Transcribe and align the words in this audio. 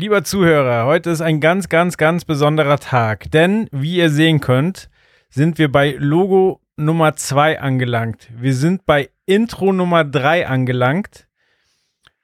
Lieber 0.00 0.24
Zuhörer, 0.24 0.86
heute 0.86 1.10
ist 1.10 1.20
ein 1.20 1.40
ganz, 1.40 1.68
ganz, 1.68 1.98
ganz 1.98 2.24
besonderer 2.24 2.78
Tag, 2.78 3.30
denn 3.32 3.68
wie 3.70 3.96
ihr 3.96 4.08
sehen 4.08 4.40
könnt, 4.40 4.88
sind 5.28 5.58
wir 5.58 5.70
bei 5.70 5.94
Logo 5.98 6.62
Nummer 6.76 7.16
2 7.16 7.60
angelangt. 7.60 8.30
Wir 8.34 8.54
sind 8.54 8.86
bei 8.86 9.10
Intro 9.26 9.74
Nummer 9.74 10.04
3 10.04 10.48
angelangt. 10.48 11.28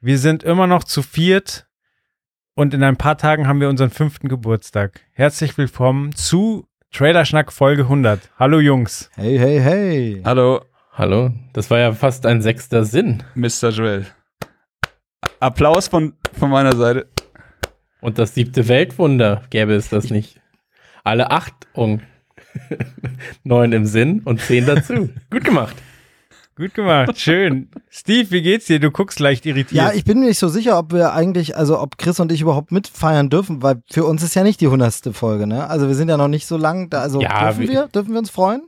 Wir 0.00 0.16
sind 0.16 0.42
immer 0.42 0.66
noch 0.66 0.84
zu 0.84 1.02
viert 1.02 1.66
und 2.54 2.72
in 2.72 2.82
ein 2.82 2.96
paar 2.96 3.18
Tagen 3.18 3.46
haben 3.46 3.60
wir 3.60 3.68
unseren 3.68 3.90
fünften 3.90 4.28
Geburtstag. 4.28 5.02
Herzlich 5.12 5.58
willkommen 5.58 6.14
zu 6.14 6.66
Trailerschnack 6.92 7.52
Folge 7.52 7.82
100. 7.82 8.30
Hallo 8.38 8.58
Jungs. 8.58 9.10
Hey, 9.16 9.36
hey, 9.36 9.60
hey. 9.60 10.22
Hallo, 10.24 10.62
Hallo, 10.94 11.30
das 11.52 11.70
war 11.70 11.78
ja 11.78 11.92
fast 11.92 12.24
ein 12.24 12.40
sechster 12.40 12.86
Sinn. 12.86 13.22
Mr. 13.34 13.68
Joel. 13.68 14.06
Applaus 15.40 15.88
von, 15.88 16.14
von 16.32 16.48
meiner 16.48 16.74
Seite. 16.74 17.10
Und 18.00 18.18
das 18.18 18.34
siebte 18.34 18.68
Weltwunder 18.68 19.42
gäbe 19.50 19.74
es 19.74 19.88
das 19.88 20.10
nicht. 20.10 20.40
Alle 21.04 21.30
acht 21.30 21.54
und 21.72 22.02
neun 23.44 23.72
im 23.72 23.86
Sinn 23.86 24.20
und 24.24 24.40
zehn 24.40 24.66
dazu. 24.66 25.08
Gut 25.30 25.44
gemacht. 25.44 25.76
Gut 26.56 26.72
gemacht, 26.72 27.18
schön. 27.18 27.68
Steve, 27.90 28.30
wie 28.30 28.40
geht's 28.40 28.64
dir? 28.64 28.80
Du 28.80 28.90
guckst 28.90 29.20
leicht 29.20 29.44
irritiert. 29.44 29.72
Ja, 29.72 29.92
ich 29.92 30.04
bin 30.04 30.20
mir 30.20 30.26
nicht 30.28 30.38
so 30.38 30.48
sicher, 30.48 30.78
ob 30.78 30.90
wir 30.94 31.12
eigentlich, 31.12 31.54
also 31.54 31.78
ob 31.78 31.98
Chris 31.98 32.18
und 32.18 32.32
ich 32.32 32.40
überhaupt 32.40 32.72
mitfeiern 32.72 33.28
dürfen, 33.28 33.62
weil 33.62 33.82
für 33.90 34.06
uns 34.06 34.22
ist 34.22 34.34
ja 34.34 34.42
nicht 34.42 34.62
die 34.62 34.68
hundertste 34.68 35.12
Folge, 35.12 35.46
ne? 35.46 35.68
Also 35.68 35.86
wir 35.86 35.94
sind 35.94 36.08
ja 36.08 36.16
noch 36.16 36.28
nicht 36.28 36.46
so 36.46 36.56
lang 36.56 36.88
da. 36.88 37.02
Also 37.02 37.20
Ja, 37.20 37.44
dürfen 37.44 37.60
wir- 37.60 37.68
wir? 37.68 37.88
Dürfen 37.88 38.12
wir 38.12 38.18
uns 38.20 38.30
freuen? 38.30 38.62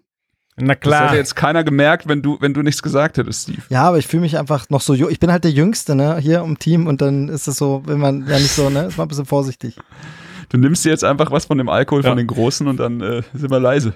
Na 0.61 0.75
Das 0.75 0.81
klar. 0.81 1.07
hätte 1.09 1.17
jetzt 1.17 1.37
keiner 1.37 1.65
gemerkt, 1.65 2.09
wenn 2.09 2.23
du, 2.23 2.37
wenn 2.41 2.55
du 2.55 2.63
nichts 2.63 2.83
gesagt 2.83 3.19
hättest, 3.19 3.43
Steve. 3.45 3.63
Ja, 3.69 3.83
aber 3.85 3.99
ich 3.99 4.07
fühle 4.07 4.23
mich 4.23 4.39
einfach 4.39 4.69
noch 4.71 4.81
so. 4.81 4.95
Ich 4.95 5.21
bin 5.21 5.31
halt 5.31 5.45
der 5.45 5.51
Jüngste, 5.53 5.95
ne? 5.95 6.19
Hier 6.19 6.41
im 6.41 6.59
Team 6.59 6.87
und 6.87 7.01
dann 7.01 7.29
ist 7.29 7.47
es 7.49 7.57
so, 7.57 7.83
wenn 7.87 7.99
man 7.99 8.27
ja 8.27 8.39
nicht 8.39 8.51
so, 8.53 8.69
ne? 8.71 8.85
Ist 8.87 8.97
man 8.99 9.07
ein 9.07 9.09
bisschen 9.09 9.27
vorsichtig. 9.27 9.77
Du 10.51 10.57
nimmst 10.59 10.85
dir 10.85 10.91
jetzt 10.91 11.05
einfach 11.05 11.31
was 11.31 11.45
von 11.45 11.59
dem 11.59 11.69
Alkohol 11.69 12.03
Ja. 12.03 12.11
von 12.11 12.17
den 12.19 12.27
Großen 12.27 12.67
und 12.67 12.79
dann 12.79 13.01
äh, 13.01 13.23
sind 13.35 13.51
wir 13.51 13.61
leise. 13.61 13.95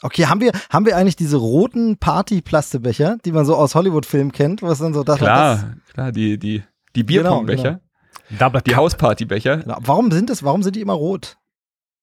Okay, 0.00 0.26
haben 0.26 0.40
wir, 0.40 0.52
haben 0.70 0.86
wir 0.86 0.96
eigentlich 0.96 1.16
diese 1.16 1.36
roten 1.38 1.96
Party-Plastebecher, 1.98 3.18
die 3.24 3.32
man 3.32 3.44
so 3.44 3.56
aus 3.56 3.74
Hollywood-Filmen 3.74 4.30
kennt, 4.30 4.62
was 4.62 4.78
dann 4.78 4.94
so 4.94 5.02
da 5.02 5.16
Klar, 5.16 5.74
klar, 5.92 6.12
die, 6.12 6.38
die, 6.38 6.62
die 6.94 7.02
Bierpongbecher, 7.02 7.80
Double 8.38 8.60
die 8.62 8.76
Hauspartybecher. 8.76 9.56
Genau. 9.58 9.76
Warum 9.80 10.12
sind 10.12 10.30
das, 10.30 10.44
warum 10.44 10.62
sind 10.62 10.76
die 10.76 10.82
immer 10.82 10.92
rot? 10.92 11.36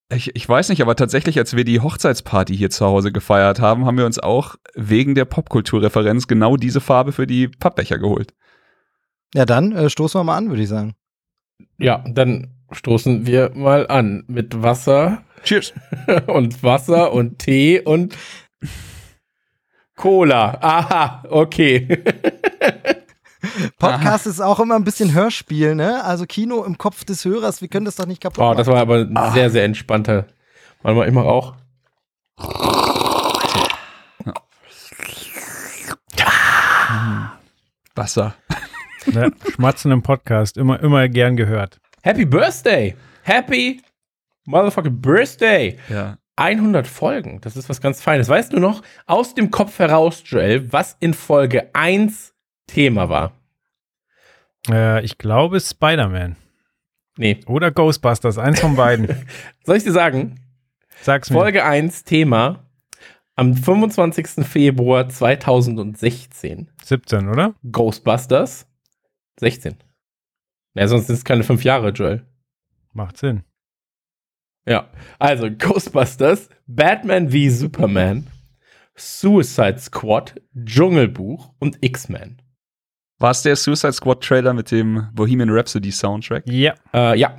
Ich, 0.10 0.36
ich 0.36 0.48
weiß 0.48 0.70
nicht, 0.70 0.82
aber 0.82 0.96
tatsächlich, 0.96 1.40
als 1.40 1.56
wir 1.56 1.64
die 1.64 1.80
Hochzeitsparty 1.80 2.56
hier 2.56 2.70
zu 2.70 2.86
Hause 2.86 3.12
gefeiert 3.12 3.60
haben, 3.60 3.86
haben 3.86 3.98
wir 3.98 4.06
uns 4.06 4.20
auch 4.20 4.56
wegen 4.76 5.16
der 5.16 5.26
Popkulturreferenz 5.26 6.28
genau 6.28 6.58
diese 6.58 6.80
Farbe 6.80 7.12
für 7.12 7.26
die 7.26 7.48
Pappbecher 7.48 7.98
geholt. 7.98 8.34
Ja, 9.34 9.46
dann 9.46 9.72
äh, 9.72 9.90
stoßen 9.90 10.20
wir 10.20 10.24
mal 10.24 10.38
an, 10.38 10.50
würde 10.50 10.62
ich 10.62 10.70
sagen. 10.70 10.94
Ja, 11.78 12.04
dann 12.08 12.54
stoßen 12.72 13.26
wir 13.26 13.52
mal 13.56 13.88
an 13.88 14.24
mit 14.28 14.62
Wasser 14.62 15.24
Cheers. 15.44 15.74
und 16.28 16.62
Wasser 16.64 17.12
und 17.12 17.40
Tee 17.40 17.82
und 17.82 18.16
Cola. 19.96 20.58
Aha, 20.62 21.24
okay. 21.30 21.88
Podcast 23.80 24.28
ist 24.28 24.42
auch 24.42 24.60
immer 24.60 24.76
ein 24.76 24.84
bisschen 24.84 25.14
Hörspiel, 25.14 25.76
ne? 25.76 26.04
Also 26.04 26.26
Kino 26.26 26.64
im 26.64 26.78
Kopf 26.78 27.04
des 27.06 27.24
Hörers, 27.26 27.62
wir 27.62 27.68
können 27.68 27.86
das 27.86 27.96
doch 27.96 28.06
nicht 28.06 28.22
kaputt 28.22 28.40
Oh, 28.40 28.48
machen. 28.48 28.58
das 28.58 28.68
war 28.68 28.78
aber 28.80 28.98
ein 29.00 29.34
sehr, 29.34 29.50
sehr 29.50 29.64
entspannter. 29.64 30.28
Warte 30.82 30.98
mal, 30.98 31.08
ich 31.08 31.14
mach 31.14 31.26
auch. 31.26 31.56
Wasser. 37.96 38.36
Ja, 39.08 39.30
Schmatzen 39.54 39.92
im 39.92 40.02
Podcast, 40.02 40.58
immer, 40.58 40.80
immer 40.82 41.08
gern 41.08 41.36
gehört. 41.38 41.80
Happy 42.02 42.26
Birthday! 42.26 42.96
Happy 43.24 43.82
motherfucking 44.46 45.00
Birthday! 45.02 45.78
Ja. 45.90 46.18
100 46.38 46.86
Folgen, 46.86 47.40
das 47.42 47.56
ist 47.56 47.70
was 47.70 47.80
ganz 47.80 48.02
Feines. 48.02 48.28
Weißt 48.28 48.52
du 48.52 48.60
noch, 48.60 48.82
aus 49.06 49.36
dem 49.36 49.52
Kopf 49.52 49.80
heraus, 49.80 50.22
Joel, 50.26 50.72
was 50.74 50.98
in 51.00 51.14
Folge 51.14 51.70
1 51.74 52.34
Thema 52.68 53.08
war? 53.08 53.32
Äh, 54.70 55.04
ich 55.04 55.18
glaube 55.18 55.60
Spider-Man. 55.60 56.36
Nee, 57.18 57.40
Oder 57.48 57.72
Ghostbusters, 57.72 58.38
eins 58.38 58.60
von 58.60 58.76
beiden. 58.76 59.08
soll 59.64 59.78
ich 59.78 59.84
dir 59.84 59.94
sagen? 59.94 60.42
Sag's 61.02 61.30
mir. 61.30 61.38
Folge 61.38 61.64
1 61.64 62.04
Thema 62.04 62.66
am 63.36 63.54
25. 63.54 64.46
Februar 64.46 65.08
2016. 65.08 66.70
17, 66.84 67.30
oder? 67.30 67.54
Ghostbusters 67.72 68.68
16. 69.40 69.76
Ja, 70.74 70.88
sonst 70.88 71.08
sind 71.08 71.16
es 71.16 71.26
keine 71.26 71.44
fünf 71.44 71.64
Jahre, 71.64 71.90
Joel. 71.90 72.26
Macht 72.94 73.18
Sinn. 73.18 73.44
Ja, 74.68 74.90
also 75.20 75.50
Ghostbusters, 75.52 76.50
Batman 76.66 77.32
wie 77.32 77.50
Superman, 77.50 78.28
Suicide 78.96 79.78
Squad, 79.80 80.42
Dschungelbuch 80.56 81.54
und 81.60 81.78
X-Men. 81.82 82.42
War 83.20 83.32
es 83.32 83.42
der 83.42 83.56
Suicide 83.56 83.94
Squad 83.94 84.24
Trailer 84.24 84.54
mit 84.54 84.72
dem 84.72 85.08
Bohemian 85.14 85.50
Rhapsody 85.50 85.92
Soundtrack? 85.92 86.44
Ja. 86.48 86.74
Äh, 86.94 87.18
ja, 87.18 87.36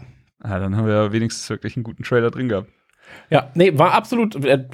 Ah, 0.48 0.58
dann 0.60 0.76
haben 0.76 0.86
wir 0.86 0.94
ja 0.94 1.12
wenigstens 1.12 1.48
wirklich 1.50 1.76
einen 1.76 1.82
guten 1.82 2.02
Trailer 2.04 2.30
drin 2.30 2.48
gehabt. 2.48 2.68
Ja, 3.30 3.50
nee, 3.54 3.76
war 3.78 3.92
absolut 3.92 4.34
äh, 4.44 4.64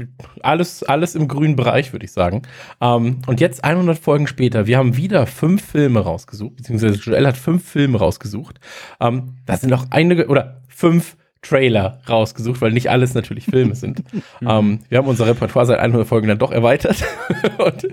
alles, 0.42 0.82
alles 0.82 1.14
im 1.14 1.28
grünen 1.28 1.54
Bereich, 1.54 1.92
würde 1.92 2.04
ich 2.04 2.12
sagen. 2.12 2.42
Ähm, 2.80 3.22
und 3.26 3.40
jetzt 3.40 3.62
100 3.64 3.98
Folgen 3.98 4.26
später, 4.26 4.66
wir 4.66 4.78
haben 4.78 4.96
wieder 4.96 5.26
fünf 5.26 5.64
Filme 5.64 6.00
rausgesucht, 6.00 6.56
beziehungsweise 6.56 6.94
Joel 6.94 7.26
hat 7.26 7.36
fünf 7.36 7.66
Filme 7.66 7.98
rausgesucht. 7.98 8.58
Ähm, 9.00 9.36
da 9.46 9.56
sind 9.56 9.70
noch 9.70 9.86
einige, 9.90 10.28
oder 10.28 10.62
fünf 10.68 11.16
Trailer 11.42 12.00
rausgesucht, 12.08 12.60
weil 12.60 12.72
nicht 12.72 12.90
alles 12.90 13.14
natürlich 13.14 13.46
Filme 13.46 13.74
sind. 13.74 14.02
ähm, 14.46 14.80
wir 14.88 14.98
haben 14.98 15.08
unser 15.08 15.26
Repertoire 15.26 15.66
seit 15.66 15.78
100 15.78 16.06
Folgen 16.06 16.28
dann 16.28 16.38
doch 16.38 16.52
erweitert. 16.52 17.04
und, 17.58 17.88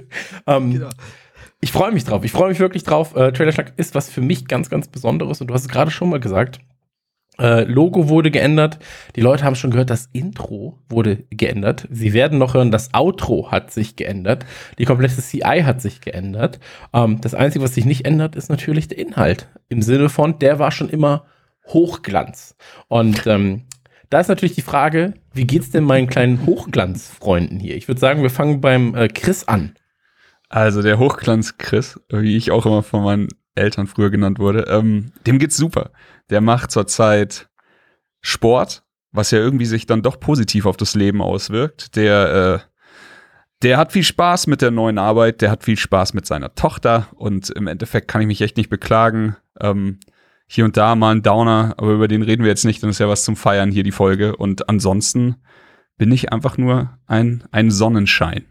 ähm, 0.47 0.85
Ich 1.61 1.71
freue 1.71 1.91
mich 1.91 2.05
drauf. 2.05 2.23
Ich 2.23 2.31
freue 2.31 2.49
mich 2.49 2.59
wirklich 2.59 2.83
drauf. 2.83 3.15
Äh, 3.15 3.31
Trailerschnack 3.31 3.73
ist 3.77 3.95
was 3.95 4.09
für 4.09 4.21
mich 4.21 4.47
ganz, 4.47 4.69
ganz 4.69 4.87
Besonderes. 4.87 5.41
Und 5.41 5.47
du 5.47 5.53
hast 5.53 5.63
es 5.63 5.69
gerade 5.69 5.91
schon 5.91 6.09
mal 6.09 6.19
gesagt. 6.19 6.59
Äh, 7.39 7.63
Logo 7.63 8.09
wurde 8.09 8.31
geändert. 8.31 8.79
Die 9.15 9.21
Leute 9.21 9.45
haben 9.45 9.55
schon 9.55 9.71
gehört, 9.71 9.89
das 9.89 10.09
Intro 10.11 10.79
wurde 10.89 11.23
geändert. 11.29 11.87
Sie 11.89 12.13
werden 12.13 12.37
noch 12.37 12.53
hören, 12.53 12.71
das 12.71 12.93
Outro 12.93 13.51
hat 13.51 13.71
sich 13.71 13.95
geändert. 13.95 14.45
Die 14.77 14.85
komplette 14.85 15.21
CI 15.21 15.61
hat 15.63 15.81
sich 15.81 16.01
geändert. 16.01 16.59
Ähm, 16.93 17.21
das 17.21 17.33
Einzige, 17.33 17.63
was 17.63 17.75
sich 17.75 17.85
nicht 17.85 18.05
ändert, 18.05 18.35
ist 18.35 18.49
natürlich 18.49 18.89
der 18.89 18.97
Inhalt. 18.97 19.47
Im 19.69 19.81
Sinne 19.81 20.09
von, 20.09 20.37
der 20.39 20.59
war 20.59 20.71
schon 20.71 20.89
immer 20.89 21.25
Hochglanz. 21.67 22.55
Und 22.87 23.25
ähm, 23.25 23.63
da 24.09 24.19
ist 24.19 24.27
natürlich 24.27 24.55
die 24.55 24.61
Frage, 24.61 25.13
wie 25.33 25.45
geht's 25.45 25.71
denn 25.71 25.83
meinen 25.83 26.07
kleinen 26.07 26.45
Hochglanzfreunden 26.45 27.59
hier? 27.59 27.77
Ich 27.77 27.87
würde 27.87 28.01
sagen, 28.01 28.21
wir 28.21 28.31
fangen 28.31 28.59
beim 28.59 28.95
äh, 28.95 29.07
Chris 29.07 29.47
an. 29.47 29.75
Also 30.49 30.81
der 30.81 30.97
Hochglanz 30.97 31.57
Chris, 31.57 31.99
wie 32.09 32.35
ich 32.35 32.51
auch 32.51 32.65
immer 32.65 32.81
von 32.81 33.03
meinen 33.03 33.29
Eltern 33.55 33.87
früher 33.87 34.09
genannt 34.09 34.39
wurde, 34.39 34.63
ähm, 34.63 35.11
dem 35.27 35.37
geht's 35.37 35.57
super. 35.57 35.91
Der 36.29 36.41
macht 36.41 36.71
zurzeit 36.71 37.49
Sport, 38.21 38.83
was 39.11 39.31
ja 39.31 39.39
irgendwie 39.39 39.65
sich 39.65 39.85
dann 39.85 40.01
doch 40.01 40.19
positiv 40.19 40.65
auf 40.65 40.75
das 40.75 40.95
Leben 40.95 41.21
auswirkt. 41.21 41.95
Der, 41.95 42.63
äh, 42.63 42.69
der 43.61 43.77
hat 43.77 43.91
viel 43.91 44.03
Spaß 44.03 44.47
mit 44.47 44.61
der 44.61 44.71
neuen 44.71 44.97
Arbeit, 44.97 45.41
der 45.41 45.51
hat 45.51 45.63
viel 45.63 45.77
Spaß 45.77 46.13
mit 46.13 46.25
seiner 46.25 46.55
Tochter 46.55 47.07
und 47.15 47.49
im 47.51 47.67
Endeffekt 47.67 48.07
kann 48.07 48.21
ich 48.21 48.27
mich 48.27 48.41
echt 48.41 48.57
nicht 48.57 48.69
beklagen. 48.69 49.35
Ähm, 49.59 49.99
hier 50.47 50.65
und 50.65 50.77
da 50.77 50.95
mal 50.95 51.13
ein 51.13 51.21
Downer, 51.21 51.75
aber 51.77 51.91
über 51.91 52.07
den 52.07 52.23
reden 52.23 52.41
wir 52.41 52.49
jetzt 52.49 52.65
nicht, 52.65 52.81
dann 52.81 52.89
ist 52.89 52.99
ja 52.99 53.07
was 53.07 53.23
zum 53.23 53.35
Feiern 53.35 53.71
hier 53.71 53.83
die 53.83 53.91
Folge. 53.91 54.35
Und 54.35 54.67
ansonsten 54.67 55.35
bin 55.97 56.11
ich 56.11 56.33
einfach 56.33 56.57
nur 56.57 56.97
ein, 57.05 57.43
ein 57.51 57.69
Sonnenschein. 57.69 58.45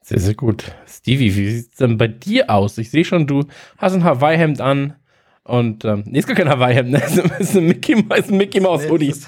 Sehr, 0.00 0.20
sehr 0.20 0.34
gut. 0.34 0.72
Stevie, 0.86 1.34
wie 1.34 1.50
sieht's 1.50 1.76
denn 1.78 1.96
bei 1.98 2.08
dir 2.08 2.50
aus? 2.50 2.78
Ich 2.78 2.90
sehe 2.90 3.04
schon, 3.04 3.26
du 3.26 3.44
hast 3.78 3.94
ein 3.94 4.04
Hawaii-Hemd 4.04 4.60
an 4.60 4.96
und, 5.44 5.84
ähm, 5.84 6.04
nee, 6.06 6.18
ist 6.18 6.26
gar 6.26 6.36
kein 6.36 6.48
Hawaii-Hemd, 6.48 6.90
ne? 6.90 7.02
Es 7.04 7.16
ist 7.16 7.56
ein 7.56 7.66
Mickey, 7.66 7.92
ist 8.16 8.30
ein 8.30 8.36
Mickey 8.36 8.60
Mouse 8.60 8.88
Hoodie. 8.88 9.14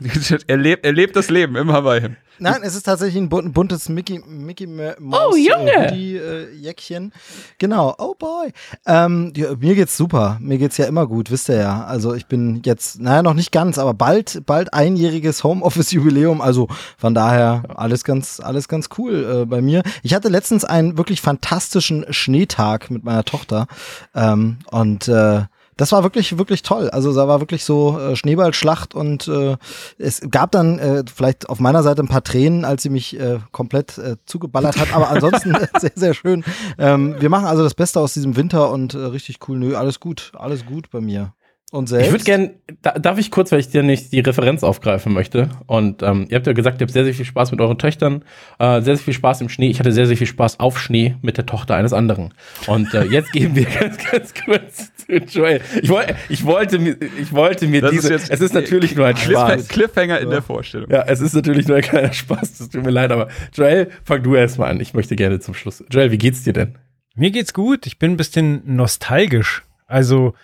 er, 0.46 0.56
lebt, 0.56 0.84
er 0.84 0.92
lebt 0.92 1.16
das 1.16 1.30
Leben 1.30 1.56
im 1.56 1.72
Hawaii. 1.72 2.10
Nein, 2.40 2.60
es 2.62 2.76
ist 2.76 2.84
tatsächlich 2.84 3.20
ein 3.20 3.28
bun- 3.28 3.52
buntes 3.52 3.88
Mickey, 3.88 4.20
Mickey 4.24 4.68
Ma- 4.68 4.92
Oh, 4.98 5.00
Mouse 5.02 5.36
Junge! 5.38 5.72
äh, 5.72 5.90
Hoodie, 5.90 6.16
äh, 6.16 6.54
Jäckchen. 6.54 7.12
Genau, 7.58 7.96
oh 7.98 8.14
boy. 8.16 8.52
Ähm, 8.86 9.32
ja, 9.36 9.56
mir 9.56 9.74
geht's 9.74 9.96
super. 9.96 10.38
Mir 10.40 10.58
geht's 10.58 10.76
ja 10.76 10.84
immer 10.86 11.08
gut, 11.08 11.32
wisst 11.32 11.48
ihr 11.48 11.56
ja. 11.56 11.84
Also 11.84 12.14
ich 12.14 12.26
bin 12.26 12.62
jetzt, 12.64 13.00
naja, 13.00 13.22
noch 13.24 13.34
nicht 13.34 13.50
ganz, 13.50 13.76
aber 13.76 13.92
bald, 13.92 14.42
bald 14.46 14.72
einjähriges 14.72 15.42
Homeoffice-Jubiläum. 15.42 16.40
Also 16.40 16.68
von 16.96 17.12
daher 17.12 17.64
alles 17.74 18.04
ganz, 18.04 18.38
alles 18.38 18.68
ganz 18.68 18.88
cool 18.98 19.40
äh, 19.42 19.44
bei 19.44 19.60
mir. 19.60 19.82
Ich 20.04 20.14
hatte 20.14 20.28
letztens 20.28 20.64
einen 20.64 20.96
wirklich 20.96 21.20
fantastischen 21.20 22.06
Schneetag 22.10 22.88
mit 22.92 23.02
meiner 23.02 23.24
Tochter. 23.24 23.66
Ähm, 24.14 24.58
und 24.70 25.08
äh, 25.08 25.42
das 25.78 25.92
war 25.92 26.02
wirklich, 26.02 26.36
wirklich 26.36 26.62
toll. 26.62 26.90
Also 26.90 27.14
da 27.14 27.28
war 27.28 27.40
wirklich 27.40 27.64
so 27.64 27.98
äh, 27.98 28.16
Schneeballschlacht 28.16 28.94
und 28.94 29.28
äh, 29.28 29.56
es 29.96 30.20
gab 30.30 30.50
dann 30.50 30.78
äh, 30.78 31.04
vielleicht 31.12 31.48
auf 31.48 31.60
meiner 31.60 31.82
Seite 31.82 32.02
ein 32.02 32.08
paar 32.08 32.24
Tränen, 32.24 32.64
als 32.64 32.82
sie 32.82 32.90
mich 32.90 33.18
äh, 33.18 33.38
komplett 33.52 33.96
äh, 33.96 34.16
zugeballert 34.26 34.76
hat. 34.76 34.92
Aber 34.92 35.08
ansonsten 35.08 35.56
sehr, 35.78 35.92
sehr 35.94 36.14
schön. 36.14 36.44
Ähm, 36.78 37.16
wir 37.20 37.30
machen 37.30 37.46
also 37.46 37.62
das 37.62 37.74
Beste 37.74 38.00
aus 38.00 38.12
diesem 38.12 38.36
Winter 38.36 38.70
und 38.70 38.94
äh, 38.94 38.98
richtig 38.98 39.38
cool. 39.48 39.58
Nö, 39.58 39.76
alles 39.76 40.00
gut, 40.00 40.32
alles 40.36 40.66
gut 40.66 40.90
bei 40.90 41.00
mir. 41.00 41.32
Und 41.70 41.86
selbst? 41.86 42.06
Ich 42.06 42.12
würde 42.12 42.24
gerne, 42.24 42.54
da, 42.80 42.92
darf 42.92 43.18
ich 43.18 43.30
kurz, 43.30 43.52
weil 43.52 43.60
ich 43.60 43.68
dir 43.68 43.82
nicht 43.82 44.10
die 44.12 44.20
Referenz 44.20 44.62
aufgreifen 44.64 45.12
möchte. 45.12 45.50
Und 45.66 46.02
ähm, 46.02 46.26
ihr 46.30 46.36
habt 46.36 46.46
ja 46.46 46.54
gesagt, 46.54 46.80
ihr 46.80 46.86
habt 46.86 46.92
sehr, 46.92 47.04
sehr 47.04 47.12
viel 47.12 47.26
Spaß 47.26 47.50
mit 47.50 47.60
euren 47.60 47.76
Töchtern, 47.76 48.24
äh, 48.58 48.80
sehr, 48.80 48.96
sehr 48.96 49.04
viel 49.04 49.12
Spaß 49.12 49.42
im 49.42 49.50
Schnee. 49.50 49.68
Ich 49.68 49.78
hatte 49.78 49.92
sehr, 49.92 50.06
sehr 50.06 50.16
viel 50.16 50.26
Spaß 50.26 50.60
auf 50.60 50.80
Schnee 50.80 51.16
mit 51.20 51.36
der 51.36 51.44
Tochter 51.44 51.74
eines 51.74 51.92
anderen. 51.92 52.32
Und 52.68 52.94
äh, 52.94 53.04
jetzt 53.04 53.32
geben 53.32 53.54
wir 53.54 53.64
ganz, 53.80 53.98
ganz 54.02 54.32
kurz 54.34 54.92
zu 54.96 55.16
Joel. 55.16 55.60
Ich, 55.82 55.90
woll, 55.90 56.06
ich, 56.30 56.44
wollte, 56.46 56.78
mir, 56.78 56.96
ich 57.20 57.32
wollte 57.34 57.66
mir 57.66 57.82
Das 57.82 57.90
diese, 57.90 58.14
ist 58.14 58.22
jetzt 58.22 58.30
es 58.30 58.40
ist 58.40 58.54
natürlich 58.54 58.96
nur 58.96 59.04
ein 59.04 59.16
Spaß. 59.18 59.68
Cliffhanger 59.68 60.20
in 60.20 60.30
der 60.30 60.40
Vorstellung. 60.40 60.90
Ja, 60.90 61.04
es 61.06 61.20
ist 61.20 61.34
natürlich 61.34 61.68
nur 61.68 61.76
ein 61.76 61.82
kleiner 61.82 62.14
Spaß, 62.14 62.56
das 62.56 62.70
tut 62.70 62.82
mir 62.82 62.90
leid, 62.90 63.12
aber 63.12 63.28
Joel, 63.52 63.90
fang 64.04 64.22
du 64.22 64.34
erstmal 64.34 64.70
an. 64.70 64.80
Ich 64.80 64.94
möchte 64.94 65.16
gerne 65.16 65.38
zum 65.38 65.52
Schluss. 65.52 65.84
Joel, 65.90 66.12
wie 66.12 66.18
geht's 66.18 66.44
dir 66.44 66.54
denn? 66.54 66.78
Mir 67.14 67.30
geht's 67.30 67.52
gut. 67.52 67.86
Ich 67.86 67.98
bin 67.98 68.12
ein 68.12 68.16
bisschen 68.16 68.62
nostalgisch. 68.64 69.64
Also 69.86 70.34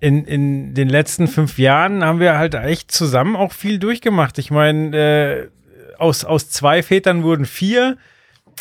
in, 0.00 0.24
in 0.24 0.74
den 0.74 0.88
letzten 0.88 1.28
fünf 1.28 1.58
Jahren 1.58 2.02
haben 2.04 2.20
wir 2.20 2.38
halt 2.38 2.54
echt 2.54 2.90
zusammen 2.90 3.36
auch 3.36 3.52
viel 3.52 3.78
durchgemacht. 3.78 4.38
Ich 4.38 4.50
meine, 4.50 4.96
äh, 4.96 5.48
aus, 5.98 6.24
aus 6.24 6.50
zwei 6.50 6.82
Vätern 6.82 7.22
wurden 7.22 7.44
vier. 7.44 7.98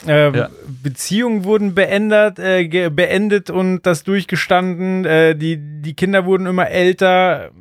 Äh, 0.06 0.38
Ja. 0.38 0.50
Beziehungen 0.68 1.46
wurden 1.46 1.74
beendet, 1.76 2.40
äh, 2.40 2.90
beendet 2.90 3.50
und 3.50 3.84
das 3.84 4.04
durchgestanden. 4.04 5.06
Äh, 5.06 5.36
die, 5.36 5.58
die 5.82 5.94
Kinder 5.94 6.26
wurden 6.26 6.46
immer 6.46 6.70
älter. 6.70 7.52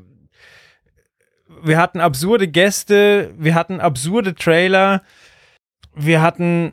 Wir 1.62 1.78
hatten 1.78 2.00
absurde 2.00 2.46
Gäste, 2.46 3.32
wir 3.36 3.54
hatten 3.54 3.80
absurde 3.80 4.34
Trailer, 4.34 5.02
wir 5.94 6.22
hatten 6.22 6.72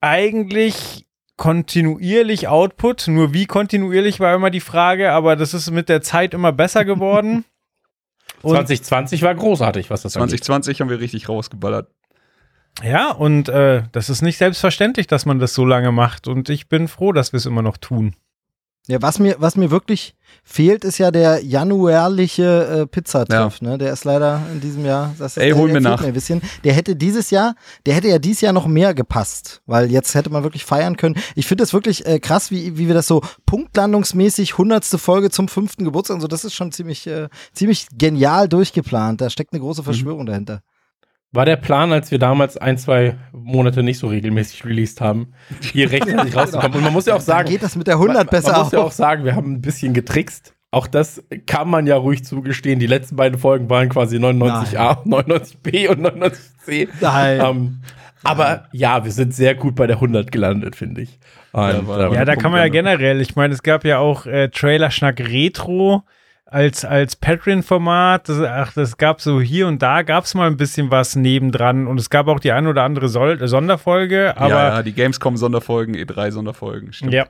eigentlich 0.00 1.04
kontinuierlich 1.36 2.48
Output. 2.48 3.08
Nur 3.08 3.32
wie 3.32 3.46
kontinuierlich 3.46 4.20
war 4.20 4.34
immer 4.34 4.50
die 4.50 4.60
Frage, 4.60 5.12
aber 5.12 5.36
das 5.36 5.54
ist 5.54 5.70
mit 5.70 5.88
der 5.88 6.02
Zeit 6.02 6.34
immer 6.34 6.52
besser 6.52 6.84
geworden. 6.84 7.44
Und, 8.42 8.54
2020 8.54 9.22
war 9.22 9.34
großartig, 9.34 9.90
was 9.90 10.02
das 10.02 10.16
angeht. 10.16 10.44
2020 10.44 10.80
haben 10.80 10.90
wir 10.90 10.98
richtig 10.98 11.28
rausgeballert. 11.28 11.88
ja, 12.82 13.12
und 13.12 13.48
äh, 13.48 13.84
das 13.92 14.10
ist 14.10 14.22
nicht 14.22 14.36
selbstverständlich, 14.36 15.06
dass 15.06 15.26
man 15.26 15.38
das 15.38 15.54
so 15.54 15.64
lange 15.64 15.92
macht. 15.92 16.26
Und 16.26 16.48
ich 16.48 16.68
bin 16.68 16.88
froh, 16.88 17.12
dass 17.12 17.32
wir 17.32 17.36
es 17.36 17.46
immer 17.46 17.62
noch 17.62 17.76
tun. 17.76 18.16
Ja, 18.88 19.00
was 19.00 19.20
mir, 19.20 19.36
was 19.38 19.54
mir 19.54 19.70
wirklich 19.70 20.16
fehlt, 20.42 20.84
ist 20.84 20.98
ja 20.98 21.12
der 21.12 21.44
januärliche 21.44 22.80
äh, 22.82 22.86
Pizzatreff, 22.86 23.60
ne? 23.62 23.78
Der 23.78 23.92
ist 23.92 24.02
leider 24.04 24.42
in 24.52 24.60
diesem 24.60 24.84
Jahr. 24.84 25.14
Das 25.18 25.36
ist, 25.36 25.42
Ey, 25.42 25.52
hol 25.52 25.70
mir 25.70 25.80
nach. 25.80 26.00
Mir 26.00 26.08
ein 26.08 26.12
bisschen. 26.14 26.42
Der 26.64 26.72
hätte 26.72 26.96
dieses 26.96 27.30
Jahr, 27.30 27.54
der 27.86 27.94
hätte 27.94 28.08
ja 28.08 28.18
dieses 28.18 28.40
Jahr 28.40 28.52
noch 28.52 28.66
mehr 28.66 28.92
gepasst, 28.92 29.62
weil 29.66 29.90
jetzt 29.92 30.16
hätte 30.16 30.30
man 30.30 30.42
wirklich 30.42 30.64
feiern 30.64 30.96
können. 30.96 31.16
Ich 31.36 31.46
finde 31.46 31.62
das 31.62 31.72
wirklich 31.72 32.06
äh, 32.06 32.18
krass, 32.18 32.50
wie, 32.50 32.76
wie 32.76 32.88
wir 32.88 32.94
das 32.94 33.06
so 33.06 33.22
punktlandungsmäßig 33.46 34.58
hundertste 34.58 34.98
Folge 34.98 35.30
zum 35.30 35.46
fünften 35.48 35.84
Geburtstag 35.84 36.20
so. 36.20 36.26
Das 36.26 36.44
ist 36.44 36.54
schon 36.54 36.72
ziemlich, 36.72 37.06
äh, 37.06 37.28
ziemlich 37.52 37.86
genial 37.96 38.48
durchgeplant. 38.48 39.20
Da 39.20 39.30
steckt 39.30 39.52
eine 39.52 39.60
Mhm. 39.60 39.64
große 39.66 39.82
Verschwörung 39.84 40.26
dahinter. 40.26 40.60
War 41.34 41.46
der 41.46 41.56
Plan, 41.56 41.92
als 41.92 42.10
wir 42.10 42.18
damals 42.18 42.58
ein, 42.58 42.76
zwei 42.76 43.16
Monate 43.32 43.82
nicht 43.82 43.98
so 43.98 44.08
regelmäßig 44.08 44.64
released 44.66 45.00
haben, 45.00 45.32
hier 45.72 45.90
rechtzeitig 45.90 46.36
rauszukommen? 46.36 46.76
Und 46.78 46.84
man 46.84 46.92
muss 46.92 47.06
ja 47.06 47.14
auch 47.14 47.18
Dann 47.18 47.24
sagen, 47.26 47.48
geht 47.48 47.62
das 47.62 47.74
mit 47.74 47.86
der 47.86 47.94
100 47.94 48.28
besser 48.30 48.52
man 48.52 48.62
muss 48.64 48.72
ja 48.72 48.78
auch 48.80 48.92
sagen, 48.92 49.24
wir 49.24 49.34
haben 49.34 49.52
ein 49.54 49.60
bisschen 49.62 49.94
getrickst. 49.94 50.54
Auch 50.70 50.86
das 50.86 51.22
kann 51.46 51.68
man 51.68 51.86
ja 51.86 51.96
ruhig 51.96 52.24
zugestehen. 52.24 52.78
Die 52.80 52.86
letzten 52.86 53.16
beiden 53.16 53.38
Folgen 53.38 53.68
waren 53.70 53.88
quasi 53.88 54.16
99a, 54.18 55.04
99b 55.06 55.88
und 55.88 56.06
99c. 56.06 56.88
Nein. 57.00 57.40
Ähm, 57.42 57.80
aber 58.24 58.68
ja, 58.72 59.04
wir 59.04 59.10
sind 59.10 59.34
sehr 59.34 59.54
gut 59.54 59.74
bei 59.74 59.86
der 59.86 59.96
100 59.96 60.30
gelandet, 60.32 60.76
finde 60.76 61.00
ich. 61.02 61.18
Und, 61.52 61.62
Ja, 61.62 61.86
war- 61.86 62.00
ähm, 62.06 62.12
Ja, 62.14 62.24
da 62.24 62.36
kann 62.36 62.52
man 62.52 62.60
ja 62.60 62.68
generell, 62.68 63.20
ich 63.20 63.36
meine, 63.36 63.52
es 63.52 63.62
gab 63.62 63.84
ja 63.84 63.98
auch 63.98 64.26
äh, 64.26 64.48
Trailer-Schnack 64.48 65.18
Retro 65.20 66.04
als, 66.52 66.84
als 66.84 67.16
Patreon-Format. 67.16 68.28
Das, 68.28 68.40
ach, 68.40 68.72
das 68.72 68.96
gab 68.96 69.20
so 69.20 69.40
hier 69.40 69.66
und 69.66 69.82
da 69.82 70.02
gab 70.02 70.24
es 70.24 70.34
mal 70.34 70.46
ein 70.46 70.56
bisschen 70.56 70.90
was 70.90 71.16
nebendran 71.16 71.86
und 71.86 71.98
es 71.98 72.10
gab 72.10 72.28
auch 72.28 72.40
die 72.40 72.52
ein 72.52 72.66
oder 72.66 72.82
andere 72.82 73.08
Sol 73.08 73.46
Sonderfolge, 73.46 74.36
aber 74.36 74.48
ja, 74.50 74.68
ja, 74.76 74.82
die 74.82 74.92
Gamescom-Sonderfolgen, 74.92 75.94
E3-Sonderfolgen. 75.96 76.92
stimmt. 76.92 77.12
ja. 77.12 77.26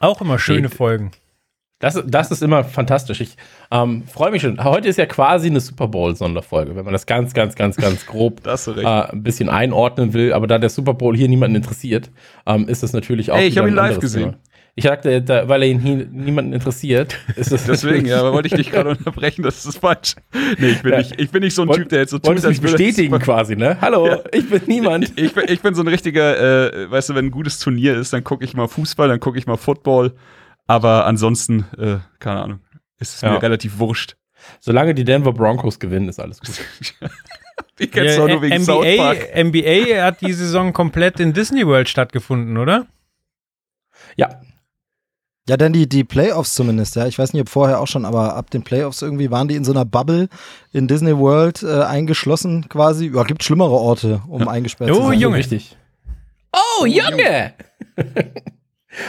Auch 0.00 0.20
immer 0.20 0.38
schöne 0.38 0.68
Nee. 0.68 0.74
Folgen. 0.74 1.10
Das, 1.80 2.02
das 2.04 2.32
ist 2.32 2.42
immer 2.42 2.64
fantastisch. 2.64 3.20
Ich 3.20 3.36
ähm, 3.70 4.02
freue 4.08 4.32
mich 4.32 4.42
schon. 4.42 4.62
Heute 4.64 4.88
ist 4.88 4.96
ja 4.96 5.06
quasi 5.06 5.46
eine 5.46 5.60
Super 5.60 5.86
Bowl-Sonderfolge, 5.86 6.74
wenn 6.74 6.84
man 6.84 6.92
das 6.92 7.06
ganz, 7.06 7.34
ganz, 7.34 7.54
ganz, 7.54 7.76
ganz 7.76 8.04
grob 8.04 8.44
äh, 8.46 8.84
ein 8.84 9.22
bisschen 9.22 9.48
einordnen 9.48 10.12
will. 10.12 10.32
Aber 10.32 10.48
da 10.48 10.58
der 10.58 10.70
Super 10.70 10.94
Bowl 10.94 11.16
hier 11.16 11.28
niemanden 11.28 11.54
interessiert, 11.54 12.10
ähm, 12.46 12.68
ist 12.68 12.82
das 12.82 12.92
natürlich 12.92 13.30
auch. 13.30 13.36
Ey, 13.36 13.46
ich 13.46 13.52
wieder 13.52 13.62
hab 13.62 13.68
ihn 13.68 13.78
ein 13.78 13.90
live 13.90 14.00
gesehen. 14.00 14.30
Thema. 14.32 14.38
Ich 14.78 14.84
sagte, 14.84 15.20
da, 15.22 15.48
weil 15.48 15.62
er 15.64 15.68
ihn 15.68 15.80
hier 15.80 16.06
niemanden 16.06 16.52
interessiert, 16.52 17.18
ist 17.34 17.50
das 17.50 17.64
Deswegen, 17.66 18.06
ja, 18.06 18.20
aber 18.20 18.32
wollte 18.32 18.46
ich 18.46 18.54
dich 18.54 18.70
gerade 18.70 18.90
unterbrechen, 18.96 19.42
das 19.42 19.66
ist 19.66 19.78
falsch. 19.78 20.14
Nee, 20.58 20.68
ich 20.68 20.82
bin, 20.82 20.92
Ja. 20.92 20.98
nicht, 20.98 21.20
ich 21.20 21.30
bin 21.30 21.42
nicht 21.42 21.54
so 21.54 21.62
ein 21.62 21.68
Woll- 21.68 21.78
Typ, 21.78 21.88
der 21.88 21.98
jetzt 22.00 22.10
so 22.10 22.18
tut, 22.18 22.30
als 22.30 22.44
würde 22.44 22.60
bestätigen 22.60 23.12
super- 23.12 23.24
quasi, 23.24 23.56
ne? 23.56 23.76
Hallo, 23.80 24.06
Ja. 24.06 24.20
ich 24.32 24.48
bin 24.48 24.62
niemand. 24.66 25.18
Ich 25.18 25.34
bin, 25.34 25.44
ich 25.48 25.60
bin 25.62 25.74
so 25.74 25.82
ein 25.82 25.88
richtiger, 25.88 26.72
äh, 26.72 26.90
weißt 26.90 27.08
du, 27.08 27.14
wenn 27.16 27.26
ein 27.26 27.30
gutes 27.32 27.58
Turnier 27.58 27.96
ist, 27.96 28.12
dann 28.12 28.22
gucke 28.22 28.44
ich 28.44 28.54
mal 28.54 28.68
Fußball, 28.68 29.08
dann 29.08 29.18
gucke 29.20 29.36
ich 29.38 29.46
mal 29.48 29.56
Football. 29.56 30.14
Aber 30.68 31.06
ansonsten, 31.06 31.64
äh, 31.76 31.96
keine 32.20 32.42
Ahnung, 32.42 32.60
ist 33.00 33.16
es 33.16 33.20
Ja. 33.22 33.32
mir 33.32 33.42
relativ 33.42 33.78
wurscht. 33.80 34.16
Solange 34.60 34.94
die 34.94 35.02
Denver 35.04 35.32
Broncos 35.32 35.80
gewinnen, 35.80 36.08
ist 36.08 36.20
alles 36.20 36.40
gut. 36.40 36.50
Die 37.80 37.88
kennst 37.88 38.16
du 38.16 38.20
Ja, 38.20 38.24
auch 38.24 38.28
nur 38.28 38.42
wegen 38.42 38.62
South 38.64 38.84
NBA, 38.84 38.96
Park. 38.96 39.28
NBA 39.36 40.02
hat 40.04 40.20
die 40.20 40.32
Saison 40.32 40.72
komplett 40.72 41.18
in 41.20 41.32
Disney 41.32 41.66
World 41.66 41.88
stattgefunden, 41.88 42.56
oder? 42.56 42.86
Ja, 44.16 44.40
Ja, 45.48 45.56
dann 45.56 45.72
die, 45.72 45.88
die 45.88 46.04
Playoffs 46.04 46.54
zumindest, 46.54 46.94
ja. 46.96 47.06
Ich 47.06 47.18
weiß 47.18 47.32
nicht, 47.32 47.40
ob 47.40 47.48
vorher 47.48 47.80
auch 47.80 47.86
schon, 47.86 48.04
aber 48.04 48.36
ab 48.36 48.50
den 48.50 48.62
Playoffs 48.62 49.00
irgendwie 49.00 49.30
waren 49.30 49.48
die 49.48 49.54
in 49.56 49.64
so 49.64 49.72
einer 49.72 49.86
Bubble 49.86 50.28
in 50.72 50.88
Disney 50.88 51.16
World 51.16 51.62
äh, 51.62 51.82
eingeschlossen 51.84 52.68
quasi. 52.68 53.10
Ja, 53.14 53.22
gibt 53.22 53.42
schlimmere 53.42 53.70
Orte, 53.72 54.20
um 54.28 54.46
eingesperrt 54.46 54.90
Oh, 54.90 54.94
zu 54.94 55.06
sein. 55.08 55.20
Junge. 55.20 55.36
Richtig. 55.38 55.76
Oh, 56.52 56.84
Junge! 56.86 57.54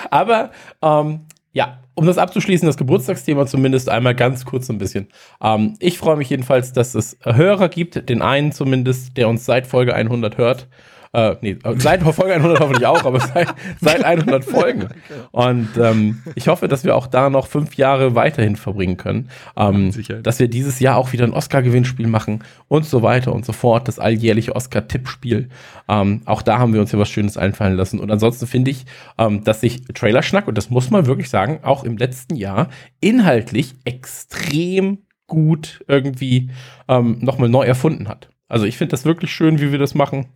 Aber, 0.10 0.52
ähm, 0.82 1.22
ja, 1.52 1.80
um 1.96 2.06
das 2.06 2.18
abzuschließen, 2.18 2.66
das 2.66 2.78
Geburtstagsthema 2.78 3.46
zumindest 3.46 3.90
einmal 3.90 4.16
ganz 4.16 4.46
kurz 4.46 4.70
ein 4.70 4.78
bisschen. 4.78 5.08
Ähm, 5.42 5.76
ich 5.80 5.98
freue 5.98 6.16
mich 6.16 6.30
jedenfalls, 6.30 6.72
dass 6.72 6.96
es 6.96 7.18
Hörer 7.24 7.68
gibt, 7.70 8.08
den 8.10 8.22
einen 8.22 8.52
zumindest, 8.52 9.18
der 9.18 9.28
uns 9.28 9.46
seit 9.46 9.68
Folge 9.68 9.94
100 9.94 10.38
hört. 10.38 10.68
Äh, 11.12 11.36
nee, 11.42 11.58
seit 11.78 12.04
Folge 12.04 12.36
100 12.36 12.60
hoffentlich 12.60 12.86
auch, 12.86 13.04
aber 13.04 13.20
seit, 13.20 13.48
seit 13.82 14.04
100 14.04 14.46
Folgen. 14.46 14.90
Und 15.32 15.70
ähm, 15.82 16.22
ich 16.36 16.48
hoffe, 16.48 16.68
dass 16.68 16.84
wir 16.84 16.96
auch 16.96 17.08
da 17.08 17.32
noch 17.32 17.48
fünf 17.48 17.76
Jahre 17.76 18.14
weiterhin 18.14 18.56
verbringen 18.56 18.98
können. 18.98 19.30
Ähm, 19.58 19.92
Sicherheit. 19.92 20.28
dass 20.28 20.38
wir 20.40 20.48
dieses 20.48 20.80
Jahr 20.80 20.98
auch 20.98 21.12
wieder 21.12 21.24
ein 21.24 21.34
Oscar-Gewinnspiel 21.34 22.06
machen 22.06 22.44
und 22.68 22.86
so 22.86 23.02
weiter 23.02 23.34
und 23.34 23.44
so 23.44 23.54
fort. 23.54 23.88
Das 23.88 23.98
alljährliche 23.98 24.56
Oscar-Tippspiel. 24.56 25.50
Ähm, 25.88 26.22
auch 26.26 26.44
da 26.44 26.60
haben 26.60 26.74
wir 26.74 26.82
uns 26.82 26.92
ja 26.92 27.00
was 27.00 27.10
Schönes 27.10 27.38
einfallen 27.38 27.76
lassen. 27.76 28.00
Und 28.00 28.12
ansonsten 28.12 28.46
finde 28.46 28.70
ich, 28.70 28.86
ähm, 29.18 29.44
dass 29.44 29.62
sich 29.62 29.82
Trailerschnack, 29.86 30.48
und 30.48 30.58
das 30.60 30.70
muss 30.70 30.92
man 30.92 31.08
wirklich 31.08 31.32
sagen, 31.32 31.62
auch 31.64 31.84
im 31.84 31.98
letzten 31.98 32.36
Jahr 32.36 32.70
inhaltlich 33.00 33.74
extrem 33.84 35.00
gut 35.26 35.84
irgendwie 35.88 36.52
ähm, 36.88 37.18
nochmal 37.22 37.50
neu 37.50 37.64
erfunden 37.64 38.08
hat. 38.08 38.30
Also 38.48 38.66
ich 38.66 38.78
finde 38.78 38.92
das 38.92 39.06
wirklich 39.06 39.32
schön, 39.32 39.60
wie 39.60 39.72
wir 39.72 39.80
das 39.80 39.96
machen. 39.96 40.28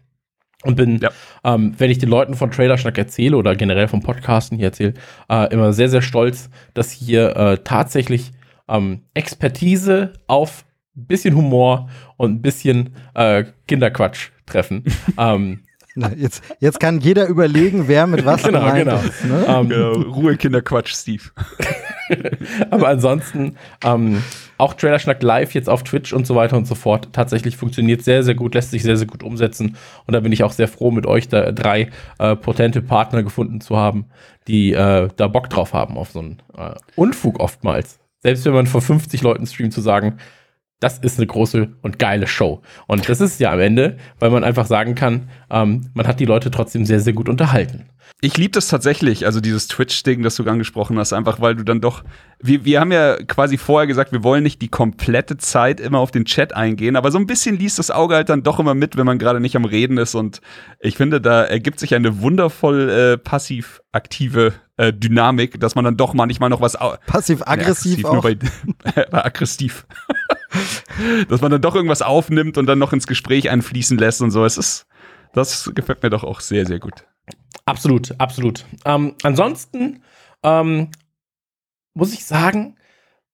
Und 0.63 0.75
bin, 0.75 0.99
Ja. 0.99 1.09
ähm, 1.43 1.73
wenn 1.77 1.91
ich 1.91 1.97
den 1.97 2.09
Leuten 2.09 2.35
von 2.35 2.51
Trailerschnack 2.51 2.97
erzähle 2.97 3.37
oder 3.37 3.55
generell 3.55 3.87
vom 3.87 4.01
Podcasten 4.01 4.57
hier 4.57 4.67
erzähle, 4.67 4.93
äh, 5.29 5.53
immer 5.53 5.73
sehr, 5.73 5.89
sehr 5.89 6.01
stolz, 6.01 6.49
dass 6.73 6.91
hier 6.91 7.35
äh, 7.35 7.57
tatsächlich 7.63 8.31
ähm, 8.69 9.01
Expertise 9.13 10.13
auf 10.27 10.63
ein 10.95 11.05
bisschen 11.07 11.35
Humor 11.35 11.89
und 12.17 12.31
ein 12.35 12.41
bisschen 12.41 12.95
äh, 13.13 13.43
Kinderquatsch 13.67 14.29
treffen. 14.45 14.83
ähm, 15.17 15.59
Na, 15.95 16.11
Jetzt, 16.13 16.43
jetzt 16.59 16.79
kann 16.79 16.99
jeder 17.01 17.27
überlegen, 17.27 17.87
wer 17.87 18.07
mit 18.07 18.25
was 18.25 18.43
Genau, 18.43 18.59
gemeint 18.59 18.85
genau. 18.85 18.97
ist. 19.01 19.25
Ne? 19.25 19.45
ähm, 19.47 19.69
Genau, 19.69 19.91
Ruhe, 20.11 20.37
Kinder, 20.37 20.61
Quatsch, 20.61 20.93
Steve. 20.95 21.23
Aber 22.69 22.87
ansonsten, 22.87 23.55
ähm, 23.83 24.23
auch 24.57 24.73
Trailerschnack 24.73 25.21
live 25.23 25.53
jetzt 25.53 25.69
auf 25.69 25.83
Twitch 25.83 26.13
und 26.13 26.25
so 26.25 26.35
weiter 26.35 26.57
und 26.57 26.65
so 26.65 26.75
fort. 26.75 27.09
Tatsächlich 27.11 27.57
funktioniert 27.57 28.03
sehr, 28.03 28.23
sehr 28.23 28.35
gut, 28.35 28.55
lässt 28.55 28.71
sich 28.71 28.83
sehr, 28.83 28.97
sehr 28.97 29.07
gut 29.07 29.23
umsetzen. 29.23 29.75
Und 30.05 30.13
da 30.13 30.19
bin 30.19 30.31
ich 30.31 30.43
auch 30.43 30.51
sehr 30.51 30.67
froh, 30.67 30.91
mit 30.91 31.05
euch 31.05 31.27
da 31.27 31.51
drei 31.51 31.89
äh, 32.19 32.35
potente 32.35 32.81
Partner 32.81 33.23
gefunden 33.23 33.61
zu 33.61 33.77
haben, 33.77 34.05
die 34.47 34.73
äh, 34.73 35.09
da 35.15 35.27
Bock 35.27 35.49
drauf 35.49 35.73
haben 35.73 35.97
auf 35.97 36.11
so 36.11 36.19
einen 36.19 36.41
äh, 36.57 36.75
Unfug 36.95 37.39
oftmals. 37.39 37.99
Selbst 38.19 38.45
wenn 38.45 38.53
man 38.53 38.67
vor 38.67 38.81
50 38.81 39.21
Leuten 39.21 39.45
streamt, 39.45 39.73
zu 39.73 39.81
sagen, 39.81 40.17
das 40.83 40.97
ist 40.99 41.17
eine 41.17 41.27
große 41.27 41.69
und 41.81 41.97
geile 41.97 42.27
Show. 42.27 42.61
Und 42.87 43.07
das 43.07 43.21
ist 43.21 43.39
ja 43.39 43.51
am 43.53 43.59
Ende, 43.59 43.97
weil 44.19 44.29
man 44.29 44.43
einfach 44.43 44.65
sagen 44.65 44.95
kann, 44.95 45.29
ähm, 45.49 45.89
man 45.93 46.07
hat 46.07 46.19
die 46.19 46.25
Leute 46.25 46.51
trotzdem 46.51 46.85
sehr, 46.85 46.99
sehr 46.99 47.13
gut 47.13 47.29
unterhalten. 47.29 47.85
Ich 48.19 48.37
liebe 48.37 48.51
das 48.51 48.67
tatsächlich, 48.67 49.25
also 49.25 49.41
dieses 49.41 49.67
Twitch-Ding, 49.67 50.23
das 50.23 50.35
du 50.35 50.43
angesprochen 50.43 50.97
hast, 50.97 51.11
einfach 51.11 51.41
weil 51.41 51.55
du 51.55 51.63
dann 51.63 51.81
doch, 51.81 52.03
wir, 52.41 52.63
wir 52.63 52.79
haben 52.79 52.91
ja 52.91 53.17
quasi 53.17 53.57
vorher 53.57 53.87
gesagt, 53.87 54.13
wir 54.13 54.23
wollen 54.23 54.43
nicht 54.43 54.61
die 54.61 54.69
komplette 54.69 55.37
Zeit 55.37 55.79
immer 55.79 55.99
auf 55.99 56.11
den 56.11 56.23
Chat 56.23 56.55
eingehen, 56.55 56.95
aber 56.95 57.11
so 57.11 57.17
ein 57.17 57.27
bisschen 57.27 57.57
liest 57.57 57.79
das 57.79 57.91
Auge 57.91 58.15
halt 58.15 58.29
dann 58.29 58.43
doch 58.43 58.59
immer 58.59 58.75
mit, 58.75 58.95
wenn 58.95 59.05
man 59.05 59.19
gerade 59.19 59.41
nicht 59.41 59.55
am 59.57 59.65
Reden 59.65 59.97
ist 59.97 60.15
und 60.15 60.39
ich 60.79 60.95
finde, 60.95 61.19
da 61.19 61.43
ergibt 61.43 61.79
sich 61.79 61.95
eine 61.95 62.21
wundervoll 62.21 62.89
äh, 62.89 63.17
passiv-aktive 63.17 64.53
äh, 64.77 64.93
Dynamik, 64.93 65.59
dass 65.59 65.75
man 65.75 65.85
dann 65.85 65.97
doch 65.97 66.13
manchmal 66.13 66.49
noch 66.49 66.61
was 66.61 66.77
passiv-aggressiv 67.05 67.97
nee, 67.97 68.05
auch. 68.05 68.23
Bei, 68.23 68.35
bei 68.35 69.03
aggressiv. 69.25 69.85
Dass 71.29 71.41
man 71.41 71.51
dann 71.51 71.61
doch 71.61 71.75
irgendwas 71.75 72.01
aufnimmt 72.01 72.57
und 72.57 72.65
dann 72.65 72.79
noch 72.79 72.93
ins 72.93 73.07
Gespräch 73.07 73.49
einfließen 73.49 73.97
lässt 73.97 74.21
und 74.21 74.31
so. 74.31 74.45
Es 74.45 74.57
ist, 74.57 74.85
das 75.33 75.71
gefällt 75.73 76.03
mir 76.03 76.09
doch 76.09 76.23
auch 76.23 76.39
sehr, 76.39 76.65
sehr 76.65 76.79
gut. 76.79 77.05
Absolut, 77.65 78.19
absolut. 78.19 78.65
Ähm, 78.85 79.15
ansonsten 79.23 80.01
ähm, 80.43 80.89
muss 81.93 82.13
ich 82.13 82.25
sagen, 82.25 82.75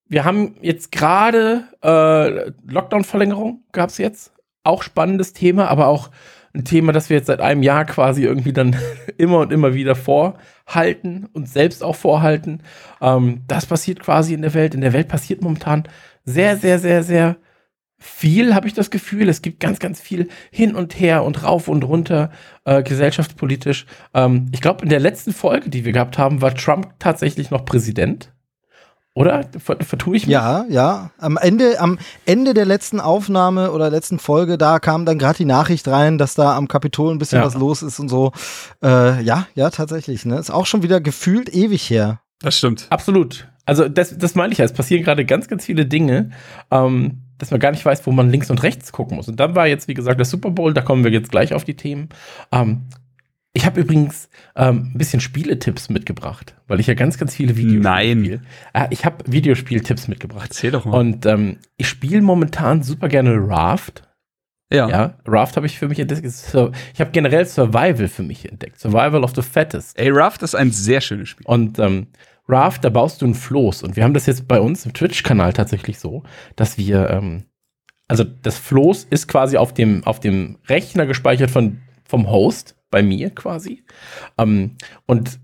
wir 0.08 0.26
haben 0.26 0.56
jetzt 0.62 0.92
gerade 0.92 1.66
äh, 1.84 2.52
Lockdown-Verlängerung, 2.72 3.64
gab 3.72 3.90
es 3.90 3.98
jetzt. 3.98 4.34
Auch 4.64 4.84
spannendes 4.84 5.34
Thema, 5.34 5.70
aber 5.70 5.88
auch 5.88 6.10
ein 6.54 6.66
Thema, 6.66 6.92
das 6.92 7.10
wir 7.10 7.18
jetzt 7.18 7.28
seit 7.28 7.42
einem 7.42 7.64
Jahr 7.64 7.86
quasi 7.86 8.24
irgendwie 8.24 8.54
dann 8.54 8.76
immer 9.18 9.40
und 9.40 9.54
immer 9.54 9.74
wieder 9.74 9.96
vorhalten 9.96 11.28
und 11.32 11.48
selbst 11.48 11.84
auch 11.84 11.96
vorhalten. 11.96 12.64
Ähm, 13.02 13.44
das 13.48 13.66
passiert 13.66 14.00
quasi 14.00 14.34
in 14.34 14.42
der 14.42 14.54
Welt. 14.54 14.74
In 14.74 14.82
der 14.82 14.94
Welt 14.94 15.08
passiert 15.08 15.42
momentan 15.42 15.84
sehr, 16.30 16.58
sehr, 16.58 16.80
sehr, 16.80 17.04
sehr 17.04 17.38
viel, 17.98 18.56
habe 18.56 18.68
ich 18.68 18.74
das 18.74 18.92
Gefühl. 18.92 19.28
Es 19.28 19.42
gibt 19.42 19.60
ganz, 19.60 19.80
ganz 19.80 20.00
viel 20.00 20.30
hin 20.52 20.74
und 20.76 20.98
her 21.00 21.24
und 21.24 21.44
rauf 21.44 21.68
und 21.68 21.84
runter 21.84 22.32
äh, 22.64 22.82
gesellschaftspolitisch. 22.82 23.86
Ähm, 24.14 24.48
ich 24.54 24.62
glaube, 24.62 24.84
in 24.84 24.90
der 24.90 25.02
letzten 25.02 25.34
Folge, 25.34 25.70
die 25.70 25.84
wir 25.84 25.92
gehabt 25.92 26.18
haben, 26.18 26.42
war 26.42 26.56
Trump 26.56 26.94
tatsächlich 27.00 27.52
noch 27.52 27.66
Präsident. 27.66 28.32
Oder? 29.16 29.44
Vertue 29.60 30.16
ich 30.16 30.28
mich? 30.28 30.32
Ja, 30.32 30.66
ja. 30.70 31.12
Am 31.18 31.36
Ende, 31.36 31.82
am 31.82 32.00
Ende 32.26 32.54
der 32.54 32.64
letzten 32.66 33.02
Aufnahme 33.02 33.72
oder 33.74 33.90
letzten 33.90 34.18
Folge, 34.18 34.58
da 34.58 34.80
kam 34.80 35.06
dann 35.06 35.18
gerade 35.20 35.36
die 35.38 35.46
Nachricht 35.46 35.90
rein, 35.90 36.18
dass 36.18 36.36
da 36.36 36.56
am 36.56 36.70
Kapitol 36.70 37.14
ein 37.14 37.18
bisschen 37.18 37.40
Ja. 37.40 37.46
was 37.46 37.56
los 37.56 37.82
ist 37.82 38.00
und 38.00 38.08
so. 38.08 38.32
Äh, 38.82 39.22
ja, 39.24 39.48
ja, 39.56 39.72
tatsächlich. 39.72 40.24
Ne? 40.26 40.38
Ist 40.40 40.52
auch 40.52 40.68
schon 40.68 40.84
wieder 40.84 41.02
gefühlt 41.02 41.54
ewig 41.54 41.90
her. 41.90 42.22
Das 42.40 42.58
stimmt. 42.58 42.88
Absolut. 42.92 43.49
Also 43.70 43.88
das, 43.88 44.18
das 44.18 44.36
meine 44.36 44.52
ich 44.52 44.60
ja. 44.60 44.66
Es 44.66 44.74
passieren 44.74 45.04
gerade 45.04 45.26
ganz, 45.26 45.48
ganz 45.48 45.66
viele 45.66 45.86
Dinge, 45.86 46.32
ähm, 46.72 47.22
dass 47.38 47.52
man 47.52 47.60
gar 47.60 47.72
nicht 47.72 47.86
weiß, 47.86 48.06
wo 48.06 48.12
man 48.12 48.30
links 48.30 48.50
und 48.50 48.64
rechts 48.64 48.92
gucken 48.92 49.16
muss. 49.16 49.28
Und 49.28 49.40
dann 49.40 49.56
war 49.56 49.68
jetzt, 49.68 49.88
wie 49.88 49.94
gesagt, 49.94 50.20
der 50.20 50.26
Super 50.26 50.52
Bowl. 50.52 50.74
Da 50.74 50.82
kommen 50.82 51.04
wir 51.04 51.12
jetzt 51.12 51.32
gleich 51.32 51.54
auf 51.54 51.64
die 51.64 51.76
Themen. 51.76 52.10
Ähm, 52.52 52.88
ich 53.54 53.66
habe 53.66 53.82
übrigens 53.82 54.30
ähm, 54.56 54.92
ein 54.94 54.98
bisschen 54.98 55.22
Spieletipps 55.22 55.90
mitgebracht, 55.90 56.56
weil 56.68 56.80
ich 56.80 56.88
ja 56.88 56.94
ganz, 56.94 57.18
ganz 57.18 57.34
viele 57.34 57.58
Videospiele 57.58 57.82
Nein. 57.82 58.20
spiele. 58.20 58.42
Äh, 58.74 58.88
ich 58.92 59.06
habe 59.06 59.24
Videospieltipps 59.28 60.08
mitgebracht. 60.08 60.50
Erzähl 60.50 60.72
doch 60.72 60.86
mal. 60.86 61.00
Und 61.00 61.26
ähm, 61.26 61.58
ich 61.78 61.88
spiele 61.88 62.22
momentan 62.22 62.84
super 62.84 63.08
gerne 63.08 63.36
Raft. 63.36 64.04
ja. 64.72 64.88
Ja, 64.88 65.18
Raft 65.26 65.56
habe 65.56 65.66
ich 65.66 65.80
für 65.80 65.88
mich 65.88 66.00
entdeckt. 66.00 66.26
Ich 66.26 67.02
habe 67.02 67.12
generell 67.12 67.46
Survival 67.46 68.08
für 68.08 68.24
mich 68.24 68.48
entdeckt. 68.48 68.80
Survival 68.80 69.24
of 69.24 69.34
the 69.36 69.42
Fattest. 69.42 69.98
Ey, 69.98 70.10
Raft 70.12 70.44
ist 70.44 70.54
ein 70.54 70.72
sehr 70.72 71.02
schönes 71.02 71.30
Spiel. 71.30 71.48
Und 71.48 71.80
ähm, 71.80 72.08
Raft, 72.50 72.84
da 72.84 72.90
baust 72.90 73.22
du 73.22 73.28
ein 73.28 73.36
Floß. 73.36 73.84
Und 73.84 73.96
wir 73.96 74.04
haben 74.04 74.14
das 74.14 74.26
jetzt 74.26 74.48
bei 74.48 74.60
uns 74.60 74.86
im 74.86 74.94
Twitch-Kanal 74.94 75.54
tatsächlich 75.54 76.00
so, 76.00 76.24
dass 76.56 76.78
wir, 76.78 77.10
ähm, 77.10 77.46
also 78.08 78.24
das 78.24 78.58
Floß 78.58 79.06
ist 79.10 79.28
quasi 79.28 79.58
auf 79.58 79.74
dem, 79.74 80.04
auf 80.06 80.20
dem 80.20 80.58
Rechner 80.68 81.06
gespeichert 81.06 81.52
von, 81.52 81.82
vom 82.04 82.30
Host, 82.30 82.76
bei 82.90 83.04
mir 83.04 83.30
quasi. 83.30 83.84
Ähm, 84.38 84.78
und 85.06 85.40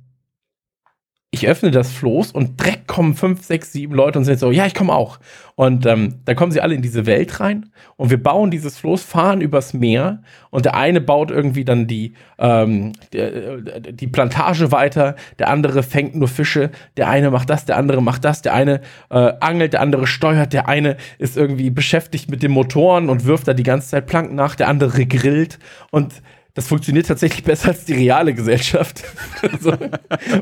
ich 1.36 1.50
öffne 1.50 1.70
das 1.70 1.92
Floß 1.92 2.32
und 2.32 2.62
direkt 2.62 2.88
kommen 2.88 3.14
fünf, 3.14 3.44
sechs, 3.44 3.74
sieben 3.74 3.94
Leute 3.94 4.18
und 4.18 4.26
sind 4.26 4.40
so, 4.40 4.52
ja, 4.52 4.66
ich 4.66 4.74
komme 4.74 4.94
auch. 4.94 5.20
Und 5.56 5.86
ähm, 5.86 6.16
dann 6.24 6.36
kommen 6.36 6.52
sie 6.52 6.62
alle 6.62 6.76
in 6.76 6.82
diese 6.82 7.06
Welt 7.06 7.40
rein 7.42 7.70
und 7.98 8.10
wir 8.10 8.22
bauen 8.22 8.52
dieses 8.52 8.78
Floß, 8.78 9.04
fahren 9.04 9.42
übers 9.42 9.74
Meer 9.74 10.22
und 10.50 10.66
der 10.66 10.76
eine 10.76 11.02
baut 11.02 11.32
irgendwie 11.32 11.66
dann 11.66 11.88
die, 11.88 12.14
ähm, 12.40 12.94
die, 13.14 13.94
die 13.94 14.08
Plantage 14.08 14.72
weiter, 14.72 15.16
der 15.40 15.50
andere 15.50 15.84
fängt 15.84 16.16
nur 16.16 16.28
Fische, 16.30 16.72
der 16.96 17.10
eine 17.10 17.32
macht 17.32 17.50
das, 17.50 17.66
der 17.66 17.78
andere 17.78 18.02
macht 18.02 18.24
das, 18.24 18.42
der 18.42 18.54
eine 18.54 18.82
äh, 19.10 19.34
angelt, 19.42 19.74
der 19.74 19.82
andere 19.82 20.08
steuert, 20.08 20.54
der 20.54 20.70
eine 20.70 20.96
ist 21.20 21.36
irgendwie 21.36 21.70
beschäftigt 21.70 22.30
mit 22.30 22.44
den 22.44 22.52
Motoren 22.52 23.10
und 23.10 23.26
wirft 23.26 23.48
da 23.48 23.54
die 23.54 23.64
ganze 23.64 23.90
Zeit 23.90 24.08
Planken 24.08 24.36
nach, 24.36 24.56
der 24.56 24.70
andere 24.70 25.06
grillt 25.06 25.60
und 25.92 26.22
das 26.56 26.70
funktioniert 26.70 27.06
tatsächlich 27.06 27.44
besser 27.44 27.70
als 27.70 27.84
die 27.84 27.94
reale 27.94 28.34
Gesellschaft. 28.34 29.04
also, 29.42 29.74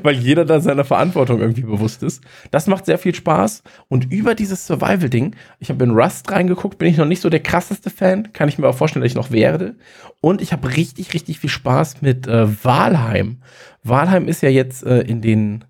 weil 0.03 0.15
jeder 0.15 0.45
da 0.45 0.61
seiner 0.61 0.85
Verantwortung 0.85 1.41
irgendwie 1.41 1.63
bewusst 1.63 2.03
ist. 2.03 2.23
Das 2.51 2.67
macht 2.67 2.85
sehr 2.85 2.99
viel 2.99 3.15
Spaß. 3.15 3.63
Und 3.89 4.11
über 4.11 4.35
dieses 4.35 4.65
Survival-Ding, 4.67 5.35
ich 5.59 5.69
habe 5.69 5.83
in 5.83 5.91
Rust 5.91 6.31
reingeguckt, 6.31 6.77
bin 6.77 6.87
ich 6.87 6.97
noch 6.97 7.07
nicht 7.07 7.21
so 7.21 7.31
der 7.31 7.41
krasseste 7.41 7.89
Fan. 7.89 8.31
Kann 8.31 8.47
ich 8.47 8.59
mir 8.59 8.67
auch 8.67 8.77
vorstellen, 8.77 9.01
dass 9.01 9.11
ich 9.11 9.17
noch 9.17 9.31
werde. 9.31 9.75
Und 10.21 10.39
ich 10.41 10.53
habe 10.53 10.77
richtig, 10.77 11.15
richtig 11.15 11.39
viel 11.39 11.49
Spaß 11.49 12.03
mit 12.03 12.27
äh, 12.27 12.63
Valheim. 12.63 13.41
Valheim 13.83 14.27
ist 14.27 14.43
ja 14.43 14.49
jetzt 14.49 14.85
äh, 14.85 15.01
in 15.01 15.19
den, 15.19 15.65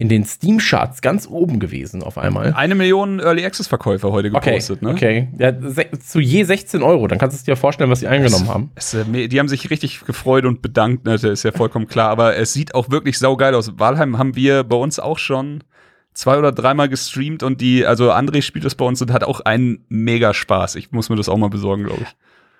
in 0.00 0.08
den 0.08 0.24
Steam-Charts 0.24 1.02
ganz 1.02 1.26
oben 1.28 1.58
gewesen 1.58 2.04
auf 2.04 2.18
einmal. 2.18 2.52
Eine 2.54 2.76
Million 2.76 3.18
Early 3.18 3.44
Access 3.44 3.66
Verkäufer 3.66 4.12
heute 4.12 4.28
Okay, 4.32 4.50
gepostet, 4.52 4.80
ne? 4.80 4.90
okay. 4.90 5.28
Ja, 5.38 5.52
zu 5.98 6.20
je 6.20 6.44
16 6.44 6.84
Euro. 6.84 7.08
Dann 7.08 7.18
kannst 7.18 7.34
du 7.34 7.38
es 7.38 7.42
dir 7.44 7.56
vorstellen, 7.56 7.90
was 7.90 7.98
sie 8.00 8.06
eingenommen 8.06 8.48
haben. 8.48 8.70
Es, 8.76 8.94
äh, 8.94 9.26
die 9.26 9.38
haben 9.40 9.48
sich 9.48 9.70
richtig 9.70 10.04
gefreut 10.04 10.44
und 10.44 10.62
bedankt, 10.62 11.04
ne, 11.04 11.12
das 11.12 11.24
ist 11.24 11.42
ja 11.42 11.50
vollkommen 11.50 11.88
klar. 11.88 12.10
Aber 12.10 12.36
es 12.36 12.52
sieht 12.52 12.76
auch 12.76 12.90
wirklich 12.90 13.18
saugeil 13.18 13.56
aus. 13.56 13.72
Walheim 13.76 14.18
haben 14.18 14.36
wir 14.36 14.62
bei 14.62 14.76
uns 14.76 15.00
auch 15.00 15.18
schon 15.18 15.64
zwei 16.14 16.38
oder 16.38 16.52
dreimal 16.52 16.88
gestreamt 16.88 17.42
und 17.42 17.60
die, 17.60 17.84
also 17.84 18.12
André 18.12 18.42
spielt 18.42 18.64
das 18.64 18.76
bei 18.76 18.84
uns 18.84 19.02
und 19.02 19.12
hat 19.12 19.24
auch 19.24 19.40
einen 19.40 19.84
mega 19.88 20.32
Spaß. 20.32 20.76
Ich 20.76 20.92
muss 20.92 21.10
mir 21.10 21.16
das 21.16 21.28
auch 21.28 21.36
mal 21.38 21.50
besorgen, 21.50 21.82
glaube 21.84 22.02
ich. 22.02 22.08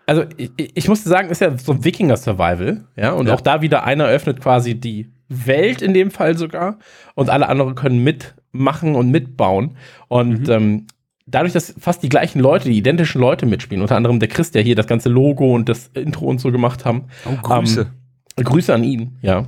Also 0.07 0.25
ich, 0.37 0.51
ich 0.75 0.89
musste 0.89 1.09
sagen, 1.09 1.29
ist 1.29 1.41
ja 1.41 1.57
so 1.57 1.71
ein 1.73 1.85
Wikinger-Survival, 1.85 2.85
ja, 2.97 3.13
und 3.13 3.29
Ja. 3.29 3.35
auch 3.35 3.41
da 3.41 3.61
wieder 3.63 3.85
einer 3.85 4.07
öffnet 4.07 4.41
quasi 4.41 4.75
die 4.75 5.13
Welt 5.29 5.83
in 5.83 5.95
dem 5.95 6.11
Fall 6.11 6.37
sogar 6.37 6.79
und 7.15 7.31
alle 7.31 7.49
anderen 7.49 7.75
können 7.75 8.03
mitmachen 8.03 8.95
und 8.95 9.11
mitbauen 9.11 9.77
und 10.09 10.49
ähm, 10.49 10.87
dadurch, 11.27 11.53
dass 11.53 11.75
fast 11.79 12.03
die 12.03 12.09
gleichen 12.09 12.41
Leute, 12.41 12.69
die 12.69 12.79
identischen 12.79 13.21
Leute 13.21 13.47
mitspielen, 13.47 13.83
unter 13.83 13.97
anderem 13.97 14.21
der 14.21 14.29
Chris, 14.29 14.51
der 14.51 14.63
hier 14.63 14.75
das 14.75 14.87
ganze 14.87 15.09
Logo 15.09 15.55
und 15.55 15.69
das 15.69 15.89
Intro 15.95 16.27
und 16.27 16.41
so 16.41 16.51
gemacht 16.51 16.85
haben. 16.85 17.05
Oh, 17.27 17.37
Grüße. 17.43 17.91
Ähm, 18.37 18.45
Grüße 18.45 18.73
an 18.73 18.85
ihn, 18.85 19.19
ja. 19.23 19.47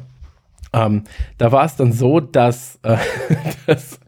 Ähm, 0.73 1.05
da 1.39 1.53
war 1.53 1.65
es 1.65 1.77
dann 1.77 1.93
so, 1.93 2.21
dass, 2.21 2.79
äh, 2.83 2.97
dass 3.67 4.00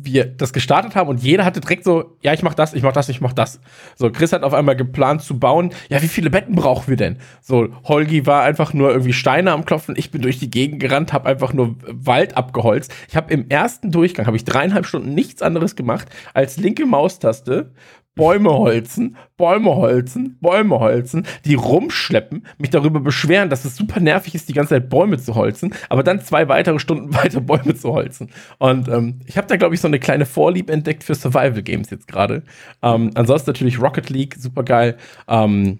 wir 0.00 0.24
das 0.24 0.52
gestartet 0.52 0.94
haben 0.94 1.08
und 1.08 1.22
jeder 1.22 1.44
hatte 1.44 1.60
direkt 1.60 1.84
so, 1.84 2.16
ja, 2.22 2.32
ich 2.32 2.42
mach 2.42 2.54
das, 2.54 2.72
ich 2.72 2.82
mach 2.82 2.92
das, 2.92 3.08
ich 3.08 3.20
mach 3.20 3.32
das. 3.32 3.60
So, 3.96 4.10
Chris 4.10 4.32
hat 4.32 4.44
auf 4.44 4.54
einmal 4.54 4.76
geplant 4.76 5.22
zu 5.22 5.38
bauen, 5.38 5.72
ja, 5.88 6.00
wie 6.00 6.08
viele 6.08 6.30
Betten 6.30 6.54
brauchen 6.54 6.86
wir 6.88 6.96
denn? 6.96 7.18
So, 7.40 7.68
Holgi 7.84 8.24
war 8.24 8.44
einfach 8.44 8.72
nur 8.72 8.90
irgendwie 8.90 9.12
Steine 9.12 9.52
am 9.52 9.64
Klopfen, 9.64 9.96
ich 9.98 10.10
bin 10.12 10.22
durch 10.22 10.38
die 10.38 10.50
Gegend 10.50 10.80
gerannt, 10.80 11.12
habe 11.12 11.28
einfach 11.28 11.52
nur 11.52 11.74
Wald 11.86 12.36
abgeholzt. 12.36 12.94
Ich 13.08 13.16
habe 13.16 13.32
im 13.32 13.48
ersten 13.48 13.90
Durchgang, 13.90 14.26
habe 14.26 14.36
ich 14.36 14.44
dreieinhalb 14.44 14.86
Stunden 14.86 15.14
nichts 15.14 15.42
anderes 15.42 15.74
gemacht, 15.74 16.08
als 16.32 16.56
linke 16.56 16.86
Maustaste 16.86 17.72
Bäume 18.18 18.50
holzen, 18.50 19.16
Bäume 19.36 19.76
holzen, 19.76 20.36
Bäume 20.40 20.80
holzen, 20.80 21.24
die 21.44 21.54
rumschleppen, 21.54 22.44
mich 22.58 22.70
darüber 22.70 22.98
beschweren, 22.98 23.48
dass 23.48 23.64
es 23.64 23.76
super 23.76 24.00
nervig 24.00 24.34
ist, 24.34 24.48
die 24.48 24.52
ganze 24.52 24.70
Zeit 24.70 24.90
Bäume 24.90 25.18
zu 25.18 25.36
holzen, 25.36 25.72
aber 25.88 26.02
dann 26.02 26.20
zwei 26.20 26.48
weitere 26.48 26.80
Stunden 26.80 27.14
weiter 27.14 27.40
Bäume 27.40 27.76
zu 27.76 27.92
holzen. 27.92 28.30
Und 28.58 28.88
ähm, 28.88 29.20
ich 29.26 29.38
habe 29.38 29.46
da, 29.46 29.56
glaube 29.56 29.76
ich, 29.76 29.80
so 29.80 29.86
eine 29.86 30.00
kleine 30.00 30.26
Vorliebe 30.26 30.72
entdeckt 30.72 31.04
für 31.04 31.14
Survival 31.14 31.62
Games 31.62 31.90
jetzt 31.90 32.08
gerade. 32.08 32.42
Ähm, 32.82 33.12
ansonsten 33.14 33.50
natürlich 33.50 33.80
Rocket 33.80 34.10
League, 34.10 34.34
super 34.36 34.64
geil. 34.64 34.96
Ähm, 35.28 35.78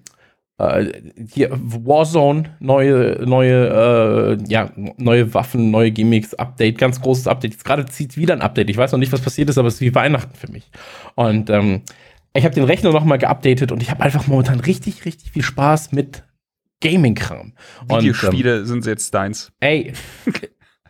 äh, 0.59 0.92
hier 1.33 1.50
Warzone, 1.52 2.57
neue, 2.61 3.25
neue, 3.25 4.38
äh, 4.38 4.45
ja, 4.49 4.71
neue 4.97 5.33
Waffen, 5.35 5.71
neue 5.71 5.90
Gimmicks, 5.90 6.35
Update, 6.35 6.78
ganz 6.78 7.00
großes 7.00 7.26
Update. 7.26 7.52
Jetzt 7.52 7.64
gerade 7.64 7.87
zieht 7.87 8.16
wieder 8.16 8.35
ein 8.35 8.42
Update. 8.42 8.71
Ich 8.71 8.76
weiß 8.76 8.92
noch 8.92 8.99
nicht, 8.99 9.12
was 9.12 9.21
passiert 9.21 9.49
ist, 9.49 9.59
aber 9.59 9.68
es 9.68 9.75
ist 9.75 9.80
wie 9.80 9.95
Weihnachten 9.95 10.35
für 10.35 10.50
mich. 10.50 10.71
Und 11.14 11.49
ähm, 11.50 11.83
ich 12.38 12.45
habe 12.45 12.54
den 12.54 12.64
Rechner 12.64 12.92
noch 12.92 13.04
mal 13.04 13.18
geupdatet 13.18 13.73
und 13.73 13.83
ich 13.83 13.90
habe 13.90 14.02
einfach 14.02 14.26
momentan 14.26 14.61
richtig, 14.61 15.04
richtig 15.04 15.30
viel 15.33 15.42
Spaß 15.42 15.92
mit 15.92 16.25
Gaming-Kram. 16.83 17.52
Und, 17.83 17.90
ähm, 17.90 17.99
Videospiele 17.99 18.64
sind 18.66 18.87
jetzt 18.87 19.12
deins. 19.14 19.52
ey, 19.61 19.92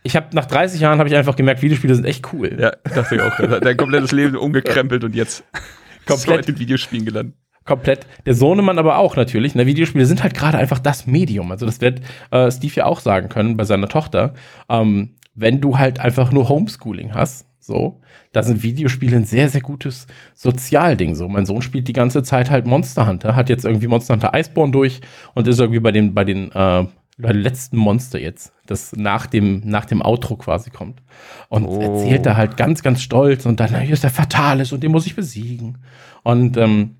Ich 0.03 0.15
habe 0.15 0.27
nach 0.33 0.45
30 0.45 0.79
Jahren 0.79 0.97
habe 0.99 1.09
ich 1.09 1.15
einfach 1.15 1.35
gemerkt, 1.35 1.61
Videospiele 1.61 1.93
sind 1.93 2.05
echt 2.05 2.31
cool. 2.31 2.55
Ja, 2.59 2.71
dachte 2.95 3.15
ich 3.15 3.21
auch. 3.21 3.59
Dein 3.59 3.75
komplettes 3.75 4.11
Leben 4.13 4.35
umgekrempelt 4.37 5.03
und 5.03 5.13
jetzt 5.15 5.43
Komplett. 6.05 6.47
in 6.47 6.57
Videospielen 6.57 7.05
gelandet. 7.05 7.35
komplett. 7.65 8.07
Der 8.25 8.33
Sohnemann 8.33 8.79
aber 8.79 8.97
auch 8.97 9.15
natürlich. 9.17 9.55
Ne? 9.55 9.65
Videospiele 9.65 10.05
sind 10.05 10.23
halt 10.23 10.33
gerade 10.33 10.57
einfach 10.57 10.79
das 10.79 11.05
Medium. 11.05 11.51
Also 11.51 11.65
das 11.65 11.81
wird 11.81 11.99
äh, 12.31 12.49
Steve 12.49 12.73
ja 12.75 12.85
auch 12.85 12.99
sagen 13.01 13.27
können 13.29 13.57
bei 13.57 13.65
seiner 13.65 13.89
Tochter. 13.89 14.33
Ähm, 14.69 15.15
wenn 15.35 15.59
du 15.61 15.77
halt 15.77 15.99
einfach 15.99 16.31
nur 16.31 16.47
Homeschooling 16.49 17.13
hast, 17.13 17.45
so, 17.59 18.01
da 18.31 18.43
sind 18.43 18.61
Videospiele 18.63 19.17
ein 19.17 19.25
sehr, 19.25 19.49
sehr 19.49 19.61
gutes 19.61 20.07
Sozialding. 20.35 21.15
So, 21.15 21.27
mein 21.27 21.45
Sohn 21.45 21.61
spielt 21.61 21.87
die 21.87 21.93
ganze 21.93 22.23
Zeit 22.23 22.49
halt 22.49 22.67
Monster 22.67 23.07
Hunter, 23.07 23.35
hat 23.35 23.49
jetzt 23.49 23.65
irgendwie 23.65 23.87
Monster 23.87 24.13
Hunter 24.13 24.31
Iceborne 24.33 24.71
durch 24.71 25.01
und 25.33 25.47
ist 25.47 25.59
irgendwie 25.59 25.79
bei 25.79 25.91
den, 25.91 26.13
bei 26.13 26.23
den, 26.23 26.51
äh, 26.51 26.85
bei 27.17 27.33
den 27.33 27.41
letzten 27.41 27.77
Monster 27.77 28.19
jetzt, 28.19 28.53
das 28.65 28.93
nach 28.95 29.25
dem, 29.25 29.61
nach 29.65 29.85
dem 29.85 30.01
Outro 30.01 30.37
quasi 30.37 30.69
kommt. 30.69 31.01
Und 31.49 31.65
Oh. 31.65 31.81
erzählt 31.81 32.25
da 32.25 32.37
halt 32.37 32.55
ganz, 32.55 32.81
ganz 32.83 33.01
stolz 33.01 33.45
und 33.45 33.59
dann, 33.59 33.81
hier 33.81 33.93
ist 33.93 34.03
der 34.03 34.09
Fatalis 34.11 34.71
und 34.71 34.83
den 34.83 34.91
muss 34.91 35.05
ich 35.05 35.15
besiegen. 35.15 35.79
Und 36.23 36.55
ähm, 36.55 36.95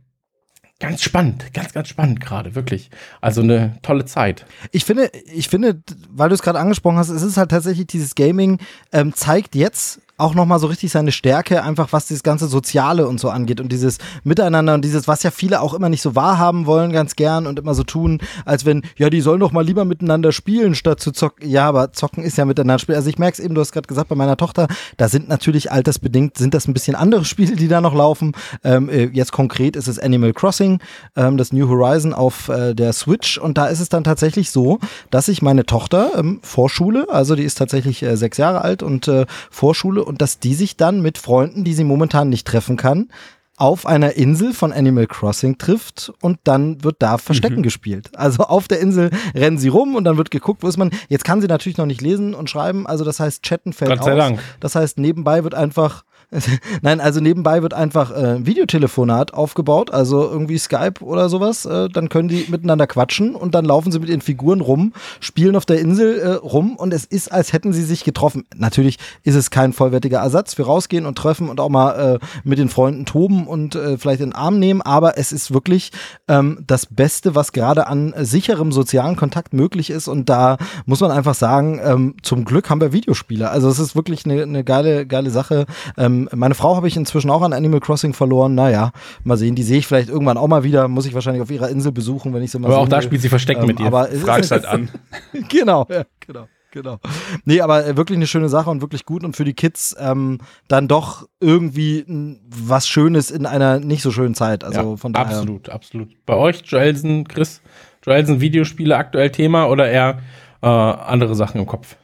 ganz 0.79 1.03
spannend, 1.03 1.53
ganz, 1.53 1.74
ganz 1.74 1.88
spannend 1.89 2.19
gerade, 2.21 2.55
wirklich. 2.55 2.89
Also 3.21 3.41
eine 3.41 3.77
tolle 3.81 4.05
Zeit. 4.05 4.45
Ich 4.71 4.83
finde, 4.83 5.12
ich 5.33 5.48
finde, 5.48 5.81
weil 6.09 6.29
du 6.29 6.36
es 6.36 6.41
gerade 6.41 6.59
angesprochen 6.59 6.98
hast, 6.98 7.09
es 7.09 7.21
ist 7.21 7.38
halt 7.38 7.51
tatsächlich 7.51 7.88
dieses 7.88 8.15
Gaming 8.15 8.59
ähm, 8.91 9.13
zeigt 9.13 9.55
jetzt 9.55 10.01
auch 10.19 10.35
noch 10.35 10.45
mal 10.45 10.59
so 10.59 10.67
richtig 10.67 10.91
seine 10.91 11.11
Stärke, 11.11 11.63
einfach 11.63 11.91
was 11.91 12.07
dieses 12.07 12.23
ganze 12.23 12.47
Soziale 12.47 13.07
und 13.07 13.19
so 13.19 13.29
angeht 13.29 13.61
und 13.61 13.71
dieses 13.71 13.97
Miteinander 14.23 14.73
und 14.73 14.83
dieses, 14.83 15.07
was 15.07 15.23
ja 15.23 15.31
viele 15.31 15.61
auch 15.61 15.73
immer 15.73 15.89
nicht 15.89 16.01
so 16.01 16.15
wahrhaben 16.15 16.65
wollen, 16.65 16.91
ganz 16.91 17.15
gern 17.15 17.47
und 17.47 17.57
immer 17.57 17.73
so 17.73 17.83
tun, 17.83 18.19
als 18.45 18.65
wenn, 18.65 18.83
ja, 18.97 19.09
die 19.09 19.21
sollen 19.21 19.39
doch 19.39 19.51
mal 19.51 19.65
lieber 19.65 19.85
miteinander 19.85 20.31
spielen, 20.31 20.75
statt 20.75 20.99
zu 20.99 21.11
zocken. 21.11 21.49
Ja, 21.49 21.67
aber 21.67 21.93
zocken 21.93 22.23
ist 22.23 22.38
ja 22.38 22.45
miteinander 22.45 22.79
spielen. 22.79 22.97
Also 22.97 23.09
ich 23.09 23.17
merke 23.17 23.33
es 23.33 23.39
eben, 23.39 23.55
du 23.55 23.61
hast 23.61 23.71
gerade 23.71 23.88
gesagt, 23.88 24.09
bei 24.09 24.15
meiner 24.15 24.38
Tochter, 24.38 24.67
da 24.97 25.07
sind 25.07 25.29
natürlich 25.29 25.71
altersbedingt, 25.71 26.38
sind 26.38 26.53
das 26.53 26.67
ein 26.67 26.73
bisschen 26.73 26.95
andere 26.95 27.23
Spiele, 27.25 27.55
die 27.55 27.67
da 27.67 27.79
noch 27.79 27.95
laufen. 27.95 28.33
Ähm, 28.63 28.89
äh, 28.89 29.05
jetzt 29.05 29.31
konkret 29.31 29.75
ist 29.75 29.88
es 29.88 29.99
Animal 29.99 30.33
Crossing, 30.33 30.79
ähm, 31.15 31.38
das 31.38 31.53
New 31.53 31.69
Horizon 31.69 32.13
auf 32.13 32.49
äh, 32.49 32.73
der 32.73 32.93
Switch 32.93 33.38
und 33.38 33.57
da 33.57 33.67
ist 33.67 33.79
es 33.79 33.89
dann 33.89 34.03
tatsächlich 34.03 34.51
so, 34.51 34.79
dass 35.11 35.27
ich 35.27 35.41
meine 35.41 35.65
Tochter 35.65 36.11
ähm, 36.17 36.39
Vorschule, 36.43 37.07
also 37.09 37.35
die 37.35 37.43
ist 37.43 37.57
tatsächlich 37.57 38.03
äh, 38.03 38.17
sechs 38.17 38.38
Jahre 38.38 38.61
alt 38.61 38.83
und 38.83 39.07
äh, 39.07 39.25
Vorschule 39.49 40.03
und 40.09 40.21
dass 40.21 40.39
die 40.39 40.55
sich 40.55 40.75
dann 40.75 41.01
mit 41.01 41.17
Freunden, 41.19 41.63
die 41.63 41.73
sie 41.73 41.85
momentan 41.85 42.29
nicht 42.29 42.47
treffen 42.47 42.75
kann, 42.75 43.09
auf 43.57 43.85
einer 43.85 44.13
Insel 44.13 44.53
von 44.53 44.71
Animal 44.73 45.05
Crossing 45.05 45.57
trifft 45.57 46.11
und 46.21 46.39
dann 46.45 46.83
wird 46.83 46.95
da 46.99 47.17
Verstecken 47.17 47.61
gespielt. 47.61 48.09
Also 48.17 48.43
auf 48.43 48.67
der 48.67 48.79
Insel 48.79 49.11
rennen 49.35 49.57
sie 49.57 49.67
rum 49.67 49.95
und 49.95 50.05
dann 50.05 50.17
wird 50.17 50.31
geguckt, 50.31 50.63
wo 50.63 50.67
ist 50.67 50.77
man. 50.77 50.91
Jetzt 51.09 51.25
kann 51.25 51.41
sie 51.41 51.47
natürlich 51.47 51.77
noch 51.77 51.85
nicht 51.85 52.01
lesen 52.01 52.33
und 52.33 52.49
schreiben, 52.49 52.87
also 52.87 53.03
das 53.03 53.19
heißt, 53.19 53.43
chatten 53.43 53.73
fällt 53.73 53.91
Gott 53.91 54.03
sei 54.03 54.13
aus. 54.13 54.17
Dank. 54.17 54.39
Das 54.61 54.75
heißt, 54.75 54.97
nebenbei 54.97 55.43
wird 55.43 55.53
einfach 55.53 56.05
Nein, 56.83 57.01
also 57.01 57.19
nebenbei 57.19 57.63
wird 57.63 57.74
einfach 57.74 58.12
äh, 58.12 58.45
Videotelefonat 58.45 59.33
aufgebaut, 59.33 59.91
also 59.91 60.29
irgendwie 60.29 60.59
Skype 60.59 61.01
oder 61.01 61.27
sowas. 61.27 61.65
Äh, 61.65 61.89
dann 61.89 62.09
können 62.09 62.29
die 62.29 62.45
miteinander 62.50 62.86
quatschen 62.86 63.33
und 63.33 63.55
dann 63.55 63.65
laufen 63.65 63.91
sie 63.91 64.00
mit 64.00 64.09
ihren 64.09 64.21
Figuren 64.21 64.62
rum, 64.62 64.93
spielen 65.19 65.55
auf 65.55 65.65
der 65.65 65.79
Insel 65.79 66.19
äh, 66.19 66.33
rum 66.33 66.75
und 66.75 66.93
es 66.93 67.05
ist, 67.05 67.31
als 67.31 67.51
hätten 67.51 67.74
sie 67.74 67.83
sich 67.83 68.03
getroffen. 68.03 68.45
Natürlich 68.55 69.00
ist 69.24 69.33
es 69.33 69.50
kein 69.50 69.74
vollwertiger 69.74 70.19
Ersatz 70.19 70.53
für 70.53 70.63
rausgehen 70.63 71.07
und 71.07 71.17
treffen 71.17 71.50
und 71.50 71.59
auch 71.59 71.69
mal 71.69 72.19
äh, 72.21 72.25
mit 72.43 72.59
den 72.59 72.69
Freunden 72.69 73.05
toben 73.05 73.48
und 73.48 73.74
äh, 73.74 73.98
vielleicht 73.98 74.21
in 74.21 74.29
den 74.29 74.36
Arm 74.36 74.59
nehmen, 74.59 74.83
aber 74.83 75.17
es 75.17 75.31
ist 75.31 75.51
wirklich 75.51 75.91
ähm, 76.27 76.63
das 76.67 76.86
Beste, 76.86 77.33
was 77.33 77.53
gerade 77.53 77.88
an 77.88 78.13
sicherem 78.17 78.71
sozialen 78.71 79.15
Kontakt 79.15 79.53
möglich 79.53 79.89
ist 79.89 80.07
und 80.07 80.29
da 80.29 80.57
muss 80.86 81.00
man 81.00 81.09
einfach 81.09 81.33
sagen, 81.33 81.81
ähm, 81.83 82.15
zum 82.21 82.45
Glück 82.45 82.69
haben 82.69 82.81
wir 82.81 82.93
Videospiele. 82.93 83.50
Also 83.50 83.67
es 83.67 83.79
ist 83.79 83.95
wirklich 83.95 84.25
eine, 84.25 84.43
eine 84.43 84.63
geile, 84.63 85.07
geile 85.07 85.31
Sache. 85.31 85.65
Ähm, 85.98 86.18
meine 86.33 86.55
Frau 86.55 86.75
habe 86.75 86.88
ich 86.88 86.97
inzwischen 86.97 87.29
auch 87.29 87.41
an 87.41 87.53
Animal 87.53 87.79
Crossing 87.79 88.13
verloren. 88.13 88.55
Naja, 88.55 88.91
mal 89.23 89.38
sehen, 89.38 89.55
die 89.55 89.63
sehe 89.63 89.77
ich 89.77 89.88
vielleicht 89.88 90.09
irgendwann 90.09 90.38
auch 90.38 90.47
mal 90.47 90.63
wieder. 90.63 90.88
Muss 90.88 91.05
ich 91.05 91.13
wahrscheinlich 91.13 91.41
auf 91.41 91.51
ihrer 91.51 91.69
Insel 91.69 91.91
besuchen, 91.91 92.33
wenn 92.33 92.43
ich 92.43 92.51
sie 92.51 92.59
mal 92.59 92.67
Aber 92.67 92.79
auch 92.79 92.83
sehen 92.83 92.89
da 92.89 92.97
will. 92.97 93.03
spielt 93.03 93.21
sie 93.21 93.29
Verstecken 93.29 93.61
Ähm, 93.61 93.67
mit 93.67 93.79
dir. 93.79 93.85
Aber 93.88 94.07
Fragst 94.07 94.51
halt 94.51 94.65
an. 94.65 94.89
genau, 95.49 95.85
ja, 95.89 96.03
genau. 96.19 96.47
Genau. 96.71 96.99
Nee, 97.45 97.61
aber 97.61 97.85
äh, 97.88 97.97
wirklich 97.97 98.15
eine 98.17 98.27
schöne 98.27 98.47
Sache 98.47 98.69
und 98.69 98.81
wirklich 98.81 99.03
gut 99.05 99.23
und 99.23 99.35
für 99.35 99.43
die 99.43 99.55
Kids 99.55 99.95
ähm, 99.99 100.38
dann 100.67 100.88
doch 100.88 101.27
irgendwie 101.39 102.05
was 102.47 102.88
Schönes 102.88 103.31
in 103.31 103.47
einer 103.47 103.79
nicht 103.79 104.03
so 104.03 104.11
schönen 104.11 104.35
Zeit. 104.35 104.63
Also 104.63 104.91
Ja, 104.91 104.97
von 104.97 105.13
daher. 105.13 105.38
Absolut, 105.38 105.69
absolut. 105.69 106.09
Bei 106.27 106.35
euch, 106.35 106.61
Joelsen, 106.65 107.27
Chris, 107.27 107.62
Joelsen, 108.05 108.39
Videospiele 108.39 108.95
aktuell 108.95 109.32
Thema 109.32 109.65
oder 109.67 109.89
eher 109.89 110.19
äh, 110.62 110.67
andere 110.67 111.34
Sachen 111.34 111.60
im 111.60 111.65
Kopf? 111.65 111.95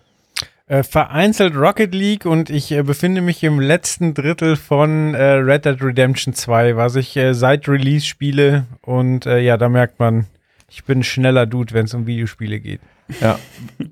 Äh, 0.68 0.82
vereinzelt 0.82 1.56
Rocket 1.56 1.94
League 1.94 2.26
und 2.26 2.50
ich 2.50 2.72
äh, 2.72 2.82
befinde 2.82 3.22
mich 3.22 3.44
im 3.44 3.60
letzten 3.60 4.16
Drittel 4.16 4.56
von 4.56 5.14
äh, 5.14 5.34
Red 5.34 5.66
Dead 5.66 5.80
Redemption 5.80 6.34
2, 6.34 6.76
was 6.76 6.96
ich 6.96 7.16
äh, 7.18 7.36
seit 7.36 7.70
Release 7.70 8.04
spiele. 8.04 8.66
Und 8.82 9.28
äh, 9.28 9.42
ja, 9.42 9.58
da 9.58 9.70
merkt 9.70 10.00
man, 10.00 10.26
ich 10.68 10.84
bin 10.84 11.00
ein 11.00 11.04
schneller 11.04 11.46
Dude, 11.46 11.76
wenn 11.76 11.86
es 11.86 11.94
um 11.94 12.08
Videospiele 12.08 12.60
geht. 12.60 12.82
Ja. 13.22 13.38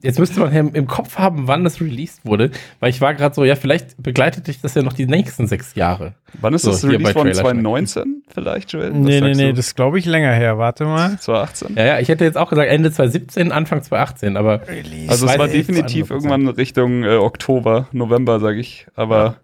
Jetzt 0.01 0.17
müsste 0.17 0.39
man 0.39 0.51
im, 0.53 0.73
im 0.73 0.87
Kopf 0.87 1.19
haben, 1.19 1.47
wann 1.47 1.63
das 1.63 1.79
released 1.79 2.25
wurde, 2.25 2.49
weil 2.79 2.89
ich 2.89 2.99
war 2.99 3.13
gerade 3.13 3.35
so, 3.35 3.43
ja, 3.45 3.55
vielleicht 3.55 4.01
begleitet 4.01 4.47
dich 4.47 4.59
das 4.59 4.73
ja 4.73 4.81
noch 4.81 4.93
die 4.93 5.05
nächsten 5.05 5.45
sechs 5.47 5.75
Jahre. 5.75 6.13
Wann 6.41 6.53
ist 6.55 6.63
So, 6.63 6.71
das 6.71 6.83
Release 6.83 7.13
worden? 7.13 7.31
Trailer 7.31 7.41
2019 7.43 8.23
vielleicht, 8.33 8.71
Joel? 8.71 8.89
Was 8.91 8.97
nee, 8.97 9.21
nee, 9.21 9.33
nee, 9.33 9.47
du? 9.49 9.53
das 9.53 9.75
glaube 9.75 9.99
ich 9.99 10.05
länger 10.05 10.31
her. 10.33 10.57
Warte 10.57 10.85
mal. 10.85 11.19
2018? 11.19 11.75
Ja, 11.75 11.85
ja, 11.85 11.99
ich 11.99 12.09
hätte 12.09 12.23
jetzt 12.25 12.37
auch 12.37 12.49
gesagt 12.49 12.69
Ende 12.69 12.91
2017, 12.91 13.51
Anfang 13.51 13.83
2018, 13.83 14.35
aber 14.35 14.61
Also 15.07 15.27
es 15.27 15.37
war 15.37 15.47
definitiv 15.47 16.07
100%. 16.07 16.11
irgendwann 16.11 16.47
Richtung 16.47 17.03
äh, 17.03 17.15
Oktober, 17.17 17.87
November, 17.91 18.39
sage 18.39 18.59
ich. 18.59 18.87
Aber 18.95 19.35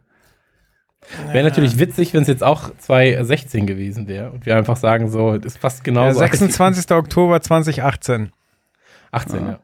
wäre 1.31 1.43
natürlich 1.43 1.77
witzig, 1.77 2.13
wenn 2.15 2.23
es 2.23 2.27
jetzt 2.27 2.43
auch 2.43 2.71
2016 2.77 3.67
gewesen 3.67 4.07
wäre 4.07 4.31
und 4.31 4.45
wir 4.47 4.57
einfach 4.57 4.77
sagen 4.77 5.09
so, 5.09 5.37
das 5.37 5.53
ist 5.53 5.57
fast 5.61 5.79
Ja, 5.79 5.83
genauso. 5.83 6.19
26. 6.19 6.91
Oktober 6.91 7.39
2018. 7.41 8.31
18, 9.11 9.45
ja. 9.45 9.59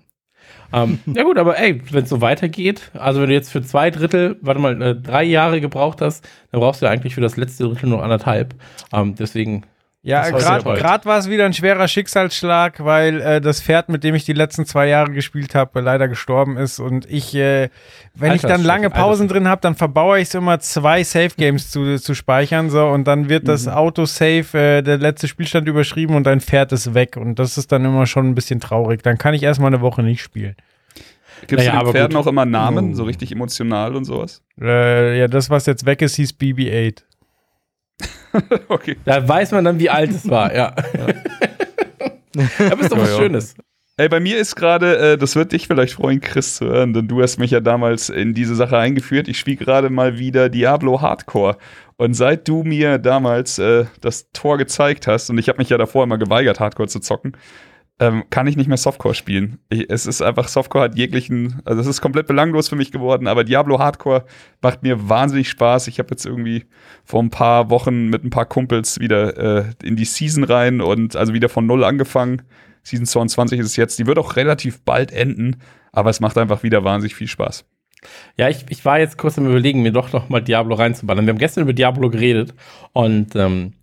Ähm, 0.73 0.99
ja 1.05 1.23
gut, 1.23 1.38
aber 1.38 1.58
ey, 1.58 1.81
wenn 1.91 2.03
es 2.03 2.10
so 2.10 2.21
weitergeht, 2.21 2.91
also 2.93 3.21
wenn 3.21 3.29
du 3.29 3.36
jetzt 3.36 3.51
für 3.51 3.62
zwei 3.62 3.91
Drittel, 3.91 4.38
warte 4.41 4.60
mal, 4.60 4.81
äh, 4.81 4.95
drei 4.95 5.23
Jahre 5.23 5.62
gebraucht 5.62 6.01
hast, 6.01 6.27
dann 6.51 6.60
brauchst 6.60 6.81
du 6.81 6.86
ja 6.86 6.91
eigentlich 6.91 7.15
für 7.15 7.21
das 7.21 7.38
letzte 7.38 7.65
Drittel 7.65 7.89
nur 7.89 8.03
anderthalb. 8.03 8.55
Ähm, 8.91 9.15
deswegen, 9.15 9.63
Ja, 10.08 10.30
gerade 10.30 11.06
war 11.06 11.18
es 11.18 11.28
wieder 11.32 11.46
ein 11.46 11.54
schwerer 11.54 11.88
Schicksalsschlag, 11.88 12.86
weil 12.86 13.22
äh, 13.22 13.41
das 13.41 13.60
Pferd, 13.60 13.89
mit 13.89 14.04
dem 14.04 14.13
ich 14.13 14.24
die 14.24 14.34
letzten 14.34 14.68
zwei 14.68 14.88
Jahre 14.88 15.12
gespielt 15.12 15.56
habe, 15.56 15.82
leider 15.82 16.08
gestorben 16.08 16.58
ist. 16.58 16.80
Und 16.80 17.10
ich, 17.10 17.34
äh, 17.34 17.70
wenn 18.13 18.34
ich 18.34 18.44
dann 18.44 18.63
lange 18.63 18.91
Pausen 18.91 19.28
drin 19.28 19.48
habe, 19.48 19.62
dann 19.62 19.74
verbaue 19.74 20.20
ich 20.20 20.28
es 20.28 20.36
immer, 20.36 20.60
zwei 20.60 21.04
Safe 21.04 21.32
Games 21.36 21.72
zu, 21.72 21.98
zu 21.98 22.13
speichern. 22.13 22.70
So, 22.70 22.86
und 22.86 23.06
dann 23.06 23.30
wird 23.30 23.48
das 23.48 23.68
Autosave, 23.68 24.56
äh, 24.56 24.82
der 24.84 25.00
letzte 25.00 25.28
Spielstand 25.28 25.68
überschrieben 25.68 26.15
und 26.15 26.26
dein 26.28 26.39
Pferd 26.39 26.72
ist 26.72 26.94
weg. 26.94 27.18
Und 27.18 27.39
das 27.39 27.58
ist 27.58 27.72
dann 27.72 27.84
immer 27.84 28.06
schon 28.06 28.30
ein 28.30 28.36
bisschen 28.36 28.60
traurig. 28.60 29.02
Dann 29.02 29.18
kann 29.18 29.34
ich 29.34 29.41
erstmal 29.41 29.74
eine 29.74 29.82
Woche 29.82 30.04
nicht 30.04 30.22
spielen. 30.22 30.56
gibst 31.48 31.65
Naja, 31.65 31.72
du 31.72 31.78
aber 31.80 31.88
den 31.89 31.94
Pferden 31.94 32.15
gut. 32.18 32.24
auch 32.26 32.30
immer 32.30 32.46
Namen, 32.46 32.91
Oh. 32.91 32.96
so 32.96 33.04
richtig 33.06 33.32
emotional 33.32 33.96
und 33.96 34.06
sowas? 34.06 34.44
Äh, 34.62 35.18
ja, 35.18 35.28
das, 35.28 35.50
was 35.50 35.65
jetzt 35.65 35.88
weg 35.88 36.04
ist, 36.04 36.15
hieß 36.18 36.34
BB-8. 36.39 37.02
okay. 38.69 38.98
da 39.06 39.28
weiß 39.28 39.52
man 39.52 39.65
dann, 39.65 39.80
wie 39.80 39.89
alt 39.89 40.12
es 40.12 40.30
war, 40.30 40.54
ja. 40.54 40.67
Aber 42.71 42.82
ist 42.82 42.91
doch 42.91 42.98
was 42.98 43.10
Ja, 43.10 43.15
ja. 43.15 43.21
Schönes. 43.21 43.56
Ey, 43.98 44.10
bei 44.10 44.19
mir 44.19 44.38
ist 44.38 44.58
gerade, 44.58 44.98
äh, 44.98 45.17
das 45.17 45.38
wird 45.38 45.54
dich 45.54 45.67
vielleicht 45.67 45.93
freuen, 45.93 46.19
Chris, 46.19 46.58
zu 46.58 46.65
hören, 46.65 46.93
denn 46.93 47.08
du 47.08 47.21
hast 47.21 47.38
mich 47.39 47.52
ja 47.52 47.62
damals 47.62 48.10
in 48.10 48.34
diese 48.34 48.54
Sache 48.54 48.78
eingeführt. 48.78 49.30
Ich 49.30 49.39
spiele 49.39 49.56
gerade 49.56 49.89
mal 49.89 50.19
wieder 50.19 50.50
Diablo 50.50 51.00
Hardcore. 51.02 51.58
Und 51.95 52.13
seit 52.13 52.45
du 52.50 52.63
mir 52.63 52.98
damals 52.98 53.58
äh, 53.58 53.86
das 54.02 54.30
Tor 54.34 54.58
gezeigt 54.58 55.08
hast, 55.08 55.30
und 55.30 55.38
ich 55.38 55.48
habe 55.48 55.60
mich 55.60 55.69
ja 55.69 55.78
davor 55.78 56.04
immer 56.04 56.17
geweigert, 56.17 56.60
Hardcore 56.60 56.89
zu 56.89 57.00
zocken, 57.00 57.38
ähm, 57.99 58.25
kann 58.29 58.47
ich 58.47 58.58
nicht 58.58 58.67
mehr 58.67 58.77
Softcore 58.77 59.15
spielen. 59.15 59.60
Ich, 59.69 59.89
es 59.89 60.05
ist 60.05 60.21
einfach, 60.21 60.49
Softcore 60.49 60.84
hat 60.86 60.97
jeglichen, 60.97 61.62
also 61.63 61.79
es 61.79 61.88
ist 61.88 62.01
komplett 62.01 62.27
belanglos 62.27 62.67
für 62.67 62.75
mich 62.75 62.91
geworden, 62.91 63.27
aber 63.27 63.43
Diablo 63.43 63.79
Hardcore 63.79 64.25
macht 64.62 64.84
mir 64.84 65.08
wahnsinnig 65.08 65.49
Spaß. 65.49 65.88
Ich 65.88 65.99
habe 65.99 66.10
jetzt 66.12 66.25
irgendwie 66.25 66.65
vor 67.05 67.23
ein 67.23 67.29
paar 67.29 67.69
Wochen 67.69 68.10
mit 68.10 68.23
ein 68.23 68.29
paar 68.29 68.45
Kumpels 68.45 68.99
wieder 68.99 69.38
äh, 69.38 69.65
in 69.84 69.95
die 69.95 70.05
Season 70.05 70.43
rein 70.43 70.81
und 70.81 71.15
also 71.15 71.34
wieder 71.34 71.47
von 71.47 71.65
Null 71.65 71.84
angefangen. 71.86 72.41
Season 72.84 73.05
22 73.05 73.60
ist 73.60 73.67
es 73.67 73.75
jetzt. 73.77 73.97
Die 73.97 74.08
wird 74.08 74.19
auch 74.19 74.36
relativ 74.36 74.81
bald 74.81 75.12
enden, 75.12 75.58
aber 75.93 76.10
es 76.10 76.19
macht 76.19 76.38
einfach 76.38 76.63
wieder 76.63 76.84
wahnsinnig 76.84 77.15
viel 77.15 77.27
Spaß. 77.27 77.65
Ja, 78.38 78.49
ich, 78.49 78.65
ich 78.69 78.84
war 78.84 78.99
jetzt 78.99 79.17
kurz 79.17 79.38
am 79.38 79.47
überlegen, 79.47 79.81
mir 79.81 79.93
doch 79.93 80.12
noch 80.12 80.29
mal 80.29 80.41
Diablo 80.41 80.75
reinzuballern. 80.75 81.25
Wir 81.25 81.31
haben 81.31 81.39
gestern 81.39 81.63
über 81.63 81.73
Diablo 81.73 82.10
geredet 82.10 82.53
und 82.93 83.36
ähm, 83.36 83.73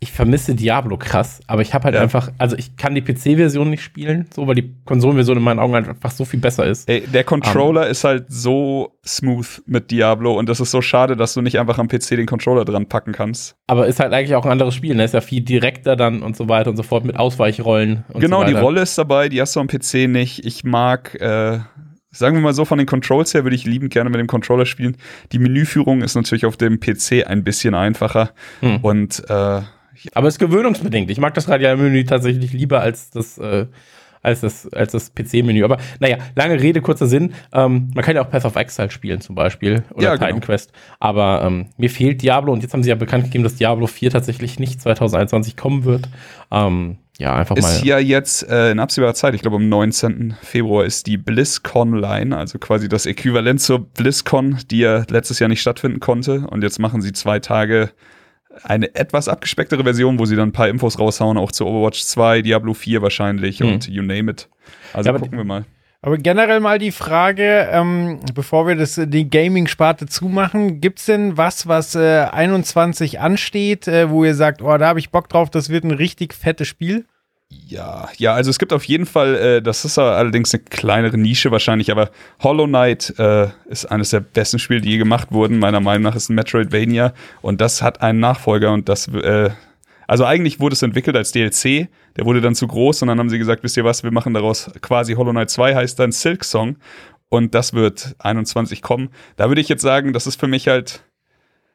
ich 0.00 0.12
vermisse 0.12 0.54
Diablo 0.54 0.98
krass, 0.98 1.40
aber 1.46 1.62
ich 1.62 1.72
habe 1.72 1.84
halt 1.84 1.94
Ja. 1.94 2.02
einfach, 2.02 2.30
also 2.36 2.56
ich 2.56 2.76
kann 2.76 2.94
die 2.94 3.00
PC-Version 3.00 3.70
nicht 3.70 3.82
spielen, 3.82 4.26
so, 4.34 4.46
weil 4.46 4.54
die 4.54 4.74
Konsolenversion 4.84 5.38
in 5.38 5.42
meinen 5.42 5.58
Augen 5.58 5.74
halt 5.74 5.88
einfach 5.88 6.10
so 6.10 6.24
viel 6.24 6.40
besser 6.40 6.66
ist. 6.66 6.88
Ey, 6.88 7.00
der 7.06 7.24
Controller 7.24 7.86
ist 7.86 8.04
halt 8.04 8.26
so 8.28 8.98
smooth 9.06 9.62
mit 9.66 9.90
Diablo 9.90 10.38
und 10.38 10.48
das 10.48 10.60
ist 10.60 10.70
so 10.70 10.82
schade, 10.82 11.16
dass 11.16 11.34
du 11.34 11.40
nicht 11.40 11.58
einfach 11.58 11.78
am 11.78 11.88
PC 11.88 12.16
den 12.16 12.26
Controller 12.26 12.64
dran 12.64 12.86
packen 12.86 13.12
kannst. 13.12 13.56
Aber 13.66 13.86
ist 13.86 13.98
halt 14.00 14.12
eigentlich 14.12 14.34
auch 14.34 14.44
ein 14.44 14.52
anderes 14.52 14.74
Spiel, 14.74 14.94
ne? 14.94 15.04
Ist 15.04 15.14
ja 15.14 15.20
viel 15.22 15.40
direkter 15.40 15.96
dann 15.96 16.22
und 16.22 16.36
so 16.36 16.48
weiter 16.48 16.70
und 16.70 16.76
so 16.76 16.82
fort 16.82 17.04
mit 17.04 17.16
Ausweichrollen 17.16 18.04
und 18.12 18.20
genau, 18.20 18.40
so 18.42 18.46
die. 18.48 18.54
Rolle 18.54 18.82
ist 18.82 18.98
dabei, 18.98 19.28
die 19.28 19.40
hast 19.40 19.56
du 19.56 19.60
am 19.60 19.68
PC 19.68 20.06
nicht. 20.08 20.44
Ich 20.44 20.64
mag 20.64 21.14
äh, 21.20 21.60
sagen 22.10 22.36
wir 22.36 22.42
mal 22.42 22.54
so, 22.54 22.64
von 22.64 22.78
den 22.78 22.86
Controls 22.86 23.34
her 23.34 23.44
würde 23.44 23.56
ich 23.56 23.64
liebend 23.64 23.92
gerne 23.92 24.08
mit 24.10 24.20
dem 24.20 24.26
Controller 24.26 24.66
spielen. 24.66 24.96
Die 25.32 25.38
Menüführung 25.38 26.02
ist 26.02 26.14
natürlich 26.14 26.46
auf 26.46 26.56
dem 26.56 26.78
PC 26.78 27.26
ein 27.26 27.42
bisschen 27.42 27.74
einfacher. 27.74 28.30
Hm. 28.60 28.76
Und 28.82 29.22
äh, 29.28 29.62
Aber 30.12 30.28
es 30.28 30.34
ist 30.34 30.38
gewöhnungsbedingt. 30.38 31.10
Ich 31.10 31.18
mag 31.18 31.34
das 31.34 31.48
Radialmenü 31.48 32.04
tatsächlich 32.04 32.52
lieber 32.52 32.80
als 32.80 33.10
das, 33.10 33.38
äh, 33.38 33.66
als 34.22 34.40
das, 34.40 34.72
als 34.72 34.92
das 34.92 35.14
PC-Menü. 35.14 35.64
Aber 35.64 35.78
naja, 36.00 36.18
lange 36.34 36.60
Rede, 36.60 36.80
kurzer 36.80 37.06
Sinn. 37.06 37.34
Ähm, 37.52 37.90
man 37.94 38.04
kann 38.04 38.16
ja 38.16 38.22
auch 38.24 38.30
Path 38.30 38.44
of 38.44 38.56
Exile 38.56 38.90
spielen 38.90 39.20
zum 39.20 39.34
Beispiel 39.34 39.84
oder 39.92 40.04
Ja, 40.04 40.12
Titan 40.14 40.28
genau. 40.30 40.46
Quest. 40.46 40.72
Aber 40.98 41.42
ähm, 41.44 41.66
mir 41.76 41.90
fehlt 41.90 42.22
Diablo 42.22 42.52
und 42.52 42.62
jetzt 42.62 42.72
haben 42.72 42.82
sie 42.82 42.88
ja 42.88 42.96
bekannt 42.96 43.24
gegeben, 43.24 43.44
dass 43.44 43.56
Diablo 43.56 43.86
4 43.86 44.10
tatsächlich 44.10 44.58
nicht 44.58 44.80
2021 44.80 45.56
kommen 45.56 45.84
wird. 45.84 46.08
Ähm, 46.50 46.96
ja, 47.18 47.34
einfach 47.34 47.54
mal. 47.56 47.60
ist 47.60 47.84
ja 47.84 47.98
jetzt 47.98 48.48
äh, 48.48 48.72
in 48.72 48.80
absehbarer 48.80 49.14
Zeit, 49.14 49.34
ich 49.34 49.42
glaube 49.42 49.56
am 49.56 49.68
19. 49.68 50.34
Februar 50.42 50.84
ist 50.84 51.06
die 51.06 51.16
BlizzCon-Line, 51.16 52.36
also 52.36 52.58
quasi 52.58 52.88
das 52.88 53.06
Äquivalent 53.06 53.60
zur 53.60 53.86
BlizzCon, 53.86 54.58
die 54.70 54.78
ja 54.78 55.04
letztes 55.08 55.38
Jahr 55.38 55.48
nicht 55.48 55.60
stattfinden 55.60 56.00
konnte. 56.00 56.46
Und 56.48 56.62
jetzt 56.62 56.80
machen 56.80 57.02
sie 57.02 57.12
zwei 57.12 57.38
Tage 57.38 57.90
eine 58.62 58.94
etwas 58.94 59.28
abgespecktere 59.28 59.82
Version, 59.82 60.18
wo 60.18 60.26
sie 60.26 60.36
dann 60.36 60.50
ein 60.50 60.52
paar 60.52 60.68
Infos 60.68 60.98
raushauen, 60.98 61.36
auch 61.36 61.52
zu 61.52 61.66
Overwatch 61.66 62.02
2, 62.02 62.42
Diablo 62.42 62.74
4 62.74 63.02
wahrscheinlich 63.02 63.60
Hm. 63.60 63.72
und 63.72 63.88
you 63.88 64.02
name 64.02 64.30
it. 64.30 64.48
Also 64.92 65.08
Ja, 65.08 65.14
aber 65.14 65.20
gucken 65.20 65.38
wir 65.38 65.44
mal. 65.44 65.64
Aber 66.02 66.18
generell 66.18 66.60
mal 66.60 66.78
die 66.78 66.92
Frage, 66.92 67.66
ähm, 67.72 68.20
bevor 68.34 68.66
wir 68.66 68.76
das, 68.76 69.00
die 69.02 69.30
Gaming-Sparte 69.30 70.04
zumachen, 70.06 70.82
gibt 70.82 70.98
es 70.98 71.06
denn 71.06 71.38
was, 71.38 71.66
was 71.66 71.94
äh, 71.94 72.26
21 72.30 73.20
ansteht, 73.20 73.88
äh, 73.88 74.10
wo 74.10 74.22
ihr 74.22 74.34
sagt, 74.34 74.60
oh, 74.60 74.76
da 74.76 74.88
habe 74.88 74.98
ich 74.98 75.10
Bock 75.10 75.30
drauf, 75.30 75.48
das 75.48 75.70
wird 75.70 75.84
ein 75.84 75.92
richtig 75.92 76.34
fettes 76.34 76.68
Spiel? 76.68 77.06
Ja, 77.50 78.08
ja, 78.16 78.34
also 78.34 78.50
es 78.50 78.58
gibt 78.58 78.72
auf 78.72 78.84
jeden 78.84 79.06
Fall, 79.06 79.34
äh, 79.36 79.62
das 79.62 79.84
ist 79.84 79.98
allerdings 79.98 80.52
eine 80.54 80.64
kleinere 80.64 81.16
Nische 81.18 81.50
wahrscheinlich, 81.50 81.90
aber 81.90 82.10
Hollow 82.40 82.66
Knight 82.66 83.14
äh, 83.18 83.48
ist 83.66 83.86
eines 83.86 84.10
der 84.10 84.20
besten 84.20 84.58
Spiele, 84.58 84.80
die 84.80 84.90
je 84.90 84.98
gemacht 84.98 85.30
wurden. 85.30 85.58
Meiner 85.58 85.80
Meinung 85.80 86.02
nach 86.02 86.16
ist 86.16 86.28
ein 86.28 86.34
Metroidvania 86.34 87.12
und 87.42 87.60
das 87.60 87.82
hat 87.82 88.02
einen 88.02 88.20
Nachfolger 88.20 88.72
und 88.72 88.88
das, 88.88 89.08
äh, 89.08 89.50
also 90.06 90.24
eigentlich 90.24 90.60
wurde 90.60 90.74
es 90.74 90.82
entwickelt 90.82 91.16
als 91.16 91.32
DLC, 91.32 91.88
der 92.16 92.24
wurde 92.24 92.40
dann 92.40 92.54
zu 92.54 92.66
groß 92.66 93.02
und 93.02 93.08
dann 93.08 93.18
haben 93.18 93.30
sie 93.30 93.38
gesagt, 93.38 93.62
wisst 93.62 93.76
ihr 93.76 93.84
was, 93.84 94.02
wir 94.02 94.12
machen 94.12 94.34
daraus 94.34 94.70
quasi 94.80 95.14
Hollow 95.14 95.32
Knight 95.32 95.50
2 95.50 95.74
heißt 95.74 95.98
dann 95.98 96.12
Silk 96.12 96.44
Song 96.44 96.76
und 97.28 97.54
das 97.54 97.72
wird 97.72 98.14
21 98.18 98.82
kommen. 98.82 99.08
Da 99.36 99.48
würde 99.48 99.60
ich 99.60 99.68
jetzt 99.68 99.82
sagen, 99.82 100.12
das 100.12 100.26
ist 100.26 100.38
für 100.38 100.48
mich 100.48 100.68
halt 100.68 101.02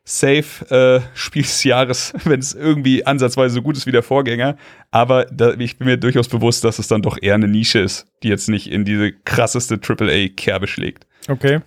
safe 0.10 0.66
äh, 0.74 1.02
Spiel 1.14 1.44
des 1.44 1.64
Jahres, 1.64 2.14
wenn 2.24 2.40
es 2.40 2.54
irgendwie 2.54 3.06
ansatzweise 3.06 3.56
so 3.56 3.62
gut 3.62 3.78
ist 3.78 3.86
wie 3.86 3.92
der 3.92 4.02
Vorgänger. 4.02 4.58
Aber 4.90 5.26
da, 5.26 5.54
ich 5.54 5.78
bin 5.78 5.88
mir 5.88 5.98
durchaus 5.98 6.28
bewusst, 6.28 6.64
dass 6.64 6.80
es 6.80 6.88
dann 6.88 7.04
doch 7.04 7.18
eher 7.22 7.36
eine 7.36 7.48
Nische 7.48 7.80
ist, 7.80 8.08
die 8.24 8.30
jetzt 8.30 8.50
nicht 8.50 8.72
in 8.72 8.86
diese 8.86 9.12
krasseste 9.12 9.80
AAA-Kerbe 9.80 10.68
schlägt. 10.68 11.06
Okay. 11.28 11.60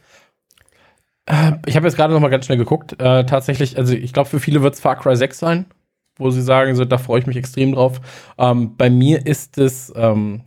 Äh, 1.27 1.53
Ich 1.67 1.77
habe 1.77 1.87
jetzt 1.87 1.97
gerade 1.97 2.13
noch 2.13 2.21
mal 2.21 2.31
ganz 2.31 2.47
schnell 2.47 2.59
geguckt. 2.59 3.01
Äh, 3.01 3.25
tatsächlich, 3.27 3.79
also 3.79 3.95
ich 3.95 4.13
glaube, 4.13 4.29
für 4.29 4.41
viele 4.41 4.63
wird 4.63 4.75
es 4.75 4.81
Far 4.81 4.97
Cry 4.99 5.15
6 5.15 5.39
sein, 5.39 5.67
wo 6.19 6.31
sie 6.31 6.43
sagen, 6.43 6.75
so, 6.75 6.85
da 6.85 6.99
freue 6.99 7.21
ich 7.21 7.27
mich 7.27 7.37
extrem 7.37 7.73
drauf. 7.73 8.01
Ähm, 8.39 8.77
bei 8.77 8.91
mir 8.91 9.25
ist 9.25 9.57
es, 9.59 9.93
ähm, 9.95 10.43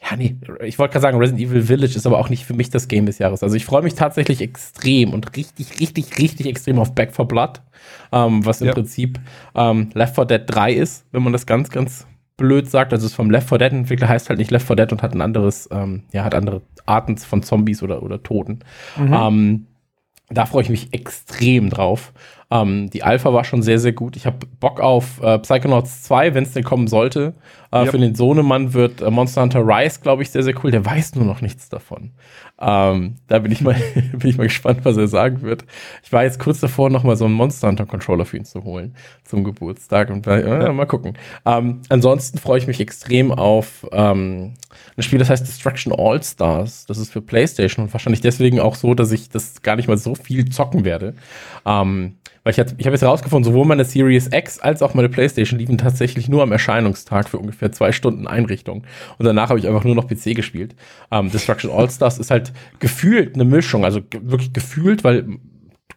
ja, 0.00 0.16
nee, 0.16 0.36
ich 0.64 0.78
wollte 0.78 0.92
gerade 0.92 1.02
sagen, 1.02 1.18
Resident 1.18 1.48
Evil 1.50 1.62
Village 1.62 1.96
ist 1.96 2.06
aber 2.06 2.18
auch 2.18 2.28
nicht 2.28 2.44
für 2.44 2.54
mich 2.54 2.70
das 2.70 2.86
Game 2.88 3.06
des 3.06 3.18
Jahres. 3.18 3.42
Also 3.42 3.56
ich 3.56 3.64
freue 3.64 3.82
mich 3.82 3.94
tatsächlich 3.94 4.40
extrem 4.40 5.12
und 5.12 5.36
richtig, 5.36 5.80
richtig, 5.80 6.18
richtig 6.18 6.46
extrem 6.46 6.78
auf 6.78 6.94
Back 6.94 7.12
for 7.14 7.26
Blood, 7.26 7.60
ähm, 8.12 8.44
was 8.46 8.60
im 8.60 8.68
Ja. 8.68 8.74
Prinzip 8.74 9.18
ähm, 9.54 9.90
Left 9.94 10.14
4 10.14 10.24
Dead 10.26 10.42
3 10.46 10.72
ist, 10.72 11.04
wenn 11.10 11.22
man 11.22 11.32
das 11.32 11.46
ganz, 11.46 11.68
ganz 11.70 12.06
blöd 12.36 12.70
sagt. 12.70 12.92
Also 12.92 13.06
es 13.06 13.12
ist 13.12 13.16
vom 13.16 13.30
Left 13.30 13.48
4 13.48 13.58
Dead 13.58 13.72
Entwickler 13.72 14.08
heißt 14.08 14.28
halt 14.28 14.38
nicht 14.38 14.52
Left 14.52 14.66
4 14.68 14.76
Dead 14.76 14.92
und 14.92 15.02
hat 15.02 15.14
ein 15.14 15.20
anderes, 15.20 15.68
ähm, 15.72 16.04
ja, 16.12 16.22
hat 16.24 16.34
andere 16.34 16.62
Arten 16.86 17.16
von 17.18 17.42
Zombies 17.42 17.82
oder, 17.82 18.02
oder 18.02 18.22
Toten. 18.22 18.60
Ähm, 18.96 19.66
da 20.30 20.46
freue 20.46 20.62
ich 20.62 20.68
mich 20.70 20.92
extrem 20.94 21.70
drauf. 21.70 22.12
Ähm, 22.50 22.88
die 22.90 23.02
Alpha 23.02 23.32
war 23.32 23.44
schon 23.44 23.62
sehr, 23.62 23.78
sehr 23.78 23.92
gut. 23.92 24.16
Ich 24.16 24.24
habe 24.24 24.46
Bock 24.58 24.80
auf 24.80 25.22
äh, 25.22 25.38
Psychonauts 25.38 26.02
2, 26.04 26.32
wenn 26.34 26.44
es 26.44 26.52
denn 26.52 26.64
kommen 26.64 26.86
sollte. 26.88 27.34
Äh, 27.70 27.84
Ja. 27.84 27.90
Für 27.90 27.98
den 27.98 28.14
Sohnemann 28.14 28.72
wird 28.72 29.02
äh, 29.02 29.10
Monster 29.10 29.42
Hunter 29.42 29.60
Rise, 29.66 30.00
glaube 30.00 30.22
ich, 30.22 30.30
sehr, 30.30 30.42
sehr 30.42 30.54
cool. 30.64 30.70
Der 30.70 30.84
weiß 30.84 31.14
nur 31.16 31.26
noch 31.26 31.42
nichts 31.42 31.68
davon. 31.68 32.12
Ähm, 32.60 33.16
da 33.28 33.38
bin 33.40 33.52
ich, 33.52 33.60
mal, 33.60 33.74
bin 34.12 34.30
ich 34.30 34.38
mal 34.38 34.46
gespannt, 34.46 34.80
was 34.84 34.96
er 34.96 35.08
sagen 35.08 35.42
wird. 35.42 35.64
Ich 36.02 36.10
war 36.12 36.24
jetzt 36.24 36.40
kurz 36.40 36.60
davor, 36.60 36.88
noch 36.90 37.04
mal 37.04 37.16
so 37.16 37.26
einen 37.26 37.34
Monster 37.34 37.68
Hunter 37.68 37.84
Controller 37.86 38.24
für 38.24 38.38
ihn 38.38 38.46
zu 38.46 38.64
holen 38.64 38.94
zum 39.24 39.44
Geburtstag. 39.44 40.08
Und 40.10 40.26
äh, 40.26 40.72
mal 40.72 40.86
gucken. 40.86 41.18
Ähm, 41.44 41.82
ansonsten 41.90 42.38
freue 42.38 42.58
ich 42.58 42.66
mich 42.66 42.80
extrem 42.80 43.30
auf 43.30 43.86
ähm, 43.92 44.54
ein 44.96 45.02
Spiel, 45.02 45.18
das 45.18 45.28
heißt 45.30 45.46
Destruction 45.46 45.92
All 45.92 46.22
Stars. 46.22 46.86
Das 46.86 46.96
ist 46.98 47.12
für 47.12 47.20
PlayStation 47.20 47.84
und 47.84 47.92
wahrscheinlich 47.92 48.22
deswegen 48.22 48.58
auch 48.58 48.74
so, 48.74 48.94
dass 48.94 49.12
ich 49.12 49.28
das 49.28 49.60
gar 49.62 49.76
nicht 49.76 49.86
mal 49.88 49.98
so 49.98 50.14
viel 50.14 50.48
zocken 50.48 50.84
werde. 50.84 51.14
Ähm, 51.66 52.16
weil 52.48 52.52
ich, 52.52 52.72
ich 52.78 52.86
habe 52.86 52.94
jetzt 52.94 53.02
herausgefunden, 53.02 53.52
sowohl 53.52 53.66
meine 53.66 53.84
Series 53.84 54.30
X 54.32 54.58
als 54.58 54.80
auch 54.80 54.94
meine 54.94 55.10
PlayStation 55.10 55.58
liefen 55.58 55.76
tatsächlich 55.76 56.30
nur 56.30 56.42
am 56.42 56.50
Erscheinungstag 56.50 57.28
für 57.28 57.36
ungefähr 57.36 57.72
zwei 57.72 57.92
Stunden 57.92 58.26
Einrichtung. 58.26 58.84
Und 59.18 59.26
danach 59.26 59.50
habe 59.50 59.58
ich 59.58 59.68
einfach 59.68 59.84
nur 59.84 59.94
noch 59.94 60.08
PC 60.08 60.34
gespielt. 60.34 60.74
Ähm, 61.10 61.30
Destruction 61.30 61.70
All 61.70 61.90
Stars 61.90 62.18
ist 62.18 62.30
halt 62.30 62.54
gefühlt 62.78 63.34
eine 63.34 63.44
Mischung, 63.44 63.84
also 63.84 64.00
ge 64.00 64.22
wirklich 64.24 64.54
gefühlt, 64.54 65.04
weil 65.04 65.24
du 65.24 65.36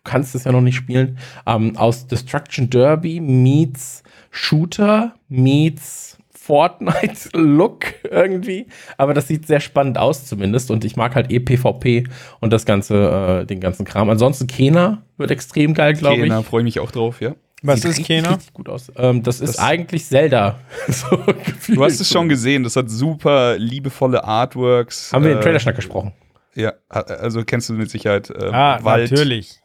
kannst 0.04 0.36
es 0.36 0.44
ja 0.44 0.52
noch 0.52 0.60
nicht 0.60 0.76
spielen, 0.76 1.20
ähm, 1.48 1.78
aus 1.78 2.08
Destruction 2.08 2.70
Derby 2.70 3.22
meets 3.22 4.04
Shooter 4.30 5.14
meets 5.30 6.11
Fortnite-Look 6.52 7.86
irgendwie. 8.10 8.68
Aber 8.98 9.14
das 9.14 9.28
sieht 9.28 9.48
sehr 9.48 9.60
spannend 9.60 9.98
aus 9.98 10.26
zumindest. 10.26 10.70
Und 10.72 10.84
ich 10.86 10.96
mag 10.96 11.16
halt 11.16 11.32
eh 11.32 11.40
PvP 11.40 12.04
und 12.40 12.52
das 12.52 12.66
ganze, 12.66 13.42
äh, 13.42 13.46
den 13.46 13.60
ganzen 13.60 13.86
Kram. 13.86 14.10
Ansonsten 14.10 14.48
Kena 14.48 15.02
wird 15.18 15.32
extrem 15.32 15.74
geil, 15.74 15.94
glaube 15.94 16.18
ich. 16.18 16.24
Kena, 16.24 16.42
freue 16.42 16.62
ich 16.62 16.66
mich 16.66 16.80
auch 16.80 16.92
drauf, 16.92 17.22
ja. 17.22 17.36
Was 17.64 17.82
Sieht 17.82 17.92
ist 17.92 18.00
richtig, 18.00 18.08
Kena? 18.18 18.30
Richtig 18.36 18.54
gut 18.54 18.70
aus. 18.70 18.92
Ähm, 18.98 19.22
das 19.24 19.40
ist 19.40 19.58
Das- 19.58 19.60
eigentlich 19.60 20.06
Zelda. 20.06 20.60
so. 20.88 21.16
Du 21.68 21.84
hast 21.84 22.00
es 22.00 22.10
schon 22.10 22.28
gesehen, 22.28 22.64
das 22.64 22.76
hat 22.76 22.90
super 22.90 23.58
liebevolle 23.58 24.24
Artworks. 24.24 25.14
Haben 25.14 25.24
wir 25.26 25.32
den 25.32 25.40
äh, 25.40 25.44
Trailerschnack 25.44 25.76
gesprochen. 25.76 26.12
Ja, 26.56 26.74
also 26.90 27.46
kennst 27.46 27.70
du 27.70 27.74
mit 27.74 27.90
Sicherheit 27.90 28.30
äh, 28.30 28.50
Ah, 28.52 28.80
Wald. 28.82 29.10
natürlich. 29.12 29.61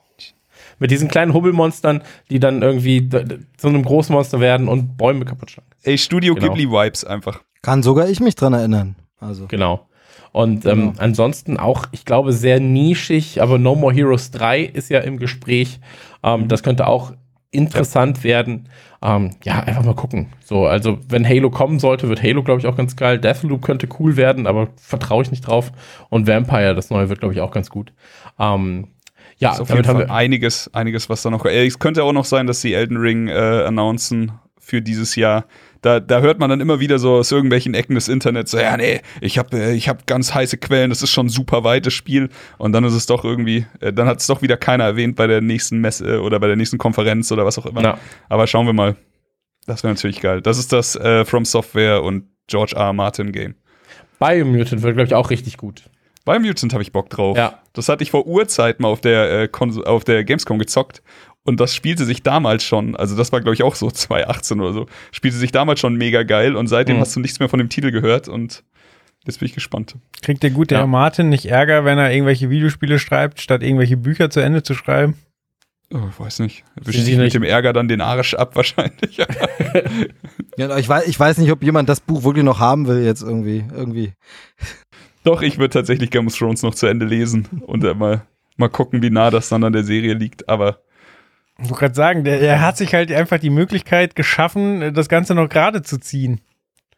Mit 0.78 0.90
diesen 0.90 1.08
kleinen 1.08 1.32
Hubbelmonstern, 1.32 2.02
die 2.30 2.38
dann 2.38 2.62
irgendwie 2.62 3.08
zu 3.56 3.68
einem 3.68 3.82
Großmonster 3.82 4.40
werden 4.40 4.68
und 4.68 4.96
Bäume 4.96 5.24
kaputt 5.24 5.50
schlagen. 5.50 5.68
Ey, 5.82 5.96
Studio 5.98 6.34
Genau. 6.34 6.52
Ghibli-Vibes 6.54 7.04
einfach. 7.04 7.40
Kann 7.62 7.82
sogar 7.82 8.08
ich 8.08 8.20
mich 8.20 8.34
dran 8.34 8.52
erinnern. 8.52 8.96
Also. 9.18 9.46
Genau. 9.46 9.86
Und 10.32 10.66
ähm, 10.66 10.80
Genau. 10.90 10.92
ansonsten 10.98 11.56
auch, 11.56 11.86
ich 11.92 12.04
glaube, 12.04 12.32
sehr 12.32 12.60
nischig, 12.60 13.40
aber 13.40 13.58
No 13.58 13.74
More 13.74 13.94
Heroes 13.94 14.30
3 14.32 14.60
ist 14.62 14.90
ja 14.90 15.00
im 15.00 15.18
Gespräch. 15.18 15.80
Ähm, 16.22 16.48
Das 16.48 16.62
könnte 16.62 16.86
auch 16.86 17.12
interessant 17.50 18.22
werden. 18.22 18.68
Ähm, 19.02 19.30
ja, 19.44 19.60
einfach 19.60 19.84
mal 19.84 19.94
gucken. 19.94 20.26
So, 20.44 20.66
also 20.66 20.98
wenn 21.08 21.26
Halo 21.26 21.50
kommen 21.50 21.78
sollte, 21.78 22.08
wird 22.08 22.22
Halo, 22.22 22.42
glaube 22.42 22.60
ich, 22.60 22.66
auch 22.66 22.76
ganz 22.76 22.96
geil. 22.96 23.18
Deathloop 23.18 23.62
könnte 23.62 23.88
cool 23.98 24.16
werden, 24.16 24.46
aber 24.46 24.68
vertraue 24.76 25.22
ich 25.22 25.30
nicht 25.30 25.46
drauf. 25.46 25.72
Und 26.10 26.26
Vampire, 26.26 26.74
das 26.74 26.90
neue, 26.90 27.08
wird, 27.08 27.20
glaube 27.20 27.32
ich, 27.34 27.40
auch 27.40 27.50
ganz 27.52 27.70
gut. 27.70 27.92
Ähm, 28.38 28.88
ja, 29.38 29.52
ist 29.52 29.60
auf 29.60 29.68
jeden 29.68 29.82
damit 29.82 29.88
haben 29.88 29.96
Fall 29.98 30.08
wir. 30.08 30.14
einiges, 30.14 30.70
einiges, 30.74 31.08
was 31.08 31.22
da 31.22 31.30
noch. 31.30 31.44
Äh, 31.44 31.66
es 31.66 31.78
könnte 31.78 32.04
auch 32.04 32.12
noch 32.12 32.24
sein, 32.24 32.46
dass 32.46 32.60
sie 32.60 32.74
Elden 32.74 32.96
Ring 32.96 33.28
äh, 33.28 33.32
announcen 33.32 34.32
für 34.58 34.82
dieses 34.82 35.14
Jahr. 35.14 35.46
Da, 35.82 36.00
da 36.00 36.20
hört 36.20 36.40
man 36.40 36.50
dann 36.50 36.60
immer 36.60 36.80
wieder 36.80 36.98
so 36.98 37.12
aus 37.12 37.30
irgendwelchen 37.30 37.74
Ecken 37.74 37.94
des 37.94 38.08
Internets, 38.08 38.50
so, 38.50 38.58
ja, 38.58 38.76
nee, 38.76 39.00
ich 39.20 39.38
habe 39.38 39.56
äh, 39.56 39.74
ich 39.74 39.88
hab 39.88 40.06
ganz 40.06 40.34
heiße 40.34 40.58
Quellen, 40.58 40.90
das 40.90 41.02
ist 41.02 41.10
schon 41.10 41.26
ein 41.26 41.30
super 41.30 41.62
weites 41.62 41.94
Spiel. 41.94 42.30
Und 42.58 42.72
dann 42.72 42.82
ist 42.84 42.94
es 42.94 43.06
doch 43.06 43.24
irgendwie, 43.24 43.66
äh, 43.80 43.92
dann 43.92 44.08
hat 44.08 44.20
es 44.20 44.26
doch 44.26 44.42
wieder 44.42 44.56
keiner 44.56 44.84
erwähnt 44.84 45.16
bei 45.16 45.26
der 45.26 45.40
nächsten 45.40 45.78
Messe 45.78 46.20
oder 46.22 46.40
bei 46.40 46.48
der 46.48 46.56
nächsten 46.56 46.78
Konferenz 46.78 47.30
oder 47.30 47.44
was 47.44 47.58
auch 47.58 47.66
immer. 47.66 47.82
Ja. 47.82 47.98
Aber 48.28 48.46
schauen 48.46 48.66
wir 48.66 48.72
mal. 48.72 48.96
Das 49.66 49.82
wäre 49.82 49.92
natürlich 49.92 50.20
geil. 50.20 50.40
Das 50.40 50.58
ist 50.58 50.72
das 50.72 50.96
äh, 50.96 51.24
From 51.24 51.44
Software 51.44 52.02
und 52.02 52.24
George 52.46 52.74
R. 52.76 52.86
R. 52.86 52.92
Martin 52.92 53.32
Game. 53.32 53.56
Biomutant 54.18 54.82
wird, 54.82 54.94
glaube 54.94 55.06
ich, 55.06 55.14
auch 55.14 55.30
richtig 55.30 55.56
gut. 55.56 55.84
Bei 56.26 56.38
Mutant 56.38 56.74
habe 56.74 56.82
ich 56.82 56.92
Bock 56.92 57.08
drauf. 57.08 57.38
Ja. 57.38 57.60
Das 57.72 57.88
hatte 57.88 58.02
ich 58.02 58.10
vor 58.10 58.26
Urzeit 58.26 58.80
mal 58.80 58.88
auf 58.88 59.00
der, 59.00 59.44
äh, 59.44 59.48
auf 59.86 60.04
der 60.04 60.24
Gamescom 60.24 60.58
gezockt. 60.58 61.02
Und 61.44 61.60
das 61.60 61.74
spielte 61.74 62.04
sich 62.04 62.22
damals 62.24 62.64
schon, 62.64 62.96
also 62.96 63.16
das 63.16 63.30
war, 63.32 63.40
glaube 63.40 63.54
ich, 63.54 63.62
auch 63.62 63.76
so 63.76 63.88
2018 63.92 64.60
oder 64.60 64.72
so, 64.74 64.86
spielte 65.12 65.36
sich 65.38 65.52
damals 65.52 65.80
schon 65.80 65.94
mega 65.94 66.24
geil 66.24 66.56
und 66.56 66.66
seitdem 66.66 66.96
Mhm. 66.96 67.00
hast 67.00 67.16
du 67.16 67.20
nichts 67.20 67.38
mehr 67.38 67.48
von 67.48 67.58
dem 67.60 67.68
Titel 67.68 67.92
gehört 67.92 68.28
und 68.28 68.64
jetzt 69.24 69.38
bin 69.38 69.46
ich 69.46 69.54
gespannt. 69.54 69.94
Kriegt 70.22 70.42
der 70.42 70.50
gute 70.50 70.74
Ja. 70.74 70.80
Herr 70.80 70.86
Martin 70.88 71.28
nicht 71.28 71.46
Ärger, 71.46 71.84
wenn 71.84 71.96
er 71.98 72.12
irgendwelche 72.12 72.50
Videospiele 72.50 72.98
schreibt, 72.98 73.40
statt 73.40 73.62
irgendwelche 73.62 73.96
Bücher 73.96 74.28
zu 74.28 74.40
Ende 74.40 74.64
zu 74.64 74.74
schreiben? 74.74 75.14
Oh, 75.94 76.00
ich 76.10 76.18
weiß 76.18 76.40
nicht. 76.40 76.64
Wischt 76.74 76.98
sich 76.98 77.16
mit 77.16 77.32
dem 77.32 77.44
Ärger 77.44 77.72
dann 77.72 77.86
den 77.86 78.00
Arsch 78.00 78.34
ab 78.34 78.56
wahrscheinlich. 78.56 79.18
Ja, 80.58 80.74
ich, 80.78 80.88
weiß, 80.88 81.06
ich 81.06 81.20
weiß 81.20 81.36
nicht, 81.36 81.52
ob 81.52 81.62
jemand 81.62 81.86
das 81.88 82.00
Buch 82.00 82.24
wirklich 82.24 82.42
noch 82.44 82.58
haben 82.60 82.88
will 82.88 83.04
jetzt 83.04 83.20
irgendwie. 83.22 83.62
irgendwie. 83.76 84.14
Doch, 85.26 85.42
ich 85.42 85.58
würde 85.58 85.70
tatsächlich 85.70 86.10
Game 86.10 86.28
of 86.28 86.38
Thrones 86.38 86.62
noch 86.62 86.74
zu 86.74 86.86
Ende 86.86 87.04
lesen 87.04 87.48
und 87.66 87.82
äh, 87.82 87.94
mal, 87.94 88.22
mal 88.56 88.68
gucken, 88.68 89.02
wie 89.02 89.10
nah 89.10 89.28
das 89.30 89.48
dann 89.48 89.64
an 89.64 89.72
der 89.72 89.82
Serie 89.82 90.14
liegt. 90.14 90.48
Aber 90.48 90.78
Ich 91.58 91.64
wollte 91.68 91.80
gerade 91.80 91.94
sagen, 91.96 92.22
der, 92.22 92.40
er 92.40 92.60
hat 92.60 92.76
sich 92.76 92.94
halt 92.94 93.10
einfach 93.10 93.40
die 93.40 93.50
Möglichkeit 93.50 94.14
geschaffen, 94.14 94.94
das 94.94 95.08
Ganze 95.08 95.34
noch 95.34 95.48
gerade 95.48 95.82
zu 95.82 95.98
ziehen. 95.98 96.40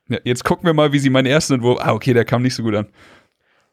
ja, 0.09 0.19
jetzt 0.25 0.45
gucken 0.45 0.67
wir 0.67 0.75
mal, 0.75 0.93
wie 0.93 0.99
sie 0.99 1.09
meinen 1.09 1.25
ersten 1.25 1.55
Entwurf. 1.55 1.79
Ah, 1.81 1.95
okay, 1.95 2.13
der 2.13 2.27
kam 2.27 2.43
nicht 2.43 2.55
so 2.55 2.63
gut 2.63 2.75
an. 2.75 2.87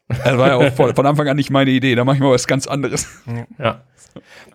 Das 0.08 0.38
war 0.38 0.48
ja 0.48 0.54
auch 0.56 0.72
von, 0.72 0.94
von 0.94 1.04
Anfang 1.04 1.28
an 1.28 1.36
nicht 1.36 1.50
meine 1.50 1.70
Idee. 1.70 1.94
Da 1.94 2.04
mache 2.04 2.16
ich 2.16 2.22
mal 2.22 2.30
was 2.30 2.46
ganz 2.46 2.66
anderes. 2.66 3.06
Ja. 3.58 3.82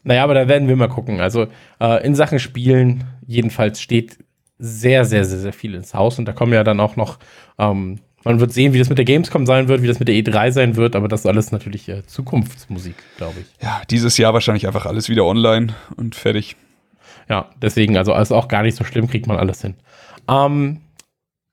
Naja, 0.03 0.23
aber 0.23 0.33
da 0.33 0.47
werden 0.47 0.67
wir 0.67 0.75
mal 0.75 0.87
gucken. 0.87 1.21
Also 1.21 1.45
äh, 1.79 2.03
in 2.03 2.15
Sachen 2.15 2.39
Spielen, 2.39 3.03
jedenfalls 3.27 3.79
steht 3.79 4.17
sehr, 4.57 5.05
sehr, 5.05 5.25
sehr, 5.25 5.37
sehr 5.37 5.53
viel 5.53 5.75
ins 5.75 5.93
Haus. 5.93 6.17
Und 6.17 6.25
da 6.25 6.33
kommen 6.33 6.53
ja 6.53 6.63
dann 6.63 6.79
auch 6.79 6.95
noch, 6.95 7.19
ähm, 7.59 7.99
man 8.23 8.39
wird 8.39 8.53
sehen, 8.53 8.73
wie 8.73 8.79
das 8.79 8.89
mit 8.89 8.97
der 8.97 9.05
Gamescom 9.05 9.45
sein 9.45 9.67
wird, 9.67 9.81
wie 9.81 9.87
das 9.87 9.99
mit 9.99 10.07
der 10.07 10.15
E3 10.15 10.51
sein 10.51 10.75
wird, 10.75 10.95
aber 10.95 11.07
das 11.07 11.21
ist 11.21 11.25
alles 11.25 11.51
natürlich 11.51 11.89
äh, 11.89 12.05
Zukunftsmusik, 12.05 12.95
glaube 13.17 13.41
ich. 13.41 13.63
Ja, 13.63 13.81
dieses 13.89 14.17
Jahr 14.17 14.33
wahrscheinlich 14.33 14.67
einfach 14.67 14.85
alles 14.85 15.09
wieder 15.09 15.25
online 15.25 15.73
und 15.95 16.15
fertig. 16.15 16.55
Ja, 17.29 17.49
deswegen, 17.61 17.97
also 17.97 18.13
ist 18.13 18.31
auch 18.31 18.47
gar 18.47 18.63
nicht 18.63 18.75
so 18.75 18.83
schlimm, 18.83 19.07
kriegt 19.07 19.27
man 19.27 19.37
alles 19.37 19.61
hin. 19.61 19.75
Ähm, 20.29 20.81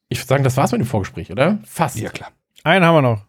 ich 0.08 0.18
würde 0.18 0.28
sagen, 0.28 0.44
das 0.44 0.56
war's 0.56 0.72
mit 0.72 0.80
dem 0.80 0.86
Vorgespräch, 0.86 1.30
oder? 1.30 1.58
Fast. 1.64 1.98
Ja, 1.98 2.10
klar. 2.10 2.30
Einen 2.64 2.84
haben 2.84 2.94
wir 2.96 3.02
noch. 3.02 3.22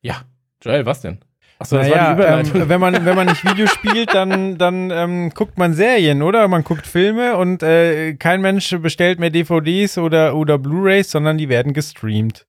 Ja. 0.00 0.22
Joel, 0.62 0.86
was 0.86 1.00
denn? 1.00 1.18
Achso, 1.58 1.76
das 1.76 1.88
naja, 1.88 2.00
war 2.00 2.08
die 2.08 2.20
Überleitung. 2.22 2.60
ähm, 2.62 2.68
wenn, 2.68 2.80
man, 2.80 3.04
wenn 3.04 3.16
man 3.16 3.26
nicht 3.26 3.44
Video 3.44 3.66
spielt, 3.66 4.12
dann, 4.12 4.58
dann 4.58 4.90
ähm, 4.90 5.30
guckt 5.30 5.56
man 5.56 5.74
Serien, 5.74 6.22
oder? 6.22 6.48
Man 6.48 6.64
guckt 6.64 6.86
Filme 6.86 7.36
und 7.36 7.62
äh, 7.62 8.14
kein 8.14 8.40
Mensch 8.40 8.76
bestellt 8.80 9.20
mehr 9.20 9.30
DVDs 9.30 9.98
oder, 9.98 10.34
oder 10.34 10.58
Blu-Rays, 10.58 11.10
sondern 11.10 11.38
die 11.38 11.48
werden 11.48 11.72
gestreamt. 11.72 12.46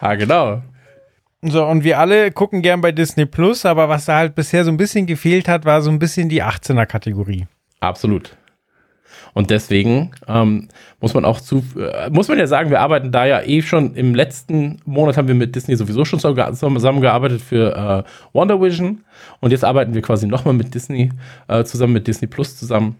Ha, 0.00 0.14
genau. 0.14 0.62
So, 1.42 1.64
und 1.64 1.84
wir 1.84 1.98
alle 1.98 2.30
gucken 2.32 2.60
gern 2.60 2.80
bei 2.82 2.92
Disney 2.92 3.24
Plus, 3.24 3.64
aber 3.64 3.88
was 3.88 4.04
da 4.04 4.16
halt 4.18 4.34
bisher 4.34 4.64
so 4.64 4.70
ein 4.70 4.76
bisschen 4.76 5.06
gefehlt 5.06 5.48
hat, 5.48 5.64
war 5.64 5.80
so 5.80 5.90
ein 5.90 5.98
bisschen 5.98 6.28
die 6.28 6.42
18er-Kategorie. 6.42 7.46
Absolut. 7.80 8.36
Und 9.32 9.50
deswegen 9.50 10.10
ähm, 10.28 10.68
muss 11.00 11.14
man 11.14 11.24
auch 11.24 11.40
zu, 11.40 11.64
äh, 11.78 12.10
muss 12.10 12.28
man 12.28 12.38
ja 12.38 12.46
sagen, 12.46 12.70
wir 12.70 12.80
arbeiten 12.80 13.12
da 13.12 13.24
ja 13.26 13.40
eh 13.42 13.62
schon 13.62 13.94
im 13.94 14.14
letzten 14.14 14.80
Monat 14.84 15.16
haben 15.16 15.28
wir 15.28 15.34
mit 15.34 15.54
Disney 15.54 15.76
sowieso 15.76 16.04
schon 16.04 16.18
zusammen- 16.18 16.54
zusammengearbeitet 16.54 17.40
für 17.40 18.04
äh, 18.06 18.10
Wonder 18.32 18.60
Vision 18.60 19.04
und 19.40 19.50
jetzt 19.52 19.64
arbeiten 19.64 19.94
wir 19.94 20.02
quasi 20.02 20.26
nochmal 20.26 20.54
mit 20.54 20.74
Disney 20.74 21.10
äh, 21.48 21.64
zusammen 21.64 21.92
mit 21.92 22.06
Disney 22.06 22.26
Plus 22.28 22.56
zusammen 22.56 22.96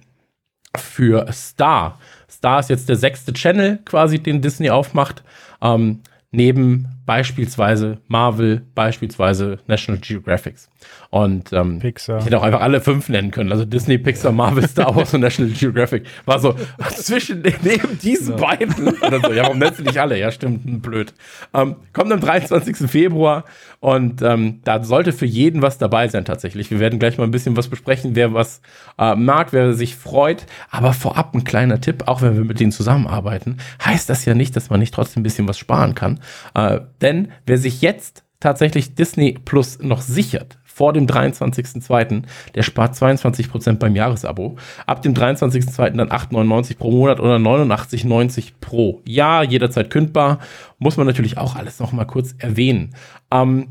für 0.77 1.27
Star. 1.33 1.99
Star 2.31 2.61
ist 2.61 2.71
jetzt 2.71 2.89
der 2.89 2.97
sechste 2.97 3.33
Channel 3.33 3.81
quasi, 3.85 4.21
den 4.21 4.41
Disney 4.41 4.71
aufmacht. 4.71 5.25
Ähm, 5.61 6.01
neben 6.33 7.00
beispielsweise 7.07 7.99
Marvel, 8.09 8.63
beispielsweise 8.75 9.59
National 9.67 10.01
Geographics. 10.01 10.69
Und 11.11 11.53
ähm, 11.53 11.81
Pixar. 11.81 12.21
ich 12.21 12.27
hätte 12.27 12.39
auch 12.39 12.43
einfach 12.43 12.61
alle 12.61 12.81
fünf 12.81 13.09
nennen 13.09 13.31
können. 13.31 13.51
Also 13.51 13.65
Disney, 13.65 13.99
Pixar, 13.99 14.33
Marvel, 14.33 14.67
Star 14.67 14.95
Wars 14.95 15.13
und 15.13 15.21
National 15.21 15.53
Geographic. 15.53 16.05
War 16.25 16.39
so 16.39 16.55
zwischen 16.95 17.43
neben 17.63 17.99
diesen 17.99 18.37
beiden. 18.37 18.89
Oder 18.89 19.21
so. 19.21 19.33
Ja, 19.33 19.43
warum 19.45 19.59
nennst 19.59 19.81
du 19.81 19.83
nicht 19.83 19.99
alle? 19.99 20.19
Ja, 20.19 20.31
stimmt, 20.31 20.83
blöd. 20.83 21.13
Ähm, 21.53 21.77
kommt 21.93 22.13
am 22.13 22.21
23. 22.21 22.89
Februar 22.91 23.45
und 23.81 24.23
ähm, 24.23 24.61
da 24.65 24.85
sollte 24.85 25.13
für 25.13 25.27
jeden 25.27 25.63
was 25.63 25.79
dabei 25.79 26.07
sein 26.09 26.25
tatsächlich. 26.25 26.71
Wir 26.71 26.81
werden 26.81 26.99
gleich 26.99 27.19
mal 27.19 27.25
ein 27.25 27.31
bisschen 27.31 27.57
was 27.57 27.69
besprechen, 27.69 28.15
wer 28.15 28.33
was 28.35 28.61
äh, 28.99 29.15
mag, 29.15 29.53
wer 29.53 29.75
sich 29.75 29.97
freut. 29.97 30.47
Aber 30.71 30.93
vorab 30.93 31.35
ein 31.35 31.45
kleiner 31.45 31.81
Tipp, 31.81 32.05
auch 32.07 32.23
wenn 32.23 32.37
wir 32.37 32.45
mit 32.45 32.61
denen 32.61 32.73
zusammenarbeiten, 32.73 33.57
heißt 33.85 34.09
das 34.09 34.25
ja 34.27 34.35
nicht, 34.35 34.55
dass 34.55 34.71
man 34.71 34.81
nicht 34.81 34.95
trotzdem 34.95 35.21
ein 35.21 35.25
bisschen 35.25 35.49
was 35.49 35.59
sparen 35.59 35.95
kann. 35.95 36.21
Äh, 36.55 36.81
denn 37.03 37.33
wer 37.47 37.59
sich 37.59 37.83
jetzt 37.83 38.25
tatsächlich 38.41 38.95
Disney 38.95 39.39
Plus 39.45 39.79
noch 39.81 40.01
sichert, 40.01 40.59
vor 40.81 40.95
dem 40.95 41.07
23.02., 41.07 42.23
der 42.55 42.63
spart 42.63 42.95
22% 42.95 43.75
beim 43.75 43.95
Jahresabo. 43.95 44.57
Ab 44.87 45.03
dem 45.03 45.13
23.02. 45.13 45.91
dann 45.91 46.09
8,99 46.09 46.79
pro 46.79 46.91
Monat 46.91 47.21
oder 47.21 47.37
89,90 47.37 48.53
pro 48.63 49.03
Jahr, 49.05 49.45
jederzeit 49.45 49.91
kündbar. 49.91 50.39
Muss 50.79 50.97
man 50.97 51.07
natürlich 51.07 51.37
auch 51.37 51.55
alles 51.55 51.81
noch 51.81 51.93
mal 51.93 52.07
kurz 52.07 52.35
erwähnen. 52.39 52.95
Ähm, 53.31 53.69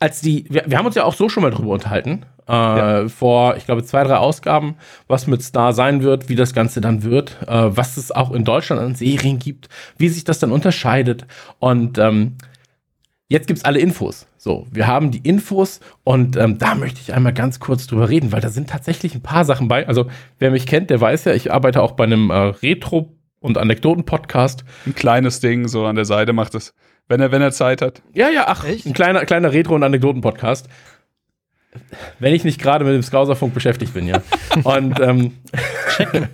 als 0.00 0.20
die, 0.20 0.46
wir, 0.50 0.64
wir 0.66 0.78
haben 0.78 0.86
uns 0.86 0.96
ja 0.96 1.04
auch 1.04 1.14
so 1.14 1.28
schon 1.28 1.44
mal 1.44 1.52
drüber 1.52 1.70
unterhalten, 1.70 2.26
äh, 2.46 3.08
vor, 3.08 3.56
ich 3.56 3.66
glaube, 3.66 3.84
zwei, 3.84 4.04
drei 4.04 4.16
Ausgaben, 4.16 4.76
was 5.08 5.26
mit 5.26 5.42
Star 5.42 5.72
sein 5.72 6.02
wird, 6.02 6.28
wie 6.28 6.36
das 6.36 6.54
Ganze 6.54 6.80
dann 6.80 7.02
wird, 7.02 7.36
äh, 7.46 7.76
was 7.76 7.96
es 7.96 8.12
auch 8.12 8.32
in 8.32 8.44
Deutschland 8.44 8.80
an 8.80 8.94
Serien 8.94 9.38
gibt, 9.38 9.68
wie 9.98 10.08
sich 10.08 10.24
das 10.24 10.38
dann 10.38 10.52
unterscheidet. 10.52 11.26
Und 11.58 11.98
ähm, 11.98 12.36
jetzt 13.28 13.48
gibt's 13.48 13.64
alle 13.64 13.80
Infos. 13.80 14.26
So, 14.38 14.66
wir 14.70 14.86
haben 14.86 15.10
die 15.10 15.28
Infos 15.28 15.80
und 16.04 16.36
ähm, 16.36 16.58
da 16.58 16.76
möchte 16.76 17.00
ich 17.00 17.12
einmal 17.12 17.32
ganz 17.32 17.58
kurz 17.58 17.88
drüber 17.88 18.08
reden, 18.08 18.30
weil 18.30 18.40
da 18.40 18.48
sind 18.48 18.70
tatsächlich 18.70 19.14
ein 19.16 19.22
paar 19.22 19.44
Sachen 19.44 19.66
bei. 19.66 19.88
Also, 19.88 20.06
wer 20.38 20.52
mich 20.52 20.66
kennt, 20.66 20.90
der 20.90 21.00
weiß 21.00 21.24
ja, 21.24 21.34
ich 21.34 21.52
arbeite 21.52 21.82
auch 21.82 21.92
bei 21.92 22.04
einem 22.04 22.30
äh, 22.30 22.34
Retro- 22.34 23.12
und 23.40 23.58
Anekdoten-Podcast. 23.58 24.64
Ein 24.86 24.94
kleines 24.94 25.40
Ding 25.40 25.66
so 25.66 25.84
an 25.84 25.96
der 25.96 26.04
Seite 26.04 26.32
macht 26.32 26.54
es, 26.54 26.74
wenn 27.08 27.20
er, 27.20 27.32
wenn 27.32 27.42
er 27.42 27.50
Zeit 27.50 27.82
hat. 27.82 28.02
Ja, 28.12 28.28
ja, 28.28 28.44
ach, 28.46 28.64
Echt? 28.64 28.86
ein 28.86 28.92
kleiner, 28.92 29.24
kleiner 29.24 29.52
Retro- 29.52 29.74
und 29.74 29.82
Anekdoten-Podcast. 29.82 30.68
Wenn 32.18 32.34
ich 32.34 32.44
nicht 32.44 32.60
gerade 32.60 32.84
mit 32.84 32.94
dem 32.94 33.02
Skauserfunk 33.02 33.54
beschäftigt 33.54 33.94
bin, 33.94 34.06
ja. 34.06 34.22
Und 34.64 34.98
ähm, 35.00 35.34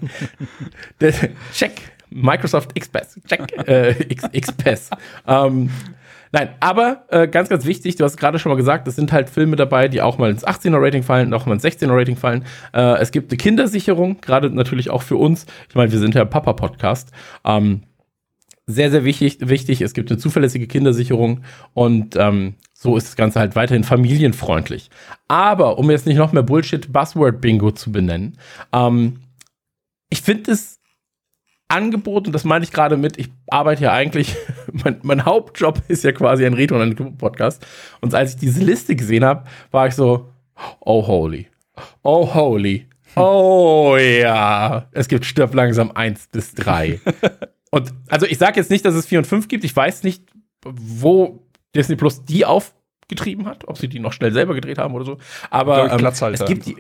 der, 1.00 1.12
check. 1.52 1.72
Microsoft 2.14 2.74
XPass. 2.78 3.18
Check. 3.26 3.66
Äh, 3.66 4.02
X, 4.08 4.24
XPass. 4.30 4.90
Ähm, 5.26 5.70
nein, 6.30 6.50
aber 6.60 7.04
äh, 7.08 7.26
ganz, 7.26 7.48
ganz 7.48 7.64
wichtig, 7.64 7.96
du 7.96 8.04
hast 8.04 8.16
gerade 8.16 8.38
schon 8.38 8.50
mal 8.50 8.56
gesagt, 8.56 8.86
es 8.86 8.96
sind 8.96 9.12
halt 9.12 9.30
Filme 9.30 9.56
dabei, 9.56 9.88
die 9.88 10.02
auch 10.02 10.18
mal 10.18 10.30
ins 10.30 10.46
18er-Rating 10.46 11.02
fallen, 11.02 11.32
auch 11.34 11.46
mal 11.46 11.54
ins 11.54 11.64
16er-Rating 11.64 12.16
fallen. 12.16 12.44
Äh, 12.74 12.98
es 13.00 13.10
gibt 13.10 13.30
eine 13.30 13.38
Kindersicherung, 13.38 14.20
gerade 14.20 14.50
natürlich 14.50 14.90
auch 14.90 15.02
für 15.02 15.16
uns. 15.16 15.46
Ich 15.68 15.74
meine, 15.74 15.90
wir 15.90 15.98
sind 15.98 16.14
ja 16.14 16.24
Papa-Podcast. 16.24 17.10
Ähm, 17.44 17.82
sehr, 18.66 18.90
sehr 18.90 19.04
wichtig, 19.04 19.38
wichtig. 19.40 19.80
Es 19.80 19.92
gibt 19.92 20.10
eine 20.10 20.18
zuverlässige 20.18 20.66
Kindersicherung 20.66 21.42
und 21.74 22.16
ähm, 22.16 22.54
so 22.82 22.96
ist 22.96 23.06
das 23.06 23.16
Ganze 23.16 23.38
halt 23.38 23.54
weiterhin 23.54 23.84
familienfreundlich. 23.84 24.90
Aber 25.28 25.78
um 25.78 25.88
jetzt 25.88 26.04
nicht 26.04 26.16
noch 26.16 26.32
mehr 26.32 26.42
Bullshit-Buzzword-Bingo 26.42 27.70
zu 27.70 27.92
benennen, 27.92 28.36
ähm, 28.72 29.20
ich 30.10 30.20
finde 30.20 30.50
das 30.50 30.80
Angebot, 31.68 32.26
und 32.26 32.32
das 32.32 32.42
meine 32.42 32.64
ich 32.64 32.72
gerade 32.72 32.96
mit, 32.96 33.18
ich 33.18 33.30
arbeite 33.46 33.84
ja 33.84 33.92
eigentlich, 33.92 34.34
mein, 34.72 34.98
mein 35.02 35.24
Hauptjob 35.24 35.80
ist 35.86 36.02
ja 36.02 36.10
quasi 36.10 36.44
ein 36.44 36.54
Retro- 36.54 36.82
und 36.82 37.18
Podcast. 37.18 37.64
Und 38.00 38.14
als 38.14 38.34
ich 38.34 38.40
diese 38.40 38.64
Liste 38.64 38.96
gesehen 38.96 39.24
habe, 39.24 39.44
war 39.70 39.86
ich 39.86 39.94
so, 39.94 40.32
oh 40.80 41.06
holy, 41.06 41.46
oh 42.02 42.34
holy, 42.34 42.88
oh 43.14 43.96
ja, 43.96 44.88
es 44.90 45.06
gibt 45.06 45.24
Stirb 45.24 45.54
langsam 45.54 45.92
1 45.92 46.30
bis 46.32 46.52
3. 46.54 47.00
Und 47.70 47.94
also 48.08 48.26
ich 48.26 48.36
sage 48.36 48.60
jetzt 48.60 48.70
nicht, 48.70 48.84
dass 48.84 48.94
es 48.94 49.06
4 49.06 49.20
und 49.20 49.24
5 49.24 49.48
gibt. 49.48 49.64
Ich 49.64 49.74
weiß 49.74 50.02
nicht, 50.02 50.24
wo 50.62 51.42
Disney 51.74 51.96
Plus 51.96 52.24
die 52.24 52.44
aufgetrieben 52.44 53.46
hat, 53.46 53.68
ob 53.68 53.78
sie 53.78 53.88
die 53.88 53.98
noch 53.98 54.12
schnell 54.12 54.32
selber 54.32 54.54
gedreht 54.54 54.78
haben 54.78 54.94
oder 54.94 55.04
so. 55.04 55.18
Aber 55.50 55.86
ich, 55.86 55.92
ähm, 55.92 55.98
Platzhalter 55.98 56.42
es 56.42 56.48
gibt 56.48 56.66
die. 56.66 56.76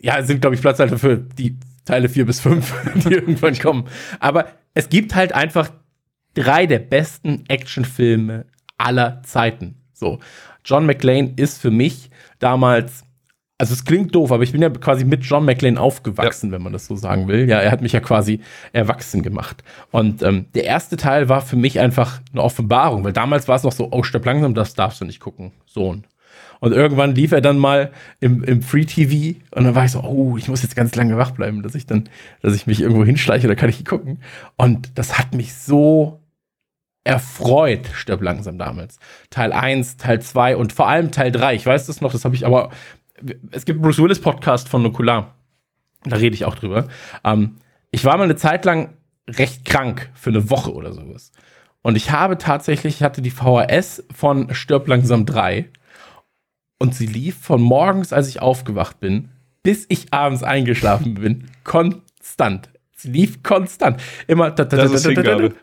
Ja, 0.00 0.18
es 0.18 0.26
sind, 0.26 0.40
glaube 0.40 0.54
ich, 0.54 0.60
Platzhalter 0.60 0.98
für 0.98 1.16
die 1.16 1.58
Teile 1.84 2.08
4 2.08 2.26
bis 2.26 2.40
5, 2.40 2.74
die 2.94 3.14
irgendwann 3.14 3.58
kommen. 3.58 3.88
Aber 4.20 4.48
es 4.74 4.88
gibt 4.88 5.14
halt 5.14 5.32
einfach 5.32 5.70
drei 6.34 6.66
der 6.66 6.80
besten 6.80 7.44
Actionfilme 7.48 8.46
aller 8.76 9.22
Zeiten. 9.22 9.76
So, 9.92 10.18
John 10.64 10.86
McClane 10.86 11.32
ist 11.36 11.60
für 11.60 11.70
mich 11.70 12.10
damals 12.38 13.03
also 13.64 13.72
es 13.72 13.86
klingt 13.86 14.14
doof, 14.14 14.30
aber 14.30 14.42
ich 14.42 14.52
bin 14.52 14.60
ja 14.60 14.68
quasi 14.68 15.06
mit 15.06 15.24
John 15.24 15.46
McClane 15.46 15.80
aufgewachsen, 15.80 16.52
wenn 16.52 16.60
man 16.60 16.74
das 16.74 16.86
so 16.86 16.96
sagen 16.96 17.28
will. 17.28 17.48
Ja, 17.48 17.60
er 17.60 17.70
hat 17.70 17.80
mich 17.80 17.92
ja 17.92 18.00
quasi 18.00 18.40
erwachsen 18.74 19.22
gemacht. 19.22 19.64
Und 19.90 20.22
ähm, 20.22 20.44
der 20.54 20.64
erste 20.64 20.98
Teil 20.98 21.30
war 21.30 21.40
für 21.40 21.56
mich 21.56 21.80
einfach 21.80 22.20
eine 22.32 22.42
Offenbarung, 22.42 23.04
weil 23.04 23.14
damals 23.14 23.48
war 23.48 23.56
es 23.56 23.62
noch 23.62 23.72
so, 23.72 23.88
oh, 23.90 24.02
stopp 24.02 24.26
langsam, 24.26 24.52
das 24.52 24.74
darfst 24.74 25.00
du 25.00 25.06
nicht 25.06 25.18
gucken, 25.18 25.52
Sohn. 25.64 26.04
Und 26.60 26.72
irgendwann 26.72 27.14
lief 27.14 27.32
er 27.32 27.40
dann 27.40 27.56
mal 27.56 27.90
im, 28.20 28.44
im 28.44 28.60
Free 28.60 28.84
TV 28.84 29.38
und 29.52 29.64
dann 29.64 29.74
war 29.74 29.86
ich 29.86 29.92
so, 29.92 30.02
oh, 30.02 30.36
ich 30.36 30.48
muss 30.48 30.62
jetzt 30.62 30.76
ganz 30.76 30.94
lange 30.94 31.16
wach 31.16 31.30
bleiben, 31.30 31.62
dass 31.62 31.74
ich 31.74 31.86
dann, 31.86 32.04
dass 32.42 32.54
ich 32.54 32.66
mich 32.66 32.82
irgendwo 32.82 33.02
hinschleiche, 33.02 33.48
da 33.48 33.54
kann 33.54 33.70
ich 33.70 33.82
gucken. 33.86 34.18
Und 34.56 34.98
das 34.98 35.18
hat 35.18 35.34
mich 35.34 35.54
so 35.54 36.20
erfreut, 37.04 37.86
stirb 37.94 38.22
langsam 38.22 38.58
damals. 38.58 38.98
Teil 39.30 39.52
1, 39.52 39.98
Teil 39.98 40.20
2 40.20 40.56
und 40.56 40.72
vor 40.74 40.88
allem 40.88 41.10
Teil 41.12 41.30
3. 41.30 41.54
Ich 41.54 41.64
weiß 41.64 41.86
das 41.86 42.00
noch, 42.00 42.12
das 42.12 42.24
habe 42.24 42.34
ich 42.34 42.44
aber. 42.46 42.70
Es 43.50 43.64
gibt 43.64 43.80
Bruce 43.80 43.98
Willis 43.98 44.20
Podcast 44.20 44.68
von 44.68 44.82
Nukular. 44.82 45.34
Da 46.04 46.16
rede 46.16 46.34
ich 46.34 46.44
auch 46.44 46.54
drüber. 46.54 46.88
Ähm, 47.24 47.56
ich 47.90 48.04
war 48.04 48.16
mal 48.16 48.24
eine 48.24 48.36
Zeit 48.36 48.64
lang 48.64 48.94
recht 49.28 49.64
krank 49.64 50.10
für 50.14 50.30
eine 50.30 50.50
Woche 50.50 50.72
oder 50.72 50.92
sowas. 50.92 51.32
Und 51.82 51.96
ich 51.96 52.10
habe 52.10 52.38
tatsächlich, 52.38 52.96
ich 52.96 53.02
hatte 53.02 53.22
die 53.22 53.30
VHS 53.30 54.04
von 54.14 54.54
Stirb 54.54 54.88
langsam 54.88 55.26
3 55.26 55.70
und 56.78 56.94
sie 56.94 57.06
lief 57.06 57.38
von 57.38 57.60
morgens, 57.60 58.12
als 58.12 58.28
ich 58.28 58.42
aufgewacht 58.42 59.00
bin, 59.00 59.30
bis 59.62 59.86
ich 59.88 60.12
abends 60.12 60.42
eingeschlafen 60.42 61.14
bin, 61.14 61.50
konstant. 61.62 62.68
Sie 62.96 63.10
lief 63.10 63.42
konstant. 63.42 64.00
Immer. 64.26 64.50
Das 64.50 64.90
ist 64.92 65.06
Hingabe. 65.06 65.54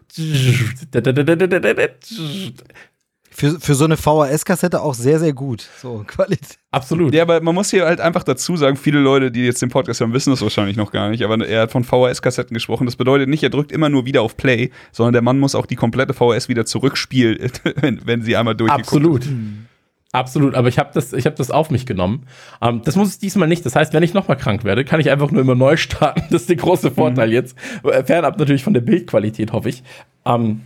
Für, 3.33 3.59
für 3.59 3.75
so 3.75 3.85
eine 3.85 3.95
VHS-Kassette 3.95 4.81
auch 4.81 4.93
sehr, 4.93 5.17
sehr 5.19 5.33
gut. 5.33 5.67
So, 5.81 6.03
Qualität. 6.07 6.59
Absolut. 6.69 7.13
Ja, 7.13 7.23
aber 7.23 7.41
man 7.41 7.55
muss 7.55 7.71
hier 7.71 7.85
halt 7.85 8.01
einfach 8.01 8.23
dazu 8.23 8.57
sagen, 8.57 8.75
viele 8.75 8.99
Leute, 8.99 9.31
die 9.31 9.45
jetzt 9.45 9.61
den 9.61 9.69
Podcast 9.69 10.01
hören, 10.01 10.13
wissen 10.13 10.31
das 10.31 10.41
wahrscheinlich 10.41 10.77
noch 10.77 10.91
gar 10.91 11.09
nicht, 11.09 11.23
aber 11.23 11.45
er 11.47 11.61
hat 11.63 11.71
von 11.71 11.83
VHS-Kassetten 11.83 12.53
gesprochen. 12.53 12.85
Das 12.85 12.95
bedeutet 12.97 13.29
nicht, 13.29 13.41
er 13.43 13.49
drückt 13.49 13.71
immer 13.71 13.89
nur 13.89 14.05
wieder 14.05 14.21
auf 14.21 14.35
Play, 14.37 14.69
sondern 14.91 15.13
der 15.13 15.21
Mann 15.21 15.39
muss 15.39 15.55
auch 15.55 15.65
die 15.65 15.75
komplette 15.77 16.13
VHS 16.13 16.49
wieder 16.49 16.65
zurückspielen, 16.65 17.37
wenn, 17.77 18.05
wenn 18.05 18.21
sie 18.21 18.35
einmal 18.35 18.55
durchgeguckt 18.55 18.87
Absolut. 18.87 19.27
Absolut, 20.13 20.55
aber 20.55 20.67
ich 20.67 20.77
habe 20.77 20.89
das, 20.93 21.13
ich 21.13 21.25
hab 21.25 21.37
das 21.37 21.51
auf 21.51 21.69
mich 21.71 21.85
genommen. 21.85 22.25
Ähm, 22.61 22.81
das 22.83 22.97
muss 22.97 23.07
es 23.07 23.19
diesmal 23.19 23.47
nicht. 23.47 23.65
Das 23.65 23.75
heißt, 23.77 23.93
wenn 23.93 24.03
ich 24.03 24.13
nochmal 24.13 24.35
krank 24.35 24.65
werde, 24.65 24.83
kann 24.83 24.99
ich 24.99 25.09
einfach 25.09 25.31
nur 25.31 25.41
immer 25.41 25.55
neu 25.55 25.77
starten. 25.77 26.23
Das 26.29 26.41
ist 26.41 26.49
der 26.49 26.57
große 26.57 26.91
Vorteil 26.91 27.27
Mhm. 27.27 27.33
jetzt. 27.33 27.55
Äh, 27.83 28.03
Fernab 28.03 28.37
natürlich 28.37 28.63
von 28.63 28.73
der 28.73 28.81
Bildqualität, 28.81 29.53
hoffe 29.53 29.69
ich. 29.69 29.83
Ähm, 30.25 30.63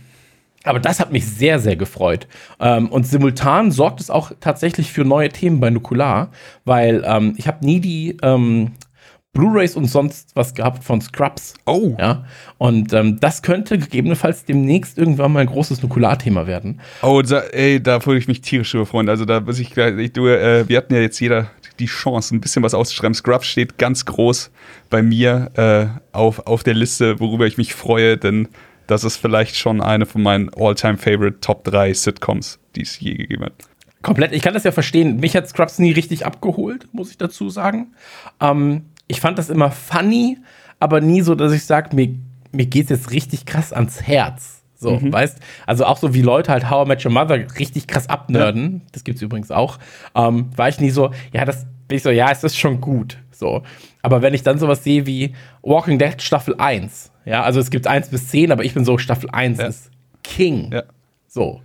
aber 0.66 0.80
das 0.80 1.00
hat 1.00 1.12
mich 1.12 1.26
sehr, 1.26 1.58
sehr 1.58 1.76
gefreut. 1.76 2.26
Ähm, 2.60 2.88
und 2.88 3.06
simultan 3.06 3.70
sorgt 3.70 4.00
es 4.00 4.10
auch 4.10 4.32
tatsächlich 4.40 4.92
für 4.92 5.04
neue 5.04 5.28
Themen 5.28 5.60
bei 5.60 5.70
Nukular, 5.70 6.30
weil 6.64 7.04
ähm, 7.06 7.34
ich 7.36 7.46
habe 7.46 7.64
nie 7.64 7.80
die 7.80 8.16
ähm, 8.22 8.72
Blu-rays 9.36 9.76
und 9.76 9.84
sonst 9.84 10.30
was 10.34 10.54
gehabt 10.54 10.82
von 10.82 11.00
Scrubs. 11.00 11.54
Oh. 11.66 11.94
Ja. 11.98 12.24
Und 12.58 12.92
ähm, 12.94 13.20
das 13.20 13.42
könnte 13.42 13.78
gegebenenfalls 13.78 14.46
demnächst 14.46 14.96
irgendwann 14.96 15.32
mal 15.32 15.40
ein 15.40 15.46
großes 15.46 15.82
Nukular-Thema 15.82 16.46
werden. 16.46 16.80
Oh, 17.02 17.20
da, 17.22 17.40
ey, 17.40 17.82
da 17.82 18.04
würde 18.04 18.18
ich 18.18 18.28
mich 18.28 18.40
tierisch 18.40 18.72
drüber 18.72 18.86
freuen. 18.86 19.08
Also 19.08 19.26
da 19.26 19.40
muss 19.40 19.58
ich 19.58 19.70
gleich, 19.70 19.96
ich, 19.98 20.12
du, 20.12 20.26
äh, 20.26 20.66
wir 20.68 20.78
hatten 20.78 20.94
ja 20.94 21.00
jetzt 21.00 21.20
jeder 21.20 21.50
die 21.78 21.86
Chance, 21.86 22.34
ein 22.34 22.40
bisschen 22.40 22.62
was 22.62 22.72
auszuschreiben. 22.72 23.14
Scrubs 23.14 23.46
steht 23.46 23.76
ganz 23.76 24.06
groß 24.06 24.50
bei 24.88 25.02
mir 25.02 25.50
äh, 25.54 26.16
auf, 26.16 26.46
auf 26.46 26.62
der 26.62 26.74
Liste, 26.74 27.20
worüber 27.20 27.46
ich 27.46 27.58
mich 27.58 27.74
freue, 27.74 28.16
denn 28.16 28.48
das 28.86 29.04
ist 29.04 29.16
vielleicht 29.16 29.56
schon 29.56 29.80
eine 29.80 30.06
von 30.06 30.22
meinen 30.22 30.50
All-Time-Favorite 30.54 31.40
Top 31.40 31.64
3 31.64 31.92
Sitcoms, 31.92 32.58
die 32.74 32.82
es 32.82 32.98
je 33.00 33.14
gegeben 33.14 33.44
hat. 33.44 33.54
Komplett, 34.02 34.32
ich 34.32 34.42
kann 34.42 34.54
das 34.54 34.64
ja 34.64 34.72
verstehen. 34.72 35.18
Mich 35.18 35.34
hat 35.36 35.48
Scrubs 35.48 35.78
nie 35.78 35.92
richtig 35.92 36.26
abgeholt, 36.26 36.88
muss 36.92 37.10
ich 37.10 37.18
dazu 37.18 37.50
sagen. 37.50 37.94
Ähm, 38.40 38.86
ich 39.08 39.20
fand 39.20 39.38
das 39.38 39.50
immer 39.50 39.70
funny, 39.70 40.38
aber 40.78 41.00
nie 41.00 41.22
so, 41.22 41.34
dass 41.34 41.52
ich 41.52 41.64
sage, 41.64 41.94
mir, 41.96 42.14
mir 42.52 42.66
geht 42.66 42.84
es 42.84 42.90
jetzt 42.90 43.10
richtig 43.10 43.46
krass 43.46 43.72
ans 43.72 44.02
Herz. 44.02 44.62
So, 44.78 45.00
weißt 45.00 45.38
Also 45.66 45.86
auch 45.86 45.96
so 45.96 46.14
wie 46.14 46.22
Leute 46.22 46.52
halt 46.52 46.70
How 46.70 46.84
I 46.84 46.88
Met 46.88 47.04
Your 47.04 47.10
Mother 47.10 47.46
richtig 47.58 47.86
krass 47.86 48.08
abnörden, 48.08 48.82
das 48.92 49.04
gibt's 49.04 49.22
übrigens 49.22 49.50
auch, 49.50 49.78
ähm, 50.14 50.50
war 50.54 50.68
ich 50.68 50.80
nie 50.80 50.90
so, 50.90 51.10
ja, 51.32 51.44
das 51.44 51.66
bin 51.88 51.96
ich 51.96 52.02
so, 52.02 52.10
ja, 52.10 52.30
es 52.30 52.44
ist 52.44 52.58
schon 52.58 52.80
gut. 52.80 53.18
So. 53.30 53.62
Aber 54.02 54.22
wenn 54.22 54.34
ich 54.34 54.42
dann 54.42 54.58
sowas 54.58 54.84
sehe 54.84 55.06
wie 55.06 55.34
Walking 55.62 55.98
Dead 55.98 56.20
Staffel 56.20 56.54
1, 56.58 57.10
ja, 57.26 57.42
also 57.42 57.60
es 57.60 57.68
gibt 57.70 57.86
1 57.86 58.08
bis 58.08 58.28
10, 58.28 58.50
aber 58.52 58.64
ich 58.64 58.72
bin 58.72 58.84
so, 58.86 58.96
Staffel 58.96 59.28
1 59.30 59.58
Ja. 59.58 59.66
ist 59.66 59.90
King. 60.24 60.70
Ja. 60.72 60.84
So. 61.28 61.60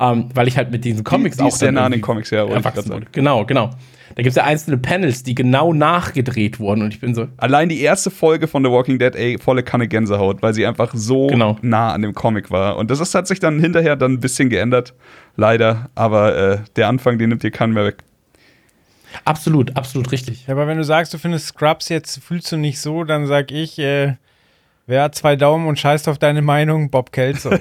Ähm, 0.00 0.28
weil 0.34 0.48
ich 0.48 0.56
halt 0.56 0.72
mit 0.72 0.84
diesen 0.84 1.04
Comics 1.04 1.36
die 1.36 1.42
auch 1.44 1.48
ist 1.48 1.60
sehr 1.60 1.70
nah 1.70 1.86
an 1.86 1.92
den 1.92 2.00
Comics, 2.00 2.30
ja, 2.30 2.44
erwachsen 2.46 2.90
wurde. 2.92 3.06
Genau, 3.12 3.46
genau. 3.46 3.70
Da 4.16 4.22
gibt 4.22 4.30
es 4.30 4.34
ja 4.34 4.42
einzelne 4.44 4.76
Panels, 4.76 5.22
die 5.22 5.34
genau 5.36 5.72
nachgedreht 5.72 6.58
wurden 6.60 6.82
und 6.82 6.92
ich 6.92 7.00
bin 7.00 7.14
so, 7.14 7.28
Allein 7.36 7.68
die 7.68 7.80
erste 7.80 8.10
Folge 8.10 8.48
von 8.48 8.64
The 8.64 8.70
Walking 8.70 8.98
Dead, 8.98 9.14
ey, 9.14 9.38
volle 9.38 9.62
Kanne 9.62 9.86
Gänsehaut, 9.88 10.42
weil 10.42 10.52
sie 10.52 10.66
einfach 10.66 10.92
so 10.94 11.28
Genau. 11.28 11.56
nah 11.62 11.92
an 11.92 12.02
dem 12.02 12.12
Comic 12.12 12.50
war. 12.50 12.76
Und 12.76 12.90
das 12.90 12.98
ist, 13.00 13.14
hat 13.14 13.28
sich 13.28 13.38
dann 13.40 13.60
hinterher 13.60 13.94
dann 13.96 14.14
ein 14.14 14.20
bisschen 14.20 14.50
geändert, 14.50 14.94
leider. 15.36 15.90
Aber 15.94 16.36
äh, 16.36 16.58
der 16.76 16.88
Anfang, 16.88 17.18
den 17.18 17.28
nimmt 17.30 17.44
dir 17.44 17.50
keinen 17.52 17.72
mehr 17.72 17.84
weg. 17.86 17.98
absolut, 19.24 19.76
absolut 19.76 20.10
richtig. 20.12 20.46
Ja, 20.46 20.54
aber 20.54 20.66
wenn 20.66 20.76
du 20.78 20.84
sagst, 20.84 21.14
du 21.14 21.18
findest 21.18 21.46
Scrubs 21.46 21.88
jetzt 21.88 22.18
fühlst 22.22 22.50
du 22.52 22.56
nicht 22.56 22.80
so, 22.80 23.04
dann 23.04 23.26
sag 23.26 23.52
ich, 23.52 23.78
äh, 23.78 24.14
wer 24.86 25.02
hat 25.02 25.14
zwei 25.14 25.36
Daumen 25.36 25.66
und 25.66 25.78
scheißt 25.78 26.08
auf 26.08 26.18
deine 26.18 26.42
Meinung? 26.42 26.90
Bob 26.90 27.12
Kelso. 27.12 27.50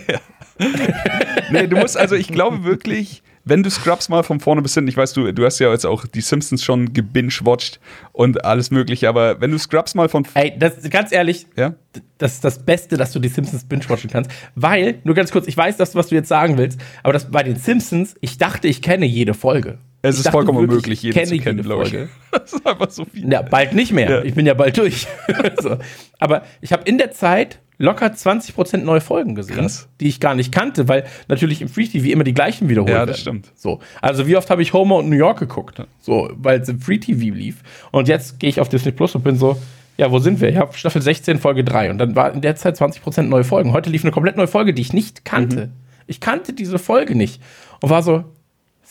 Nee, 1.52 1.68
du 1.68 1.78
musst, 1.78 1.98
also 1.98 2.16
ich 2.16 2.28
glaube 2.28 2.64
wirklich, 2.64 3.22
wenn 3.46 3.62
du 3.62 3.70
Scrubs 3.70 4.10
mal 4.10 4.24
von 4.24 4.40
vorne 4.40 4.62
bis 4.62 4.74
hinten, 4.74 4.90
ich 4.90 4.98
weiß, 4.98 5.14
du, 5.14 5.32
du 5.32 5.46
hast 5.46 5.60
ja 5.60 5.72
jetzt 5.72 5.86
auch 5.86 6.06
die 6.06 6.22
Simpsons 6.22 6.64
schon 6.64 6.94
gebingewatcht 6.94 7.80
und 8.12 8.44
alles 8.46 8.72
mögliche, 8.72 9.10
aber 9.10 9.42
wenn 9.42 9.52
du 9.52 9.58
Scrubs 9.58 9.96
mal 9.96 10.10
von, 10.10 10.26
Ey, 10.34 10.54
das 10.58 10.90
ganz 10.90 11.12
ehrlich, 11.12 11.46
ja, 11.58 11.76
das 12.18 12.36
ist 12.36 12.44
das 12.44 12.66
Beste, 12.66 12.98
dass 12.98 13.12
du 13.12 13.20
die 13.20 13.28
Simpsons 13.28 13.66
binge-watchen 13.66 14.10
kannst. 14.10 14.32
Weil, 14.56 15.00
nur 15.04 15.16
ganz 15.16 15.32
kurz, 15.32 15.48
ich 15.48 15.58
weiß, 15.58 15.78
das, 15.78 15.96
was 15.96 16.08
du 16.08 16.16
jetzt 16.16 16.30
sagen 16.30 16.58
willst, 16.58 16.80
aber 17.04 17.14
das 17.14 17.30
bei 17.30 17.44
den 17.44 17.58
Simpsons, 17.58 18.16
ich 18.22 18.38
dachte, 18.38 18.68
ich 18.68 18.82
kenne 18.82 19.06
jede 19.06 19.34
Folge. 19.34 19.80
Es 20.04 20.16
Ich 20.16 20.20
ist 20.20 20.26
dachte 20.28 20.34
vollkommen 20.38 20.60
unmöglich, 20.60 21.00
ich 21.00 21.04
jeden 21.16 21.26
zu 21.26 21.32
kenne 21.32 21.42
kennen, 21.44 21.58
jede 21.58 21.68
glaube 21.68 21.86
ich. 21.86 22.10
Das 22.32 22.54
ist 22.54 22.68
einfach 22.68 22.92
so 22.92 23.06
viel. 23.06 23.32
Ja, 23.32 23.42
bald 23.42 23.74
nicht 23.74 23.92
mehr. 23.94 24.10
Ja. 24.10 24.24
Ich 24.24 24.36
bin 24.36 24.46
ja 24.46 24.54
bald 24.54 24.78
durch. 24.78 25.08
so. 25.62 25.78
Aber 26.20 26.44
ich 26.62 26.72
habe 26.74 26.84
in 26.84 26.98
der 26.98 27.12
Zeit 27.12 27.60
locker 27.78 28.06
20% 28.08 28.78
neue 28.78 29.02
Folgen 29.02 29.34
gesehen, 29.36 29.56
Krass. 29.58 29.88
die 30.00 30.08
ich 30.08 30.20
gar 30.20 30.36
nicht 30.36 30.52
kannte, 30.52 30.88
weil 30.88 31.06
natürlich 31.28 31.62
im 31.62 31.70
Free 31.70 31.88
TV 31.88 32.08
immer 32.10 32.24
die 32.24 32.34
gleichen 32.34 32.70
wiederholt 32.70 32.92
Ja, 32.92 32.98
werden. 33.00 33.08
das 33.10 33.20
stimmt. 33.20 33.52
So. 33.56 33.80
Also 34.02 34.28
wie 34.28 34.38
oft 34.38 34.50
habe 34.50 34.62
ich 34.62 34.74
Homer 34.74 34.98
und 34.98 35.10
New 35.10 35.16
York 35.16 35.40
geguckt? 35.40 35.82
So, 36.00 36.30
weil 36.36 36.60
es 36.62 36.70
im 36.70 36.80
Free 36.80 37.00
TV 37.00 37.34
lief. 37.34 37.64
Und 37.92 38.08
jetzt 38.08 38.40
gehe 38.40 38.50
ich 38.50 38.60
auf 38.60 38.70
Disney 38.70 38.92
Plus 38.92 39.16
und 39.16 39.24
bin 39.24 39.38
so, 39.38 39.58
ja, 39.98 40.12
wo 40.12 40.20
sind 40.20 40.42
wir? 40.42 40.50
Ich 40.50 40.58
habe 40.58 40.74
Staffel 40.78 41.02
16, 41.02 41.40
Folge 41.40 41.64
3. 41.64 41.92
Und 41.92 41.98
dann 41.98 42.16
war 42.16 42.34
in 42.34 42.42
der 42.42 42.56
Zeit 42.56 42.78
20% 42.80 43.24
neue 43.24 43.44
Folgen. 43.44 43.74
Heute 43.74 43.90
lief 43.90 44.04
eine 44.04 44.12
komplett 44.12 44.38
neue 44.38 44.48
Folge, 44.48 44.74
die 44.74 44.82
ich 44.82 44.94
nicht 44.94 45.24
kannte. 45.26 45.68
Mhm. 45.68 45.72
Ich 46.08 46.20
kannte 46.20 46.54
diese 46.54 46.80
Folge 46.80 47.16
nicht. 47.16 47.42
Und 47.82 47.90
war 47.90 48.02
so, 48.04 48.24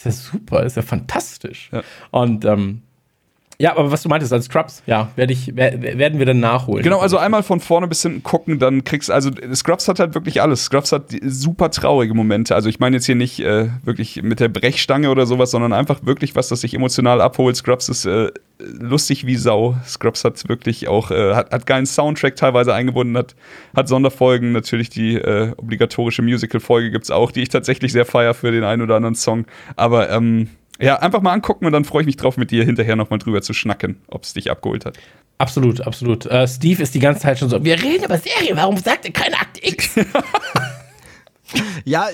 ist 0.07 0.33
ja 0.33 0.33
super, 0.33 0.63
ist 0.65 0.77
ja 0.77 0.83
fantastisch. 0.83 1.71
Ja. 1.73 1.83
Und 2.11 2.45
ähm, 2.45 2.83
ja, 3.59 3.77
aber 3.77 3.91
was 3.91 4.03
du 4.03 4.09
meintest 4.09 4.33
als 4.33 4.47
Scrubs, 4.47 4.83
ja, 4.87 5.11
werde 5.17 5.33
ich, 5.33 5.53
wer, 5.55 5.81
werden 5.81 6.19
wir 6.19 6.27
dann 6.27 6.41
nachholen. 6.41 6.83
Genau, 6.83 6.99
also 6.99 7.19
einmal 7.19 7.43
von 7.43 7.61
vorne 7.61 7.87
bis 7.87 8.03
hinten 8.03 8.23
gucken, 8.23 8.59
dann 8.59 8.85
kriegst 8.85 9.11
also 9.11 9.31
Scrubs 9.55 9.89
hat 9.89 10.01
halt 10.01 10.15
wirklich 10.15 10.43
alles. 10.43 10.65
Scrubs 10.65 10.93
hat 10.93 11.05
super 11.23 11.71
traurige 11.71 12.15
Momente. 12.15 12.55
Also 12.55 12.69
ich 12.69 12.81
meine 12.81 12.97
jetzt 12.97 13.07
hier 13.07 13.15
nicht 13.15 13.41
äh, 13.41 13.69
wirklich 13.85 14.23
mit 14.23 14.41
der 14.41 14.49
Brechstange 14.49 15.11
oder 15.11 15.27
sowas, 15.27 15.51
sondern 15.51 15.73
einfach 15.73 16.05
wirklich 16.05 16.35
was, 16.35 16.49
das 16.49 16.63
sich 16.63 16.75
emotional 16.75 17.21
abholt. 17.21 17.57
Scrubs 17.57 17.89
ist 17.89 18.05
äh, 18.05 18.31
lustig 18.59 19.27
wie 19.27 19.37
Sau. 19.37 19.77
Scrubs 19.87 20.25
hat 20.25 20.49
wirklich 20.49 20.89
auch, 20.89 21.11
äh, 21.11 21.35
hat, 21.35 21.53
hat 21.53 21.67
geilen 21.67 21.87
Soundtrack 21.87 22.37
teilweise 22.37 22.75
eingebunden, 22.75 23.17
hat, 23.17 23.35
hat 23.77 23.89
Sonderfolgen. 23.89 24.53
Natürlich 24.53 24.91
die 24.91 25.17
äh, 25.17 25.53
obligatorische 25.57 26.23
Musical-Folge 26.23 26.91
gibt's 26.91 27.11
auch, 27.11 27.31
die 27.31 27.43
ich 27.43 27.49
tatsächlich 27.49 27.93
sehr 27.93 28.07
feier 28.07 28.35
für 28.35 28.51
den 28.51 28.65
einen 28.65 28.83
oder 28.83 28.97
anderen 28.97 29.15
Song. 29.15 29.47
Aber 29.77 30.11
ähm, 30.11 30.49
ja, 30.81 30.97
einfach 30.97 31.23
mal 31.23 31.33
angucken 31.33 31.67
und 31.67 31.73
dann 31.73 31.85
freue 31.85 32.03
ich 32.03 32.07
mich 32.07 32.17
drauf, 32.17 32.37
mit 32.37 32.51
dir 32.51 32.65
hinterher 32.65 32.97
nochmal 32.97 33.19
drüber 33.19 33.43
zu 33.43 33.53
schnacken, 33.53 34.01
ob 34.09 34.25
es 34.25 34.33
dich 34.33 34.51
abgeholt 34.51 34.85
hat. 34.85 34.99
Absolut, 35.39 35.81
absolut. 35.81 36.27
Äh, 36.27 36.47
Steve 36.47 36.83
ist 36.83 36.95
die 36.95 37.01
ganze 37.01 37.23
Zeit 37.23 37.39
schon 37.39 37.49
so, 37.49 37.65
wir 37.65 37.81
reden 37.83 38.05
über 38.05 38.19
Serien, 38.19 38.57
warum 38.57 38.77
sagt 38.77 39.05
er 39.05 39.13
keine 39.13 39.37
Akte 39.37 39.67
X? 39.67 39.91
Ja, 41.85 42.07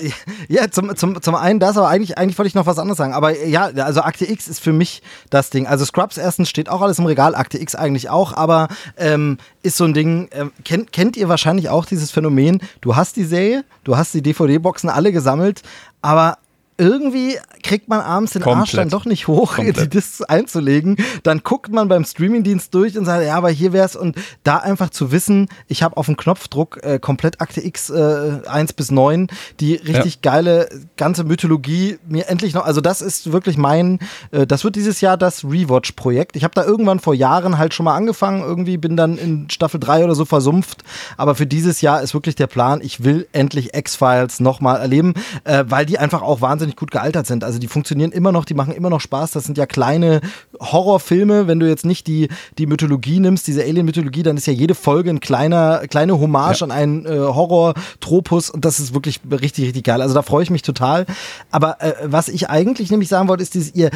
ja 0.47 0.69
zum, 0.69 0.95
zum, 0.95 1.21
zum 1.21 1.35
einen 1.35 1.59
das, 1.59 1.77
aber 1.77 1.87
eigentlich, 1.87 2.17
eigentlich 2.17 2.37
wollte 2.37 2.47
ich 2.47 2.55
noch 2.55 2.65
was 2.65 2.79
anderes 2.79 2.97
sagen. 2.97 3.13
Aber 3.13 3.37
ja, 3.45 3.65
also 3.65 4.01
Akte 4.01 4.29
X 4.29 4.47
ist 4.47 4.59
für 4.59 4.73
mich 4.73 5.01
das 5.29 5.49
Ding. 5.49 5.67
Also 5.67 5.85
Scrubs 5.85 6.17
erstens 6.17 6.49
steht 6.49 6.69
auch 6.69 6.81
alles 6.81 6.99
im 6.99 7.05
Regal, 7.05 7.35
Akte 7.35 7.59
X 7.59 7.75
eigentlich 7.75 8.09
auch, 8.09 8.33
aber 8.33 8.67
ähm, 8.97 9.37
ist 9.63 9.77
so 9.77 9.85
ein 9.85 9.93
Ding, 9.93 10.29
ähm, 10.31 10.51
kennt, 10.65 10.91
kennt 10.91 11.17
ihr 11.17 11.29
wahrscheinlich 11.29 11.69
auch 11.69 11.85
dieses 11.85 12.11
Phänomen, 12.11 12.61
du 12.81 12.95
hast 12.95 13.15
die 13.15 13.23
Serie, 13.23 13.63
du 13.83 13.97
hast 13.97 14.13
die 14.13 14.21
DVD-Boxen 14.21 14.89
alle 14.89 15.11
gesammelt, 15.11 15.61
aber 16.01 16.37
irgendwie 16.79 17.37
kriegt 17.61 17.89
man 17.89 17.99
abends 17.99 18.33
den 18.33 18.43
Arsch 18.43 18.71
Komplett. 18.71 18.77
dann 18.77 18.89
doch 18.89 19.05
nicht 19.05 19.27
hoch, 19.27 19.55
Komplett. 19.55 19.77
die 19.77 19.89
Discs 19.89 20.21
einzulegen. 20.21 20.97
Dann 21.23 21.41
guckt 21.43 21.71
man 21.71 21.87
beim 21.89 22.05
Streamingdienst 22.05 22.73
durch 22.73 22.97
und 22.97 23.05
sagt, 23.05 23.25
ja, 23.25 23.35
aber 23.35 23.49
hier 23.49 23.73
wär's. 23.73 23.95
Und 23.95 24.15
da 24.43 24.57
einfach 24.57 24.89
zu 24.89 25.11
wissen, 25.11 25.49
ich 25.67 25.83
habe 25.83 25.97
auf 25.97 26.05
dem 26.05 26.15
Knopfdruck 26.15 26.79
äh, 26.83 26.99
komplett 26.99 27.41
Akte 27.41 27.63
X 27.63 27.89
äh, 27.89 28.39
1 28.47 28.73
bis 28.73 28.91
9, 28.91 29.27
die 29.59 29.75
richtig 29.75 30.21
geile 30.21 30.69
ganze 30.97 31.23
Mythologie 31.23 31.99
mir 32.07 32.27
endlich 32.27 32.53
noch, 32.53 32.65
also 32.65 32.81
das 32.81 33.01
ist 33.01 33.31
wirklich 33.31 33.57
mein, 33.57 33.99
äh, 34.31 34.47
das 34.47 34.63
wird 34.63 34.75
dieses 34.75 35.01
Jahr 35.01 35.17
das 35.17 35.43
Rewatch-Projekt. 35.43 36.35
Ich 36.35 36.43
habe 36.43 36.53
da 36.55 36.63
irgendwann 36.63 36.99
vor 36.99 37.13
Jahren 37.13 37.57
halt 37.57 37.73
schon 37.73 37.83
mal 37.83 37.95
angefangen, 37.95 38.41
irgendwie 38.41 38.77
bin 38.77 38.95
dann 38.95 39.17
in 39.17 39.49
Staffel 39.49 39.79
3 39.79 40.05
oder 40.05 40.15
so 40.15 40.25
versumpft, 40.25 40.83
aber 41.17 41.35
für 41.35 41.45
dieses 41.45 41.81
Jahr 41.81 42.01
ist 42.01 42.13
wirklich 42.13 42.35
der 42.35 42.47
Plan, 42.47 42.79
ich 42.81 43.03
will 43.03 43.27
endlich 43.33 43.73
X-Files 43.75 44.39
nochmal 44.39 44.79
erleben, 44.79 45.13
äh, 45.43 45.65
weil 45.67 45.85
die 45.85 45.99
einfach 45.99 46.21
auch 46.21 46.41
wahnsinnig 46.41 46.68
gut 46.75 46.91
gealtert 46.91 47.27
sind. 47.27 47.43
Also 47.43 47.59
die 47.59 47.67
funktionieren 47.67 48.11
immer 48.11 48.31
noch, 48.31 48.45
die 48.45 48.53
machen 48.53 48.73
immer 48.73 48.89
noch 48.89 49.01
Spaß. 49.01 49.31
Das 49.31 49.43
sind 49.43 49.57
ja 49.57 49.65
kleine 49.65 50.21
Horrorfilme. 50.59 51.47
Wenn 51.47 51.59
du 51.59 51.67
jetzt 51.67 51.85
nicht 51.85 52.07
die, 52.07 52.29
die 52.57 52.67
Mythologie 52.67 53.19
nimmst, 53.19 53.47
diese 53.47 53.63
Alien-Mythologie, 53.63 54.23
dann 54.23 54.37
ist 54.37 54.47
ja 54.47 54.53
jede 54.53 54.75
Folge 54.75 55.09
ein 55.09 55.19
kleiner, 55.19 55.87
kleine 55.87 56.19
Hommage 56.19 56.61
an 56.63 56.71
einen 56.71 57.05
äh, 57.05 57.09
Horror-Tropus 57.09 58.49
und 58.49 58.65
das 58.65 58.79
ist 58.79 58.93
wirklich 58.93 59.19
richtig, 59.29 59.65
richtig 59.65 59.83
geil. 59.83 60.01
Also 60.01 60.13
da 60.13 60.21
freue 60.21 60.43
ich 60.43 60.49
mich 60.49 60.61
total. 60.61 61.05
Aber 61.51 61.81
äh, 61.81 61.93
was 62.03 62.27
ich 62.27 62.49
eigentlich 62.49 62.91
nämlich 62.91 63.09
sagen 63.09 63.27
wollte, 63.27 63.43
ist 63.43 63.53
dieses, 63.53 63.75
ihr, 63.75 63.91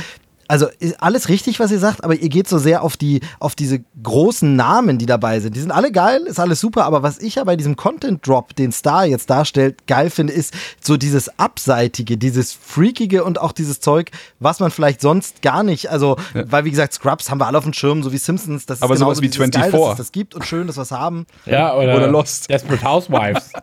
also 0.54 0.68
ist 0.78 1.02
alles 1.02 1.30
richtig, 1.30 1.60
was 1.60 1.72
ihr 1.72 1.80
sagt, 1.80 2.04
aber 2.04 2.14
ihr 2.14 2.30
geht 2.30 2.48
so 2.48 2.60
sehr 2.60 2.84
auf 2.84 2.96
die, 2.96 3.22
auf 3.40 3.56
diese 3.56 3.84
großen 4.04 4.56
Namen, 4.56 5.00
die 5.00 5.08
dabei 5.08 5.40
sind. 5.40 5.56
Die 5.56 5.60
sind 5.60 5.72
alle 5.72 5.92
geil, 5.92 6.28
ist 6.28 6.40
alles 6.40 6.60
super, 6.60 6.86
aber 6.86 7.02
was 7.02 7.18
ich 7.18 7.36
ja 7.36 7.44
bei 7.44 7.56
diesem 7.56 7.76
Content 7.76 8.28
Drop, 8.28 8.56
den 8.56 8.72
Star 8.72 9.04
jetzt 9.04 9.32
darstellt, 9.32 9.88
geil 9.88 10.12
finde, 10.12 10.32
ist 10.32 10.54
so 10.80 10.96
dieses 10.96 11.40
Abseitige, 11.40 12.20
dieses 12.20 12.54
Freakige 12.54 13.24
und 13.24 13.42
auch 13.42 13.52
dieses 13.52 13.80
Zeug, 13.80 14.12
was 14.40 14.60
man 14.60 14.70
vielleicht 14.70 15.02
sonst 15.02 15.42
gar 15.42 15.64
nicht, 15.64 15.90
also, 15.90 16.18
weil 16.36 16.66
wie 16.66 16.70
gesagt, 16.70 16.94
Scrubs 16.94 17.32
haben 17.32 17.40
wir 17.40 17.48
alle 17.48 17.58
auf 17.58 17.64
dem 17.64 17.74
Schirm, 17.74 18.04
so 18.04 18.14
wie 18.14 18.20
Simpsons, 18.20 18.68
das 18.68 18.78
ist 18.78 18.84
Aber 18.84 18.96
sowas 18.96 19.22
wie 19.22 19.30
dieses 19.30 19.50
Geil, 19.50 19.72
24. 19.72 19.72
dass 19.72 19.92
es 19.94 19.98
das 19.98 20.12
gibt 20.12 20.36
und 20.36 20.46
schön, 20.46 20.68
dass 20.68 20.78
wir 20.78 20.84
es 20.84 20.92
haben. 20.92 21.26
Ja, 21.48 21.76
oder, 21.76 21.96
Oder 21.96 22.08
Lost. 22.10 22.48
Desperate 22.48 22.84
Housewives. 22.84 23.54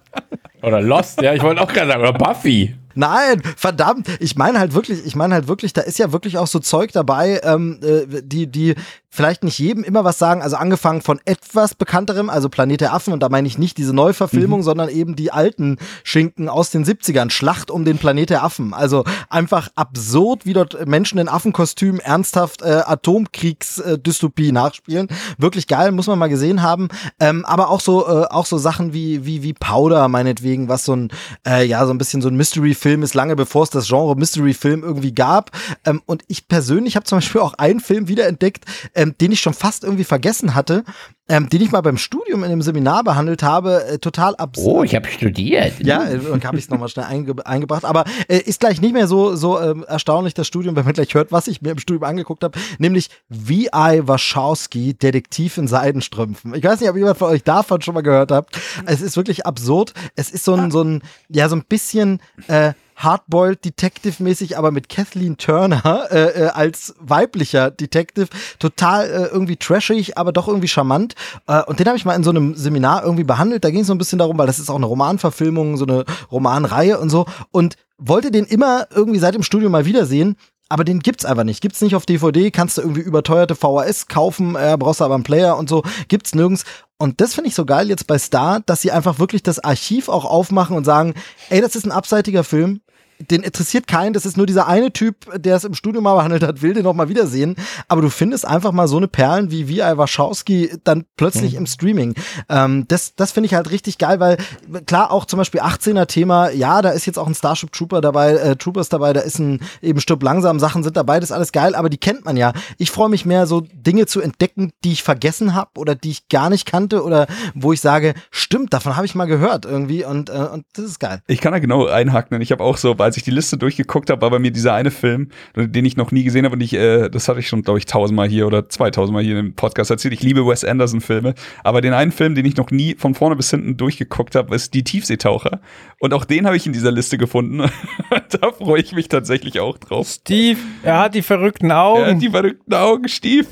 oder 0.61 0.81
Lost, 0.81 1.23
ja, 1.23 1.35
ich 1.35 1.43
wollte 1.45 1.61
auch 1.61 1.73
gerade 1.73 1.87
sagen, 1.93 2.03
oder 2.03 2.15
Buffy. 2.15 2.75
Nein, 2.95 3.43
verdammt. 3.57 4.09
Ich 4.21 4.37
meine 4.37 4.59
halt 4.59 4.75
wirklich, 4.75 5.05
ich 5.05 5.17
meine 5.17 5.35
halt 5.35 5.49
wirklich, 5.49 5.73
da 5.73 5.83
ist 5.83 5.99
ja 5.99 6.13
wirklich 6.13 6.39
auch 6.39 6.47
so 6.47 6.59
Zeug 6.59 6.93
dabei, 6.93 7.41
ähm, 7.45 7.81
äh, 7.83 8.23
die, 8.23 8.47
die 8.47 8.75
vielleicht 9.11 9.43
nicht 9.43 9.59
jedem 9.59 9.83
immer 9.83 10.05
was 10.05 10.19
sagen. 10.19 10.41
Also 10.41 10.57
angefangen 10.57 11.03
von 11.03 11.21
etwas 11.25 11.75
bekannterem, 11.75 12.31
also 12.31 12.49
Planet 12.49 12.81
der 12.81 12.95
Affen, 12.95 13.13
und 13.13 13.21
da 13.21 13.29
meine 13.29 13.49
ich 13.49 13.59
nicht 13.59 13.77
diese 13.77 13.93
Neuverfilmung, 13.93 14.61
mhm. 14.61 14.65
sondern 14.65 14.89
eben 14.89 15.17
die 15.17 15.33
alten 15.33 15.79
Schinken 16.05 16.49
aus 16.49 16.71
den 16.71 16.85
70ern. 16.85 17.31
Schlacht 17.31 17.71
um 17.71 17.85
den 17.85 17.99
Planet 17.99 18.31
der 18.31 18.45
Affen. 18.45 18.73
Also 18.73 19.05
einfach 19.29 19.69
absurd, 19.75 20.47
wie 20.47 20.53
dort 20.53 20.87
Menschen 20.87 21.19
in 21.19 21.29
Affenkostümen 21.29 22.01
ernsthaft 22.01 22.63
äh, 22.63 22.83
Atomkriegsdystopie 22.87 24.53
nachspielen. 24.53 25.09
Wirklich 25.39 25.67
geil, 25.67 25.91
muss 25.91 26.07
man 26.07 26.19
mal 26.19 26.29
gesehen 26.29 26.63
haben. 26.63 26.89
Ähm, 27.19 27.45
aber 27.45 27.69
auch 27.69 27.81
so, 27.81 28.07
äh, 28.07 28.27
auch 28.27 28.47
so 28.47 28.59
Sachen 28.59 28.93
wie, 28.93 29.27
wie, 29.27 29.43
wie 29.43 29.53
Powder, 29.53 30.07
meinetwegen, 30.09 30.69
was 30.69 30.85
so 30.85 30.95
ein, 30.95 31.09
äh, 31.47 31.65
ja, 31.67 31.85
so 31.85 31.93
ein 31.93 31.99
bisschen 31.99 32.23
so 32.23 32.29
ein 32.29 32.37
Mystery-Film 32.81 33.03
ist, 33.03 33.15
lange 33.15 33.37
bevor 33.37 33.63
es 33.63 33.71
das 33.71 33.89
Genre 33.89 34.17
Mystery-Film 34.17 34.83
irgendwie 34.83 35.15
gab. 35.15 35.51
Ähm, 35.85 36.03
und 36.07 36.23
ich 36.29 36.49
persönlich 36.49 36.97
habe 36.97 37.05
zum 37.05 37.19
Beispiel 37.19 37.41
auch 37.41 37.55
einen 37.55 37.81
Film 37.81 38.09
wiederentdeckt, 38.09 38.65
ähm, 38.95 39.15
den 39.21 39.33
ich 39.33 39.41
schon 39.41 39.55
fast 39.55 39.85
irgendwie 39.85 40.05
vergessen 40.05 40.55
hatte, 40.55 40.85
ähm, 41.31 41.49
den 41.49 41.63
ich 41.63 41.71
mal 41.71 41.81
beim 41.81 41.97
Studium 41.97 42.43
in 42.43 42.51
einem 42.51 42.61
Seminar 42.61 43.05
behandelt 43.05 43.45
habe, 43.45 43.85
äh, 43.87 43.99
total 43.99 44.35
absurd. 44.35 44.67
Oh, 44.67 44.83
ich 44.83 44.97
habe 44.97 45.09
studiert. 45.09 45.75
Ja, 45.79 46.11
äh, 46.11 46.19
und 46.19 46.45
habe 46.45 46.59
ich 46.59 46.65
es 46.65 46.71
nochmal 46.71 46.89
schnell 46.89 47.07
einge 47.07 47.35
eingebracht. 47.47 47.85
Aber 47.85 48.05
äh, 48.27 48.39
ist 48.39 48.59
gleich 48.59 48.81
nicht 48.81 48.93
mehr 48.93 49.07
so, 49.07 49.37
so 49.37 49.61
ähm, 49.61 49.85
erstaunlich, 49.87 50.35
das 50.35 50.49
Studium, 50.49 50.75
wenn 50.75 50.85
man 50.85 50.93
gleich 50.93 51.15
hört, 51.15 51.31
was 51.31 51.47
ich 51.47 51.63
mir 51.63 51.71
im 51.71 51.79
Studium 51.79 52.03
angeguckt 52.03 52.43
habe, 52.43 52.59
nämlich 52.79 53.11
V.I. 53.31 54.09
Wachowski, 54.09 54.95
Detektiv 54.95 55.57
in 55.57 55.69
Seidenstrümpfen. 55.69 56.53
Ich 56.55 56.65
weiß 56.65 56.81
nicht, 56.81 56.91
ob 56.91 56.97
jemand 56.97 57.17
von 57.17 57.31
euch 57.31 57.45
davon 57.45 57.81
schon 57.81 57.95
mal 57.95 58.03
gehört 58.03 58.33
habt. 58.33 58.59
Es 58.87 59.01
ist 59.01 59.17
wirklich 59.17 59.47
absurd. 59.47 59.95
Es 60.17 60.31
ist 60.31 60.45
so 60.45 60.55
ein, 60.55 60.73
so 60.73 60.83
ein, 60.83 61.01
ja, 61.29 61.49
so 61.49 61.55
ein 61.55 61.65
bisschen 61.65 62.21
äh, 62.49 62.73
Hardboiled 63.03 63.65
Detective-mäßig, 63.65 64.57
aber 64.57 64.71
mit 64.71 64.89
Kathleen 64.89 65.37
Turner 65.37 66.09
äh, 66.11 66.45
äh, 66.45 66.47
als 66.49 66.95
weiblicher 66.99 67.71
Detective. 67.71 68.29
Total 68.59 69.09
äh, 69.09 69.27
irgendwie 69.27 69.57
trashig, 69.57 70.17
aber 70.19 70.33
doch 70.33 70.49
irgendwie 70.49 70.69
charmant. 70.69 71.15
Äh, 71.47 71.63
und 71.65 71.81
den 71.81 71.87
habe 71.87 71.97
ich 71.97 72.05
mal 72.05 72.15
in 72.15 72.25
so 72.25 72.31
einem 72.31 72.55
Seminar 72.55 73.03
irgendwie 73.03 73.25
behandelt. 73.25 73.65
Da 73.65 73.71
ging 73.71 73.81
es 73.81 73.87
so 73.87 73.95
ein 73.95 73.99
bisschen 73.99 74.19
darum, 74.19 74.39
weil 74.39 74.47
das 74.47 74.59
ist 74.59 74.71
auch 74.71 74.77
eine 74.77 74.87
Romanverfilmung, 74.87 75.77
so 75.77 75.87
eine 75.87 76.05
Romanreihe 76.31 76.99
und 76.99 77.11
so. 77.11 77.27
Und 77.51 77.77
wollte 77.99 78.31
den 78.31 78.45
immer 78.45 78.87
irgendwie 78.95 79.19
seit 79.19 79.35
dem 79.35 79.43
Studium 79.43 79.73
mal 79.73 79.87
wiedersehen 79.87 80.37
aber 80.71 80.85
den 80.85 81.01
gibt's 81.01 81.25
einfach 81.25 81.43
nicht. 81.43 81.61
Gibt's 81.61 81.81
nicht 81.81 81.97
auf 81.97 82.07
DVD, 82.07 82.51
kannst 82.53 82.79
du 82.79 82.83
irgendwie 82.83 83.01
überteuerte 83.01 83.57
VHS 83.57 84.07
kaufen, 84.07 84.55
äh, 84.55 84.77
brauchst 84.79 85.01
du 85.01 85.05
aber 85.05 85.17
einen 85.17 85.25
Player 85.25 85.57
und 85.59 85.69
so, 85.69 85.83
gibt's 86.07 86.33
nirgends. 86.33 86.65
Und 86.97 87.21
das 87.21 87.35
finde 87.35 87.49
ich 87.49 87.57
so 87.57 87.65
geil 87.65 87.89
jetzt 87.89 88.07
bei 88.07 88.19
Star, 88.19 88.61
dass 88.61 88.81
sie 88.81 88.93
einfach 88.93 89.19
wirklich 89.19 89.43
das 89.43 89.59
Archiv 89.59 90.09
auch 90.09 90.25
aufmachen 90.25 90.77
und 90.77 90.85
sagen, 90.85 91.15
ey, 91.49 91.61
das 91.61 91.75
ist 91.75 91.87
ein 91.87 91.93
abseitiger 91.93 92.45
Film, 92.45 92.83
den 93.21 93.43
interessiert 93.43 93.87
keinen, 93.87 94.13
das 94.13 94.27
ist 94.27 94.37
nur 94.37 94.47
dieser 94.47 94.67
eine 94.67 94.93
Typ, 94.93 95.17
der 95.37 95.57
es 95.57 95.65
im 95.65 95.75
Studio 95.75 96.01
mal 96.01 96.15
behandelt 96.15 96.43
hat, 96.43 96.63
will 96.63 96.75
den 96.75 96.85
noch 96.85 96.95
mal 96.95 97.09
wiedersehen. 97.09 97.57
Aber 97.89 98.03
du 98.03 98.11
findest 98.11 98.47
einfach 98.47 98.73
mal 98.73 98.89
so 98.89 98.97
eine 98.97 99.09
Perlen 99.09 99.51
wie 99.51 99.65
V.I. 99.65 99.99
Wachowski 99.99 100.71
dann 100.85 101.05
plötzlich 101.17 101.53
mhm. 101.53 101.59
im 101.59 101.67
Streaming. 101.67 102.15
Ähm, 102.49 102.87
das 102.89 103.15
das 103.15 103.33
finde 103.33 103.47
ich 103.47 103.55
halt 103.55 103.71
richtig 103.71 103.99
geil, 103.99 104.21
weil 104.21 104.39
klar 104.87 105.11
auch 105.11 105.25
zum 105.25 105.39
Beispiel 105.39 105.61
18er 105.61 106.07
Thema, 106.07 106.51
ja, 106.51 106.83
da 106.83 106.91
ist 106.91 107.07
jetzt 107.07 107.19
auch 107.19 107.27
ein 107.27 107.35
Starship 107.35 107.73
Trooper 107.73 108.01
dabei, 108.01 108.33
äh, 108.33 108.57
Troopers 108.57 108.89
dabei, 108.89 109.13
da 109.13 109.21
ist 109.21 109.39
ein 109.39 109.61
eben 109.83 110.01
Stück 110.01 110.23
langsam, 110.23 110.59
Sachen 110.59 110.83
sind 110.83 110.97
dabei, 110.97 111.21
das 111.21 111.31
ist 111.31 111.37
alles 111.37 111.53
geil, 111.53 111.75
aber 111.75 111.91
die 111.91 111.99
kennt 111.99 112.25
man 112.25 112.37
ja. 112.37 112.53
Ich 112.79 112.91
freue 112.91 113.09
mich 113.09 113.27
mehr, 113.27 113.47
so 113.47 113.63
Dinge 113.73 114.07
zu 114.07 114.21
entdecken, 114.21 114.73
die 114.85 114.93
ich 114.93 115.03
vergessen 115.03 115.55
habe 115.55 115.71
oder 115.77 115.95
die 115.95 116.11
ich 116.11 116.29
gar 116.29 116.51
nicht 116.51 116.67
kannte 116.67 117.03
oder 117.03 117.27
wo 117.55 117.73
ich 117.73 117.81
sage, 117.81 118.15
stimmt, 118.31 118.73
davon 118.73 118.97
habe 118.97 119.07
ich 119.07 119.15
mal 119.15 119.27
gehört 119.27 119.65
irgendwie 119.65 120.05
und, 120.05 120.31
äh, 120.31 120.49
und 120.53 120.65
das 120.75 120.85
ist 120.85 121.01
geil. 121.01 121.23
Ich 121.27 121.41
kann 121.41 121.53
da 121.53 121.59
genau 121.59 121.87
einhaken, 121.87 122.41
ich 122.41 122.53
habe 122.53 122.65
auch 122.65 122.77
so, 122.77 122.99
als 123.11 123.17
ich 123.17 123.25
die 123.25 123.33
Liste 123.33 123.59
durchgeguckt 123.59 124.09
habe, 124.09 124.23
war 124.23 124.31
bei 124.31 124.39
mir 124.39 124.53
dieser 124.53 124.73
eine 124.73 124.93
Film, 124.93 125.31
den 125.57 125.85
ich 125.85 125.97
noch 125.97 126.13
nie 126.13 126.23
gesehen 126.23 126.45
habe 126.45 126.55
und 126.55 126.61
ich, 126.61 126.75
äh, 126.75 127.09
das 127.09 127.27
hatte 127.27 127.41
ich 127.41 127.49
schon, 127.49 127.63
glaube 127.63 127.81
ich, 127.81 127.87
tausendmal 127.87 128.29
hier 128.29 128.47
oder 128.47 128.69
zweitausendmal 128.69 129.25
hier 129.25 129.37
im 129.37 129.55
Podcast 129.55 129.91
erzählt. 129.91 130.15
Ich 130.15 130.23
liebe 130.23 130.47
Wes 130.47 130.65
Anderson-Filme, 130.65 131.35
aber 131.65 131.81
den 131.81 131.93
einen 131.93 132.13
Film, 132.13 132.37
den 132.37 132.47
ich 132.47 132.57
noch 132.57 132.71
nie 132.71 132.95
von 132.95 133.17
vorne 133.17 133.35
bis 133.35 133.51
hinten 133.51 133.77
durchgeguckt 133.77 134.37
habe, 134.37 134.55
ist 134.55 134.75
Die 134.75 134.85
Tiefseetaucher. 134.85 135.61
Und 135.99 136.15
auch 136.15 136.25
den 136.25 136.47
habe 136.47 136.57
ich 136.57 136.67
in 136.67 136.73
dieser 136.73 136.93
Liste 136.93 137.19
gefunden. 137.19 137.69
da 138.41 138.53
freue 138.53 138.81
ich 138.81 138.93
mich 138.93 139.09
tatsächlich 139.09 139.59
auch 139.59 139.77
drauf. 139.77 140.09
Steve, 140.09 140.61
er 140.85 141.01
hat 141.01 141.17
die 141.17 141.23
verrückten 141.23 141.73
Augen. 141.73 142.03
Er 142.03 142.15
hat 142.15 142.23
die 142.23 142.31
verrückten 142.31 142.75
Augen, 142.75 143.09
Steve. 143.09 143.49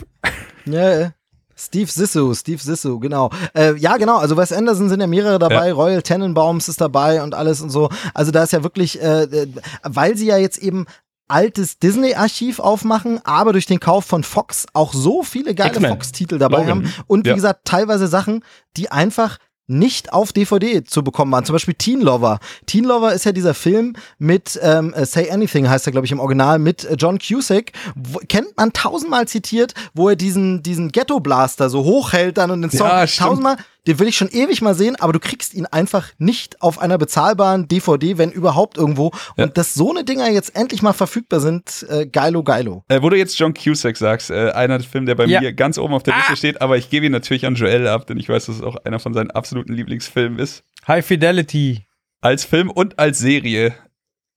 Ja, 0.66 1.12
Steve 1.58 1.90
Sissou, 1.90 2.34
Steve 2.34 2.62
Sissou, 2.62 2.98
genau. 3.00 3.30
Äh, 3.54 3.74
ja, 3.76 3.96
genau, 3.96 4.18
also 4.18 4.36
Wes 4.36 4.52
Anderson 4.52 4.88
sind 4.88 5.00
ja 5.00 5.06
mehrere 5.06 5.38
dabei, 5.38 5.68
ja. 5.68 5.74
Royal 5.74 6.02
Tenenbaums 6.02 6.68
ist 6.68 6.80
dabei 6.80 7.22
und 7.22 7.34
alles 7.34 7.60
und 7.60 7.70
so. 7.70 7.90
Also 8.14 8.30
da 8.30 8.44
ist 8.44 8.52
ja 8.52 8.62
wirklich, 8.62 9.00
äh, 9.02 9.22
äh 9.24 9.48
weil 9.82 10.16
sie 10.16 10.26
ja 10.26 10.36
jetzt 10.36 10.58
eben 10.58 10.86
altes 11.28 11.78
Disney-Archiv 11.78 12.58
aufmachen, 12.58 13.20
aber 13.24 13.52
durch 13.52 13.66
den 13.66 13.80
Kauf 13.80 14.04
von 14.04 14.24
Fox 14.24 14.66
auch 14.72 14.94
so 14.94 15.22
viele 15.22 15.54
geile 15.54 15.80
Fox-Titel 15.80 16.38
dabei 16.38 16.60
Logan. 16.60 16.70
haben. 16.70 16.94
Und 17.06 17.26
wie 17.26 17.30
ja. 17.30 17.34
gesagt, 17.34 17.66
teilweise 17.66 18.08
Sachen, 18.08 18.42
die 18.76 18.90
einfach 18.90 19.38
nicht 19.68 20.12
auf 20.12 20.32
DVD 20.32 20.82
zu 20.82 21.04
bekommen 21.04 21.30
waren. 21.30 21.44
Zum 21.44 21.52
Beispiel 21.52 21.74
Teen 21.74 22.00
Lover. 22.00 22.40
Teen 22.66 22.84
Lover 22.84 23.12
ist 23.12 23.24
ja 23.24 23.32
dieser 23.32 23.54
Film 23.54 23.94
mit 24.18 24.58
ähm, 24.62 24.92
äh, 24.94 25.06
Say 25.06 25.30
Anything 25.30 25.68
heißt 25.68 25.86
er, 25.86 25.92
glaube 25.92 26.06
ich, 26.06 26.12
im 26.12 26.20
Original, 26.20 26.58
mit 26.58 26.84
äh, 26.84 26.94
John 26.98 27.18
Cusack. 27.18 27.72
Wo, 27.94 28.18
kennt 28.28 28.56
man 28.56 28.72
tausendmal 28.72 29.28
zitiert, 29.28 29.74
wo 29.94 30.08
er 30.08 30.16
diesen, 30.16 30.62
diesen 30.62 30.90
Ghetto-Blaster 30.90 31.68
so 31.70 31.84
hochhält 31.84 32.38
dann 32.38 32.50
und 32.50 32.62
den 32.62 32.70
Song 32.70 32.88
ja, 32.88 33.06
tausendmal 33.06 33.58
den 33.88 33.98
will 33.98 34.06
ich 34.06 34.16
schon 34.16 34.28
ewig 34.28 34.60
mal 34.60 34.74
sehen, 34.74 34.96
aber 34.96 35.14
du 35.14 35.18
kriegst 35.18 35.54
ihn 35.54 35.64
einfach 35.64 36.10
nicht 36.18 36.60
auf 36.60 36.78
einer 36.78 36.98
bezahlbaren 36.98 37.68
DVD, 37.68 38.18
wenn 38.18 38.30
überhaupt 38.30 38.76
irgendwo. 38.76 39.12
Ja. 39.36 39.44
Und 39.44 39.56
dass 39.56 39.72
so 39.72 39.90
eine 39.90 40.04
Dinger 40.04 40.30
jetzt 40.30 40.54
endlich 40.54 40.82
mal 40.82 40.92
verfügbar 40.92 41.40
sind, 41.40 41.86
äh, 41.88 42.06
geilo, 42.06 42.44
geilo. 42.44 42.84
Äh, 42.88 43.00
wo 43.00 43.08
du 43.08 43.16
jetzt 43.16 43.38
John 43.38 43.54
Cusack 43.54 43.96
sagst, 43.96 44.30
äh, 44.30 44.50
einer 44.50 44.78
Film, 44.80 45.06
der 45.06 45.14
bei 45.14 45.24
ja. 45.24 45.40
mir 45.40 45.54
ganz 45.54 45.78
oben 45.78 45.94
auf 45.94 46.02
der 46.02 46.14
Liste 46.16 46.32
ah. 46.34 46.36
steht, 46.36 46.60
aber 46.60 46.76
ich 46.76 46.90
gebe 46.90 47.06
ihn 47.06 47.12
natürlich 47.12 47.46
an 47.46 47.54
Joel 47.54 47.88
ab, 47.88 48.06
denn 48.06 48.18
ich 48.18 48.28
weiß, 48.28 48.46
dass 48.46 48.56
es 48.56 48.62
auch 48.62 48.76
einer 48.76 48.98
von 48.98 49.14
seinen 49.14 49.30
absoluten 49.30 49.72
Lieblingsfilmen 49.72 50.38
ist. 50.38 50.64
High 50.86 51.04
Fidelity. 51.04 51.86
Als 52.20 52.44
Film 52.44 52.70
und 52.70 52.98
als 52.98 53.18
Serie. 53.18 53.74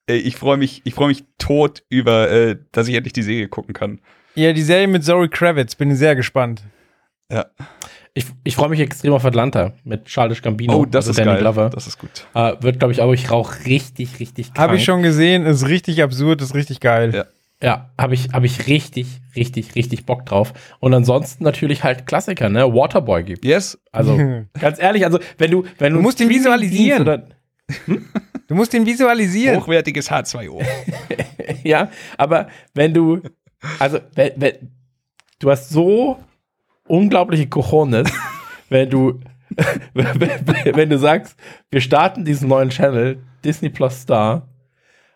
Äh, 0.08 0.16
ich 0.16 0.38
freue 0.38 0.56
mich, 0.56 0.82
ich 0.86 0.94
freue 0.94 1.10
mich 1.10 1.26
tot 1.38 1.84
über, 1.90 2.30
äh, 2.32 2.58
dass 2.72 2.88
ich 2.88 2.96
endlich 2.96 3.14
die 3.14 3.24
Serie 3.24 3.50
gucken 3.50 3.74
kann. 3.74 4.00
Ja, 4.36 4.54
die 4.54 4.62
Serie 4.62 4.88
mit 4.88 5.04
Zoe 5.04 5.28
Kravitz, 5.28 5.76
bin 5.76 5.92
ich 5.92 5.98
sehr 5.98 6.16
gespannt. 6.16 6.62
Ja. 7.30 7.48
Ich, 8.14 8.26
ich 8.44 8.56
freue 8.56 8.68
mich 8.68 8.82
extrem 8.82 9.14
auf 9.14 9.24
Atlanta 9.24 9.72
mit 9.86 10.06
Charles 10.06 10.42
Gambino. 10.42 10.80
Oh, 10.80 10.86
das 10.86 11.08
also 11.08 11.12
ist 11.12 11.20
Danny 11.20 11.32
geil. 11.32 11.40
Glover. 11.40 11.70
Das 11.70 11.88
ist 11.88 11.98
gut. 11.98 12.28
Äh, 12.34 12.56
wird, 12.60 12.80
glaube 12.80 12.92
ich, 12.92 13.02
auch 13.02 13.14
ich 13.14 13.32
rauch 13.32 13.54
richtig, 13.66 14.20
richtig 14.20 14.52
Habe 14.58 14.76
ich 14.76 14.84
schon 14.84 15.02
gesehen, 15.02 15.46
ist 15.46 15.68
richtig 15.68 16.04
absurd, 16.04 16.42
ist 16.42 16.54
richtig 16.54 16.82
geil. 16.82 17.14
Ja. 17.14 17.26
Ja, 17.64 17.92
habe 17.96 18.16
ich, 18.16 18.30
hab 18.34 18.44
ich 18.44 18.68
richtig, 18.68 19.22
richtig, 19.36 19.76
richtig 19.76 20.08
Bock 20.08 20.26
drauf. 20.26 20.52
Und 20.80 20.96
ansonsten 20.96 21.44
natürlich 21.44 21.84
halt 21.84 22.08
Klassiker, 22.08 22.50
ne? 22.50 22.74
Waterboy 22.74 23.24
gibt. 23.24 23.46
Yes. 23.46 23.80
Also, 23.92 24.18
ganz 24.60 24.82
ehrlich, 24.82 25.06
also, 25.06 25.20
wenn 25.38 25.52
du, 25.52 25.64
wenn 25.78 25.94
du. 25.94 26.00
Du 26.00 26.02
musst 26.02 26.20
ihn 26.20 26.30
visualisieren. 26.30 27.04
Oder, 27.04 27.28
hm? 27.86 28.06
Du 28.48 28.56
musst 28.56 28.74
ihn 28.74 28.86
visualisieren. 28.86 29.62
Hochwertiges 29.62 30.12
H2O. 30.12 30.66
ja, 31.64 31.92
aber 32.18 32.48
wenn 32.74 32.96
du, 32.96 33.22
also, 33.78 34.00
wenn, 34.16 34.32
wenn, 34.38 34.54
du 35.38 35.52
hast 35.52 35.70
so 35.70 36.18
unglaubliche 36.88 37.48
Cojones, 37.48 38.12
wenn 38.70 38.90
du, 38.90 39.20
wenn 39.94 40.90
du 40.90 40.98
sagst, 40.98 41.38
wir 41.70 41.82
starten 41.82 42.26
diesen 42.26 42.50
neuen 42.50 42.70
Channel, 42.70 43.22
Disney 43.44 43.70
Plus 43.70 44.02
Star, 44.02 44.48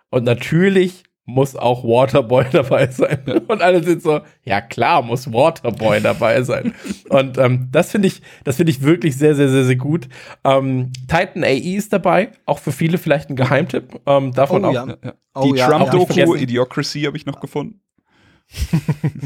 und 0.10 0.24
natürlich 0.24 1.04
muss 1.26 1.56
auch 1.56 1.84
Waterboy 1.84 2.46
dabei 2.52 2.88
sein. 2.88 3.20
Und 3.48 3.62
alle 3.62 3.84
sind 3.84 4.02
so, 4.02 4.22
ja 4.44 4.62
klar, 4.62 5.02
muss 5.02 5.32
Waterboy 5.32 6.00
dabei 6.02 6.44
sein. 6.44 6.74
Und 7.10 7.38
ähm, 7.38 7.70
das 7.72 7.92
finde 7.92 8.08
ich, 8.08 8.22
das 8.44 8.58
finde 8.58 8.72
ich 8.72 8.82
wirklich 8.82 9.18
sehr, 9.18 9.36
sehr, 9.36 9.50
sehr, 9.50 9.64
sehr 9.64 9.76
gut. 9.76 10.08
Ähm, 10.44 10.92
Titan 11.08 11.44
AE 11.44 11.76
ist 11.76 11.92
dabei, 11.92 12.32
auch 12.46 12.60
für 12.60 12.72
viele 12.72 12.98
vielleicht 12.98 13.30
ein 13.30 13.36
Geheimtipp. 13.36 14.02
Ähm, 14.06 14.32
davon 14.34 14.66
oh, 14.66 14.68
auch. 14.70 14.74
Ja. 14.74 14.98
Oh, 15.34 15.52
Die 15.52 15.58
ja, 15.58 15.68
Trump-Doku, 15.68 16.36
Idiocracy 16.36 17.02
habe 17.02 17.18
ich 17.18 17.26
noch 17.26 17.40
gefunden 17.40 17.82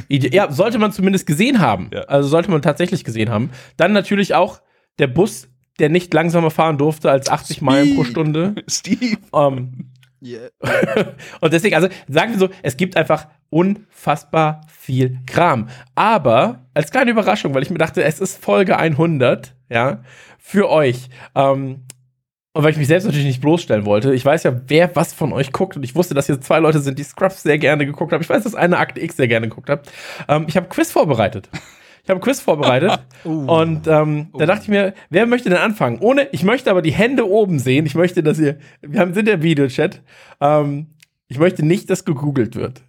ja, 0.10 0.52
sollte 0.52 0.80
man 0.80 0.92
zumindest 0.92 1.26
gesehen 1.26 1.60
haben. 1.60 1.90
Ja. 1.94 2.02
Also 2.02 2.30
sollte 2.30 2.52
man 2.52 2.62
tatsächlich 2.62 3.04
gesehen 3.04 3.30
haben. 3.30 3.52
Dann 3.78 3.94
natürlich 3.94 4.34
auch 4.36 4.62
der 4.98 5.08
Bus, 5.08 5.48
der 5.80 5.90
nicht 5.90 6.14
langsamer 6.14 6.52
fahren 6.52 6.78
durfte 6.78 7.12
als 7.12 7.30
80 7.30 7.58
Steve. 7.58 7.66
Meilen 7.66 7.96
pro 7.96 8.04
Stunde. 8.04 8.56
Steve. 8.68 9.18
Ähm, 9.34 9.92
yeah. 10.22 10.50
und 11.42 11.54
deswegen, 11.54 11.76
also 11.76 11.90
sagen 12.08 12.34
wir 12.34 12.40
so, 12.40 12.50
es 12.64 12.78
gibt 12.78 12.98
einfach 12.98 13.28
unfassbar 13.50 14.62
viel 14.68 15.20
Kram. 15.26 15.70
Aber 15.96 16.66
als 16.74 16.92
kleine 16.92 17.12
Überraschung, 17.12 17.54
weil 17.54 17.64
ich 17.64 17.70
mir 17.70 17.78
dachte, 17.78 18.04
es 18.04 18.20
ist 18.20 18.44
Folge 18.44 18.78
100, 18.78 19.56
ja, 19.70 20.04
für 20.38 20.70
euch. 20.70 21.10
Ähm, 21.36 21.84
und 22.60 22.66
weil 22.66 22.72
ich 22.72 22.78
mich 22.78 22.90
selbst 22.90 23.06
natürlich 23.06 23.26
nicht 23.26 23.40
bloßstellen 23.40 23.86
wollte, 23.86 24.14
ich 24.14 24.26
weiß 24.26 24.44
ja, 24.44 24.54
wer 24.68 24.94
was 24.94 25.14
von 25.14 25.32
euch 25.32 25.54
guckt 25.54 25.78
und 25.78 25.84
ich 25.84 25.96
wusste, 25.96 26.14
dass 26.14 26.26
hier 26.26 26.42
zwei 26.42 26.60
Leute 26.60 26.82
sind, 26.82 27.00
die 27.00 27.04
Scrubs 27.04 27.42
sehr 27.42 27.58
gerne 27.58 27.86
geguckt 27.86 28.12
haben. 28.12 28.22
Ich 28.22 28.30
weiß, 28.30 28.44
dass 28.44 28.54
eine 28.54 28.80
Akte 28.80 29.00
X 29.00 29.16
sehr 29.16 29.30
gerne 29.30 29.48
geguckt 29.48 29.70
hat. 29.70 29.90
Ähm, 30.28 30.44
ich 30.50 30.58
habe 30.58 30.68
Quiz 30.68 30.92
vorbereitet. 30.92 31.50
ich 32.04 32.10
habe 32.10 32.20
Quiz 32.20 32.42
vorbereitet. 32.42 33.00
Und 33.24 33.88
ähm, 33.88 34.28
da 34.38 34.46
dachte 34.46 34.64
ich 34.64 34.68
mir, 34.68 34.94
wer 35.10 35.26
möchte 35.26 35.48
denn 35.48 35.58
anfangen? 35.58 36.00
Ohne, 36.02 36.28
ich 36.34 36.44
möchte 36.44 36.70
aber 36.70 36.82
die 36.82 36.92
Hände 36.92 37.30
oben 37.30 37.60
sehen. 37.60 37.86
Ich 37.86 37.96
möchte, 37.96 38.24
dass 38.24 38.38
ihr, 38.40 38.60
wir 38.82 39.00
haben, 39.00 39.14
sind 39.14 39.30
der 39.30 39.42
Videochat. 39.42 40.02
Ähm, 40.42 40.88
ich 41.30 41.40
möchte 41.40 41.66
nicht, 41.66 41.90
dass 41.90 42.04
gegoogelt 42.04 42.58
wird. 42.58 42.82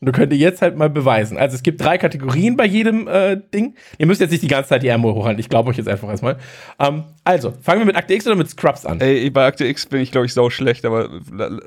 Und 0.00 0.06
du 0.06 0.12
könnt 0.12 0.32
ihr 0.32 0.38
jetzt 0.38 0.62
halt 0.62 0.76
mal 0.76 0.88
beweisen. 0.88 1.36
Also 1.36 1.56
es 1.56 1.62
gibt 1.62 1.80
drei 1.82 1.98
Kategorien 1.98 2.56
bei 2.56 2.64
jedem 2.64 3.06
äh, 3.06 3.36
Ding. 3.52 3.74
Ihr 3.98 4.06
müsst 4.06 4.20
jetzt 4.22 4.30
nicht 4.30 4.42
die 4.42 4.48
ganze 4.48 4.70
Zeit 4.70 4.82
die 4.82 4.88
Ärmel 4.88 5.12
hochhalten. 5.12 5.38
Ich 5.38 5.50
glaube 5.50 5.68
euch 5.70 5.76
jetzt 5.76 5.88
einfach 5.88 6.08
erstmal. 6.08 6.38
Ähm, 6.78 7.04
also, 7.24 7.52
fangen 7.60 7.80
wir 7.82 7.86
mit 7.86 7.96
Akte 7.96 8.14
X 8.14 8.26
oder 8.26 8.36
mit 8.36 8.48
Scrubs 8.48 8.86
an? 8.86 9.00
Ey, 9.00 9.28
bei 9.28 9.44
Akte 9.44 9.66
X 9.66 9.84
bin 9.86 10.00
ich, 10.00 10.10
glaube 10.10 10.26
ich, 10.26 10.32
sau 10.32 10.48
schlecht, 10.48 10.86
aber 10.86 11.10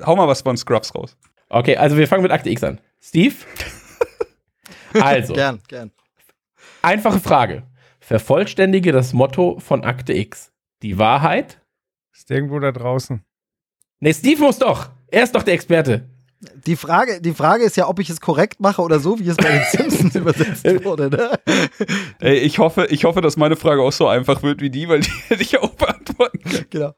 hau 0.04 0.16
mal 0.16 0.26
was 0.26 0.42
von 0.42 0.56
Scrubs 0.56 0.94
raus. 0.94 1.16
Okay, 1.48 1.76
also 1.76 1.96
wir 1.96 2.08
fangen 2.08 2.22
mit 2.22 2.32
Akte 2.32 2.50
X 2.50 2.64
an. 2.64 2.80
Steve? 3.00 3.34
Also, 5.00 5.34
Gern, 5.34 5.60
gern. 5.66 5.90
einfache 6.82 7.18
Frage. 7.18 7.64
Vervollständige 7.98 8.92
das 8.92 9.12
Motto 9.12 9.58
von 9.58 9.82
Akte 9.82 10.12
X. 10.12 10.52
Die 10.82 10.98
Wahrheit? 10.98 11.60
Ist 12.12 12.30
irgendwo 12.30 12.60
da 12.60 12.70
draußen. 12.70 13.24
Nee, 13.98 14.12
Steve 14.12 14.40
muss 14.42 14.58
doch. 14.58 14.90
Er 15.08 15.24
ist 15.24 15.34
doch 15.34 15.42
der 15.42 15.54
Experte. 15.54 16.08
Die 16.66 16.76
Frage, 16.76 17.20
die 17.20 17.34
Frage 17.34 17.64
ist 17.64 17.76
ja, 17.76 17.88
ob 17.88 17.98
ich 18.00 18.10
es 18.10 18.20
korrekt 18.20 18.60
mache 18.60 18.82
oder 18.82 19.00
so, 19.00 19.18
wie 19.18 19.28
es 19.28 19.36
bei 19.36 19.50
den 19.50 19.62
Simpsons 19.90 20.14
übersetzt 20.14 20.64
wurde. 20.84 21.10
Ne? 21.10 21.30
Ey, 22.20 22.38
ich 22.38 22.58
hoffe, 22.58 22.86
ich 22.90 23.04
hoffe, 23.04 23.20
dass 23.20 23.36
meine 23.36 23.56
Frage 23.56 23.82
auch 23.82 23.92
so 23.92 24.06
einfach 24.08 24.42
wird 24.42 24.60
wie 24.60 24.70
die, 24.70 24.88
weil 24.88 25.00
die 25.00 25.10
hätte 25.28 25.42
ich 25.42 25.58
auch 25.60 25.70
beantworten 25.74 26.38
können. 26.40 26.66
Genau. 26.70 26.94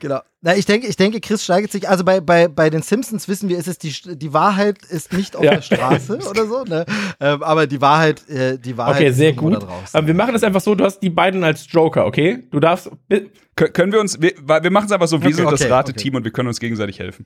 Genau. 0.00 0.20
Na, 0.42 0.54
ich 0.54 0.66
denke, 0.66 0.86
ich 0.86 0.96
denke, 0.96 1.18
Chris 1.20 1.42
steigert 1.44 1.72
sich. 1.72 1.88
Also 1.88 2.04
bei, 2.04 2.20
bei, 2.20 2.46
bei 2.48 2.68
den 2.68 2.82
Simpsons 2.82 3.26
wissen 3.26 3.48
wir, 3.48 3.56
ist 3.56 3.68
es 3.68 3.78
die, 3.78 3.94
die 4.16 4.34
Wahrheit 4.34 4.76
ist 4.90 5.14
nicht 5.14 5.34
auf 5.34 5.42
Ja. 5.44 5.54
der 5.54 5.62
Straße 5.62 6.18
oder 6.30 6.46
so, 6.46 6.64
ne? 6.64 6.84
Ähm, 7.20 7.42
aber 7.42 7.66
die 7.66 7.80
Wahrheit, 7.80 8.28
äh, 8.28 8.58
die 8.58 8.76
Wahrheit 8.76 8.96
Okay, 8.96 9.08
ist 9.08 9.16
sehr 9.16 9.32
gut. 9.32 9.54
da 9.54 9.58
draußen. 9.60 9.96
Aber 9.96 10.06
wir 10.06 10.12
machen 10.14 10.34
das 10.34 10.42
einfach 10.42 10.60
so, 10.60 10.74
du 10.74 10.84
hast 10.84 10.98
die 10.98 11.08
beiden 11.08 11.42
als 11.42 11.66
Joker, 11.70 12.04
okay? 12.04 12.42
Du 12.50 12.60
darfst. 12.60 12.90
können 13.56 13.92
wir 13.92 14.00
uns, 14.00 14.20
wir, 14.20 14.32
wir 14.36 14.70
machen 14.70 14.86
es 14.86 14.92
einfach 14.92 15.08
so, 15.08 15.22
wir 15.22 15.28
Okay, 15.28 15.36
sind 15.36 15.50
das 15.50 15.62
okay, 15.62 15.70
Rateteam 15.70 16.16
und 16.16 16.24
wir 16.24 16.32
können 16.32 16.48
uns 16.48 16.60
gegenseitig 16.60 16.98
helfen. 16.98 17.24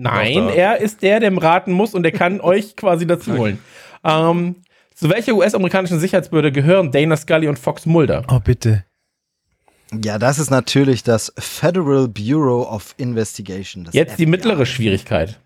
Nein, 0.00 0.48
er 0.48 0.78
ist 0.78 1.02
der, 1.02 1.20
der 1.20 1.36
raten 1.36 1.72
muss 1.72 1.94
und 1.94 2.02
der 2.02 2.12
kann 2.12 2.40
euch 2.40 2.76
quasi 2.76 3.06
dazu 3.06 3.36
holen. 3.36 3.58
Ähm, 4.02 4.56
zu 4.94 5.10
welcher 5.10 5.34
US-amerikanischen 5.34 5.98
Sicherheitsbehörde 5.98 6.52
gehören 6.52 6.90
Dana 6.90 7.16
Scully 7.16 7.48
und 7.48 7.58
Fox 7.58 7.86
Mulder? 7.86 8.24
Oh, 8.30 8.40
bitte. 8.40 8.84
Ja, 9.92 10.18
das 10.18 10.38
ist 10.38 10.50
natürlich 10.50 11.02
das 11.02 11.32
Federal 11.38 12.08
Bureau 12.08 12.62
of 12.62 12.94
Investigation. 12.96 13.84
Das 13.84 13.94
Jetzt 13.94 14.18
die 14.18 14.24
FBI. 14.24 14.30
mittlere 14.30 14.66
Schwierigkeit. 14.66 15.40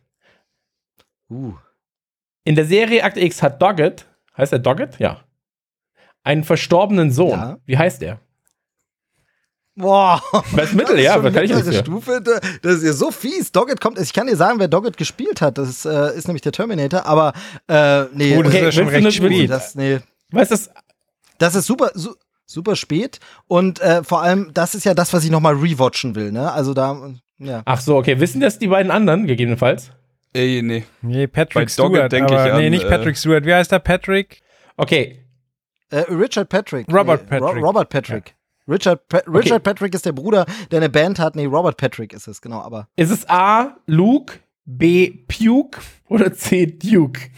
Uh. 1.30 1.54
In 2.44 2.54
der 2.54 2.66
Serie 2.66 3.02
Akte 3.02 3.20
X 3.20 3.42
hat 3.42 3.60
Doggett, 3.60 4.06
heißt 4.36 4.52
er 4.52 4.58
Doggett? 4.58 4.98
Ja. 4.98 5.24
Einen 6.22 6.44
verstorbenen 6.44 7.10
Sohn. 7.10 7.30
Ja. 7.30 7.58
Wie 7.64 7.78
heißt 7.78 8.02
er? 8.02 8.20
Boah. 9.76 10.22
Das 10.56 10.72
Mittel, 10.72 10.98
ist 10.98 11.04
ja, 11.04 11.22
was 11.22 11.34
kann 11.34 11.44
ich 11.44 11.50
mittlere 11.52 11.70
nicht? 11.70 11.80
Stufe, 11.80 12.20
da- 12.22 12.38
das 12.62 12.74
ist 12.76 12.84
ja 12.84 12.92
so 12.92 13.10
fies. 13.10 13.50
Doggett 13.50 13.80
kommt, 13.80 13.98
ich 13.98 14.12
kann 14.12 14.26
dir 14.28 14.36
sagen, 14.36 14.58
wer 14.60 14.68
Doggett 14.68 14.96
gespielt 14.96 15.40
hat. 15.40 15.58
Das 15.58 15.68
ist, 15.68 15.84
äh, 15.84 16.16
ist 16.16 16.28
nämlich 16.28 16.42
der 16.42 16.52
Terminator, 16.52 17.04
aber 17.06 17.32
äh, 17.68 18.04
nee, 18.12 18.36
Oh, 18.36 18.42
das 18.42 18.52
Okay, 18.54 18.58
ist 18.60 18.64
ja 18.64 18.72
schon 18.72 18.88
recht 18.88 19.12
spät. 19.14 19.50
das, 19.50 19.74
nee, 19.74 19.98
Weißt 20.30 20.50
du, 20.52 20.54
das- 20.54 20.70
das 21.38 21.54
ist 21.56 21.66
super, 21.66 21.90
su 21.94 22.14
super 22.46 22.76
spät 22.76 23.18
und 23.48 23.80
äh, 23.80 24.04
vor 24.04 24.22
allem, 24.22 24.50
das 24.54 24.74
ist 24.74 24.84
ja 24.84 24.94
das, 24.94 25.12
was 25.12 25.24
ich 25.24 25.30
nochmal 25.30 25.54
rewatchen 25.54 26.14
will, 26.14 26.30
ne? 26.30 26.52
Also 26.52 26.74
da, 26.74 26.96
ja. 27.38 27.62
ach 27.64 27.80
so, 27.80 27.96
okay. 27.96 28.20
Wissen 28.20 28.40
das 28.40 28.58
die 28.58 28.68
beiden 28.68 28.92
anderen 28.92 29.26
gegebenenfalls? 29.26 29.90
Ey, 30.34 30.60
nee. 30.62 30.84
Nee, 31.02 31.26
Patrick 31.26 31.70
Stewart. 31.70 32.12
denk 32.12 32.30
ich 32.30 32.36
aber, 32.36 32.52
an, 32.54 32.60
nee, 32.60 32.68
nicht 32.70 32.84
äh, 32.84 32.88
Patrick 32.88 33.16
Stewart. 33.16 33.44
Wie 33.46 33.54
heißt 33.54 33.72
der 33.72 33.78
Patrick? 33.80 34.42
Okay, 34.76 35.24
Äh, 35.90 36.00
Richard 36.10 36.48
Patrick. 36.48 36.86
Robert 36.92 37.28
nee, 37.30 37.38
Ro 37.38 37.46
Patrick. 37.46 37.64
Robert 37.64 37.88
Patrick. 37.88 38.34
Richard, 38.68 39.06
pa 39.08 39.18
Richard 39.26 39.62
Patrick 39.62 39.94
ist 39.94 40.06
der 40.06 40.12
Bruder, 40.12 40.46
der 40.70 40.78
eine 40.78 40.88
Band 40.88 41.18
hat. 41.18 41.36
Nee, 41.36 41.46
Robert 41.46 41.76
Patrick 41.76 42.12
ist 42.12 42.26
es, 42.28 42.40
genau, 42.40 42.60
aber. 42.60 42.88
ist 42.96 43.10
es 43.10 43.28
A, 43.28 43.76
Luke, 43.86 44.40
B, 44.64 45.10
Puke 45.28 45.80
oder 46.08 46.32
C, 46.32 46.66
Duke? 46.66 47.20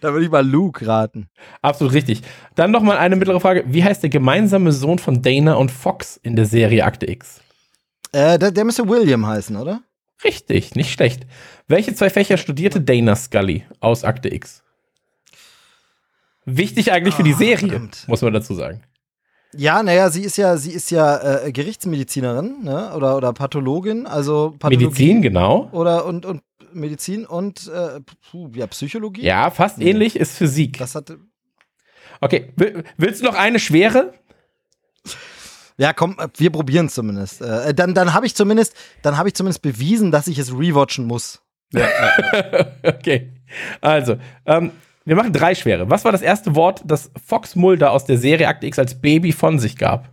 Da 0.00 0.12
würde 0.12 0.24
ich 0.24 0.30
mal 0.30 0.46
Luke 0.46 0.86
raten. 0.86 1.28
Absolut 1.60 1.92
richtig. 1.92 2.22
Dann 2.54 2.70
noch 2.70 2.82
mal 2.82 2.96
eine 2.96 3.16
mittlere 3.16 3.40
Frage. 3.40 3.64
Wie 3.66 3.84
heißt 3.84 4.02
der 4.02 4.10
gemeinsame 4.10 4.72
Sohn 4.72 4.98
von 4.98 5.20
Dana 5.20 5.54
und 5.54 5.70
Fox 5.70 6.18
in 6.22 6.36
der 6.36 6.46
Serie 6.46 6.84
Akte 6.84 7.10
X? 7.10 7.40
Äh, 8.12 8.38
der, 8.38 8.50
der 8.50 8.64
müsste 8.64 8.88
William 8.88 9.26
heißen, 9.26 9.56
oder? 9.56 9.82
Richtig, 10.24 10.74
nicht 10.74 10.90
schlecht. 10.92 11.26
Welche 11.68 11.94
zwei 11.94 12.08
Fächer 12.08 12.38
studierte 12.38 12.80
Dana 12.80 13.14
Scully 13.14 13.64
aus 13.80 14.04
Akte 14.04 14.32
X? 14.32 14.62
Wichtig 16.46 16.92
eigentlich 16.92 17.14
für 17.14 17.22
die 17.22 17.34
Ah, 17.34 17.38
Serie, 17.38 17.68
verdammt. 17.68 18.04
muss 18.06 18.22
man 18.22 18.32
dazu 18.32 18.54
sagen. 18.54 18.82
Ja, 19.56 19.82
naja, 19.82 20.10
sie 20.10 20.22
ist 20.22 20.36
ja, 20.36 20.56
sie 20.56 20.72
ist 20.72 20.90
ja 20.90 21.44
äh, 21.44 21.52
Gerichtsmedizinerin, 21.52 22.64
ne? 22.64 22.92
Oder, 22.94 23.16
oder 23.16 23.32
Pathologin, 23.32 24.06
also 24.06 24.54
Pathologie 24.58 24.86
Medizin, 24.86 25.22
genau. 25.22 25.68
Oder 25.72 26.04
und, 26.06 26.26
und 26.26 26.42
Medizin 26.72 27.24
und 27.24 27.70
äh, 27.72 28.00
ja, 28.54 28.66
Psychologie. 28.66 29.22
Ja, 29.22 29.50
fast 29.50 29.78
Nee. 29.78 29.90
ähnlich 29.90 30.16
ist 30.16 30.36
Physik. 30.36 30.78
Das 30.78 30.94
hatte. 30.96 31.18
Okay, 32.20 32.52
will, 32.56 32.82
willst 32.96 33.20
du 33.22 33.26
noch 33.26 33.36
eine 33.36 33.60
schwere? 33.60 34.12
Ja, 35.76 35.92
komm, 35.92 36.16
äh, 36.18 36.28
wir 36.36 36.50
probieren 36.50 36.86
es 36.86 36.94
zumindest. 36.94 37.40
Äh, 37.40 37.74
dann 37.74 37.94
dann 37.94 38.12
habe 38.12 38.26
ich 38.26 38.34
zumindest, 38.34 38.74
dann 39.02 39.16
habe 39.16 39.28
ich 39.28 39.34
zumindest 39.34 39.62
bewiesen, 39.62 40.10
dass 40.10 40.26
ich 40.26 40.38
es 40.38 40.52
rewatchen 40.52 41.06
muss. 41.06 41.42
okay. 42.82 43.32
Also, 43.80 44.16
ähm, 44.46 44.70
wir 45.04 45.16
machen 45.16 45.32
drei 45.32 45.54
schwere. 45.54 45.90
Was 45.90 46.04
war 46.04 46.12
das 46.12 46.22
erste 46.22 46.54
Wort, 46.54 46.82
das 46.84 47.10
Fox 47.26 47.56
Mulder 47.56 47.90
aus 47.92 48.04
der 48.04 48.18
Serie 48.18 48.48
Akte 48.48 48.66
X 48.66 48.78
als 48.78 49.00
Baby 49.00 49.32
von 49.32 49.58
sich 49.58 49.76
gab? 49.76 50.10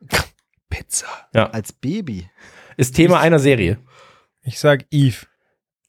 Pizza. 0.70 1.06
Als 1.32 1.72
Baby. 1.72 2.28
Ist 2.76 2.94
Thema 2.96 3.20
einer 3.20 3.38
Serie. 3.38 3.78
Ich 4.42 4.58
sag 4.58 4.84
Eve. 4.90 5.26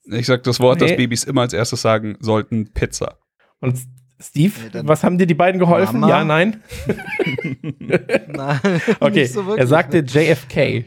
Ich 0.06 0.26
sag 0.26 0.44
das 0.44 0.60
Wort, 0.60 0.80
Nee. 0.82 0.88
das 0.88 0.98
Babys 0.98 1.24
immer 1.24 1.42
als 1.42 1.54
erstes 1.54 1.82
sagen 1.82 2.18
sollten: 2.20 2.72
Pizza. 2.74 3.18
Und 3.60 3.78
Steve, 4.22 4.54
Nee, 4.74 4.82
was 4.86 5.04
haben 5.04 5.18
dir 5.18 5.28
die 5.28 5.34
beiden 5.36 5.60
geholfen? 5.60 6.00
Mama. 6.00 6.10
Ja, 6.20 6.24
nein? 6.26 6.62
Nein, 8.28 8.60
Okay, 9.00 9.22
nicht 9.22 9.34
so 9.34 9.46
wirklich, 9.46 9.60
er 9.62 9.68
sagte 9.68 10.02
ne? 10.02 10.08
JFK. 10.08 10.86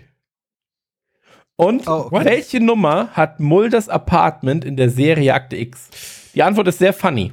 Und 1.57 1.87
Oh, 1.87 2.09
okay. 2.11 2.25
welche 2.25 2.61
Nummer 2.61 3.11
hat 3.13 3.41
Mulders 3.41 3.89
Apartment 3.89 4.65
in 4.65 4.77
der 4.77 4.91
Serie 4.91 5.33
Akte 5.35 5.57
X? 5.57 5.89
Die 6.35 6.43
Antwort 6.43 6.69
ist 6.69 6.79
sehr 6.79 6.93
funny. 6.93 7.33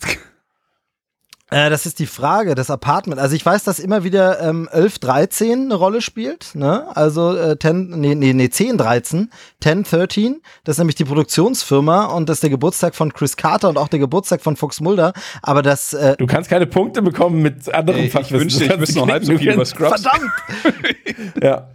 Äh, 1.52 1.68
das 1.68 1.84
ist 1.84 1.98
die 1.98 2.06
Frage, 2.06 2.54
das 2.54 2.70
Apartment. 2.70 3.20
Also 3.20 3.34
ich 3.34 3.44
weiß, 3.44 3.64
dass 3.64 3.80
immer 3.80 4.04
wieder 4.04 4.38
ähm, 4.40 4.68
11, 4.70 5.00
13 5.00 5.64
eine 5.64 5.74
Rolle 5.74 6.00
spielt, 6.00 6.54
ne? 6.54 6.86
Also 6.96 7.36
äh, 7.36 7.58
10, 7.58 7.88
nee, 8.00 8.14
nee, 8.14 8.32
nee, 8.34 8.50
10, 8.50 8.78
13, 8.78 9.30
10, 9.60 9.82
13. 9.82 10.42
Das 10.62 10.74
ist 10.74 10.78
nämlich 10.78 10.94
die 10.94 11.04
Produktionsfirma 11.04 12.04
und 12.04 12.28
das 12.28 12.36
ist 12.36 12.42
der 12.44 12.50
Geburtstag 12.50 12.94
von 12.94 13.12
Chris 13.12 13.36
Carter 13.36 13.68
und 13.68 13.78
auch 13.78 13.88
der 13.88 13.98
Geburtstag 13.98 14.42
von 14.42 14.54
Fox 14.54 14.80
Mulder. 14.80 15.12
Aber 15.42 15.62
das, 15.62 15.92
äh, 15.92 16.14
Du 16.18 16.26
kannst 16.28 16.48
keine 16.48 16.68
Punkte 16.68 17.02
bekommen 17.02 17.42
mit 17.42 17.68
anderen 17.74 17.98
Ey, 17.98 18.06
ich 18.06 18.12
Fachwissen. 18.12 18.40
wünschte, 18.42 18.68
Du 18.68 18.74
ich 18.74 18.80
wüsste 18.82 18.98
noch 19.00 19.08
halb 19.08 19.24
so 19.24 19.36
viel 19.36 19.52
über 19.52 19.64
Scrubs. 19.64 20.02
verdammt, 20.02 20.32
Ja, 21.42 21.68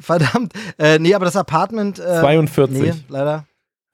verdammt. 0.00 0.52
Äh, 0.78 0.98
nee, 0.98 1.14
aber 1.14 1.24
das 1.24 1.36
Apartment. 1.36 1.98
Äh, 1.98 2.20
42. 2.20 2.78
Nee, 2.78 2.92
leider. 3.08 3.46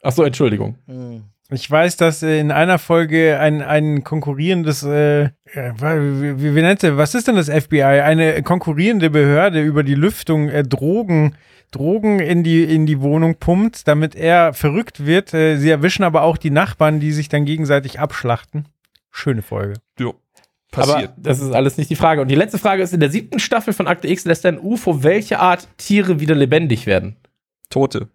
Ach 0.02 0.10
so, 0.10 0.24
Entschuldigung. 0.24 0.76
Hm. 0.88 1.22
Ich 1.50 1.70
weiß, 1.70 1.98
dass 1.98 2.22
in 2.22 2.50
einer 2.50 2.78
Folge 2.78 3.38
ein, 3.38 3.60
ein 3.60 4.02
konkurrierendes, 4.02 4.82
äh, 4.82 5.24
äh, 5.24 5.30
wie, 5.76 6.42
wie, 6.42 6.54
wie 6.54 6.62
nennt 6.62 6.80
sie, 6.80 6.96
was 6.96 7.14
ist 7.14 7.28
denn 7.28 7.36
das 7.36 7.50
FBI? 7.50 7.82
Eine 7.82 8.42
konkurrierende 8.42 9.10
Behörde 9.10 9.62
über 9.62 9.82
die 9.82 9.94
Lüftung 9.94 10.48
äh, 10.48 10.62
Drogen, 10.62 11.36
Drogen 11.70 12.18
in 12.18 12.44
die, 12.44 12.64
in 12.64 12.86
die 12.86 13.00
Wohnung 13.02 13.36
pumpt, 13.36 13.86
damit 13.86 14.14
er 14.14 14.54
verrückt 14.54 15.04
wird. 15.04 15.34
Äh, 15.34 15.58
sie 15.58 15.68
erwischen 15.68 16.02
aber 16.02 16.22
auch 16.22 16.38
die 16.38 16.50
Nachbarn, 16.50 16.98
die 16.98 17.12
sich 17.12 17.28
dann 17.28 17.44
gegenseitig 17.44 18.00
abschlachten. 18.00 18.66
Schöne 19.10 19.42
Folge. 19.42 19.74
Jo. 19.98 20.14
Passiert. 20.70 21.10
Aber 21.10 21.14
das 21.18 21.40
ist 21.40 21.52
alles 21.52 21.76
nicht 21.76 21.90
die 21.90 21.96
Frage. 21.96 22.22
Und 22.22 22.28
die 22.28 22.34
letzte 22.34 22.58
Frage 22.58 22.82
ist: 22.82 22.94
In 22.94 23.00
der 23.00 23.10
siebten 23.10 23.38
Staffel 23.38 23.74
von 23.74 23.86
Akte 23.86 24.08
X 24.08 24.24
lässt 24.24 24.46
ein 24.46 24.58
UFO 24.58 25.04
welche 25.04 25.38
Art 25.40 25.68
Tiere 25.76 26.20
wieder 26.20 26.34
lebendig 26.34 26.86
werden? 26.86 27.16
Tote. 27.68 28.08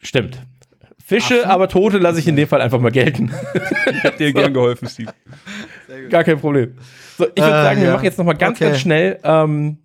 Stimmt. 0.00 0.42
Fische, 1.10 1.40
Affen? 1.40 1.50
aber 1.50 1.68
Tote 1.68 1.98
lasse 1.98 2.20
ich 2.20 2.28
in 2.28 2.36
dem 2.36 2.46
Fall 2.48 2.60
einfach 2.62 2.78
mal 2.80 2.90
gelten. 2.92 3.32
Hat 4.04 4.18
dir 4.18 4.32
gern 4.32 4.54
geholfen, 4.54 4.88
Steve. 4.88 5.12
Gar 6.08 6.24
kein 6.24 6.38
Problem. 6.40 6.76
So, 7.18 7.26
ich 7.26 7.42
würde 7.42 7.48
Äh, 7.58 7.62
sagen, 7.64 7.80
wir 7.80 7.86
ja. 7.88 7.92
machen 7.94 8.04
jetzt 8.04 8.18
noch 8.18 8.24
mal 8.24 8.34
ganz, 8.34 8.58
Okay. 8.58 8.68
ganz 8.70 8.80
schnell 8.80 9.18
ähm, 9.24 9.78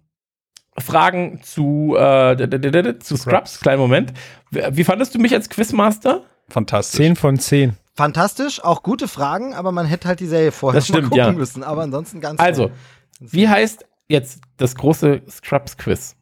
Fragen 0.77 1.39
zu, 1.41 1.95
äh, 1.97 2.99
zu 2.99 3.17
Scrubs. 3.17 3.59
Kleinen 3.59 3.79
Moment. 3.79 4.13
Wie 4.51 4.83
fandest 4.83 5.15
du 5.15 5.19
mich 5.19 5.33
als 5.33 5.49
Quizmaster? 5.49 6.21
Fantastisch. 6.49 6.97
10 6.97 7.15
von 7.15 7.39
10. 7.39 7.75
Fantastisch, 7.95 8.63
auch 8.63 8.83
gute 8.83 9.07
Fragen, 9.07 9.53
aber 9.53 9.71
man 9.71 9.85
hätte 9.85 10.07
halt 10.07 10.19
die 10.19 10.27
Serie 10.27 10.51
vorher 10.51 10.77
Das 10.79 10.87
stimmt, 10.87 11.03
mal 11.03 11.09
gucken 11.09 11.25
ja. 11.25 11.31
müssen. 11.31 11.63
Aber 11.63 11.81
ansonsten 11.83 12.19
ganz 12.21 12.39
Also, 12.39 12.67
toll. 12.67 12.75
wie 13.19 13.47
heißt 13.47 13.85
jetzt 14.09 14.41
das 14.57 14.75
große 14.75 15.21
Scrubs-Quiz? 15.29 16.15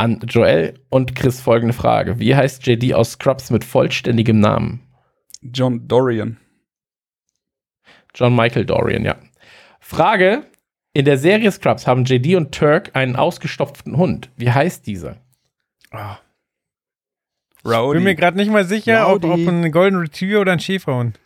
An 0.00 0.18
Joel 0.26 0.80
und 0.88 1.14
Chris 1.14 1.42
folgende 1.42 1.74
Frage. 1.74 2.18
Wie 2.18 2.34
heißt 2.34 2.66
JD 2.66 2.94
aus 2.94 3.12
Scrubs 3.12 3.50
mit 3.50 3.64
vollständigem 3.64 4.40
Namen? 4.40 4.80
John 5.42 5.86
Dorian. 5.88 6.38
John 8.14 8.34
Michael 8.34 8.64
Dorian, 8.64 9.04
ja. 9.04 9.16
Frage. 9.78 10.44
In 10.94 11.04
der 11.04 11.18
Serie 11.18 11.52
Scrubs 11.52 11.86
haben 11.86 12.06
JD 12.06 12.36
und 12.36 12.50
Turk 12.54 12.92
einen 12.94 13.14
ausgestopften 13.14 13.98
Hund. 13.98 14.30
Wie 14.38 14.50
heißt 14.50 14.86
dieser? 14.86 15.18
Rowdy. 17.62 17.98
Bin 17.98 18.04
mir 18.04 18.14
gerade 18.14 18.38
nicht 18.38 18.50
mal 18.50 18.64
sicher, 18.64 19.06
ob, 19.06 19.22
Rowdy. 19.22 19.42
ob 19.42 19.48
ein 19.48 19.70
Golden 19.70 19.98
Retriever 19.98 20.40
oder 20.40 20.52
ein 20.52 20.60
Schäferhund. 20.60 21.20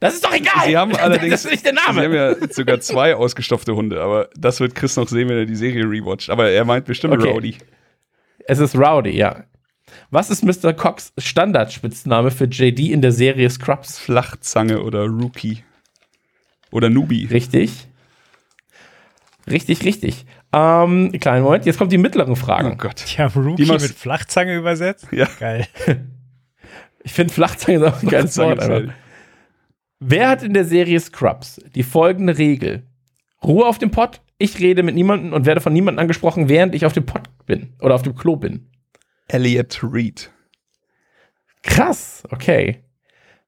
Das 0.00 0.14
ist 0.14 0.24
doch 0.24 0.32
egal! 0.32 0.64
Sie 0.64 0.78
haben 0.78 0.96
allerdings, 0.96 1.30
das 1.30 1.44
ist 1.44 1.50
nicht 1.50 1.66
der 1.66 1.74
Sie 1.74 1.80
haben 1.80 1.96
Name. 1.96 2.16
ja 2.16 2.48
sogar 2.50 2.80
zwei 2.80 3.14
ausgestopfte 3.14 3.74
Hunde, 3.74 4.00
aber 4.00 4.30
das 4.34 4.60
wird 4.60 4.74
Chris 4.74 4.96
noch 4.96 5.08
sehen, 5.08 5.28
wenn 5.28 5.36
er 5.36 5.44
die 5.44 5.56
Serie 5.56 5.84
rewatcht. 5.84 6.30
Aber 6.30 6.48
er 6.48 6.64
meint 6.64 6.86
bestimmt 6.86 7.12
Okay. 7.14 7.28
Rowdy. 7.30 7.58
Es 8.48 8.60
ist 8.60 8.74
Rowdy, 8.74 9.10
ja. 9.10 9.44
Was 10.10 10.30
ist 10.30 10.42
Mr. 10.42 10.72
Cox 10.72 11.12
Standardspitzname 11.18 12.30
für 12.30 12.46
JD 12.46 12.90
in 12.90 13.02
der 13.02 13.12
Serie 13.12 13.48
Scrubs? 13.50 13.98
Flachzange 13.98 14.82
oder 14.82 15.04
Rookie. 15.04 15.64
Oder 16.70 16.88
Nubi. 16.88 17.26
Richtig. 17.26 17.88
Richtig, 19.50 19.84
richtig. 19.84 20.24
Ähm, 20.54 21.12
kleinen 21.20 21.44
Moment, 21.44 21.66
jetzt 21.66 21.76
kommt 21.76 21.92
die 21.92 21.98
mittleren 21.98 22.32
Oh 22.32 22.36
Fragen. 22.36 22.78
Gott. 22.78 23.04
Die 23.06 23.18
haben 23.20 23.38
Rookie 23.38 23.64
Die 23.64 23.70
mit 23.70 23.82
Flachzange 23.82 24.56
übersetzt? 24.56 25.06
Ja. 25.12 25.28
Geil. 25.38 25.66
Ich 27.04 27.14
finde 27.14 27.32
Flachzange 27.32 27.78
ist 27.78 27.84
auch 27.84 28.02
ein 28.02 28.08
geiles 28.08 28.36
Wort. 28.36 28.60
Aber. 28.60 28.92
Wer 30.00 30.28
hat 30.28 30.42
in 30.42 30.52
der 30.52 30.66
Serie 30.66 30.98
Scrubs 31.00 31.58
die 31.74 31.84
folgende 31.84 32.36
Regel? 32.36 32.82
Ruhe 33.42 33.64
auf 33.64 33.78
dem 33.78 33.90
Pott, 33.90 34.20
ich 34.36 34.58
rede 34.58 34.82
mit 34.82 34.94
niemandem 34.94 35.32
und 35.32 35.46
werde 35.46 35.60
von 35.62 35.72
niemandem 35.72 36.00
angesprochen, 36.00 36.50
während 36.50 36.74
ich 36.74 36.84
auf 36.84 36.92
dem 36.92 37.06
Pott 37.06 37.30
bin 37.48 37.74
oder 37.80 37.96
auf 37.96 38.02
dem 38.02 38.14
Klo 38.14 38.36
bin. 38.36 38.70
Elliot 39.26 39.80
Reed. 39.82 40.30
Krass, 41.64 42.22
okay. 42.30 42.84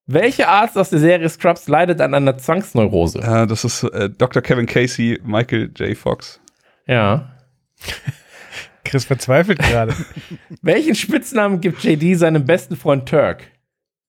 Welcher 0.07 0.48
Arzt 0.48 0.76
aus 0.76 0.90
der 0.90 0.98
Serie 0.98 1.28
Scrubs 1.28 1.68
leidet 1.68 2.01
an 2.01 2.12
einer 2.14 2.36
Zwangsneurose? 2.36 3.20
Äh, 3.20 3.46
das 3.46 3.64
ist 3.64 3.84
äh, 3.84 4.11
Dr. 4.11 4.42
Kevin 4.42 4.66
Casey, 4.66 5.20
Michael 5.22 5.70
J. 5.76 5.96
Fox. 5.96 6.40
Ja. 6.88 7.36
Chris 8.84 9.05
verzweifelt 9.05 9.61
gerade. 9.61 9.94
Welchen 10.62 10.96
Spitznamen 10.96 11.61
gibt 11.61 11.84
JD 11.84 12.18
seinem 12.18 12.44
besten 12.44 12.74
Freund 12.74 13.09
Turk? 13.09 13.44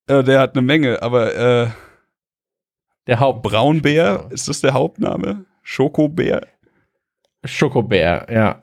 Äh, 0.08 0.24
der 0.24 0.40
hat 0.40 0.56
eine 0.56 0.64
Menge, 0.64 1.04
aber 1.04 1.36
äh, 1.36 1.68
Der 3.06 3.20
Haupt 3.20 3.44
Braunbär, 3.44 4.26
ist 4.32 4.48
das 4.48 4.62
der 4.62 4.74
Hauptname? 4.74 5.46
Schokobär? 5.62 6.48
Schokobär, 7.46 8.26
ja. 8.32 8.62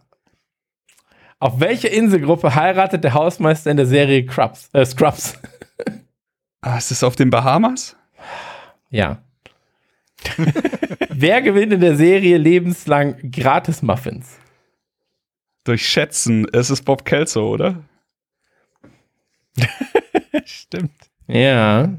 Auf 1.41 1.61
welche 1.61 1.89
Inselgruppe 1.89 2.55
heiratet 2.55 3.05
der 3.05 3.14
Hausmeister 3.14 3.70
in 3.70 3.76
der 3.76 3.86
Serie 3.86 4.24
Scrubs? 4.28 4.68
Äh, 4.72 4.84
Scrubs? 4.84 5.39
Ah, 6.61 6.76
ist 6.76 6.91
das 6.91 7.05
auf 7.05 7.14
den 7.14 7.30
Bahamas? 7.30 7.95
Ja. 8.91 9.22
Wer 11.09 11.41
gewinnt 11.41 11.72
in 11.72 11.80
der 11.80 11.97
Serie 11.97 12.36
lebenslang 12.36 13.16
Gratis-Muffins? 13.30 14.39
Durch 15.62 15.86
Schätzen. 15.86 16.49
Es 16.53 16.70
ist 16.70 16.82
Bob 16.82 17.05
Kelso, 17.05 17.49
oder? 17.49 17.84
Stimmt. 20.45 20.91
Ja. 21.28 21.91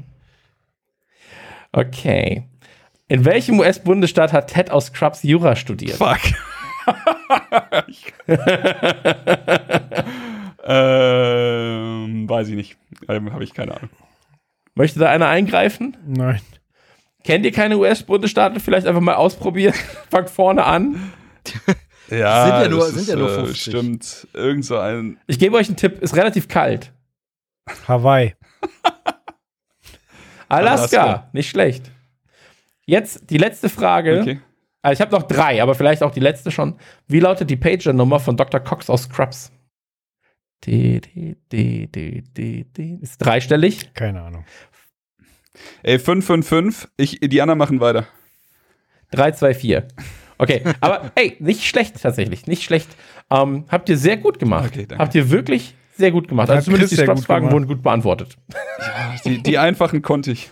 Okay. 1.72 2.46
In 3.08 3.24
welchem 3.24 3.60
US-Bundesstaat 3.60 4.34
hat 4.34 4.48
Ted 4.52 4.70
aus 4.70 4.88
Scrubs 4.88 5.22
Jura 5.22 5.56
studiert? 5.56 5.96
Fuck. 5.96 6.20
Ähm, 11.00 12.28
weiß 12.28 12.48
ich 12.48 12.54
nicht. 12.54 12.76
Ähm, 13.08 13.32
Habe 13.32 13.44
ich 13.44 13.54
keine 13.54 13.76
Ahnung. 13.76 13.90
Möchte 14.74 14.98
da 14.98 15.10
einer 15.10 15.28
eingreifen? 15.28 15.96
Nein. 16.06 16.40
Kennt 17.24 17.44
ihr 17.44 17.52
keine 17.52 17.76
US-Bundesstaaten? 17.78 18.60
Vielleicht 18.60 18.86
einfach 18.86 19.00
mal 19.00 19.14
ausprobieren. 19.14 19.74
Fangt 20.10 20.30
vorne 20.30 20.64
an. 20.64 21.12
Ja, 22.08 22.46
Sind 22.46 22.54
ja 22.62 22.68
nur- 22.68 22.80
das 22.80 22.94
sind 22.94 23.08
ja 23.08 23.16
nur 23.16 23.30
äh, 23.30 23.44
50. 23.46 23.60
Stimmt. 23.62 24.28
Irgend 24.32 24.64
so 24.64 24.78
ein. 24.78 25.18
Ich 25.26 25.38
gebe 25.38 25.56
euch 25.56 25.68
einen 25.68 25.76
Tipp. 25.76 25.98
Ist 26.00 26.16
relativ 26.16 26.48
kalt. 26.48 26.92
Hawaii. 27.86 28.34
Alaska. 30.48 31.02
Alaska. 31.02 31.28
Nicht 31.32 31.50
schlecht. 31.50 31.92
Jetzt 32.86 33.30
die 33.30 33.38
letzte 33.38 33.68
Frage. 33.68 34.20
Okay. 34.20 34.40
Also 34.82 34.94
ich 34.94 35.00
habe 35.00 35.12
noch 35.12 35.24
drei, 35.24 35.62
aber 35.62 35.74
vielleicht 35.74 36.02
auch 36.02 36.10
die 36.10 36.20
letzte 36.20 36.50
schon. 36.50 36.76
Wie 37.06 37.20
lautet 37.20 37.50
die 37.50 37.56
Pager-Nummer 37.56 38.18
von 38.20 38.36
Dr. 38.36 38.60
Cox 38.60 38.88
aus 38.88 39.02
Scrubs? 39.02 39.52
D, 40.64 41.00
D, 41.00 41.36
D, 41.52 41.86
D, 41.86 42.22
D, 42.22 42.64
D. 42.64 42.98
Ist 43.00 43.18
dreistellig. 43.18 43.92
Keine 43.94 44.22
Ahnung. 44.22 44.44
Ey, 45.82 45.98
555. 45.98 46.90
Ich, 46.96 47.20
die 47.20 47.42
anderen 47.42 47.58
machen 47.58 47.80
weiter. 47.80 48.06
3, 49.12 49.32
2, 49.32 49.54
4. 49.54 49.88
Okay, 50.38 50.62
aber 50.80 51.12
ey, 51.16 51.36
nicht 51.40 51.64
schlecht 51.66 52.00
tatsächlich. 52.00 52.46
Nicht 52.46 52.62
schlecht. 52.62 52.88
Ähm, 53.30 53.66
habt 53.68 53.88
ihr 53.88 53.98
sehr 53.98 54.16
gut 54.16 54.38
gemacht. 54.38 54.70
Okay, 54.72 54.86
habt 54.96 55.14
ihr 55.14 55.30
wirklich 55.30 55.74
sehr 55.96 56.10
gut 56.10 56.28
gemacht. 56.28 56.48
Also 56.48 56.64
zumindest 56.66 56.92
Chris 56.92 57.00
die 57.00 57.04
Scrubs-Fragen 57.04 57.52
wurden 57.52 57.66
gut 57.66 57.82
beantwortet. 57.82 58.36
Die, 59.24 59.42
die 59.42 59.58
einfachen 59.58 60.00
konnte 60.00 60.32
ich. 60.32 60.50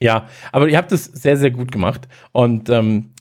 Ja, 0.00 0.28
aber 0.52 0.68
ihr 0.68 0.76
habt 0.76 0.92
es 0.92 1.06
sehr, 1.06 1.36
sehr 1.36 1.50
gut 1.50 1.72
gemacht. 1.72 2.08
Und 2.32 2.68
ähm, 2.68 3.12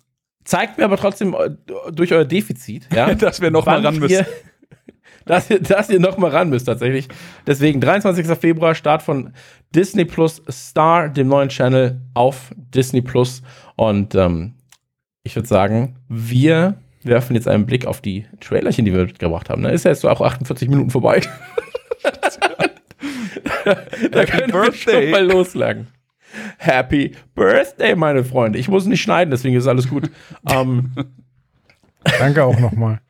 zeigt 0.44 0.78
mir 0.78 0.86
aber 0.86 0.98
trotzdem 0.98 1.34
äh, 1.34 1.52
durch 1.92 2.14
euer 2.14 2.26
Defizit, 2.26 2.88
ja, 2.94 3.14
Dass 3.16 3.42
wir 3.42 3.52
noch 3.52 3.66
mal 3.66 3.78
wann 3.78 3.86
ran 3.86 4.00
müssen. 4.00 4.14
Ihr, 4.14 4.28
dass, 5.26 5.50
ihr, 5.50 5.62
dass 5.62 5.90
ihr 5.90 6.00
noch 6.00 6.18
mal 6.18 6.32
ran 6.32 6.50
müsst, 6.50 6.68
tatsächlich. 6.68 7.08
Deswegen 7.48 7.82
23. 7.82 8.28
Februar, 8.38 8.76
Start 8.76 9.02
von 9.02 9.34
Disney 9.74 10.06
Plus 10.06 10.42
Star, 10.50 11.10
dem 11.10 11.28
neuen 11.28 11.50
Channel 11.50 12.02
auf 12.14 12.52
Disney 12.56 13.02
Plus. 13.02 13.42
Und 13.76 14.16
ähm, 14.16 14.54
ich 15.24 15.36
würde 15.36 15.48
sagen, 15.48 15.96
wir 16.08 16.78
werfen 17.04 17.36
jetzt 17.36 17.48
einen 17.48 17.66
Blick 17.66 17.86
auf 17.86 18.02
die 18.02 18.26
Trailerchen, 18.40 18.86
die 18.86 18.94
wir 18.94 19.06
mitgebracht 19.06 19.50
haben. 19.50 19.64
Da 19.64 19.70
ist 19.70 19.86
ja 19.86 19.92
jetzt 19.92 20.02
so 20.02 20.10
auch 20.10 20.22
48 20.22 20.70
Minuten 20.70 20.90
vorbei. 20.90 21.22
da 24.12 24.26
können 24.26 24.54
wir 24.54 24.74
schon 24.74 25.12
mal 25.12 25.26
loslegen. 25.26 25.88
Happy 26.58 27.16
Birthday, 27.36 27.96
meine 27.96 28.24
Freunde. 28.24 28.60
Ich 28.60 28.68
muss 28.70 28.86
nicht 28.86 29.02
schneiden, 29.02 29.32
deswegen 29.32 29.56
ist 29.56 29.68
alles 29.68 29.90
gut. 29.90 30.10
ähm, 30.50 30.92
Danke 32.20 32.44
auch 32.44 32.60
nochmal. 32.60 33.02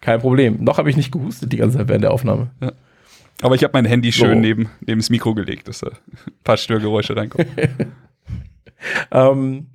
kein 0.00 0.20
Problem. 0.20 0.62
Noch 0.64 0.78
habe 0.78 0.90
ich 0.90 0.96
nicht 0.96 1.12
gehustet 1.12 1.52
die 1.52 1.56
ganze 1.58 1.78
Zeit 1.78 1.88
während 1.88 2.04
der 2.04 2.12
Aufnahme. 2.12 2.50
Aber 3.42 3.54
ich 3.54 3.62
habe 3.64 3.72
mein 3.74 3.84
Handy 3.86 4.12
schön 4.12 4.34
So. 4.34 4.40
neben, 4.40 4.70
neben 4.80 5.00
das 5.00 5.10
Mikro 5.10 5.34
gelegt, 5.34 5.68
dass 5.68 5.80
da 5.80 5.88
ein 5.88 6.32
paar 6.44 6.56
Störgeräusche 6.56 7.16
reinkommen. 7.16 7.48
Ähm, 9.10 9.66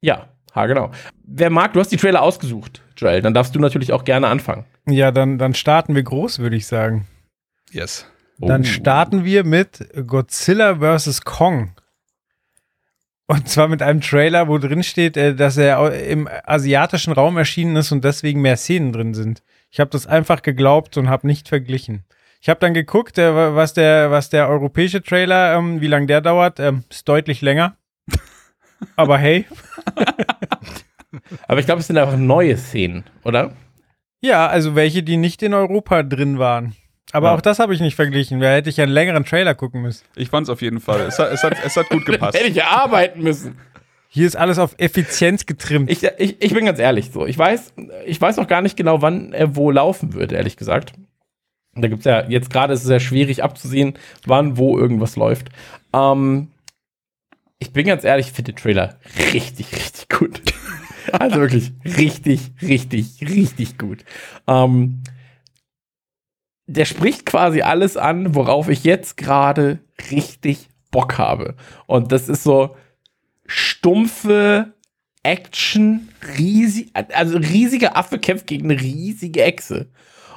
ja, 0.00 0.26
ha, 0.56 0.66
genau. 0.66 0.90
Wer 1.24 1.50
mag, 1.50 1.72
du 1.72 1.78
hast 1.78 1.90
die 1.92 1.96
Trailer 1.96 2.20
ausgesucht, 2.22 2.82
Joel. 2.96 3.22
Dann 3.22 3.32
darfst 3.32 3.54
du 3.54 3.60
natürlich 3.60 3.92
auch 3.92 4.04
gerne 4.04 4.26
anfangen. 4.26 4.64
Ja, 4.88 5.12
dann, 5.12 5.38
dann 5.38 5.54
starten 5.54 5.94
wir 5.94 6.02
groß, 6.02 6.40
würde 6.40 6.56
ich 6.56 6.66
sagen. 6.66 7.06
yes. 7.70 8.04
Dann 8.42 8.62
Oh. 8.62 8.64
starten 8.64 9.24
wir 9.24 9.44
mit 9.44 9.88
Godzilla 10.06 10.76
vs. 10.98 11.22
Kong. 11.22 11.72
Und 13.26 13.48
zwar 13.48 13.68
mit 13.68 13.82
einem 13.82 14.00
Trailer, 14.00 14.48
wo 14.48 14.58
drin 14.58 14.82
steht, 14.82 15.16
äh, 15.16 15.34
dass 15.34 15.56
er 15.56 15.92
im 16.06 16.28
asiatischen 16.44 17.12
Raum 17.12 17.36
erschienen 17.38 17.76
ist 17.76 17.92
und 17.92 18.04
deswegen 18.04 18.42
mehr 18.42 18.56
Szenen 18.56 18.92
drin 18.92 19.14
sind. 19.14 19.42
Ich 19.70 19.80
habe 19.80 19.90
das 19.90 20.06
einfach 20.06 20.42
geglaubt 20.42 20.96
und 20.96 21.08
habe 21.08 21.26
nicht 21.26 21.48
verglichen. 21.48 22.04
Ich 22.40 22.48
habe 22.48 22.58
dann 22.60 22.74
geguckt, 22.74 23.16
äh, 23.18 23.34
wa- 23.34 23.54
was 23.54 23.72
der, 23.74 24.10
was 24.10 24.28
der 24.28 24.48
europäische 24.48 25.02
Trailer, 25.02 25.54
ähm, 25.56 25.80
wie 25.80 25.86
lange 25.86 26.06
der 26.06 26.20
dauert, 26.20 26.58
ähm, 26.60 26.84
ist 26.90 27.08
deutlich 27.08 27.40
länger. 27.40 27.76
Aber 28.96 29.16
hey, 29.18 29.46
Aber 31.46 31.60
ich 31.60 31.66
glaube, 31.66 31.80
es 31.80 31.86
sind 31.86 31.96
einfach 31.98 32.16
neue 32.16 32.56
Szenen, 32.56 33.04
oder? 33.22 33.52
ja, 34.20 34.46
also 34.46 34.74
welche, 34.74 35.02
die 35.02 35.16
nicht 35.16 35.42
in 35.42 35.54
Europa 35.54 36.02
drin 36.02 36.38
waren. 36.38 36.74
Aber 37.12 37.28
Ja. 37.28 37.34
auch 37.34 37.40
das 37.40 37.58
habe 37.58 37.74
ich 37.74 37.80
nicht 37.80 37.94
verglichen. 37.94 38.40
Da 38.40 38.50
hätte 38.52 38.70
ich 38.70 38.80
einen 38.80 38.92
längeren 38.92 39.24
Trailer 39.24 39.54
gucken 39.54 39.82
müssen. 39.82 40.04
Ich 40.16 40.28
fand's 40.30 40.48
auf 40.48 40.62
jeden 40.62 40.80
Fall. 40.80 41.02
Es 41.02 41.18
hat, 41.18 41.30
es 41.32 41.42
hat, 41.44 41.54
es 41.64 41.76
hat 41.76 41.88
gut 41.90 42.04
gepasst. 42.06 42.36
Hätte 42.38 42.48
ich 42.48 42.56
ja 42.56 42.68
arbeiten 42.68 43.22
müssen. 43.22 43.58
Hier 44.08 44.26
ist 44.26 44.36
alles 44.36 44.58
auf 44.58 44.74
Effizienz 44.78 45.46
getrimmt. 45.46 45.90
Ich, 45.90 46.02
ich, 46.18 46.36
ich 46.42 46.52
bin 46.54 46.66
ganz 46.66 46.78
ehrlich 46.78 47.10
so. 47.12 47.26
Ich 47.26 47.38
weiß, 47.38 47.72
ich 48.06 48.20
weiß 48.20 48.36
noch 48.36 48.46
gar 48.46 48.60
nicht 48.60 48.76
genau, 48.76 49.00
wann 49.02 49.32
er 49.32 49.56
wo 49.56 49.70
laufen 49.70 50.12
wird, 50.14 50.32
ehrlich 50.32 50.56
gesagt. 50.56 50.92
Da 51.74 51.88
gibt 51.88 52.00
es 52.00 52.04
ja, 52.04 52.28
jetzt 52.28 52.50
gerade 52.50 52.74
ist 52.74 52.80
es 52.80 52.86
sehr 52.86 53.00
schwierig 53.00 53.42
abzusehen, 53.42 53.94
wann, 54.26 54.58
wo 54.58 54.78
irgendwas 54.78 55.16
läuft. 55.16 55.48
Ähm, 55.94 56.48
ich 57.58 57.72
bin 57.72 57.86
ganz 57.86 58.04
ehrlich, 58.04 58.26
ich 58.26 58.32
finde 58.32 58.52
den 58.52 58.60
Trailer 58.60 58.96
richtig, 59.32 59.72
richtig 59.74 60.08
gut. 60.08 60.40
Also 61.10 61.40
wirklich 61.40 61.72
richtig, 61.84 62.52
richtig, 62.62 63.16
richtig 63.22 63.76
gut. 63.76 64.04
Ähm, 64.46 65.02
der 66.72 66.84
spricht 66.84 67.26
quasi 67.26 67.62
alles 67.62 67.96
an, 67.96 68.34
worauf 68.34 68.68
ich 68.68 68.84
jetzt 68.84 69.16
gerade 69.16 69.80
richtig 70.10 70.68
Bock 70.90 71.18
habe. 71.18 71.54
Und 71.86 72.12
das 72.12 72.28
ist 72.28 72.42
so 72.42 72.76
stumpfe 73.46 74.72
Action, 75.22 76.08
riesig, 76.36 76.90
also 76.94 77.38
riesiger 77.38 77.96
Affe 77.96 78.18
kämpft 78.18 78.46
gegen 78.46 78.70
eine 78.70 78.80
riesige 78.80 79.42
Echse. 79.42 79.90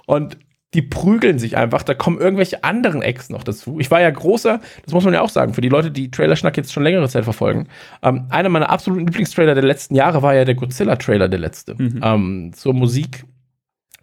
Und 0.05 0.37
die 0.75 0.81
prügeln 0.81 1.39
sich 1.39 1.57
einfach. 1.57 1.83
Da 1.83 1.93
kommen 1.93 2.19
irgendwelche 2.19 2.63
anderen 2.63 3.01
Echsen 3.01 3.33
noch 3.33 3.43
dazu. 3.43 3.79
Ich 3.79 3.89
war 3.89 4.01
ja 4.01 4.11
großer, 4.11 4.59
das 4.83 4.93
muss 4.93 5.05
man 5.05 5.13
ja 5.13 5.21
auch 5.21 5.29
sagen, 5.29 5.53
für 5.53 5.61
die 5.61 5.69
Leute, 5.69 5.89
die 5.89 6.11
Trailer-Schnack 6.11 6.57
jetzt 6.57 6.73
schon 6.73 6.83
längere 6.83 7.07
Zeit 7.07 7.23
verfolgen. 7.23 7.67
Ähm, 8.03 8.25
einer 8.29 8.49
meiner 8.49 8.69
absoluten 8.69 9.07
Lieblingstrailer 9.07 9.55
der 9.55 9.63
letzten 9.63 9.95
Jahre 9.95 10.21
war 10.21 10.35
ja 10.35 10.43
der 10.43 10.55
Godzilla-Trailer, 10.55 11.29
der 11.29 11.39
letzte. 11.39 11.75
Mhm. 11.75 12.01
Ähm, 12.03 12.51
zur 12.53 12.73
Musik 12.73 13.23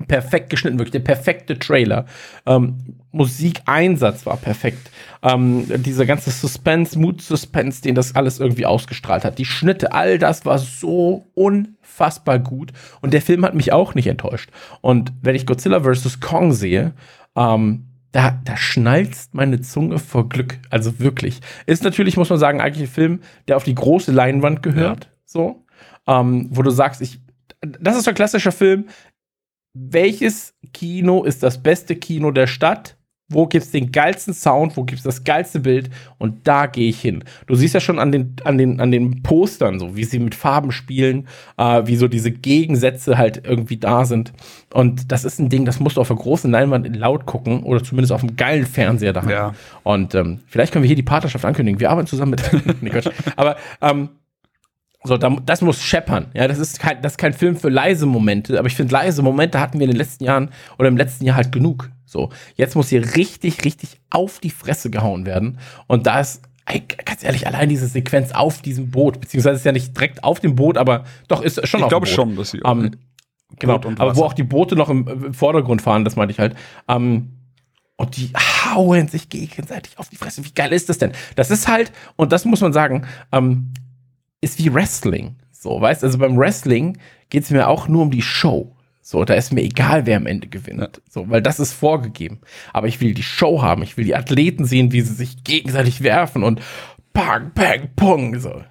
perfekt 0.07 0.51
geschnitten, 0.51 0.79
wirklich 0.79 0.93
der 0.93 1.01
perfekte 1.01 1.59
Trailer. 1.59 2.07
Ähm, 2.47 2.97
Musikeinsatz 3.13 4.27
war 4.27 4.37
perfekt. 4.37 4.91
Ähm, 5.23 5.67
dieser 5.83 6.07
ganze 6.07 6.31
Suspense, 6.31 6.99
Mood-Suspense, 6.99 7.83
den 7.83 7.95
das 7.95 8.15
alles 8.15 8.41
irgendwie 8.41 8.67
ausgestrahlt 8.67 9.25
hat. 9.25 9.39
Die 9.39 9.45
Schnitte, 9.45 9.93
all 9.93 10.19
das 10.19 10.45
war 10.47 10.59
so 10.59 11.27
unfassbar 11.35 12.39
gut. 12.39 12.73
Und 13.01 13.13
der 13.13 13.23
Film 13.23 13.45
hat 13.45 13.55
mich 13.55 13.73
auch 13.73 13.95
nicht 13.95 14.07
enttäuscht. 14.07 14.51
Und 14.81 15.13
wenn 15.23 15.35
ich 15.35 15.47
Godzilla 15.47 15.81
vs. 15.81 16.21
Kong 16.21 16.53
sehe, 16.53 16.95
ähm, 17.37 17.87
da, 18.13 18.39
da 18.45 18.57
schnalzt 18.57 19.35
meine 19.35 19.61
Zunge 19.61 19.99
vor 19.99 20.29
Glück. 20.29 20.59
Also 20.71 20.99
wirklich. 21.01 21.41
Ist 21.67 21.83
natürlich, 21.83 22.17
muss 22.17 22.31
man 22.31 22.39
sagen, 22.39 22.61
eigentlich 22.61 22.89
ein 22.89 22.93
Film, 22.93 23.21
der 23.49 23.57
auf 23.57 23.65
die 23.65 23.75
große 23.75 24.13
Leinwand 24.13 24.63
gehört. 24.63 25.11
So. 25.25 25.65
Ähm, 26.07 26.49
wo 26.51 26.63
du 26.63 26.71
sagst, 26.71 27.01
ich, 27.01 27.21
das 27.61 27.97
ist 27.97 28.07
ein 28.07 28.15
klassischer 28.15 28.53
Film, 28.53 28.87
welches 29.75 30.55
Kino 30.73 31.25
ist 31.25 31.43
das 31.43 31.62
beste 31.62 31.97
Kino 31.97 32.31
der 32.31 32.47
Stadt? 32.47 32.97
Wo 33.29 33.47
gibt 33.47 33.64
es 33.64 33.70
den 33.70 33.91
geilsten 33.91 34.35
Sound? 34.35 34.77
Wo 34.77 34.85
gibt 34.85 34.99
es 34.99 35.05
das 35.05 35.25
geilste 35.25 35.61
Bild? 35.61 35.89
Und 36.18 36.47
da 36.47 36.66
gehe 36.66 36.91
ich 36.91 37.01
hin. 37.01 37.25
Du 37.47 37.55
siehst 37.55 37.73
ja 37.73 37.81
schon 37.81 37.99
an 37.99 38.12
den, 38.12 38.37
an 38.45 38.59
den, 38.59 38.79
an 38.79 38.91
den 38.91 39.23
Postern, 39.23 39.79
so 39.79 39.97
wie 39.97 40.05
sie 40.05 40.18
mit 40.18 40.35
Farben 40.35 40.70
spielen, 40.70 41.27
äh, 41.57 41.83
wie 41.87 41.97
so 41.97 42.09
diese 42.09 42.31
Gegensätze 42.31 43.16
halt 43.16 43.47
irgendwie 43.47 43.79
da 43.79 44.05
sind. 44.05 44.35
Und 44.75 45.11
das 45.11 45.25
ist 45.25 45.39
ein 45.39 45.49
Ding, 45.49 45.64
das 45.64 45.81
musst 45.81 45.97
du 45.97 46.03
auf 46.03 46.11
einer 46.11 46.20
großen 46.20 46.51
Leinwand 46.51 46.95
laut 46.95 47.25
gucken 47.25 47.62
oder 47.62 47.83
zumindest 47.83 48.12
auf 48.12 48.23
einem 48.23 48.37
geilen 48.37 48.66
Fernseher 48.66 49.14
da. 49.14 49.29
Ja. 49.31 49.55
Und 49.83 50.14
ähm, 50.14 50.41
vielleicht 50.47 50.73
können 50.73 50.83
wir 50.83 50.89
hier 50.89 50.97
die 50.97 51.03
Partnerschaft 51.03 51.45
ankündigen. 51.47 51.81
Wir 51.81 51.91
arbeiten 51.91 52.09
zusammen 52.09 52.33
mit. 52.33 52.43
nee, 52.83 52.91
Quatsch. 52.91 53.09
Aber 53.37 53.57
ähm, 53.81 54.11
so, 55.05 55.17
da, 55.17 55.31
das 55.45 55.63
muss 55.63 55.83
scheppern. 55.83 56.27
Ja, 56.35 56.47
das 56.47 56.59
ist 56.59 56.79
kein, 56.79 57.03
das 57.03 57.15
ist 57.15 57.19
kein 57.19 57.33
Film 57.33 57.57
für 57.57 57.69
leise 57.69 58.07
Momente, 58.07 58.59
aber 58.59 58.69
ich 58.69 58.75
finde, 58.77 58.93
leise 58.93 59.23
Momente 59.23 59.59
hatten 59.61 59.79
wir 59.79 59.85
in 59.85 59.91
den 59.91 59.99
letzten 59.99 60.25
Jahren 60.25 60.51
oder 60.79 60.89
im 60.89 60.97
letzten 60.97 61.25
Jahr 61.25 61.37
halt 61.37 61.51
genug. 61.53 61.91
So, 62.05 62.31
jetzt 62.57 62.77
muss 62.77 62.89
hier 62.89 63.17
richtig, 63.17 63.65
richtig 63.65 64.01
auf 64.11 64.39
die 64.39 64.51
Fresse 64.51 64.91
gehauen 64.91 65.27
werden. 65.27 65.59
Und 65.87 66.07
da 66.07 66.21
ist, 66.21 66.43
ey, 66.67 66.83
ganz 67.05 67.25
ehrlich, 67.25 67.47
allein 67.47 67.69
diese 67.69 67.87
Sequenz 67.87 68.33
auf 68.33 68.63
diesem 68.63 68.91
Boot, 68.91 69.21
beziehungsweise 69.21 69.57
ist 69.57 69.65
ja 69.65 69.73
nicht 69.73 69.97
direkt 69.97 70.23
auf 70.23 70.39
dem 70.39 70.55
Boot, 70.55 70.77
aber 70.77 71.05
doch 71.29 71.43
ist 71.43 71.67
schon 71.67 71.81
Ich 71.81 71.85
auf 71.85 71.89
glaube 71.91 72.07
dem 72.07 72.11
Boot. 72.11 72.15
schon, 72.15 72.37
dass 72.37 72.51
sie. 72.51 72.61
Ähm, 72.65 72.93
genau, 73.59 73.81
aber 73.99 74.17
wo 74.17 74.25
auch 74.25 74.35
die 74.35 74.43
Boote 74.45 74.77
noch 74.77 74.89
im, 74.91 75.09
im 75.09 75.35
Vordergrund 75.35 75.83
fahren, 75.83 76.05
das 76.05 76.17
meinte 76.17 76.33
ich 76.33 76.39
halt. 76.39 76.55
Ähm, 76.87 77.39
und 77.97 78.17
die 78.17 78.31
hauen 78.35 79.09
sich 79.09 79.29
gegenseitig 79.29 79.99
auf 79.99 80.09
die 80.09 80.17
Fresse. 80.17 80.45
Wie 80.45 80.53
geil 80.53 80.73
ist 80.73 80.89
das 80.89 80.99
denn? 80.99 81.13
Das 81.37 81.51
ist 81.51 81.69
halt, 81.69 81.93
und 82.17 82.33
das 82.33 82.45
muss 82.45 82.61
man 82.61 82.73
sagen, 82.73 83.07
ähm, 83.33 83.73
ist 84.43 84.59
wie 84.59 84.74
Wrestling. 84.74 85.36
So, 85.51 85.80
weißt 85.80 86.05
also 86.05 86.18
beim 86.18 86.36
Wrestling 86.36 86.99
geht 87.30 87.45
es 87.45 87.51
mir 87.51 87.68
auch 87.68 87.88
nur 87.88 88.03
um 88.03 88.11
die 88.11 88.20
Show. 88.20 88.76
So, 89.01 89.24
da 89.24 89.34
ist 89.34 89.53
mir 89.53 89.62
egal, 89.62 90.07
wer 90.07 90.16
am 90.16 90.26
Ende 90.26 90.49
gewinnt. 90.49 91.01
So, 91.09 91.28
weil 91.30 91.43
das 91.43 91.59
ist 91.59 91.72
vorgegeben. 91.72 92.40
Aber 92.72 92.86
ich 92.86 93.01
will 93.01 93.14
die 93.14 93.22
Show 93.22 93.62
haben. 93.62 93.82
Ich 93.82 93.97
will 93.97 94.05
die 94.05 94.14
Athleten 94.14 94.64
sehen, 94.64 94.93
wie 94.93 95.01
sie 95.01 95.14
sich 95.14 95.43
gegenseitig 95.43 96.03
werfen 96.03 96.45
und 96.45 96.61
pang, 97.12 97.53
pang, 97.55 97.90
pong. 97.97 98.38
So. 98.38 98.62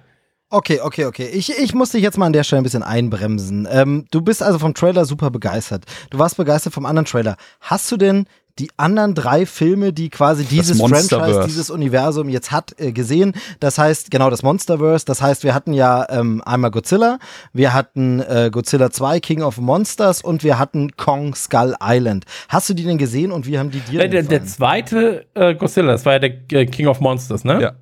Okay, 0.48 0.80
okay, 0.80 1.06
okay. 1.06 1.28
Ich, 1.28 1.50
ich 1.58 1.74
muss 1.74 1.90
dich 1.90 2.02
jetzt 2.02 2.18
mal 2.18 2.26
an 2.26 2.32
der 2.32 2.44
Stelle 2.44 2.60
ein 2.60 2.64
bisschen 2.64 2.82
einbremsen. 2.82 3.66
Ähm, 3.70 4.06
du 4.10 4.20
bist 4.20 4.42
also 4.42 4.58
vom 4.58 4.74
Trailer 4.74 5.06
super 5.06 5.30
begeistert. 5.30 5.84
Du 6.10 6.18
warst 6.18 6.36
begeistert 6.36 6.74
vom 6.74 6.86
anderen 6.86 7.06
Trailer. 7.06 7.36
Hast 7.60 7.90
du 7.90 7.96
denn 7.96 8.26
die 8.58 8.70
anderen 8.76 9.14
drei 9.14 9.46
Filme, 9.46 9.92
die 9.92 10.10
quasi 10.10 10.44
dieses. 10.44 10.78
Franchise, 10.80 11.42
dieses 11.46 11.70
Universum 11.70 12.28
jetzt 12.28 12.52
hat, 12.52 12.78
äh, 12.78 12.92
gesehen? 12.92 13.32
Das 13.60 13.78
heißt, 13.78 14.10
genau, 14.10 14.30
das 14.30 14.42
Monsterverse. 14.42 15.04
Das 15.06 15.22
heißt, 15.22 15.44
wir 15.44 15.54
hatten 15.54 15.72
ja 15.72 16.06
ähm, 16.10 16.42
einmal 16.44 16.70
Godzilla, 16.70 17.18
wir 17.52 17.72
hatten 17.72 18.20
äh, 18.20 18.50
Godzilla 18.52 18.90
2, 18.90 19.20
King 19.20 19.42
of 19.42 19.58
Monsters 19.58 20.22
und 20.22 20.44
wir 20.44 20.58
hatten 20.58 20.96
Kong 20.96 21.34
Skull 21.34 21.74
Island. 21.82 22.24
Hast 22.48 22.68
du 22.68 22.74
die 22.74 22.84
denn 22.84 22.98
gesehen 22.98 23.32
und 23.32 23.46
wie 23.46 23.58
haben 23.58 23.70
die 23.70 23.80
dir 23.80 24.00
Der, 24.00 24.08
denn 24.08 24.28
der, 24.28 24.40
der 24.40 24.46
zweite 24.46 25.26
äh, 25.34 25.54
Godzilla, 25.54 25.92
das 25.92 26.04
war 26.04 26.14
ja 26.14 26.18
der 26.18 26.30
äh, 26.52 26.66
King 26.66 26.86
of 26.88 27.00
Monsters, 27.00 27.44
ne? 27.44 27.60
Ja. 27.60 27.72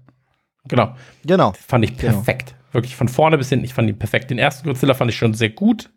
Genau. 0.69 0.95
Genau. 1.25 1.53
Fand 1.67 1.85
ich 1.85 1.97
Genau. 1.97 2.15
perfekt. 2.15 2.55
Wirklich 2.73 2.95
von 2.95 3.09
vorne 3.09 3.37
bis 3.39 3.49
hinten. 3.49 3.65
Ich 3.65 3.75
fand 3.75 3.89
ihn 3.89 3.99
perfekt. 3.99 4.31
Den 4.31 4.39
ersten 4.39 4.69
Godzilla 4.69 4.95
fand 4.95 5.11
ich 5.11 5.17
schon 5.17 5.35
sehr 5.35 5.51
gut. 5.51 5.91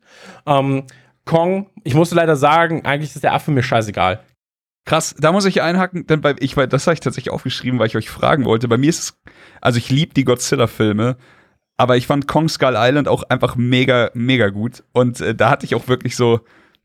Ähm, 0.48 0.84
Kong, 1.26 1.68
ich 1.84 1.94
muss 1.94 2.12
leider 2.12 2.36
sagen, 2.36 2.84
eigentlich 2.86 3.14
ist 3.16 3.24
der 3.24 3.34
Affe 3.34 3.52
mir 3.52 3.64
scheißegal. 3.64 4.20
Krass, 4.86 5.16
da 5.18 5.32
muss 5.32 5.46
ich 5.46 5.62
einhaken, 5.62 6.08
denn 6.08 6.22
bei, 6.22 6.36
ich, 6.40 6.56
das 6.56 6.88
habe 6.88 6.94
ich 6.94 7.00
tatsächlich 7.00 7.32
aufgeschrieben, 7.32 7.80
weil 7.80 7.88
ich 7.88 7.96
euch 7.96 8.10
fragen 8.10 8.44
wollte. 8.44 8.68
Bei 8.68 8.78
mir 8.78 8.90
ist 8.90 9.00
es, 9.00 9.22
also 9.62 9.78
ich 9.78 9.90
liebe 9.90 10.14
die 10.14 10.26
Godzilla-Filme, 10.26 11.18
aber 11.78 11.96
ich 11.96 12.08
fand 12.08 12.28
Kong 12.28 12.50
Skull 12.50 12.76
Island 12.76 13.08
auch 13.08 13.24
einfach 13.24 13.56
mega, 13.56 14.12
mega 14.14 14.50
gut. 14.50 14.84
Und 14.92 15.22
äh, 15.22 15.34
da 15.34 15.50
hatte 15.50 15.66
ich 15.66 15.76
auch 15.76 15.88
wirklich 15.88 16.16
so 16.16 16.42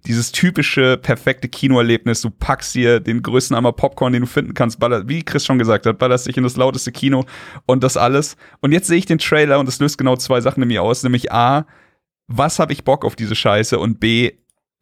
dieses 0.06 0.32
typische, 0.32 0.96
perfekte 0.96 1.48
Kinoerlebnis. 1.48 2.20
Du 2.20 2.30
packst 2.30 2.74
dir 2.74 3.00
den 3.00 3.22
größten 3.22 3.56
Eimer 3.56 3.72
Popcorn, 3.72 4.12
den 4.12 4.22
du 4.22 4.28
finden 4.28 4.54
kannst, 4.54 4.78
baller, 4.78 5.08
wie 5.08 5.24
Chris 5.24 5.44
schon 5.44 5.58
gesagt 5.58 5.86
hat, 5.86 5.98
ballerst 5.98 6.26
dich 6.26 6.36
in 6.36 6.44
das 6.44 6.56
lauteste 6.56 6.92
Kino 6.92 7.24
und 7.66 7.82
das 7.82 7.96
alles. 7.96 8.36
Und 8.60 8.72
jetzt 8.72 8.86
sehe 8.86 8.98
ich 8.98 9.06
den 9.06 9.18
Trailer 9.18 9.58
und 9.58 9.66
das 9.66 9.80
löst 9.80 9.98
genau 9.98 10.16
zwei 10.16 10.40
Sachen 10.40 10.62
in 10.62 10.68
mir 10.68 10.82
aus, 10.82 11.02
nämlich 11.02 11.32
A, 11.32 11.66
was 12.28 12.58
habe 12.58 12.72
ich 12.72 12.84
Bock 12.84 13.04
auf 13.04 13.16
diese 13.16 13.34
Scheiße 13.34 13.78
und 13.78 13.98
B, 13.98 14.32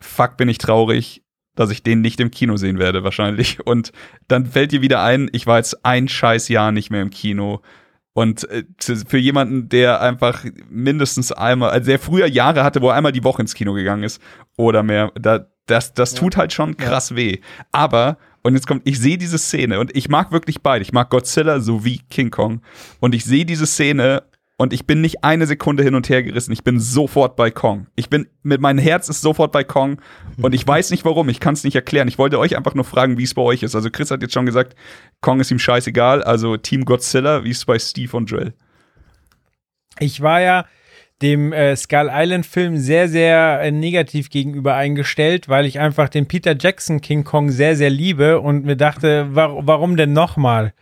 fuck, 0.00 0.36
bin 0.36 0.48
ich 0.48 0.58
traurig, 0.58 1.22
dass 1.56 1.70
ich 1.70 1.82
den 1.82 2.00
nicht 2.00 2.20
im 2.20 2.30
Kino 2.30 2.56
sehen 2.56 2.78
werde, 2.78 3.02
wahrscheinlich. 3.02 3.66
Und 3.66 3.90
dann 4.28 4.46
fällt 4.46 4.70
dir 4.70 4.82
wieder 4.82 5.02
ein, 5.02 5.28
ich 5.32 5.46
war 5.46 5.56
jetzt 5.56 5.84
ein 5.84 6.06
scheiß 6.06 6.48
Jahr 6.48 6.70
nicht 6.70 6.90
mehr 6.90 7.02
im 7.02 7.10
Kino. 7.10 7.62
Und 8.12 8.48
äh, 8.48 8.64
für 8.78 9.18
jemanden, 9.18 9.68
der 9.68 10.00
einfach 10.00 10.44
mindestens 10.70 11.32
einmal, 11.32 11.70
also 11.70 11.86
der 11.86 11.98
früher 11.98 12.26
Jahre 12.26 12.62
hatte, 12.62 12.80
wo 12.80 12.88
er 12.88 12.94
einmal 12.94 13.12
die 13.12 13.24
Woche 13.24 13.42
ins 13.42 13.54
Kino 13.54 13.74
gegangen 13.74 14.04
ist 14.04 14.22
oder 14.56 14.82
mehr, 14.82 15.12
da, 15.20 15.46
das, 15.66 15.92
das 15.92 16.14
tut 16.14 16.36
halt 16.36 16.52
schon 16.52 16.76
krass 16.76 17.14
weh. 17.14 17.40
Aber, 17.72 18.16
und 18.42 18.54
jetzt 18.54 18.66
kommt, 18.66 18.88
ich 18.88 19.00
sehe 19.00 19.18
diese 19.18 19.36
Szene 19.36 19.80
und 19.80 19.94
ich 19.94 20.08
mag 20.08 20.32
wirklich 20.32 20.62
beide. 20.62 20.82
Ich 20.82 20.92
mag 20.92 21.10
Godzilla 21.10 21.60
sowie 21.60 22.00
King 22.08 22.30
Kong. 22.30 22.62
Und 23.00 23.14
ich 23.14 23.24
sehe 23.24 23.44
diese 23.44 23.66
Szene 23.66 24.22
und 24.58 24.72
ich 24.72 24.86
bin 24.86 25.02
nicht 25.02 25.22
eine 25.22 25.46
Sekunde 25.46 25.82
hin 25.82 25.94
und 25.94 26.08
her 26.08 26.22
gerissen. 26.22 26.52
Ich 26.52 26.64
bin 26.64 26.80
sofort 26.80 27.36
bei 27.36 27.50
Kong. 27.50 27.88
Ich 27.94 28.08
bin, 28.08 28.26
mit 28.42 28.60
meinem 28.60 28.78
Herz 28.78 29.08
ist 29.10 29.20
sofort 29.20 29.52
bei 29.52 29.64
Kong. 29.64 30.00
Und 30.40 30.54
ich 30.54 30.66
weiß 30.66 30.90
nicht 30.92 31.04
warum. 31.04 31.28
Ich 31.28 31.40
kann 31.40 31.52
es 31.52 31.62
nicht 31.62 31.74
erklären. 31.74 32.08
Ich 32.08 32.16
wollte 32.16 32.38
euch 32.38 32.56
einfach 32.56 32.74
nur 32.74 32.84
fragen, 32.84 33.18
wie 33.18 33.24
es 33.24 33.34
bei 33.34 33.42
euch 33.42 33.62
ist. 33.62 33.74
Also 33.74 33.90
Chris 33.90 34.10
hat 34.10 34.22
jetzt 34.22 34.32
schon 34.32 34.46
gesagt, 34.46 34.74
Kong 35.20 35.40
ist 35.40 35.50
ihm 35.50 35.58
scheißegal. 35.58 36.22
Also 36.22 36.56
Team 36.56 36.86
Godzilla, 36.86 37.44
wie 37.44 37.50
es 37.50 37.66
bei 37.66 37.78
Steve 37.78 38.16
und 38.16 38.30
Joel? 38.30 38.54
Ich 39.98 40.22
war 40.22 40.40
ja 40.40 40.64
dem 41.20 41.52
äh, 41.52 41.76
Skull 41.76 42.10
Island 42.10 42.46
Film 42.46 42.78
sehr, 42.78 43.08
sehr 43.08 43.60
äh, 43.60 43.70
negativ 43.70 44.30
gegenüber 44.30 44.74
eingestellt, 44.74 45.50
weil 45.50 45.66
ich 45.66 45.80
einfach 45.80 46.08
den 46.08 46.28
Peter 46.28 46.54
Jackson 46.58 47.02
King 47.02 47.24
Kong 47.24 47.50
sehr, 47.50 47.76
sehr 47.76 47.90
liebe 47.90 48.40
und 48.40 48.64
mir 48.64 48.76
dachte, 48.76 49.34
wa 49.34 49.54
warum 49.60 49.96
denn 49.96 50.12
nochmal? 50.14 50.72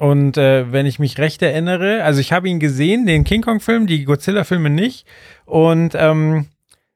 Und 0.00 0.38
äh, 0.38 0.72
wenn 0.72 0.86
ich 0.86 0.98
mich 0.98 1.18
recht 1.18 1.42
erinnere, 1.42 2.02
also 2.04 2.20
ich 2.20 2.32
habe 2.32 2.48
ihn 2.48 2.58
gesehen, 2.58 3.04
den 3.04 3.22
King 3.22 3.42
Kong 3.42 3.60
Film, 3.60 3.86
die 3.86 4.06
Godzilla 4.06 4.44
Filme 4.44 4.70
nicht 4.70 5.06
und 5.44 5.94
ähm, 5.94 6.46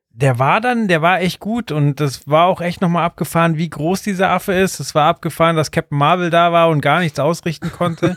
der 0.08 0.38
war 0.38 0.62
dann, 0.62 0.88
der 0.88 1.02
war 1.02 1.20
echt 1.20 1.38
gut 1.38 1.70
und 1.70 2.00
das 2.00 2.26
war 2.26 2.46
auch 2.46 2.62
echt 2.62 2.80
nochmal 2.80 3.04
abgefahren, 3.04 3.58
wie 3.58 3.68
groß 3.68 4.00
dieser 4.00 4.30
Affe 4.30 4.54
ist. 4.54 4.80
Es 4.80 4.94
war 4.94 5.06
abgefahren, 5.06 5.54
dass 5.54 5.70
Captain 5.70 5.98
Marvel 5.98 6.30
da 6.30 6.50
war 6.50 6.70
und 6.70 6.80
gar 6.80 7.00
nichts 7.00 7.20
ausrichten 7.20 7.70
konnte. 7.72 8.16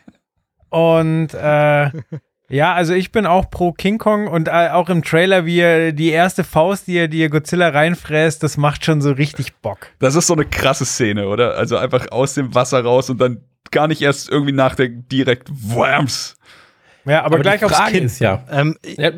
und 0.68 1.32
äh, 1.34 1.90
ja, 2.48 2.74
also 2.74 2.94
ich 2.94 3.12
bin 3.12 3.24
auch 3.24 3.48
pro 3.48 3.70
King 3.70 3.98
Kong 3.98 4.26
und 4.26 4.48
äh, 4.48 4.70
auch 4.72 4.88
im 4.88 5.04
Trailer, 5.04 5.46
wie 5.46 5.60
er 5.60 5.92
die 5.92 6.10
erste 6.10 6.42
Faust, 6.42 6.88
die 6.88 6.96
er, 6.96 7.06
die 7.06 7.22
er 7.22 7.28
Godzilla 7.28 7.68
reinfräst, 7.68 8.42
das 8.42 8.56
macht 8.56 8.84
schon 8.84 9.00
so 9.00 9.12
richtig 9.12 9.54
Bock. 9.58 9.90
Das 10.00 10.16
ist 10.16 10.26
so 10.26 10.34
eine 10.34 10.44
krasse 10.44 10.86
Szene, 10.86 11.28
oder? 11.28 11.54
Also 11.54 11.76
einfach 11.76 12.10
aus 12.10 12.34
dem 12.34 12.52
Wasser 12.56 12.82
raus 12.82 13.10
und 13.10 13.20
dann 13.20 13.42
gar 13.70 13.88
nicht 13.88 14.02
erst 14.02 14.28
irgendwie 14.28 14.52
nachdenken, 14.52 15.06
direkt 15.08 15.48
Whams. 15.50 16.36
Ja, 17.04 17.24
aber, 17.24 17.38
gleich 17.38 17.60
die 17.60 17.64
aufs 17.66 17.76
Frage 17.76 17.92
Kinn. 17.92 18.04
ist 18.04 18.18
ja, 18.18 18.44
Ähm, 18.50 18.76
ja, 18.84 19.12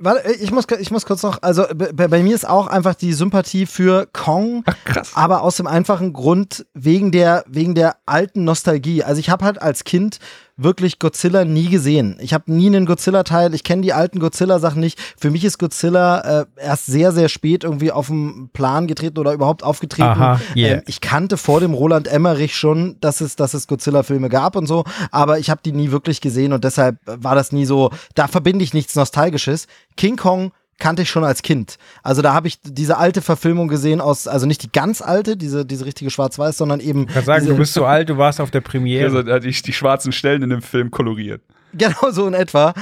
Warte, 0.00 0.30
ich 0.30 0.52
muss, 0.52 0.66
ich 0.78 0.92
muss 0.92 1.06
kurz 1.06 1.24
noch, 1.24 1.42
also 1.42 1.64
bei, 1.74 2.06
bei 2.06 2.22
mir 2.22 2.34
ist 2.34 2.48
auch 2.48 2.68
einfach 2.68 2.94
die 2.94 3.12
Sympathie 3.12 3.66
für 3.66 4.06
Kong, 4.12 4.62
Ach, 4.64 4.76
krass. 4.84 5.10
aber 5.14 5.42
aus 5.42 5.56
dem 5.56 5.66
einfachen 5.66 6.12
Grund 6.12 6.66
wegen 6.72 7.10
der, 7.10 7.44
wegen 7.48 7.74
der 7.74 7.96
alten 8.06 8.44
Nostalgie. 8.44 9.02
Also 9.02 9.18
ich 9.18 9.28
habe 9.28 9.44
halt 9.44 9.60
als 9.60 9.82
Kind 9.82 10.20
wirklich 10.58 10.98
Godzilla 10.98 11.44
nie 11.44 11.68
gesehen. 11.68 12.18
Ich 12.20 12.34
habe 12.34 12.52
nie 12.52 12.66
einen 12.66 12.84
Godzilla-Teil, 12.84 13.54
ich 13.54 13.64
kenne 13.64 13.82
die 13.82 13.92
alten 13.92 14.18
Godzilla-Sachen 14.18 14.80
nicht. 14.80 14.98
Für 15.16 15.30
mich 15.30 15.44
ist 15.44 15.58
Godzilla 15.58 16.40
äh, 16.40 16.46
erst 16.56 16.86
sehr, 16.86 17.12
sehr 17.12 17.28
spät 17.28 17.64
irgendwie 17.64 17.92
auf 17.92 18.08
den 18.08 18.50
Plan 18.52 18.86
getreten 18.88 19.18
oder 19.18 19.32
überhaupt 19.32 19.62
aufgetreten. 19.62 20.08
Aha, 20.08 20.40
yeah. 20.56 20.76
ähm, 20.76 20.82
ich 20.86 21.00
kannte 21.00 21.36
vor 21.36 21.60
dem 21.60 21.72
Roland 21.72 22.08
Emmerich 22.08 22.56
schon, 22.56 22.96
dass 23.00 23.20
es, 23.20 23.36
dass 23.36 23.54
es 23.54 23.68
Godzilla-Filme 23.68 24.28
gab 24.28 24.56
und 24.56 24.66
so, 24.66 24.84
aber 25.12 25.38
ich 25.38 25.48
habe 25.48 25.60
die 25.64 25.72
nie 25.72 25.92
wirklich 25.92 26.20
gesehen 26.20 26.52
und 26.52 26.64
deshalb 26.64 26.98
war 27.06 27.36
das 27.36 27.52
nie 27.52 27.64
so, 27.64 27.90
da 28.14 28.26
verbinde 28.26 28.64
ich 28.64 28.74
nichts 28.74 28.96
Nostalgisches. 28.96 29.68
King 29.96 30.16
Kong 30.16 30.50
kannte 30.78 31.02
ich 31.02 31.10
schon 31.10 31.24
als 31.24 31.42
Kind. 31.42 31.76
Also 32.02 32.22
da 32.22 32.32
habe 32.32 32.48
ich 32.48 32.60
diese 32.62 32.96
alte 32.96 33.22
Verfilmung 33.22 33.68
gesehen 33.68 34.00
aus, 34.00 34.28
also 34.28 34.46
nicht 34.46 34.62
die 34.62 34.72
ganz 34.72 35.02
alte, 35.02 35.36
diese, 35.36 35.66
diese 35.66 35.84
richtige 35.84 36.10
Schwarz-Weiß, 36.10 36.56
sondern 36.56 36.80
eben. 36.80 37.06
Ich 37.08 37.14
kann 37.14 37.24
sagen, 37.24 37.40
diese, 37.42 37.52
du 37.52 37.58
bist 37.58 37.74
so 37.74 37.84
alt, 37.84 38.08
du 38.08 38.16
warst 38.16 38.40
auf 38.40 38.50
der 38.50 38.60
Premiere. 38.60 39.04
Also, 39.04 39.28
er 39.28 39.36
hat 39.36 39.44
die, 39.44 39.50
die 39.50 39.72
schwarzen 39.72 40.12
Stellen 40.12 40.42
in 40.42 40.50
dem 40.50 40.62
Film 40.62 40.90
koloriert. 40.90 41.42
Genau 41.74 42.10
so 42.10 42.26
in 42.26 42.32
etwa. 42.32 42.72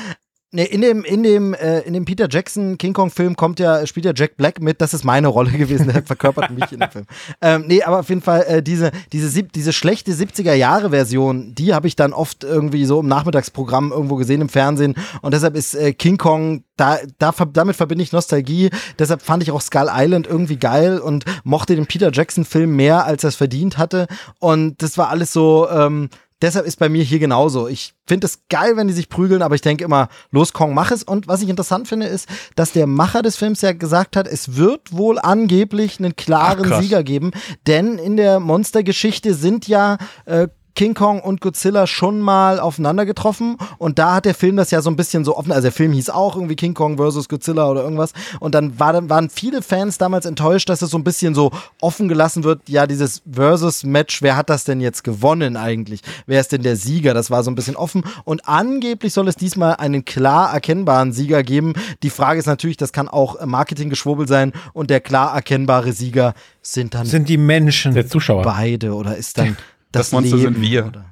Nee, 0.52 0.64
in 0.64 0.80
dem, 0.80 1.02
in 1.02 1.24
dem, 1.24 1.54
äh, 1.54 1.80
in 1.80 1.92
dem 1.92 2.04
Peter 2.04 2.28
Jackson 2.30 2.78
King 2.78 2.92
Kong 2.92 3.10
Film 3.10 3.34
kommt 3.34 3.58
ja, 3.58 3.84
spielt 3.84 4.06
ja 4.06 4.12
Jack 4.14 4.36
Black 4.36 4.60
mit, 4.60 4.80
das 4.80 4.94
ist 4.94 5.04
meine 5.04 5.26
Rolle 5.26 5.50
gewesen, 5.50 5.88
der 5.92 6.04
verkörpert 6.04 6.50
mich 6.50 6.70
in 6.70 6.78
dem 6.78 6.90
Film. 6.90 7.06
Ähm, 7.42 7.64
nee, 7.66 7.82
aber 7.82 7.98
auf 7.98 8.08
jeden 8.08 8.22
Fall, 8.22 8.44
äh, 8.46 8.62
diese, 8.62 8.92
diese, 9.12 9.28
sieb, 9.28 9.52
diese 9.52 9.72
schlechte 9.72 10.12
70er-Jahre-Version, 10.12 11.54
die 11.56 11.74
habe 11.74 11.88
ich 11.88 11.96
dann 11.96 12.12
oft 12.12 12.44
irgendwie 12.44 12.84
so 12.84 13.00
im 13.00 13.08
Nachmittagsprogramm 13.08 13.90
irgendwo 13.90 14.14
gesehen 14.14 14.40
im 14.40 14.48
Fernsehen. 14.48 14.94
Und 15.20 15.34
deshalb 15.34 15.56
ist 15.56 15.74
äh, 15.74 15.92
King 15.92 16.16
Kong, 16.16 16.62
da, 16.76 16.98
da, 17.18 17.34
damit 17.52 17.74
verbinde 17.74 18.04
ich 18.04 18.12
Nostalgie, 18.12 18.70
deshalb 19.00 19.22
fand 19.22 19.42
ich 19.42 19.50
auch 19.50 19.60
Skull 19.60 19.90
Island 19.90 20.28
irgendwie 20.28 20.58
geil 20.58 21.00
und 21.00 21.24
mochte 21.42 21.74
den 21.74 21.86
Peter 21.86 22.12
Jackson-Film 22.12 22.74
mehr, 22.74 23.04
als 23.04 23.24
er 23.24 23.28
es 23.28 23.36
verdient 23.36 23.78
hatte. 23.78 24.06
Und 24.38 24.80
das 24.80 24.96
war 24.96 25.08
alles 25.08 25.32
so, 25.32 25.68
ähm, 25.68 26.08
deshalb 26.42 26.66
ist 26.66 26.78
bei 26.78 26.88
mir 26.88 27.02
hier 27.02 27.18
genauso. 27.18 27.68
Ich 27.68 27.94
finde 28.06 28.26
es 28.26 28.40
geil, 28.48 28.76
wenn 28.76 28.88
die 28.88 28.94
sich 28.94 29.08
prügeln, 29.08 29.42
aber 29.42 29.54
ich 29.54 29.60
denke 29.60 29.84
immer, 29.84 30.08
los 30.30 30.52
Kong, 30.52 30.74
mach 30.74 30.90
es. 30.90 31.02
Und 31.02 31.28
was 31.28 31.42
ich 31.42 31.48
interessant 31.48 31.88
finde, 31.88 32.06
ist, 32.06 32.28
dass 32.54 32.72
der 32.72 32.86
Macher 32.86 33.22
des 33.22 33.36
Films 33.36 33.62
ja 33.62 33.72
gesagt 33.72 34.16
hat, 34.16 34.26
es 34.28 34.56
wird 34.56 34.92
wohl 34.92 35.18
angeblich 35.18 35.98
einen 35.98 36.16
klaren 36.16 36.72
Ach, 36.72 36.80
Sieger 36.80 37.02
geben, 37.02 37.32
denn 37.66 37.98
in 37.98 38.16
der 38.16 38.40
Monstergeschichte 38.40 39.34
sind 39.34 39.68
ja 39.68 39.98
äh, 40.26 40.48
King 40.76 40.94
Kong 40.94 41.20
und 41.20 41.40
Godzilla 41.40 41.86
schon 41.86 42.20
mal 42.20 42.60
aufeinander 42.60 43.06
getroffen 43.06 43.56
und 43.78 43.98
da 43.98 44.14
hat 44.14 44.26
der 44.26 44.34
Film 44.34 44.56
das 44.56 44.70
ja 44.70 44.82
so 44.82 44.90
ein 44.90 44.96
bisschen 44.96 45.24
so 45.24 45.36
offen, 45.36 45.50
also 45.50 45.62
der 45.62 45.72
Film 45.72 45.92
hieß 45.92 46.10
auch 46.10 46.36
irgendwie 46.36 46.54
King 46.54 46.74
Kong 46.74 46.98
versus 46.98 47.28
Godzilla 47.28 47.68
oder 47.68 47.82
irgendwas 47.82 48.12
und 48.40 48.54
dann, 48.54 48.78
war, 48.78 49.08
waren 49.08 49.30
viele 49.30 49.62
Fans 49.62 49.96
damals 49.98 50.26
enttäuscht, 50.26 50.68
dass 50.68 50.82
es 50.82 50.90
so 50.90 50.98
ein 50.98 51.04
bisschen 51.04 51.34
so 51.34 51.50
offen 51.80 52.08
gelassen 52.08 52.44
wird, 52.44 52.68
ja 52.68 52.86
dieses 52.86 53.22
Versus-Match, 53.30 54.20
wer 54.20 54.36
hat 54.36 54.50
das 54.50 54.64
denn 54.64 54.80
jetzt 54.80 55.02
gewonnen 55.02 55.56
eigentlich? 55.56 56.02
Wer 56.26 56.40
ist 56.40 56.52
denn 56.52 56.62
der 56.62 56.76
Sieger? 56.76 57.14
Das 57.14 57.30
war 57.30 57.42
so 57.42 57.50
ein 57.50 57.54
bisschen 57.54 57.76
offen 57.76 58.04
und 58.24 58.46
angeblich 58.46 59.14
soll 59.14 59.28
es 59.28 59.36
diesmal 59.36 59.76
einen 59.76 60.04
klar 60.04 60.52
erkennbaren 60.52 61.12
Sieger 61.12 61.42
geben. 61.42 61.72
Die 62.02 62.10
Frage 62.10 62.38
ist 62.38 62.46
natürlich, 62.46 62.76
das 62.76 62.92
kann 62.92 63.08
auch 63.08 63.44
Marketinggeschwurbel 63.44 64.28
sein 64.28 64.52
und 64.74 64.90
der 64.90 65.00
klar 65.00 65.34
erkennbare 65.34 65.92
Sieger 65.92 66.34
sind 66.60 66.94
dann 66.94 67.06
sind 67.06 67.28
die 67.28 67.38
Menschen. 67.38 67.94
Der 67.94 68.08
Zuschauer. 68.08 68.42
beide 68.42 68.92
oder 68.92 69.16
ist 69.16 69.38
dann 69.38 69.56
das, 69.96 70.06
Das 70.10 70.12
Monster 70.12 70.36
Leben 70.36 70.54
sind 70.54 70.62
wir. 70.62 70.86
Oder, 70.86 71.04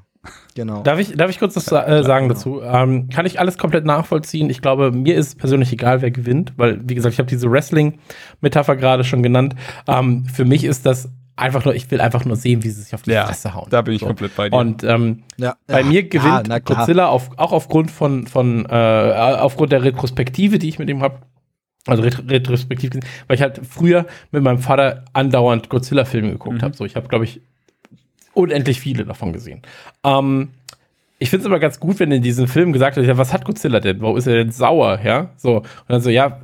genau. 0.55 0.83
Darf 0.83 0.99
ich, 0.99 1.13
darf 1.17 1.31
ich 1.31 1.39
kurz 1.39 1.57
was 1.57 1.67
äh, 1.71 2.03
sagen 2.03 2.29
dazu? 2.29 2.61
Ähm, 2.63 3.09
kann 3.09 3.27
ich 3.27 3.39
alles 3.41 3.59
komplett 3.59 3.85
nachvollziehen. 3.85 4.51
Ich 4.51 4.61
glaube, 4.63 4.91
mir 4.93 5.15
ist 5.17 5.39
persönlich 5.39 5.73
egal, 5.73 6.03
wer 6.03 6.11
gewinnt, 6.11 6.53
weil, 6.57 6.81
wie 6.89 6.95
gesagt, 6.95 7.13
ich 7.15 7.19
habe 7.19 7.29
diese 7.29 7.51
Wrestling-Metapher 7.51 8.77
gerade 8.77 9.05
schon 9.05 9.23
genannt. 9.23 9.55
Ähm, 9.87 10.25
für 10.27 10.45
mich 10.45 10.65
ist 10.65 10.87
das 10.87 11.09
einfach 11.37 11.65
nur, 11.65 11.75
ich 11.75 11.91
will 11.91 12.01
einfach 12.01 12.25
nur 12.25 12.37
sehen, 12.37 12.63
wie 12.63 12.71
sie 12.71 12.83
sich 12.83 12.95
auf 12.95 13.03
die 13.03 13.11
Ja, 13.11 13.27
Fresse 13.27 13.55
hauen. 13.55 13.67
da 13.71 13.83
bin 13.83 13.95
ich 13.95 14.01
So. 14.01 14.07
komplett 14.07 14.37
bei 14.37 14.49
dir. 14.51 14.57
Und 14.57 14.85
ähm, 14.85 15.25
Ja, 15.37 15.57
bei 15.67 15.81
ja, 15.81 15.87
mir 15.87 16.03
gewinnt 16.09 16.45
klar. 16.45 16.61
Godzilla 16.61 17.09
auf, 17.09 17.31
auch 17.39 17.51
aufgrund 17.53 17.91
von, 17.91 18.27
von 18.29 18.65
äh, 18.67 18.73
aufgrund 19.41 19.73
der 19.73 19.83
Retrospektive, 19.83 20.59
die 20.61 20.69
ich 20.69 20.79
mit 20.79 20.89
ihm 20.89 21.03
habe. 21.03 21.19
Also 21.87 22.03
ret 22.03 22.23
retrospektiv 22.31 22.91
gesehen, 22.93 23.05
weil 23.27 23.35
ich 23.35 23.43
halt 23.43 23.61
früher 23.69 24.07
mit 24.31 24.43
meinem 24.43 24.59
Vater 24.59 25.05
andauernd 25.13 25.69
Godzilla-Filme 25.69 26.31
geguckt 26.31 26.59
Mhm. 26.59 26.63
habe. 26.63 26.75
So, 26.77 26.85
ich 26.87 26.97
habe, 26.97 27.09
glaube 27.09 27.25
ich, 27.25 27.43
unendlich 28.35 28.81
viele 28.81 29.05
davon 29.05 29.33
gesehen. 29.33 29.63
Ähm, 30.03 30.51
ich 31.19 31.31
finde 31.31 31.43
es 31.43 31.47
aber 31.47 31.61
ganz 31.61 31.81
gut, 31.81 32.01
wenn 32.01 32.11
in 32.13 32.23
diesem 32.23 32.49
Film 32.49 32.73
gesagt 32.73 32.97
wird, 32.97 33.07
ja, 33.07 33.17
was 33.17 33.33
hat 33.33 33.45
Godzilla 33.45 33.81
denn? 33.81 34.01
Warum 34.01 34.17
ist 34.17 34.27
er 34.27 34.35
denn 34.35 34.51
sauer? 34.51 35.01
Ja, 35.03 35.31
so. 35.37 35.59
Und 35.59 35.67
dann 35.89 36.01
so, 36.01 36.11
ja, 36.11 36.41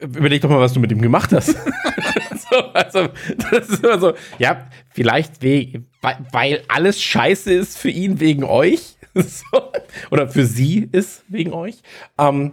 überleg 0.00 0.42
doch 0.42 0.50
mal, 0.50 0.60
was 0.60 0.72
du 0.72 0.80
mit 0.80 0.90
ihm 0.92 1.00
gemacht 1.00 1.32
hast. 1.32 1.50
so, 2.50 2.56
also, 2.74 3.08
das 3.50 3.68
ist 3.68 3.84
immer 3.84 3.98
so, 3.98 4.14
ja, 4.38 4.66
vielleicht 4.90 5.42
we 5.42 5.82
weil, 6.02 6.16
weil 6.32 6.62
alles 6.68 7.02
scheiße 7.02 7.52
ist 7.52 7.78
für 7.78 7.90
ihn 7.90 8.20
wegen 8.20 8.44
euch. 8.44 8.96
so. 9.14 9.72
Oder 10.10 10.28
für 10.28 10.46
sie 10.46 10.88
ist 10.92 11.24
wegen 11.28 11.52
euch. 11.52 11.76
Ähm, 12.18 12.52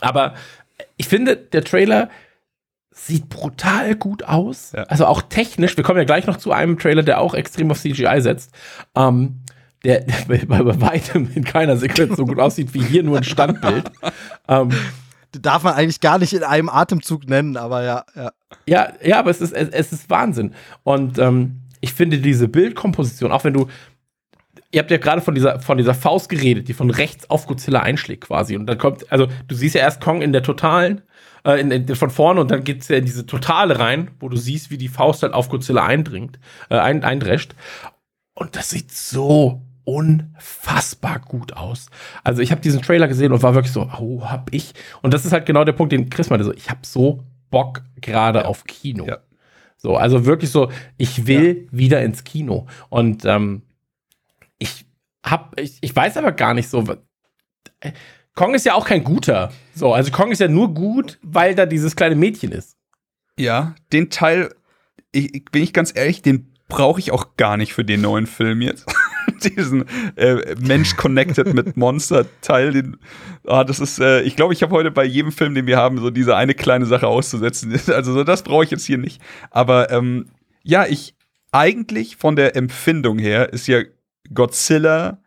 aber 0.00 0.34
ich 0.96 1.08
finde, 1.08 1.36
der 1.36 1.64
Trailer 1.64 2.10
sieht 2.94 3.28
brutal 3.28 3.96
gut 3.96 4.22
aus. 4.22 4.72
Ja. 4.74 4.84
Also 4.84 5.06
auch 5.06 5.20
technisch. 5.20 5.76
Wir 5.76 5.84
kommen 5.84 5.98
ja 5.98 6.04
gleich 6.04 6.26
noch 6.26 6.36
zu 6.36 6.52
einem 6.52 6.78
Trailer, 6.78 7.02
der 7.02 7.20
auch 7.20 7.34
extrem 7.34 7.70
auf 7.70 7.80
CGI 7.80 8.20
setzt. 8.20 8.52
Ähm, 8.94 9.40
der, 9.84 10.00
der 10.28 10.46
bei, 10.46 10.62
bei 10.62 10.80
weitem 10.80 11.28
in 11.34 11.44
keiner 11.44 11.76
Sequenz 11.76 12.16
so 12.16 12.24
gut 12.24 12.38
aussieht 12.38 12.72
wie 12.72 12.82
hier 12.82 13.02
nur 13.02 13.18
ein 13.18 13.24
Standbild. 13.24 13.90
ähm, 14.48 14.70
Darf 15.32 15.64
man 15.64 15.74
eigentlich 15.74 16.00
gar 16.00 16.18
nicht 16.18 16.32
in 16.32 16.44
einem 16.44 16.68
Atemzug 16.68 17.28
nennen, 17.28 17.56
aber 17.56 17.82
ja, 17.82 18.04
ja. 18.14 18.32
ja, 18.66 18.92
ja, 19.02 19.18
aber 19.18 19.30
es 19.30 19.40
ist, 19.40 19.52
es, 19.52 19.68
es 19.70 19.92
ist 19.92 20.08
Wahnsinn. 20.08 20.54
Und 20.84 21.18
ähm, 21.18 21.62
ich 21.80 21.92
finde 21.92 22.18
diese 22.18 22.46
Bildkomposition, 22.46 23.32
auch 23.32 23.42
wenn 23.42 23.52
du, 23.52 23.66
ihr 24.70 24.80
habt 24.80 24.92
ja 24.92 24.98
gerade 24.98 25.20
von 25.20 25.34
dieser, 25.34 25.58
von 25.58 25.76
dieser 25.76 25.92
Faust 25.92 26.28
geredet, 26.28 26.68
die 26.68 26.72
von 26.72 26.90
rechts 26.90 27.28
auf 27.30 27.48
Godzilla 27.48 27.80
einschlägt 27.80 28.28
quasi. 28.28 28.56
Und 28.56 28.66
dann 28.66 28.78
kommt, 28.78 29.10
also 29.10 29.26
du 29.48 29.56
siehst 29.56 29.74
ja 29.74 29.80
erst 29.80 30.00
Kong 30.00 30.22
in 30.22 30.32
der 30.32 30.44
totalen, 30.44 31.02
äh, 31.44 31.60
in, 31.60 31.70
in, 31.70 31.94
von 31.94 32.10
vorne 32.10 32.40
und 32.40 32.50
dann 32.50 32.64
geht's 32.64 32.88
ja 32.88 32.96
in 32.96 33.04
diese 33.04 33.26
totale 33.26 33.78
rein, 33.78 34.10
wo 34.20 34.28
du 34.28 34.36
siehst, 34.36 34.70
wie 34.70 34.78
die 34.78 34.88
Faust 34.88 35.22
halt 35.22 35.34
auf 35.34 35.48
Godzilla 35.48 35.84
eindringt, 35.84 36.38
äh, 36.70 36.78
ein, 36.78 37.04
eindrescht. 37.04 37.54
Und 38.34 38.56
das 38.56 38.70
sieht 38.70 38.90
so 38.90 39.62
unfassbar 39.84 41.20
gut 41.20 41.52
aus. 41.52 41.86
Also 42.24 42.42
ich 42.42 42.50
habe 42.50 42.60
diesen 42.60 42.82
Trailer 42.82 43.06
gesehen 43.06 43.32
und 43.32 43.42
war 43.42 43.54
wirklich 43.54 43.72
so, 43.72 43.90
oh, 44.00 44.24
hab 44.24 44.52
ich. 44.52 44.72
Und 45.02 45.14
das 45.14 45.24
ist 45.24 45.32
halt 45.32 45.46
genau 45.46 45.64
der 45.64 45.72
Punkt, 45.72 45.92
den 45.92 46.10
Chris 46.10 46.30
meinte, 46.30 46.44
so, 46.44 46.52
ich 46.52 46.70
habe 46.70 46.80
so 46.82 47.22
Bock 47.50 47.82
gerade 48.00 48.46
auf 48.46 48.64
Kino. 48.64 49.06
Ja. 49.06 49.18
So, 49.76 49.96
also 49.96 50.24
wirklich 50.24 50.50
so, 50.50 50.70
ich 50.96 51.26
will 51.26 51.68
wieder 51.70 52.02
ins 52.02 52.24
Kino. 52.24 52.66
Und 52.88 53.26
ähm, 53.26 53.62
ich 54.58 54.86
hab, 55.22 55.58
ich, 55.60 55.78
ich 55.82 55.94
weiß 55.94 56.16
aber 56.16 56.32
gar 56.32 56.54
nicht 56.54 56.70
so. 56.70 56.84
Kong 58.34 58.54
ist 58.54 58.66
ja 58.66 58.74
auch 58.74 58.86
kein 58.86 59.04
guter. 59.04 59.52
So, 59.74 59.92
also 59.92 60.10
Kong 60.10 60.32
ist 60.32 60.40
ja 60.40 60.48
nur 60.48 60.74
gut, 60.74 61.18
weil 61.22 61.54
da 61.54 61.66
dieses 61.66 61.94
kleine 61.94 62.16
Mädchen 62.16 62.52
ist. 62.52 62.76
Ja, 63.38 63.74
den 63.92 64.10
Teil, 64.10 64.54
ich, 65.12 65.44
bin 65.46 65.62
ich 65.62 65.72
ganz 65.72 65.92
ehrlich, 65.94 66.22
den 66.22 66.52
brauche 66.68 67.00
ich 67.00 67.12
auch 67.12 67.36
gar 67.36 67.56
nicht 67.56 67.74
für 67.74 67.84
den 67.84 68.00
neuen 68.00 68.26
Film 68.26 68.60
jetzt. 68.60 68.86
Diesen 69.44 69.84
äh, 70.16 70.54
Mensch-Connected 70.58 71.54
mit 71.54 71.76
Monster-Teil, 71.76 72.72
den, 72.72 72.96
ah, 73.46 73.64
das 73.64 73.80
ist, 73.80 73.98
äh, 73.98 74.22
ich 74.22 74.36
glaube, 74.36 74.52
ich 74.52 74.62
habe 74.62 74.74
heute 74.74 74.90
bei 74.90 75.04
jedem 75.04 75.32
Film, 75.32 75.54
den 75.54 75.66
wir 75.66 75.76
haben, 75.76 75.98
so 75.98 76.10
diese 76.10 76.36
eine 76.36 76.54
kleine 76.54 76.86
Sache 76.86 77.06
auszusetzen. 77.06 77.78
Also 77.88 78.12
so, 78.12 78.24
das 78.24 78.42
brauche 78.42 78.64
ich 78.64 78.70
jetzt 78.70 78.84
hier 78.84 78.98
nicht. 78.98 79.20
Aber 79.50 79.90
ähm, 79.90 80.26
ja, 80.62 80.86
ich, 80.86 81.14
eigentlich 81.52 82.16
von 82.16 82.36
der 82.36 82.56
Empfindung 82.56 83.18
her 83.18 83.52
ist 83.52 83.66
ja 83.66 83.82
Godzilla 84.32 85.18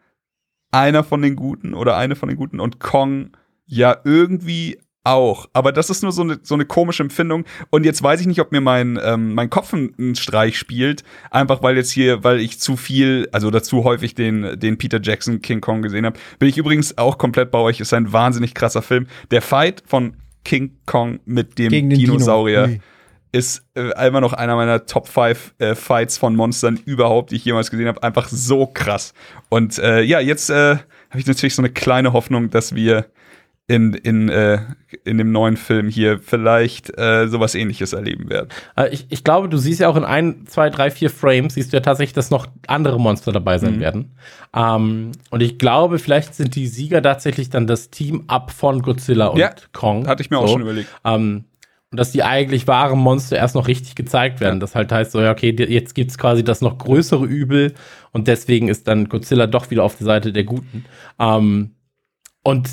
einer 0.72 1.03
von 1.03 1.22
den 1.22 1.36
Guten 1.36 1.74
oder 1.74 1.97
eine 1.97 2.15
von 2.15 2.30
den 2.30 2.38
Guten 2.38 2.59
und 2.59 2.80
Kong 2.80 3.32
ja 3.65 3.97
irgendwie 4.03 4.78
auch. 5.07 5.47
Aber 5.53 5.72
das 5.72 5.89
ist 5.89 6.03
nur 6.03 6.11
so 6.11 6.22
eine, 6.22 6.39
so 6.43 6.53
eine 6.53 6.65
komische 6.65 7.03
Empfindung. 7.03 7.45
Und 7.70 7.86
jetzt 7.86 8.03
weiß 8.03 8.22
ich 8.22 8.28
nicht, 8.28 8.41
ob 8.41 8.51
mir 8.51 8.61
mein, 8.61 8.99
ähm, 9.01 9.34
mein 9.34 9.49
Kopf 9.49 9.74
einen 9.74 10.15
Streich 10.15 10.57
spielt. 10.57 11.03
Einfach 11.32 11.63
weil 11.63 11.78
jetzt 11.78 11.91
hier, 11.91 12.24
weil 12.24 12.39
ich 12.39 12.59
zu 12.59 12.76
viel, 12.76 13.28
also 13.32 13.47
oder 13.47 13.63
zu 13.63 13.84
häufig 13.84 14.15
den, 14.15 14.59
den 14.59 14.78
Peter 14.78 14.99
Jackson 15.01 15.41
King 15.41 15.61
Kong 15.61 15.82
gesehen 15.82 16.05
habe. 16.05 16.20
Bin 16.39 16.49
ich 16.49 16.57
übrigens 16.57 16.97
auch 16.97 17.18
komplett 17.18 17.51
bei 17.51 17.59
euch. 17.59 17.80
Ist 17.80 17.93
ein 17.93 18.11
wahnsinnig 18.11 18.53
krasser 18.53 18.82
Film. 18.82 19.07
Der 19.32 19.41
Fight 19.41 19.84
von 19.86 20.18
King 20.43 20.78
Kong 20.86 21.20
mit 21.26 21.57
dem 21.57 21.72
den 21.72 21.89
Dino. 21.89 22.13
Ist 23.32 23.65
äh, 23.75 24.07
immer 24.07 24.21
noch 24.21 24.34
einer 24.34 24.55
meiner 24.55 24.86
Top 24.86 25.07
5 25.07 25.53
äh, 25.59 25.75
Fights 25.75 26.17
von 26.17 26.36
Monstern 26.36 26.80
überhaupt, 26.86 27.32
die 27.32 27.36
ich 27.36 27.45
jemals 27.45 27.69
gesehen 27.71 27.88
habe. 27.88 28.01
Einfach 28.03 28.28
so 28.30 28.65
krass. 28.67 29.13
Und 29.49 29.78
äh, 29.80 30.01
ja, 30.01 30.19
jetzt 30.19 30.49
äh, 30.49 30.78
habe 31.09 31.19
ich 31.19 31.28
natürlich 31.28 31.55
so 31.55 31.61
eine 31.61 31.69
kleine 31.69 32.13
Hoffnung, 32.13 32.49
dass 32.49 32.73
wir 32.73 33.05
in, 33.69 33.93
in, 33.93 34.30
äh, 34.30 34.59
in 35.03 35.17
dem 35.17 35.34
neuen 35.34 35.57
Film 35.57 35.89
hier 35.89 36.19
vielleicht 36.19 36.97
äh, 36.97 37.28
sowas 37.28 37.53
ähnliches 37.53 37.91
erleben 37.91 38.30
werden. 38.30 38.47
Ich, 38.91 39.07
ich 39.09 39.25
glaube, 39.25 39.49
du 39.49 39.57
siehst 39.57 39.82
ja 39.82 39.89
auch 39.89 39.97
in 39.97 40.05
ein, 40.05 40.45
zwei, 40.47 40.69
drei, 40.69 40.89
vier 40.89 41.09
Frames, 41.09 41.55
siehst 41.55 41.73
du 41.73 41.78
ja 41.78 41.82
tatsächlich, 41.82 42.13
dass 42.13 42.30
noch 42.32 42.47
andere 42.67 42.97
Monster 42.97 43.34
dabei 43.34 43.57
sein 43.57 43.75
Mhm. 43.75 43.80
werden. 43.82 44.11
Ähm, 44.55 45.11
und 45.32 45.41
ich 45.41 45.57
glaube, 45.57 45.99
vielleicht 45.99 46.34
sind 46.34 46.55
die 46.55 46.67
Sieger 46.67 47.01
tatsächlich 47.01 47.49
dann 47.49 47.67
das 47.67 47.89
Team 47.89 48.23
ab 48.28 48.51
von 48.51 48.82
Godzilla 48.82 49.28
und 49.28 49.39
Ja, 49.39 49.51
Kong. 49.73 50.07
Hatte 50.07 50.21
ich 50.23 50.30
mir 50.30 50.38
auch 50.39 50.47
So. 50.47 50.53
schon 50.53 50.61
überlegt. 50.61 50.88
Ähm, 51.03 51.43
Und 51.91 51.99
dass 51.99 52.11
die 52.11 52.23
eigentlich 52.23 52.67
wahren 52.67 52.99
Monster 52.99 53.38
erst 53.38 53.55
noch 53.55 53.67
richtig 53.67 53.95
gezeigt 53.95 54.41
werden. 54.41 54.59
Das 54.59 54.75
halt 54.75 54.91
heißt 54.91 55.11
so, 55.11 55.21
ja, 55.21 55.31
okay, 55.31 55.55
jetzt 55.69 55.95
gibt 55.95 56.11
es 56.11 56.17
quasi 56.17 56.43
das 56.43 56.59
noch 56.61 56.77
größere 56.77 57.25
Übel 57.25 57.73
und 58.11 58.27
deswegen 58.27 58.67
ist 58.67 58.88
dann 58.88 59.07
Godzilla 59.07 59.47
doch 59.47 59.69
wieder 59.71 59.83
auf 59.83 59.97
der 59.97 60.05
Seite 60.05 60.33
der 60.33 60.43
Guten. 60.43 60.83
Ähm, 61.17 61.75
und 62.43 62.69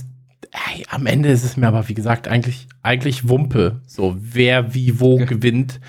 ey, 0.50 0.84
am 0.90 1.06
Ende 1.06 1.28
ist 1.28 1.44
es 1.44 1.56
mir 1.56 1.68
aber, 1.68 1.88
wie 1.88 1.94
gesagt, 1.94 2.26
eigentlich, 2.26 2.68
eigentlich 2.82 3.28
Wumpe. 3.28 3.80
So, 3.86 4.16
wer 4.18 4.74
wie 4.74 4.98
wo 4.98 5.16
gewinnt. 5.18 5.80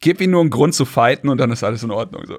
Gib 0.00 0.20
ihm 0.20 0.30
nur 0.30 0.40
einen 0.40 0.50
Grund 0.50 0.74
zu 0.74 0.84
fighten 0.84 1.28
und 1.28 1.38
dann 1.38 1.50
ist 1.50 1.64
alles 1.64 1.82
in 1.82 1.90
Ordnung. 1.90 2.24
So. 2.26 2.38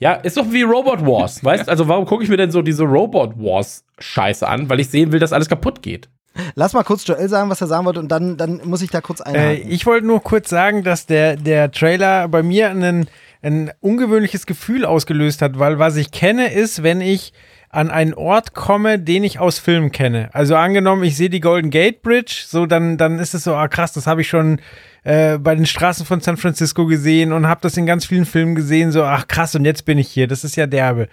Ja, 0.00 0.14
ist 0.14 0.36
doch 0.36 0.50
wie 0.50 0.62
Robot 0.62 1.06
Wars, 1.06 1.44
weißt? 1.44 1.68
Also 1.68 1.88
warum 1.88 2.04
gucke 2.06 2.24
ich 2.24 2.30
mir 2.30 2.36
denn 2.36 2.50
so 2.50 2.62
diese 2.62 2.84
Robot 2.84 3.38
Wars 3.38 3.84
Scheiße 3.98 4.46
an? 4.46 4.68
Weil 4.68 4.80
ich 4.80 4.88
sehen 4.88 5.12
will, 5.12 5.20
dass 5.20 5.32
alles 5.32 5.48
kaputt 5.48 5.82
geht. 5.82 6.08
Lass 6.54 6.72
mal 6.72 6.82
kurz 6.82 7.06
Joel 7.06 7.28
sagen, 7.28 7.50
was 7.50 7.60
er 7.60 7.66
sagen 7.66 7.84
wollte 7.86 8.00
und 8.00 8.08
dann, 8.08 8.36
dann 8.36 8.60
muss 8.64 8.82
ich 8.82 8.90
da 8.90 9.00
kurz 9.00 9.20
Äh, 9.20 9.24
einhaken. 9.24 9.70
ich 9.70 9.86
wollte 9.86 10.06
nur 10.06 10.22
kurz 10.22 10.48
sagen, 10.50 10.82
dass 10.82 11.06
der, 11.06 11.36
der 11.36 11.70
Trailer 11.70 12.28
bei 12.28 12.42
mir 12.42 12.70
einen, 12.70 13.06
ein 13.42 13.70
ungewöhnliches 13.80 14.46
Gefühl 14.46 14.84
ausgelöst 14.84 15.42
hat, 15.42 15.58
weil 15.58 15.78
was 15.78 15.96
ich 15.96 16.10
kenne 16.10 16.52
ist, 16.52 16.82
wenn 16.82 17.00
ich 17.00 17.32
an 17.70 17.90
einen 17.90 18.14
Ort 18.14 18.54
komme, 18.54 19.00
den 19.00 19.24
ich 19.24 19.40
aus 19.40 19.58
Filmen 19.58 19.90
kenne. 19.90 20.28
Also 20.32 20.54
angenommen, 20.54 21.02
ich 21.02 21.16
sehe 21.16 21.28
die 21.28 21.40
Golden 21.40 21.70
Gate 21.70 22.02
Bridge, 22.02 22.44
so 22.46 22.66
dann, 22.66 22.96
dann 22.98 23.18
ist 23.18 23.34
es 23.34 23.42
so, 23.44 23.54
ah 23.54 23.66
krass, 23.66 23.92
das 23.92 24.06
habe 24.06 24.20
ich 24.20 24.28
schon 24.28 24.60
äh, 25.02 25.38
bei 25.38 25.56
den 25.56 25.66
Straßen 25.66 26.06
von 26.06 26.20
San 26.20 26.36
Francisco 26.36 26.86
gesehen 26.86 27.32
und 27.32 27.48
habe 27.48 27.60
das 27.62 27.76
in 27.76 27.84
ganz 27.84 28.06
vielen 28.06 28.26
Filmen 28.26 28.54
gesehen, 28.54 28.92
so 28.92 29.02
ach 29.02 29.26
krass, 29.26 29.56
und 29.56 29.64
jetzt 29.64 29.84
bin 29.84 29.98
ich 29.98 30.08
hier, 30.08 30.28
das 30.28 30.44
ist 30.44 30.54
ja 30.54 30.66
derbe. 30.68 31.08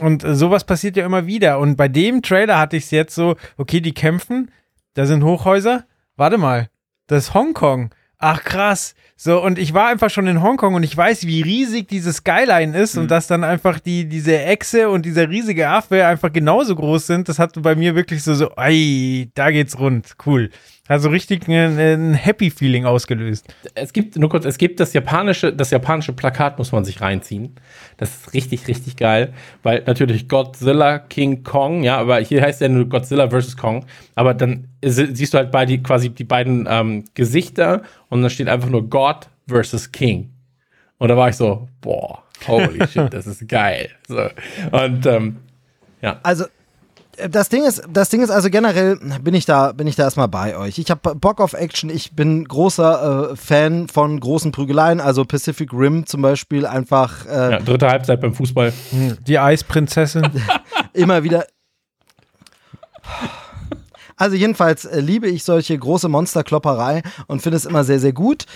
Und 0.00 0.24
äh, 0.24 0.34
sowas 0.34 0.64
passiert 0.64 0.96
ja 0.96 1.06
immer 1.06 1.26
wieder. 1.26 1.58
Und 1.58 1.76
bei 1.76 1.88
dem 1.88 2.22
Trailer 2.22 2.58
hatte 2.58 2.76
ich 2.76 2.84
es 2.84 2.90
jetzt 2.90 3.14
so, 3.14 3.36
okay, 3.56 3.80
die 3.80 3.94
kämpfen, 3.94 4.50
da 4.94 5.06
sind 5.06 5.24
Hochhäuser, 5.24 5.84
warte 6.16 6.38
mal, 6.38 6.68
das 7.06 7.24
ist 7.24 7.34
Hongkong. 7.34 7.90
Ach 8.18 8.42
krass. 8.42 8.94
So, 9.16 9.42
und 9.42 9.58
ich 9.58 9.74
war 9.74 9.88
einfach 9.88 10.10
schon 10.10 10.26
in 10.26 10.42
Hongkong 10.42 10.74
und 10.74 10.82
ich 10.82 10.96
weiß, 10.96 11.26
wie 11.26 11.42
riesig 11.42 11.88
dieses 11.88 12.16
Skyline 12.16 12.76
ist 12.76 12.96
und 12.96 13.10
dass 13.10 13.26
dann 13.26 13.44
einfach 13.44 13.78
die, 13.78 14.06
diese 14.06 14.38
Echse 14.38 14.88
und 14.88 15.04
dieser 15.06 15.28
riesige 15.28 15.68
Affe 15.68 16.06
einfach 16.06 16.32
genauso 16.32 16.74
groß 16.76 17.06
sind. 17.06 17.28
Das 17.28 17.38
hat 17.38 17.60
bei 17.62 17.74
mir 17.74 17.94
wirklich 17.94 18.22
so, 18.22 18.34
so, 18.34 18.50
ei, 18.56 19.28
da 19.34 19.50
geht's 19.50 19.78
rund. 19.78 20.14
Cool. 20.24 20.50
Also 20.88 21.08
richtig 21.08 21.48
ein, 21.48 21.78
ein 21.78 22.14
Happy 22.14 22.50
Feeling 22.50 22.84
ausgelöst. 22.84 23.46
Es 23.74 23.92
gibt, 23.92 24.16
nur 24.16 24.28
kurz, 24.28 24.44
es 24.44 24.56
gibt 24.56 24.78
das 24.78 24.92
japanische, 24.92 25.52
das 25.52 25.70
japanische 25.70 26.12
Plakat 26.12 26.58
muss 26.58 26.70
man 26.72 26.84
sich 26.84 27.00
reinziehen. 27.00 27.56
Das 27.96 28.10
ist 28.14 28.34
richtig, 28.34 28.68
richtig 28.68 28.96
geil, 28.96 29.32
weil 29.62 29.82
natürlich 29.86 30.28
Godzilla, 30.28 30.98
King 30.98 31.42
Kong, 31.42 31.82
ja, 31.82 31.96
aber 31.98 32.18
hier 32.20 32.42
heißt 32.42 32.60
ja 32.60 32.68
nur 32.68 32.88
Godzilla 32.88 33.28
vs. 33.28 33.56
Kong, 33.56 33.84
aber 34.14 34.34
dann 34.34 34.68
si- 34.84 35.14
siehst 35.14 35.34
du 35.34 35.38
halt 35.38 35.50
bei 35.50 35.66
die, 35.66 35.82
quasi 35.82 36.10
die 36.10 36.24
beiden 36.24 36.66
ähm, 36.70 37.04
Gesichter 37.14 37.82
und 38.08 38.22
dann 38.22 38.30
steht 38.30 38.48
einfach 38.48 38.68
nur 38.68 38.88
God 38.88 39.28
vs. 39.48 39.90
King. 39.92 40.30
Und 40.98 41.08
da 41.08 41.16
war 41.16 41.28
ich 41.28 41.36
so, 41.36 41.68
boah, 41.80 42.22
holy 42.46 42.86
shit, 42.92 43.12
das 43.12 43.26
ist 43.26 43.48
geil. 43.48 43.90
So. 44.06 44.28
Und 44.70 45.04
ähm, 45.06 45.36
Also 46.22 46.44
äh, 46.44 46.48
das 47.30 47.48
Ding 47.48 47.64
ist, 47.64 47.82
das 47.90 48.08
Ding 48.08 48.22
ist 48.22 48.30
also 48.30 48.50
generell 48.50 48.96
bin 49.22 49.34
ich 49.34 49.44
da, 49.44 49.72
bin 49.72 49.86
ich 49.86 49.96
da 49.96 50.04
erstmal 50.04 50.28
bei 50.28 50.56
euch. 50.56 50.78
Ich 50.78 50.90
habe 50.90 51.14
Bock 51.14 51.40
auf 51.40 51.52
Action. 51.54 51.90
Ich 51.90 52.14
bin 52.14 52.44
großer 52.44 53.32
äh, 53.32 53.36
Fan 53.36 53.88
von 53.88 54.20
großen 54.20 54.52
Prügeleien. 54.52 55.00
Also 55.00 55.24
Pacific 55.24 55.72
Rim 55.72 56.06
zum 56.06 56.22
Beispiel 56.22 56.66
einfach 56.66 57.26
äh, 57.26 57.52
ja, 57.52 57.58
dritte 57.58 57.88
Halbzeit 57.88 58.20
beim 58.20 58.34
Fußball. 58.34 58.72
Die 59.26 59.38
Eisprinzessin. 59.38 60.28
immer 60.92 61.22
wieder. 61.22 61.46
Also 64.16 64.36
jedenfalls 64.36 64.84
äh, 64.84 65.00
liebe 65.00 65.28
ich 65.28 65.44
solche 65.44 65.78
große 65.78 66.08
Monsterklopperei 66.08 67.02
und 67.26 67.42
finde 67.42 67.56
es 67.56 67.66
immer 67.66 67.84
sehr, 67.84 68.00
sehr 68.00 68.12
gut. 68.12 68.46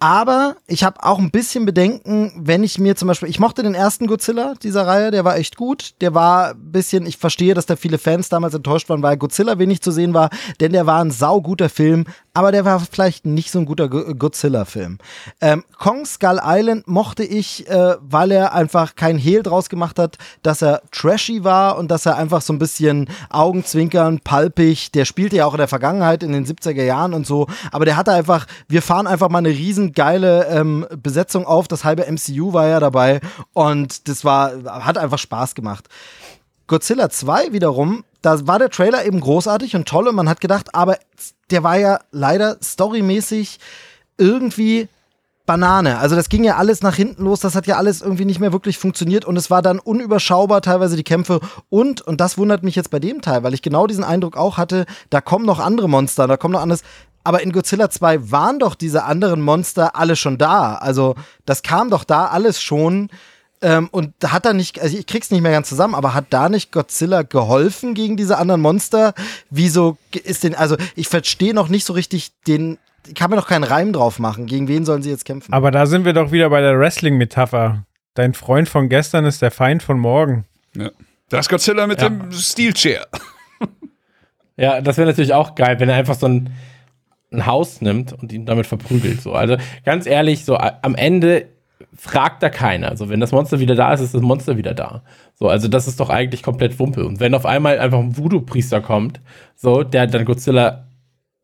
Aber 0.00 0.54
ich 0.68 0.84
habe 0.84 1.02
auch 1.02 1.18
ein 1.18 1.32
bisschen 1.32 1.66
Bedenken, 1.66 2.32
wenn 2.36 2.62
ich 2.62 2.78
mir 2.78 2.94
zum 2.94 3.08
Beispiel, 3.08 3.28
ich 3.28 3.40
mochte 3.40 3.64
den 3.64 3.74
ersten 3.74 4.06
Godzilla 4.06 4.54
dieser 4.62 4.86
Reihe, 4.86 5.10
der 5.10 5.24
war 5.24 5.36
echt 5.36 5.56
gut. 5.56 5.94
Der 6.00 6.14
war 6.14 6.50
ein 6.50 6.70
bisschen, 6.72 7.04
ich 7.04 7.16
verstehe, 7.18 7.52
dass 7.54 7.66
da 7.66 7.74
viele 7.74 7.98
Fans 7.98 8.28
damals 8.28 8.54
enttäuscht 8.54 8.88
waren, 8.88 9.02
weil 9.02 9.16
Godzilla 9.16 9.58
wenig 9.58 9.82
zu 9.82 9.90
sehen 9.90 10.14
war, 10.14 10.30
denn 10.60 10.72
der 10.72 10.86
war 10.86 11.00
ein 11.00 11.10
sauguter 11.10 11.68
Film, 11.68 12.04
aber 12.32 12.52
der 12.52 12.64
war 12.64 12.78
vielleicht 12.78 13.26
nicht 13.26 13.50
so 13.50 13.58
ein 13.58 13.66
guter 13.66 13.88
Go- 13.88 14.14
Godzilla-Film. 14.14 14.98
Ähm, 15.40 15.64
Kong 15.76 16.06
Skull 16.06 16.40
Island 16.44 16.86
mochte 16.86 17.24
ich, 17.24 17.68
äh, 17.68 17.96
weil 18.00 18.30
er 18.30 18.52
einfach 18.54 18.94
kein 18.94 19.18
Hehl 19.18 19.42
draus 19.42 19.68
gemacht 19.68 19.98
hat, 19.98 20.16
dass 20.44 20.62
er 20.62 20.80
trashy 20.92 21.42
war 21.42 21.76
und 21.76 21.90
dass 21.90 22.06
er 22.06 22.16
einfach 22.16 22.42
so 22.42 22.52
ein 22.52 22.60
bisschen 22.60 23.08
Augenzwinkern, 23.30 24.20
palpig, 24.22 24.92
der 24.92 25.04
spielte 25.06 25.34
ja 25.34 25.46
auch 25.46 25.54
in 25.54 25.58
der 25.58 25.66
Vergangenheit 25.66 26.22
in 26.22 26.30
den 26.30 26.46
70er 26.46 26.84
Jahren 26.84 27.14
und 27.14 27.26
so, 27.26 27.48
aber 27.72 27.84
der 27.84 27.96
hatte 27.96 28.12
einfach, 28.12 28.46
wir 28.68 28.82
fahren 28.82 29.08
einfach 29.08 29.28
mal 29.28 29.38
eine 29.38 29.48
riesen 29.48 29.87
geile 29.92 30.46
ähm, 30.46 30.86
Besetzung 31.02 31.46
auf, 31.46 31.68
das 31.68 31.84
halbe 31.84 32.10
MCU 32.10 32.52
war 32.52 32.68
ja 32.68 32.80
dabei 32.80 33.20
und 33.52 34.08
das 34.08 34.24
war, 34.24 34.52
hat 34.84 34.98
einfach 34.98 35.18
Spaß 35.18 35.54
gemacht. 35.54 35.88
Godzilla 36.66 37.08
2 37.08 37.52
wiederum, 37.52 38.04
da 38.22 38.46
war 38.46 38.58
der 38.58 38.70
Trailer 38.70 39.04
eben 39.04 39.20
großartig 39.20 39.74
und 39.74 39.88
toll 39.88 40.08
und 40.08 40.14
man 40.14 40.28
hat 40.28 40.40
gedacht, 40.40 40.74
aber 40.74 40.98
der 41.50 41.62
war 41.62 41.78
ja 41.78 42.00
leider 42.10 42.58
storymäßig 42.62 43.58
irgendwie 44.18 44.88
Banane. 45.48 45.98
Also 45.98 46.14
das 46.14 46.28
ging 46.28 46.44
ja 46.44 46.56
alles 46.56 46.82
nach 46.82 46.94
hinten 46.94 47.24
los, 47.24 47.40
das 47.40 47.54
hat 47.54 47.66
ja 47.66 47.78
alles 47.78 48.02
irgendwie 48.02 48.26
nicht 48.26 48.38
mehr 48.38 48.52
wirklich 48.52 48.76
funktioniert 48.76 49.24
und 49.24 49.34
es 49.38 49.50
war 49.50 49.62
dann 49.62 49.78
unüberschaubar 49.78 50.60
teilweise 50.60 50.94
die 50.94 51.04
Kämpfe 51.04 51.40
und, 51.70 52.02
und 52.02 52.20
das 52.20 52.36
wundert 52.36 52.62
mich 52.62 52.76
jetzt 52.76 52.90
bei 52.90 52.98
dem 52.98 53.22
Teil, 53.22 53.42
weil 53.42 53.54
ich 53.54 53.62
genau 53.62 53.86
diesen 53.86 54.04
Eindruck 54.04 54.36
auch 54.36 54.58
hatte, 54.58 54.84
da 55.08 55.22
kommen 55.22 55.46
noch 55.46 55.58
andere 55.58 55.88
Monster, 55.88 56.26
da 56.26 56.36
kommen 56.36 56.52
noch 56.52 56.60
anderes. 56.60 56.82
Aber 57.24 57.42
in 57.42 57.52
Godzilla 57.52 57.90
2 57.90 58.30
waren 58.30 58.58
doch 58.58 58.74
diese 58.74 59.04
anderen 59.04 59.40
Monster 59.42 59.96
alle 59.96 60.16
schon 60.16 60.38
da. 60.38 60.76
Also 60.76 61.14
das 61.44 61.62
kam 61.62 61.90
doch 61.90 62.04
da 62.04 62.26
alles 62.26 62.62
schon. 62.62 63.10
Ähm, 63.60 63.88
und 63.90 64.14
da 64.20 64.30
hat 64.32 64.46
er 64.46 64.54
nicht, 64.54 64.80
also 64.80 64.96
ich 64.96 65.06
krieg's 65.06 65.30
nicht 65.30 65.40
mehr 65.42 65.50
ganz 65.52 65.68
zusammen, 65.68 65.94
aber 65.96 66.14
hat 66.14 66.26
da 66.30 66.48
nicht 66.48 66.70
Godzilla 66.70 67.22
geholfen 67.22 67.94
gegen 67.94 68.16
diese 68.16 68.38
anderen 68.38 68.60
Monster? 68.60 69.14
Wieso 69.50 69.98
ist 70.12 70.44
denn, 70.44 70.54
also 70.54 70.76
ich 70.94 71.08
verstehe 71.08 71.52
noch 71.54 71.68
nicht 71.68 71.84
so 71.84 71.92
richtig 71.92 72.30
den, 72.46 72.78
ich 73.06 73.14
kann 73.16 73.30
mir 73.30 73.36
noch 73.36 73.48
keinen 73.48 73.64
Reim 73.64 73.92
drauf 73.92 74.20
machen. 74.20 74.46
Gegen 74.46 74.68
wen 74.68 74.84
sollen 74.84 75.02
sie 75.02 75.10
jetzt 75.10 75.24
kämpfen? 75.24 75.52
Aber 75.52 75.70
da 75.72 75.86
sind 75.86 76.04
wir 76.04 76.12
doch 76.12 76.30
wieder 76.30 76.48
bei 76.50 76.60
der 76.60 76.78
Wrestling-Metapher. 76.78 77.84
Dein 78.14 78.32
Freund 78.34 78.68
von 78.68 78.88
gestern 78.88 79.24
ist 79.24 79.42
der 79.42 79.50
Feind 79.50 79.82
von 79.82 79.98
morgen. 79.98 80.44
Ja. 80.76 80.90
Das 81.28 81.46
ist 81.46 81.50
Godzilla 81.50 81.86
mit 81.88 82.00
Ja. 82.00 82.08
dem 82.10 82.30
Steel 82.32 82.72
Chair. 82.74 83.06
Ja, 84.56 84.80
das 84.80 84.96
wäre 84.96 85.06
natürlich 85.08 85.34
auch 85.34 85.54
geil, 85.54 85.78
wenn 85.78 85.88
er 85.88 85.96
einfach 85.96 86.16
so 86.18 86.26
ein, 86.26 86.50
ein 87.30 87.46
Haus 87.46 87.80
nimmt 87.80 88.12
und 88.12 88.32
ihn 88.32 88.46
damit 88.46 88.66
verprügelt. 88.66 89.20
So. 89.20 89.32
Also 89.32 89.56
ganz 89.84 90.06
ehrlich, 90.06 90.44
so 90.44 90.56
am 90.56 90.94
Ende 90.94 91.46
fragt 91.94 92.42
da 92.42 92.48
keiner. 92.48 92.88
Also 92.88 93.08
wenn 93.08 93.20
das 93.20 93.32
Monster 93.32 93.60
wieder 93.60 93.74
da 93.74 93.92
ist, 93.92 94.00
ist 94.00 94.14
das 94.14 94.22
Monster 94.22 94.56
wieder 94.56 94.74
da. 94.74 95.02
So, 95.34 95.48
also 95.48 95.68
das 95.68 95.86
ist 95.86 96.00
doch 96.00 96.10
eigentlich 96.10 96.42
komplett 96.42 96.78
Wumpe. 96.78 97.04
Und 97.04 97.20
wenn 97.20 97.34
auf 97.34 97.46
einmal 97.46 97.78
einfach 97.78 97.98
ein 97.98 98.16
Voodoo-Priester 98.16 98.80
kommt, 98.80 99.20
so, 99.54 99.82
der 99.82 100.06
dann 100.06 100.24
Godzilla 100.24 100.87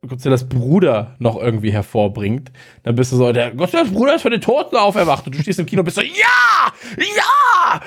Godzillas 0.08 0.48
Bruder 0.48 1.16
noch 1.18 1.36
irgendwie 1.36 1.72
hervorbringt, 1.72 2.50
dann 2.82 2.94
bist 2.94 3.12
du 3.12 3.16
so, 3.16 3.32
der 3.32 3.52
Godzillas 3.52 3.90
Bruder 3.90 4.14
ist 4.16 4.22
von 4.22 4.30
den 4.30 4.40
Toten 4.40 4.76
auferwacht 4.76 5.26
und 5.26 5.34
du 5.34 5.42
stehst 5.42 5.58
im 5.58 5.66
Kino 5.66 5.80
und 5.80 5.84
bist 5.84 5.96
so, 5.96 6.02
ja! 6.02 6.72
Ja! 6.98 7.80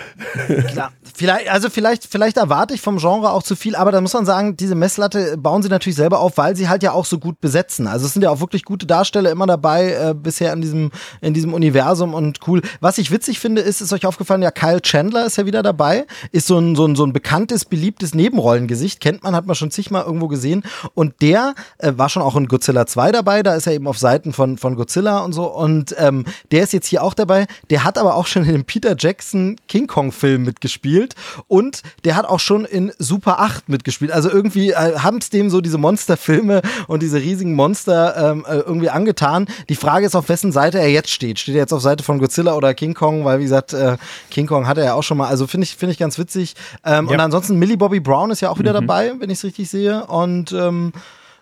Klar, 0.67 0.91
vielleicht, 1.15 1.49
also 1.49 1.69
vielleicht, 1.69 2.05
vielleicht 2.05 2.37
erwarte 2.37 2.73
ich 2.73 2.81
vom 2.81 2.97
Genre 2.97 3.31
auch 3.31 3.43
zu 3.43 3.55
viel, 3.55 3.75
aber 3.75 3.91
da 3.91 4.01
muss 4.01 4.13
man 4.13 4.25
sagen, 4.25 4.57
diese 4.57 4.75
Messlatte 4.75 5.37
bauen 5.37 5.63
sie 5.63 5.69
natürlich 5.69 5.95
selber 5.95 6.19
auf, 6.19 6.37
weil 6.37 6.55
sie 6.55 6.67
halt 6.67 6.83
ja 6.83 6.91
auch 6.91 7.05
so 7.05 7.19
gut 7.19 7.39
besetzen. 7.41 7.87
Also 7.87 8.05
es 8.05 8.13
sind 8.13 8.21
ja 8.21 8.29
auch 8.29 8.39
wirklich 8.39 8.65
gute 8.65 8.85
Darsteller 8.85 9.31
immer 9.31 9.45
dabei 9.45 9.91
äh, 9.91 10.13
bisher 10.13 10.53
in 10.53 10.61
diesem, 10.61 10.91
in 11.21 11.33
diesem 11.33 11.53
Universum 11.53 12.13
und 12.13 12.39
cool. 12.47 12.61
Was 12.79 12.97
ich 12.97 13.11
witzig 13.11 13.39
finde, 13.39 13.61
ist, 13.61 13.81
ist 13.81 13.93
euch 13.93 14.05
aufgefallen, 14.05 14.41
ja, 14.41 14.51
Kyle 14.51 14.81
Chandler 14.81 15.25
ist 15.25 15.37
ja 15.37 15.45
wieder 15.45 15.63
dabei, 15.63 16.05
ist 16.31 16.47
so 16.47 16.57
ein, 16.57 16.75
so 16.75 16.85
ein, 16.85 16.95
so 16.95 17.05
ein 17.05 17.13
bekanntes, 17.13 17.65
beliebtes 17.65 18.13
Nebenrollengesicht, 18.13 18.99
kennt 18.99 19.23
man, 19.23 19.35
hat 19.35 19.45
man 19.45 19.55
schon 19.55 19.71
zigmal 19.71 20.03
irgendwo 20.03 20.27
gesehen 20.27 20.63
und 20.93 21.21
der 21.21 21.55
äh, 21.77 21.93
war 21.95 22.06
schon 22.09 22.23
auch 22.23 22.35
in 22.35 22.47
Godzilla 22.47 22.85
2 22.85 23.11
dabei, 23.11 23.43
da 23.43 23.55
ist 23.55 23.67
er 23.67 23.73
eben 23.73 23.87
auf 23.87 23.97
Seiten 23.97 24.33
von, 24.33 24.57
von 24.57 24.75
Godzilla 24.75 25.19
und 25.19 25.33
so 25.33 25.45
und 25.45 25.95
ähm, 25.97 26.25
der 26.51 26.63
ist 26.63 26.73
jetzt 26.73 26.87
hier 26.87 27.03
auch 27.03 27.13
dabei, 27.13 27.47
der 27.69 27.83
hat 27.83 27.97
aber 27.97 28.15
auch 28.15 28.27
schon 28.27 28.43
in 28.45 28.51
dem 28.51 28.65
Peter 28.65 28.95
Jackson 28.97 29.55
King 29.67 29.87
Kong 29.87 30.11
Film 30.11 30.43
mitgespielt 30.43 31.15
und 31.47 31.81
der 32.05 32.15
hat 32.15 32.25
auch 32.25 32.39
schon 32.39 32.65
in 32.65 32.91
Super 32.99 33.39
8 33.39 33.69
mitgespielt, 33.69 34.11
also 34.11 34.29
irgendwie 34.29 34.71
äh, 34.71 34.99
haben 34.99 35.17
es 35.17 35.29
dem 35.29 35.49
so 35.49 35.61
diese 35.61 35.77
Monsterfilme 35.77 36.61
und 36.87 37.01
diese 37.01 37.19
riesigen 37.19 37.53
Monster 37.53 38.31
ähm, 38.31 38.45
äh, 38.47 38.57
irgendwie 38.57 38.89
angetan. 38.89 39.47
Die 39.69 39.75
Frage 39.75 40.05
ist, 40.05 40.15
auf 40.15 40.29
wessen 40.29 40.51
Seite 40.51 40.79
er 40.79 40.89
jetzt 40.89 41.09
steht. 41.09 41.39
Steht 41.39 41.55
er 41.55 41.61
jetzt 41.61 41.73
auf 41.73 41.81
Seite 41.81 42.03
von 42.03 42.19
Godzilla 42.19 42.55
oder 42.55 42.73
King 42.73 42.93
Kong, 42.93 43.25
weil 43.25 43.39
wie 43.39 43.43
gesagt, 43.43 43.73
äh, 43.73 43.97
King 44.31 44.47
Kong 44.47 44.67
hat 44.67 44.77
er 44.77 44.85
ja 44.85 44.93
auch 44.93 45.03
schon 45.03 45.17
mal, 45.17 45.27
also 45.27 45.47
finde 45.47 45.65
ich, 45.65 45.75
finde 45.75 45.91
ich 45.91 45.99
ganz 45.99 46.17
witzig. 46.17 46.55
Ähm, 46.85 47.07
Ja. 47.07 47.13
Und 47.13 47.19
ansonsten 47.19 47.57
Millie 47.57 47.77
Bobby 47.77 47.99
Brown 47.99 48.31
ist 48.31 48.41
ja 48.41 48.49
auch 48.49 48.59
wieder 48.59 48.73
dabei, 48.73 49.13
wenn 49.19 49.29
ich 49.29 49.39
es 49.39 49.43
richtig 49.43 49.69
sehe 49.69 50.05
und 50.05 50.51
ähm, 50.51 50.93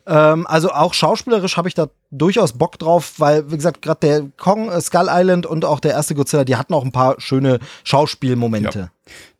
ähm, 0.07 0.45
also 0.47 0.71
auch 0.71 0.93
schauspielerisch 0.93 1.57
habe 1.57 1.67
ich 1.67 1.73
da 1.73 1.87
durchaus 2.11 2.53
Bock 2.53 2.77
drauf, 2.77 3.13
weil, 3.17 3.51
wie 3.51 3.55
gesagt, 3.55 3.81
gerade 3.81 3.99
der 4.01 4.21
Kong, 4.37 4.69
äh, 4.69 4.79
Skull 4.81 5.07
Island 5.09 5.45
und 5.45 5.65
auch 5.65 5.79
der 5.79 5.91
erste 5.91 6.15
Godzilla, 6.15 6.43
die 6.43 6.55
hatten 6.55 6.73
auch 6.73 6.85
ein 6.85 6.91
paar 6.91 7.19
schöne 7.19 7.59
Schauspielmomente. 7.83 8.91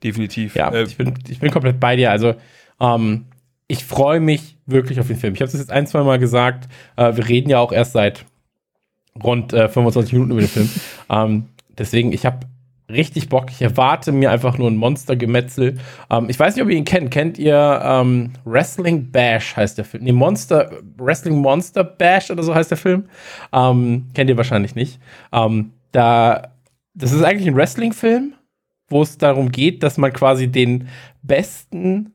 Definitiv. 0.04 0.56
Ja, 0.56 0.72
Äh, 0.72 0.84
ich, 0.84 0.98
bin, 0.98 1.14
ich 1.28 1.40
bin 1.40 1.52
komplett 1.52 1.80
bei 1.80 1.96
dir. 1.96 2.12
Also, 2.12 2.36
ähm, 2.80 3.26
ich 3.68 3.84
freue 3.86 4.20
mich 4.20 4.58
wirklich 4.66 5.00
auf 5.00 5.08
den 5.08 5.18
Film. 5.18 5.34
Ich 5.34 5.42
habe 5.42 5.52
es 5.52 5.58
jetzt 5.58 5.72
ein, 5.72 5.88
zwei 5.88 6.04
Mal 6.04 6.20
gesagt. 6.20 6.68
Äh, 6.96 7.16
wir 7.16 7.28
reden 7.28 7.50
ja 7.50 7.60
auch 7.60 7.72
erst 7.72 7.94
seit 7.94 8.26
rund 9.24 9.54
äh, 9.54 9.70
25 9.70 10.14
Minuten 10.14 10.32
über 10.32 10.42
den 10.42 10.50
Film. 10.50 10.70
ähm, 11.10 11.46
deswegen, 11.78 12.12
ich 12.12 12.26
habe 12.26 12.40
richtig 12.90 13.30
Bock. 13.30 13.48
Ich 13.50 13.62
erwarte 13.62 14.12
mir 14.12 14.32
einfach 14.32 14.58
nur 14.58 14.70
ein 14.70 14.78
Monstergemetzel. 14.78 15.78
Ähm, 16.10 16.30
ich 16.30 16.40
weiß 16.40 16.56
nicht, 16.56 16.64
ob 16.64 16.70
ihr 16.70 16.78
ihn 16.78 16.86
kennt. 16.86 17.12
Kennt 17.12 17.38
ihr 17.38 17.82
ähm, 17.84 18.34
Wrestling 18.44 19.12
Bash 19.12 19.56
heißt 19.56 19.78
der 19.78 19.86
Film? 19.86 20.04
Nee, 20.04 20.12
Monster, 20.12 20.72
Wrestling 20.98 21.38
Monster 21.38 21.84
Bash 21.84 22.32
oder 22.32 22.44
so 22.44 22.54
heißt 22.54 22.72
der 22.72 22.78
Film. 22.78 23.06
Ähm, 23.52 24.08
kennt 24.14 24.30
ihr 24.30 24.38
wahrscheinlich 24.38 24.76
nicht. 24.76 25.00
Ähm, 25.32 25.72
da, 25.92 26.54
das 26.94 27.12
ist 27.12 27.24
eigentlich 27.24 27.48
ein 27.48 27.56
Wrestling-Film, 27.56 28.34
wo 28.90 29.02
es 29.02 29.18
darum 29.18 29.52
geht, 29.52 29.82
dass 29.84 29.98
man 29.98 30.14
quasi 30.14 30.48
den 30.48 30.88
besten 31.22 32.12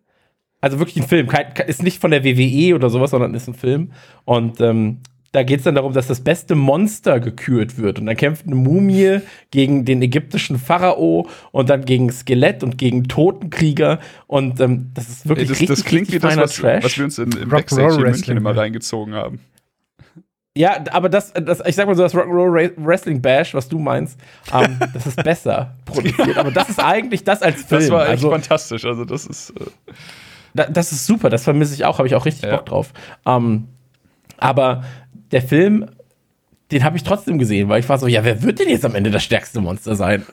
also 0.61 0.79
wirklich 0.79 0.97
ein 0.97 1.09
Film, 1.09 1.29
ist 1.66 1.83
nicht 1.83 2.01
von 2.01 2.11
der 2.11 2.23
WWE 2.23 2.75
oder 2.75 2.91
sowas, 2.91 3.12
sondern 3.12 3.35
ist 3.35 3.49
ein 3.49 3.55
Film. 3.55 3.93
Und 4.27 4.61
ähm, 4.61 4.99
da 5.33 5.45
geht 5.45 5.59
es 5.59 5.64
dann 5.64 5.76
darum, 5.76 5.93
dass 5.93 6.09
das 6.09 6.20
beste 6.20 6.57
Monster 6.57 7.20
gekürt 7.20 7.78
wird. 7.78 8.01
Und 8.01 8.07
dann 8.07 8.16
kämpft 8.16 8.47
eine 8.47 8.57
Mumie 8.57 9.20
gegen 9.53 9.85
den 9.85 10.03
ägyptischen 10.03 10.59
Pharao 10.59 11.28
und 11.53 11.70
dann 11.70 11.85
gegen 11.85 12.11
Skelett 12.11 12.64
und 12.64 12.78
gegen 12.78 13.05
Totenkrieger. 13.05 14.01
Und 14.26 14.59
ähm, 14.61 14.91
das 14.95 15.09
ist 15.09 15.28
wirklich 15.28 15.49
Ey, 15.49 15.53
das, 15.53 15.61
richtig, 15.61 15.76
das 15.76 15.85
klingt 15.85 16.09
wie 16.09 16.16
richtig 16.16 16.22
das, 16.22 16.33
feiner 16.33 16.43
was, 16.43 16.55
Trash. 16.57 16.85
was 16.85 16.99
wir 16.99 17.05
uns 17.05 17.18
in, 17.18 17.31
im 17.33 17.49
Rock'n'Roll 17.49 17.51
Backstage 17.51 17.83
in 17.83 17.87
München 17.91 18.05
Wrestling, 18.07 18.37
immer 18.39 18.57
reingezogen 18.57 19.14
haben. 19.14 19.41
Ja, 20.57 20.83
aber 20.91 21.09
das, 21.09 21.33
das, 21.33 21.62
ich 21.64 21.76
sag 21.76 21.87
mal 21.87 21.95
so, 21.95 22.03
das 22.03 22.12
Rock'n'Roll 22.14 22.72
Wrestling 22.78 23.22
Bash, 23.22 23.55
was 23.55 23.68
du 23.68 23.78
meinst, 23.78 24.18
ähm, 24.53 24.78
das 24.95 25.07
ist 25.07 25.22
besser 25.22 25.76
produziert. 25.85 26.39
Aber 26.39 26.51
das 26.51 26.70
ist 26.70 26.83
eigentlich 26.83 27.22
das 27.22 27.43
als 27.43 27.62
Film. 27.62 27.81
Das 27.83 27.91
war 27.91 28.03
echt 28.03 28.11
also, 28.11 28.31
fantastisch. 28.31 28.85
Also 28.85 29.05
das 29.05 29.26
ist 29.26 29.51
äh, 29.51 29.64
Da, 30.55 30.64
das 30.64 30.91
ist 30.91 31.07
super, 31.07 31.31
das 31.31 31.45
vermisse 31.45 31.74
ich 31.74 31.85
auch, 31.85 31.99
habe 31.99 32.09
ich 32.09 32.16
auch 32.16 32.26
richtig 32.26 32.43
Ja. 32.51 32.57
Bock 32.57 32.66
drauf. 32.66 32.93
Ähm, 33.26 33.68
aber 34.41 34.84
der 35.32 35.43
Film, 35.43 35.86
den 36.70 36.84
habe 36.84 36.97
ich 36.97 37.03
trotzdem 37.03 37.38
gesehen, 37.38 37.68
weil 37.68 37.80
ich 37.80 37.88
war 37.88 37.99
so, 37.99 38.07
ja, 38.07 38.24
wer 38.24 38.43
wird 38.43 38.59
denn 38.59 38.68
jetzt 38.68 38.84
am 38.84 38.95
Ende 38.95 39.11
das 39.11 39.22
stärkste 39.22 39.61
Monster 39.61 39.95
sein? 39.97 40.24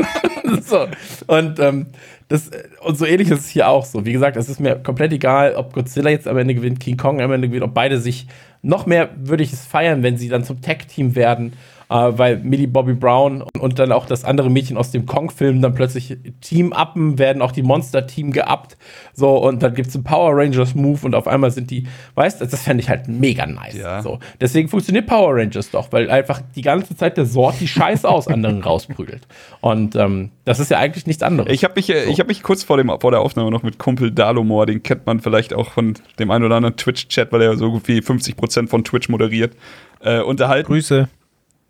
so. 0.62 0.86
Und, 1.26 1.58
ähm, 1.58 1.86
das, 2.28 2.50
und 2.82 2.96
so 2.96 3.06
ähnlich 3.06 3.30
ist 3.30 3.40
es 3.40 3.48
hier 3.48 3.68
auch 3.68 3.84
so. 3.84 4.04
Wie 4.04 4.12
gesagt, 4.12 4.36
es 4.36 4.48
ist 4.48 4.60
mir 4.60 4.76
komplett 4.76 5.12
egal, 5.12 5.54
ob 5.54 5.72
Godzilla 5.72 6.10
jetzt 6.10 6.28
am 6.28 6.38
Ende 6.38 6.54
gewinnt, 6.54 6.80
King 6.80 6.96
Kong 6.96 7.20
am 7.20 7.32
Ende 7.32 7.48
gewinnt, 7.48 7.64
ob 7.64 7.74
beide 7.74 8.00
sich 8.00 8.26
noch 8.62 8.86
mehr 8.86 9.10
würde 9.16 9.42
ich 9.42 9.52
es 9.52 9.64
feiern, 9.64 10.02
wenn 10.02 10.16
sie 10.16 10.28
dann 10.28 10.44
zum 10.44 10.60
Tag-Team 10.60 11.16
werden, 11.16 11.52
äh, 11.52 11.56
weil 11.94 12.38
Millie 12.38 12.68
Bobby 12.68 12.94
Brown 12.94 13.42
und, 13.42 13.60
und 13.60 13.78
dann 13.78 13.90
auch 13.90 14.06
das 14.06 14.24
andere 14.24 14.48
Mädchen 14.48 14.76
aus 14.76 14.92
dem 14.92 15.06
Kong-Film 15.06 15.60
dann 15.60 15.74
plötzlich 15.74 16.16
Team 16.40 16.72
uppen, 16.72 17.18
werden 17.18 17.42
auch 17.42 17.50
die 17.50 17.62
Monster-Team 17.62 18.30
geappt. 18.30 18.76
So, 19.12 19.36
und 19.36 19.62
dann 19.62 19.74
gibt 19.74 19.88
es 19.88 19.94
einen 19.96 20.04
Power 20.04 20.36
Rangers-Move 20.36 21.00
und 21.04 21.14
auf 21.16 21.26
einmal 21.26 21.50
sind 21.50 21.70
die, 21.70 21.88
weißt 22.14 22.40
du, 22.40 22.46
das 22.46 22.62
fände 22.62 22.82
ich 22.82 22.88
halt 22.88 23.08
mega 23.08 23.44
nice. 23.44 23.76
Ja. 23.76 24.02
So. 24.02 24.20
Deswegen 24.40 24.68
funktioniert 24.68 25.06
Power 25.06 25.34
Rangers 25.34 25.72
doch, 25.72 25.90
weil 25.90 26.08
einfach 26.10 26.40
die 26.54 26.62
ganze 26.62 26.96
Zeit 26.96 27.16
der 27.16 27.26
Sort 27.26 27.60
die 27.60 27.68
Scheiße 27.68 28.08
aus 28.08 28.28
anderen 28.28 28.62
rausprügelt. 28.62 29.26
Und 29.60 29.96
ähm, 29.96 30.30
das 30.44 30.60
ist 30.60 30.70
ja 30.70 30.78
eigentlich 30.78 31.06
nichts 31.06 31.24
anderes. 31.24 31.52
Ich 31.52 31.64
habe 31.64 31.74
mich, 31.74 31.90
äh, 31.90 32.04
ich 32.04 32.20
hab 32.20 32.28
mich 32.28 32.44
kurz 32.44 32.62
vor, 32.62 32.76
dem, 32.76 32.92
vor 33.00 33.10
der 33.10 33.20
Aufnahme 33.20 33.50
noch 33.50 33.64
mit 33.64 33.78
Kumpel 33.78 34.12
Dalomor, 34.12 34.66
den 34.66 34.84
kennt 34.84 35.06
man 35.06 35.20
vielleicht 35.20 35.54
auch 35.54 35.72
von 35.72 35.94
dem 36.20 36.30
einen 36.30 36.44
oder 36.44 36.56
anderen 36.56 36.76
Twitch-Chat, 36.76 37.32
weil 37.32 37.42
er 37.42 37.56
so 37.56 37.72
gut 37.72 37.88
wie 37.88 37.98
50% 37.98 38.68
von 38.68 38.84
Twitch 38.84 39.08
moderiert, 39.08 39.54
äh, 40.00 40.20
unterhalten. 40.20 40.68
Grüße. 40.68 41.08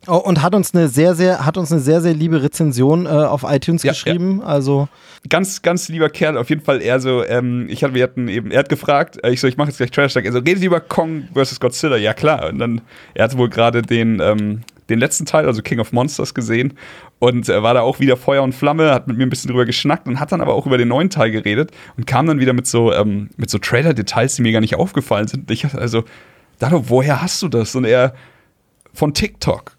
Oh, 0.06 0.16
und 0.16 0.42
hat 0.42 0.54
uns 0.54 0.74
eine 0.74 0.88
sehr, 0.88 1.14
sehr, 1.14 1.44
hat 1.44 1.58
uns 1.58 1.70
eine 1.70 1.80
sehr, 1.80 2.00
sehr 2.00 2.14
liebe 2.14 2.42
Rezension 2.42 3.04
äh, 3.04 3.10
auf 3.10 3.44
iTunes 3.46 3.82
Ja, 3.82 3.92
geschrieben. 3.92 4.42
Also 4.42 4.88
Ganz, 5.28 5.60
ganz 5.60 5.88
lieber 5.90 6.08
Kerl, 6.08 6.38
auf 6.38 6.48
jeden 6.48 6.62
Fall 6.62 6.80
eher 6.80 6.98
so, 6.98 7.22
ähm, 7.24 7.66
ich 7.68 7.84
hatte, 7.84 7.92
wir 7.92 8.02
hatten 8.02 8.26
eben, 8.28 8.50
er 8.50 8.60
hat 8.60 8.70
gefragt, 8.70 9.22
äh, 9.22 9.30
ich 9.30 9.40
so, 9.40 9.46
ich 9.46 9.58
mache 9.58 9.68
jetzt 9.68 9.76
gleich 9.76 9.90
Trash 9.90 10.14
Talk, 10.14 10.24
er 10.24 10.32
so, 10.32 10.38
redet 10.38 10.62
über 10.62 10.80
Kong 10.80 11.28
vs. 11.34 11.60
Godzilla? 11.60 11.98
Ja 11.98 12.14
klar. 12.14 12.48
Und 12.48 12.58
dann, 12.58 12.80
er 13.12 13.24
hatte 13.24 13.36
wohl 13.36 13.50
gerade 13.50 13.82
den, 13.82 14.18
ähm, 14.20 14.62
den 14.88 14.98
letzten 14.98 15.26
Teil, 15.26 15.44
also 15.44 15.60
King 15.60 15.78
of 15.78 15.92
Monsters, 15.92 16.32
gesehen 16.32 16.72
und 17.18 17.50
äh, 17.50 17.62
war 17.62 17.74
da 17.74 17.82
auch 17.82 18.00
wieder 18.00 18.16
Feuer 18.16 18.42
und 18.42 18.54
Flamme, 18.54 18.94
hat 18.94 19.08
mit 19.08 19.18
mir 19.18 19.24
ein 19.24 19.30
bisschen 19.30 19.50
drüber 19.50 19.66
geschnackt 19.66 20.08
und 20.08 20.18
hat 20.18 20.32
dann 20.32 20.40
aber 20.40 20.54
auch 20.54 20.64
über 20.64 20.78
den 20.78 20.88
neuen 20.88 21.10
Teil 21.10 21.30
geredet 21.30 21.70
und 21.98 22.06
kam 22.06 22.26
dann 22.26 22.40
wieder 22.40 22.54
mit 22.54 22.66
so, 22.66 22.90
ähm, 22.94 23.28
mit 23.36 23.50
so 23.50 23.58
Trailer-Details, 23.58 24.36
die 24.36 24.42
mir 24.42 24.52
gar 24.52 24.60
nicht 24.60 24.76
aufgefallen 24.76 25.28
sind. 25.28 25.50
Ich 25.50 25.66
also, 25.74 26.04
Dado, 26.58 26.88
woher 26.88 27.20
hast 27.20 27.42
du 27.42 27.48
das? 27.48 27.74
Und 27.74 27.84
er, 27.84 28.14
von 28.94 29.12
TikTok. 29.12 29.76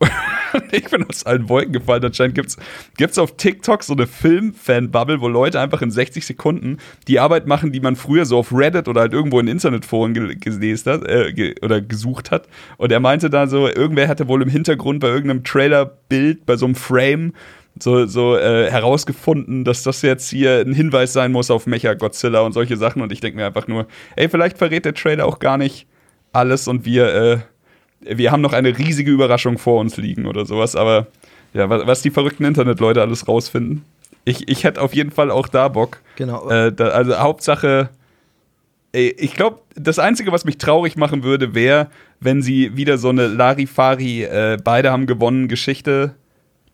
ich 0.72 0.90
bin 0.90 1.04
aus 1.08 1.24
allen 1.24 1.48
Wolken 1.48 1.72
gefallen. 1.72 2.04
Anscheinend 2.04 2.34
gibt's 2.34 2.56
gibt's 2.96 3.18
auf 3.18 3.36
TikTok 3.36 3.82
so 3.82 3.94
eine 3.94 4.06
Film-Fan-Bubble, 4.06 5.20
wo 5.20 5.28
Leute 5.28 5.60
einfach 5.60 5.82
in 5.82 5.90
60 5.90 6.26
Sekunden 6.26 6.78
die 7.08 7.18
Arbeit 7.18 7.46
machen, 7.46 7.72
die 7.72 7.80
man 7.80 7.96
früher 7.96 8.26
so 8.26 8.38
auf 8.38 8.52
Reddit 8.52 8.88
oder 8.88 9.02
halt 9.02 9.12
irgendwo 9.12 9.40
in 9.40 9.48
Internetforen 9.48 10.14
ge 10.14 10.36
gelesen 10.36 10.92
hat, 10.92 11.08
äh, 11.08 11.32
ge 11.32 11.54
oder 11.62 11.80
gesucht 11.80 12.30
hat. 12.30 12.48
Und 12.76 12.92
er 12.92 13.00
meinte 13.00 13.30
da 13.30 13.46
so, 13.46 13.68
irgendwer 13.68 14.08
hatte 14.08 14.28
wohl 14.28 14.42
im 14.42 14.48
Hintergrund 14.48 15.00
bei 15.00 15.08
irgendeinem 15.08 15.44
Trailer-Bild, 15.44 16.46
bei 16.46 16.56
so 16.56 16.66
einem 16.66 16.74
Frame, 16.74 17.32
so, 17.78 18.06
so 18.06 18.36
äh, 18.36 18.70
herausgefunden, 18.70 19.64
dass 19.64 19.82
das 19.82 20.02
jetzt 20.02 20.30
hier 20.30 20.60
ein 20.60 20.72
Hinweis 20.72 21.12
sein 21.12 21.32
muss 21.32 21.50
auf 21.50 21.66
Mecha 21.66 21.94
Godzilla 21.94 22.40
und 22.40 22.52
solche 22.52 22.76
Sachen. 22.76 23.02
Und 23.02 23.12
ich 23.12 23.20
denke 23.20 23.36
mir 23.36 23.46
einfach 23.46 23.68
nur, 23.68 23.86
ey, 24.16 24.28
vielleicht 24.28 24.58
verrät 24.58 24.84
der 24.84 24.94
Trailer 24.94 25.26
auch 25.26 25.38
gar 25.38 25.58
nicht 25.58 25.86
alles 26.32 26.68
und 26.68 26.84
wir, 26.84 27.14
äh, 27.14 27.38
wir 28.08 28.32
haben 28.32 28.40
noch 28.40 28.52
eine 28.52 28.76
riesige 28.76 29.10
Überraschung 29.10 29.58
vor 29.58 29.80
uns 29.80 29.96
liegen 29.96 30.26
oder 30.26 30.44
sowas. 30.46 30.76
Aber 30.76 31.06
ja, 31.52 31.68
was, 31.68 32.02
die 32.02 32.10
verrückten 32.10 32.44
Internetleute 32.44 33.00
alles 33.00 33.28
rausfinden. 33.28 33.84
Ich, 34.24 34.48
ich 34.48 34.64
hätte 34.64 34.82
auf 34.82 34.94
jeden 34.94 35.10
Fall 35.10 35.30
auch 35.30 35.48
da 35.48 35.68
Bock. 35.68 36.00
genau. 36.16 36.48
Äh, 36.50 36.72
da, 36.72 36.88
also 36.88 37.18
Hauptsache, 37.18 37.90
ich 38.92 39.34
glaube, 39.34 39.60
das 39.74 39.98
Einzige, 39.98 40.32
was 40.32 40.44
mich 40.44 40.58
traurig 40.58 40.96
machen 40.96 41.22
würde, 41.22 41.54
wäre, 41.54 41.88
wenn 42.20 42.42
sie 42.42 42.76
wieder 42.76 42.98
so 42.98 43.10
eine 43.10 43.26
Larifari, 43.26 44.24
äh, 44.24 44.58
beide 44.62 44.90
haben 44.90 45.06
gewonnen, 45.06 45.48
Geschichte 45.48 46.14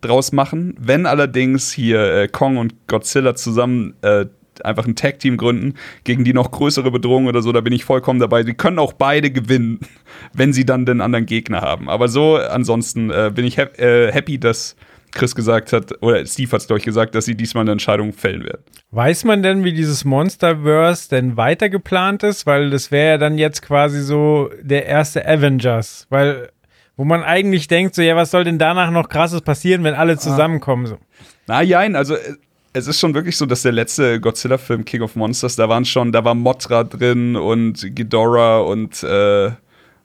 draus 0.01 0.33
machen. 0.33 0.75
Wenn 0.79 1.07
allerdings 1.07 1.73
hier 1.73 2.01
äh, 2.15 2.29
Kong 2.29 2.59
und 2.59 2.87
Godzilla 2.87 3.35
zusammen 3.35 3.95
äh, 4.03 4.27
einfach 4.65 4.87
ein 4.87 4.97
Tag-Team 4.97 5.37
gründen, 5.37 5.75
gegen 6.05 6.25
die 6.25 6.33
noch 6.33 6.51
größere 6.51 6.91
Bedrohung 6.91 7.27
oder 7.27 7.43
so, 7.43 7.53
da 7.53 7.61
bin 7.61 7.73
ich 7.73 7.85
vollkommen 7.85 8.21
dabei. 8.21 8.43
Sie 8.43 8.55
können 8.55 8.79
auch 8.79 8.93
beide 8.93 9.31
gewinnen, 9.31 9.81
wenn 10.33 10.53
sie 10.53 10.65
dann 10.65 10.87
den 10.87 11.01
anderen 11.01 11.27
Gegner 11.27 11.61
haben. 11.61 11.89
Aber 11.89 12.09
so, 12.09 12.37
ansonsten 12.37 13.11
äh, 13.11 13.31
bin 13.35 13.45
ich 13.45 13.59
hap 13.59 13.79
äh, 13.79 14.13
happy, 14.13 14.39
dass 14.39 14.77
Chris 15.13 15.35
gesagt 15.35 15.73
hat, 15.73 16.03
oder 16.03 16.25
Steve 16.27 16.51
hat 16.53 16.63
es, 16.63 16.67
glaube 16.67 16.79
ich, 16.79 16.85
gesagt, 16.85 17.15
dass 17.15 17.27
sie 17.27 17.35
diesmal 17.35 17.63
eine 17.63 17.73
Entscheidung 17.73 18.13
fällen 18.13 18.45
werden. 18.45 18.63
Weiß 18.91 19.25
man 19.25 19.43
denn, 19.43 19.63
wie 19.63 19.73
dieses 19.73 20.05
Monsterverse 20.05 21.11
denn 21.11 21.37
weiter 21.37 21.69
geplant 21.69 22.23
ist? 22.23 22.47
Weil 22.47 22.71
das 22.71 22.91
wäre 22.91 23.11
ja 23.11 23.19
dann 23.19 23.39
jetzt 23.39 23.63
quasi 23.63 24.01
so 24.01 24.51
der 24.61 24.87
erste 24.87 25.27
Avengers. 25.27 26.07
Weil, 26.09 26.51
wo 26.97 27.05
man 27.05 27.23
eigentlich 27.23 27.69
denkt, 27.69 27.95
so, 27.95 28.03
ja, 28.03 28.17
was 28.17 28.31
soll 28.31 28.45
denn 28.45 28.59
danach 28.59 28.91
noch 28.91 29.09
krasses 29.09 29.43
passieren, 29.43 29.85
wenn 29.85 29.95
alle 29.95 30.17
zusammenkommen? 30.17 30.87
So. 30.87 30.99
Na 31.47 31.63
jein, 31.63 31.95
also 31.95 32.15
äh, 32.15 32.37
es 32.73 32.87
ist 32.87 33.01
schon 33.01 33.15
wirklich 33.15 33.37
so, 33.37 33.47
dass 33.47 33.63
der 33.63 33.73
letzte 33.73 34.21
Godzilla-Film 34.21 34.85
King 34.85 35.03
of 35.03 35.17
Monsters, 35.17 35.57
da 35.57 35.69
waren 35.69 35.85
schon, 35.85 36.13
da 36.13 36.25
war 36.25 36.35
Mothra 36.35 36.85
drin 36.85 37.37
und 37.37 37.95
Ghidorah 37.95 38.61
und 38.61 39.03
äh, 39.03 39.51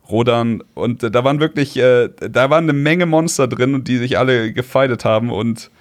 Rodan 0.09 0.63
und 0.74 1.03
äh, 1.03 1.11
da 1.11 1.24
waren 1.24 1.39
wirklich, 1.39 1.78
äh, 1.78 2.09
da 2.20 2.49
waren 2.49 2.65
eine 2.65 2.74
Menge 2.74 3.05
Monster 3.05 3.47
drin 3.47 3.74
und 3.74 3.88
die 3.88 3.97
sich 3.97 4.18
alle 4.18 4.51
gefeitet 4.51 5.05
haben 5.05 5.32
und 5.32 5.72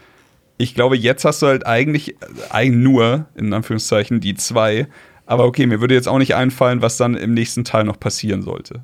ich 0.59 0.75
glaube, 0.75 0.97
jetzt 0.97 1.25
hast 1.25 1.43
du 1.43 1.47
halt 1.47 1.67
eigentlich, 1.67 2.11
äh, 2.11 2.15
eigentlich 2.51 2.83
nur, 2.83 3.27
in 3.35 3.53
Anführungszeichen, 3.53 4.21
die 4.21 4.35
zwei. 4.35 4.87
Aber 5.27 5.45
okay, 5.45 5.67
mir 5.67 5.81
würde 5.81 5.95
jetzt 5.95 6.09
auch 6.09 6.19
nicht 6.19 6.35
einfallen, 6.35 6.83
was 6.83 6.97
dann 6.97 7.15
im 7.15 7.35
nächsten 7.35 7.65
Teil 7.65 7.85
noch 7.85 8.01
passieren 8.01 8.43
sollte. 8.43 8.83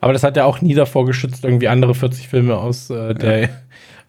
Aber 0.00 0.12
das 0.12 0.22
hat 0.22 0.36
ja 0.36 0.44
auch 0.44 0.60
nie 0.60 0.74
davor 0.74 1.06
geschützt, 1.06 1.44
irgendwie 1.44 1.68
andere 1.68 1.94
40 1.94 2.28
Filme 2.28 2.56
aus 2.56 2.90
äh, 2.90 3.14
der. 3.14 3.48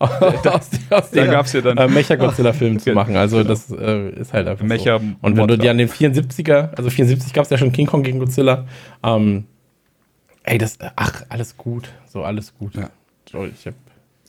aus, 0.46 0.70
aus 0.90 1.12
Da 1.12 1.26
gab 1.26 1.46
es 1.46 1.54
ja 1.54 1.62
dann 1.62 1.78
äh, 1.78 1.88
Mecha-Godzilla-Film 1.88 2.80
zu 2.80 2.94
machen. 2.94 3.16
Also, 3.16 3.44
das 3.44 3.72
äh, 3.72 4.10
ist 4.12 4.34
halt 4.34 4.48
einfach. 4.48 4.66
Mecha 4.66 5.00
so. 5.00 5.06
Und 5.22 5.38
wenn 5.38 5.48
du 5.48 5.58
dir 5.58 5.72
an 5.72 5.78
den 5.78 5.90
74er, 5.90 6.74
also 6.76 6.90
74 6.90 7.34
gab 7.34 7.46
es 7.46 7.50
ja 7.50 7.58
schon 7.58 7.72
King 7.72 7.88
Kong 7.88 8.04
gegen 8.04 8.20
Godzilla. 8.20 8.66
Ähm, 9.04 9.46
ey, 10.44 10.58
das, 10.58 10.78
ach, 10.96 11.24
alles 11.30 11.58
gut. 11.58 11.90
So, 12.08 12.24
alles 12.24 12.54
gut. 12.58 12.76
Ja. 12.76 12.90
So, 13.32 13.46
ich 13.46 13.66
hab, 13.66 13.74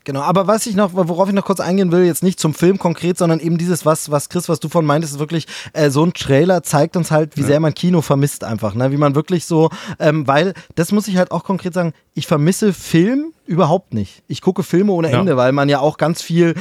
Genau, 0.05 0.21
aber 0.21 0.47
was 0.47 0.67
ich 0.67 0.77
noch, 0.77 0.93
worauf 0.93 1.29
ich 1.29 1.35
noch 1.35 1.47
kurz 1.47 1.61
eingehen 1.61 1.91
will, 1.91 2.05
jetzt 2.05 2.23
nicht 2.23 2.39
zum 2.39 2.53
Film 2.53 2.79
konkret, 2.79 3.17
sondern 3.17 3.41
eben 3.41 3.57
dieses, 3.57 3.87
was, 3.87 4.11
was 4.11 4.29
Chris, 4.29 4.51
was 4.51 4.61
du 4.61 4.69
von 4.69 4.85
meintest, 4.85 5.15
ist 5.15 5.19
wirklich, 5.19 5.47
äh, 5.73 5.89
so 5.89 6.05
ein 6.05 6.13
Trailer 6.13 6.63
zeigt 6.63 6.97
uns 6.99 7.11
halt, 7.11 7.39
wie 7.39 7.43
sehr 7.43 7.59
man 7.59 7.73
Kino 7.73 8.03
vermisst 8.03 8.45
einfach, 8.45 8.75
ne? 8.75 8.93
Wie 8.93 8.99
man 8.99 9.15
wirklich 9.15 9.47
so, 9.47 9.71
ähm, 9.99 10.27
weil, 10.27 10.53
das 10.75 10.93
muss 10.93 11.09
ich 11.09 11.17
halt 11.17 11.31
auch 11.31 11.43
konkret 11.43 11.73
sagen, 11.73 11.95
ich 12.15 12.27
vermisse 12.27 12.73
Film 12.73 13.33
überhaupt 13.47 13.93
nicht. 13.93 14.23
Ich 14.27 14.41
gucke 14.41 14.63
Filme 14.63 14.93
ohne 14.93 15.11
Ja. 15.11 15.21
Ende, 15.21 15.37
weil 15.37 15.53
man 15.53 15.69
ja 15.69 15.81
auch 15.81 15.99
ganz 15.99 16.23
viel, 16.23 16.55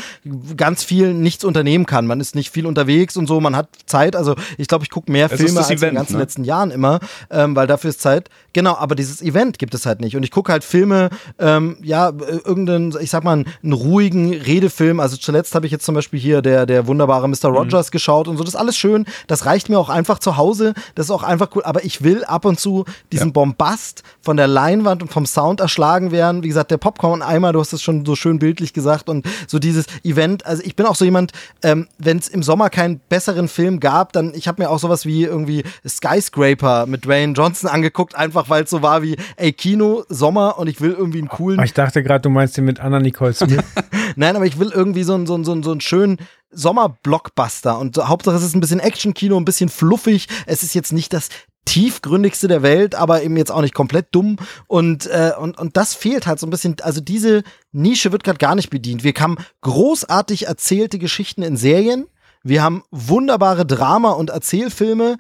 ganz 0.57 0.83
viel 0.83 1.13
nichts 1.13 1.45
unternehmen 1.45 1.85
kann. 1.85 2.05
Man 2.07 2.19
ist 2.19 2.35
nicht 2.35 2.49
viel 2.49 2.65
unterwegs 2.65 3.15
und 3.15 3.25
so, 3.27 3.39
man 3.39 3.55
hat 3.55 3.69
Zeit. 3.85 4.15
Also 4.17 4.35
ich 4.57 4.67
glaube, 4.67 4.83
ich 4.83 4.89
gucke 4.89 5.09
mehr 5.11 5.31
Es 5.31 5.39
Filme 5.39 5.59
als 5.59 5.69
in 5.69 5.77
den 5.77 5.83
Event, 5.83 5.95
ganzen 5.95 6.13
ne? 6.13 6.19
letzten 6.19 6.43
Jahren 6.43 6.71
immer, 6.71 6.99
ähm, 7.31 7.55
weil 7.55 7.67
dafür 7.67 7.89
ist 7.91 8.01
Zeit. 8.01 8.29
Genau, 8.51 8.75
aber 8.75 8.95
dieses 8.95 9.21
Event 9.21 9.59
gibt 9.59 9.73
es 9.73 9.85
halt 9.85 10.01
nicht. 10.01 10.17
Und 10.17 10.23
ich 10.23 10.31
gucke 10.31 10.51
halt 10.51 10.63
Filme, 10.65 11.09
ähm, 11.39 11.77
ja, 11.81 12.09
äh, 12.09 12.11
irgendeinen, 12.43 12.93
ich 12.99 13.11
sag 13.11 13.23
mal, 13.23 13.45
einen 13.63 13.73
ruhigen 13.73 14.33
Redefilm. 14.33 14.99
Also 14.99 15.15
zuletzt 15.15 15.55
habe 15.55 15.65
ich 15.65 15.71
jetzt 15.71 15.85
zum 15.85 15.95
Beispiel 15.95 16.19
hier 16.19 16.41
der, 16.41 16.65
der 16.65 16.85
wunderbare 16.87 17.29
Mr. 17.29 17.49
Mhm. 17.49 17.55
Rogers 17.55 17.91
geschaut 17.91 18.27
und 18.27 18.35
so. 18.37 18.43
Das 18.43 18.55
ist 18.55 18.59
alles 18.59 18.75
schön. 18.75 19.05
Das 19.27 19.45
reicht 19.45 19.69
mir 19.69 19.79
auch 19.79 19.89
einfach 19.89 20.19
zu 20.19 20.35
Hause. 20.35 20.73
Das 20.95 21.05
ist 21.05 21.11
auch 21.11 21.23
einfach 21.23 21.49
cool. 21.55 21.63
Aber 21.63 21.85
ich 21.85 22.03
will 22.03 22.25
ab 22.25 22.43
und 22.43 22.59
zu 22.59 22.83
diesen 23.13 23.31
Bombast 23.31 24.03
von 24.21 24.35
der 24.35 24.47
Leinwand 24.47 25.01
und 25.01 25.11
vom 25.11 25.25
Sound 25.43 25.59
erschlagen 25.59 26.11
werden. 26.11 26.41
Wie 26.41 26.47
gesagt, 26.47 26.71
der 26.71 26.77
Popcorn-Eimer, 26.77 27.51
du 27.51 27.59
hast 27.59 27.73
es 27.73 27.81
schon 27.81 28.05
so 28.05 28.15
schön 28.15 28.39
bildlich 28.39 28.71
gesagt 28.71 29.09
und 29.09 29.25
so 29.45 29.59
dieses 29.59 29.85
Event. 30.03 30.45
Also 30.45 30.63
ich 30.63 30.77
bin 30.77 30.85
auch 30.85 30.95
so 30.95 31.03
jemand, 31.03 31.33
ähm, 31.63 31.87
wenn 31.97 32.17
es 32.17 32.29
im 32.29 32.43
Sommer 32.43 32.69
keinen 32.69 33.01
besseren 33.09 33.49
Film 33.49 33.81
gab, 33.81 34.13
dann 34.13 34.33
ich 34.35 34.47
habe 34.47 34.61
mir 34.61 34.69
auch 34.69 34.79
sowas 34.79 35.05
wie 35.05 35.23
irgendwie 35.23 35.63
Skyscraper 35.85 36.85
mit 36.85 37.03
Dwayne 37.05 37.33
Johnson 37.33 37.69
angeguckt, 37.69 38.15
einfach 38.15 38.49
weil 38.49 38.63
es 38.63 38.69
so 38.69 38.81
war 38.81 39.01
wie, 39.01 39.17
ey, 39.35 39.51
Kino, 39.51 40.05
Sommer 40.07 40.57
und 40.57 40.67
ich 40.67 40.79
will 40.79 40.95
irgendwie 40.97 41.19
einen 41.19 41.27
coolen. 41.27 41.61
Ich 41.63 41.73
dachte 41.73 42.03
gerade, 42.03 42.21
du 42.21 42.29
meinst 42.29 42.55
den 42.55 42.63
mit 42.63 42.79
Anna 42.79 43.01
Nicole 43.01 43.33
Smith. 43.33 43.59
Nein, 44.15 44.37
aber 44.37 44.45
ich 44.45 44.59
will 44.59 44.71
irgendwie 44.73 45.03
so 45.03 45.15
einen 45.15 45.25
so, 45.25 45.43
so, 45.43 45.61
so 45.61 45.71
einen 45.71 45.81
schönen 45.81 46.19
Sommerblockbuster 46.51 47.77
und 47.79 47.97
Hauptsache 47.97 48.37
es 48.37 48.43
ist 48.43 48.55
ein 48.55 48.61
bisschen 48.61 48.79
Action-Kino, 48.79 49.35
ein 49.35 49.45
bisschen 49.45 49.69
fluffig. 49.69 50.27
Es 50.45 50.63
ist 50.63 50.73
jetzt 50.73 50.93
nicht 50.93 51.11
das 51.11 51.29
tiefgründigste 51.65 52.47
der 52.47 52.61
Welt, 52.61 52.95
aber 52.95 53.23
eben 53.23 53.37
jetzt 53.37 53.51
auch 53.51 53.61
nicht 53.61 53.73
komplett 53.73 54.07
dumm. 54.11 54.37
Und, 54.67 55.07
äh, 55.07 55.31
und, 55.39 55.57
und 55.57 55.77
das 55.77 55.93
fehlt 55.93 56.27
halt 56.27 56.39
so 56.39 56.47
ein 56.47 56.49
bisschen. 56.51 56.75
Also 56.81 57.01
diese 57.01 57.43
Nische 57.71 58.11
wird 58.11 58.23
gerade 58.23 58.37
gar 58.39 58.55
nicht 58.55 58.69
bedient. 58.69 59.03
Wir 59.03 59.13
haben 59.19 59.37
großartig 59.61 60.47
erzählte 60.47 60.99
Geschichten 60.99 61.41
in 61.41 61.57
Serien. 61.57 62.07
Wir 62.43 62.63
haben 62.63 62.83
wunderbare 62.91 63.65
Drama- 63.65 64.11
und 64.11 64.29
Erzählfilme. 64.29 65.17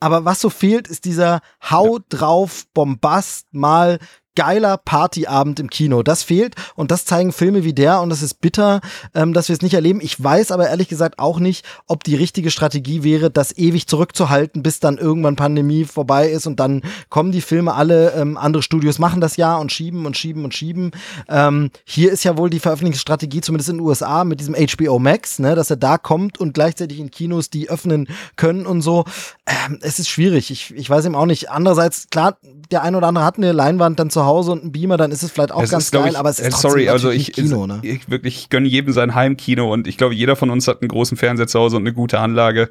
Aber 0.00 0.24
was 0.24 0.40
so 0.40 0.48
fehlt, 0.48 0.88
ist 0.88 1.04
dieser 1.04 1.40
Hau 1.62 1.98
drauf, 2.08 2.64
Bombast, 2.72 3.48
mal 3.52 3.98
geiler 4.36 4.76
Partyabend 4.76 5.60
im 5.60 5.70
Kino. 5.70 6.02
Das 6.02 6.22
fehlt 6.22 6.54
und 6.74 6.90
das 6.90 7.04
zeigen 7.04 7.32
Filme 7.32 7.64
wie 7.64 7.72
der 7.72 8.00
und 8.00 8.10
das 8.10 8.22
ist 8.22 8.40
bitter, 8.40 8.80
ähm, 9.14 9.32
dass 9.32 9.48
wir 9.48 9.54
es 9.54 9.62
nicht 9.62 9.74
erleben. 9.74 10.00
Ich 10.02 10.22
weiß 10.22 10.52
aber 10.52 10.68
ehrlich 10.68 10.88
gesagt 10.88 11.18
auch 11.18 11.40
nicht, 11.40 11.64
ob 11.86 12.04
die 12.04 12.14
richtige 12.14 12.50
Strategie 12.50 13.02
wäre, 13.02 13.30
das 13.30 13.56
ewig 13.56 13.86
zurückzuhalten, 13.86 14.62
bis 14.62 14.80
dann 14.80 14.98
irgendwann 14.98 15.36
Pandemie 15.36 15.84
vorbei 15.84 16.30
ist 16.30 16.46
und 16.46 16.60
dann 16.60 16.82
kommen 17.08 17.32
die 17.32 17.40
Filme 17.40 17.74
alle. 17.74 18.12
Ähm, 18.12 18.36
andere 18.36 18.62
Studios 18.62 18.98
machen 18.98 19.20
das 19.20 19.36
ja 19.36 19.56
und 19.56 19.72
schieben 19.72 20.06
und 20.06 20.16
schieben 20.16 20.44
und 20.44 20.54
schieben. 20.54 20.92
Ähm, 21.28 21.70
hier 21.84 22.12
ist 22.12 22.24
ja 22.24 22.36
wohl 22.36 22.50
die 22.50 22.60
Veröffentlichungsstrategie, 22.60 23.40
zumindest 23.40 23.70
in 23.70 23.78
den 23.78 23.86
USA, 23.86 24.24
mit 24.24 24.40
diesem 24.40 24.54
HBO 24.54 24.98
Max, 24.98 25.38
ne, 25.38 25.54
dass 25.54 25.70
er 25.70 25.76
da 25.76 25.98
kommt 25.98 26.38
und 26.38 26.54
gleichzeitig 26.54 27.00
in 27.00 27.10
Kinos 27.10 27.50
die 27.50 27.68
öffnen 27.68 28.08
können 28.36 28.66
und 28.66 28.82
so. 28.82 29.04
Ähm, 29.46 29.78
es 29.82 29.98
ist 29.98 30.08
schwierig. 30.08 30.50
Ich, 30.50 30.74
ich 30.74 30.88
weiß 30.88 31.04
eben 31.04 31.14
auch 31.14 31.26
nicht. 31.26 31.50
Andererseits, 31.50 32.08
klar, 32.10 32.36
der 32.70 32.82
ein 32.82 32.94
oder 32.94 33.08
andere 33.08 33.24
hat 33.24 33.36
eine 33.36 33.52
Leinwand 33.52 33.98
dann 33.98 34.10
zu 34.10 34.19
Hause 34.24 34.52
und 34.52 34.62
einen 34.62 34.72
Beamer, 34.72 34.96
dann 34.96 35.10
ist 35.10 35.22
es 35.22 35.30
vielleicht 35.30 35.52
auch 35.52 35.62
Es 35.62 35.70
ganz 35.70 35.84
ist, 35.84 35.92
geil, 35.92 36.10
ich, 36.10 36.18
aber 36.18 36.30
es 36.30 36.38
ist 36.38 36.46
äh, 36.46 36.50
trotzdem 36.50 36.70
sorry, 36.70 36.88
also 36.88 37.10
ich, 37.10 37.32
Kino, 37.32 37.66
ne? 37.66 37.80
ich 37.82 38.10
wirklich 38.10 38.36
ich 38.36 38.48
gönne 38.50 38.68
jedem 38.68 38.92
sein 38.92 39.14
Heimkino 39.14 39.72
und 39.72 39.86
ich 39.86 39.96
glaube, 39.96 40.14
jeder 40.14 40.36
von 40.36 40.50
uns 40.50 40.68
hat 40.68 40.82
einen 40.82 40.88
großen 40.88 41.16
Fernseher 41.16 41.46
zu 41.46 41.58
Hause 41.58 41.76
und 41.76 41.82
eine 41.82 41.92
gute 41.92 42.18
Anlage. 42.18 42.70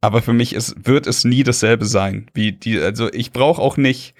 Aber 0.00 0.20
für 0.20 0.32
mich 0.32 0.52
ist, 0.52 0.86
wird 0.86 1.06
es 1.06 1.24
nie 1.24 1.44
dasselbe 1.44 1.84
sein. 1.84 2.28
Wie 2.34 2.52
die, 2.52 2.80
also 2.80 3.12
ich 3.12 3.30
brauche 3.32 3.62
auch 3.62 3.76
nicht 3.76 4.14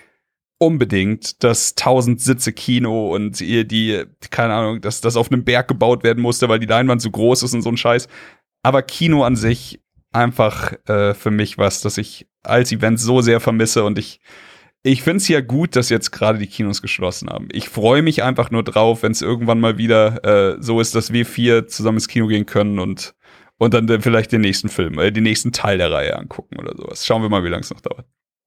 unbedingt 0.59 1.43
das 1.43 1.75
1000 1.77 2.21
Sitze 2.21 2.53
Kino 2.53 3.13
und 3.13 3.41
die, 3.41 3.67
die, 3.67 4.05
keine 4.31 4.55
Ahnung, 4.55 4.81
dass 4.81 5.01
das 5.01 5.17
auf 5.17 5.33
einem 5.33 5.43
Berg 5.43 5.67
gebaut 5.67 6.05
werden 6.05 6.23
musste, 6.23 6.49
weil 6.49 6.61
die 6.61 6.67
Leinwand 6.67 7.03
so 7.03 7.11
groß 7.11 7.43
ist 7.43 7.53
und 7.53 7.63
so 7.63 7.69
ein 7.69 7.77
Scheiß. 7.77 8.07
Aber 8.63 8.83
Kino 8.83 9.25
an 9.25 9.35
sich 9.35 9.81
einfach 10.13 10.73
äh, 10.87 11.15
für 11.15 11.33
mich 11.33 11.59
was, 11.59 11.81
das 11.81 11.99
ich 11.99 12.29
als 12.45 12.71
Event 12.71 13.01
so 13.01 13.21
sehr 13.21 13.41
vermisse 13.41 13.83
und 13.83 13.99
ich 13.99 14.21
ich 14.83 15.03
finde 15.03 15.19
es 15.19 15.29
ja 15.29 15.41
gut, 15.41 15.77
dass 15.77 15.89
jetzt 15.91 16.11
gerade 16.11 16.39
die 16.39 16.47
Kinos 16.47 16.83
geschlossen 16.83 17.29
haben. 17.31 17.49
Ich 17.53 17.69
freue 17.69 18.03
mich 18.03 18.23
einfach 18.23 18.51
nur 18.51 18.63
drauf, 18.65 19.03
wenn 19.03 19.13
es 19.13 19.23
irgendwann 19.23 19.61
mal 19.61 19.79
wieder 19.79 20.25
äh, 20.55 20.57
so 20.61 20.81
ist, 20.81 20.95
dass 20.95 21.13
wir 21.13 21.25
vier 21.25 21.69
zusammen 21.69 21.99
ins 21.99 22.09
Kino 22.09 22.27
gehen 22.27 22.47
können 22.47 22.79
und, 22.79 23.15
und 23.59 23.75
dann 23.75 24.01
vielleicht 24.03 24.33
den 24.33 24.41
nächsten 24.41 24.69
Film, 24.69 24.99
äh, 24.99 25.13
den 25.13 25.23
nächsten 25.23 25.53
Teil 25.53 25.79
der 25.79 25.93
Reihe 25.93 26.17
angucken 26.17 26.59
oder 26.59 26.77
sowas. 26.77 27.07
Schauen 27.07 27.23
wir 27.23 27.29
mal, 27.29 27.45
wie 27.45 27.49
lange 27.49 27.63
es 27.63 27.71
noch 27.71 27.81
dauert. 27.81 28.07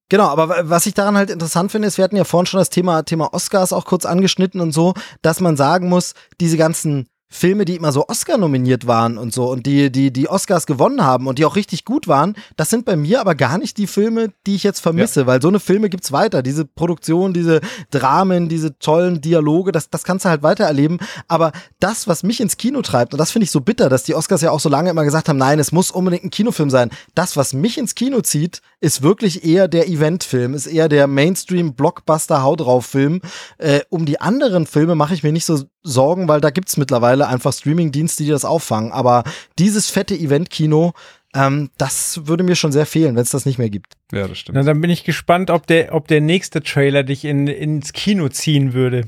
Genau, 0.09 0.25
aber 0.27 0.49
wa- 0.49 0.61
was 0.65 0.85
ich 0.85 0.93
daran 0.93 1.15
halt 1.17 1.29
interessant 1.31 1.71
finde, 1.71 1.87
ist, 1.87 1.97
wir 1.97 2.03
hatten 2.03 2.17
ja 2.17 2.25
vorhin 2.25 2.45
schon 2.45 2.59
das 2.59 2.69
Thema, 2.69 3.03
Thema 3.03 3.33
Oscars 3.33 3.73
auch 3.73 3.85
kurz 3.85 4.05
angeschnitten 4.05 4.61
und 4.61 4.71
so, 4.71 4.93
dass 5.21 5.39
man 5.39 5.57
sagen 5.57 5.89
muss, 5.89 6.13
diese 6.39 6.57
ganzen 6.57 7.07
Filme, 7.27 7.65
die 7.65 7.75
immer 7.75 7.91
so 7.91 8.07
Oscar 8.07 8.37
nominiert 8.37 8.87
waren 8.87 9.17
und 9.17 9.33
so 9.33 9.51
und 9.51 9.65
die, 9.65 9.91
die, 9.91 10.11
die 10.11 10.29
Oscars 10.29 10.65
gewonnen 10.67 11.03
haben 11.03 11.27
und 11.27 11.39
die 11.39 11.45
auch 11.45 11.55
richtig 11.55 11.83
gut 11.83 12.07
waren, 12.07 12.35
das 12.55 12.69
sind 12.69 12.85
bei 12.85 12.95
mir 12.95 13.19
aber 13.19 13.35
gar 13.35 13.57
nicht 13.57 13.77
die 13.77 13.87
Filme, 13.87 14.31
die 14.45 14.55
ich 14.55 14.63
jetzt 14.63 14.79
vermisse, 14.79 15.25
weil 15.27 15.41
so 15.41 15.47
eine 15.47 15.59
Filme 15.59 15.89
gibt's 15.89 16.11
weiter. 16.11 16.43
Diese 16.43 16.65
Produktion, 16.65 17.33
diese 17.33 17.61
Dramen, 17.89 18.47
diese 18.47 18.77
tollen 18.77 19.21
Dialoge, 19.21 19.71
das, 19.71 19.89
das 19.89 20.03
kannst 20.03 20.25
du 20.25 20.29
halt 20.29 20.43
weiter 20.43 20.65
erleben. 20.65 20.99
Aber 21.27 21.51
das, 21.79 22.07
was 22.07 22.23
mich 22.23 22.39
ins 22.39 22.57
Kino 22.57 22.81
treibt, 22.81 23.13
und 23.13 23.17
das 23.17 23.31
finde 23.31 23.45
ich 23.45 23.51
so 23.51 23.61
bitter, 23.61 23.89
dass 23.89 24.03
die 24.03 24.15
Oscars 24.15 24.41
ja 24.41 24.51
auch 24.51 24.59
so 24.59 24.69
lange 24.69 24.91
immer 24.91 25.03
gesagt 25.03 25.27
haben, 25.27 25.37
nein, 25.37 25.59
es 25.59 25.71
muss 25.71 25.91
unbedingt 25.91 26.25
ein 26.25 26.31
Kinofilm 26.31 26.69
sein. 26.69 26.89
Das, 27.15 27.35
was 27.35 27.53
mich 27.53 27.77
ins 27.77 27.95
Kino 27.95 28.21
zieht, 28.21 28.61
ist 28.79 29.01
wirklich 29.01 29.43
eher 29.43 29.67
der 29.67 29.87
Eventfilm, 29.87 30.53
ist 30.53 30.67
eher 30.67 30.89
der 30.89 31.07
Mainstream-Blockbuster-Hau 31.07 32.55
drauf-Film. 32.55 33.21
Äh, 33.57 33.81
um 33.89 34.05
die 34.05 34.21
anderen 34.21 34.67
Filme 34.67 34.95
mache 34.95 35.15
ich 35.15 35.23
mir 35.23 35.31
nicht 35.31 35.45
so 35.45 35.63
Sorgen, 35.85 36.27
weil 36.27 36.41
da 36.41 36.49
gibt's 36.49 36.77
mittlerweile 36.77 37.27
einfach 37.27 37.53
Streaming-Dienste, 37.53 38.23
die 38.23 38.29
das 38.29 38.43
auffangen. 38.43 38.91
Aber 38.91 39.23
dieses 39.59 39.89
fette 39.89 40.15
Event-Kino, 40.15 40.93
ähm, 41.35 41.69
das 41.77 42.27
würde 42.27 42.43
mir 42.43 42.55
schon 42.55 42.71
sehr 42.71 42.85
fehlen, 42.85 43.15
wenn 43.15 43.21
es 43.21 43.29
das 43.29 43.45
nicht 43.45 43.59
mehr 43.59 43.69
gibt. 43.69 43.93
Ja, 44.11 44.27
das 44.27 44.39
stimmt. 44.39 44.55
Na, 44.55 44.63
dann 44.63 44.81
bin 44.81 44.89
ich 44.89 45.03
gespannt, 45.03 45.51
ob 45.51 45.67
der, 45.67 45.93
ob 45.93 46.07
der 46.07 46.21
nächste 46.21 46.63
Trailer 46.63 47.03
dich 47.03 47.23
in, 47.23 47.47
ins 47.47 47.93
Kino 47.93 48.29
ziehen 48.29 48.73
würde. 48.73 49.03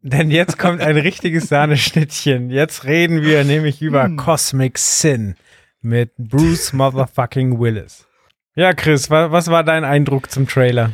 Denn 0.00 0.30
jetzt 0.30 0.58
kommt 0.58 0.80
ein 0.80 0.96
richtiges 0.96 1.44
Sahneschnittchen. 1.48 2.50
Jetzt 2.50 2.84
reden 2.84 3.22
wir 3.22 3.44
nämlich 3.44 3.82
über 3.82 4.08
Cosmic 4.10 4.78
Sin 4.78 5.34
mit 5.80 6.12
Bruce 6.16 6.72
Motherfucking 6.72 7.58
Willis. 7.58 8.06
Ja, 8.54 8.72
Chris, 8.72 9.10
wa 9.10 9.30
was 9.30 9.48
war 9.48 9.62
dein 9.62 9.84
Eindruck 9.84 10.30
zum 10.30 10.48
Trailer? 10.48 10.92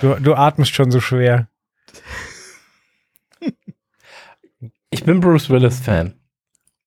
Du, 0.00 0.14
du 0.14 0.34
atmest 0.34 0.74
schon 0.74 0.90
so 0.90 1.00
schwer. 1.00 1.48
Ich 4.94 5.02
bin 5.02 5.18
Bruce 5.18 5.50
Willis-Fan. 5.50 6.14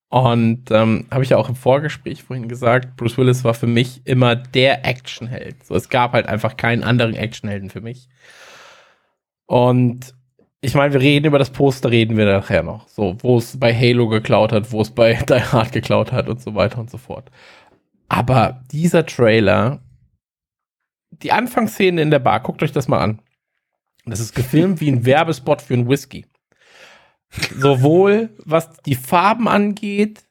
Und 0.08 0.72
ähm, 0.72 1.08
habe 1.12 1.26
ich 1.26 1.32
ja 1.32 1.36
auch 1.36 1.50
im 1.50 1.58
Vorgespräch 1.58 2.24
vorhin 2.24 2.48
gesagt, 2.48 2.96
Bruce 2.96 3.18
Willis 3.18 3.44
war 3.44 3.54
für 3.54 3.68
mich 3.68 4.08
immer 4.08 4.38
der 4.38 4.86
Actionheld. 4.86 5.66
So, 5.66 5.76
es 5.76 5.90
gab 5.90 6.14
halt 6.14 6.26
einfach 6.26 6.56
keinen 6.56 6.86
anderen 6.86 7.16
Actionhelden 7.16 7.70
für 7.70 7.82
mich. 7.82 8.08
Und 9.46 10.16
ich 10.62 10.74
meine, 10.74 10.94
wir 10.94 11.02
reden 11.02 11.26
über 11.26 11.38
das 11.38 11.50
Poster, 11.50 11.92
reden 11.92 12.16
wir 12.16 12.26
nachher 12.26 12.64
noch. 12.64 12.88
So, 12.88 13.18
wo 13.20 13.40
es 13.40 13.60
bei 13.60 13.76
Halo 13.76 14.08
geklaut 14.08 14.54
hat, 14.54 14.72
wo 14.72 14.80
es 14.80 14.92
bei 14.92 15.14
Die 15.30 15.34
Hard 15.34 15.74
geklaut 15.74 16.14
hat 16.14 16.30
und 16.30 16.42
so 16.42 16.56
weiter 16.56 16.80
und 16.80 16.90
so 16.90 16.98
fort. 16.98 17.30
Aber 18.08 18.64
dieser 18.72 19.06
Trailer, 19.06 19.82
die 21.12 21.34
Anfangsszene 21.34 22.02
in 22.02 22.12
der 22.12 22.20
Bar, 22.20 22.40
guckt 22.40 22.64
euch 22.64 22.72
das 22.72 22.88
mal 22.88 23.00
an. 23.00 23.22
Das 24.06 24.22
ist 24.22 24.34
gefilmt 24.34 24.80
wie 24.80 24.90
ein 24.90 25.04
Werbespot 25.06 25.62
für 25.62 25.74
einen 25.74 25.90
Whisky. 25.90 26.26
Sowohl 27.30 28.30
was 28.46 28.70
die 28.86 28.96
Farben 28.96 29.48
angeht, 29.48 30.24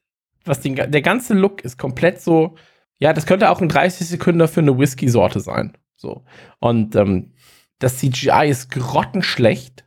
was 0.45 0.61
den, 0.61 0.75
der 0.77 1.03
ganze 1.03 1.35
Look 1.35 1.63
ist 1.63 1.79
komplett 1.79 2.21
so, 2.21 2.57
ja, 2.99 3.13
das 3.13 3.27
könnte 3.27 3.51
auch 3.51 3.61
ein 3.61 3.69
30 3.69 4.07
Sekunden 4.07 4.47
für 4.49 4.61
eine 4.61 4.79
Whisky-Sorte 4.79 5.41
sein. 5.41 5.77
So. 5.97 6.25
Und 6.61 6.97
ähm, 6.97 7.35
das 7.79 7.99
CGI 7.99 8.49
ist 8.49 8.71
grottenschlecht. 8.71 9.85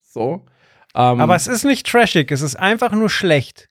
So. 0.00 0.46
Ähm, 0.94 1.20
Aber 1.20 1.36
es 1.36 1.46
ist 1.46 1.64
nicht 1.64 1.86
trashig, 1.86 2.30
es 2.30 2.40
ist 2.40 2.56
einfach 2.56 2.92
nur 2.92 3.10
schlecht. 3.10 3.68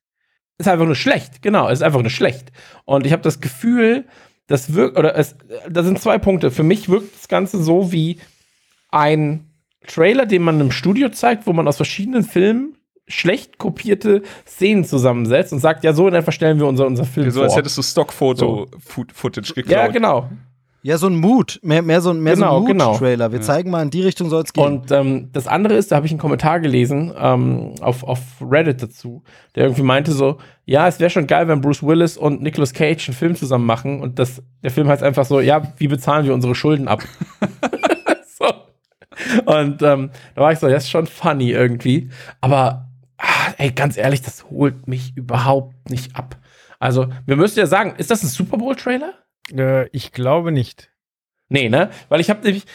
ist 0.57 0.67
einfach 0.67 0.85
nur 0.85 0.95
schlecht, 0.95 1.41
genau, 1.41 1.67
es 1.67 1.79
ist 1.79 1.83
einfach 1.83 2.01
nur 2.01 2.11
schlecht. 2.11 2.51
Und 2.85 3.05
ich 3.05 3.11
habe 3.11 3.23
das 3.23 3.41
Gefühl, 3.41 4.05
das 4.47 4.73
wirkt, 4.73 4.97
oder 4.97 5.15
es, 5.15 5.35
da 5.67 5.83
sind 5.83 5.99
zwei 5.99 6.19
Punkte. 6.19 6.51
Für 6.51 6.63
mich 6.63 6.87
wirkt 6.87 7.15
das 7.15 7.27
Ganze 7.27 7.63
so 7.63 7.91
wie 7.91 8.19
ein 8.89 9.54
Trailer, 9.87 10.25
den 10.25 10.41
man 10.41 10.59
im 10.59 10.71
Studio 10.71 11.09
zeigt, 11.09 11.47
wo 11.47 11.53
man 11.53 11.67
aus 11.67 11.77
verschiedenen 11.77 12.23
Filmen 12.23 12.77
schlecht 13.07 13.57
kopierte 13.57 14.23
Szenen 14.47 14.83
zusammensetzt 14.83 15.53
und 15.53 15.59
sagt, 15.59 15.83
ja, 15.83 15.93
so 15.93 16.07
in 16.07 16.15
etwa 16.15 16.31
stellen 16.31 16.59
wir 16.59 16.67
unser, 16.67 16.87
unser 16.87 17.05
Film 17.05 17.29
so 17.29 17.43
als 17.43 17.53
vor. 17.53 17.59
hättest 17.59 17.77
du 17.77 17.83
Stockfoto-Footage 17.83 19.53
geklaut. 19.53 19.71
ja, 19.71 19.87
genau. 19.87 20.29
Ja, 20.81 20.99
so 20.99 21.07
ein 21.07 21.15
Mood, 21.15 21.59
mehr, 21.63 21.81
mehr 21.81 21.99
so 21.99 22.11
ein, 22.11 22.21
mehr 22.21 22.35
Genau, 22.35 22.59
so 22.59 22.65
ein 22.65 22.65
genau. 22.67 22.91
Mood-Trailer. 22.91 23.31
Wir 23.31 23.41
zeigen 23.41 23.71
mal, 23.71 23.81
in 23.81 23.89
die 23.89 24.03
Richtung 24.03 24.29
soll 24.29 24.43
es 24.43 24.53
gehen. 24.53 24.63
Und 24.63 24.91
ähm, 24.91 25.29
das 25.33 25.47
andere 25.47 25.73
ist, 25.73 25.91
da 25.91 25.95
habe 25.95 26.05
ich 26.05 26.11
einen 26.11 26.19
Kommentar 26.19 26.59
gelesen 26.59 27.11
ähm, 27.19 27.73
auf, 27.81 28.03
auf 28.03 28.19
Reddit 28.39 28.83
dazu, 28.83 29.23
der 29.55 29.63
irgendwie 29.63 29.81
meinte 29.81 30.11
so, 30.11 30.37
ja, 30.65 30.87
es 30.87 30.99
wäre 30.99 31.09
schon 31.09 31.25
geil, 31.25 31.47
wenn 31.47 31.59
Bruce 31.59 31.81
Willis 31.81 32.17
und 32.17 32.43
Nicolas 32.43 32.71
Cage 32.73 33.09
einen 33.09 33.17
Film 33.17 33.35
zusammen 33.35 33.65
machen 33.65 33.99
und 33.99 34.19
das, 34.19 34.43
der 34.61 34.69
Film 34.69 34.87
heißt 34.87 35.01
einfach 35.01 35.25
so, 35.25 35.39
ja, 35.39 35.73
wie 35.77 35.87
bezahlen 35.87 36.27
wir 36.27 36.35
unsere 36.35 36.53
Schulden 36.53 36.87
ab? 36.87 37.01
so. 38.37 38.45
Und 39.45 39.81
ähm, 39.81 40.11
da 40.35 40.41
war 40.41 40.51
ich 40.51 40.59
so, 40.59 40.67
das 40.67 40.83
ist 40.83 40.89
schon 40.91 41.07
funny 41.07 41.51
irgendwie, 41.51 42.09
aber 42.41 42.89
ah, 43.17 43.53
ey, 43.57 43.71
ganz 43.71 43.97
ehrlich, 43.97 44.21
das 44.21 44.49
holt 44.49 44.87
mich 44.87 45.15
überhaupt 45.15 45.89
nicht 45.89 46.15
ab. 46.15 46.37
Also, 46.79 47.07
wir 47.25 47.35
müssen 47.35 47.59
ja 47.59 47.65
sagen, 47.65 47.95
ist 47.97 48.11
das 48.11 48.23
ein 48.23 48.27
Super 48.27 48.57
Bowl-Trailer? 48.57 49.13
Äh, 49.55 49.87
ich 49.89 50.11
glaube 50.11 50.51
nicht. 50.51 50.91
Nee, 51.49 51.69
ne? 51.69 51.89
Weil 52.09 52.19
ich 52.19 52.29
habe 52.29 52.41
nämlich, 52.43 52.65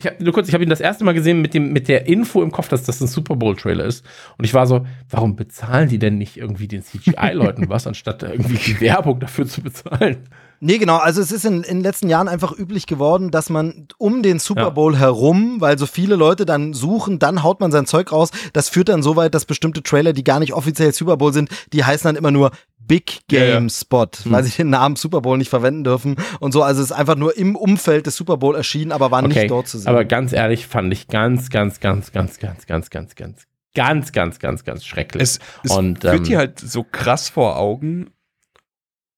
ich 0.00 0.06
hab, 0.06 0.20
nur 0.20 0.32
kurz, 0.32 0.48
ich 0.48 0.54
habe 0.54 0.62
ihn 0.62 0.70
das 0.70 0.80
erste 0.80 1.04
Mal 1.04 1.12
gesehen 1.12 1.40
mit 1.40 1.54
dem 1.54 1.72
mit 1.72 1.88
der 1.88 2.06
Info 2.06 2.42
im 2.42 2.52
Kopf, 2.52 2.68
dass 2.68 2.84
das 2.84 3.00
ein 3.00 3.08
Super 3.08 3.36
Bowl 3.36 3.56
Trailer 3.56 3.84
ist 3.84 4.04
und 4.36 4.44
ich 4.44 4.54
war 4.54 4.66
so, 4.66 4.86
warum 5.10 5.36
bezahlen 5.36 5.88
die 5.88 5.98
denn 5.98 6.18
nicht 6.18 6.36
irgendwie 6.36 6.68
den 6.68 6.82
CGI 6.82 7.32
Leuten 7.32 7.68
was 7.68 7.86
anstatt 7.86 8.22
irgendwie 8.22 8.56
die 8.56 8.80
Werbung 8.80 9.20
dafür 9.20 9.46
zu 9.46 9.62
bezahlen? 9.62 10.18
Nee, 10.60 10.78
genau. 10.78 10.96
Also 10.96 11.20
es 11.20 11.30
ist 11.30 11.44
in, 11.44 11.62
in 11.62 11.78
den 11.78 11.82
letzten 11.82 12.08
Jahren 12.08 12.26
einfach 12.26 12.56
üblich 12.56 12.86
geworden, 12.86 13.30
dass 13.30 13.48
man 13.48 13.86
um 13.96 14.24
den 14.24 14.40
Super 14.40 14.72
Bowl 14.72 14.94
ja. 14.94 15.00
herum, 15.00 15.60
weil 15.60 15.78
so 15.78 15.86
viele 15.86 16.16
Leute 16.16 16.46
dann 16.46 16.74
suchen, 16.74 17.20
dann 17.20 17.44
haut 17.44 17.60
man 17.60 17.70
sein 17.70 17.86
Zeug 17.86 18.10
raus. 18.10 18.30
Das 18.54 18.68
führt 18.68 18.88
dann 18.88 19.04
so 19.04 19.14
weit, 19.14 19.34
dass 19.36 19.44
bestimmte 19.44 19.84
Trailer, 19.84 20.12
die 20.12 20.24
gar 20.24 20.40
nicht 20.40 20.54
offiziell 20.54 20.92
Super 20.92 21.16
Bowl 21.16 21.32
sind, 21.32 21.48
die 21.72 21.84
heißen 21.84 22.08
dann 22.08 22.16
immer 22.16 22.32
nur 22.32 22.50
Big 22.88 23.20
Game 23.28 23.64
ja, 23.64 23.70
Spot, 23.70 24.08
hm. 24.22 24.32
weil 24.32 24.42
sie 24.42 24.56
den 24.56 24.70
Namen 24.70 24.96
Super 24.96 25.20
Bowl 25.20 25.38
nicht 25.38 25.50
verwenden 25.50 25.84
dürfen 25.84 26.16
und 26.40 26.52
so. 26.52 26.62
Also 26.62 26.82
es 26.82 26.90
ist 26.90 26.96
einfach 26.96 27.16
nur 27.16 27.36
im 27.36 27.54
Umfeld 27.54 28.06
des 28.06 28.16
Super 28.16 28.38
Bowl 28.38 28.56
erschienen, 28.56 28.90
aber 28.90 29.10
war 29.12 29.22
okay, 29.22 29.40
nicht 29.40 29.50
dort 29.50 29.68
zu 29.68 29.78
sehen. 29.78 29.88
Aber 29.88 30.04
ganz 30.04 30.32
ehrlich, 30.32 30.66
fand 30.66 30.92
ich 30.92 31.06
ganz, 31.06 31.50
ganz, 31.50 31.78
ganz, 31.78 32.10
ganz, 32.10 32.40
ganz, 32.40 32.66
ganz, 32.66 32.90
ganz, 32.90 33.14
ganz, 33.14 33.46
ganz, 33.74 34.12
ganz, 34.12 34.38
ganz, 34.40 34.64
ganz 34.64 34.84
schrecklich. 34.84 35.22
Es, 35.22 35.38
es 35.62 35.70
und, 35.70 36.00
führt 36.00 36.16
ähm, 36.16 36.24
dir 36.24 36.38
halt 36.38 36.58
so 36.58 36.82
krass 36.82 37.28
vor 37.28 37.58
Augen. 37.58 38.10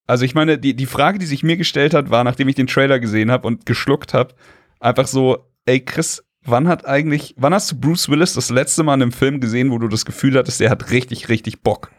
Also 0.06 0.24
ich 0.24 0.34
meine, 0.34 0.58
die, 0.58 0.74
die 0.74 0.86
Frage, 0.86 1.18
die 1.18 1.26
sich 1.26 1.44
mir 1.44 1.56
gestellt 1.56 1.94
hat, 1.94 2.10
war, 2.10 2.24
nachdem 2.24 2.48
ich 2.48 2.56
den 2.56 2.66
Trailer 2.66 2.98
gesehen 2.98 3.30
habe 3.30 3.46
und 3.46 3.64
geschluckt 3.64 4.12
habe, 4.12 4.34
einfach 4.80 5.06
so, 5.06 5.46
ey 5.66 5.80
Chris, 5.80 6.24
wann 6.44 6.66
hat 6.66 6.86
eigentlich, 6.86 7.34
wann 7.38 7.54
hast 7.54 7.70
du 7.70 7.78
Bruce 7.78 8.08
Willis 8.08 8.34
das 8.34 8.50
letzte 8.50 8.82
Mal 8.82 8.94
in 8.94 9.02
einem 9.02 9.12
Film 9.12 9.40
gesehen, 9.40 9.70
wo 9.70 9.78
du 9.78 9.86
das 9.86 10.04
Gefühl 10.04 10.36
hattest, 10.36 10.58
der 10.58 10.70
hat 10.70 10.90
richtig, 10.90 11.28
richtig 11.28 11.62
Bock? 11.62 11.92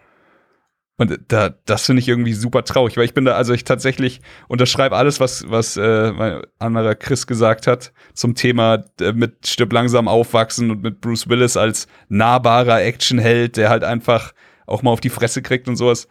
Und 0.97 1.19
da, 1.29 1.49
das 1.65 1.87
finde 1.87 2.01
ich 2.01 2.07
irgendwie 2.07 2.33
super 2.33 2.63
traurig, 2.63 2.95
weil 2.95 3.05
ich 3.05 3.13
bin 3.13 3.25
da, 3.25 3.33
also 3.33 3.53
ich 3.53 3.63
tatsächlich 3.63 4.21
unterschreibe 4.47 4.95
alles, 4.95 5.19
was, 5.19 5.49
was 5.49 5.75
äh, 5.75 6.11
mein 6.11 6.41
anderer 6.59 6.93
Chris 6.93 7.25
gesagt 7.25 7.65
hat 7.65 7.91
zum 8.13 8.35
Thema 8.35 8.83
äh, 8.99 9.11
mit 9.11 9.47
Stück 9.47 9.73
langsam 9.73 10.07
aufwachsen 10.07 10.69
und 10.69 10.83
mit 10.83 11.01
Bruce 11.01 11.27
Willis 11.27 11.57
als 11.57 11.87
nahbarer 12.09 12.83
Actionheld, 12.83 13.57
der 13.57 13.69
halt 13.69 13.83
einfach 13.83 14.33
auch 14.67 14.83
mal 14.83 14.91
auf 14.91 15.01
die 15.01 15.09
Fresse 15.09 15.41
kriegt 15.41 15.67
und 15.67 15.75
sowas. 15.75 16.07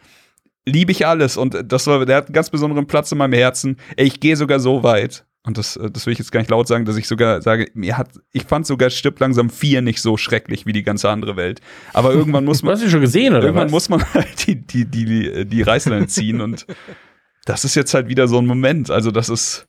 Liebe 0.65 0.91
ich 0.91 1.07
alles 1.07 1.37
und 1.37 1.57
das 1.65 1.87
war, 1.87 2.05
der 2.05 2.17
hat 2.17 2.25
einen 2.27 2.33
ganz 2.33 2.49
besonderen 2.49 2.85
Platz 2.85 3.11
in 3.11 3.17
meinem 3.17 3.33
Herzen. 3.33 3.77
Ich 3.95 4.19
gehe 4.19 4.35
sogar 4.35 4.59
so 4.59 4.83
weit, 4.83 5.25
und 5.43 5.57
das, 5.57 5.75
äh, 5.75 5.89
das 5.89 6.05
will 6.05 6.13
ich 6.13 6.19
jetzt 6.19 6.31
gar 6.31 6.39
nicht 6.39 6.49
laut 6.49 6.67
sagen, 6.67 6.85
dass 6.85 6.97
ich 6.97 7.07
sogar 7.07 7.41
sage, 7.41 7.71
mir 7.73 7.97
hat, 7.97 8.09
ich 8.31 8.43
fand 8.43 8.67
sogar 8.67 8.89
Stirb 8.89 9.19
langsam 9.19 9.49
4 9.49 9.81
nicht 9.81 10.01
so 10.01 10.17
schrecklich 10.17 10.65
wie 10.65 10.73
die 10.73 10.83
ganze 10.83 11.09
andere 11.09 11.35
Welt. 11.35 11.61
Aber 11.93 12.13
irgendwann 12.13 12.45
muss 12.45 12.61
man. 12.63 12.73
Hast 12.73 12.83
du 12.83 12.89
schon 12.89 13.01
gesehen, 13.01 13.33
oder? 13.33 13.43
Irgendwann 13.43 13.67
was? 13.67 13.89
muss 13.89 13.89
man 13.89 14.03
halt 14.13 14.47
die, 14.47 14.55
die, 14.55 14.85
die, 14.85 15.45
die 15.45 15.61
Reißleine 15.61 16.07
ziehen 16.07 16.41
und 16.41 16.67
das 17.45 17.65
ist 17.65 17.75
jetzt 17.75 17.93
halt 17.93 18.07
wieder 18.07 18.27
so 18.27 18.37
ein 18.37 18.45
Moment. 18.45 18.91
Also, 18.91 19.11
das 19.11 19.29
ist 19.29 19.67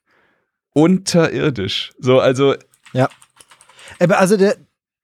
unterirdisch. 0.75 1.93
So, 1.99 2.21
also. 2.21 2.55
Ja. 2.93 3.09
Also 3.99 4.37
der, 4.37 4.57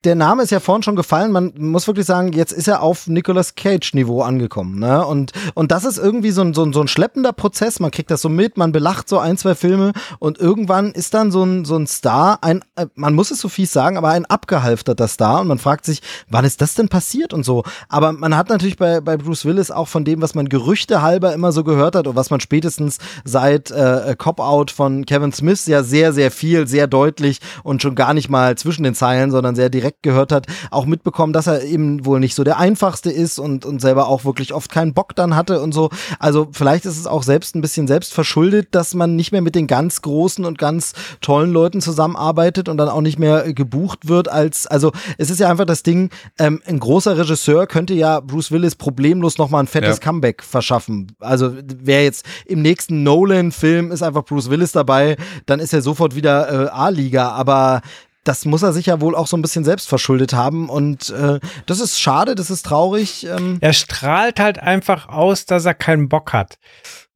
der 0.09 0.15
Name 0.15 0.43
ist 0.43 0.49
ja 0.51 0.59
vorhin 0.59 0.83
schon 0.83 0.97
gefallen. 0.97 1.33
Man 1.33 1.53
muss 1.59 1.87
wirklich 1.87 2.07
sagen, 2.07 2.33
jetzt 2.33 2.53
ist 2.53 2.67
er 2.67 2.81
auf 2.81 3.09
Nicolas 3.09 3.57
Cage-Niveau 3.57 4.23
angekommen. 4.23 4.79
Ne? 4.79 5.05
Und, 5.05 5.33
und 5.53 5.71
das 5.71 5.85
ist 5.85 5.99
irgendwie 5.99 6.31
so 6.31 6.41
ein, 6.41 6.55
so, 6.55 6.65
ein, 6.65 6.73
so 6.73 6.81
ein 6.81 6.89
schleppender 6.89 7.35
Prozess. 7.35 7.79
Man 7.79 7.91
kriegt 7.91 8.11
das 8.11 8.23
so 8.23 8.31
mit, 8.31 8.57
man 8.57 8.73
belacht 8.73 9.07
so 9.07 9.19
ein, 9.19 9.37
zwei 9.37 9.55
Filme 9.55 9.93
und 10.19 10.39
irgendwann 10.39 10.93
ist 10.93 11.13
dann 11.13 11.31
so 11.31 11.45
ein, 11.45 11.67
so 11.67 11.77
ein 11.77 11.87
Star, 11.87 12.39
ein, 12.41 12.65
äh, 12.77 12.87
man 12.95 13.15
muss 13.15 13.31
es 13.31 13.41
so 13.41 13.51
fies 13.51 13.71
sagen, 13.71 13.99
aber 13.99 14.09
ein 14.09 14.25
abgehalfterter 14.25 15.09
Star. 15.09 15.43
Und 15.43 15.49
man 15.49 15.59
fragt 15.59 15.85
sich, 15.85 16.01
wann 16.31 16.47
ist 16.47 16.63
das 16.63 16.75
denn 16.75 16.89
passiert 16.89 17.35
und 17.35 17.45
so. 17.45 17.65
Aber 17.91 18.13
man 18.13 18.35
hat 18.35 18.49
natürlich 18.49 18.79
bei, 18.79 19.03
bei 19.03 19.19
Bruce 19.19 19.45
Willis 19.45 19.71
auch 19.71 19.89
von 19.89 20.07
dem, 20.07 20.23
was 20.23 20.35
man 20.35 20.49
Gerüchte 20.49 21.03
halber 21.03 21.35
immer 21.35 21.53
so 21.53 21.65
gehört 21.65 21.97
hat 21.97 22.07
und 22.07 22.17
was 22.17 22.31
man 22.31 22.41
spätestens 22.41 22.97
seit 23.27 23.71
äh, 23.71 24.17
Cop-Out 24.17 24.71
von 24.71 25.05
Kevin 25.05 25.33
Smith 25.33 25.67
ja 25.67 25.83
sehr, 25.83 26.15
sehr 26.15 26.31
viel, 26.31 26.67
sehr 26.67 26.87
deutlich 26.87 27.41
und 27.63 27.83
schon 27.83 27.95
gar 27.95 28.15
nicht 28.15 28.31
mal 28.31 28.57
zwischen 28.57 28.85
den 28.85 28.95
Zeilen, 28.95 29.31
sondern 29.31 29.55
sehr 29.55 29.69
direkt 29.69 29.98
gehört 30.03 30.31
hat, 30.31 30.47
auch 30.71 30.87
mitbekommen, 30.87 31.33
dass 31.33 31.49
er 31.49 31.65
eben 31.65 32.05
wohl 32.05 32.21
nicht 32.21 32.37
so 32.37 32.45
der 32.45 32.59
einfachste 32.59 33.11
ist 33.11 33.41
und, 33.41 33.67
und 33.67 33.81
selber 33.81 34.07
auch 34.07 34.25
wirklich 34.25 34.55
oft 34.55 34.71
keinen 34.71 34.95
Bock 34.95 35.17
dann 35.17 35.35
hatte 35.35 35.61
und 35.61 35.73
so. 35.73 35.91
Also 36.21 36.49
vielleicht 36.53 36.85
ist 36.85 36.99
es 36.99 37.09
auch 37.09 37.25
selbst 37.25 37.57
ein 37.57 37.61
bisschen 37.61 37.89
selbst 37.89 38.15
verschuldet, 38.15 38.69
dass 38.73 38.95
man 38.95 39.17
nicht 39.17 39.33
mehr 39.33 39.43
mit 39.43 39.57
den 39.57 39.67
ganz 39.67 40.01
großen 40.03 40.45
und 40.45 40.57
ganz 40.57 40.93
tollen 41.21 41.51
Leuten 41.51 41.81
zusammenarbeitet 41.81 42.69
und 42.69 42.77
dann 42.77 42.89
auch 42.89 43.01
nicht 43.01 43.19
mehr 43.19 43.53
gebucht 43.53 44.09
wird 44.09 44.29
als, 44.29 44.69
also 44.69 44.93
es 45.19 45.31
ist 45.31 45.41
ja 45.41 45.51
einfach 45.51 45.65
das 45.65 45.83
Ding, 45.83 46.11
ähm, 46.39 46.63
ein 46.67 46.79
großer 46.79 47.19
Regisseur 47.19 47.67
könnte 47.67 47.95
ja 47.95 48.21
Bruce 48.21 48.53
Willis 48.53 48.77
problemlos 48.77 49.37
nochmal 49.37 49.65
ein 49.65 49.67
fettes 49.67 49.97
ja. 49.97 50.03
Comeback 50.05 50.45
verschaffen. 50.45 51.13
Also 51.19 51.55
wer 51.65 52.05
jetzt 52.05 52.25
im 52.47 52.63
nächsten 52.63 53.03
Nolan-Film 53.03 53.91
ist 53.91 54.03
einfach 54.03 54.25
Bruce 54.25 54.49
Willis 54.49 54.71
dabei, 54.71 55.17
dann 55.47 55.59
ist 55.59 55.73
er 55.73 55.83
sofort 55.83 56.15
wieder 56.15 56.67
äh, 56.67 56.69
A-Liga, 56.69 57.31
aber 57.31 57.83
das 58.29 58.45
muss 58.45 58.63
er 58.63 58.75
sich 58.75 58.87
ja 58.87 59.01
wohl 59.01 59.15
auch 59.15 59.27
so 59.27 59.39
ein 59.39 59.43
bisschen 59.43 59.65
selbst 59.65 59.89
verschuldet 59.89 60.35
haben. 60.35 60.69
Und 60.69 61.09
äh, 61.09 61.41
das 61.65 61.81
ist 61.81 61.99
schade, 61.99 62.35
das 62.35 62.51
ist 62.51 62.67
traurig. 62.67 63.27
Ähm. 63.27 63.57
Er 63.63 63.73
strahlt 63.73 64.39
halt 64.39 64.59
einfach 64.59 65.09
aus, 65.09 65.47
dass 65.47 65.65
er 65.65 65.73
keinen 65.73 66.11
Bock 66.11 66.35
hat. 66.35 66.59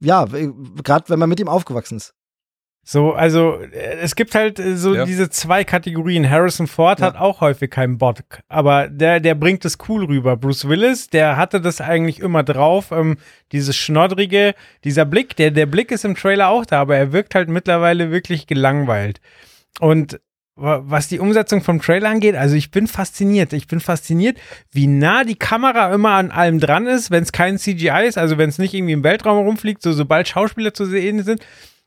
Ja, 0.00 0.24
gerade 0.24 1.04
wenn 1.08 1.18
man 1.18 1.28
mit 1.28 1.38
ihm 1.38 1.48
aufgewachsen 1.48 1.98
ist. 1.98 2.14
So, 2.82 3.12
also 3.12 3.60
äh, 3.60 3.98
es 4.00 4.16
gibt 4.16 4.34
halt 4.34 4.58
äh, 4.58 4.74
so 4.74 4.94
ja. 4.94 5.04
diese 5.04 5.28
zwei 5.28 5.64
Kategorien. 5.64 6.28
Harrison 6.28 6.66
Ford 6.66 7.00
ja. 7.00 7.06
hat 7.06 7.16
auch 7.16 7.42
häufig 7.42 7.70
keinen 7.70 7.98
Bock, 7.98 8.40
aber 8.48 8.88
der, 8.88 9.20
der 9.20 9.34
bringt 9.34 9.66
es 9.66 9.76
cool 9.88 10.06
rüber. 10.06 10.36
Bruce 10.38 10.66
Willis, 10.66 11.08
der 11.08 11.36
hatte 11.36 11.60
das 11.60 11.82
eigentlich 11.82 12.20
immer 12.20 12.42
drauf. 12.42 12.90
Ähm, 12.90 13.18
dieses 13.52 13.76
schnoddrige, 13.76 14.54
dieser 14.82 15.04
Blick, 15.04 15.36
der, 15.36 15.50
der 15.50 15.66
Blick 15.66 15.92
ist 15.92 16.06
im 16.06 16.16
Trailer 16.16 16.48
auch 16.48 16.64
da, 16.64 16.80
aber 16.80 16.96
er 16.96 17.12
wirkt 17.12 17.34
halt 17.34 17.50
mittlerweile 17.50 18.10
wirklich 18.10 18.46
gelangweilt. 18.46 19.20
Und 19.78 20.18
was 20.54 21.08
die 21.08 21.18
Umsetzung 21.18 21.62
vom 21.62 21.80
Trailer 21.80 22.10
angeht, 22.10 22.36
also 22.36 22.54
ich 22.54 22.70
bin 22.70 22.86
fasziniert. 22.86 23.52
Ich 23.52 23.66
bin 23.66 23.80
fasziniert, 23.80 24.38
wie 24.70 24.86
nah 24.86 25.24
die 25.24 25.36
Kamera 25.36 25.92
immer 25.94 26.10
an 26.10 26.30
allem 26.30 26.60
dran 26.60 26.86
ist, 26.86 27.10
wenn 27.10 27.22
es 27.22 27.32
kein 27.32 27.58
CGI 27.58 28.06
ist, 28.06 28.18
also 28.18 28.36
wenn 28.36 28.50
es 28.50 28.58
nicht 28.58 28.74
irgendwie 28.74 28.92
im 28.92 29.04
Weltraum 29.04 29.46
rumfliegt, 29.46 29.82
so 29.82 29.92
sobald 29.92 30.28
Schauspieler 30.28 30.74
zu 30.74 30.84
sehen 30.84 31.22
sind, 31.22 31.40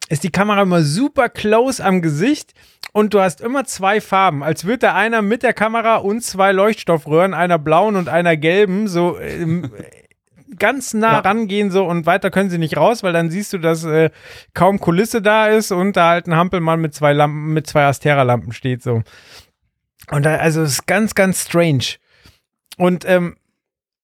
ist 0.10 0.24
die 0.24 0.32
Kamera 0.32 0.64
immer 0.64 0.82
super 0.82 1.30
close 1.30 1.84
am 1.84 2.02
Gesicht 2.02 2.54
und 2.92 3.14
du 3.14 3.20
hast 3.20 3.42
immer 3.42 3.66
zwei 3.66 4.02
Farben, 4.02 4.44
als 4.44 4.66
würde 4.66 4.80
da 4.80 4.96
einer 4.96 5.22
mit 5.22 5.44
der 5.44 5.54
Kamera 5.54 5.98
und 5.98 6.22
zwei 6.22 6.52
Leuchtstoffröhren, 6.52 7.34
einer 7.34 7.60
blauen 7.60 7.96
und 7.96 8.10
einer 8.10 8.38
gelben, 8.38 8.88
so 8.88 9.20
ähm, 9.20 9.72
ganz 10.58 10.94
nah 10.94 11.14
ja. 11.14 11.20
rangehen 11.20 11.72
so 11.72 11.86
und 11.86 12.06
weiter 12.06 12.32
können 12.32 12.50
sie 12.50 12.58
nicht 12.58 12.78
raus, 12.78 13.04
weil 13.04 13.14
dann 13.14 13.30
siehst 13.30 13.54
du, 13.54 13.58
dass 13.58 13.84
äh, 13.84 14.10
kaum 14.54 14.80
Kulisse 14.80 15.22
da 15.22 15.48
ist 15.48 15.72
und 15.72 15.96
da 15.96 16.10
halt 16.10 16.28
ein 16.28 16.36
Hampelmann 16.36 16.82
mit 16.82 16.94
zwei 16.94 17.14
Lampen, 17.14 17.54
mit 17.54 17.68
zwei 17.68 17.86
Astera-Lampen 17.86 18.52
steht 18.52 18.84
so. 18.84 19.04
Und 20.12 20.24
da, 20.26 20.36
also 20.38 20.62
es 20.62 20.74
ist 20.74 20.88
ganz, 20.88 21.16
ganz 21.16 21.42
strange. 21.42 21.96
Und 22.78 23.06
ähm, 23.08 23.38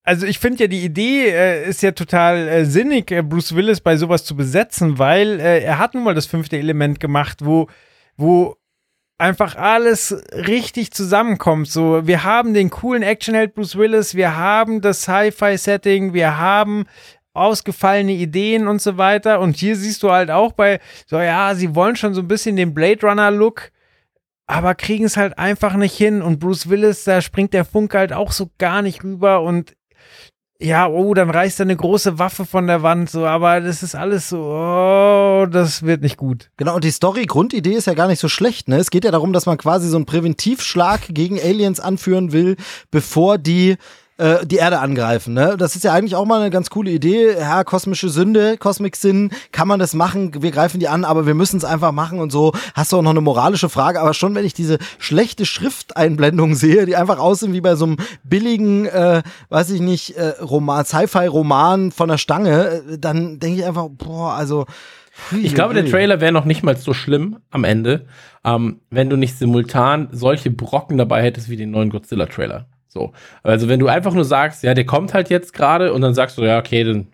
also 0.04 0.26
ich 0.26 0.38
finde 0.38 0.64
ja 0.64 0.66
die 0.66 0.84
Idee 0.84 1.28
äh, 1.28 1.68
ist 1.68 1.82
ja 1.82 1.92
total 1.92 2.48
äh, 2.48 2.64
sinnig, 2.64 3.10
äh, 3.12 3.22
Bruce 3.22 3.54
Willis 3.54 3.80
bei 3.80 3.96
sowas 3.96 4.24
zu 4.24 4.36
besetzen, 4.36 4.98
weil 4.98 5.38
äh, 5.38 5.62
er 5.62 5.78
hat 5.78 5.94
nun 5.94 6.04
mal 6.04 6.14
das 6.14 6.26
fünfte 6.26 6.58
Element 6.58 6.98
gemacht, 6.98 7.38
wo 7.44 7.68
wo 8.16 8.56
einfach 9.18 9.56
alles 9.56 10.16
richtig 10.32 10.92
zusammenkommt. 10.92 11.68
So, 11.68 12.06
wir 12.06 12.24
haben 12.24 12.54
den 12.54 12.70
coolen 12.70 13.02
Actionheld 13.02 13.54
Bruce 13.54 13.76
Willis, 13.76 14.14
wir 14.14 14.36
haben 14.36 14.80
das 14.80 15.02
Sci-Fi-Setting, 15.02 16.12
wir 16.12 16.38
haben 16.38 16.86
ausgefallene 17.34 18.12
Ideen 18.12 18.68
und 18.68 18.82
so 18.82 18.98
weiter. 18.98 19.40
Und 19.40 19.56
hier 19.56 19.76
siehst 19.76 20.02
du 20.02 20.10
halt 20.10 20.30
auch 20.30 20.52
bei, 20.52 20.80
so 21.06 21.18
ja, 21.18 21.54
sie 21.54 21.74
wollen 21.74 21.96
schon 21.96 22.14
so 22.14 22.20
ein 22.20 22.28
bisschen 22.28 22.56
den 22.56 22.74
Blade 22.74 23.06
Runner-Look, 23.06 23.70
aber 24.46 24.74
kriegen 24.74 25.04
es 25.04 25.16
halt 25.16 25.38
einfach 25.38 25.74
nicht 25.74 25.96
hin. 25.96 26.20
Und 26.20 26.40
Bruce 26.40 26.68
Willis, 26.68 27.04
da 27.04 27.20
springt 27.22 27.54
der 27.54 27.64
Funk 27.64 27.94
halt 27.94 28.12
auch 28.12 28.32
so 28.32 28.50
gar 28.58 28.82
nicht 28.82 29.02
rüber. 29.02 29.42
Und 29.42 29.74
ja, 30.62 30.86
oh, 30.86 31.12
dann 31.14 31.30
reißt 31.30 31.60
er 31.60 31.64
eine 31.64 31.76
große 31.76 32.18
Waffe 32.18 32.46
von 32.46 32.66
der 32.66 32.82
Wand, 32.82 33.10
so, 33.10 33.26
aber 33.26 33.60
das 33.60 33.82
ist 33.82 33.94
alles 33.94 34.28
so, 34.28 34.38
oh, 34.38 35.46
das 35.50 35.82
wird 35.82 36.02
nicht 36.02 36.16
gut. 36.16 36.50
Genau, 36.56 36.76
und 36.76 36.84
die 36.84 36.90
Story-Grundidee 36.90 37.72
ist 37.72 37.86
ja 37.86 37.94
gar 37.94 38.06
nicht 38.06 38.20
so 38.20 38.28
schlecht, 38.28 38.68
ne? 38.68 38.76
Es 38.76 38.90
geht 38.90 39.04
ja 39.04 39.10
darum, 39.10 39.32
dass 39.32 39.46
man 39.46 39.58
quasi 39.58 39.88
so 39.88 39.96
einen 39.96 40.06
Präventivschlag 40.06 41.00
gegen 41.08 41.38
Aliens 41.40 41.80
anführen 41.80 42.32
will, 42.32 42.56
bevor 42.90 43.38
die 43.38 43.76
äh, 44.22 44.46
die 44.46 44.56
Erde 44.56 44.78
angreifen. 44.78 45.34
Ne? 45.34 45.56
Das 45.58 45.74
ist 45.74 45.82
ja 45.82 45.92
eigentlich 45.92 46.14
auch 46.14 46.24
mal 46.24 46.40
eine 46.40 46.50
ganz 46.50 46.70
coole 46.70 46.90
Idee. 46.90 47.34
Ja, 47.36 47.64
kosmische 47.64 48.08
Sünde, 48.08 48.56
Cosmic 48.56 48.94
Sin, 48.94 49.30
kann 49.50 49.66
man 49.66 49.80
das 49.80 49.94
machen? 49.94 50.42
Wir 50.42 50.52
greifen 50.52 50.78
die 50.78 50.86
an, 50.86 51.04
aber 51.04 51.26
wir 51.26 51.34
müssen 51.34 51.56
es 51.56 51.64
einfach 51.64 51.90
machen 51.90 52.20
und 52.20 52.30
so. 52.30 52.52
Hast 52.74 52.92
du 52.92 52.98
auch 52.98 53.02
noch 53.02 53.10
eine 53.10 53.20
moralische 53.20 53.68
Frage, 53.68 54.00
aber 54.00 54.14
schon 54.14 54.36
wenn 54.36 54.44
ich 54.44 54.54
diese 54.54 54.78
schlechte 54.98 55.44
Schrifteinblendung 55.44 56.54
sehe, 56.54 56.86
die 56.86 56.94
einfach 56.94 57.18
aussehen 57.18 57.52
wie 57.52 57.60
bei 57.60 57.74
so 57.74 57.84
einem 57.86 57.96
billigen, 58.22 58.86
äh, 58.86 59.22
weiß 59.48 59.70
ich 59.70 59.80
nicht, 59.80 60.16
äh, 60.16 60.34
Roman, 60.40 60.84
Sci-Fi-Roman 60.84 61.90
von 61.90 62.08
der 62.08 62.18
Stange, 62.18 62.82
äh, 62.92 62.98
dann 62.98 63.40
denke 63.40 63.60
ich 63.60 63.66
einfach, 63.66 63.88
boah, 63.90 64.34
also. 64.34 64.66
Ich 65.42 65.54
glaube, 65.54 65.74
der 65.74 65.84
Trailer 65.84 66.20
wäre 66.20 66.32
noch 66.32 66.44
nicht 66.44 66.62
mal 66.62 66.76
so 66.76 66.94
schlimm 66.94 67.38
am 67.50 67.64
Ende, 67.64 68.06
ähm, 68.44 68.80
wenn 68.88 69.10
du 69.10 69.16
nicht 69.16 69.36
simultan 69.36 70.08
solche 70.12 70.50
Brocken 70.50 70.96
dabei 70.96 71.22
hättest 71.22 71.48
wie 71.48 71.56
den 71.56 71.70
neuen 71.70 71.90
Godzilla-Trailer. 71.90 72.66
So. 72.92 73.12
Also 73.42 73.68
wenn 73.68 73.80
du 73.80 73.88
einfach 73.88 74.12
nur 74.12 74.24
sagst, 74.24 74.62
ja, 74.62 74.74
der 74.74 74.84
kommt 74.84 75.14
halt 75.14 75.30
jetzt 75.30 75.54
gerade 75.54 75.92
und 75.94 76.02
dann 76.02 76.12
sagst 76.12 76.36
du, 76.36 76.42
ja, 76.42 76.58
okay, 76.58 76.84
dann 76.84 77.06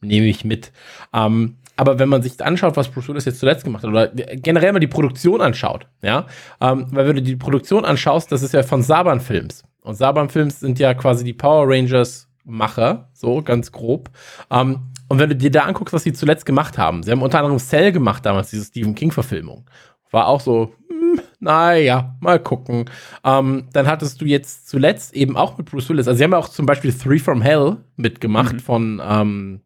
nehme 0.00 0.26
ich 0.26 0.44
mit. 0.44 0.70
Ähm, 1.12 1.56
aber 1.76 1.98
wenn 1.98 2.08
man 2.08 2.22
sich 2.22 2.40
anschaut, 2.44 2.76
was 2.76 2.88
Bruce 2.88 3.08
Willis 3.08 3.24
jetzt 3.24 3.40
zuletzt 3.40 3.64
gemacht 3.64 3.82
hat, 3.82 3.90
oder 3.90 4.08
generell 4.08 4.72
mal 4.72 4.78
die 4.78 4.86
Produktion 4.86 5.40
anschaut, 5.40 5.86
ja, 6.02 6.26
ähm, 6.60 6.86
weil 6.90 7.08
wenn 7.08 7.16
du 7.16 7.22
die 7.22 7.36
Produktion 7.36 7.84
anschaust, 7.84 8.30
das 8.30 8.42
ist 8.42 8.54
ja 8.54 8.62
von 8.62 8.82
Saban 8.82 9.20
Films. 9.20 9.64
Und 9.82 9.96
Saban 9.96 10.28
Films 10.28 10.60
sind 10.60 10.78
ja 10.78 10.94
quasi 10.94 11.24
die 11.24 11.32
Power 11.32 11.66
Rangers 11.66 12.28
Macher, 12.44 13.08
so 13.12 13.42
ganz 13.42 13.72
grob. 13.72 14.10
Ähm, 14.50 14.90
und 15.08 15.18
wenn 15.18 15.30
du 15.30 15.36
dir 15.36 15.50
da 15.50 15.62
anguckst, 15.62 15.92
was 15.92 16.04
sie 16.04 16.12
zuletzt 16.12 16.46
gemacht 16.46 16.78
haben, 16.78 17.02
sie 17.02 17.10
haben 17.10 17.22
unter 17.22 17.38
anderem 17.38 17.58
Cell 17.58 17.90
gemacht 17.90 18.24
damals, 18.24 18.50
diese 18.50 18.64
Stephen 18.64 18.94
King-Verfilmung. 18.94 19.68
War 20.10 20.28
auch 20.28 20.40
so, 20.40 20.74
hm, 20.88 20.99
naja, 21.40 22.16
mal 22.20 22.38
gucken. 22.38 22.84
Ähm, 23.24 23.68
dann 23.72 23.86
hattest 23.86 24.20
du 24.20 24.26
jetzt 24.26 24.68
zuletzt 24.68 25.14
eben 25.14 25.36
auch 25.36 25.58
mit 25.58 25.70
Bruce 25.70 25.88
Willis, 25.88 26.06
also 26.06 26.18
sie 26.18 26.24
haben 26.24 26.32
ja 26.32 26.38
auch 26.38 26.48
zum 26.48 26.66
Beispiel 26.66 26.92
Three 26.92 27.18
from 27.18 27.42
Hell 27.42 27.78
mitgemacht 27.96 28.54
mhm. 28.54 28.60
von, 28.60 29.02
ähm, 29.04 29.60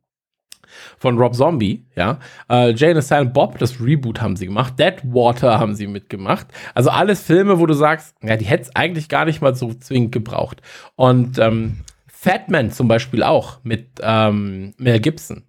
von 0.98 1.18
Rob 1.18 1.34
Zombie, 1.34 1.84
ja. 1.96 2.18
Äh, 2.48 2.72
Jane 2.74 3.02
Silent 3.02 3.34
Bob, 3.34 3.58
das 3.58 3.80
Reboot 3.80 4.20
haben 4.20 4.36
sie 4.36 4.46
gemacht. 4.46 4.78
Dead 4.78 4.94
Water 5.04 5.58
haben 5.58 5.74
sie 5.74 5.86
mitgemacht. 5.86 6.46
Also 6.74 6.90
alles 6.90 7.22
Filme, 7.22 7.58
wo 7.58 7.66
du 7.66 7.74
sagst, 7.74 8.16
ja, 8.22 8.36
die 8.36 8.46
hätte 8.46 8.64
es 8.64 8.76
eigentlich 8.76 9.08
gar 9.08 9.24
nicht 9.24 9.40
mal 9.40 9.54
so 9.54 9.72
zwingend 9.74 10.12
gebraucht. 10.12 10.62
Und 10.96 11.38
ähm, 11.38 11.80
Fatman 12.06 12.70
zum 12.70 12.88
Beispiel 12.88 13.22
auch 13.22 13.58
mit 13.64 14.00
ähm, 14.00 14.74
Mel 14.78 15.00
Gibson. 15.00 15.44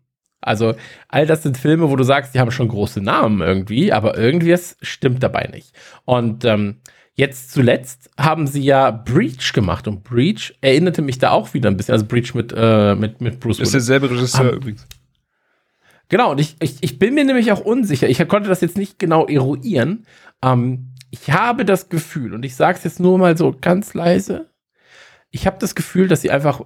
Also 0.45 0.75
all 1.07 1.25
das 1.25 1.43
sind 1.43 1.57
Filme, 1.57 1.89
wo 1.89 1.95
du 1.95 2.03
sagst, 2.03 2.35
die 2.35 2.39
haben 2.39 2.51
schon 2.51 2.67
große 2.67 3.01
Namen 3.01 3.41
irgendwie, 3.41 3.91
aber 3.91 4.17
irgendwie 4.17 4.51
es 4.51 4.77
stimmt 4.81 5.23
dabei 5.23 5.49
nicht. 5.51 5.73
Und 6.05 6.45
ähm, 6.45 6.77
jetzt 7.15 7.51
zuletzt 7.51 8.11
haben 8.19 8.45
sie 8.45 8.61
ja 8.61 8.91
Breach 8.91 9.53
gemacht 9.53 9.87
und 9.87 10.03
Breach 10.03 10.53
erinnerte 10.61 11.01
mich 11.01 11.17
da 11.17 11.31
auch 11.31 11.53
wieder 11.53 11.69
ein 11.69 11.77
bisschen, 11.77 11.93
also 11.93 12.05
Breach 12.05 12.33
mit, 12.35 12.53
äh, 12.55 12.95
mit, 12.95 13.21
mit 13.21 13.39
Bruce 13.39 13.57
Willis. 13.57 13.69
Ist 13.69 13.73
derselbe 13.73 14.11
Regisseur 14.11 14.51
um, 14.51 14.57
übrigens. 14.57 14.85
Genau, 16.09 16.31
und 16.31 16.39
ich, 16.39 16.55
ich, 16.59 16.77
ich 16.81 16.99
bin 16.99 17.15
mir 17.15 17.25
nämlich 17.25 17.51
auch 17.51 17.61
unsicher. 17.61 18.07
Ich 18.07 18.25
konnte 18.27 18.49
das 18.49 18.61
jetzt 18.61 18.77
nicht 18.77 18.99
genau 18.99 19.25
eruieren. 19.25 20.05
Ähm, 20.43 20.93
ich 21.09 21.31
habe 21.31 21.65
das 21.65 21.89
Gefühl, 21.89 22.33
und 22.33 22.45
ich 22.45 22.55
sage 22.55 22.77
es 22.77 22.83
jetzt 22.83 22.99
nur 22.99 23.17
mal 23.17 23.37
so 23.37 23.55
ganz 23.59 23.93
leise, 23.93 24.51
ich 25.31 25.47
habe 25.47 25.57
das 25.59 25.73
Gefühl, 25.73 26.07
dass 26.07 26.21
sie 26.21 26.31
einfach 26.31 26.61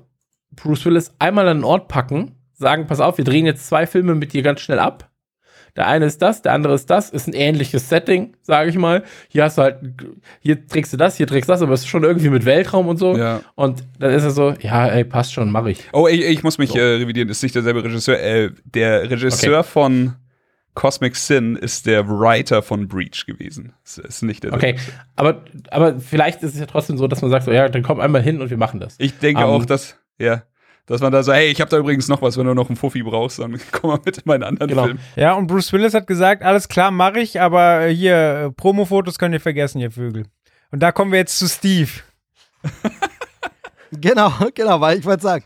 Bruce 0.51 0.85
Willis 0.85 1.13
einmal 1.19 1.47
an 1.47 1.59
den 1.59 1.63
Ort 1.63 1.87
packen, 1.87 2.35
sagen, 2.59 2.87
pass 2.87 2.99
auf, 2.99 3.17
wir 3.17 3.25
drehen 3.25 3.45
jetzt 3.45 3.67
zwei 3.67 3.87
Filme 3.87 4.15
mit 4.15 4.33
dir 4.33 4.41
ganz 4.41 4.61
schnell 4.61 4.79
ab. 4.79 5.09
Der 5.75 5.87
eine 5.87 6.05
ist 6.05 6.21
das, 6.21 6.41
der 6.41 6.53
andere 6.53 6.73
ist 6.73 6.89
das, 6.89 7.09
ist 7.09 7.27
ein 7.27 7.33
ähnliches 7.33 7.89
Setting, 7.89 8.35
sage 8.41 8.69
ich 8.69 8.75
mal. 8.75 9.03
Hier 9.29 9.43
hast 9.43 9.57
du 9.57 9.61
halt, 9.61 9.77
hier 10.39 10.67
trägst 10.67 10.91
du 10.91 10.97
das, 10.97 11.15
hier 11.15 11.27
trägst 11.27 11.47
du 11.47 11.53
das, 11.53 11.61
aber 11.61 11.73
es 11.73 11.81
ist 11.81 11.87
schon 11.87 12.03
irgendwie 12.03 12.29
mit 12.29 12.43
Weltraum 12.45 12.87
und 12.87 12.97
so. 12.97 13.15
Ja. 13.15 13.41
Und 13.55 13.83
dann 13.99 14.11
ist 14.11 14.23
er 14.23 14.31
so, 14.31 14.53
ja, 14.59 14.87
ey, 14.87 15.05
passt 15.05 15.31
schon, 15.31 15.51
mach 15.51 15.67
ich. 15.67 15.83
Oh, 15.93 16.07
ey, 16.07 16.23
ich 16.23 16.43
muss 16.43 16.57
mich 16.57 16.71
so. 16.71 16.79
äh, 16.79 16.95
revidieren, 16.95 17.29
ist 17.29 17.43
nicht 17.43 17.55
derselbe 17.55 17.83
Regisseur. 17.83 18.19
Äh, 18.19 18.51
der 18.65 19.09
Regisseur 19.09 19.59
okay. 19.59 19.69
von 19.69 20.15
Cosmic 20.73 21.15
Sin 21.15 21.55
ist 21.55 21.85
der 21.85 22.07
Writer 22.07 22.61
von 22.61 22.87
Breach 22.87 23.25
gewesen. 23.25 23.73
Das 23.83 23.99
ist 23.99 24.21
nicht 24.23 24.43
der. 24.43 24.53
Okay, 24.53 24.75
aber, 25.15 25.43
aber 25.69 25.99
vielleicht 25.99 26.41
ist 26.43 26.55
es 26.55 26.59
ja 26.59 26.65
trotzdem 26.65 26.97
so, 26.97 27.07
dass 27.07 27.21
man 27.21 27.31
sagt, 27.31 27.45
so, 27.45 27.51
ja, 27.51 27.69
dann 27.69 27.83
komm 27.83 27.99
einmal 27.99 28.21
hin 28.21 28.41
und 28.41 28.49
wir 28.49 28.57
machen 28.57 28.79
das. 28.79 28.95
Ich 28.97 29.17
denke 29.19 29.45
um, 29.45 29.49
auch, 29.49 29.65
dass, 29.65 29.97
ja, 30.17 30.43
dass 30.89 31.01
man 31.01 31.11
da 31.11 31.21
so, 31.21 31.31
hey, 31.31 31.51
ich 31.51 31.61
habe 31.61 31.69
da 31.69 31.77
übrigens 31.77 32.07
noch 32.07 32.21
was, 32.23 32.35
wenn 32.37 32.47
du 32.47 32.55
noch 32.55 32.67
einen 32.67 32.75
Fuffi 32.75 33.03
brauchst, 33.03 33.37
dann 33.37 33.59
komm 33.71 33.91
mal 33.91 33.99
mit 34.03 34.17
in 34.17 34.23
meinen 34.25 34.43
anderen 34.43 34.67
genau. 34.67 34.85
Film. 34.85 34.99
Ja, 35.15 35.33
und 35.33 35.45
Bruce 35.45 35.71
Willis 35.71 35.93
hat 35.93 36.07
gesagt, 36.07 36.41
alles 36.41 36.67
klar, 36.67 36.89
mache 36.89 37.19
ich, 37.19 37.39
aber 37.39 37.85
hier, 37.85 38.51
Promo-Fotos 38.57 39.19
könnt 39.19 39.33
ihr 39.33 39.39
vergessen, 39.39 39.79
ihr 39.79 39.91
Vögel. 39.91 40.25
Und 40.71 40.81
da 40.81 40.91
kommen 40.91 41.11
wir 41.11 41.19
jetzt 41.19 41.37
zu 41.37 41.47
Steve. 41.47 41.91
genau, 43.91 44.33
genau, 44.55 44.81
weil 44.81 44.97
ich 44.97 45.05
wollte 45.05 45.23
sagen, 45.23 45.45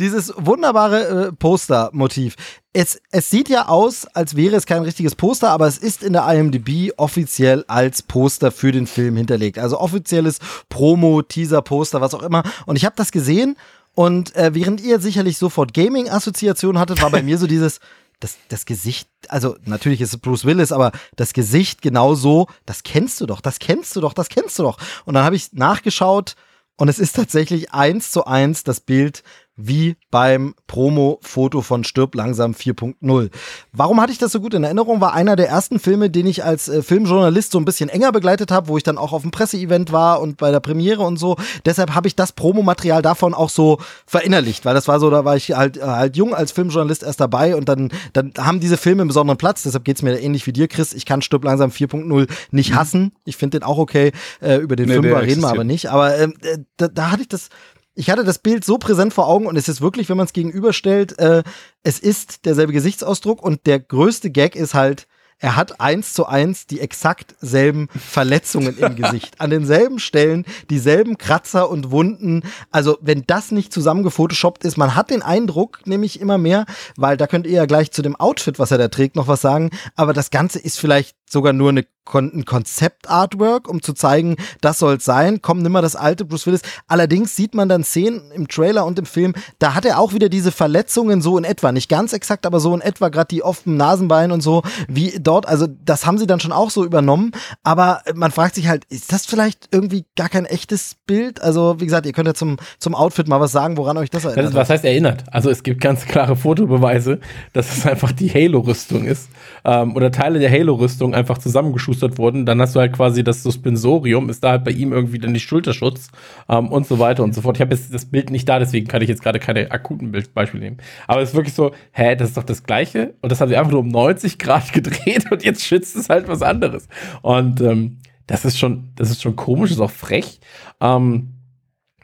dieses 0.00 0.32
wunderbare 0.36 1.28
äh, 1.28 1.32
Poster-Motiv. 1.32 2.34
Es, 2.72 3.00
es 3.12 3.30
sieht 3.30 3.48
ja 3.48 3.68
aus, 3.68 4.04
als 4.14 4.34
wäre 4.34 4.56
es 4.56 4.66
kein 4.66 4.82
richtiges 4.82 5.14
Poster, 5.14 5.50
aber 5.50 5.68
es 5.68 5.78
ist 5.78 6.02
in 6.02 6.12
der 6.12 6.26
IMDb 6.28 6.92
offiziell 6.96 7.64
als 7.68 8.02
Poster 8.02 8.50
für 8.50 8.72
den 8.72 8.88
Film 8.88 9.16
hinterlegt. 9.16 9.60
Also 9.60 9.78
offizielles 9.78 10.40
Promo, 10.68 11.22
Teaser-Poster, 11.22 12.00
was 12.00 12.14
auch 12.14 12.22
immer. 12.22 12.42
Und 12.66 12.74
ich 12.74 12.84
habe 12.84 12.96
das 12.96 13.12
gesehen 13.12 13.56
und 13.94 14.34
äh, 14.36 14.54
während 14.54 14.80
ihr 14.80 15.00
sicherlich 15.00 15.38
sofort 15.38 15.74
Gaming-Assoziationen 15.74 16.80
hattet, 16.80 17.02
war 17.02 17.10
bei 17.10 17.22
mir 17.24 17.38
so 17.38 17.46
dieses, 17.46 17.80
das, 18.20 18.36
das 18.48 18.66
Gesicht, 18.66 19.08
also 19.28 19.56
natürlich 19.64 20.00
ist 20.00 20.14
es 20.14 20.20
Bruce 20.20 20.44
Willis, 20.44 20.72
aber 20.72 20.92
das 21.16 21.32
Gesicht 21.32 21.82
genau 21.82 22.14
so, 22.14 22.46
das 22.66 22.82
kennst 22.82 23.20
du 23.20 23.26
doch, 23.26 23.40
das 23.40 23.58
kennst 23.58 23.94
du 23.96 24.00
doch, 24.00 24.12
das 24.12 24.28
kennst 24.28 24.58
du 24.58 24.62
doch. 24.62 24.78
Und 25.04 25.14
dann 25.14 25.24
habe 25.24 25.36
ich 25.36 25.52
nachgeschaut 25.52 26.34
und 26.76 26.88
es 26.88 26.98
ist 26.98 27.14
tatsächlich 27.14 27.72
eins 27.72 28.10
zu 28.10 28.24
eins 28.24 28.64
das 28.64 28.80
Bild 28.80 29.22
wie 29.56 29.96
beim 30.10 30.54
Promo-Foto 30.66 31.62
von 31.62 31.84
Stirb 31.84 32.14
langsam 32.14 32.52
4.0. 32.52 33.30
Warum 33.72 34.00
hatte 34.00 34.12
ich 34.12 34.18
das 34.18 34.32
so 34.32 34.40
gut 34.40 34.54
in 34.54 34.64
Erinnerung? 34.64 35.00
War 35.00 35.12
einer 35.12 35.36
der 35.36 35.48
ersten 35.48 35.78
Filme, 35.78 36.10
den 36.10 36.26
ich 36.26 36.44
als 36.44 36.68
äh, 36.68 36.82
Filmjournalist 36.82 37.52
so 37.52 37.58
ein 37.58 37.64
bisschen 37.64 37.88
enger 37.88 38.10
begleitet 38.10 38.50
habe, 38.50 38.68
wo 38.68 38.76
ich 38.76 38.82
dann 38.82 38.98
auch 38.98 39.12
auf 39.12 39.22
dem 39.22 39.30
Presseevent 39.30 39.92
war 39.92 40.20
und 40.20 40.38
bei 40.38 40.50
der 40.50 40.60
Premiere 40.60 41.02
und 41.02 41.18
so. 41.18 41.36
Deshalb 41.64 41.94
habe 41.94 42.08
ich 42.08 42.16
das 42.16 42.32
Promomaterial 42.32 43.02
davon 43.02 43.34
auch 43.34 43.50
so 43.50 43.78
verinnerlicht, 44.06 44.64
weil 44.64 44.74
das 44.74 44.88
war 44.88 44.98
so, 44.98 45.08
da 45.10 45.24
war 45.24 45.36
ich 45.36 45.52
halt, 45.52 45.76
äh, 45.76 45.82
halt 45.82 46.16
jung 46.16 46.34
als 46.34 46.50
Filmjournalist 46.52 47.04
erst 47.04 47.20
dabei 47.20 47.54
und 47.54 47.68
dann, 47.68 47.90
dann 48.12 48.32
haben 48.38 48.58
diese 48.58 48.76
Filme 48.76 49.02
einen 49.02 49.08
besonderen 49.08 49.38
Platz. 49.38 49.62
Deshalb 49.62 49.84
geht 49.84 49.96
es 49.96 50.02
mir 50.02 50.18
ähnlich 50.18 50.46
wie 50.46 50.52
dir, 50.52 50.66
Chris. 50.66 50.92
Ich 50.92 51.06
kann 51.06 51.22
Stirb 51.22 51.44
langsam 51.44 51.70
4.0 51.70 52.28
nicht 52.50 52.70
mhm. 52.70 52.74
hassen. 52.74 53.12
Ich 53.24 53.36
finde 53.36 53.60
den 53.60 53.66
auch 53.66 53.78
okay. 53.78 54.12
Äh, 54.40 54.56
über 54.56 54.74
den 54.74 54.88
nee, 54.88 54.94
Fünfer 54.94 55.22
reden 55.22 55.42
wir 55.42 55.48
aber 55.48 55.64
nicht. 55.64 55.90
Aber 55.90 56.18
ähm, 56.18 56.34
äh, 56.42 56.58
da, 56.76 56.88
da 56.88 57.10
hatte 57.12 57.22
ich 57.22 57.28
das 57.28 57.50
ich 57.94 58.10
hatte 58.10 58.24
das 58.24 58.38
Bild 58.38 58.64
so 58.64 58.78
präsent 58.78 59.14
vor 59.14 59.28
Augen 59.28 59.46
und 59.46 59.56
es 59.56 59.68
ist 59.68 59.80
wirklich, 59.80 60.08
wenn 60.08 60.16
man 60.16 60.26
es 60.26 60.32
gegenüberstellt, 60.32 61.18
äh, 61.18 61.42
es 61.82 61.98
ist 61.98 62.44
derselbe 62.44 62.72
Gesichtsausdruck 62.72 63.42
und 63.42 63.66
der 63.66 63.80
größte 63.80 64.30
Gag 64.30 64.56
ist 64.56 64.74
halt, 64.74 65.06
er 65.38 65.56
hat 65.56 65.80
eins 65.80 66.14
zu 66.14 66.26
eins 66.26 66.66
die 66.66 66.80
exakt 66.80 67.34
selben 67.40 67.88
Verletzungen 67.88 68.78
im 68.78 68.96
Gesicht. 68.96 69.40
An 69.40 69.50
denselben 69.50 69.98
Stellen, 69.98 70.46
dieselben 70.70 71.18
Kratzer 71.18 71.68
und 71.68 71.90
Wunden. 71.90 72.42
Also, 72.70 72.98
wenn 73.00 73.24
das 73.26 73.50
nicht 73.50 73.72
zusammengefotoshoppt 73.72 74.64
ist, 74.64 74.78
man 74.78 74.94
hat 74.94 75.10
den 75.10 75.22
Eindruck, 75.22 75.86
nämlich 75.86 76.20
immer 76.20 76.38
mehr, 76.38 76.66
weil 76.96 77.16
da 77.16 77.26
könnt 77.26 77.46
ihr 77.46 77.52
ja 77.52 77.66
gleich 77.66 77.90
zu 77.90 78.00
dem 78.00 78.16
Outfit, 78.16 78.58
was 78.58 78.70
er 78.70 78.78
da 78.78 78.88
trägt, 78.88 79.16
noch 79.16 79.28
was 79.28 79.40
sagen. 79.40 79.70
Aber 79.96 80.12
das 80.12 80.30
Ganze 80.30 80.58
ist 80.60 80.78
vielleicht 80.78 81.16
sogar 81.34 81.52
nur 81.52 81.68
eine 81.68 81.84
ein 82.12 82.44
Konzept-Artwork, 82.44 83.68
um 83.68 83.82
zu 83.82 83.92
zeigen, 83.92 84.36
das 84.60 84.78
soll 84.78 84.96
es 84.96 85.04
sein. 85.04 85.40
Komm, 85.42 85.62
nimm 85.62 85.72
mal 85.72 85.82
das 85.82 85.96
alte 85.96 86.24
Bruce 86.24 86.46
Willis. 86.46 86.62
Allerdings 86.86 87.34
sieht 87.34 87.54
man 87.54 87.68
dann 87.68 87.82
Szenen 87.82 88.30
im 88.32 88.46
Trailer 88.46 88.84
und 88.86 88.98
im 88.98 89.06
Film, 89.06 89.34
da 89.58 89.74
hat 89.74 89.84
er 89.84 89.98
auch 89.98 90.12
wieder 90.12 90.28
diese 90.28 90.52
Verletzungen 90.52 91.22
so 91.22 91.38
in 91.38 91.44
etwa. 91.44 91.72
Nicht 91.72 91.88
ganz 91.88 92.12
exakt, 92.12 92.46
aber 92.46 92.60
so 92.60 92.74
in 92.74 92.82
etwa, 92.82 93.08
gerade 93.08 93.28
die 93.28 93.42
offenen 93.42 93.78
Nasenbein 93.78 94.30
und 94.30 94.42
so, 94.42 94.62
wie 94.86 95.18
dort. 95.18 95.48
Also, 95.48 95.66
das 95.66 96.06
haben 96.06 96.18
sie 96.18 96.26
dann 96.26 96.40
schon 96.40 96.52
auch 96.52 96.70
so 96.70 96.84
übernommen. 96.84 97.32
Aber 97.62 98.02
man 98.14 98.30
fragt 98.30 98.54
sich 98.54 98.68
halt, 98.68 98.84
ist 98.90 99.12
das 99.12 99.26
vielleicht 99.26 99.68
irgendwie 99.72 100.04
gar 100.16 100.28
kein 100.28 100.44
echtes 100.44 100.96
Bild? 101.06 101.42
Also, 101.42 101.80
wie 101.80 101.86
gesagt, 101.86 102.06
ihr 102.06 102.12
könnt 102.12 102.28
ja 102.28 102.34
zum, 102.34 102.58
zum 102.78 102.94
Outfit 102.94 103.26
mal 103.28 103.40
was 103.40 103.52
sagen, 103.52 103.76
woran 103.76 103.96
euch 103.96 104.10
das 104.10 104.24
erinnert. 104.24 104.54
Was 104.54 104.70
heißt 104.70 104.84
erinnert? 104.84 105.24
Also, 105.32 105.50
es 105.50 105.62
gibt 105.62 105.80
ganz 105.80 106.04
klare 106.04 106.36
Fotobeweise, 106.36 107.18
dass 107.54 107.76
es 107.76 107.86
einfach 107.86 108.12
die 108.12 108.28
Halo-Rüstung 108.28 109.06
ist. 109.06 109.30
Ähm, 109.64 109.96
oder 109.96 110.12
Teile 110.12 110.38
der 110.38 110.50
Halo-Rüstung 110.50 111.14
einfach 111.24 111.38
zusammengeschustert 111.38 112.18
wurden. 112.18 112.44
Dann 112.44 112.60
hast 112.60 112.76
du 112.76 112.80
halt 112.80 112.92
quasi 112.92 113.24
das 113.24 113.42
Suspensorium, 113.42 114.28
ist 114.28 114.44
da 114.44 114.50
halt 114.50 114.64
bei 114.64 114.72
ihm 114.72 114.92
irgendwie 114.92 115.18
dann 115.18 115.32
die 115.32 115.40
Schulterschutz 115.40 116.08
ähm, 116.50 116.68
und 116.68 116.86
so 116.86 116.98
weiter 116.98 117.24
und 117.24 117.34
so 117.34 117.40
fort. 117.40 117.56
Ich 117.56 117.62
habe 117.62 117.74
jetzt 117.74 117.94
das 117.94 118.04
Bild 118.04 118.30
nicht 118.30 118.46
da, 118.46 118.58
deswegen 118.58 118.86
kann 118.86 119.00
ich 119.00 119.08
jetzt 119.08 119.22
gerade 119.22 119.38
keine 119.38 119.70
akuten 119.70 120.12
Bildbeispiele 120.12 120.62
nehmen. 120.62 120.76
Aber 121.06 121.22
es 121.22 121.30
ist 121.30 121.34
wirklich 121.34 121.54
so, 121.54 121.72
hä, 121.92 122.14
das 122.14 122.28
ist 122.28 122.36
doch 122.36 122.44
das 122.44 122.62
Gleiche. 122.64 123.14
Und 123.22 123.32
das 123.32 123.40
haben 123.40 123.48
sie 123.48 123.56
einfach 123.56 123.72
nur 123.72 123.80
um 123.80 123.88
90 123.88 124.38
Grad 124.38 124.72
gedreht 124.72 125.32
und 125.32 125.42
jetzt 125.42 125.64
schützt 125.64 125.96
es 125.96 126.10
halt 126.10 126.28
was 126.28 126.42
anderes. 126.42 126.88
Und 127.22 127.62
ähm, 127.62 127.98
das 128.26 128.44
ist 128.44 128.58
schon, 128.58 128.90
das 128.96 129.10
ist 129.10 129.22
schon 129.22 129.36
komisch, 129.36 129.70
ist 129.70 129.80
auch 129.80 129.90
frech. 129.90 130.40
Ähm, 130.80 131.30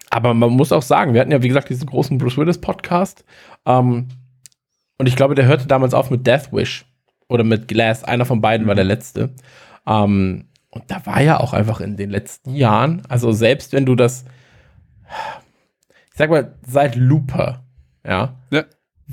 aber 0.08 0.32
man 0.34 0.50
muss 0.50 0.72
auch 0.72 0.82
sagen, 0.82 1.12
wir 1.12 1.20
hatten 1.20 1.30
ja, 1.30 1.42
wie 1.42 1.48
gesagt, 1.48 1.68
diesen 1.68 1.86
großen 1.86 2.16
Bruce 2.18 2.38
Willis 2.38 2.58
Podcast. 2.58 3.24
Ähm, 3.66 4.08
und 4.98 5.06
ich 5.06 5.16
glaube, 5.16 5.34
der 5.34 5.46
hörte 5.46 5.66
damals 5.66 5.94
auf 5.94 6.10
mit 6.10 6.26
Death 6.26 6.52
Wish 6.52 6.84
oder 7.30 7.44
mit 7.44 7.68
Glass, 7.68 8.04
einer 8.04 8.24
von 8.24 8.40
beiden 8.40 8.64
mhm. 8.64 8.68
war 8.68 8.74
der 8.74 8.84
mhm. 8.84 8.90
letzte. 8.90 9.30
Ähm, 9.86 10.46
und 10.70 10.84
da 10.88 11.04
war 11.06 11.20
ja 11.20 11.40
auch 11.40 11.52
einfach 11.52 11.80
in 11.80 11.96
den 11.96 12.10
letzten 12.10 12.54
Jahren, 12.54 13.02
also 13.08 13.32
selbst 13.32 13.72
wenn 13.72 13.86
du 13.86 13.96
das, 13.96 14.24
ich 16.12 16.16
sag 16.16 16.30
mal, 16.30 16.54
seit 16.66 16.94
Looper, 16.94 17.64
ja, 18.04 18.36
ja, 18.50 18.64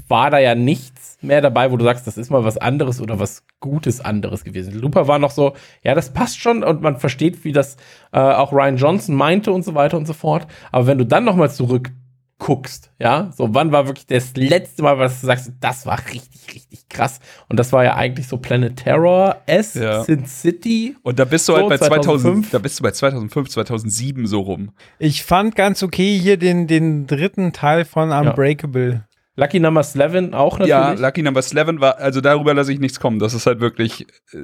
war 0.07 0.29
da 0.29 0.37
ja 0.37 0.53
nichts 0.53 1.17
mehr 1.21 1.41
dabei, 1.41 1.71
wo 1.71 1.77
du 1.77 1.83
sagst, 1.83 2.05
das 2.05 2.17
ist 2.17 2.29
mal 2.29 2.43
was 2.43 2.57
anderes 2.57 3.01
oder 3.01 3.19
was 3.19 3.45
Gutes 3.59 4.01
anderes 4.01 4.43
gewesen. 4.43 4.73
Looper 4.73 5.07
war 5.07 5.17
noch 5.17 5.31
so, 5.31 5.53
ja, 5.83 5.95
das 5.95 6.13
passt 6.13 6.39
schon 6.39 6.63
und 6.63 6.81
man 6.81 6.97
versteht, 6.97 7.43
wie 7.43 7.51
das 7.51 7.77
äh, 8.11 8.19
auch 8.19 8.53
Ryan 8.53 8.77
Johnson 8.77 9.15
meinte 9.15 9.51
und 9.51 9.63
so 9.63 9.73
weiter 9.73 9.97
und 9.97 10.05
so 10.05 10.13
fort. 10.13 10.45
Aber 10.71 10.85
wenn 10.85 10.99
du 10.99 11.05
dann 11.05 11.25
noch 11.25 11.35
mal 11.35 11.49
zurück 11.49 11.91
guckst, 12.39 12.91
ja, 12.99 13.31
so 13.35 13.53
wann 13.53 13.71
war 13.71 13.87
wirklich 13.87 14.05
das 14.05 14.35
letzte 14.35 14.83
Mal, 14.83 14.99
was 14.99 15.21
du 15.21 15.27
sagst, 15.27 15.51
das 15.59 15.85
war 15.85 15.99
richtig, 16.13 16.53
richtig 16.53 16.87
krass. 16.87 17.19
Und 17.49 17.59
das 17.59 17.73
war 17.73 17.83
ja 17.83 17.95
eigentlich 17.95 18.27
so 18.27 18.37
Planet 18.37 18.75
Terror, 18.75 19.37
S, 19.47 19.73
ja. 19.73 20.03
Sin 20.03 20.25
City. 20.27 20.95
Und 21.01 21.17
da 21.19 21.25
bist 21.25 21.47
du 21.49 21.53
so, 21.53 21.57
halt 21.57 21.69
bei 21.69 21.77
2005. 21.77 22.21
2005, 22.21 22.51
da 22.51 22.59
bist 22.59 22.79
du 22.79 22.83
bei 22.83 22.91
2005, 22.91 23.49
2007 23.49 24.27
so 24.27 24.41
rum. 24.41 24.71
Ich 24.99 25.23
fand 25.23 25.55
ganz 25.55 25.81
okay 25.81 26.17
hier 26.19 26.37
den, 26.37 26.67
den 26.67 27.07
dritten 27.07 27.53
Teil 27.53 27.85
von 27.85 28.11
Unbreakable. 28.11 29.05
Lucky 29.35 29.59
Number 29.59 29.81
11 29.81 30.33
auch 30.33 30.53
natürlich. 30.53 30.69
Ja, 30.69 30.93
Lucky 30.93 31.21
Number 31.21 31.41
11 31.41 31.79
war, 31.79 31.97
also 31.99 32.21
darüber 32.21 32.55
lasse 32.55 32.73
ich 32.73 32.79
nichts 32.79 32.99
kommen. 32.99 33.19
Das 33.19 33.35
ist 33.35 33.45
halt 33.45 33.59
wirklich 33.59 34.07
äh, 34.33 34.37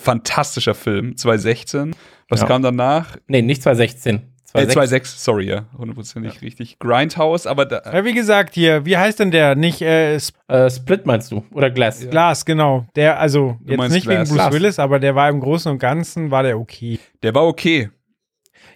fantastischer 0.00 0.74
Film. 0.74 1.16
2016. 1.16 1.94
Was 2.30 2.40
Ja. 2.40 2.46
kam 2.46 2.62
danach? 2.62 3.16
nee, 3.26 3.42
nicht 3.42 3.62
2016. 3.62 4.31
Äh, 4.54 4.66
2006. 4.68 4.72
2006, 4.74 5.24
sorry, 5.24 5.46
ja, 5.48 5.64
hundertprozentig 5.78 6.42
richtig. 6.42 6.78
Grindhouse, 6.78 7.46
aber 7.46 7.64
da, 7.66 7.82
Ja, 7.90 8.04
wie 8.04 8.12
gesagt, 8.12 8.54
hier, 8.54 8.84
wie 8.84 8.96
heißt 8.96 9.18
denn 9.20 9.30
der? 9.30 9.54
Nicht 9.54 9.80
äh, 9.82 10.16
Sp- 10.20 10.36
Äh, 10.48 10.70
Split 10.70 11.06
meinst 11.06 11.32
du? 11.32 11.44
Oder 11.52 11.70
Glass? 11.70 12.06
Glas, 12.10 12.44
genau. 12.44 12.86
Der, 12.96 13.18
also, 13.18 13.56
Du 13.62 13.70
jetzt 13.70 13.78
meinst 13.78 13.94
nicht 13.94 14.04
Glass. 14.06 14.14
wegen 14.28 14.28
Bruce 14.28 14.34
Glass. 14.36 14.52
Willis, 14.54 14.78
aber 14.78 14.98
der 14.98 15.14
war 15.14 15.28
im 15.28 15.40
Großen 15.40 15.72
und 15.72 15.78
Ganzen, 15.78 16.30
war 16.30 16.42
der 16.42 16.58
okay. 16.58 16.98
der 17.22 17.34
war 17.34 17.46
okay. 17.46 17.90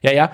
Ja, 0.02 0.12
ja. 0.12 0.32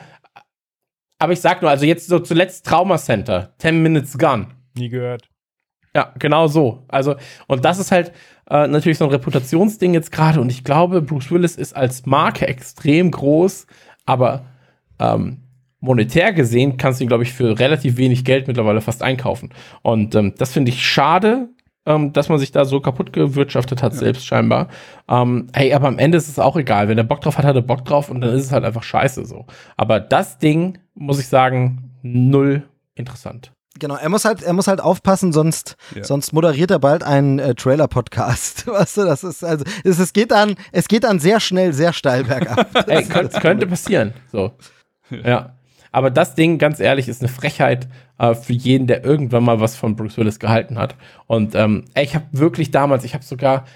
Aber 1.18 1.32
ich 1.32 1.40
sag 1.40 1.62
nur, 1.62 1.70
also 1.70 1.84
jetzt 1.86 2.08
so 2.08 2.18
zuletzt 2.18 2.66
Trauma 2.66 2.98
Center, 2.98 3.54
10 3.58 3.80
Minutes 3.82 4.18
Gone. 4.18 4.48
Nie 4.76 4.88
gehört. 4.88 5.28
Ja, 5.94 6.12
genau 6.18 6.46
so. 6.48 6.84
Also, 6.88 7.16
und 7.46 7.64
das 7.64 7.78
ist 7.78 7.92
halt 7.92 8.12
äh, 8.50 8.66
natürlich 8.66 8.98
so 8.98 9.04
ein 9.04 9.10
Reputationsding 9.10 9.94
jetzt 9.94 10.10
gerade. 10.10 10.40
Und 10.40 10.50
ich 10.50 10.64
glaube, 10.64 11.02
Bruce 11.02 11.30
Willis 11.30 11.56
ist 11.56 11.76
als 11.76 12.06
Marke 12.06 12.48
extrem 12.48 13.10
groß, 13.10 13.66
aber 14.06 14.46
ähm, 15.02 15.38
monetär 15.80 16.32
gesehen 16.32 16.76
kannst 16.76 17.00
du 17.00 17.04
ihn, 17.04 17.08
glaube 17.08 17.24
ich, 17.24 17.32
für 17.32 17.58
relativ 17.58 17.96
wenig 17.96 18.24
Geld 18.24 18.46
mittlerweile 18.46 18.80
fast 18.80 19.02
einkaufen. 19.02 19.50
Und 19.82 20.14
ähm, 20.14 20.34
das 20.38 20.52
finde 20.52 20.70
ich 20.70 20.86
schade, 20.86 21.48
ähm, 21.86 22.12
dass 22.12 22.28
man 22.28 22.38
sich 22.38 22.52
da 22.52 22.64
so 22.64 22.78
kaputt 22.80 23.12
gewirtschaftet 23.12 23.82
hat, 23.82 23.92
selbst 23.94 24.24
scheinbar. 24.24 24.68
Ähm, 25.08 25.48
hey, 25.52 25.74
aber 25.74 25.88
am 25.88 25.98
Ende 25.98 26.18
ist 26.18 26.28
es 26.28 26.38
auch 26.38 26.56
egal. 26.56 26.86
Wenn 26.88 26.98
er 26.98 27.04
Bock 27.04 27.20
drauf 27.20 27.36
hat, 27.36 27.44
hat 27.44 27.56
er 27.56 27.62
Bock 27.62 27.84
drauf 27.84 28.08
und 28.10 28.20
dann 28.20 28.30
ist 28.30 28.44
es 28.44 28.52
halt 28.52 28.64
einfach 28.64 28.84
scheiße 28.84 29.24
so. 29.24 29.46
Aber 29.76 29.98
das 29.98 30.38
Ding, 30.38 30.78
muss 30.94 31.18
ich 31.18 31.26
sagen, 31.26 31.90
null 32.02 32.62
interessant. 32.94 33.52
Genau, 33.80 33.96
er 33.96 34.10
muss 34.10 34.24
halt, 34.24 34.42
er 34.42 34.52
muss 34.52 34.68
halt 34.68 34.80
aufpassen, 34.80 35.32
sonst, 35.32 35.76
Ja. 35.96 36.04
sonst 36.04 36.32
moderiert 36.32 36.70
er 36.70 36.78
bald 36.78 37.02
einen 37.02 37.38
äh, 37.40 37.54
Trailer-Podcast. 37.54 38.66
Weißt 38.68 38.98
du, 38.98 39.04
das 39.04 39.24
ist 39.24 39.42
also, 39.42 39.64
es, 39.82 39.98
es 39.98 40.12
geht 40.12 40.30
dann, 40.30 40.54
es 40.70 40.86
geht 40.86 41.02
dann 41.04 41.18
sehr 41.18 41.40
schnell, 41.40 41.72
sehr 41.72 41.92
steil 41.92 42.22
bergab. 42.24 42.68
Ey, 42.86 43.02
könnte, 43.08 43.40
könnte 43.40 43.66
passieren. 43.66 44.12
So. 44.30 44.52
Ja. 45.24 45.54
Aber 45.94 46.10
das 46.10 46.34
Ding, 46.34 46.56
ganz 46.56 46.80
ehrlich, 46.80 47.06
ist 47.06 47.20
eine 47.20 47.28
Frechheit 47.28 47.86
äh, 48.18 48.34
für 48.34 48.54
jeden, 48.54 48.86
der 48.86 49.04
irgendwann 49.04 49.44
mal 49.44 49.60
was 49.60 49.76
von 49.76 49.94
Bruce 49.94 50.16
Willis 50.16 50.38
gehalten 50.38 50.78
hat. 50.78 50.94
Und 51.26 51.54
ähm, 51.54 51.84
ich 51.94 52.14
habe 52.14 52.24
wirklich 52.32 52.70
damals, 52.70 53.04
ich 53.04 53.12
habe 53.12 53.22
sogar 53.22 53.66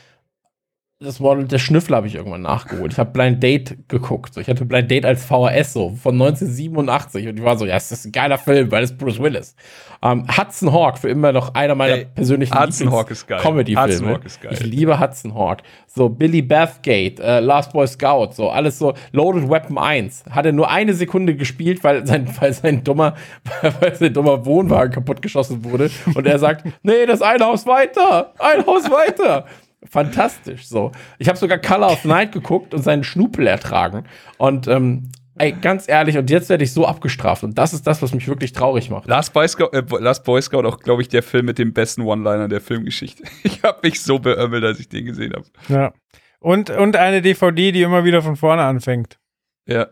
das 0.98 1.20
Model 1.20 1.46
der 1.46 1.58
Schnüffler 1.58 1.98
habe 1.98 2.06
ich 2.06 2.14
irgendwann 2.14 2.40
nachgeholt. 2.40 2.92
Ich 2.92 2.98
habe 2.98 3.10
Blind 3.10 3.42
Date 3.42 3.76
geguckt. 3.86 4.32
So, 4.32 4.40
ich 4.40 4.48
hatte 4.48 4.64
Blind 4.64 4.90
Date 4.90 5.04
als 5.04 5.26
VHS 5.26 5.74
so 5.74 5.90
von 5.90 6.14
1987 6.14 7.28
und 7.28 7.38
ich 7.38 7.44
war 7.44 7.58
so, 7.58 7.66
ja, 7.66 7.74
das 7.74 7.92
ist 7.92 8.06
ein 8.06 8.12
geiler 8.12 8.38
Film, 8.38 8.70
weil 8.70 8.82
es 8.82 8.96
Bruce 8.96 9.18
Willis. 9.20 9.54
Ähm, 10.02 10.26
Hudson 10.26 10.72
Hawk 10.72 10.96
für 10.96 11.10
immer 11.10 11.32
noch 11.32 11.54
einer 11.54 11.74
meiner 11.74 11.96
Ey, 11.96 12.06
persönlichen 12.06 12.58
Hudson 12.58 12.90
Hawk 12.90 13.10
ist 13.10 13.26
geil. 13.26 13.40
Comedy-Filme. 13.42 13.92
Hudson 13.92 14.08
Hawk 14.08 14.24
ist 14.24 14.40
geil. 14.40 14.52
Ich 14.54 14.60
liebe 14.60 14.98
Hudson 14.98 15.34
Hawk. 15.34 15.58
So 15.86 16.08
Billy 16.08 16.40
Bathgate, 16.40 17.20
äh, 17.20 17.40
Last 17.40 17.74
Boy 17.74 17.86
Scout, 17.86 18.30
so 18.32 18.48
alles 18.48 18.78
so 18.78 18.94
Loaded 19.12 19.50
Weapon 19.50 19.76
1. 19.76 20.24
Hat 20.30 20.46
er 20.46 20.52
nur 20.52 20.70
eine 20.70 20.94
Sekunde 20.94 21.36
gespielt, 21.36 21.84
weil 21.84 22.06
sein, 22.06 22.26
weil 22.40 22.54
sein 22.54 22.84
dummer, 22.84 23.16
weil 23.80 23.94
sein 23.96 24.14
dummer 24.14 24.46
Wohnwagen 24.46 24.94
kaputtgeschossen 24.94 25.62
wurde. 25.62 25.90
Und 26.14 26.26
er 26.26 26.38
sagt, 26.38 26.66
nee, 26.82 27.04
das 27.04 27.20
ein 27.20 27.42
Haus 27.42 27.66
weiter, 27.66 28.32
ein 28.38 28.64
Haus 28.64 28.90
weiter. 28.90 29.44
Fantastisch, 29.84 30.66
so. 30.66 30.92
Ich 31.18 31.28
habe 31.28 31.38
sogar 31.38 31.58
Color 31.58 31.92
of 31.92 32.04
Night 32.04 32.32
geguckt 32.32 32.74
und 32.74 32.82
seinen 32.82 33.04
Schnupel 33.04 33.46
ertragen. 33.46 34.04
Und 34.38 34.66
ähm, 34.68 35.10
ey, 35.36 35.52
ganz 35.52 35.88
ehrlich, 35.88 36.16
und 36.18 36.30
jetzt 36.30 36.48
werde 36.48 36.64
ich 36.64 36.72
so 36.72 36.86
abgestraft. 36.86 37.44
Und 37.44 37.56
das 37.58 37.72
ist 37.72 37.86
das, 37.86 38.02
was 38.02 38.14
mich 38.14 38.26
wirklich 38.26 38.52
traurig 38.52 38.90
macht. 38.90 39.06
Last 39.06 39.32
Boy 39.32 39.46
Scout, 39.46 39.70
äh, 39.72 39.82
Last 39.98 40.24
Boy 40.24 40.40
Scout 40.42 40.64
auch, 40.64 40.80
glaube 40.80 41.02
ich, 41.02 41.08
der 41.08 41.22
Film 41.22 41.46
mit 41.46 41.58
dem 41.58 41.72
besten 41.72 42.02
One-Liner 42.02 42.48
der 42.48 42.60
Filmgeschichte. 42.60 43.24
Ich 43.42 43.62
habe 43.62 43.78
mich 43.82 44.02
so 44.02 44.18
beömmelt, 44.18 44.64
als 44.64 44.80
ich 44.80 44.88
den 44.88 45.06
gesehen 45.06 45.32
habe. 45.32 45.46
Ja. 45.68 45.92
Und, 46.40 46.70
und 46.70 46.96
eine 46.96 47.22
DVD, 47.22 47.72
die 47.72 47.82
immer 47.82 48.04
wieder 48.04 48.22
von 48.22 48.36
vorne 48.36 48.62
anfängt. 48.62 49.18
Ja. 49.66 49.88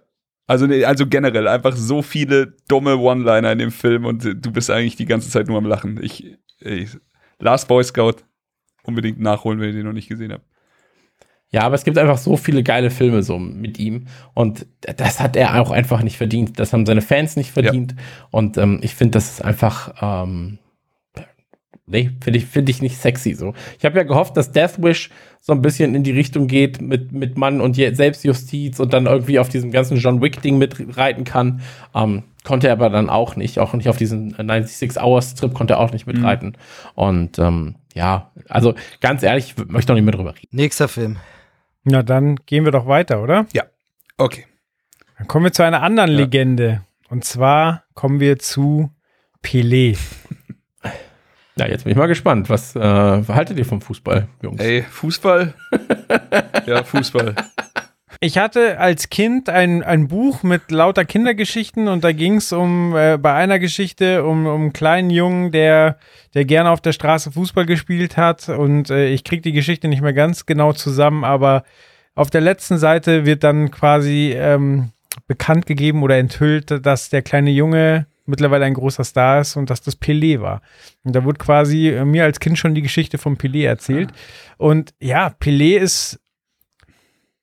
Also, 0.47 0.67
nee, 0.67 0.85
also 0.85 1.07
generell 1.07 1.49
einfach 1.49 1.75
so 1.75 2.03
viele 2.03 2.55
dumme 2.69 2.99
One-Liner 2.99 3.53
in 3.53 3.59
dem 3.59 3.71
Film 3.71 4.05
und 4.05 4.25
du 4.25 4.53
bist 4.53 4.71
eigentlich 4.71 4.97
die 4.97 5.07
ganze 5.07 5.31
Zeit 5.31 5.49
nur 5.49 5.57
am 5.57 5.65
Lachen. 5.65 6.03
Ich, 6.03 6.37
ey, 6.61 6.87
Last 7.39 7.67
Boy 7.69 7.83
Scout 7.83 8.17
unbedingt 8.85 9.21
nachholen, 9.21 9.61
wenn 9.61 9.69
ihr 9.69 9.75
den 9.75 9.87
noch 9.87 9.93
nicht 9.93 10.09
gesehen 10.09 10.33
habt. 10.33 10.45
Ja, 11.51 11.63
aber 11.63 11.77
es 11.77 11.85
gibt 11.85 11.99
einfach 11.99 12.19
so 12.19 12.37
viele 12.37 12.65
geile 12.65 12.91
Filme 12.91 13.23
so 13.23 13.39
mit 13.39 13.79
ihm 13.79 14.07
und 14.35 14.67
das 14.97 15.21
hat 15.21 15.37
er 15.37 15.61
auch 15.61 15.71
einfach 15.71 16.03
nicht 16.03 16.17
verdient. 16.17 16.59
Das 16.59 16.73
haben 16.73 16.85
seine 16.85 17.01
Fans 17.01 17.37
nicht 17.37 17.53
verdient 17.53 17.95
und 18.33 18.59
ähm, 18.59 18.81
ich 18.83 18.97
finde, 18.97 19.13
das 19.13 19.31
ist 19.31 19.45
einfach, 19.45 19.95
ähm, 20.03 20.59
nee, 21.87 22.11
finde 22.21 22.39
ich, 22.39 22.47
finde 22.47 22.73
ich 22.73 22.83
nicht 22.83 22.97
sexy 22.97 23.35
so. 23.35 23.55
Ich 23.79 23.85
habe 23.85 23.97
ja 23.97 24.03
gehofft, 24.03 24.37
dass 24.37 24.51
Death 24.51 24.83
Wish 24.83 25.11
so 25.41 25.53
ein 25.53 25.63
bisschen 25.63 25.95
in 25.95 26.03
die 26.03 26.11
Richtung 26.11 26.49
geht 26.49 26.81
mit, 26.81 27.13
mit 27.13 27.39
Mann 27.39 27.61
und 27.61 27.77
Selbstjustiz 27.77 28.81
und 28.81 28.93
dann 28.93 29.07
irgendwie 29.07 29.39
auf 29.39 29.49
diesem 29.49 29.71
ganzen 29.71 29.99
John 29.99 30.21
Wick-Ding 30.21 30.59
mitreiten 30.59 31.23
kann. 31.23 31.61
Ähm, 31.95 32.25
konnte 32.45 32.67
er 32.67 32.73
aber 32.73 32.91
dann 32.91 33.11
auch 33.11 33.37
nicht, 33.37 33.59
auch 33.59 33.75
nicht 33.75 33.89
auf 33.89 33.97
diesen 33.97 34.35
96-Hours-Trip 34.35 35.55
konnte 35.55 35.75
er 35.75 35.81
auch 35.81 35.93
nicht 35.93 36.07
mitreiten. 36.07 36.57
Und 36.95 37.39
ähm, 37.39 37.77
ja, 37.95 38.33
also 38.49 38.75
ganz 39.01 39.23
ehrlich, 39.23 39.55
ich 39.57 39.67
möchte 39.69 39.93
auch 39.93 39.97
nicht 39.97 40.05
mehr 40.05 40.15
drüber 40.15 40.35
reden. 40.35 40.49
Nächster 40.51 40.89
Film. 40.89 41.17
Na, 41.85 42.03
dann 42.03 42.37
gehen 42.47 42.65
wir 42.65 42.73
doch 42.73 42.87
weiter, 42.87 43.23
oder? 43.23 43.47
Okay. 44.17 44.47
Dann 45.19 45.29
kommen 45.29 45.45
wir 45.45 45.53
zu 45.53 45.63
einer 45.63 45.83
anderen 45.83 46.11
Ja. 46.13 46.17
Legende. 46.19 46.83
Und 47.09 47.25
zwar 47.25 47.85
kommen 47.95 48.21
wir 48.21 48.39
zu 48.39 48.91
Pelé. 49.43 49.99
Ja, 51.57 51.67
jetzt 51.69 51.85
bin 51.85 51.93
ich 51.93 51.97
mal 51.97 52.07
gespannt. 52.07 52.51
Was 52.51 52.75
äh, 52.75 52.81
haltet 52.81 53.59
ihr 53.59 53.65
vom 53.65 53.81
Fußball, 53.81 54.27
Jungs? 54.43 54.61
Ey, 54.61 54.83
Fußball? 54.83 55.55
ja, 56.67 56.83
Fußball. 56.83 57.35
Ich 58.25 58.39
hatte 58.39 58.79
als 58.81 59.11
Kind 59.11 59.51
ein, 59.51 59.83
ein 59.83 60.09
Buch 60.09 60.43
mit 60.43 60.71
lauter 60.71 61.05
Kindergeschichten 61.05 61.89
und 61.89 62.05
da 62.05 62.13
ging 62.13 62.37
es 62.37 62.55
um, 62.55 62.97
äh, 62.97 63.19
bei 63.19 63.35
einer 63.35 63.59
Geschichte 63.59 64.25
um, 64.25 64.47
um 64.47 64.63
einen 64.63 64.73
kleinen 64.73 65.11
Jungen, 65.11 65.53
der, 65.53 65.99
der 66.33 66.47
gerne 66.47 66.71
auf 66.71 66.81
der 66.81 66.93
Straße 66.93 67.33
Fußball 67.33 67.67
gespielt 67.67 68.17
hat 68.17 68.49
und 68.49 68.89
äh, 68.89 69.11
ich 69.11 69.25
kriege 69.25 69.43
die 69.43 69.53
Geschichte 69.53 69.89
nicht 69.89 70.01
mehr 70.01 70.15
ganz 70.15 70.47
genau 70.47 70.73
zusammen, 70.73 71.23
aber 71.23 71.65
auf 72.15 72.31
der 72.31 72.41
letzten 72.41 72.79
Seite 72.79 73.27
wird 73.27 73.45
dann 73.45 73.71
quasi 73.71 74.35
ähm, 74.35 74.93
bekannt 75.27 75.67
gegeben 75.67 76.03
oder 76.03 76.17
enthüllt, 76.17 76.87
dass 76.87 77.11
der 77.11 77.21
kleine 77.21 77.51
Junge 77.51 78.07
mittlerweile 78.25 78.65
ein 78.65 78.73
großer 78.73 79.05
Star 79.05 79.43
ist 79.43 79.55
und 79.57 79.69
dass 79.69 79.83
das 79.83 80.01
Pelé 80.01 80.41
war. 80.41 80.63
Und 81.03 81.15
da 81.15 81.25
wurde 81.25 81.37
quasi 81.37 81.91
äh, 81.91 82.07
mir 82.07 82.25
als 82.25 82.41
Kind 82.41 82.59
schon 82.59 82.75
die 82.75 82.81
Geschichte 82.81 83.19
von 83.19 83.37
Pelé 83.37 83.67
erzählt. 83.67 84.13
Und 84.57 84.95
ja, 84.99 85.29
Pelé 85.29 85.77
ist 85.77 86.21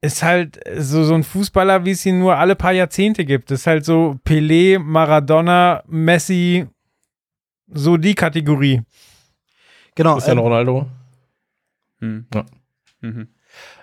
ist 0.01 0.23
halt 0.23 0.59
so, 0.77 1.03
so 1.03 1.13
ein 1.13 1.23
Fußballer, 1.23 1.85
wie 1.85 1.91
es 1.91 2.05
ihn 2.05 2.19
nur 2.19 2.35
alle 2.37 2.55
paar 2.55 2.71
Jahrzehnte 2.71 3.23
gibt. 3.23 3.51
Ist 3.51 3.67
halt 3.67 3.85
so 3.85 4.19
Pelé, 4.25 4.79
Maradona, 4.79 5.83
Messi, 5.87 6.67
so 7.67 7.97
die 7.97 8.15
Kategorie. 8.15 8.81
Genau. 9.95 10.13
Cristiano 10.13 10.41
Ähm, 10.41 10.47
Ronaldo. 10.47 10.87
Hm. 11.99 12.25
Ja. 12.33 12.45
Mhm. 13.01 13.27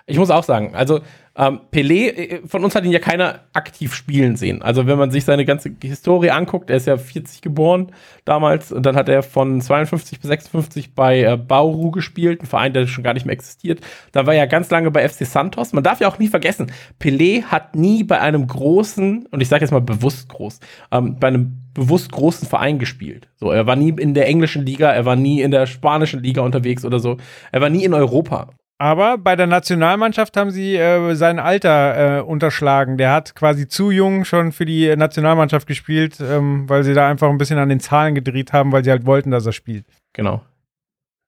Ich 0.05 0.17
muss 0.17 0.29
auch 0.29 0.43
sagen, 0.43 0.75
also 0.75 1.01
ähm, 1.39 1.61
Pelé, 1.71 2.09
äh, 2.09 2.41
von 2.45 2.65
uns 2.65 2.75
hat 2.75 2.83
ihn 2.83 2.91
ja 2.91 2.99
keiner 2.99 3.39
aktiv 3.53 3.95
spielen 3.95 4.35
sehen. 4.35 4.61
Also 4.61 4.87
wenn 4.87 4.97
man 4.97 5.09
sich 5.09 5.23
seine 5.23 5.45
ganze 5.45 5.71
Historie 5.81 6.31
anguckt, 6.31 6.69
er 6.69 6.75
ist 6.75 6.85
ja 6.85 6.97
40 6.97 7.41
geboren 7.41 7.93
damals 8.25 8.73
und 8.73 8.85
dann 8.85 8.97
hat 8.97 9.07
er 9.07 9.23
von 9.23 9.61
52 9.61 10.19
bis 10.19 10.27
56 10.27 10.95
bei 10.95 11.23
äh, 11.23 11.37
Bauru 11.37 11.91
gespielt, 11.91 12.43
ein 12.43 12.45
Verein, 12.45 12.73
der 12.73 12.87
schon 12.87 13.05
gar 13.05 13.13
nicht 13.13 13.25
mehr 13.25 13.33
existiert. 13.33 13.79
Dann 14.11 14.27
war 14.27 14.33
er 14.33 14.47
ganz 14.47 14.69
lange 14.69 14.91
bei 14.91 15.07
FC 15.07 15.25
Santos. 15.25 15.71
Man 15.71 15.83
darf 15.83 16.01
ja 16.01 16.09
auch 16.09 16.19
nie 16.19 16.27
vergessen, 16.27 16.73
Pelé 16.99 17.43
hat 17.43 17.73
nie 17.73 18.03
bei 18.03 18.19
einem 18.19 18.45
großen, 18.45 19.27
und 19.27 19.39
ich 19.39 19.47
sage 19.47 19.63
jetzt 19.63 19.71
mal 19.71 19.79
bewusst 19.79 20.27
groß, 20.27 20.59
ähm, 20.91 21.17
bei 21.21 21.29
einem 21.29 21.69
bewusst 21.73 22.11
großen 22.11 22.49
Verein 22.49 22.79
gespielt. 22.79 23.29
So, 23.37 23.51
er 23.51 23.65
war 23.65 23.77
nie 23.77 23.91
in 23.91 24.13
der 24.13 24.27
englischen 24.27 24.65
Liga, 24.65 24.91
er 24.91 25.05
war 25.05 25.15
nie 25.15 25.41
in 25.41 25.51
der 25.51 25.67
spanischen 25.67 26.21
Liga 26.21 26.41
unterwegs 26.41 26.83
oder 26.83 26.99
so. 26.99 27.15
Er 27.53 27.61
war 27.61 27.69
nie 27.69 27.85
in 27.85 27.93
Europa. 27.93 28.49
Aber 28.81 29.17
bei 29.17 29.35
der 29.35 29.45
Nationalmannschaft 29.45 30.37
haben 30.37 30.51
sie 30.51 30.77
äh, 30.77 31.13
sein 31.13 31.37
Alter 31.37 32.19
äh, 32.19 32.21
unterschlagen. 32.21 32.97
Der 32.97 33.11
hat 33.11 33.35
quasi 33.35 33.67
zu 33.67 33.91
jung 33.91 34.23
schon 34.23 34.53
für 34.53 34.65
die 34.65 34.95
Nationalmannschaft 34.95 35.67
gespielt, 35.67 36.17
ähm, 36.21 36.67
weil 36.69 36.85
sie 36.85 36.93
da 36.93 37.09
einfach 37.09 37.29
ein 37.29 37.37
bisschen 37.37 37.59
an 37.59 37.67
den 37.67 37.81
Zahlen 37.81 38.15
gedreht 38.15 38.53
haben, 38.53 38.71
weil 38.71 38.85
sie 38.85 38.91
halt 38.91 39.05
wollten, 39.05 39.31
dass 39.31 39.45
er 39.45 39.51
spielt. 39.51 39.85
Genau. 40.13 40.41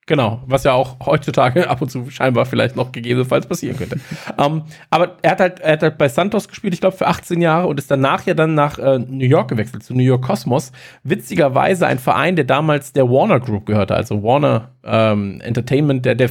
Genau, 0.07 0.41
was 0.47 0.63
ja 0.63 0.73
auch 0.73 1.05
heutzutage 1.05 1.69
ab 1.69 1.81
und 1.81 1.89
zu 1.89 2.09
scheinbar 2.09 2.45
vielleicht 2.45 2.75
noch 2.75 2.91
gegebenenfalls 2.91 3.45
passieren 3.45 3.77
könnte. 3.77 3.99
ähm, 4.37 4.63
aber 4.89 5.17
er 5.21 5.31
hat, 5.31 5.39
halt, 5.39 5.59
er 5.59 5.73
hat 5.73 5.83
halt 5.83 5.97
bei 5.97 6.09
Santos 6.09 6.47
gespielt, 6.47 6.73
ich 6.73 6.81
glaube, 6.81 6.97
für 6.97 7.07
18 7.07 7.39
Jahre 7.39 7.67
und 7.67 7.77
ist 7.79 7.91
danach 7.91 8.25
ja 8.25 8.33
dann 8.33 8.55
nach 8.55 8.79
äh, 8.79 8.97
New 8.97 9.25
York 9.25 9.49
gewechselt, 9.49 9.83
zu 9.83 9.93
New 9.93 10.03
York 10.03 10.23
Cosmos. 10.23 10.71
Witzigerweise 11.03 11.85
ein 11.85 11.99
Verein, 11.99 12.35
der 12.35 12.45
damals 12.45 12.93
der 12.93 13.09
Warner 13.09 13.39
Group 13.39 13.65
gehörte, 13.65 13.93
also 13.93 14.23
Warner 14.23 14.71
ähm, 14.83 15.39
Entertainment, 15.41 16.05
der, 16.05 16.15
der 16.15 16.29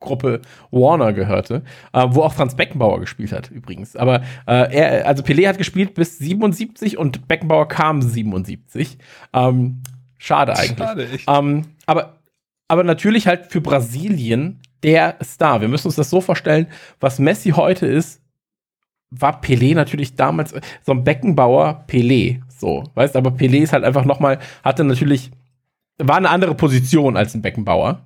Filmgruppe 0.00 0.42
Warner 0.70 1.12
gehörte, 1.12 1.62
äh, 1.92 2.06
wo 2.08 2.22
auch 2.22 2.32
Franz 2.32 2.54
Beckenbauer 2.54 3.00
gespielt 3.00 3.32
hat, 3.32 3.50
übrigens. 3.50 3.96
Aber 3.96 4.22
äh, 4.46 4.74
er, 4.74 5.06
also 5.06 5.22
Pelé 5.22 5.48
hat 5.48 5.58
gespielt 5.58 5.94
bis 5.94 6.18
77 6.18 6.98
und 6.98 7.28
Beckenbauer 7.28 7.68
kam 7.68 8.02
77. 8.02 8.98
Ähm, 9.32 9.82
schade 10.18 10.56
eigentlich. 10.56 10.78
Schade, 10.78 11.08
echt. 11.08 11.28
Ähm, 11.28 11.62
aber, 11.86 12.18
aber 12.68 12.84
natürlich 12.84 13.26
halt 13.26 13.46
für 13.46 13.60
Brasilien 13.60 14.60
der 14.82 15.16
Star. 15.22 15.60
Wir 15.60 15.68
müssen 15.68 15.88
uns 15.88 15.96
das 15.96 16.10
so 16.10 16.20
vorstellen, 16.20 16.66
was 17.00 17.18
Messi 17.18 17.50
heute 17.50 17.86
ist, 17.86 18.20
war 19.10 19.40
Pelé 19.40 19.74
natürlich 19.74 20.16
damals 20.16 20.54
so 20.82 20.92
ein 20.92 21.04
Beckenbauer 21.04 21.84
Pelé, 21.88 22.42
so, 22.48 22.84
weißt, 22.94 23.16
aber 23.16 23.30
Pelé 23.30 23.58
ist 23.58 23.72
halt 23.72 23.84
einfach 23.84 24.04
nochmal, 24.04 24.40
hatte 24.64 24.82
natürlich, 24.84 25.30
war 25.98 26.16
eine 26.16 26.28
andere 26.28 26.54
Position 26.54 27.16
als 27.16 27.34
ein 27.34 27.40
Beckenbauer 27.40 28.04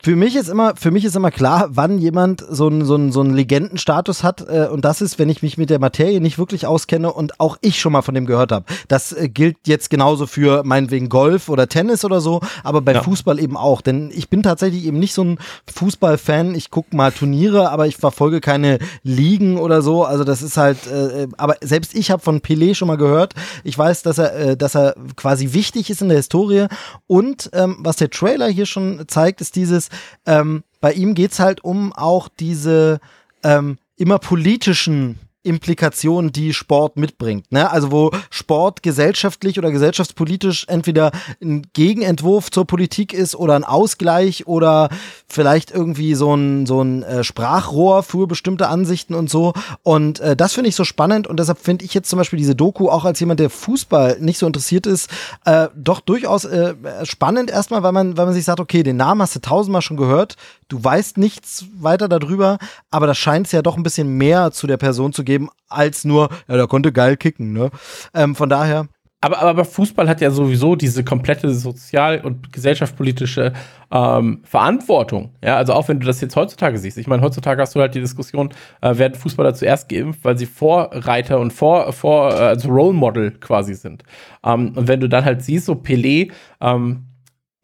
für 0.00 0.14
mich 0.14 0.36
ist 0.36 0.48
immer, 0.48 0.76
für 0.76 0.92
mich 0.92 1.04
ist 1.04 1.16
immer 1.16 1.32
klar, 1.32 1.70
wann 1.70 1.98
jemand 1.98 2.44
so 2.48 2.68
einen 2.68 2.84
so 2.84 2.94
einen, 2.94 3.10
so 3.10 3.20
einen 3.20 3.34
Legendenstatus 3.34 4.22
hat. 4.22 4.48
Äh, 4.48 4.68
und 4.70 4.84
das 4.84 5.00
ist, 5.00 5.18
wenn 5.18 5.28
ich 5.28 5.42
mich 5.42 5.58
mit 5.58 5.70
der 5.70 5.80
Materie 5.80 6.20
nicht 6.20 6.38
wirklich 6.38 6.66
auskenne 6.66 7.12
und 7.12 7.40
auch 7.40 7.56
ich 7.62 7.80
schon 7.80 7.92
mal 7.92 8.02
von 8.02 8.14
dem 8.14 8.24
gehört 8.24 8.52
habe. 8.52 8.64
Das 8.86 9.12
äh, 9.12 9.28
gilt 9.28 9.56
jetzt 9.66 9.90
genauso 9.90 10.28
für 10.28 10.62
meinetwegen 10.62 11.08
Golf 11.08 11.48
oder 11.48 11.68
Tennis 11.68 12.04
oder 12.04 12.20
so, 12.20 12.40
aber 12.62 12.80
bei 12.80 12.94
ja. 12.94 13.02
Fußball 13.02 13.40
eben 13.40 13.56
auch. 13.56 13.80
Denn 13.80 14.12
ich 14.14 14.30
bin 14.30 14.44
tatsächlich 14.44 14.84
eben 14.84 15.00
nicht 15.00 15.14
so 15.14 15.24
ein 15.24 15.38
Fußballfan. 15.74 16.54
Ich 16.54 16.70
gucke 16.70 16.94
mal 16.94 17.10
Turniere, 17.10 17.70
aber 17.70 17.88
ich 17.88 17.96
verfolge 17.96 18.40
keine 18.40 18.78
Ligen 19.02 19.58
oder 19.58 19.82
so. 19.82 20.04
Also 20.04 20.22
das 20.22 20.42
ist 20.42 20.56
halt, 20.56 20.86
äh, 20.86 21.26
aber 21.38 21.56
selbst 21.60 21.96
ich 21.96 22.12
habe 22.12 22.22
von 22.22 22.40
Pelé 22.40 22.76
schon 22.76 22.86
mal 22.86 22.98
gehört. 22.98 23.34
Ich 23.64 23.76
weiß, 23.76 24.02
dass 24.04 24.18
er, 24.18 24.34
äh, 24.36 24.56
dass 24.56 24.76
er 24.76 24.94
quasi 25.16 25.54
wichtig 25.54 25.90
ist 25.90 26.02
in 26.02 26.08
der 26.08 26.18
Historie. 26.18 26.66
Und 27.08 27.50
ähm, 27.52 27.78
was 27.80 27.96
der 27.96 28.10
Trailer 28.10 28.46
hier 28.46 28.66
schon 28.66 29.02
zeigt, 29.08 29.40
ist 29.40 29.56
dieses, 29.56 29.87
ähm, 30.26 30.64
bei 30.80 30.92
ihm 30.92 31.14
geht 31.14 31.32
es 31.32 31.40
halt 31.40 31.64
um 31.64 31.92
auch 31.92 32.28
diese 32.28 33.00
ähm, 33.42 33.78
immer 33.96 34.18
politischen 34.18 35.18
Implikationen, 35.48 36.30
die 36.30 36.52
Sport 36.52 36.96
mitbringt. 36.96 37.50
Ne? 37.50 37.70
Also 37.70 37.90
wo 37.90 38.10
Sport 38.30 38.82
gesellschaftlich 38.82 39.58
oder 39.58 39.70
gesellschaftspolitisch 39.70 40.66
entweder 40.68 41.10
ein 41.42 41.66
Gegenentwurf 41.72 42.50
zur 42.50 42.66
Politik 42.66 43.14
ist 43.14 43.34
oder 43.34 43.54
ein 43.54 43.64
Ausgleich 43.64 44.46
oder 44.46 44.90
vielleicht 45.26 45.70
irgendwie 45.70 46.14
so 46.14 46.34
ein, 46.34 46.66
so 46.66 46.82
ein 46.82 47.02
äh, 47.02 47.24
Sprachrohr 47.24 48.02
für 48.02 48.26
bestimmte 48.26 48.68
Ansichten 48.68 49.14
und 49.14 49.30
so. 49.30 49.54
Und 49.82 50.20
äh, 50.20 50.36
das 50.36 50.52
finde 50.52 50.68
ich 50.68 50.76
so 50.76 50.84
spannend 50.84 51.26
und 51.26 51.40
deshalb 51.40 51.58
finde 51.58 51.84
ich 51.84 51.94
jetzt 51.94 52.10
zum 52.10 52.18
Beispiel 52.18 52.38
diese 52.38 52.54
Doku 52.54 52.88
auch 52.88 53.04
als 53.04 53.18
jemand, 53.20 53.40
der 53.40 53.50
Fußball 53.50 54.18
nicht 54.20 54.38
so 54.38 54.46
interessiert 54.46 54.86
ist, 54.86 55.10
äh, 55.46 55.68
doch 55.74 56.00
durchaus 56.00 56.44
äh, 56.44 56.74
spannend 57.04 57.50
erstmal, 57.50 57.82
weil 57.82 57.92
man, 57.92 58.16
weil 58.16 58.26
man 58.26 58.34
sich 58.34 58.44
sagt, 58.44 58.60
okay, 58.60 58.82
den 58.82 58.96
Namen 58.96 59.22
hast 59.22 59.34
du 59.34 59.40
tausendmal 59.40 59.82
schon 59.82 59.96
gehört, 59.96 60.36
du 60.68 60.82
weißt 60.82 61.18
nichts 61.18 61.66
weiter 61.74 62.08
darüber, 62.08 62.58
aber 62.90 63.06
das 63.06 63.18
scheint 63.18 63.46
es 63.46 63.52
ja 63.52 63.62
doch 63.62 63.76
ein 63.76 63.82
bisschen 63.82 64.16
mehr 64.16 64.52
zu 64.52 64.66
der 64.66 64.76
Person 64.76 65.12
zu 65.12 65.24
geben, 65.24 65.48
als 65.68 66.04
nur, 66.04 66.28
ja, 66.46 66.56
der 66.56 66.66
konnte 66.66 66.92
geil 66.92 67.16
kicken, 67.16 67.52
ne? 67.52 67.70
Ähm, 68.14 68.34
von 68.34 68.48
daher. 68.48 68.88
Aber, 69.20 69.40
aber 69.40 69.64
Fußball 69.64 70.08
hat 70.08 70.20
ja 70.20 70.30
sowieso 70.30 70.76
diese 70.76 71.02
komplette 71.02 71.52
sozial- 71.52 72.20
und 72.20 72.52
gesellschaftspolitische 72.52 73.52
ähm, 73.90 74.42
Verantwortung. 74.44 75.32
Ja, 75.42 75.56
also 75.56 75.72
auch 75.72 75.88
wenn 75.88 75.98
du 75.98 76.06
das 76.06 76.20
jetzt 76.20 76.36
heutzutage 76.36 76.78
siehst. 76.78 76.98
Ich 76.98 77.08
meine, 77.08 77.20
heutzutage 77.22 77.60
hast 77.60 77.74
du 77.74 77.80
halt 77.80 77.96
die 77.96 78.00
Diskussion, 78.00 78.50
äh, 78.80 78.96
werden 78.96 79.14
Fußballer 79.14 79.54
zuerst 79.54 79.88
geimpft, 79.88 80.20
weil 80.22 80.38
sie 80.38 80.46
Vorreiter 80.46 81.40
und 81.40 81.52
vor, 81.52 81.92
vor 81.92 82.32
also 82.32 82.68
Role 82.68 82.92
Model 82.92 83.32
quasi 83.32 83.74
sind. 83.74 84.04
Ähm, 84.44 84.74
und 84.76 84.86
wenn 84.86 85.00
du 85.00 85.08
dann 85.08 85.24
halt 85.24 85.42
siehst, 85.42 85.66
so 85.66 85.72
Pelé, 85.72 86.30
ähm, 86.60 87.07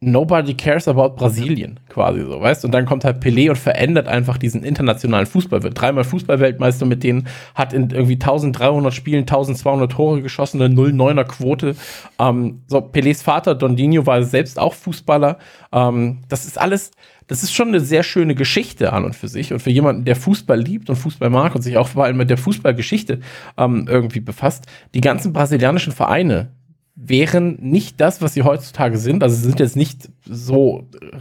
Nobody 0.01 0.53
cares 0.53 0.87
about 0.89 1.15
Brasilien, 1.15 1.79
quasi 1.87 2.21
so, 2.21 2.39
weißt 2.41 2.65
Und 2.65 2.71
dann 2.73 2.85
kommt 2.85 3.05
halt 3.05 3.23
Pelé 3.23 3.49
und 3.49 3.55
verändert 3.55 4.07
einfach 4.07 4.37
diesen 4.37 4.63
internationalen 4.63 5.25
Fußball. 5.25 5.63
Wird 5.63 5.79
dreimal 5.79 6.03
Fußballweltmeister 6.03 6.85
mit 6.85 7.01
denen, 7.01 7.27
hat 7.55 7.71
in 7.71 7.89
irgendwie 7.89 8.15
1300 8.15 8.93
Spielen 8.93 9.21
1200 9.21 9.91
Tore 9.91 10.21
geschossen, 10.21 10.61
eine 10.61 10.75
0-9er 10.75 11.23
Quote. 11.23 11.75
Ähm, 12.19 12.61
so, 12.67 12.79
Pelés 12.79 13.23
Vater 13.23 13.55
Dondinho 13.55 14.05
war 14.05 14.21
selbst 14.23 14.59
auch 14.59 14.73
Fußballer. 14.73 15.39
Ähm, 15.71 16.19
das 16.27 16.45
ist 16.45 16.59
alles, 16.59 16.91
das 17.27 17.41
ist 17.41 17.53
schon 17.53 17.69
eine 17.69 17.79
sehr 17.79 18.03
schöne 18.03 18.35
Geschichte 18.35 18.91
an 18.91 19.05
und 19.05 19.15
für 19.15 19.29
sich. 19.29 19.53
Und 19.53 19.59
für 19.61 19.71
jemanden, 19.71 20.03
der 20.03 20.17
Fußball 20.17 20.59
liebt 20.59 20.89
und 20.89 20.97
Fußball 20.97 21.29
mag 21.29 21.55
und 21.55 21.61
sich 21.61 21.77
auch 21.77 21.87
vor 21.87 22.03
allem 22.03 22.17
mit 22.17 22.29
der 22.29 22.37
Fußballgeschichte 22.37 23.21
ähm, 23.57 23.87
irgendwie 23.89 24.19
befasst, 24.19 24.65
die 24.93 25.01
ganzen 25.01 25.31
brasilianischen 25.31 25.93
Vereine, 25.93 26.51
wären 26.95 27.57
nicht 27.61 27.99
das, 27.99 28.21
was 28.21 28.33
sie 28.33 28.43
heutzutage 28.43 28.97
sind. 28.97 29.21
Also 29.21 29.35
sie 29.35 29.43
sind 29.43 29.59
jetzt 29.59 29.75
nicht 29.75 30.09
so 30.25 30.87
äh, 31.01 31.17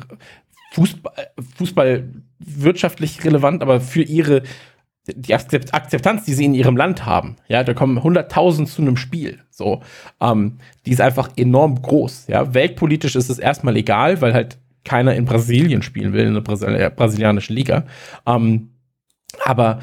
Fußball, 0.73 1.13
Fußball 1.57 2.09
wirtschaftlich 2.39 3.25
relevant, 3.25 3.63
aber 3.63 3.81
für 3.81 4.03
ihre 4.03 4.43
die 5.07 5.35
Akzeptanz, 5.35 6.25
die 6.25 6.33
sie 6.33 6.47
in 6.47 6.55
ihrem 6.55 6.79
Land 6.79 7.05
haben, 7.05 7.37
ja, 7.47 7.63
da 7.63 7.75
kommen 7.75 7.99
100.000 7.99 8.65
zu 8.65 8.81
einem 8.81 8.97
Spiel, 8.97 9.41
so, 9.51 9.83
ähm, 10.19 10.57
die 10.87 10.93
ist 10.93 11.03
einfach 11.03 11.29
enorm 11.37 11.83
groß, 11.83 12.29
ja. 12.29 12.55
Weltpolitisch 12.55 13.15
ist 13.15 13.29
es 13.29 13.39
erstmal 13.39 13.77
egal, 13.77 14.23
weil 14.23 14.33
halt 14.33 14.57
keiner 14.83 15.15
in 15.15 15.27
Brasilien 15.27 15.83
spielen 15.83 16.15
will, 16.15 16.27
in 16.27 16.35
der 16.35 16.41
Brasil 16.41 16.91
brasilianischen 16.97 17.55
Liga. 17.55 17.85
Ähm, 18.25 18.71
aber 19.45 19.81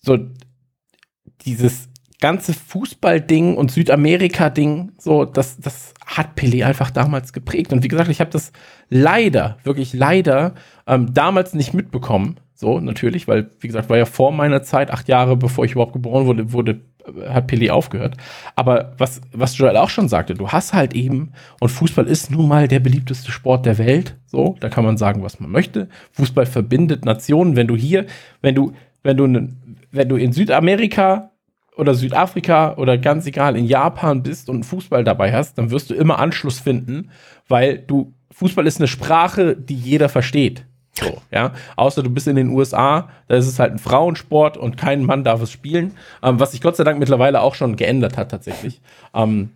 so 0.00 0.18
dieses 1.44 1.89
ganze 2.20 2.52
Fußballding 2.52 3.56
und 3.56 3.70
Südamerika-Ding, 3.70 4.92
so, 4.98 5.24
das, 5.24 5.58
das 5.58 5.94
hat 6.04 6.38
Pelé 6.38 6.64
einfach 6.64 6.90
damals 6.90 7.32
geprägt. 7.32 7.72
Und 7.72 7.82
wie 7.82 7.88
gesagt, 7.88 8.10
ich 8.10 8.20
habe 8.20 8.30
das 8.30 8.52
leider, 8.90 9.56
wirklich 9.64 9.94
leider, 9.94 10.54
ähm, 10.86 11.12
damals 11.14 11.54
nicht 11.54 11.72
mitbekommen. 11.72 12.36
So, 12.54 12.78
natürlich, 12.78 13.26
weil, 13.26 13.50
wie 13.60 13.68
gesagt, 13.68 13.88
war 13.88 13.96
ja 13.96 14.04
vor 14.04 14.32
meiner 14.32 14.62
Zeit, 14.62 14.90
acht 14.90 15.08
Jahre 15.08 15.36
bevor 15.36 15.64
ich 15.64 15.72
überhaupt 15.72 15.94
geboren 15.94 16.26
wurde, 16.26 16.52
wurde 16.52 16.80
äh, 17.06 17.30
hat 17.30 17.50
Pelé 17.50 17.70
aufgehört. 17.70 18.18
Aber 18.54 18.92
was, 18.98 19.22
was 19.32 19.56
Joel 19.56 19.78
auch 19.78 19.88
schon 19.88 20.10
sagte, 20.10 20.34
du 20.34 20.48
hast 20.48 20.74
halt 20.74 20.94
eben, 20.94 21.32
und 21.58 21.70
Fußball 21.70 22.06
ist 22.06 22.30
nun 22.30 22.48
mal 22.48 22.68
der 22.68 22.80
beliebteste 22.80 23.32
Sport 23.32 23.64
der 23.64 23.78
Welt. 23.78 24.16
So, 24.26 24.56
da 24.60 24.68
kann 24.68 24.84
man 24.84 24.98
sagen, 24.98 25.22
was 25.22 25.40
man 25.40 25.50
möchte. 25.50 25.88
Fußball 26.12 26.44
verbindet 26.44 27.06
Nationen. 27.06 27.56
Wenn 27.56 27.66
du 27.66 27.76
hier, 27.76 28.04
wenn 28.42 28.54
du, 28.54 28.72
wenn 29.02 29.16
du, 29.16 29.48
wenn 29.90 30.08
du 30.10 30.16
in 30.16 30.34
Südamerika 30.34 31.29
oder 31.80 31.94
Südafrika 31.94 32.74
oder 32.76 32.98
ganz 32.98 33.26
egal 33.26 33.56
in 33.56 33.64
Japan 33.64 34.22
bist 34.22 34.48
und 34.48 34.64
Fußball 34.64 35.02
dabei 35.02 35.32
hast, 35.32 35.58
dann 35.58 35.70
wirst 35.70 35.90
du 35.90 35.94
immer 35.94 36.18
Anschluss 36.18 36.60
finden, 36.60 37.10
weil 37.48 37.78
du 37.78 38.14
Fußball 38.32 38.66
ist 38.66 38.78
eine 38.78 38.88
Sprache, 38.88 39.56
die 39.56 39.74
jeder 39.74 40.08
versteht. 40.08 40.64
So, 40.92 41.20
ja. 41.30 41.52
Außer 41.76 42.02
du 42.02 42.10
bist 42.10 42.28
in 42.28 42.36
den 42.36 42.50
USA, 42.50 43.08
da 43.28 43.36
ist 43.36 43.46
es 43.46 43.58
halt 43.58 43.72
ein 43.72 43.78
Frauensport 43.78 44.56
und 44.56 44.76
kein 44.76 45.04
Mann 45.04 45.24
darf 45.24 45.42
es 45.42 45.50
spielen. 45.50 45.92
Ähm, 46.22 46.38
was 46.38 46.52
sich 46.52 46.60
Gott 46.60 46.76
sei 46.76 46.84
Dank 46.84 46.98
mittlerweile 46.98 47.40
auch 47.40 47.54
schon 47.54 47.76
geändert 47.76 48.16
hat, 48.16 48.30
tatsächlich. 48.30 48.80
Ähm, 49.14 49.50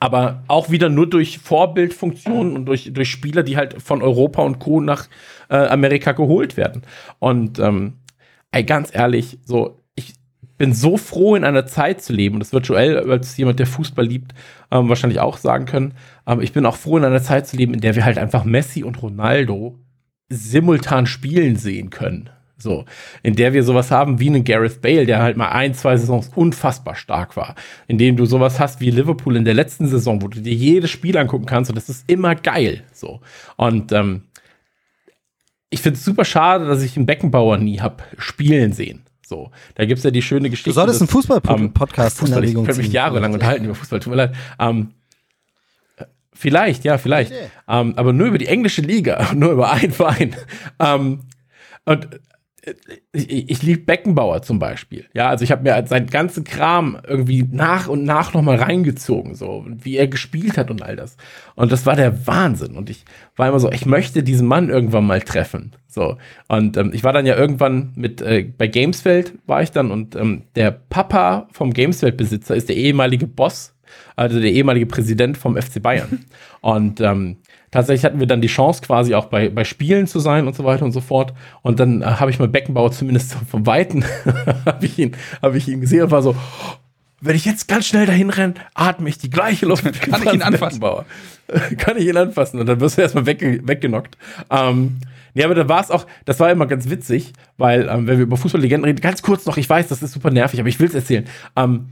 aber 0.00 0.42
auch 0.46 0.70
wieder 0.70 0.88
nur 0.88 1.08
durch 1.08 1.38
Vorbildfunktionen 1.38 2.54
und 2.54 2.66
durch, 2.66 2.92
durch 2.92 3.10
Spieler, 3.10 3.42
die 3.42 3.56
halt 3.56 3.82
von 3.82 4.02
Europa 4.02 4.42
und 4.42 4.58
Co. 4.60 4.80
nach 4.80 5.08
äh, 5.48 5.56
Amerika 5.56 6.12
geholt 6.12 6.56
werden. 6.56 6.82
Und 7.18 7.58
ähm, 7.58 7.94
ey, 8.52 8.62
ganz 8.62 8.94
ehrlich, 8.94 9.38
so, 9.44 9.77
bin 10.58 10.74
so 10.74 10.96
froh, 10.96 11.36
in 11.36 11.44
einer 11.44 11.66
Zeit 11.66 12.02
zu 12.02 12.12
leben. 12.12 12.40
Das 12.40 12.52
wird 12.52 12.66
Joel 12.66 12.98
als 13.10 13.36
jemand, 13.36 13.58
der 13.58 13.66
Fußball 13.66 14.04
liebt, 14.04 14.34
ähm, 14.70 14.88
wahrscheinlich 14.88 15.20
auch 15.20 15.38
sagen 15.38 15.64
können. 15.64 15.94
Aber 16.24 16.42
ich 16.42 16.52
bin 16.52 16.66
auch 16.66 16.76
froh, 16.76 16.98
in 16.98 17.04
einer 17.04 17.22
Zeit 17.22 17.46
zu 17.46 17.56
leben, 17.56 17.74
in 17.74 17.80
der 17.80 17.94
wir 17.94 18.04
halt 18.04 18.18
einfach 18.18 18.44
Messi 18.44 18.82
und 18.82 19.00
Ronaldo 19.00 19.78
simultan 20.28 21.06
spielen 21.06 21.56
sehen 21.56 21.90
können. 21.90 22.30
So, 22.60 22.86
in 23.22 23.36
der 23.36 23.52
wir 23.52 23.62
sowas 23.62 23.92
haben 23.92 24.18
wie 24.18 24.28
einen 24.28 24.42
Gareth 24.42 24.82
Bale, 24.82 25.06
der 25.06 25.22
halt 25.22 25.36
mal 25.36 25.50
ein, 25.50 25.74
zwei 25.74 25.96
Saisons 25.96 26.32
unfassbar 26.34 26.96
stark 26.96 27.36
war. 27.36 27.54
In 27.86 27.98
dem 27.98 28.16
du 28.16 28.26
sowas 28.26 28.58
hast 28.58 28.80
wie 28.80 28.90
Liverpool 28.90 29.36
in 29.36 29.44
der 29.44 29.54
letzten 29.54 29.86
Saison, 29.86 30.20
wo 30.22 30.26
du 30.26 30.40
dir 30.40 30.52
jedes 30.52 30.90
Spiel 30.90 31.16
angucken 31.16 31.46
kannst 31.46 31.70
und 31.70 31.76
das 31.76 31.88
ist 31.88 32.10
immer 32.10 32.34
geil. 32.34 32.82
So. 32.92 33.20
Und 33.56 33.92
ähm, 33.92 34.24
ich 35.70 35.82
finde 35.82 35.98
es 35.98 36.04
super 36.04 36.24
schade, 36.24 36.66
dass 36.66 36.82
ich 36.82 36.96
einen 36.96 37.06
Beckenbauer 37.06 37.58
nie 37.58 37.80
hab 37.80 38.02
spielen 38.18 38.72
sehen. 38.72 39.07
So, 39.28 39.50
da 39.74 39.84
gibt 39.84 39.98
es 39.98 40.04
ja 40.04 40.10
die 40.10 40.22
schöne 40.22 40.48
Geschichte. 40.48 40.70
Du 40.70 40.74
solltest 40.74 41.02
einen 41.02 41.08
Fußball-Podcast 41.08 42.18
ähm, 42.18 42.26
Fußball, 42.26 42.44
Ich 42.44 42.54
könnte 42.54 42.76
mich 42.76 42.92
jahrelang 42.92 43.34
unterhalten 43.34 43.66
über 43.66 43.74
Fußball, 43.74 44.00
tut 44.00 44.10
mir 44.10 44.16
leid. 44.16 44.34
Ähm, 44.58 44.94
vielleicht, 46.32 46.84
ja, 46.84 46.96
vielleicht. 46.96 47.30
Okay. 47.30 47.50
Ähm, 47.68 47.92
aber 47.96 48.14
nur 48.14 48.28
über 48.28 48.38
die 48.38 48.46
englische 48.46 48.80
Liga, 48.80 49.32
nur 49.34 49.52
über 49.52 49.70
einen 49.70 49.92
Verein. 49.92 50.34
Ähm, 50.78 51.24
und 51.84 52.08
ich, 53.12 53.50
ich 53.50 53.62
liebe 53.62 53.82
Beckenbauer 53.82 54.42
zum 54.42 54.58
Beispiel. 54.58 55.06
Ja, 55.14 55.28
also 55.28 55.44
ich 55.44 55.52
habe 55.52 55.62
mir 55.62 55.86
seinen 55.86 56.08
ganzen 56.08 56.44
Kram 56.44 56.98
irgendwie 57.06 57.46
nach 57.50 57.88
und 57.88 58.04
nach 58.04 58.34
nochmal 58.34 58.56
reingezogen, 58.56 59.34
so 59.34 59.66
wie 59.68 59.96
er 59.96 60.08
gespielt 60.08 60.58
hat 60.58 60.70
und 60.70 60.82
all 60.82 60.96
das. 60.96 61.16
Und 61.54 61.72
das 61.72 61.86
war 61.86 61.96
der 61.96 62.26
Wahnsinn. 62.26 62.76
Und 62.76 62.90
ich 62.90 63.04
war 63.36 63.48
immer 63.48 63.60
so, 63.60 63.70
ich 63.70 63.86
möchte 63.86 64.22
diesen 64.22 64.46
Mann 64.46 64.68
irgendwann 64.68 65.06
mal 65.06 65.20
treffen. 65.20 65.72
So. 65.86 66.16
Und 66.48 66.76
ähm, 66.76 66.92
ich 66.92 67.04
war 67.04 67.12
dann 67.12 67.26
ja 67.26 67.36
irgendwann 67.36 67.92
mit 67.94 68.20
äh, 68.20 68.46
bei 68.56 68.68
Gamesfeld 68.68 69.34
war 69.46 69.62
ich 69.62 69.72
dann 69.72 69.90
und 69.90 70.14
ähm, 70.16 70.44
der 70.54 70.70
Papa 70.70 71.48
vom 71.52 71.72
Gamesfeld-Besitzer 71.72 72.54
ist 72.54 72.68
der 72.68 72.76
ehemalige 72.76 73.26
Boss, 73.26 73.74
also 74.14 74.40
der 74.40 74.52
ehemalige 74.52 74.86
Präsident 74.86 75.36
vom 75.38 75.56
FC 75.56 75.82
Bayern. 75.82 76.24
und 76.60 77.00
ähm, 77.00 77.38
tatsächlich 77.70 78.04
hatten 78.04 78.20
wir 78.20 78.26
dann 78.26 78.40
die 78.40 78.48
Chance, 78.48 78.82
quasi 78.82 79.14
auch 79.14 79.26
bei, 79.26 79.48
bei 79.48 79.64
Spielen 79.64 80.06
zu 80.06 80.20
sein 80.20 80.46
und 80.46 80.56
so 80.56 80.64
weiter 80.64 80.84
und 80.84 80.92
so 80.92 81.00
fort. 81.00 81.34
Und 81.62 81.80
dann 81.80 82.02
äh, 82.02 82.04
habe 82.04 82.30
ich 82.30 82.38
mal 82.38 82.48
Beckenbauer 82.48 82.92
zumindest 82.92 83.34
vom 83.50 83.66
Weiten, 83.66 84.04
habe 84.66 84.86
ich, 84.86 84.98
ihn, 84.98 85.16
hab 85.42 85.54
ich 85.54 85.68
ihn 85.68 85.80
gesehen 85.80 86.04
und 86.04 86.10
war 86.10 86.22
so, 86.22 86.34
wenn 87.20 87.34
ich 87.34 87.44
jetzt 87.44 87.68
ganz 87.68 87.86
schnell 87.86 88.06
dahin 88.06 88.30
renne, 88.30 88.54
atme 88.74 89.08
ich 89.08 89.18
die 89.18 89.30
gleiche 89.30 89.66
Luft. 89.66 89.84
Kann 90.02 90.22
ich 90.22 90.32
ihn 90.32 90.42
anfassen? 90.42 90.80
Beckenbauer. 90.80 91.04
Kann 91.78 91.96
ich 91.96 92.06
ihn 92.06 92.16
anfassen 92.16 92.60
und 92.60 92.66
dann 92.66 92.80
wirst 92.80 92.98
du 92.98 93.02
erstmal 93.02 93.26
wegge 93.26 93.66
weggenockt. 93.66 94.16
Ähm, 94.50 94.98
nee, 95.34 95.42
aber 95.42 95.54
da 95.54 95.68
war 95.68 95.80
es 95.80 95.90
auch, 95.90 96.06
das 96.26 96.38
war 96.40 96.50
immer 96.50 96.66
ganz 96.66 96.90
witzig, 96.90 97.32
weil, 97.56 97.88
ähm, 97.88 98.06
wenn 98.06 98.18
wir 98.18 98.24
über 98.24 98.36
Fußballlegenden 98.36 98.84
reden, 98.84 99.00
ganz 99.00 99.22
kurz 99.22 99.46
noch, 99.46 99.56
ich 99.56 99.68
weiß, 99.68 99.88
das 99.88 100.02
ist 100.02 100.12
super 100.12 100.30
nervig, 100.30 100.60
aber 100.60 100.68
ich 100.68 100.78
will 100.78 100.88
es 100.88 100.94
erzählen. 100.94 101.24
Ähm, 101.56 101.86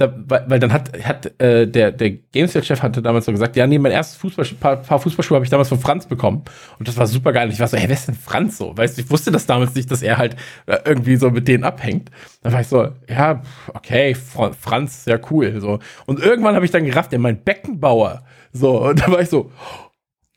da, 0.00 0.14
weil, 0.26 0.44
weil 0.48 0.58
dann 0.58 0.72
hat, 0.72 0.90
hat 1.04 1.40
äh, 1.40 1.68
der, 1.68 1.92
der 1.92 2.10
Gameswelt-Chef 2.10 2.80
hatte 2.80 3.02
damals 3.02 3.26
so 3.26 3.32
gesagt, 3.32 3.54
ja, 3.56 3.66
nee, 3.66 3.78
mein 3.78 3.92
erstes 3.92 4.16
Fußball, 4.16 4.46
paar, 4.58 4.76
paar 4.76 4.98
Fußballschuhe 4.98 5.34
habe 5.34 5.44
ich 5.44 5.50
damals 5.50 5.68
von 5.68 5.78
Franz 5.78 6.06
bekommen. 6.06 6.42
Und 6.78 6.88
das 6.88 6.96
war 6.96 7.06
super 7.06 7.32
geil. 7.32 7.46
Und 7.46 7.52
ich 7.52 7.60
war 7.60 7.68
so, 7.68 7.76
hey, 7.76 7.86
wer 7.86 7.96
ist 7.96 8.08
denn 8.08 8.14
Franz 8.14 8.56
so? 8.56 8.74
Weißt 8.74 8.96
du, 8.96 9.02
ich 9.02 9.10
wusste 9.10 9.30
das 9.30 9.44
damals 9.44 9.74
nicht, 9.74 9.90
dass 9.90 10.00
er 10.00 10.16
halt 10.16 10.36
äh, 10.64 10.78
irgendwie 10.86 11.16
so 11.16 11.30
mit 11.30 11.46
denen 11.48 11.64
abhängt. 11.64 12.10
Dann 12.42 12.54
war 12.54 12.62
ich 12.62 12.68
so, 12.68 12.88
ja, 13.08 13.42
okay, 13.74 14.14
Fr 14.14 14.54
Franz, 14.58 15.04
sehr 15.04 15.20
cool. 15.30 15.60
So. 15.60 15.80
Und 16.06 16.18
irgendwann 16.18 16.54
habe 16.54 16.64
ich 16.64 16.70
dann 16.70 16.86
gerafft, 16.86 17.12
der 17.12 17.18
mein 17.18 17.44
Beckenbauer. 17.44 18.24
So, 18.54 18.80
und 18.88 19.00
da 19.00 19.12
war 19.12 19.20
ich 19.20 19.28
so, 19.28 19.52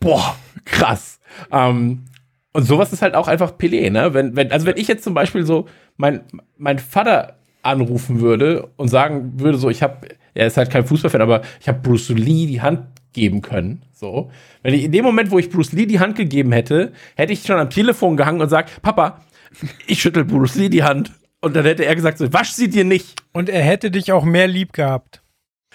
boah, 0.02 0.36
krass. 0.66 1.20
Ähm, 1.52 2.04
und 2.52 2.64
sowas 2.64 2.92
ist 2.92 3.02
halt 3.02 3.16
auch 3.16 3.30
einfach 3.30 3.58
Pelé, 3.58 3.90
ne? 3.90 4.14
Wenn, 4.14 4.36
wenn, 4.36 4.52
also 4.52 4.66
wenn 4.66 4.78
ich 4.78 4.90
jetzt 4.90 5.06
zum 5.06 5.14
Beispiel 5.14 5.46
so 5.46 5.68
mein, 5.96 6.22
mein 6.58 6.80
Vater 6.80 7.40
anrufen 7.64 8.20
würde 8.22 8.70
und 8.78 8.90
sagen 8.90 9.34
würde, 9.38 9.58
so, 9.58 9.70
ich 9.70 9.82
habe, 9.82 10.08
er 10.34 10.48
ist 10.48 10.58
halt 10.58 10.70
kein 10.70 10.86
Fußballfan, 10.86 11.22
aber 11.22 11.42
ich 11.60 11.68
habe 11.68 11.80
Bruce 11.80 12.10
Lee 12.10 12.46
die 12.46 12.62
Hand 12.62 12.88
geben 13.14 13.42
können. 13.42 13.84
So. 13.94 14.30
Wenn 14.62 14.74
ich 14.74 14.84
in 14.84 14.92
dem 14.92 15.06
Moment, 15.06 15.32
wo 15.32 15.40
ich 15.40 15.50
Bruce 15.50 15.72
Lee 15.72 15.86
die 15.86 16.00
Hand 16.00 16.16
gegeben 16.16 16.52
hätte, 16.52 16.92
hätte 17.16 17.34
ich 17.34 17.44
schon 17.44 17.58
am 17.58 17.70
Telefon 17.70 18.18
gehangen 18.18 18.42
und 18.42 18.50
sagt, 18.50 18.82
Papa, 18.82 19.22
ich 19.88 20.02
schüttel 20.02 20.26
Bruce 20.26 20.56
Lee 20.56 20.70
die 20.70 20.84
Hand. 20.84 21.12
Und 21.42 21.56
dann 21.56 21.66
hätte 21.66 21.86
er 21.86 21.96
gesagt, 21.96 22.18
so, 22.18 22.32
wasch 22.32 22.52
sie 22.52 22.70
dir 22.70 22.86
nicht. 22.86 23.22
Und 23.34 23.50
er 23.50 23.62
hätte 23.62 23.92
dich 23.92 24.12
auch 24.12 24.24
mehr 24.24 24.48
lieb 24.48 24.74
gehabt. 24.74 25.22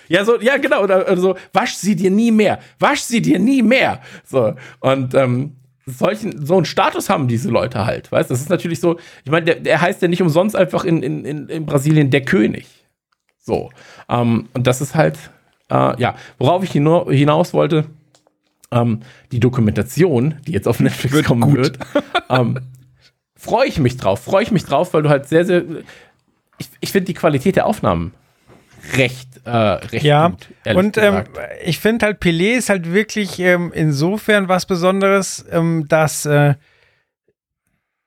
Ja, 0.09 0.25
so, 0.25 0.41
ja, 0.41 0.57
genau. 0.57 0.83
Oder, 0.83 1.03
oder 1.03 1.19
so, 1.19 1.37
wasch 1.53 1.75
sie 1.75 1.95
dir 1.95 2.11
nie 2.11 2.31
mehr. 2.31 2.59
Wasch 2.79 3.01
sie 3.01 3.21
dir 3.21 3.39
nie 3.39 3.63
mehr. 3.63 4.01
So. 4.25 4.55
Und 4.81 5.15
ähm, 5.15 5.57
solchen, 5.89 6.45
so 6.45 6.57
einen 6.57 6.65
Status 6.65 7.11
haben 7.11 7.29
diese 7.29 7.51
Leute 7.51 7.85
halt, 7.85 8.11
weißt 8.13 8.31
Das 8.31 8.41
ist 8.41 8.51
natürlich 8.51 8.81
so, 8.81 8.99
ich 9.25 9.31
meine, 9.31 9.47
der, 9.47 9.55
der 9.57 9.81
heißt 9.81 10.03
ja 10.03 10.09
nicht 10.09 10.23
umsonst 10.23 10.57
einfach 10.57 10.85
in, 10.85 11.03
in, 11.03 11.25
in, 11.25 11.49
in 11.49 11.67
Brasilien 11.67 12.11
der 12.11 12.23
König. 12.23 12.67
So. 13.39 13.71
Ähm, 14.09 14.49
und 14.55 14.67
das 14.67 14.81
ist 14.81 14.95
halt, 14.95 15.19
äh, 15.71 16.01
ja, 16.01 16.15
worauf 16.39 16.63
ich 16.63 16.73
hinaus 16.73 17.55
wollte, 17.55 17.87
ähm, 18.71 19.01
die 19.33 19.41
Dokumentation, 19.41 20.35
die 20.47 20.53
jetzt 20.53 20.69
auf 20.69 20.81
Netflix 20.81 21.15
Wird 21.15 21.27
kommen 21.27 21.41
gut. 21.41 21.57
wird, 21.57 21.79
ähm, 22.29 22.61
freue 23.35 23.67
ich 23.67 23.79
mich 23.79 23.97
drauf, 23.97 24.21
freue 24.21 24.43
ich 24.43 24.51
mich 24.51 24.65
drauf, 24.65 24.93
weil 24.93 25.03
du 25.03 25.09
halt 25.09 25.27
sehr, 25.27 25.45
sehr, 25.45 25.65
ich, 26.59 26.69
ich 26.81 26.93
finde 26.93 27.07
die 27.07 27.15
Qualität 27.15 27.57
der 27.57 27.67
Aufnahmen 27.67 28.13
recht, 28.97 29.29
äh, 29.45 29.51
recht 29.51 30.05
Ja, 30.05 30.29
gut. 30.29 30.49
und 30.77 30.97
ähm, 30.99 31.25
ich 31.65 31.79
finde 31.79 32.07
halt, 32.07 32.23
Pelé 32.23 32.57
ist 32.57 32.71
halt 32.71 32.93
wirklich 32.93 33.39
ähm, 33.41 33.73
insofern 33.75 34.49
was 34.49 34.67
Besonderes, 34.67 35.45
ähm, 35.51 35.87
dass, 35.89 36.25
äh, 36.27 36.55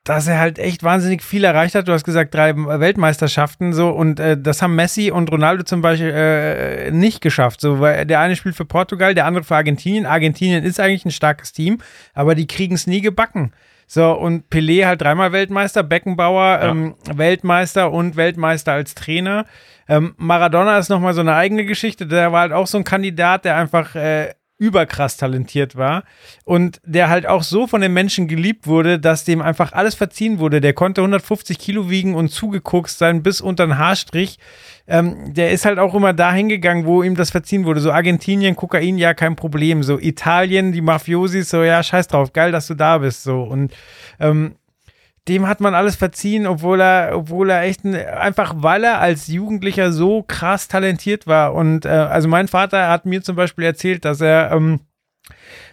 dass 0.04 0.26
er 0.26 0.40
halt 0.40 0.58
echt 0.58 0.82
wahnsinnig 0.82 1.22
viel 1.22 1.44
erreicht 1.44 1.76
hat. 1.76 1.86
Du 1.86 1.92
hast 1.92 2.02
gesagt, 2.02 2.34
drei 2.34 2.56
Weltmeisterschaften 2.56 3.72
so 3.72 3.90
und 3.90 4.18
äh, 4.18 4.36
das 4.36 4.60
haben 4.60 4.74
Messi 4.74 5.12
und 5.12 5.30
Ronaldo 5.30 5.62
zum 5.62 5.80
Beispiel 5.80 6.10
äh, 6.10 6.90
nicht 6.90 7.20
geschafft. 7.20 7.60
So, 7.60 7.78
weil 7.78 8.04
der 8.06 8.18
eine 8.18 8.34
spielt 8.34 8.56
für 8.56 8.64
Portugal, 8.64 9.14
der 9.14 9.26
andere 9.26 9.44
für 9.44 9.54
Argentinien. 9.54 10.04
Argentinien 10.06 10.64
ist 10.64 10.80
eigentlich 10.80 11.04
ein 11.04 11.12
starkes 11.12 11.52
Team, 11.52 11.78
aber 12.14 12.34
die 12.34 12.48
kriegen 12.48 12.74
es 12.74 12.88
nie 12.88 13.00
gebacken. 13.00 13.52
So, 13.86 14.10
und 14.12 14.48
Pelé 14.50 14.86
halt 14.86 15.02
dreimal 15.02 15.32
Weltmeister, 15.32 15.82
Beckenbauer 15.84 16.60
Ja. 16.62 16.70
ähm, 16.70 16.94
Weltmeister 17.14 17.92
und 17.92 18.16
Weltmeister 18.16 18.72
als 18.72 18.94
Trainer. 18.94 19.44
Ähm, 19.88 20.14
Maradona 20.16 20.78
ist 20.78 20.88
nochmal 20.88 21.14
so 21.14 21.20
eine 21.20 21.34
eigene 21.34 21.64
Geschichte. 21.64 22.06
Der 22.06 22.32
war 22.32 22.42
halt 22.42 22.52
auch 22.52 22.66
so 22.66 22.78
ein 22.78 22.84
Kandidat, 22.84 23.44
der 23.44 23.56
einfach 23.56 23.94
äh, 23.94 24.34
überkrass 24.62 25.16
talentiert 25.16 25.74
war 25.74 26.04
und 26.44 26.80
der 26.84 27.08
halt 27.08 27.26
auch 27.26 27.42
so 27.42 27.66
von 27.66 27.80
den 27.80 27.92
Menschen 27.92 28.28
geliebt 28.28 28.68
wurde, 28.68 29.00
dass 29.00 29.24
dem 29.24 29.42
einfach 29.42 29.72
alles 29.72 29.96
verziehen 29.96 30.38
wurde. 30.38 30.60
Der 30.60 30.72
konnte 30.72 31.00
150 31.00 31.58
Kilo 31.58 31.90
wiegen 31.90 32.14
und 32.14 32.28
zugeguckt 32.28 32.90
sein 32.90 33.24
bis 33.24 33.40
unter 33.40 33.66
den 33.66 33.76
Haarstrich. 33.76 34.38
Ähm, 34.86 35.34
der 35.34 35.50
ist 35.50 35.64
halt 35.64 35.80
auch 35.80 35.94
immer 35.94 36.12
dahin 36.12 36.48
gegangen, 36.48 36.86
wo 36.86 37.02
ihm 37.02 37.16
das 37.16 37.30
verziehen 37.30 37.64
wurde. 37.64 37.80
So 37.80 37.90
Argentinien, 37.90 38.54
Kokain, 38.54 38.98
ja, 38.98 39.14
kein 39.14 39.34
Problem. 39.34 39.82
So 39.82 39.98
Italien, 39.98 40.70
die 40.70 40.80
Mafiosis, 40.80 41.50
so 41.50 41.64
ja, 41.64 41.82
scheiß 41.82 42.06
drauf, 42.06 42.32
geil, 42.32 42.52
dass 42.52 42.68
du 42.68 42.74
da 42.74 42.98
bist. 42.98 43.24
So 43.24 43.42
und 43.42 43.72
ähm, 44.20 44.54
dem 45.28 45.46
hat 45.46 45.60
man 45.60 45.74
alles 45.74 45.96
verziehen, 45.96 46.46
obwohl 46.46 46.80
er, 46.80 47.16
obwohl 47.16 47.50
er 47.50 47.62
echt 47.62 47.84
ein, 47.84 47.94
einfach, 47.94 48.54
weil 48.56 48.82
er 48.82 49.00
als 49.00 49.28
Jugendlicher 49.28 49.92
so 49.92 50.22
krass 50.22 50.68
talentiert 50.68 51.26
war. 51.26 51.54
Und 51.54 51.84
äh, 51.84 51.88
also 51.88 52.28
mein 52.28 52.48
Vater 52.48 52.88
hat 52.88 53.06
mir 53.06 53.22
zum 53.22 53.36
Beispiel 53.36 53.64
erzählt, 53.64 54.04
dass 54.04 54.20
er 54.20 54.50
ähm, 54.50 54.80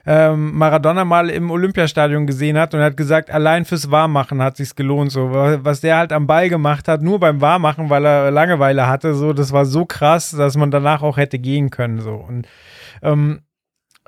ähm, 0.05 0.55
Maradona 0.55 1.03
mal 1.03 1.29
im 1.29 1.49
Olympiastadion 1.49 2.27
gesehen 2.27 2.57
hat 2.57 2.73
und 2.73 2.81
hat 2.81 2.95
gesagt, 2.95 3.31
allein 3.31 3.65
fürs 3.65 3.89
Warmmachen 3.89 4.41
hat 4.41 4.57
sich's 4.57 4.75
gelohnt. 4.75 5.11
So 5.11 5.31
was 5.31 5.81
der 5.81 5.97
halt 5.97 6.13
am 6.13 6.27
Ball 6.27 6.49
gemacht 6.49 6.87
hat, 6.87 7.01
nur 7.01 7.19
beim 7.19 7.41
Warmmachen, 7.41 7.89
weil 7.89 8.05
er 8.05 8.31
Langeweile 8.31 8.87
hatte, 8.87 9.15
so 9.15 9.33
das 9.33 9.51
war 9.51 9.65
so 9.65 9.85
krass, 9.85 10.31
dass 10.31 10.57
man 10.57 10.71
danach 10.71 11.01
auch 11.01 11.17
hätte 11.17 11.39
gehen 11.39 11.71
können. 11.71 11.99
So 11.99 12.13
und 12.15 12.47
ähm, 13.01 13.41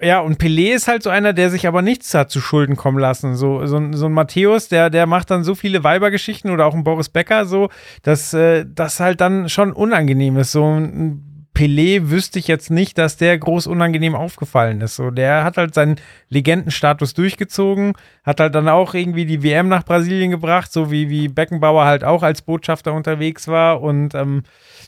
ja, 0.02 0.20
und 0.20 0.42
Pelé 0.42 0.74
ist 0.74 0.88
halt 0.88 1.04
so 1.04 1.10
einer, 1.10 1.34
der 1.34 1.50
sich 1.50 1.68
aber 1.68 1.82
nichts 1.82 2.14
hat 2.14 2.30
zu 2.32 2.42
Schulden 2.42 2.76
kommen 2.76 2.98
lassen. 3.00 3.36
So, 3.36 3.66
so, 3.66 3.78
ein- 3.78 3.94
so 3.94 4.08
ein 4.08 4.12
Matthäus, 4.14 4.68
der, 4.68 4.90
der 4.90 5.06
macht 5.06 5.30
dann 5.32 5.44
so 5.44 5.56
viele 5.56 5.84
Weibergeschichten 5.84 6.52
oder 6.52 6.66
auch 6.66 6.74
ein 6.74 6.84
Boris 6.84 7.10
Becker 7.10 7.46
so, 7.46 7.70
dass 8.04 8.34
äh, 8.34 8.66
das 8.68 9.00
halt 9.00 9.22
dann 9.22 9.48
schon 9.50 9.72
unangenehm 9.74 10.38
ist. 10.38 10.52
So 10.52 10.66
ein 10.66 11.24
Pelé 11.62 12.10
wüsste 12.10 12.40
ich 12.40 12.48
jetzt 12.48 12.72
nicht, 12.72 12.98
dass 12.98 13.18
der 13.18 13.38
groß 13.38 13.68
unangenehm 13.68 14.16
aufgefallen 14.16 14.82
ist. 14.82 14.96
So, 14.96 15.12
der 15.12 15.44
hat 15.44 15.58
halt 15.58 15.76
seinen 15.76 15.98
Legendenstatus 16.28 17.14
durchgezogen, 17.14 17.94
hat 18.24 18.40
halt 18.40 18.56
dann 18.56 18.68
auch 18.68 18.96
irgendwie 18.96 19.28
die 19.28 19.44
WM 19.44 19.68
nach 19.70 19.86
Brasilien 19.86 20.32
gebracht, 20.32 20.74
so 20.74 20.90
wie, 20.90 21.12
wie 21.12 21.28
Beckenbauer 21.28 21.86
halt 21.86 22.04
auch 22.04 22.24
als 22.24 22.42
Botschafter 22.42 22.94
unterwegs 22.94 23.48
war 23.48 23.80
und 23.80 24.16
ähm, 24.16 24.42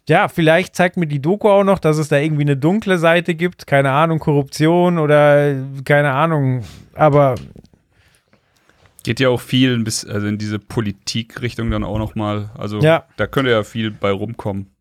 ja, 0.09 0.27
vielleicht 0.29 0.75
zeigt 0.75 0.97
mir 0.97 1.05
die 1.05 1.21
Doku 1.21 1.47
auch 1.47 1.63
noch, 1.63 1.77
dass 1.77 1.99
es 1.99 2.07
da 2.07 2.17
irgendwie 2.17 2.41
eine 2.41 2.57
dunkle 2.57 2.97
Seite 2.97 3.35
gibt. 3.35 3.67
Keine 3.67 3.91
Ahnung, 3.91 4.17
Korruption 4.17 4.97
oder 4.97 5.55
keine 5.85 6.13
Ahnung. 6.13 6.63
Aber 6.95 7.35
Geht 9.03 9.19
ja 9.19 9.29
auch 9.29 9.41
viel 9.41 9.85
also 9.85 10.27
in 10.27 10.39
diese 10.39 10.57
Politikrichtung 10.57 11.69
dann 11.69 11.83
auch 11.83 11.99
nochmal. 11.99 12.49
Also 12.57 12.79
Ja. 12.79 13.05
da 13.17 13.27
könnte 13.27 13.51
ja 13.51 13.63
viel 13.63 13.91
bei 13.91 14.09
rumkommen. 14.09 14.72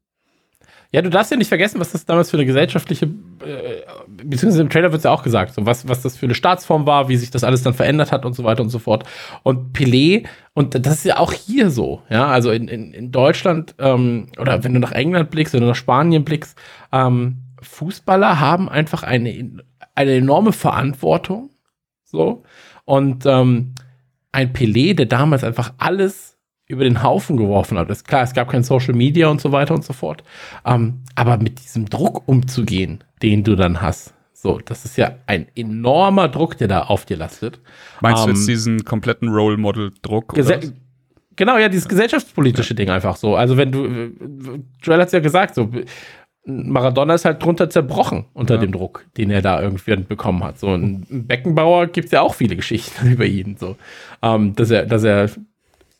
Ja, 0.92 1.00
du 1.00 1.08
darfst 1.08 1.30
ja 1.30 1.38
nicht 1.38 1.48
vergessen, 1.48 1.80
was 1.80 1.92
das 1.92 2.04
damals 2.04 2.30
für 2.30 2.36
eine 2.36 2.44
gesellschaftliche, 2.44 3.06
äh, 3.06 3.80
beziehungsweise 4.06 4.60
im 4.60 4.68
Trailer 4.68 4.92
wird 4.92 4.98
es 4.98 5.04
ja 5.04 5.10
auch 5.10 5.22
gesagt, 5.22 5.54
so 5.54 5.64
was, 5.64 5.88
was 5.88 6.02
das 6.02 6.18
für 6.18 6.26
eine 6.26 6.34
Staatsform 6.34 6.86
war, 6.86 7.08
wie 7.08 7.16
sich 7.16 7.30
das 7.30 7.44
alles 7.44 7.62
dann 7.62 7.72
verändert 7.72 8.12
hat 8.12 8.26
und 8.26 8.34
so 8.34 8.44
weiter 8.44 8.62
und 8.62 8.68
so 8.68 8.78
fort. 8.78 9.04
Und 9.42 9.74
Pelé, 9.74 10.26
und 10.52 10.86
das 10.86 10.98
ist 10.98 11.04
ja 11.04 11.16
auch 11.16 11.32
hier 11.32 11.70
so, 11.70 12.02
ja, 12.10 12.26
also 12.26 12.50
in, 12.50 12.68
in, 12.68 12.92
in 12.92 13.10
Deutschland, 13.10 13.74
ähm, 13.78 14.28
oder 14.38 14.64
wenn 14.64 14.74
du 14.74 14.80
nach 14.80 14.92
England 14.92 15.30
blickst, 15.30 15.54
wenn 15.54 15.62
du 15.62 15.66
nach 15.66 15.74
Spanien 15.74 16.24
blickst, 16.24 16.58
ähm, 16.92 17.38
Fußballer 17.62 18.38
haben 18.38 18.68
einfach 18.68 19.02
eine, 19.02 19.62
eine 19.94 20.12
enorme 20.12 20.52
Verantwortung, 20.52 21.48
so, 22.04 22.42
und 22.84 23.24
ähm, 23.24 23.74
ein 24.30 24.52
Pelé, 24.52 24.94
der 24.94 25.06
damals 25.06 25.42
einfach 25.42 25.72
alles 25.78 26.31
über 26.72 26.84
den 26.84 27.02
Haufen 27.02 27.36
geworfen 27.36 27.78
hat. 27.78 27.90
Ist 27.90 28.08
klar, 28.08 28.22
es 28.22 28.32
gab 28.34 28.48
kein 28.50 28.62
Social 28.64 28.94
Media 28.94 29.28
und 29.28 29.40
so 29.40 29.52
weiter 29.52 29.74
und 29.74 29.84
so 29.84 29.92
fort. 29.92 30.24
Ähm, 30.64 31.02
aber 31.14 31.36
mit 31.36 31.60
diesem 31.62 31.88
Druck 31.88 32.26
umzugehen, 32.26 33.04
den 33.22 33.44
du 33.44 33.54
dann 33.54 33.80
hast, 33.82 34.14
so, 34.32 34.58
das 34.64 34.84
ist 34.84 34.96
ja 34.96 35.12
ein 35.26 35.46
enormer 35.54 36.28
Druck, 36.28 36.58
der 36.58 36.66
da 36.66 36.80
auf 36.84 37.04
dir 37.04 37.16
lastet. 37.16 37.60
Meinst 38.00 38.24
du 38.24 38.30
Ähm, 38.30 38.34
jetzt 38.34 38.48
diesen 38.48 38.84
kompletten 38.84 39.28
Role 39.28 39.56
Model 39.56 39.92
Druck? 40.02 40.34
Genau, 41.36 41.56
ja, 41.56 41.68
dieses 41.68 41.88
gesellschaftspolitische 41.88 42.74
Ding 42.74 42.90
einfach 42.90 43.16
so. 43.16 43.36
Also 43.36 43.56
wenn 43.56 43.70
du, 43.72 44.10
Joel 44.82 45.00
hat 45.00 45.06
es 45.06 45.12
ja 45.12 45.20
gesagt, 45.20 45.54
so, 45.54 45.70
Maradona 46.44 47.14
ist 47.14 47.24
halt 47.24 47.42
drunter 47.42 47.70
zerbrochen 47.70 48.24
unter 48.32 48.56
Ja. 48.56 48.60
dem 48.60 48.72
Druck, 48.72 49.06
den 49.16 49.30
er 49.30 49.42
da 49.42 49.62
irgendwie 49.62 49.96
bekommen 49.96 50.42
hat. 50.42 50.58
So 50.58 50.74
ein 50.74 51.06
Beckenbauer 51.08 51.86
gibt 51.86 52.06
es 52.06 52.10
ja 52.12 52.20
auch 52.20 52.34
viele 52.34 52.56
Geschichten 52.56 53.06
über 53.12 53.24
ihn, 53.26 53.56
so, 53.58 53.76
ähm, 54.22 54.54
dass 54.56 54.70
er, 54.70 54.86
dass 54.86 55.04
er, 55.04 55.30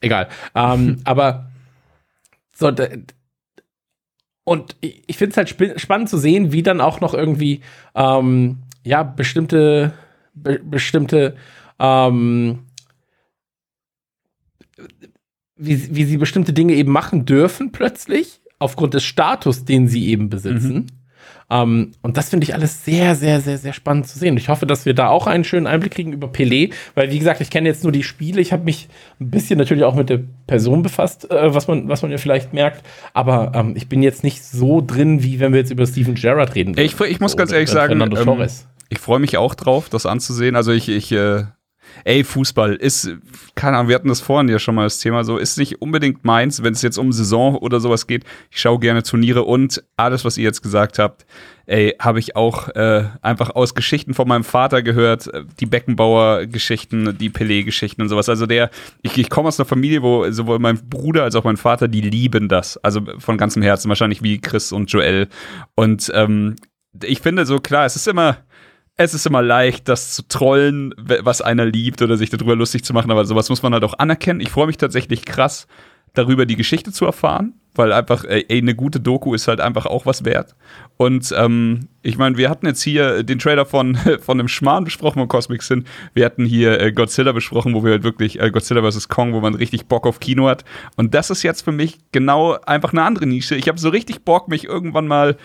egal. 0.03 0.29
Ähm, 0.55 1.01
aber 1.05 1.51
so, 2.55 2.70
da, 2.70 2.87
und 4.45 4.77
ich, 4.81 5.16
finde 5.16 5.33
es 5.33 5.37
halt 5.37 5.49
sp 5.55 5.79
spannend 5.79 6.09
zu 6.09 6.19
sehen, 6.19 6.53
wie 6.53 6.62
dann 6.62 6.81
auch 6.81 7.01
noch 7.01 7.15
irgendwie, 7.15 7.61
ähm, 7.95 8.59
ja, 8.85 9.03
bestimmte, 9.03 9.93
be 10.35 10.59
bestimmte, 10.59 11.37
ähm, 11.79 12.66
wie, 15.57 15.95
wie 15.95 16.05
sie 16.05 16.16
bestimmte 16.16 16.53
Dinge 16.53 16.74
eben 16.74 16.91
machen 16.91 17.24
dürfen 17.24 17.70
plötzlich, 17.70 18.41
aufgrund 18.59 18.95
des 18.95 19.05
Status, 19.05 19.65
den 19.65 19.87
sie 19.87 20.09
eben 20.09 20.29
besitzen. 20.29 20.87
Ähm, 21.53 21.93
und 22.01 22.16
das 22.16 22.31
finde 22.31 22.45
ich 22.45 22.55
alles 22.55 22.83
sehr, 22.85 23.15
sehr, 23.15 23.41
sehr, 23.43 23.59
sehr 23.59 23.74
spannend 23.74 24.09
zu 24.09 24.19
sehen. 24.19 24.37
Ich 24.39 24.49
hoffe, 24.49 24.65
dass 24.65 24.87
wir 24.87 24.95
da 24.95 25.09
auch 25.09 25.27
einen 25.27 25.45
schönen 25.45 25.66
Einblick 25.66 25.93
kriegen 25.93 26.15
über 26.15 26.29
Pelé, 26.29 26.73
weil 26.95 27.11
wie 27.11 27.19
gesagt, 27.19 27.43
ich 27.43 27.51
kenne 27.51 27.69
jetzt 27.69 27.83
nur 27.83 27.93
die 27.93 28.03
Spiele. 28.03 28.41
Ich 28.41 28.53
habe 28.53 28.65
mich 28.65 28.89
ein 29.20 29.31
bisschen 29.31 29.59
natürlich 29.59 29.85
auch 29.85 29.95
mit 29.95 30.09
der 30.09 30.20
Person 30.47 30.83
befasst, 30.83 31.31
äh, 31.31 31.55
was, 31.55 31.69
man, 31.69 31.89
was 31.89 32.01
man 32.01 32.11
ja 32.11 32.16
vielleicht 32.16 32.55
merkt. 32.55 32.83
Aber 33.12 33.53
ähm, 33.55 33.74
ich 33.77 33.89
bin 33.89 34.03
jetzt 34.03 34.24
nicht 34.24 34.43
so 34.43 34.81
drin, 34.81 35.23
wie 35.23 35.41
wenn 35.41 35.53
wir 35.53 35.61
jetzt 35.61 35.70
über 35.70 35.85
Steven 35.87 36.15
Gerrard 36.15 36.55
reden. 36.55 36.74
Ich, 36.79 36.99
ich 36.99 37.20
muss 37.20 37.37
ganz 37.37 37.53
ehrlich 37.53 37.69
sagen, 37.69 38.01
ähm, 38.01 38.49
ich 38.89 38.99
freue 38.99 39.19
mich 39.19 39.37
auch 39.37 39.55
drauf, 39.55 39.91
das 39.91 40.07
anzusehen. 40.07 40.57
Also 40.57 40.73
ich, 40.73 40.89
ich 40.89 41.12
äh, 41.12 41.45
ey, 42.05 42.24
Fußball 42.24 42.74
ist, 42.74 43.10
keine 43.55 43.77
Ahnung, 43.77 43.89
wir 43.89 43.94
hatten 43.94 44.09
das 44.09 44.20
vorhin 44.20 44.48
ja 44.48 44.59
schon 44.59 44.74
mal 44.74 44.85
das 44.85 44.98
Thema, 44.98 45.24
so 45.24 45.39
ist 45.39 45.59
nicht 45.59 45.81
unbedingt 45.82 46.24
meins, 46.24 46.62
wenn 46.62 46.73
es 46.73 46.82
jetzt 46.82 46.98
um 46.98 47.12
Saison 47.12 47.56
oder 47.56 47.81
sowas 47.81 48.06
geht. 48.06 48.24
Ich 48.51 48.60
schaue 48.60 48.78
gerne 48.78 49.02
Turniere 49.02 49.43
und 49.43 49.82
alles, 49.97 50.24
was 50.24 50.39
ihr 50.39 50.44
jetzt 50.44 50.62
gesagt 50.62 50.98
habt, 50.98 51.27
ey, 51.66 51.94
habe 51.98 52.19
ich 52.19 52.36
auch 52.36 52.69
äh, 52.70 53.05
einfach 53.23 53.51
aus 53.51 53.74
Geschichten 53.74 54.14
von 54.14 54.28
meinem 54.28 54.44
Vater 54.44 54.82
gehört, 54.82 55.32
äh, 55.32 55.44
die 55.60 55.66
Beckenbauer-Geschichten, 55.66 57.16
die 57.19 57.31
Pelé-Geschichten 57.31 58.02
und 58.02 58.09
sowas. 58.09 58.28
Also 58.28 58.47
der, 58.47 58.70
ich, 59.02 59.16
ich 59.16 59.31
komme 59.31 59.48
aus 59.48 59.59
einer 59.59 59.66
Familie, 59.66 60.02
wo 60.02 60.31
sowohl 60.31 60.59
mein 60.59 60.78
Bruder 60.89 61.24
als 61.24 61.35
auch 61.35 61.44
mein 61.44 61.56
Vater, 61.56 61.89
die 61.89 62.01
lieben 62.01 62.48
das. 62.48 62.77
Also 62.78 63.02
von 63.19 63.39
ganzem 63.39 63.62
Herzen, 63.62 63.89
wahrscheinlich 63.89 64.23
wie 64.23 64.40
Chris 64.40 64.73
und 64.73 64.90
Joel. 64.90 65.28
Und 65.74 66.10
ähm, 66.14 66.56
ich 67.02 67.20
finde 67.20 67.47
so, 67.47 67.59
klar, 67.59 67.86
es 67.86 67.97
ist 67.97 68.09
immer, 68.09 68.39
es 68.97 69.14
ist 69.14 69.27
immer 69.27 69.43
leicht, 69.43 69.89
das 69.89 70.14
zu 70.14 70.28
trollen, 70.28 70.94
was 70.97 71.40
einer 71.40 71.64
liebt 71.64 72.02
oder 72.02 72.16
sich 72.16 72.31
darüber 72.31 72.55
lustig 72.55 72.85
zu 72.85 72.93
machen, 72.93 73.10
aber 73.10 73.24
sowas 73.24 73.48
muss 73.48 73.62
man 73.62 73.73
halt 73.73 73.85
auch 73.85 73.98
anerkennen. 73.98 74.40
Ich 74.40 74.51
freue 74.51 74.66
mich 74.66 74.77
tatsächlich 74.77 75.24
krass, 75.24 75.66
darüber 76.14 76.44
die 76.44 76.56
Geschichte 76.56 76.93
zu 76.93 77.06
erfahren, 77.06 77.55
weil 77.74 77.93
einfach, 77.93 78.24
ey, 78.24 78.47
eine 78.51 78.74
gute 78.74 79.01
Doku 79.01 79.35
ist 79.35 79.48
halt 79.48 79.60
einfach 79.60 79.86
auch 79.86 80.05
was 80.05 80.24
wert. 80.27 80.55
Und 80.98 81.32
ähm, 81.36 81.89
ich 82.02 82.19
meine, 82.19 82.36
wir 82.36 82.51
hatten 82.51 82.66
jetzt 82.66 82.82
hier 82.82 83.23
den 83.23 83.39
Trailer 83.39 83.64
von, 83.64 83.97
von 84.20 84.36
dem 84.36 84.48
Schmarrn 84.48 84.85
besprochen 84.85 85.20
von 85.20 85.28
Cosmic 85.28 85.62
Sin. 85.62 85.85
Wir 86.12 86.27
hatten 86.27 86.44
hier 86.44 86.81
äh, 86.81 86.93
Godzilla 86.93 87.32
besprochen, 87.32 87.74
wo 87.74 87.82
wir 87.82 87.93
halt 87.93 88.02
wirklich, 88.02 88.40
äh, 88.40 88.51
Godzilla 88.51 88.89
vs. 88.89 89.09
Kong, 89.09 89.32
wo 89.32 89.40
man 89.40 89.55
richtig 89.55 89.86
Bock 89.86 90.06
auf 90.06 90.20
Kino 90.20 90.48
hat. 90.48 90.64
Und 90.97 91.14
das 91.14 91.31
ist 91.31 91.43
jetzt 91.43 91.62
für 91.62 91.73
mich 91.73 91.98
genau 92.12 92.59
einfach 92.66 92.93
eine 92.93 93.05
andere 93.05 93.27
Nische. 93.27 93.56
Ich 93.56 93.69
habe 93.69 93.81
so 93.81 93.89
richtig 93.89 94.23
Bock, 94.23 94.48
mich 94.48 94.64
irgendwann 94.64 95.09
mal 95.09 95.39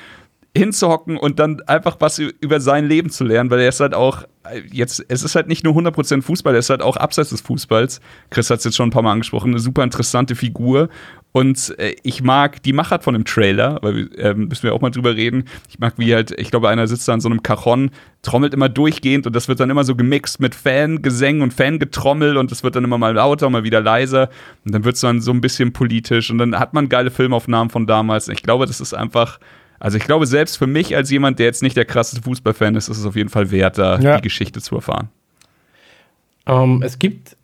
hinzuhocken 0.58 1.18
und 1.18 1.40
dann 1.40 1.62
einfach 1.68 1.98
was 2.00 2.20
über 2.20 2.60
sein 2.60 2.88
Leben 2.88 3.10
zu 3.10 3.24
lernen, 3.24 3.50
weil 3.50 3.60
er 3.60 3.70
ist 3.70 3.80
halt 3.80 3.94
auch, 3.94 4.24
jetzt, 4.72 5.04
es 5.08 5.24
ist 5.24 5.36
halt 5.36 5.48
nicht 5.48 5.64
nur 5.64 5.74
100% 5.74 6.22
Fußball, 6.22 6.54
er 6.54 6.60
ist 6.60 6.70
halt 6.70 6.82
auch 6.82 6.98
abseits 6.98 7.30
des 7.30 7.42
Fußballs. 7.42 8.02
Chris 8.30 8.50
hat 8.50 8.60
es 8.60 8.66
jetzt 8.66 8.76
schon 8.76 8.90
ein 8.90 8.92
paar 8.92 9.02
Mal 9.02 9.14
angesprochen, 9.14 9.52
eine 9.52 9.60
super 9.60 9.84
interessante 9.84 10.36
Figur. 10.36 10.90
Und 11.34 11.78
äh, 11.78 11.96
ich 12.02 12.24
mag 12.24 12.64
die 12.64 12.74
Machart 12.74 13.04
von 13.04 13.14
dem 13.14 13.26
Trailer, 13.26 13.78
weil 13.82 14.10
ähm, 14.18 14.48
müssen 14.48 14.64
wir 14.64 14.74
auch 14.74 14.82
mal 14.82 14.90
drüber 14.90 15.16
reden. 15.16 15.44
Ich 15.70 15.78
mag, 15.78 15.94
wie 15.98 16.16
halt, 16.16 16.32
ich 16.32 16.50
glaube, 16.50 16.70
einer 16.70 16.88
sitzt 16.88 17.08
da 17.08 17.14
an 17.14 17.22
so 17.22 17.30
einem 17.30 17.44
Cajon, 17.44 17.92
trommelt 18.24 18.54
immer 18.54 18.70
durchgehend 18.70 19.28
und 19.28 19.36
das 19.36 19.48
wird 19.48 19.60
dann 19.60 19.70
immer 19.70 19.84
so 19.84 19.96
gemixt 19.96 20.40
mit 20.40 20.56
Fangesängen 20.56 21.44
und 21.44 21.54
Fangetrommel 21.54 22.38
und 22.38 22.50
das 22.50 22.64
wird 22.64 22.76
dann 22.76 22.84
immer 22.84 22.98
mal 22.98 23.14
lauter, 23.14 23.50
mal 23.50 23.64
wieder 23.64 23.82
leiser 23.82 24.30
und 24.66 24.74
dann 24.74 24.84
wird 24.84 24.96
es 24.96 25.02
dann 25.02 25.22
so 25.22 25.32
ein 25.32 25.42
bisschen 25.42 25.74
politisch 25.74 26.32
und 26.32 26.40
dann 26.40 26.58
hat 26.58 26.74
man 26.74 26.90
geile 26.90 27.12
Filmaufnahmen 27.12 27.70
von 27.70 27.86
damals. 27.86 28.30
Ich 28.30 28.42
glaube, 28.42 28.66
das 28.66 28.82
ist 28.82 28.96
einfach 28.96 29.40
also 29.80 29.98
ich 29.98 30.04
glaube, 30.04 30.26
selbst 30.26 30.58
für 30.58 30.68
mich 30.68 30.96
als 30.96 31.12
jemand, 31.12 31.40
der 31.40 31.46
jetzt 31.46 31.62
nicht 31.62 31.78
der 31.78 31.86
krasseste 31.86 32.22
Fußballfan 32.24 32.76
ist, 32.76 32.88
ist 32.90 32.98
es 32.98 33.06
auf 33.06 33.16
jeden 33.16 33.30
Fall 33.30 33.52
wert, 33.52 33.78
da 33.78 34.00
ja. 34.00 34.18
die 34.18 34.24
Geschichte 34.24 34.62
zu 34.62 34.76
erfahren. 34.76 35.10
Um, 36.46 36.78
ähm, 36.78 36.82
es 36.84 36.98
gibt, 36.98 37.36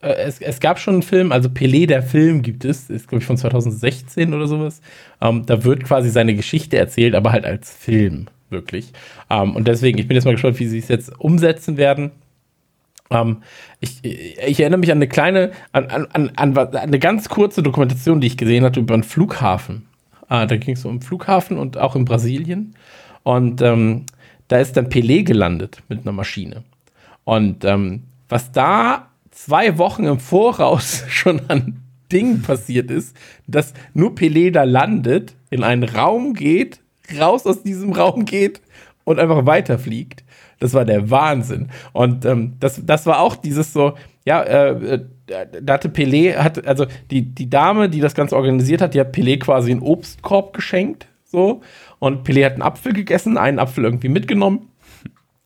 äh, 0.00 0.12
es, 0.12 0.40
es 0.40 0.60
gab 0.60 0.78
schon 0.78 0.94
einen 0.94 1.02
Film, 1.02 1.32
also 1.32 1.48
Pelé, 1.48 1.86
der 1.86 2.02
Film 2.02 2.42
gibt 2.42 2.64
es, 2.64 2.88
ist 2.88 3.08
glaube 3.08 3.22
ich 3.22 3.26
von 3.26 3.36
2016 3.36 4.32
oder 4.32 4.46
sowas. 4.46 4.80
Um, 5.20 5.38
ähm, 5.38 5.46
da 5.46 5.64
wird 5.64 5.84
quasi 5.84 6.10
seine 6.10 6.34
Geschichte 6.34 6.78
erzählt, 6.78 7.14
aber 7.14 7.32
halt 7.32 7.44
als 7.44 7.74
Film, 7.74 8.26
wirklich. 8.50 8.92
Um, 9.28 9.50
ähm, 9.50 9.56
und 9.56 9.68
deswegen, 9.68 9.98
ich 9.98 10.08
bin 10.08 10.14
jetzt 10.14 10.24
mal 10.24 10.32
gespannt, 10.32 10.60
wie 10.60 10.68
sie 10.68 10.78
es 10.78 10.88
jetzt 10.88 11.18
umsetzen 11.18 11.76
werden. 11.76 12.12
ich, 13.80 14.02
ich 14.02 14.60
erinnere 14.60 14.80
mich 14.80 14.90
an 14.90 14.96
eine 14.96 15.06
kleine, 15.06 15.52
an, 15.72 15.84
an, 15.88 16.06
an, 16.14 16.56
an 16.56 16.74
eine 16.74 16.98
ganz 16.98 17.28
kurze 17.28 17.62
Dokumentation, 17.62 18.22
die 18.22 18.26
ich 18.26 18.38
gesehen 18.38 18.64
hatte 18.64 18.80
über 18.80 18.94
einen 18.94 19.02
Flughafen 19.02 19.86
Ah, 20.32 20.46
da 20.46 20.56
ging 20.56 20.76
es 20.76 20.86
um 20.86 21.02
Flughafen 21.02 21.58
und 21.58 21.76
auch 21.76 21.94
in 21.94 22.06
Brasilien. 22.06 22.74
Und 23.22 23.60
ähm, 23.60 24.06
da 24.48 24.60
ist 24.60 24.78
dann 24.78 24.88
Pelé 24.88 25.24
gelandet 25.24 25.82
mit 25.90 26.00
einer 26.00 26.12
Maschine. 26.12 26.62
Und 27.24 27.66
ähm, 27.66 28.04
was 28.30 28.50
da 28.50 29.10
zwei 29.30 29.76
Wochen 29.76 30.04
im 30.04 30.18
Voraus 30.18 31.04
schon 31.08 31.42
an 31.48 31.82
Dingen 32.10 32.40
passiert 32.40 32.90
ist, 32.90 33.14
dass 33.46 33.74
nur 33.92 34.14
Pelé 34.14 34.50
da 34.50 34.62
landet, 34.62 35.34
in 35.50 35.64
einen 35.64 35.84
Raum 35.84 36.32
geht, 36.32 36.80
raus 37.20 37.46
aus 37.46 37.62
diesem 37.62 37.92
Raum 37.92 38.24
geht 38.24 38.62
und 39.04 39.18
einfach 39.18 39.44
weiterfliegt. 39.44 40.24
Das 40.60 40.72
war 40.72 40.86
der 40.86 41.10
Wahnsinn. 41.10 41.68
Und 41.92 42.24
ähm, 42.24 42.54
das, 42.58 42.80
das 42.82 43.04
war 43.04 43.20
auch 43.20 43.36
dieses 43.36 43.74
so, 43.74 43.98
ja, 44.24 44.40
äh, 44.40 44.94
äh 44.94 45.04
da 45.26 45.72
hatte 45.72 45.88
Pelé, 45.88 46.36
hat, 46.36 46.66
also 46.66 46.86
die, 47.10 47.22
die 47.22 47.48
Dame, 47.48 47.88
die 47.88 48.00
das 48.00 48.14
Ganze 48.14 48.36
organisiert 48.36 48.80
hat, 48.80 48.94
die 48.94 49.00
hat 49.00 49.14
Pelé 49.14 49.38
quasi 49.38 49.70
einen 49.70 49.82
Obstkorb 49.82 50.52
geschenkt, 50.52 51.06
so. 51.24 51.62
Und 51.98 52.26
Pelé 52.26 52.44
hat 52.44 52.54
einen 52.54 52.62
Apfel 52.62 52.92
gegessen, 52.92 53.38
einen 53.38 53.58
Apfel 53.58 53.84
irgendwie 53.84 54.08
mitgenommen 54.08 54.68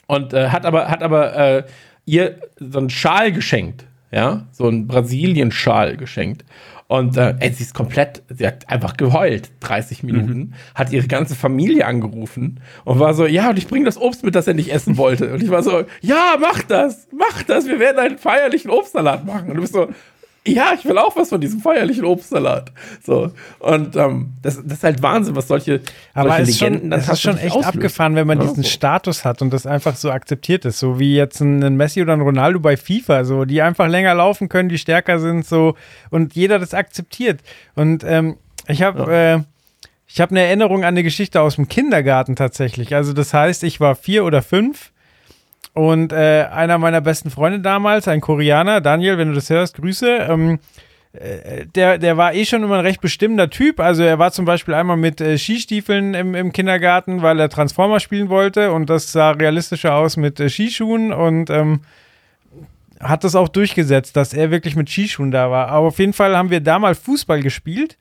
und 0.07 0.32
äh, 0.32 0.48
hat 0.48 0.65
aber, 0.65 0.89
hat 0.89 1.03
aber 1.03 1.36
äh, 1.36 1.65
ihr 2.07 2.39
so 2.59 2.78
einen 2.78 2.90
Schal 2.90 3.32
geschenkt, 3.32 3.86
ja, 4.11 4.47
so 4.53 4.66
einen 4.66 4.86
Brasilien-Schal 4.86 5.97
geschenkt. 5.97 6.44
Und 6.88 7.16
äh, 7.16 7.34
ey, 7.40 7.52
sie 7.52 7.64
ist 7.64 7.74
komplett, 7.74 8.22
sie 8.28 8.46
hat 8.46 8.68
einfach 8.68 8.96
geheult, 8.96 9.50
30 9.60 10.04
Minuten, 10.04 10.38
mhm. 10.38 10.54
hat 10.74 10.92
ihre 10.92 11.08
ganze 11.08 11.34
Familie 11.34 11.84
angerufen 11.86 12.60
und 12.84 13.00
war 13.00 13.12
so, 13.14 13.26
ja, 13.26 13.50
und 13.50 13.58
ich 13.58 13.66
bringe 13.66 13.86
das 13.86 13.98
Obst 13.98 14.24
mit, 14.24 14.36
das 14.36 14.46
er 14.46 14.54
nicht 14.54 14.72
essen 14.72 14.96
wollte. 14.96 15.32
Und 15.32 15.42
ich 15.42 15.50
war 15.50 15.64
so, 15.64 15.84
ja, 16.00 16.36
mach 16.40 16.62
das, 16.62 17.08
mach 17.12 17.42
das, 17.42 17.66
wir 17.66 17.80
werden 17.80 17.98
einen 17.98 18.18
feierlichen 18.18 18.70
Obstsalat 18.70 19.24
machen. 19.24 19.48
Und 19.50 19.56
du 19.56 19.62
bist 19.62 19.72
so, 19.72 19.88
ja, 20.47 20.73
ich 20.74 20.85
will 20.85 20.98
auch 20.98 21.16
was 21.16 21.28
von 21.28 21.40
diesem 21.40 21.60
feierlichen 21.60 22.05
Obstsalat. 22.05 22.73
So. 23.05 23.32
Und 23.59 23.97
ähm, 23.97 24.35
das, 24.43 24.60
das 24.62 24.78
ist 24.78 24.85
halt 24.85 25.02
Wahnsinn, 25.02 25.36
was 25.36 25.48
solche, 25.48 25.81
Aber 26.14 26.31
solche 26.31 26.44
Legenden 26.44 26.81
schon, 26.81 26.90
dann 26.90 27.01
Es 27.01 27.09
ist 27.09 27.20
schon 27.20 27.39
echt 27.39 27.52
auslöst. 27.52 27.68
abgefahren, 27.68 28.14
wenn 28.14 28.27
man 28.27 28.39
ja, 28.39 28.47
diesen 28.47 28.62
so. 28.62 28.68
Status 28.68 29.24
hat 29.24 29.43
und 29.43 29.52
das 29.52 29.66
einfach 29.66 29.97
so 29.97 30.10
akzeptiert 30.10 30.64
ist. 30.64 30.78
So 30.78 30.98
wie 30.98 31.16
jetzt 31.16 31.40
ein 31.40 31.77
Messi 31.77 32.02
oder 32.02 32.12
ein 32.12 32.20
Ronaldo 32.20 32.60
bei 32.60 32.77
FIFA, 32.77 33.24
so, 33.24 33.44
die 33.44 33.60
einfach 33.62 33.89
länger 33.89 34.14
laufen 34.14 34.48
können, 34.48 34.68
die 34.68 34.78
stärker 34.78 35.18
sind, 35.18 35.47
so 35.47 35.74
und 36.10 36.35
jeder 36.35 36.59
das 36.59 36.74
akzeptiert. 36.74 37.40
Und 37.74 38.05
ähm, 38.05 38.36
ich 38.68 38.82
habe 38.82 39.12
ja. 39.12 39.35
äh, 39.36 39.40
ich 40.09 40.20
habe 40.20 40.31
eine 40.31 40.40
Erinnerung 40.40 40.78
an 40.78 40.94
eine 40.94 41.02
Geschichte 41.02 41.40
aus 41.40 41.56
dem 41.56 41.68
Kindergarten 41.68 42.36
tatsächlich. 42.36 42.94
Also 42.94 43.12
das 43.12 43.35
heißt, 43.35 43.64
ich 43.64 43.81
war 43.81 43.97
vier 43.97 44.24
oder 44.24 44.40
fünf 44.40 44.93
und 45.77 46.11
äh, 46.11 46.47
einer 46.51 46.78
meiner 46.78 47.03
besten 47.03 47.28
Freunde 47.28 47.61
damals, 47.61 48.09
ein 48.09 48.23
Koreaner, 48.23 48.81
Daniel, 48.81 49.19
wenn 49.19 49.28
du 49.28 49.35
das 49.35 49.51
hörst, 49.51 49.77
Grüße. 49.77 50.27
Ähm, 50.27 50.59
äh, 51.12 51.66
der, 51.66 51.98
der 51.98 52.16
war 52.16 52.32
eh 52.32 52.47
schon 52.47 52.62
immer 52.62 52.77
ein 52.77 52.81
recht 52.81 53.03
bestimmter 53.03 53.51
Typ. 53.51 53.78
Also 53.78 54.03
er 54.03 54.19
war 54.19 54.32
zum 54.32 54.47
Beispiel 54.47 54.73
einmal 54.73 54.97
mit 54.97 55.20
äh, 55.20 55.36
Skistiefeln 55.36 56.15
im, 56.15 56.35
im 56.35 56.53
Kindergarten, 56.53 57.20
weil 57.20 57.39
er 57.39 57.51
Transformer 57.51 58.01
spielen 58.01 58.31
wollte 58.31 58.73
und 58.73 58.89
das 58.89 59.12
sah 59.12 59.32
realistischer 59.32 59.94
aus 59.94 60.16
mit 60.16 60.40
äh, 60.40 60.48
Skischuhen 60.48 61.12
und 61.12 61.51
ähm, 61.51 61.82
hat 62.98 63.24
das 63.24 63.35
auch 63.35 63.51
durchgesetzt, 63.51 64.16
dass 64.16 64.32
er 64.32 64.51
wirklich 64.51 64.77
mit 64.77 64.89
Skischuhen 64.89 65.31
da 65.31 65.51
war. 65.51 65.69
Aber 65.69 65.89
auf 65.89 65.98
jeden 65.98 66.15
Fall 66.15 66.35
haben 66.39 66.48
wir 66.48 66.61
da 66.61 66.78
mal 66.78 66.94
Fußball 66.94 67.43
gespielt 67.43 67.98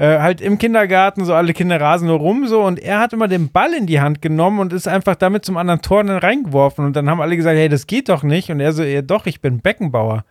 äh, 0.00 0.18
halt 0.18 0.40
im 0.40 0.56
Kindergarten, 0.56 1.26
so 1.26 1.34
alle 1.34 1.52
Kinder 1.52 1.78
rasen 1.78 2.08
nur 2.08 2.16
rum, 2.16 2.46
so 2.46 2.62
und 2.62 2.78
er 2.78 3.00
hat 3.00 3.12
immer 3.12 3.28
den 3.28 3.52
Ball 3.52 3.74
in 3.74 3.86
die 3.86 4.00
Hand 4.00 4.22
genommen 4.22 4.58
und 4.58 4.72
ist 4.72 4.88
einfach 4.88 5.14
damit 5.14 5.44
zum 5.44 5.58
anderen 5.58 5.82
Tor 5.82 6.02
dann 6.02 6.16
reingeworfen 6.16 6.86
und 6.86 6.96
dann 6.96 7.10
haben 7.10 7.20
alle 7.20 7.36
gesagt, 7.36 7.58
hey, 7.58 7.68
das 7.68 7.86
geht 7.86 8.08
doch 8.08 8.22
nicht 8.22 8.50
und 8.50 8.60
er 8.60 8.72
so, 8.72 8.82
ja 8.82 9.02
doch, 9.02 9.26
ich 9.26 9.42
bin 9.42 9.60
Beckenbauer. 9.60 10.24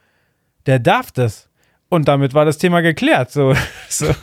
Der 0.66 0.80
darf 0.80 1.12
das. 1.12 1.50
Und 1.88 2.08
damit 2.08 2.34
war 2.34 2.46
das 2.46 2.58
Thema 2.58 2.82
geklärt, 2.82 3.32
so. 3.32 3.54
so. 3.90 4.08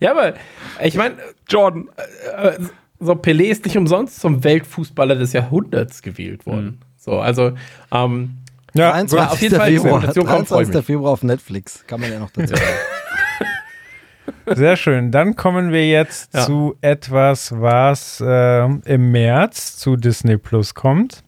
ja, 0.00 0.12
aber 0.12 0.34
ich 0.82 0.94
meine, 0.96 1.16
Jordan, 1.50 1.90
äh, 2.38 2.48
äh, 2.48 2.58
so 2.98 3.12
Pelé 3.12 3.50
ist 3.50 3.66
nicht 3.66 3.76
umsonst 3.76 4.20
zum 4.20 4.42
Weltfußballer 4.42 5.16
des 5.16 5.34
Jahrhunderts 5.34 6.00
gewählt 6.00 6.46
worden. 6.46 6.64
Mhm. 6.64 6.78
So, 6.96 7.20
also 7.20 7.52
ähm, 7.92 8.38
ja, 8.76 8.92
23. 8.92 9.32
auf 9.32 9.42
jeden 9.42 9.56
Fall 9.56 9.70
Februar, 9.70 10.00
23. 10.00 10.84
Februar 10.84 11.12
auf 11.12 11.22
Netflix. 11.22 11.84
Kann 11.86 12.00
man 12.00 12.12
ja 12.12 12.18
noch 12.18 12.30
dazu 12.30 12.54
sagen. 12.54 12.62
Sehr 14.46 14.76
schön. 14.76 15.10
Dann 15.10 15.34
kommen 15.34 15.72
wir 15.72 15.88
jetzt 15.88 16.34
ja. 16.34 16.46
zu 16.46 16.76
etwas, 16.80 17.52
was 17.52 18.20
äh, 18.20 18.64
im 18.64 19.10
März 19.10 19.76
zu 19.76 19.96
Disney 19.96 20.36
Plus 20.36 20.74
kommt, 20.74 21.24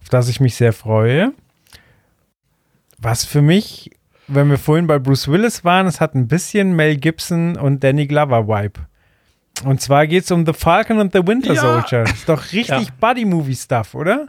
auf 0.00 0.08
das 0.08 0.28
ich 0.28 0.40
mich 0.40 0.54
sehr 0.54 0.72
freue. 0.72 1.32
Was 2.98 3.24
für 3.24 3.42
mich, 3.42 3.90
wenn 4.28 4.48
wir 4.50 4.58
vorhin 4.58 4.86
bei 4.86 4.98
Bruce 4.98 5.28
Willis 5.28 5.64
waren, 5.64 5.86
es 5.86 6.00
hat 6.00 6.14
ein 6.14 6.28
bisschen 6.28 6.76
Mel 6.76 6.96
Gibson 6.96 7.56
und 7.56 7.82
Danny 7.82 8.06
Glover 8.06 8.46
Vibe. 8.46 8.80
Und 9.64 9.80
zwar 9.80 10.06
geht 10.06 10.24
es 10.24 10.30
um 10.30 10.44
The 10.46 10.52
Falcon 10.52 10.98
and 10.98 11.12
the 11.12 11.26
Winter 11.26 11.54
ja. 11.54 11.60
Soldier. 11.60 12.02
Ist 12.04 12.28
doch 12.28 12.42
richtig 12.52 12.68
ja. 12.68 12.94
Buddy-Movie-Stuff, 13.00 13.94
oder? 13.94 14.28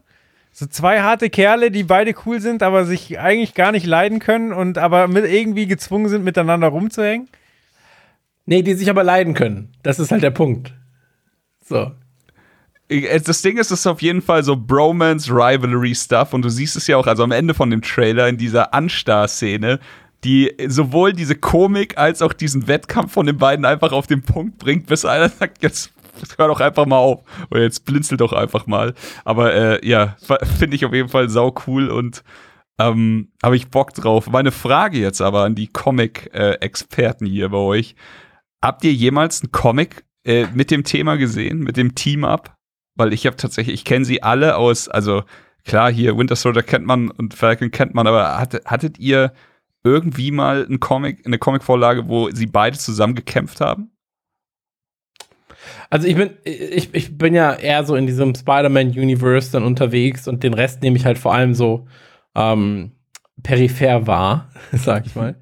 So 0.58 0.68
zwei 0.68 1.02
harte 1.02 1.30
Kerle, 1.30 1.70
die 1.70 1.84
beide 1.84 2.16
cool 2.26 2.40
sind, 2.40 2.64
aber 2.64 2.86
sich 2.86 3.20
eigentlich 3.20 3.56
gar 3.56 3.74
nicht 3.74 3.86
leiden 3.86 4.20
können 4.20 4.54
und 4.54 4.78
aber 4.78 5.10
mit 5.10 5.26
irgendwie 5.26 5.68
gezwungen 5.68 6.08
sind, 6.08 6.24
miteinander 6.24 6.70
rumzuhängen. 6.70 7.28
Nee, 8.46 8.62
die 8.62 8.74
sich 8.74 8.90
aber 8.90 9.04
leiden 9.04 9.34
können. 9.34 9.74
Das 9.84 10.00
ist 10.00 10.14
halt 10.14 10.24
der 10.24 10.32
Punkt. 10.32 10.74
So. 11.62 11.92
Äh, 12.88 13.20
Das 13.20 13.42
Ding 13.42 13.58
ist, 13.58 13.70
es 13.70 13.82
ist 13.82 13.88
auf 13.88 14.02
jeden 14.02 14.22
Fall 14.22 14.46
so 14.46 14.56
Bromance, 14.56 15.30
Rivalry 15.30 15.94
Stuff 15.94 16.34
und 16.34 16.44
du 16.44 16.48
siehst 16.48 16.78
es 16.78 16.88
ja 16.88 16.96
auch, 16.96 17.08
also 17.08 17.26
am 17.26 17.34
Ende 17.34 17.54
von 17.54 17.70
dem 17.70 17.82
Trailer 17.82 18.30
in 18.30 18.38
dieser 18.38 18.74
Anstar-Szene, 18.74 19.82
die 20.24 20.54
sowohl 20.70 21.12
diese 21.12 21.36
Komik 21.36 21.98
als 21.98 22.22
auch 22.22 22.32
diesen 22.32 22.70
Wettkampf 22.70 23.12
von 23.12 23.26
den 23.26 23.38
beiden 23.38 23.66
einfach 23.66 23.92
auf 23.92 24.08
den 24.08 24.22
Punkt 24.22 24.58
bringt, 24.60 24.86
bis 24.88 25.04
einer 25.04 25.28
sagt, 25.28 25.62
jetzt 25.64 25.92
hör 26.38 26.48
doch 26.48 26.60
einfach 26.60 26.86
mal 26.86 26.98
auf 26.98 27.24
oder 27.52 27.62
jetzt 27.62 27.86
blinzel 27.86 28.18
doch 28.18 28.34
einfach 28.34 28.68
mal. 28.68 28.94
Aber 29.24 29.54
äh, 29.54 29.88
ja, 29.88 30.16
finde 30.58 30.76
ich 30.76 30.86
auf 30.86 30.94
jeden 30.94 31.10
Fall 31.10 31.30
sau 31.30 31.54
cool 31.68 31.90
und 31.90 32.24
ähm, 32.80 33.32
habe 33.44 33.56
ich 33.56 33.70
Bock 33.70 33.94
drauf. 33.94 34.30
Meine 34.30 34.52
Frage 34.52 34.98
jetzt 34.98 35.22
aber 35.22 35.44
an 35.44 35.56
die 35.56 35.68
Comic-Experten 35.68 37.26
hier 37.26 37.50
bei 37.50 37.58
euch. 37.58 37.96
Habt 38.62 38.84
ihr 38.84 38.94
jemals 38.94 39.42
einen 39.42 39.52
Comic 39.52 40.06
äh, 40.26 40.48
mit 40.54 40.72
dem 40.72 40.84
Thema 40.84 41.16
gesehen, 41.16 41.60
mit 41.60 41.78
dem 41.78 41.96
Team-Up? 41.96 42.56
Weil 42.96 43.14
ich 43.14 43.26
habe 43.26 43.36
tatsächlich, 43.36 43.76
ich 43.76 43.86
kenne 43.86 44.06
sie 44.06 44.24
alle 44.24 44.56
aus, 44.58 44.88
also 44.88 45.24
klar, 45.66 45.92
hier 45.92 46.18
Winter 46.18 46.36
Soldier 46.36 46.64
kennt 46.64 46.86
man 46.86 47.12
und 47.12 47.34
Falcon 47.34 47.72
kennt 47.72 47.94
man, 47.94 48.08
aber 48.08 48.38
hatte, 48.38 48.62
hattet 48.66 49.00
ihr 49.00 49.34
irgendwie 49.84 50.32
mal 50.32 50.66
einen 50.66 50.80
Comic, 50.80 51.26
eine 51.26 51.38
Comicvorlage, 51.38 52.08
wo 52.08 52.32
sie 52.32 52.48
beide 52.48 52.78
zusammen 52.78 53.16
gekämpft 53.16 53.62
haben? 53.62 53.92
Also 55.90 56.08
ich 56.08 56.16
bin, 56.16 56.32
ich, 56.44 56.94
ich 56.94 57.18
bin 57.18 57.34
ja 57.34 57.54
eher 57.54 57.84
so 57.84 57.96
in 57.96 58.08
diesem 58.08 58.36
Spider-Man-Universe 58.36 59.52
dann 59.52 59.64
unterwegs 59.64 60.28
und 60.28 60.44
den 60.44 60.54
Rest 60.54 60.82
nehme 60.82 60.98
ich 60.98 61.06
halt 61.06 61.18
vor 61.18 61.34
allem 61.34 61.54
so 61.54 61.88
ähm, 62.36 62.92
peripher 63.44 64.08
wahr, 64.08 64.50
sag 64.72 65.06
ich 65.06 65.16
mal. 65.16 65.36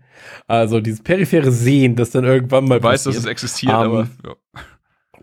Also 0.48 0.80
dieses 0.80 1.02
periphere 1.02 1.52
Sehen, 1.52 1.96
das 1.96 2.12
dann 2.12 2.24
irgendwann 2.24 2.66
mal 2.66 2.78
Ich 2.78 2.84
weiß, 2.84 3.04
dass 3.04 3.16
es 3.16 3.26
existiert, 3.26 3.74
Ähm, 3.74 3.80
aber 3.80 4.08
ja. 4.26 4.36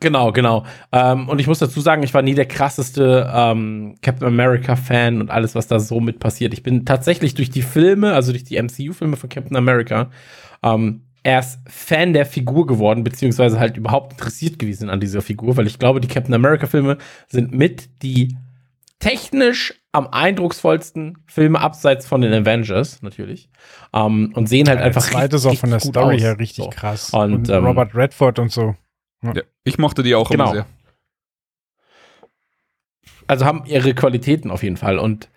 Genau, 0.01 0.33
genau. 0.33 0.65
Ähm, 0.93 1.29
und 1.29 1.41
ich 1.41 1.47
muss 1.47 1.59
dazu 1.59 1.81
sagen, 1.83 2.03
ich 2.03 2.15
war 2.15 2.23
nie 2.23 2.35
der 2.35 2.47
krasseste 2.47 3.31
ähm, 3.33 3.97
Captain 4.01 4.27
America-Fan 4.29 5.21
und 5.21 5.31
alles, 5.31 5.55
was 5.55 5.69
da 5.69 5.79
so 5.79 6.01
mit 6.01 6.21
passiert. 6.21 6.55
Ich 6.55 6.63
bin 6.63 6.87
tatsächlich 6.87 7.35
durch 7.35 7.51
die 7.51 7.61
Filme, 7.61 8.15
also 8.15 8.33
durch 8.33 8.45
die 8.45 8.57
MCU-Filme 8.57 9.17
von 9.17 9.29
Captain 9.29 9.57
America, 9.59 10.11
ähm, 10.63 11.03
erst 11.23 11.61
Fan 11.69 12.13
der 12.13 12.25
Figur 12.27 12.67
geworden, 12.67 13.05
beziehungsweise 13.05 13.59
halt 13.61 13.77
überhaupt 13.77 14.13
interessiert 14.13 14.59
gewesen 14.59 14.89
an 14.91 15.01
dieser 15.01 15.23
Figur, 15.23 15.57
weil 15.57 15.67
ich 15.67 15.79
glaube, 15.79 16.01
die 16.01 16.09
Captain 16.09 16.35
America-Filme 16.35 16.99
sind 17.29 17.53
mit 17.53 18.03
die 18.03 18.37
technisch 18.99 19.75
am 19.93 20.07
eindrucksvollsten 20.09 21.19
Filme 21.27 21.61
abseits 21.61 22.07
von 22.07 22.21
den 22.21 22.33
Avengers, 22.33 23.03
natürlich. 23.03 23.49
Ähm, 23.93 24.33
und 24.35 24.49
sehen 24.49 24.69
halt 24.69 24.79
Der 24.79 24.87
einfach 24.87 25.03
zweite 25.03 25.37
ist 25.37 25.47
auch 25.47 25.57
von 25.57 25.71
der 25.71 25.81
Story 25.81 26.17
aus. 26.17 26.21
her 26.23 26.39
richtig 26.39 26.65
So. 26.65 26.71
krass. 26.71 27.11
Und, 27.13 27.33
Und, 27.35 27.49
ähm, 27.49 27.65
Robert 27.67 27.95
Redford 27.95 28.39
und 28.39 28.53
so. 28.53 28.77
ja. 29.23 29.33
Ich 29.65 29.79
mochte 29.79 30.03
die 30.03 30.15
auch 30.15 30.31
Genau. 30.31 30.45
immer 30.45 30.53
sehr. 30.53 30.67
also 33.27 33.45
haben 33.45 33.65
ihre 33.67 33.95
Qualitäten 33.95 34.51
auf 34.51 34.63
jeden 34.63 34.77
Fall. 34.77 34.99
Und 34.99 35.29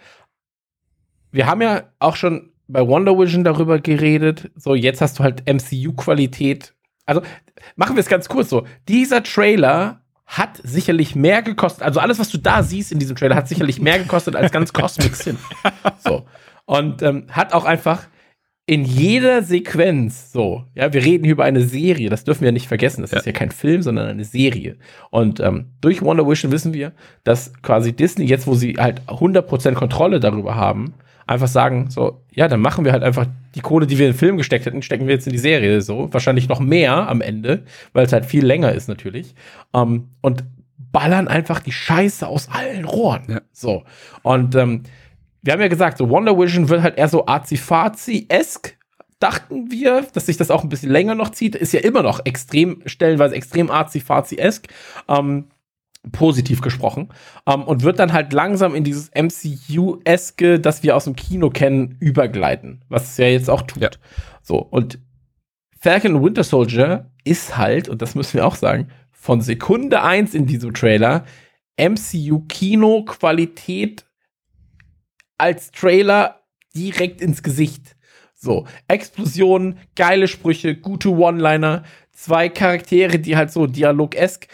wir 1.31 1.47
haben 1.47 1.61
ja 1.61 1.84
auch 1.99 2.15
schon 2.15 2.52
bei 2.68 2.85
Wonder 2.88 3.18
Vision 3.18 3.44
darüber 3.44 3.80
geredet. 3.80 4.52
So, 4.56 4.76
jetzt 4.76 5.02
hast 5.02 5.19
du 5.19 5.23
halt 5.23 5.44
MCU-Qualität. 5.48 6.73
Also 7.06 7.22
machen 7.76 7.95
wir 7.95 7.99
es 8.02 8.07
ganz 8.07 8.30
kurz 8.30 8.49
so. 8.49 8.65
Dieser 8.88 9.23
Trailer 9.23 10.02
hat 10.26 10.60
sicherlich 10.64 11.15
mehr 11.15 11.41
gekostet. 11.41 11.84
Also 11.84 11.99
alles, 11.99 12.18
was 12.19 12.30
du 12.30 12.38
da 12.38 12.64
siehst 12.64 12.91
in 12.91 12.99
diesem 12.99 13.15
Trailer, 13.15 13.35
hat 13.35 13.48
sicherlich 13.48 13.81
mehr 13.81 13.99
gekostet 13.99 14.35
als 14.35 14.52
ganz 14.52 14.73
Cosmic 14.73 15.15
Sin. 15.15 15.38
So. 15.99 16.26
Und 16.65 17.02
ähm, 17.02 17.26
hat 17.30 17.53
auch 17.53 17.65
einfach 17.65 18.03
in 18.65 18.85
jeder 18.85 19.44
Sequenz 19.44 20.31
so, 20.31 20.64
ja, 20.73 20.94
wir 20.94 21.03
reden 21.03 21.26
hier 21.26 21.34
über 21.34 21.44
eine 21.44 21.61
Serie, 21.61 22.10
das 22.10 22.23
dürfen 22.23 22.45
wir 22.45 22.53
nicht 22.53 22.69
vergessen, 22.69 23.02
das 23.02 23.11
Ja. 23.11 23.18
ist 23.19 23.26
ja 23.26 23.34
kein 23.34 23.52
Film, 23.52 23.81
sondern 23.81 24.07
eine 24.07 24.23
Serie. 24.23 24.77
Und 25.11 25.41
ähm, 25.41 25.72
durch 25.81 26.02
Wonder 26.02 26.26
Vision 26.26 26.53
wissen 26.53 26.73
wir, 26.73 26.94
dass 27.26 27.52
quasi 27.61 27.91
Disney, 27.91 28.23
jetzt 28.26 28.48
wo 28.48 28.56
sie 28.56 28.76
halt 28.80 29.02
100% 29.07 29.73
Kontrolle 29.73 30.22
darüber 30.22 30.56
haben, 30.56 30.94
einfach 31.28 31.48
sagen, 31.48 31.90
so, 31.90 32.22
ja, 32.32 32.48
dann 32.48 32.62
machen 32.62 32.86
wir 32.86 32.91
halt 32.91 33.04
einfach 33.04 33.28
die 33.56 33.62
Kohle, 33.62 33.88
die 33.88 33.98
wir 33.98 34.08
in 34.08 34.14
den 34.14 34.18
Film 34.18 34.38
gesteckt 34.38 34.66
hätten, 34.66 34.82
stecken 34.82 35.08
wir 35.08 35.14
jetzt 35.14 35.28
in 35.28 35.34
die 35.34 35.40
Serie, 35.40 35.82
so, 35.82 36.12
wahrscheinlich 36.12 36.50
noch 36.50 36.60
mehr 36.60 37.08
am 37.08 37.22
Ende, 37.22 37.64
weil 37.94 38.06
es 38.06 38.14
halt 38.14 38.26
viel 38.26 38.45
länger 38.45 38.72
ist 38.72 38.88
natürlich. 38.88 39.36
Ähm, 39.74 40.10
und 40.22 40.44
ballern 40.91 41.28
einfach 41.28 41.60
die 41.60 41.72
Scheiße 41.72 42.26
aus 42.28 42.50
allen 42.50 42.86
Rohren. 42.86 43.24
Ja. 43.28 43.41
So. 43.52 43.84
Und 44.22 44.56
ähm, 44.56 44.84
wir 45.41 45.54
haben 45.54 45.62
ja 45.62 45.68
gesagt, 45.68 45.98
so 45.98 46.10
Wonder 46.10 46.38
Vision 46.38 46.70
wird 46.70 46.82
halt 46.82 46.98
eher 46.98 47.10
so 47.10 47.26
Azi-Fazi-esk, 47.26 48.78
dachten 49.20 49.72
wir, 49.72 50.06
dass 50.14 50.26
sich 50.26 50.38
das 50.38 50.52
auch 50.52 50.64
ein 50.64 50.70
bisschen 50.70 50.91
länger 50.91 51.16
noch 51.16 51.30
zieht. 51.30 51.56
Ist 51.56 51.74
ja 51.74 51.80
immer 51.80 52.04
noch 52.04 52.26
extrem, 52.26 52.82
stellenweise 52.86 53.36
extrem 53.36 53.72
Azi-Fazi-esk. 53.72 54.68
Ähm, 55.08 55.45
positiv 56.11 56.61
gesprochen. 56.61 57.09
Ähm, 57.47 57.63
und 57.63 57.81
wird 57.84 57.97
dann 57.99 58.13
halt 58.13 58.34
langsam 58.34 58.75
in 58.75 58.84
dieses 58.84 59.09
MCU-eske, 59.13 60.59
das 60.59 60.84
wir 60.84 60.95
aus 60.95 61.05
dem 61.05 61.15
Kino 61.15 61.49
kennen, 61.49 61.97
übergleiten. 61.99 62.84
Was 62.89 63.09
es 63.11 63.17
ja 63.17 63.25
jetzt 63.27 63.49
auch 63.49 63.63
tut. 63.63 63.81
Ja. 63.81 63.89
So, 64.41 64.57
und 64.57 64.99
Falcon 65.80 66.23
Winter 66.23 66.43
Soldier 66.43 67.09
ist 67.23 67.57
halt, 67.57 67.89
und 67.89 68.01
das 68.01 68.15
müssen 68.15 68.35
wir 68.35 68.45
auch 68.45 68.55
sagen, 68.55 68.89
von 69.11 69.41
Sekunde 69.41 70.03
eins 70.03 70.34
in 70.34 70.45
diesem 70.45 70.73
Trailer 70.73 71.25
MCU-Kino-Qualität 71.77 74.05
als 75.38 75.71
Trailer 75.71 76.41
direkt 76.75 77.21
ins 77.21 77.43
Gesicht. 77.43 77.95
So, 78.35 78.65
Explosionen, 78.88 79.77
geile 79.95 80.27
Sprüche, 80.27 80.75
gute 80.75 81.11
One-Liner, 81.11 81.84
zwei 82.11 82.49
Charaktere, 82.49 83.19
die 83.19 83.38
halt 83.38 83.51
so 83.51 83.67
dialogesk 83.67 84.47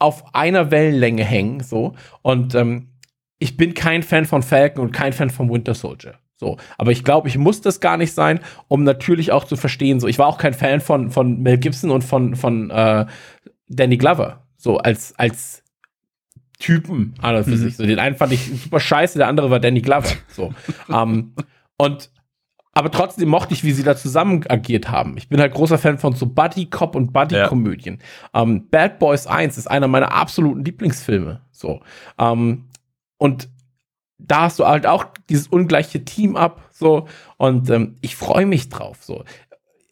auf 0.00 0.34
einer 0.34 0.70
Wellenlänge 0.70 1.24
hängen, 1.24 1.60
so. 1.62 1.94
Und 2.22 2.54
ähm, 2.54 2.88
ich 3.38 3.56
bin 3.56 3.74
kein 3.74 4.02
Fan 4.02 4.24
von 4.26 4.42
Falcon 4.42 4.84
und 4.86 4.92
kein 4.92 5.12
Fan 5.12 5.30
von 5.30 5.50
Winter 5.50 5.74
Soldier. 5.74 6.14
So, 6.36 6.56
aber 6.78 6.90
ich 6.90 7.04
glaube, 7.04 7.28
ich 7.28 7.36
muss 7.36 7.60
das 7.60 7.80
gar 7.80 7.96
nicht 7.98 8.12
sein, 8.14 8.40
um 8.66 8.82
natürlich 8.82 9.30
auch 9.30 9.44
zu 9.44 9.56
verstehen. 9.56 10.00
So, 10.00 10.08
ich 10.08 10.18
war 10.18 10.26
auch 10.26 10.38
kein 10.38 10.54
Fan 10.54 10.80
von, 10.80 11.10
von 11.10 11.40
Mel 11.42 11.58
Gibson 11.58 11.90
und 11.90 12.02
von, 12.02 12.34
von 12.34 12.70
äh, 12.70 13.04
Danny 13.68 13.98
Glover. 13.98 14.46
So, 14.56 14.78
als, 14.78 15.14
als 15.18 15.62
Typen 16.58 17.14
an 17.20 17.36
und 17.36 17.44
für 17.44 17.50
Mhm. 17.50 17.56
sich. 17.56 17.76
So, 17.76 17.84
den 17.86 17.98
einen 17.98 18.16
fand 18.16 18.32
ich 18.32 18.44
super 18.62 18.80
scheiße, 18.80 19.18
der 19.18 19.28
andere 19.28 19.50
war 19.50 19.60
Danny 19.60 19.80
Glover. 19.82 20.08
So. 20.28 20.52
ähm, 20.92 21.34
und 21.76 22.10
aber 22.80 22.90
trotzdem 22.90 23.28
mochte 23.28 23.52
ich, 23.52 23.62
wie 23.62 23.72
sie 23.72 23.82
da 23.82 23.94
zusammen 23.94 24.42
agiert 24.48 24.90
haben. 24.90 25.18
Ich 25.18 25.28
bin 25.28 25.38
halt 25.38 25.52
großer 25.52 25.76
Fan 25.76 25.98
von 25.98 26.14
so 26.14 26.24
Buddy-Cop 26.24 26.96
und 26.96 27.12
Buddy-Komödien. 27.12 27.98
Ähm, 28.32 28.70
Bad 28.70 28.98
Boys 28.98 29.26
1 29.26 29.58
ist 29.58 29.66
einer 29.66 29.86
meiner 29.86 30.14
absoluten 30.14 30.64
Lieblingsfilme. 30.64 31.42
So. 31.52 31.80
Ähm, 32.18 32.70
und 33.18 33.50
da 34.16 34.44
hast 34.44 34.60
du 34.60 34.66
halt 34.66 34.86
auch 34.86 35.04
dieses 35.28 35.48
ungleiche 35.48 36.06
Team-Up, 36.06 36.70
so. 36.70 37.06
Und 37.36 37.68
ähm, 37.68 37.96
ich 38.00 38.16
freue 38.16 38.46
mich 38.46 38.70
drauf, 38.70 38.96
so. 39.02 39.24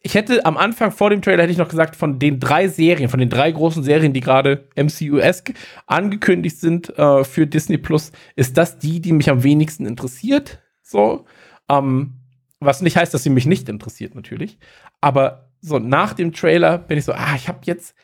Ich 0.00 0.14
hätte 0.14 0.46
am 0.46 0.56
Anfang 0.56 0.90
vor 0.90 1.10
dem 1.10 1.20
Trailer 1.20 1.42
hätte 1.42 1.52
ich 1.52 1.58
noch 1.58 1.68
gesagt, 1.68 1.94
von 1.94 2.18
den 2.18 2.40
drei 2.40 2.68
Serien, 2.68 3.10
von 3.10 3.20
den 3.20 3.28
drei 3.28 3.52
großen 3.52 3.82
Serien, 3.82 4.14
die 4.14 4.20
gerade 4.20 4.66
MCU-esque 4.76 5.52
angekündigt 5.86 6.58
sind 6.58 6.98
äh, 6.98 7.22
für 7.22 7.46
Disney 7.46 7.76
Plus, 7.76 8.12
ist 8.34 8.56
das 8.56 8.78
die, 8.78 9.02
die 9.02 9.12
mich 9.12 9.28
am 9.28 9.42
wenigsten 9.42 9.84
interessiert. 9.84 10.62
So. 10.82 11.26
Ähm, 11.68 12.14
was 12.60 12.80
nicht 12.82 12.96
heißt, 12.96 13.12
dass 13.14 13.22
sie 13.22 13.30
mich 13.30 13.46
nicht 13.46 13.68
interessiert, 13.68 14.14
natürlich. 14.14 14.58
Aber 15.00 15.48
so 15.60 15.78
nach 15.78 16.12
dem 16.14 16.32
Trailer 16.32 16.78
bin 16.78 16.98
ich 16.98 17.04
so, 17.04 17.12
ah, 17.12 17.34
ich 17.36 17.48
habe 17.48 17.58
jetzt, 17.64 17.94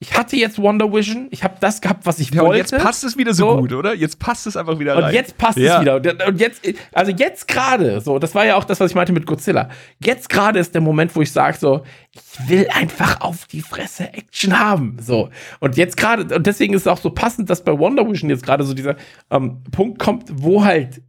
ich 0.00 0.18
hatte 0.18 0.36
jetzt 0.36 0.58
Wonder 0.60 0.92
Vision, 0.92 1.28
ich 1.30 1.44
habe 1.44 1.54
das 1.60 1.80
gehabt, 1.80 2.04
was 2.04 2.18
ich 2.18 2.30
Ja, 2.30 2.42
und 2.42 2.48
wollte. 2.48 2.58
jetzt 2.60 2.76
passt 2.84 3.04
es 3.04 3.16
wieder 3.16 3.32
so, 3.32 3.50
So. 3.52 3.56
gut, 3.60 3.72
oder? 3.72 3.94
Jetzt 3.94 4.18
passt 4.18 4.46
es 4.46 4.56
einfach 4.56 4.78
wieder 4.78 4.96
Und 4.96 5.04
rein. 5.04 5.14
jetzt 5.14 5.38
passt 5.38 5.56
Ja. 5.56 5.76
es 5.76 5.80
wieder. 5.82 5.96
Und- 5.96 6.22
Und 6.26 6.40
jetzt, 6.40 6.62
also 6.92 7.12
jetzt 7.12 7.48
gerade, 7.48 8.00
so, 8.02 8.18
das 8.18 8.34
war 8.34 8.44
ja 8.44 8.56
auch 8.56 8.64
das, 8.64 8.80
was 8.80 8.90
ich 8.90 8.94
meinte 8.94 9.12
mit 9.12 9.24
Godzilla. 9.24 9.70
Jetzt 10.02 10.28
gerade 10.28 10.58
ist 10.58 10.74
der 10.74 10.82
Moment, 10.82 11.14
wo 11.16 11.22
ich 11.22 11.32
sage, 11.32 11.56
so, 11.58 11.82
ich 12.12 12.48
will 12.50 12.68
einfach 12.74 13.20
auf 13.22 13.46
die 13.46 13.60
Fresse 13.62 14.12
Action 14.12 14.58
haben. 14.58 14.96
So. 15.00 15.30
Und 15.60 15.76
jetzt 15.78 15.96
gerade, 15.96 16.34
und 16.34 16.46
deswegen 16.46 16.74
ist 16.74 16.82
es 16.82 16.86
auch 16.88 16.98
so 16.98 17.10
passend, 17.10 17.48
dass 17.48 17.64
bei 17.64 17.78
Wonder 17.78 18.06
Vision 18.10 18.28
jetzt 18.28 18.44
gerade 18.44 18.64
so 18.64 18.74
dieser 18.74 18.96
ähm, 19.30 19.62
Punkt 19.70 19.98
kommt, 19.98 20.24
wo 20.34 20.64
halt 20.64 21.00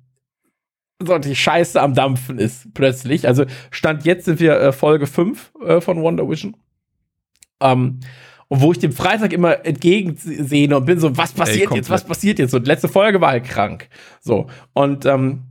so 1.06 1.18
die 1.18 1.36
Scheiße 1.36 1.82
am 1.82 1.94
Dampfen 1.94 2.40
ist, 2.40 2.74
plötzlich. 2.74 3.28
Also, 3.28 3.46
Stand 3.72 4.06
jetzt 4.06 4.26
sind 4.26 4.40
wir 4.40 4.60
äh, 4.60 4.72
Folge 4.72 5.08
5 5.08 5.52
äh, 5.66 5.82
von 5.82 6.02
Wonder 6.02 6.30
Vision. 6.30 6.56
Ähm, 7.62 8.00
und 8.48 8.62
wo 8.62 8.72
ich 8.72 8.80
dem 8.80 8.92
Freitag 8.92 9.34
immer 9.34 9.66
entgegensehne 9.66 10.78
und 10.78 10.86
bin 10.86 11.00
so, 11.00 11.18
was 11.18 11.34
passiert 11.34 11.68
komplett. 11.68 11.86
jetzt, 11.86 11.90
was 11.90 12.06
passiert 12.06 12.40
jetzt? 12.40 12.54
Und 12.54 12.68
letzte 12.68 12.88
Folge 12.88 13.20
war 13.20 13.32
halt 13.32 13.46
krank. 13.46 13.90
So. 14.22 14.48
Und 14.74 15.06
ähm, 15.06 15.46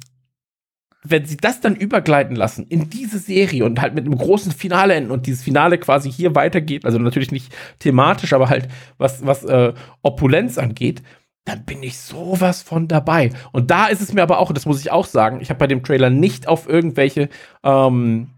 wenn 1.03 1.27
sie 1.27 1.37
das 1.37 1.61
dann 1.61 1.77
übergleiten 1.77 2.35
lassen 2.35 2.67
in 2.69 2.89
diese 2.89 3.19
Serie 3.19 3.65
und 3.65 3.81
halt 3.81 3.95
mit 3.95 4.07
einem 4.07 4.17
großen 4.17 4.53
Finale 4.53 4.95
enden 4.95 5.11
und 5.11 5.27
dieses 5.27 5.43
Finale 5.43 5.79
quasi 5.79 6.11
hier 6.11 6.35
weitergeht, 6.35 6.87
also 6.87 6.99
natürlich 6.99 7.31
nicht 7.31 7.55
thematisch, 7.79 8.33
aber 8.33 8.49
halt 8.49 8.69
was, 8.97 9.25
was 9.27 9.45
äh, 9.45 9.75
Opulenz 10.03 10.57
angeht, 10.57 11.03
dann 11.45 11.65
bin 11.65 11.83
ich 11.83 11.99
sowas 11.99 12.63
von 12.63 12.89
dabei. 12.89 13.31
Und 13.53 13.71
da 13.71 13.87
ist 13.87 14.01
es 14.01 14.13
mir 14.13 14.23
aber 14.23 14.39
auch, 14.39 14.53
das 14.53 14.67
muss 14.67 14.81
ich 14.81 14.91
auch 14.91 15.07
sagen, 15.07 15.41
ich 15.41 15.51
habe 15.51 15.59
bei 15.59 15.67
dem 15.67 15.83
Trailer 15.83 16.11
nicht 16.11 16.49
auf 16.49 16.69
irgendwelche 16.69 17.29
ähm, 17.63 18.31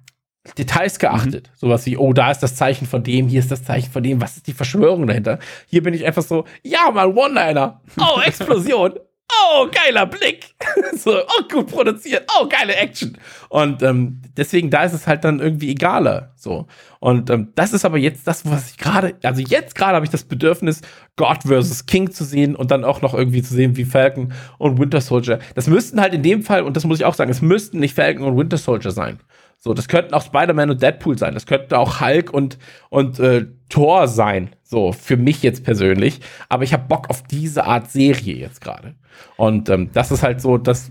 Details 0.58 0.98
geachtet. 0.98 1.48
Mhm. 1.48 1.56
Sowas 1.56 1.86
wie, 1.86 1.96
oh, 1.96 2.12
da 2.12 2.30
ist 2.30 2.40
das 2.40 2.56
Zeichen 2.56 2.86
von 2.86 3.02
dem, 3.02 3.28
hier 3.28 3.40
ist 3.40 3.50
das 3.50 3.64
Zeichen 3.64 3.90
von 3.90 4.02
dem, 4.02 4.20
was 4.20 4.36
ist 4.36 4.46
die 4.46 4.52
Verschwörung 4.52 5.06
dahinter? 5.06 5.38
Hier 5.66 5.82
bin 5.82 5.94
ich 5.94 6.04
einfach 6.04 6.22
so, 6.22 6.44
ja, 6.62 6.90
mal 6.90 7.16
One-Liner. 7.16 7.80
Oh, 7.98 8.20
Explosion. 8.20 8.94
Oh, 9.32 9.68
geiler 9.70 10.06
Blick. 10.06 10.54
so, 10.96 11.18
oh, 11.18 11.48
gut 11.50 11.68
produziert. 11.68 12.30
Oh, 12.38 12.46
geile 12.48 12.74
Action. 12.74 13.16
Und 13.48 13.82
ähm, 13.82 14.22
deswegen, 14.36 14.70
da 14.70 14.84
ist 14.84 14.92
es 14.92 15.06
halt 15.06 15.24
dann 15.24 15.40
irgendwie 15.40 15.70
egaler. 15.70 16.32
So. 16.36 16.66
Und 17.00 17.30
ähm, 17.30 17.52
das 17.54 17.72
ist 17.72 17.84
aber 17.84 17.98
jetzt 17.98 18.26
das, 18.26 18.48
was 18.48 18.70
ich 18.70 18.78
gerade, 18.78 19.14
also 19.22 19.40
jetzt 19.40 19.74
gerade 19.74 19.96
habe 19.96 20.04
ich 20.04 20.10
das 20.10 20.24
Bedürfnis, 20.24 20.80
God 21.16 21.42
vs. 21.44 21.86
King 21.86 22.10
zu 22.10 22.24
sehen 22.24 22.56
und 22.56 22.70
dann 22.70 22.84
auch 22.84 23.02
noch 23.02 23.14
irgendwie 23.14 23.42
zu 23.42 23.54
sehen, 23.54 23.76
wie 23.76 23.84
Falcon 23.84 24.32
und 24.58 24.78
Winter 24.78 25.00
Soldier. 25.00 25.38
Das 25.54 25.66
müssten 25.66 26.00
halt 26.00 26.14
in 26.14 26.22
dem 26.22 26.42
Fall, 26.42 26.62
und 26.62 26.76
das 26.76 26.84
muss 26.84 26.98
ich 26.98 27.04
auch 27.04 27.14
sagen, 27.14 27.30
es 27.30 27.42
müssten 27.42 27.78
nicht 27.78 27.94
Falcon 27.94 28.26
und 28.26 28.36
Winter 28.36 28.58
Soldier 28.58 28.90
sein. 28.90 29.20
So, 29.58 29.74
das 29.74 29.88
könnten 29.88 30.14
auch 30.14 30.22
Spider-Man 30.22 30.70
und 30.70 30.82
Deadpool 30.82 31.18
sein. 31.18 31.34
Das 31.34 31.46
könnte 31.46 31.78
auch 31.78 32.00
Hulk 32.00 32.32
und, 32.32 32.58
und 32.90 33.18
äh, 33.18 33.46
Thor 33.68 34.06
sein. 34.06 34.50
So, 34.68 34.92
für 34.92 35.16
mich 35.16 35.44
jetzt 35.44 35.62
persönlich. 35.62 36.20
Aber 36.48 36.64
ich 36.64 36.72
habe 36.72 36.88
Bock 36.88 37.08
auf 37.08 37.22
diese 37.22 37.64
Art 37.64 37.88
Serie 37.90 38.34
jetzt 38.34 38.60
gerade. 38.60 38.94
Und 39.36 39.68
ähm, 39.68 39.90
das 39.92 40.10
ist 40.10 40.24
halt 40.24 40.40
so, 40.40 40.58
das 40.58 40.90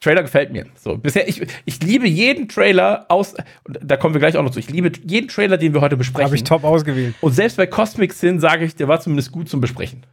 Trailer 0.00 0.22
gefällt 0.22 0.52
mir. 0.52 0.66
So, 0.74 0.98
bisher, 0.98 1.28
ich, 1.28 1.46
ich 1.64 1.80
liebe 1.80 2.08
jeden 2.08 2.48
Trailer 2.48 3.06
aus, 3.08 3.34
da 3.64 3.96
kommen 3.96 4.14
wir 4.14 4.18
gleich 4.18 4.36
auch 4.36 4.42
noch 4.42 4.50
zu, 4.50 4.58
ich 4.58 4.68
liebe 4.68 4.90
jeden 5.04 5.28
Trailer, 5.28 5.58
den 5.58 5.74
wir 5.74 5.80
heute 5.80 5.96
besprechen. 5.96 6.26
Habe 6.26 6.34
ich 6.34 6.42
top 6.42 6.64
ausgewählt. 6.64 7.14
Und 7.20 7.32
selbst 7.32 7.56
bei 7.56 7.68
Cosmic 7.68 8.12
Sin 8.12 8.40
sage 8.40 8.64
ich, 8.64 8.74
der 8.74 8.88
war 8.88 8.98
zumindest 8.98 9.30
gut 9.30 9.48
zum 9.48 9.60
Besprechen. 9.60 10.04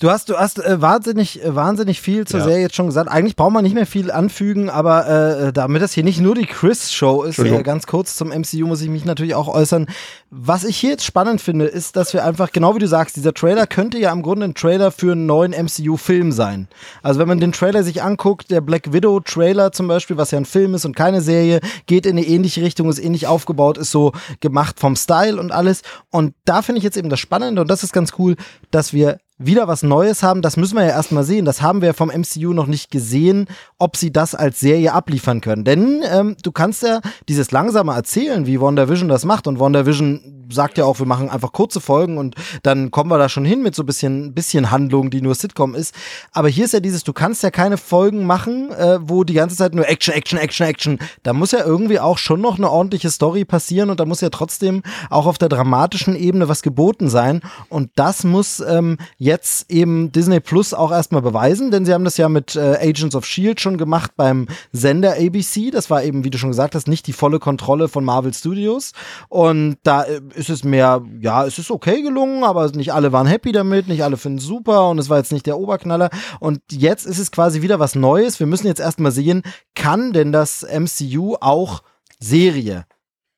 Du 0.00 0.10
hast, 0.10 0.30
du 0.30 0.38
hast 0.38 0.58
äh, 0.58 0.80
wahnsinnig, 0.80 1.44
äh, 1.44 1.54
wahnsinnig 1.54 2.00
viel 2.00 2.26
zur 2.26 2.40
ja. 2.40 2.46
Serie 2.46 2.62
jetzt 2.62 2.74
schon 2.74 2.86
gesagt. 2.86 3.10
Eigentlich 3.10 3.36
braucht 3.36 3.52
man 3.52 3.62
nicht 3.62 3.74
mehr 3.74 3.84
viel 3.84 4.10
anfügen, 4.10 4.70
aber 4.70 5.06
äh, 5.06 5.48
äh 5.48 5.52
damit 5.52 5.82
das 5.82 5.92
hier 5.92 6.04
nicht 6.04 6.20
nur 6.20 6.34
die 6.34 6.46
Chris-Show 6.46 7.22
ist, 7.24 7.38
äh, 7.38 7.62
ganz 7.62 7.86
kurz 7.86 8.16
zum 8.16 8.28
MCU 8.28 8.66
muss 8.66 8.80
ich 8.80 8.88
mich 8.88 9.04
natürlich 9.04 9.34
auch 9.34 9.46
äußern. 9.46 9.88
Was 10.30 10.64
ich 10.64 10.78
hier 10.78 10.90
jetzt 10.90 11.04
spannend 11.04 11.42
finde, 11.42 11.66
ist, 11.66 11.96
dass 11.96 12.14
wir 12.14 12.24
einfach, 12.24 12.50
genau 12.50 12.74
wie 12.74 12.78
du 12.78 12.88
sagst, 12.88 13.16
dieser 13.16 13.34
Trailer 13.34 13.66
könnte 13.66 13.98
ja 13.98 14.10
im 14.10 14.22
Grunde 14.22 14.46
ein 14.46 14.54
Trailer 14.54 14.90
für 14.90 15.12
einen 15.12 15.26
neuen 15.26 15.52
MCU-Film 15.52 16.32
sein. 16.32 16.68
Also 17.02 17.20
wenn 17.20 17.28
man 17.28 17.38
den 17.38 17.52
Trailer 17.52 17.82
sich 17.82 18.02
anguckt, 18.02 18.50
der 18.50 18.62
Black 18.62 18.94
Widow-Trailer 18.94 19.70
zum 19.72 19.86
Beispiel, 19.86 20.16
was 20.16 20.30
ja 20.30 20.38
ein 20.38 20.46
Film 20.46 20.72
ist 20.72 20.86
und 20.86 20.96
keine 20.96 21.20
Serie, 21.20 21.60
geht 21.84 22.06
in 22.06 22.16
eine 22.16 22.26
ähnliche 22.26 22.62
Richtung, 22.62 22.88
ist 22.88 23.04
ähnlich 23.04 23.26
aufgebaut, 23.26 23.76
ist 23.76 23.90
so 23.90 24.12
gemacht 24.40 24.80
vom 24.80 24.96
Style 24.96 25.38
und 25.38 25.52
alles. 25.52 25.82
Und 26.08 26.32
da 26.46 26.62
finde 26.62 26.78
ich 26.78 26.84
jetzt 26.84 26.96
eben 26.96 27.10
das 27.10 27.20
Spannende 27.20 27.60
und 27.60 27.68
das 27.68 27.82
ist 27.82 27.92
ganz 27.92 28.14
cool, 28.18 28.36
dass 28.70 28.94
wir 28.94 29.18
wieder 29.40 29.66
was 29.66 29.82
Neues 29.82 30.22
haben, 30.22 30.42
das 30.42 30.56
müssen 30.56 30.76
wir 30.76 30.84
ja 30.84 30.90
erstmal 30.90 31.24
sehen. 31.24 31.46
Das 31.46 31.62
haben 31.62 31.80
wir 31.80 31.94
vom 31.94 32.10
MCU 32.10 32.52
noch 32.52 32.66
nicht 32.66 32.90
gesehen, 32.90 33.46
ob 33.78 33.96
sie 33.96 34.12
das 34.12 34.34
als 34.34 34.60
Serie 34.60 34.92
abliefern 34.92 35.40
können. 35.40 35.64
Denn 35.64 36.02
ähm, 36.04 36.36
du 36.42 36.52
kannst 36.52 36.82
ja 36.82 37.00
dieses 37.28 37.50
langsame 37.50 37.92
erzählen, 37.92 38.46
wie 38.46 38.60
WandaVision 38.60 39.08
das 39.08 39.24
macht. 39.24 39.46
Und 39.46 39.58
WandaVision 39.58 40.39
sagt 40.50 40.78
ja 40.78 40.84
auch, 40.84 40.98
wir 40.98 41.06
machen 41.06 41.30
einfach 41.30 41.52
kurze 41.52 41.80
Folgen 41.80 42.18
und 42.18 42.34
dann 42.62 42.90
kommen 42.90 43.10
wir 43.10 43.18
da 43.18 43.28
schon 43.28 43.44
hin 43.44 43.62
mit 43.62 43.74
so 43.74 43.82
ein 43.82 43.86
bisschen, 43.86 44.34
bisschen 44.34 44.70
Handlung, 44.70 45.10
die 45.10 45.22
nur 45.22 45.34
Sitcom 45.34 45.74
ist. 45.74 45.94
Aber 46.32 46.48
hier 46.48 46.64
ist 46.64 46.72
ja 46.72 46.80
dieses, 46.80 47.04
du 47.04 47.12
kannst 47.12 47.42
ja 47.42 47.50
keine 47.50 47.76
Folgen 47.76 48.26
machen, 48.26 48.70
äh, 48.72 48.98
wo 49.02 49.24
die 49.24 49.34
ganze 49.34 49.56
Zeit 49.56 49.74
nur 49.74 49.88
Action, 49.88 50.14
Action, 50.14 50.38
Action, 50.38 50.66
Action. 50.66 50.98
Da 51.22 51.32
muss 51.32 51.52
ja 51.52 51.64
irgendwie 51.64 52.00
auch 52.00 52.18
schon 52.18 52.40
noch 52.40 52.58
eine 52.58 52.70
ordentliche 52.70 53.10
Story 53.10 53.44
passieren 53.44 53.90
und 53.90 54.00
da 54.00 54.04
muss 54.04 54.20
ja 54.20 54.30
trotzdem 54.30 54.82
auch 55.08 55.26
auf 55.26 55.38
der 55.38 55.48
dramatischen 55.48 56.16
Ebene 56.16 56.48
was 56.48 56.62
geboten 56.62 57.08
sein. 57.08 57.40
Und 57.68 57.90
das 57.96 58.24
muss 58.24 58.60
ähm, 58.60 58.98
jetzt 59.18 59.70
eben 59.70 60.12
Disney 60.12 60.40
Plus 60.40 60.74
auch 60.74 60.92
erstmal 60.92 61.22
beweisen, 61.22 61.70
denn 61.70 61.84
sie 61.84 61.92
haben 61.92 62.04
das 62.04 62.16
ja 62.16 62.28
mit 62.28 62.56
äh, 62.56 62.78
Agents 62.80 63.14
of 63.14 63.24
Shield 63.24 63.60
schon 63.60 63.78
gemacht 63.78 64.12
beim 64.16 64.46
Sender 64.72 65.14
ABC. 65.14 65.70
Das 65.70 65.90
war 65.90 66.02
eben, 66.02 66.24
wie 66.24 66.30
du 66.30 66.38
schon 66.38 66.50
gesagt 66.50 66.74
hast, 66.74 66.88
nicht 66.88 67.06
die 67.06 67.12
volle 67.12 67.38
Kontrolle 67.38 67.88
von 67.88 68.04
Marvel 68.04 68.34
Studios. 68.34 68.92
Und 69.28 69.78
da 69.82 70.04
äh, 70.04 70.20
ist 70.40 70.48
es 70.48 70.64
mehr, 70.64 71.02
ja, 71.20 71.44
es 71.46 71.58
ist 71.58 71.70
okay 71.70 72.00
gelungen, 72.00 72.44
aber 72.44 72.68
nicht 72.70 72.94
alle 72.94 73.12
waren 73.12 73.26
happy 73.26 73.52
damit, 73.52 73.88
nicht 73.88 74.02
alle 74.02 74.16
finden 74.16 74.38
es 74.38 74.44
super 74.44 74.88
und 74.88 74.98
es 74.98 75.10
war 75.10 75.18
jetzt 75.18 75.32
nicht 75.32 75.44
der 75.46 75.58
Oberknaller. 75.58 76.08
Und 76.40 76.62
jetzt 76.72 77.04
ist 77.04 77.18
es 77.18 77.30
quasi 77.30 77.60
wieder 77.60 77.78
was 77.78 77.94
Neues. 77.94 78.40
Wir 78.40 78.46
müssen 78.46 78.66
jetzt 78.66 78.80
erstmal 78.80 79.12
sehen, 79.12 79.42
kann 79.74 80.14
denn 80.14 80.32
das 80.32 80.62
MCU 80.66 81.36
auch 81.40 81.82
Serie? 82.18 82.86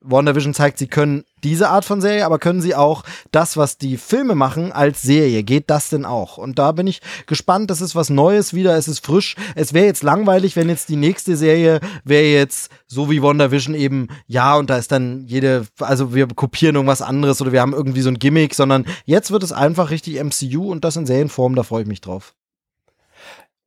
WandaVision 0.04 0.54
zeigt, 0.54 0.78
sie 0.78 0.86
können 0.86 1.24
diese 1.44 1.68
Art 1.68 1.84
von 1.84 2.00
Serie, 2.00 2.24
aber 2.24 2.38
können 2.38 2.60
sie 2.60 2.74
auch 2.74 3.02
das, 3.32 3.56
was 3.56 3.78
die 3.78 3.96
Filme 3.96 4.34
machen, 4.34 4.72
als 4.72 5.02
Serie? 5.02 5.42
Geht 5.42 5.70
das 5.70 5.88
denn 5.88 6.04
auch? 6.04 6.38
Und 6.38 6.58
da 6.58 6.72
bin 6.72 6.86
ich 6.86 7.00
gespannt. 7.26 7.70
Das 7.70 7.80
ist 7.80 7.96
was 7.96 8.10
Neues 8.10 8.54
wieder. 8.54 8.76
Es 8.76 8.88
ist 8.88 9.04
frisch. 9.04 9.34
Es 9.54 9.72
wäre 9.72 9.86
jetzt 9.86 10.02
langweilig, 10.02 10.56
wenn 10.56 10.68
jetzt 10.68 10.88
die 10.88 10.96
nächste 10.96 11.36
Serie 11.36 11.80
wäre 12.04 12.24
jetzt 12.24 12.70
so 12.86 13.10
wie 13.10 13.22
WandaVision 13.22 13.74
eben, 13.74 14.08
ja, 14.26 14.56
und 14.56 14.70
da 14.70 14.76
ist 14.76 14.92
dann 14.92 15.24
jede, 15.26 15.66
also 15.80 16.14
wir 16.14 16.28
kopieren 16.28 16.76
irgendwas 16.76 17.02
anderes 17.02 17.40
oder 17.40 17.52
wir 17.52 17.60
haben 17.60 17.72
irgendwie 17.72 18.02
so 18.02 18.10
ein 18.10 18.18
Gimmick, 18.18 18.54
sondern 18.54 18.86
jetzt 19.04 19.30
wird 19.30 19.42
es 19.42 19.52
einfach 19.52 19.90
richtig 19.90 20.22
MCU 20.22 20.70
und 20.70 20.84
das 20.84 20.96
in 20.96 21.06
Serienform. 21.06 21.54
Da 21.54 21.62
freue 21.62 21.82
ich 21.82 21.88
mich 21.88 22.00
drauf. 22.00 22.34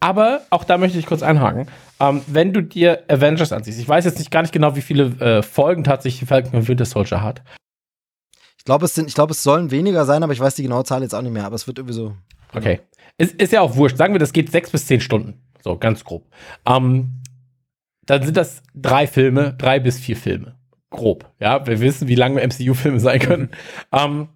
Aber 0.05 0.41
auch 0.51 0.63
da 0.63 0.77
möchte 0.77 0.99
ich 0.99 1.07
kurz 1.07 1.23
einhaken. 1.23 1.65
Ähm, 1.99 2.21
wenn 2.27 2.53
du 2.53 2.61
dir 2.61 3.05
Avengers 3.07 3.51
ansiehst, 3.51 3.79
ich 3.79 3.89
weiß 3.89 4.05
jetzt 4.05 4.19
nicht 4.19 4.29
gar 4.29 4.43
nicht 4.43 4.51
genau, 4.51 4.75
wie 4.75 4.81
viele 4.81 5.05
äh, 5.19 5.41
Folgen 5.41 5.83
tatsächlich 5.83 6.29
Falcon 6.29 6.59
und 6.59 6.67
Winter 6.67 6.85
Soldier 6.85 7.23
hat. 7.23 7.41
Ich 8.59 8.65
glaube, 8.65 8.85
es 8.85 8.93
sind, 8.93 9.07
ich 9.07 9.15
glaube, 9.15 9.31
es 9.31 9.41
sollen 9.41 9.71
weniger 9.71 10.05
sein, 10.05 10.21
aber 10.21 10.31
ich 10.31 10.39
weiß 10.39 10.53
die 10.53 10.61
genaue 10.61 10.83
Zahl 10.83 11.01
jetzt 11.01 11.15
auch 11.15 11.23
nicht 11.23 11.31
mehr. 11.31 11.45
Aber 11.45 11.55
es 11.55 11.65
wird 11.65 11.79
irgendwie 11.79 11.95
so. 11.95 12.15
Okay. 12.53 12.81
Ist, 13.17 13.33
ist 13.41 13.51
ja 13.51 13.61
auch 13.61 13.77
wurscht. 13.77 13.97
Sagen 13.97 14.13
wir, 14.13 14.19
das 14.19 14.31
geht 14.31 14.51
sechs 14.51 14.69
bis 14.69 14.85
zehn 14.85 15.01
Stunden. 15.01 15.41
So, 15.63 15.75
ganz 15.75 16.03
grob. 16.03 16.27
Ähm, 16.67 17.23
dann 18.05 18.21
sind 18.21 18.37
das 18.37 18.61
drei 18.75 19.07
Filme, 19.07 19.55
drei 19.57 19.79
bis 19.79 19.97
vier 19.97 20.17
Filme. 20.17 20.53
Grob. 20.91 21.31
Ja, 21.39 21.65
wir 21.65 21.79
wissen, 21.79 22.07
wie 22.07 22.13
lange 22.13 22.45
MCU-Filme 22.45 22.99
sein 22.99 23.19
können. 23.19 23.49
ähm, 23.91 24.29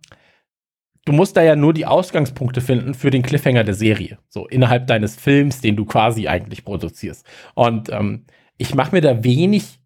du 1.10 1.15
musst 1.15 1.36
da 1.36 1.41
ja 1.41 1.56
nur 1.56 1.73
die 1.73 1.88
Ausgangspunkte 1.88 2.61
finden 2.61 2.94
für 2.94 3.10
den 3.10 3.23
Cliffhanger 3.23 3.64
der 3.64 3.73
Serie. 3.73 4.19
So 4.30 4.48
innerhalb 4.48 4.86
deines 4.86 5.15
Films, 5.15 5.60
den 5.60 5.76
du 5.76 5.86
quasi 5.86 6.27
eigentlich 6.27 6.64
produzierst. 6.64 7.26
Und 7.56 7.90
ähm, 7.90 8.26
ich 8.60 8.76
mache 8.76 8.94
mir 8.94 9.02
da 9.02 9.23
wenig 9.23 9.80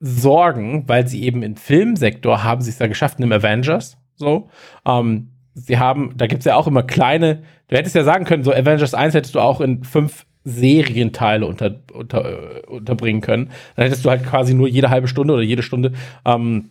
Sorgen, 0.00 0.86
weil 0.86 1.08
sie 1.08 1.22
eben 1.24 1.42
im 1.42 1.56
Filmsektor 1.56 2.44
haben 2.44 2.60
sie 2.60 2.68
es 2.68 2.78
ja 2.78 2.88
geschafft, 2.88 3.20
im 3.20 3.32
Avengers. 3.32 3.96
So. 4.16 4.50
Ähm, 4.86 5.30
sie 5.54 5.78
haben, 5.78 6.12
da 6.18 6.26
gibt 6.26 6.40
es 6.40 6.44
ja 6.44 6.56
auch 6.56 6.66
immer 6.66 6.82
kleine, 6.82 7.42
du 7.68 7.76
hättest 7.76 7.94
ja 7.94 8.04
sagen 8.04 8.26
können, 8.26 8.44
so 8.44 8.52
Avengers 8.52 8.92
1 8.92 9.14
hättest 9.14 9.34
du 9.34 9.40
auch 9.40 9.62
in 9.62 9.82
fünf 9.82 10.26
Serienteile 10.44 11.46
unter, 11.46 11.80
unter, 11.94 12.24
äh, 12.24 12.66
unterbringen 12.66 13.22
können. 13.22 13.50
Dann 13.76 13.84
hättest 13.86 14.04
du 14.04 14.10
halt 14.10 14.26
quasi 14.26 14.52
nur 14.52 14.68
jede 14.68 14.90
halbe 14.90 15.08
Stunde 15.08 15.32
oder 15.32 15.42
jede 15.42 15.62
Stunde 15.62 15.92
ähm, 16.26 16.68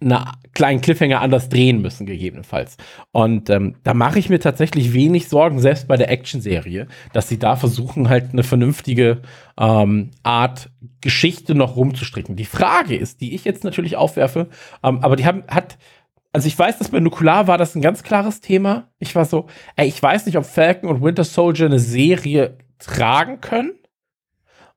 einen 0.00 0.24
kleinen 0.54 0.80
Cliffhanger 0.80 1.20
anders 1.20 1.48
drehen 1.48 1.82
müssen, 1.82 2.06
gegebenenfalls. 2.06 2.76
Und 3.10 3.50
ähm, 3.50 3.76
da 3.82 3.94
mache 3.94 4.18
ich 4.18 4.28
mir 4.28 4.38
tatsächlich 4.38 4.92
wenig 4.92 5.28
Sorgen, 5.28 5.60
selbst 5.60 5.88
bei 5.88 5.96
der 5.96 6.10
Action-Serie, 6.10 6.86
dass 7.12 7.28
sie 7.28 7.38
da 7.38 7.56
versuchen, 7.56 8.08
halt 8.08 8.32
eine 8.32 8.44
vernünftige 8.44 9.22
ähm, 9.58 10.10
Art 10.22 10.70
Geschichte 11.00 11.54
noch 11.54 11.76
rumzustricken. 11.76 12.36
Die 12.36 12.44
Frage 12.44 12.96
ist, 12.96 13.20
die 13.20 13.34
ich 13.34 13.44
jetzt 13.44 13.64
natürlich 13.64 13.96
aufwerfe, 13.96 14.48
ähm, 14.84 15.00
aber 15.02 15.16
die 15.16 15.26
haben, 15.26 15.42
hat, 15.48 15.78
also 16.32 16.46
ich 16.46 16.58
weiß, 16.58 16.78
dass 16.78 16.90
bei 16.90 17.00
Nukular 17.00 17.48
war 17.48 17.58
das 17.58 17.74
ein 17.74 17.82
ganz 17.82 18.04
klares 18.04 18.40
Thema. 18.40 18.88
Ich 19.00 19.14
war 19.16 19.24
so, 19.24 19.46
ey, 19.74 19.88
ich 19.88 20.00
weiß 20.00 20.26
nicht, 20.26 20.38
ob 20.38 20.44
Falcon 20.44 20.90
und 20.90 21.02
Winter 21.02 21.24
Soldier 21.24 21.66
eine 21.66 21.80
Serie 21.80 22.58
tragen 22.78 23.40
können. 23.40 23.72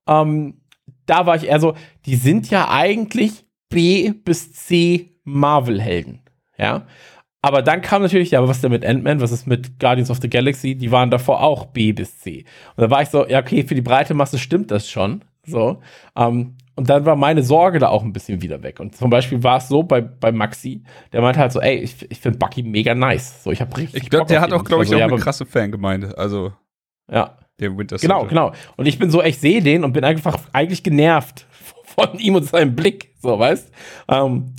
Ähm, 0.07 0.61
da 1.06 1.27
war 1.27 1.35
ich 1.35 1.48
eher 1.48 1.60
so, 1.60 1.76
die 2.06 2.15
sind 2.15 2.49
ja 2.49 2.69
eigentlich 2.69 3.45
B 3.69 4.11
bis 4.11 4.53
C 4.53 5.11
Marvel-Helden. 5.23 6.22
Ja. 6.57 6.85
Aber 7.41 7.64
dann 7.64 7.81
kam 7.81 8.03
natürlich, 8.03 8.31
ja, 8.31 8.39
aber 8.39 8.48
was 8.48 8.57
ist 8.57 8.64
denn 8.64 8.72
mit 8.72 8.85
Ant-Man, 8.85 9.19
was 9.19 9.31
ist 9.31 9.48
mit 9.48 9.80
Guardians 9.80 10.11
of 10.11 10.19
the 10.22 10.30
Galaxy? 10.30 10.76
Die 10.76 10.91
waren 10.91 11.10
davor 11.10 11.41
auch 11.41 11.65
B 11.65 11.91
bis 11.91 12.19
C. 12.19 12.45
Und 12.76 12.84
da 12.84 12.89
war 12.89 13.02
ich 13.02 13.10
so, 13.10 13.27
ja, 13.27 13.39
okay, 13.39 13.64
für 13.64 13.73
die 13.73 13.81
breite 13.81 14.14
Masse 14.14 14.38
stimmt 14.38 14.69
das 14.69 14.88
schon. 14.88 15.23
So. 15.45 15.81
Um, 16.14 16.56
und 16.76 16.89
dann 16.89 17.06
war 17.06 17.15
meine 17.15 17.43
Sorge 17.43 17.80
da 17.80 17.89
auch 17.89 18.03
ein 18.03 18.14
bisschen 18.14 18.41
wieder 18.41 18.64
weg. 18.64 18.80
Und 18.80 18.95
zum 18.95 19.10
Beispiel 19.10 19.43
war 19.43 19.57
es 19.57 19.68
so 19.68 19.84
bei, 19.84 20.02
bei 20.02 20.31
Maxi, 20.31 20.84
der 21.11 21.22
meinte 21.22 21.39
halt 21.39 21.52
so, 21.52 21.60
ey, 21.60 21.77
ich, 21.77 22.10
ich 22.10 22.19
finde 22.19 22.38
Bucky 22.38 22.64
mega 22.64 22.95
nice. 22.95 23.43
So, 23.43 23.52
ich 23.52 23.60
habe 23.60 23.76
richtig. 23.76 24.03
Ich 24.03 24.10
glaube, 24.10 24.27
der 24.27 24.41
hat 24.41 24.53
auch, 24.53 24.64
glaube 24.64 24.84
ich, 24.84 24.89
also, 24.89 24.95
auch 24.95 24.99
ja, 24.99 25.07
eine 25.07 25.22
krasse 25.22 25.45
Fangemeinde. 25.45 26.18
Also. 26.18 26.53
Ja. 27.11 27.38
Der 27.60 27.77
Winter 27.77 27.98
Genau, 27.98 28.26
genau. 28.26 28.53
Und 28.77 28.88
ich 28.88 28.98
bin 28.98 29.11
so, 29.11 29.22
ich 29.22 29.38
sehe 29.38 29.61
den 29.61 29.84
und 29.84 29.93
bin 29.93 30.03
einfach 30.03 30.39
eigentlich 30.53 30.81
genervt 30.81 31.45
von 31.84 32.18
ihm 32.18 32.35
und 32.35 32.45
seinem 32.45 32.76
Blick. 32.76 33.14
So, 33.22 33.38
weißt? 33.38 33.72
Um, 34.07 34.56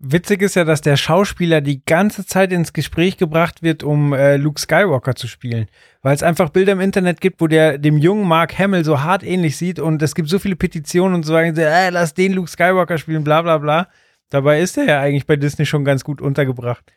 Witzig 0.00 0.42
ist 0.42 0.54
ja, 0.54 0.64
dass 0.64 0.80
der 0.80 0.96
Schauspieler 0.96 1.60
die 1.60 1.84
ganze 1.84 2.24
Zeit 2.24 2.52
ins 2.52 2.72
Gespräch 2.72 3.16
gebracht 3.16 3.62
wird, 3.62 3.82
um 3.82 4.12
äh, 4.12 4.36
Luke 4.36 4.60
Skywalker 4.60 5.16
zu 5.16 5.26
spielen. 5.26 5.66
Weil 6.02 6.14
es 6.14 6.22
einfach 6.22 6.50
Bilder 6.50 6.72
im 6.72 6.80
Internet 6.80 7.20
gibt, 7.20 7.40
wo 7.40 7.48
der 7.48 7.78
dem 7.78 7.98
jungen 7.98 8.28
Mark 8.28 8.56
Hamill 8.56 8.84
so 8.84 9.02
hart 9.02 9.24
ähnlich 9.24 9.56
sieht 9.56 9.80
und 9.80 10.00
es 10.00 10.14
gibt 10.14 10.28
so 10.28 10.38
viele 10.38 10.54
Petitionen 10.54 11.16
und 11.16 11.24
so 11.24 11.32
sagen, 11.32 11.56
äh, 11.56 11.90
lass 11.90 12.14
den 12.14 12.32
Luke 12.32 12.48
Skywalker 12.48 12.96
spielen, 12.96 13.24
bla 13.24 13.42
bla 13.42 13.58
bla. 13.58 13.88
Dabei 14.30 14.60
ist 14.60 14.78
er 14.78 14.84
ja 14.84 15.00
eigentlich 15.00 15.26
bei 15.26 15.34
Disney 15.34 15.66
schon 15.66 15.84
ganz 15.84 16.04
gut 16.04 16.20
untergebracht. 16.20 16.92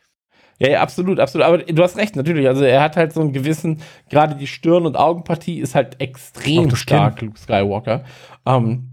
Ja, 0.58 0.68
ja, 0.70 0.82
absolut, 0.82 1.18
absolut. 1.18 1.44
Aber 1.44 1.58
du 1.58 1.82
hast 1.82 1.96
recht, 1.96 2.14
natürlich. 2.14 2.46
Also 2.46 2.62
er 2.62 2.82
hat 2.82 2.96
halt 2.96 3.12
so 3.12 3.20
einen 3.20 3.32
gewissen, 3.32 3.80
gerade 4.10 4.36
die 4.36 4.46
Stirn- 4.46 4.86
und 4.86 4.96
Augenpartie 4.96 5.58
ist 5.58 5.74
halt 5.74 6.00
extrem 6.00 6.76
stark, 6.76 7.20
Luke 7.20 7.38
Skywalker. 7.38 8.04
Ähm, 8.46 8.90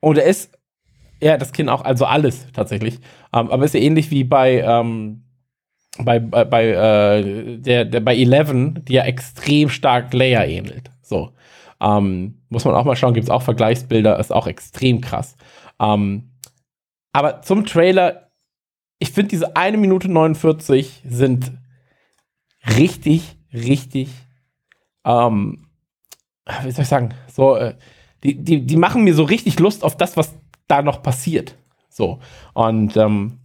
und 0.00 0.18
er 0.18 0.24
ist 0.24 0.55
Ja, 1.20 1.36
das 1.36 1.52
Kinn 1.52 1.68
auch, 1.68 1.84
also 1.84 2.04
alles 2.04 2.46
tatsächlich. 2.52 2.96
Ähm, 3.32 3.50
aber 3.50 3.64
ist 3.64 3.74
ja 3.74 3.80
ähnlich 3.80 4.10
wie 4.10 4.24
bei, 4.24 4.60
ähm, 4.60 5.22
bei, 5.98 6.18
bei, 6.18 6.66
äh, 6.66 7.58
der, 7.58 7.84
der, 7.86 8.00
bei 8.00 8.14
Eleven, 8.16 8.84
die 8.84 8.94
ja 8.94 9.04
extrem 9.04 9.68
stark 9.68 10.12
Leia 10.12 10.44
ähnelt. 10.44 10.90
So. 11.00 11.32
Ähm, 11.80 12.42
muss 12.48 12.64
man 12.64 12.74
auch 12.74 12.84
mal 12.84 12.96
schauen, 12.96 13.14
gibt 13.14 13.24
es 13.24 13.30
auch 13.30 13.42
Vergleichsbilder, 13.42 14.18
ist 14.18 14.32
auch 14.32 14.46
extrem 14.46 15.00
krass. 15.00 15.36
Ähm, 15.80 16.32
aber 17.12 17.42
zum 17.42 17.64
Trailer, 17.64 18.30
ich 18.98 19.10
finde 19.10 19.28
diese 19.28 19.56
1 19.56 19.78
Minute 19.78 20.10
49 20.10 21.02
sind 21.06 21.52
richtig, 22.76 23.36
richtig, 23.52 24.10
ähm, 25.04 25.66
wie 26.62 26.70
soll 26.70 26.82
ich 26.82 26.88
sagen, 26.88 27.14
so, 27.32 27.56
äh, 27.56 27.74
die, 28.22 28.42
die, 28.42 28.66
die 28.66 28.76
machen 28.76 29.04
mir 29.04 29.14
so 29.14 29.22
richtig 29.24 29.58
Lust 29.58 29.84
auf 29.84 29.96
das, 29.96 30.16
was 30.16 30.34
da 30.68 30.82
noch 30.82 31.02
passiert. 31.02 31.54
So. 31.88 32.18
Und 32.54 32.96
ähm, 32.96 33.38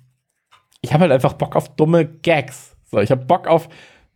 ich 0.82 0.94
habe 0.94 1.02
halt 1.04 1.12
einfach 1.12 1.34
Bock 1.34 1.56
auf 1.56 1.76
dumme 1.76 2.06
Gags. 2.06 2.76
So, 2.90 3.00
ich 3.00 3.12
habe 3.12 3.26
Bock 3.26 3.48
auf, 3.48 3.70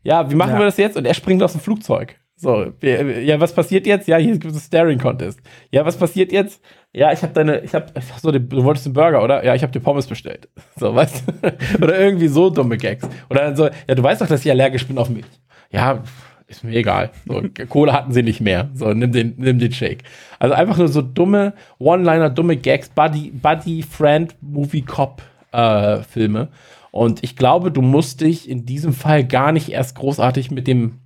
ja, 0.03 0.30
wie 0.30 0.36
machen 0.36 0.52
Ja. 0.53 0.60
wir 0.60 0.65
das 0.65 0.77
jetzt? 0.77 0.98
Und 0.98 1.06
er 1.06 1.14
springt 1.14 1.41
aus 1.44 1.53
dem 1.53 1.61
Flugzeug. 1.61 2.15
So, 2.38 2.73
ja, 2.82 3.40
was 3.40 3.53
passiert 3.53 3.88
jetzt? 3.88 4.10
Ja, 4.10 4.18
hier 4.18 4.34
gibt 4.34 4.45
es 4.48 4.52
einen 4.53 4.60
Staring 4.61 4.99
Contest. 4.99 5.40
Ja, 5.72 5.86
was 5.86 5.95
passiert 5.95 6.34
jetzt? 6.34 6.61
Ja, 6.91 7.14
ich 7.14 7.22
habe 7.22 7.32
deine, 7.32 7.61
ich 7.61 7.73
habe, 7.73 7.88
so, 8.22 8.30
du 8.30 8.64
wolltest 8.65 8.86
einen 8.88 8.94
Burger, 8.94 9.23
oder? 9.23 9.44
Ja, 9.45 9.56
ich 9.56 9.61
habe 9.61 9.72
dir 9.72 9.80
Pommes 9.80 10.06
bestellt. 10.06 10.49
So, 10.76 10.94
weißt 10.94 11.23
du? 11.27 11.53
Oder 11.84 11.98
irgendwie 11.98 12.27
so 12.27 12.49
dumme 12.49 12.77
Gags. 12.77 13.07
Oder 13.30 13.56
so, 13.56 13.69
ja, 13.88 13.95
du 13.95 14.03
weißt 14.03 14.22
doch, 14.22 14.27
dass 14.27 14.44
ich 14.44 14.52
allergisch 14.52 14.86
bin 14.86 14.98
auf 14.98 15.10
Milch. 15.10 15.26
Ja, 15.72 16.03
ist 16.47 16.63
mir 16.63 16.76
egal. 16.76 17.11
So, 17.27 17.43
Kohle 17.69 17.93
hatten 17.93 18.11
sie 18.13 18.23
nicht 18.23 18.41
mehr. 18.41 18.69
So, 18.73 18.93
nimm 18.93 19.11
den, 19.11 19.34
nimm 19.38 19.57
den 19.59 19.72
Shake. 19.72 20.03
Also 20.39 20.53
einfach 20.53 20.77
nur 20.77 20.88
so 20.88 21.01
dumme 21.01 21.53
One-Liner, 21.80 22.30
dumme 22.30 22.55
Gags, 22.57 22.89
Buddy, 22.89 23.31
Buddy, 23.31 23.84
Friend, 23.84 24.35
Movie, 24.41 24.84
Cop 24.84 25.22
äh, 25.51 26.03
Filme. 26.03 26.49
Und 26.91 27.23
ich 27.23 27.35
glaube, 27.35 27.72
du 27.72 27.81
musst 27.81 28.22
dich 28.22 28.47
in 28.49 28.65
diesem 28.65 28.93
Fall 28.93 29.26
gar 29.26 29.51
nicht 29.51 29.69
erst 29.69 29.95
großartig 29.95 30.51
mit 30.51 30.67
dem 30.67 30.99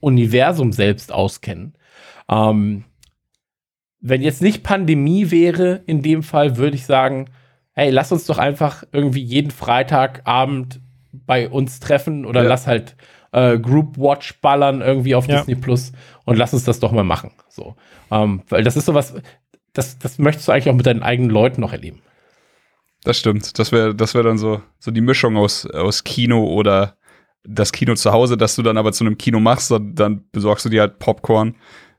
Universum 0.00 0.72
selbst 0.72 1.12
auskennen. 1.12 1.74
Ähm, 2.30 2.84
wenn 4.00 4.22
jetzt 4.22 4.42
nicht 4.42 4.62
Pandemie 4.62 5.30
wäre, 5.30 5.82
in 5.86 6.02
dem 6.02 6.22
Fall 6.22 6.56
würde 6.56 6.76
ich 6.76 6.86
sagen, 6.86 7.26
hey, 7.72 7.90
lass 7.90 8.12
uns 8.12 8.26
doch 8.26 8.38
einfach 8.38 8.84
irgendwie 8.92 9.22
jeden 9.22 9.50
Freitagabend 9.50 10.80
bei 11.12 11.48
uns 11.48 11.80
treffen 11.80 12.24
oder 12.24 12.42
Ja. 12.42 12.48
lass 12.48 12.66
halt 12.66 12.96
äh, 13.32 13.58
Group 13.58 13.96
Watch 13.98 14.40
ballern 14.40 14.80
irgendwie 14.80 15.14
auf 15.14 15.26
Ja. 15.26 15.36
Disney 15.38 15.54
Plus 15.54 15.92
und 16.24 16.36
lass 16.36 16.52
uns 16.54 16.64
das 16.64 16.80
doch 16.80 16.92
mal 16.92 17.04
machen. 17.04 17.30
So, 17.48 17.76
ähm, 18.10 18.42
weil 18.48 18.64
das 18.64 18.76
ist 18.76 18.86
sowas, 18.86 19.14
das, 19.72 19.98
das 19.98 20.18
möchtest 20.18 20.48
du 20.48 20.52
eigentlich 20.52 20.70
auch 20.70 20.74
mit 20.74 20.86
deinen 20.86 21.02
eigenen 21.02 21.30
Leuten 21.30 21.60
noch 21.60 21.72
erleben. 21.72 22.00
Das 23.04 23.18
stimmt. 23.18 23.58
Das 23.58 23.70
wäre 23.72 23.94
das 23.94 24.14
wär 24.14 24.22
dann 24.22 24.38
so, 24.38 24.60
so 24.78 24.90
die 24.90 25.00
Mischung 25.00 25.36
aus, 25.36 25.66
aus 25.66 26.04
Kino 26.04 26.44
oder 26.44 26.96
das 27.44 27.72
Kino 27.72 27.94
zu 27.94 28.12
Hause, 28.12 28.36
das 28.36 28.56
du 28.56 28.62
dann 28.62 28.76
aber 28.76 28.92
zu 28.92 29.04
einem 29.04 29.16
Kino 29.16 29.40
machst, 29.40 29.70
dann, 29.70 29.94
dann 29.94 30.24
besorgst 30.32 30.64
du 30.64 30.68
dir 30.68 30.80
halt 30.82 30.98
Popcorn 30.98 31.54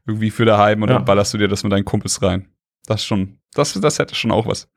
irgendwie 0.05 0.29
für 0.31 0.45
daheim 0.45 0.81
und 0.83 0.89
Ja. 0.89 0.95
dann 0.95 1.05
ballerst 1.05 1.33
du 1.33 1.37
dir 1.37 1.47
das 1.47 1.63
mit 1.63 1.71
deinen 1.71 1.85
Kumpels 1.85 2.21
rein. 2.21 2.49
Das 2.85 3.05
schon, 3.05 3.39
das, 3.53 3.73
das 3.73 3.99
hätte 3.99 4.15
schon 4.15 4.31
auch 4.31 4.45
was. 4.47 4.67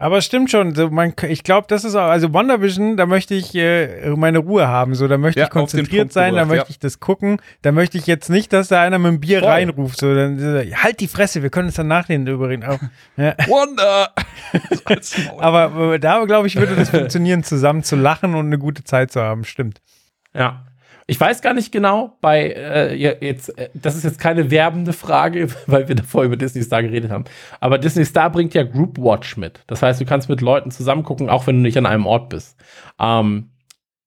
Aber 0.00 0.16
es 0.16 0.24
stimmt 0.24 0.50
schon, 0.50 0.74
so 0.74 0.88
man, 0.88 1.12
ich 1.28 1.44
glaube, 1.44 1.66
das 1.68 1.84
ist 1.84 1.94
auch, 1.94 2.08
also 2.08 2.32
WandaVision, 2.32 2.96
da 2.96 3.04
möchte 3.04 3.34
ich 3.34 3.54
äh, 3.54 4.08
meine 4.16 4.38
Ruhe 4.38 4.66
haben, 4.66 4.94
so, 4.94 5.06
da 5.08 5.18
möchte 5.18 5.40
Ja, 5.40 5.46
ich 5.46 5.52
konzentriert 5.52 6.10
sein, 6.10 6.34
da 6.34 6.44
gebracht, 6.44 6.56
möchte 6.56 6.70
ich 6.70 6.78
das 6.78 7.00
gucken, 7.00 7.38
da 7.60 7.70
möchte 7.70 7.98
ich 7.98 8.06
jetzt 8.06 8.30
nicht, 8.30 8.50
dass 8.54 8.68
da 8.68 8.80
einer 8.80 8.98
mit 8.98 9.12
dem 9.12 9.20
Bier 9.20 9.40
Voll. 9.40 9.50
reinruft, 9.50 10.00
so, 10.00 10.14
dann, 10.14 10.40
halt 10.74 11.00
die 11.00 11.06
Fresse, 11.06 11.42
wir 11.42 11.50
können 11.50 11.66
uns 11.66 11.74
dann 11.74 11.88
nachher 11.88 12.18
drüber 12.18 12.48
reden. 12.48 12.64
Auch, 12.64 12.78
ja. 13.18 13.34
Wonder! 13.46 14.14
Aber 15.38 15.92
äh, 15.92 16.00
da, 16.00 16.24
glaube 16.24 16.46
ich, 16.46 16.56
würde 16.56 16.76
das 16.76 16.88
funktionieren, 16.88 17.44
zusammen 17.44 17.82
zu 17.82 17.94
lachen 17.96 18.34
und 18.34 18.46
eine 18.46 18.56
gute 18.56 18.82
Zeit 18.84 19.12
zu 19.12 19.20
haben, 19.20 19.44
stimmt. 19.44 19.82
Ja. 20.32 20.64
Ich 21.10 21.18
weiß 21.18 21.42
gar 21.42 21.54
nicht 21.54 21.72
genau, 21.72 22.16
bei 22.20 22.52
äh, 22.52 22.94
jetzt, 22.94 23.58
äh, 23.58 23.68
das 23.74 23.96
ist 23.96 24.04
jetzt 24.04 24.20
keine 24.20 24.52
werbende 24.52 24.92
Frage, 24.92 25.48
weil 25.66 25.88
wir 25.88 25.96
davor 25.96 26.22
über 26.22 26.36
Disney 26.36 26.62
Star 26.62 26.84
geredet 26.84 27.10
haben. 27.10 27.24
Aber 27.58 27.78
Disney 27.78 28.04
Star 28.04 28.30
bringt 28.30 28.54
ja 28.54 28.62
Group 28.62 28.96
Watch 28.96 29.36
mit. 29.36 29.58
Das 29.66 29.82
heißt, 29.82 30.00
du 30.00 30.04
kannst 30.04 30.28
mit 30.28 30.40
Leuten 30.40 30.70
zusammen 30.70 31.02
gucken, 31.02 31.28
auch 31.28 31.48
wenn 31.48 31.56
du 31.56 31.62
nicht 31.62 31.76
an 31.76 31.86
einem 31.86 32.06
Ort 32.06 32.28
bist. 32.28 32.56
Ähm, 33.00 33.50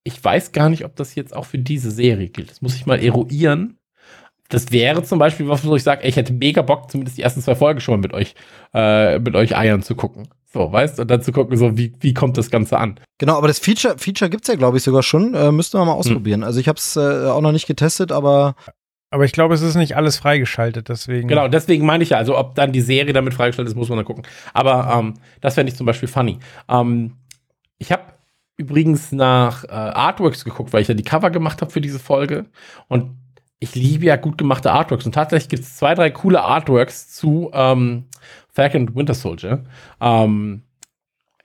ich 0.06 0.24
weiß 0.24 0.54
gar 0.54 0.70
nicht, 0.70 0.86
ob 0.86 0.96
das 0.96 1.14
jetzt 1.16 1.36
auch 1.36 1.44
für 1.44 1.58
diese 1.58 1.92
Serie 1.92 2.30
gilt. 2.30 2.52
Das 2.52 2.62
muss 2.62 2.74
ich 2.74 2.86
mal 2.86 3.04
eruieren. 3.04 3.78
Das 4.48 4.72
wäre 4.72 5.04
zum 5.04 5.20
Beispiel 5.20 5.50
was, 5.50 5.66
wo 5.66 5.76
ich 5.76 5.84
sage, 5.84 6.08
ich 6.08 6.16
hätte 6.16 6.32
mega 6.32 6.62
Bock, 6.62 6.90
zumindest 6.90 7.18
die 7.18 7.24
ersten 7.24 7.42
zwei 7.42 7.56
Folgen 7.56 7.82
schon 7.82 7.96
mal 7.96 8.02
mit 8.02 8.14
euch, 8.14 8.34
äh, 8.74 9.20
mit 9.20 9.36
euch 9.36 9.58
Eiern 9.58 9.82
zu 9.82 9.96
gucken. 9.96 10.30
So, 10.54 10.72
weißt 10.72 10.98
du? 10.98 11.02
Und 11.02 11.12
dann 11.12 11.22
zu 11.24 11.32
gucken, 11.32 11.58
so, 11.58 11.76
wie, 11.78 11.94
wie 12.00 12.14
kommt 12.14 12.38
das 12.38 12.52
Ganze 12.52 12.78
an? 12.78 13.00
Genau, 13.18 13.38
aber 13.38 13.48
das 13.48 13.58
Feature, 13.60 13.98
Feature 13.98 14.30
gibt's 14.30 14.48
ja, 14.48 14.56
glaube 14.56 14.78
ich, 14.78 14.84
sogar 14.84 15.02
schon. 15.02 15.34
Äh, 15.34 15.52
müssten 15.52 15.80
wir 15.80 15.86
mal 15.86 15.94
ausprobieren. 15.94 16.44
Also 16.44 16.60
ich 16.60 16.68
habe 16.68 16.78
es 16.78 16.96
äh, 16.96 17.28
auch 17.28 17.42
noch 17.42 17.52
nicht 17.52 17.66
getestet, 17.66 18.12
aber 18.12 18.56
Aber 19.10 19.26
ich 19.26 19.32
glaube, 19.32 19.54
es 19.54 19.62
ist 19.62 19.76
nicht 19.76 19.96
alles 19.96 20.18
freigeschaltet, 20.18 20.90
deswegen. 20.90 21.28
Genau, 21.28 21.48
deswegen 21.48 21.86
meine 21.86 22.04
ich 22.04 22.10
ja, 22.10 22.18
also 22.18 22.38
ob 22.38 22.56
dann 22.56 22.72
die 22.72 22.82
Serie 22.82 23.14
damit 23.14 23.34
freigestellt 23.34 23.68
ist, 23.68 23.76
muss 23.76 23.90
man 23.90 23.98
dann 23.98 24.06
gucken. 24.06 24.24
Aber 24.54 24.92
ähm, 24.96 25.14
das 25.42 25.56
fände 25.56 25.72
ich 25.72 25.78
zum 25.78 25.86
Beispiel 25.86 26.08
funny. 26.10 26.40
Ähm, 26.70 27.14
ich 27.78 27.92
habe 27.92 28.04
übrigens 28.58 29.12
nach 29.12 29.64
äh, 29.66 29.68
Artworks 29.70 30.46
geguckt, 30.46 30.74
weil 30.74 30.82
ich 30.82 30.88
ja 30.88 30.94
die 30.94 31.04
Cover 31.04 31.30
gemacht 31.32 31.62
habe 31.62 31.72
für 31.72 31.82
diese 31.82 32.00
Folge. 32.00 32.46
Und 32.88 33.18
ich 33.60 33.76
liebe 33.76 34.06
ja 34.06 34.16
gut 34.16 34.38
gemachte 34.38 34.72
Artworks. 34.72 35.06
Und 35.06 35.14
tatsächlich 35.14 35.50
gibt 35.50 35.64
es 35.64 35.78
zwei, 35.78 35.94
drei 35.96 36.10
coole 36.10 36.42
Artworks 36.42 37.10
zu 37.10 37.50
ähm, 37.54 38.06
Falcon 38.54 38.96
Winter 38.96 39.14
Soldier. 39.14 39.64
Ähm, 40.00 40.64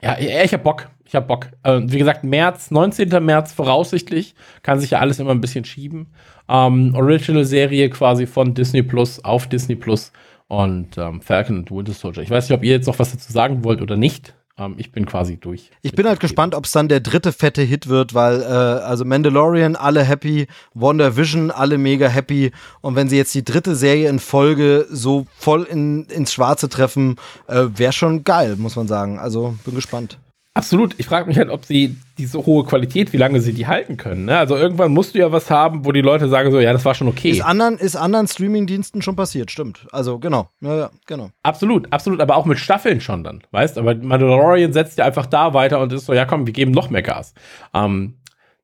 ja, 0.00 0.16
ich 0.18 0.52
hab 0.52 0.62
Bock. 0.62 0.88
Ich 1.04 1.14
hab 1.14 1.26
Bock. 1.26 1.48
Äh, 1.62 1.80
wie 1.84 1.98
gesagt, 1.98 2.22
März, 2.22 2.70
19. 2.70 3.24
März 3.24 3.52
voraussichtlich. 3.52 4.34
Kann 4.62 4.78
sich 4.78 4.90
ja 4.90 5.00
alles 5.00 5.18
immer 5.18 5.30
ein 5.30 5.40
bisschen 5.40 5.64
schieben. 5.64 6.08
Ähm, 6.48 6.94
Original-Serie 6.94 7.90
quasi 7.90 8.26
von 8.26 8.54
Disney 8.54 8.82
Plus 8.82 9.24
auf 9.24 9.46
Disney 9.46 9.74
Plus 9.74 10.12
und 10.48 10.96
ähm, 10.98 11.20
Falcon 11.20 11.58
und 11.58 11.70
Winter 11.70 11.92
Soldier. 11.92 12.22
Ich 12.22 12.30
weiß 12.30 12.48
nicht, 12.48 12.56
ob 12.56 12.64
ihr 12.64 12.72
jetzt 12.72 12.86
noch 12.86 12.98
was 12.98 13.12
dazu 13.12 13.32
sagen 13.32 13.64
wollt 13.64 13.82
oder 13.82 13.96
nicht. 13.96 14.34
Ähm, 14.58 14.74
ich 14.76 14.92
bin 14.92 15.06
quasi 15.06 15.36
durch. 15.36 15.70
ich 15.82 15.92
bin 15.92 16.06
halt 16.06 16.20
gespannt, 16.20 16.54
ob 16.54 16.64
es 16.64 16.72
dann 16.72 16.88
der 16.88 17.00
dritte 17.00 17.32
fette 17.32 17.62
Hit 17.62 17.88
wird, 17.88 18.12
weil 18.14 18.42
äh, 18.42 18.44
also 18.44 19.04
Mandalorian 19.04 19.76
alle 19.76 20.02
happy, 20.02 20.48
WandaVision 20.74 21.50
alle 21.50 21.78
mega 21.78 22.08
happy 22.08 22.50
und 22.80 22.96
wenn 22.96 23.08
sie 23.08 23.16
jetzt 23.16 23.34
die 23.34 23.44
dritte 23.44 23.76
Serie 23.76 24.08
in 24.08 24.18
Folge 24.18 24.86
so 24.90 25.26
voll 25.38 25.62
in, 25.62 26.04
ins 26.06 26.32
Schwarze 26.32 26.68
treffen, 26.68 27.16
äh, 27.46 27.66
wäre 27.74 27.92
schon 27.92 28.24
geil, 28.24 28.56
muss 28.56 28.76
man 28.76 28.88
sagen. 28.88 29.18
Also 29.18 29.56
bin 29.64 29.74
gespannt. 29.74 30.18
Absolut. 30.58 30.96
Ich 30.98 31.06
frage 31.06 31.28
mich 31.28 31.38
halt, 31.38 31.50
ob 31.50 31.64
sie 31.64 31.96
diese 32.18 32.44
hohe 32.44 32.64
Qualität, 32.64 33.12
wie 33.12 33.16
lange 33.16 33.40
sie 33.40 33.52
die 33.52 33.68
halten 33.68 33.96
können. 33.96 34.24
Ne? 34.24 34.36
Also 34.36 34.56
irgendwann 34.56 34.90
musst 34.90 35.14
du 35.14 35.20
ja 35.20 35.30
was 35.30 35.52
haben, 35.52 35.84
wo 35.84 35.92
die 35.92 36.00
Leute 36.00 36.28
sagen 36.28 36.50
so, 36.50 36.58
ja, 36.58 36.72
das 36.72 36.84
war 36.84 36.96
schon 36.96 37.06
okay. 37.06 37.30
Ist 37.30 37.42
anderen, 37.42 37.78
ist 37.78 37.94
anderen 37.94 38.26
Streaming-Diensten 38.26 39.00
schon 39.00 39.14
passiert, 39.14 39.52
stimmt. 39.52 39.86
Also 39.92 40.18
genau, 40.18 40.48
ja, 40.60 40.76
ja, 40.76 40.90
genau. 41.06 41.30
Absolut, 41.44 41.92
absolut, 41.92 42.20
aber 42.20 42.34
auch 42.34 42.44
mit 42.44 42.58
Staffeln 42.58 43.00
schon 43.00 43.22
dann, 43.22 43.42
weißt? 43.52 43.78
Aber 43.78 43.94
Mandalorian 43.94 44.72
setzt 44.72 44.98
ja 44.98 45.04
einfach 45.04 45.26
da 45.26 45.54
weiter 45.54 45.78
und 45.78 45.92
ist 45.92 46.06
so, 46.06 46.12
ja 46.12 46.24
komm, 46.24 46.44
wir 46.44 46.52
geben 46.52 46.72
noch 46.72 46.90
mehr 46.90 47.02
Gas. 47.02 47.34
Ähm, 47.72 48.14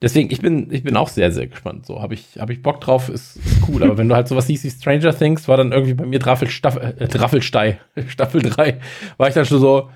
deswegen, 0.03 0.33
ich 0.33 0.41
bin, 0.41 0.73
ich 0.73 0.83
bin 0.83 0.97
auch 0.97 1.09
sehr, 1.09 1.31
sehr 1.31 1.47
gespannt. 1.47 1.87
So, 1.87 2.03
habe 2.03 2.15
ich, 2.15 2.41
hab 2.41 2.51
ich 2.51 2.61
Bock 2.61 2.81
drauf, 2.81 3.09
ist, 3.09 3.37
ist 3.37 3.69
cool. 3.69 3.85
aber 3.85 3.99
wenn 3.99 4.09
du 4.09 4.16
halt 4.16 4.27
sowas 4.27 4.49
siehst 4.49 4.65
wie 4.65 4.71
Stranger 4.71 5.16
Things, 5.16 5.47
war 5.47 5.59
dann 5.59 5.71
irgendwie 5.71 5.95
bei 5.95 6.07
mir 6.07 6.19
Draffel, 6.19 6.51
Staffel, 6.51 6.97
äh, 6.99 7.07
Draffelstei, 7.07 7.79
Staffel 8.09 8.43
3, 8.43 8.81
war 9.16 9.29
ich 9.29 9.35
dann 9.35 9.47
schon 9.47 9.61
so, 9.61 9.91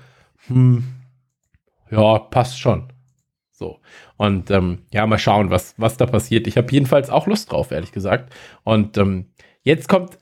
hm, 0.47 0.85
ja, 1.91 2.19
passt 2.19 2.59
schon. 2.59 2.91
So. 3.51 3.79
Und 4.17 4.51
ähm, 4.51 4.83
ja, 4.93 5.05
mal 5.05 5.19
schauen, 5.19 5.49
was, 5.49 5.75
was 5.77 5.97
da 5.97 6.05
passiert. 6.05 6.47
Ich 6.47 6.57
habe 6.57 6.71
jedenfalls 6.71 7.09
auch 7.09 7.27
Lust 7.27 7.51
drauf, 7.51 7.71
ehrlich 7.71 7.91
gesagt. 7.91 8.33
Und 8.63 8.97
ähm, 8.97 9.27
jetzt 9.63 9.89
kommt 9.89 10.17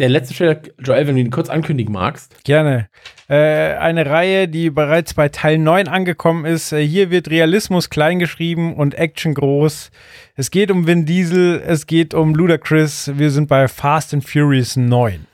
der 0.00 0.08
letzte 0.08 0.34
Trailer, 0.34 0.60
Joel, 0.78 1.06
wenn 1.06 1.14
du 1.14 1.20
ihn 1.20 1.30
kurz 1.30 1.50
ankündigen 1.50 1.92
magst. 1.92 2.42
Gerne. 2.44 2.88
Äh, 3.28 3.74
eine 3.74 4.06
Reihe, 4.06 4.48
die 4.48 4.70
bereits 4.70 5.14
bei 5.14 5.28
Teil 5.28 5.58
9 5.58 5.88
angekommen 5.88 6.46
ist. 6.46 6.72
Äh, 6.72 6.86
hier 6.86 7.10
wird 7.10 7.30
Realismus 7.30 7.90
klein 7.90 8.18
geschrieben 8.18 8.74
und 8.74 8.94
Action 8.94 9.34
groß. 9.34 9.90
Es 10.34 10.50
geht 10.50 10.70
um 10.70 10.86
Vin 10.86 11.04
Diesel, 11.04 11.62
es 11.66 11.86
geht 11.86 12.14
um 12.14 12.34
Ludacris. 12.34 13.12
Wir 13.14 13.30
sind 13.30 13.48
bei 13.48 13.68
Fast 13.68 14.14
and 14.14 14.26
Furious 14.26 14.76
9. 14.76 15.26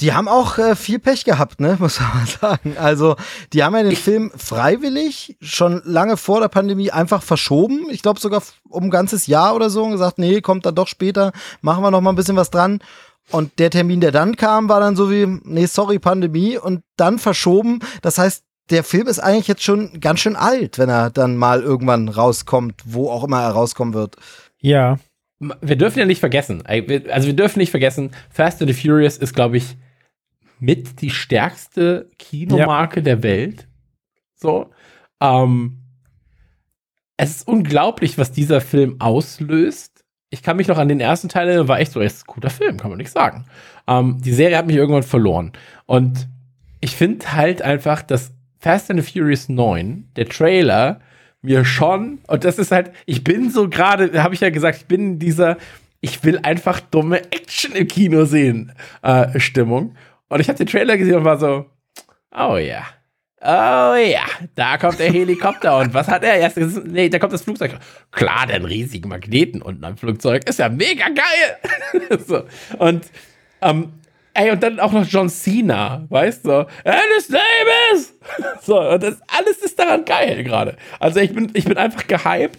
Die 0.00 0.12
haben 0.12 0.28
auch 0.28 0.58
äh, 0.58 0.74
viel 0.74 0.98
Pech 0.98 1.24
gehabt, 1.24 1.60
ne, 1.60 1.76
muss 1.80 2.00
man 2.00 2.10
mal 2.14 2.26
sagen. 2.26 2.76
Also, 2.78 3.16
die 3.52 3.62
haben 3.62 3.74
ja 3.76 3.82
den 3.82 3.96
Film 3.96 4.32
freiwillig 4.36 5.36
schon 5.40 5.82
lange 5.84 6.16
vor 6.16 6.40
der 6.40 6.48
Pandemie 6.48 6.90
einfach 6.90 7.22
verschoben. 7.22 7.86
Ich 7.90 8.02
glaube 8.02 8.20
sogar 8.20 8.42
um 8.68 8.84
ein 8.84 8.90
ganzes 8.90 9.26
Jahr 9.26 9.54
oder 9.54 9.70
so 9.70 9.84
und 9.84 9.92
gesagt, 9.92 10.18
nee, 10.18 10.40
kommt 10.40 10.66
dann 10.66 10.74
doch 10.74 10.88
später, 10.88 11.32
machen 11.60 11.82
wir 11.82 11.90
noch 11.90 12.00
mal 12.00 12.10
ein 12.10 12.16
bisschen 12.16 12.36
was 12.36 12.50
dran. 12.50 12.80
Und 13.30 13.58
der 13.58 13.70
Termin, 13.70 14.00
der 14.00 14.12
dann 14.12 14.36
kam, 14.36 14.68
war 14.68 14.80
dann 14.80 14.96
so 14.96 15.10
wie, 15.10 15.26
nee, 15.44 15.66
sorry, 15.66 15.98
Pandemie 15.98 16.58
und 16.58 16.82
dann 16.96 17.18
verschoben. 17.18 17.80
Das 18.02 18.18
heißt, 18.18 18.44
der 18.70 18.84
Film 18.84 19.06
ist 19.06 19.18
eigentlich 19.18 19.48
jetzt 19.48 19.62
schon 19.62 20.00
ganz 20.00 20.20
schön 20.20 20.36
alt, 20.36 20.78
wenn 20.78 20.88
er 20.88 21.10
dann 21.10 21.36
mal 21.36 21.62
irgendwann 21.62 22.08
rauskommt, 22.08 22.82
wo 22.84 23.10
auch 23.10 23.24
immer 23.24 23.42
er 23.42 23.50
rauskommen 23.50 23.94
wird. 23.94 24.16
Ja. 24.60 24.98
Wir 25.40 25.76
dürfen 25.76 25.98
ja 25.98 26.06
nicht 26.06 26.20
vergessen, 26.20 26.64
also 26.66 27.26
wir 27.26 27.36
dürfen 27.36 27.58
nicht 27.58 27.70
vergessen, 27.70 28.10
Fast 28.30 28.62
and 28.62 28.72
the 28.72 28.80
Furious 28.80 29.18
ist, 29.18 29.34
glaube 29.34 29.56
ich, 29.56 29.76
mit 30.58 31.00
die 31.00 31.10
stärkste 31.10 32.08
Kinomarke 32.18 33.02
der 33.02 33.22
Welt. 33.22 33.66
So. 34.36 34.70
Ähm, 35.20 35.80
es 37.16 37.36
ist 37.36 37.48
unglaublich, 37.48 38.18
was 38.18 38.32
dieser 38.32 38.60
Film 38.60 39.00
auslöst. 39.00 40.04
Ich 40.30 40.42
kann 40.42 40.56
mich 40.56 40.68
noch 40.68 40.78
an 40.78 40.88
den 40.88 41.00
ersten 41.00 41.28
Teil 41.28 41.48
erinnern, 41.48 41.68
war 41.68 41.78
echt 41.78 41.92
so, 41.92 42.00
es 42.00 42.14
ist 42.14 42.28
ein 42.28 42.34
guter 42.34 42.50
Film, 42.50 42.76
kann 42.76 42.90
man 42.90 42.98
nicht 42.98 43.10
sagen. 43.10 43.46
Ähm, 43.86 44.20
die 44.20 44.32
Serie 44.32 44.56
hat 44.56 44.66
mich 44.66 44.76
irgendwann 44.76 45.02
verloren. 45.02 45.52
Und 45.86 46.28
ich 46.80 46.96
finde 46.96 47.32
halt 47.32 47.62
einfach, 47.62 48.02
dass 48.02 48.32
Fast 48.58 48.90
and 48.90 49.02
the 49.02 49.12
Furious 49.12 49.48
9, 49.48 50.08
der 50.16 50.28
Trailer, 50.28 51.00
mir 51.44 51.64
schon, 51.64 52.18
und 52.26 52.44
das 52.44 52.58
ist 52.58 52.72
halt, 52.72 52.90
ich 53.06 53.22
bin 53.22 53.50
so 53.50 53.68
gerade, 53.68 54.22
habe 54.22 54.34
ich 54.34 54.40
ja 54.40 54.50
gesagt, 54.50 54.78
ich 54.78 54.86
bin 54.86 55.12
in 55.12 55.18
dieser, 55.18 55.58
ich 56.00 56.22
will 56.24 56.38
einfach 56.42 56.80
dumme 56.80 57.22
Action 57.32 57.72
im 57.72 57.86
Kino 57.86 58.24
sehen, 58.24 58.72
äh, 59.02 59.38
Stimmung. 59.38 59.94
Und 60.28 60.40
ich 60.40 60.48
habe 60.48 60.58
den 60.58 60.66
Trailer 60.66 60.96
gesehen 60.96 61.16
und 61.16 61.24
war 61.24 61.38
so, 61.38 61.66
oh 62.36 62.56
ja. 62.56 62.84
Oh 63.46 63.94
ja, 63.94 64.24
da 64.54 64.78
kommt 64.78 64.98
der 64.98 65.12
Helikopter 65.12 65.78
und 65.78 65.92
was 65.92 66.08
hat 66.08 66.24
er? 66.24 66.36
Erst, 66.36 66.56
nee, 66.56 67.10
da 67.10 67.18
kommt 67.18 67.34
das 67.34 67.42
Flugzeug. 67.42 67.78
Klar, 68.10 68.46
den 68.46 68.64
riesigen 68.64 69.10
Magneten 69.10 69.60
unten 69.60 69.84
am 69.84 69.98
Flugzeug 69.98 70.48
ist 70.48 70.58
ja 70.58 70.70
mega 70.70 71.04
geil. 71.08 72.18
so. 72.26 72.44
Und 72.78 73.04
ähm, 73.60 73.92
Ey, 74.34 74.50
und 74.50 74.62
dann 74.62 74.80
auch 74.80 74.90
noch 74.90 75.06
John 75.06 75.28
Cena, 75.28 76.06
weißt 76.08 76.44
du? 76.44 76.48
So, 76.48 76.66
name 76.84 77.94
is! 77.94 78.18
So, 78.62 78.80
und 78.80 79.02
das 79.02 79.18
alles 79.28 79.58
ist 79.58 79.78
daran 79.78 80.04
geil 80.04 80.42
gerade. 80.42 80.76
Also 80.98 81.20
ich 81.20 81.32
bin, 81.32 81.52
ich 81.54 81.64
bin 81.64 81.78
einfach 81.78 82.06
gehypt 82.08 82.58